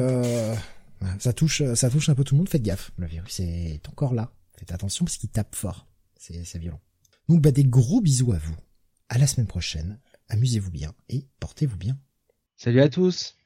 ça 1.17 1.33
touche, 1.33 1.63
ça 1.75 1.89
touche 1.89 2.09
un 2.09 2.15
peu 2.15 2.25
tout 2.25 2.35
le 2.35 2.39
monde. 2.39 2.49
Faites 2.49 2.61
gaffe, 2.61 2.91
le 2.97 3.07
virus 3.07 3.39
est 3.39 3.87
encore 3.87 4.13
là. 4.13 4.33
Faites 4.59 4.73
attention 4.73 5.05
parce 5.05 5.15
qu'il 5.17 5.29
tape 5.29 5.55
fort. 5.55 5.87
C'est 6.19 6.59
violent. 6.59 6.81
Donc 7.31 7.39
bah, 7.39 7.51
des 7.51 7.63
gros 7.63 8.01
bisous 8.01 8.33
à 8.33 8.37
vous. 8.37 8.57
À 9.07 9.17
la 9.17 9.25
semaine 9.25 9.47
prochaine. 9.47 10.01
Amusez-vous 10.27 10.69
bien 10.69 10.93
et 11.07 11.27
portez-vous 11.39 11.77
bien. 11.77 11.97
Salut 12.57 12.81
à 12.81 12.89
tous. 12.89 13.37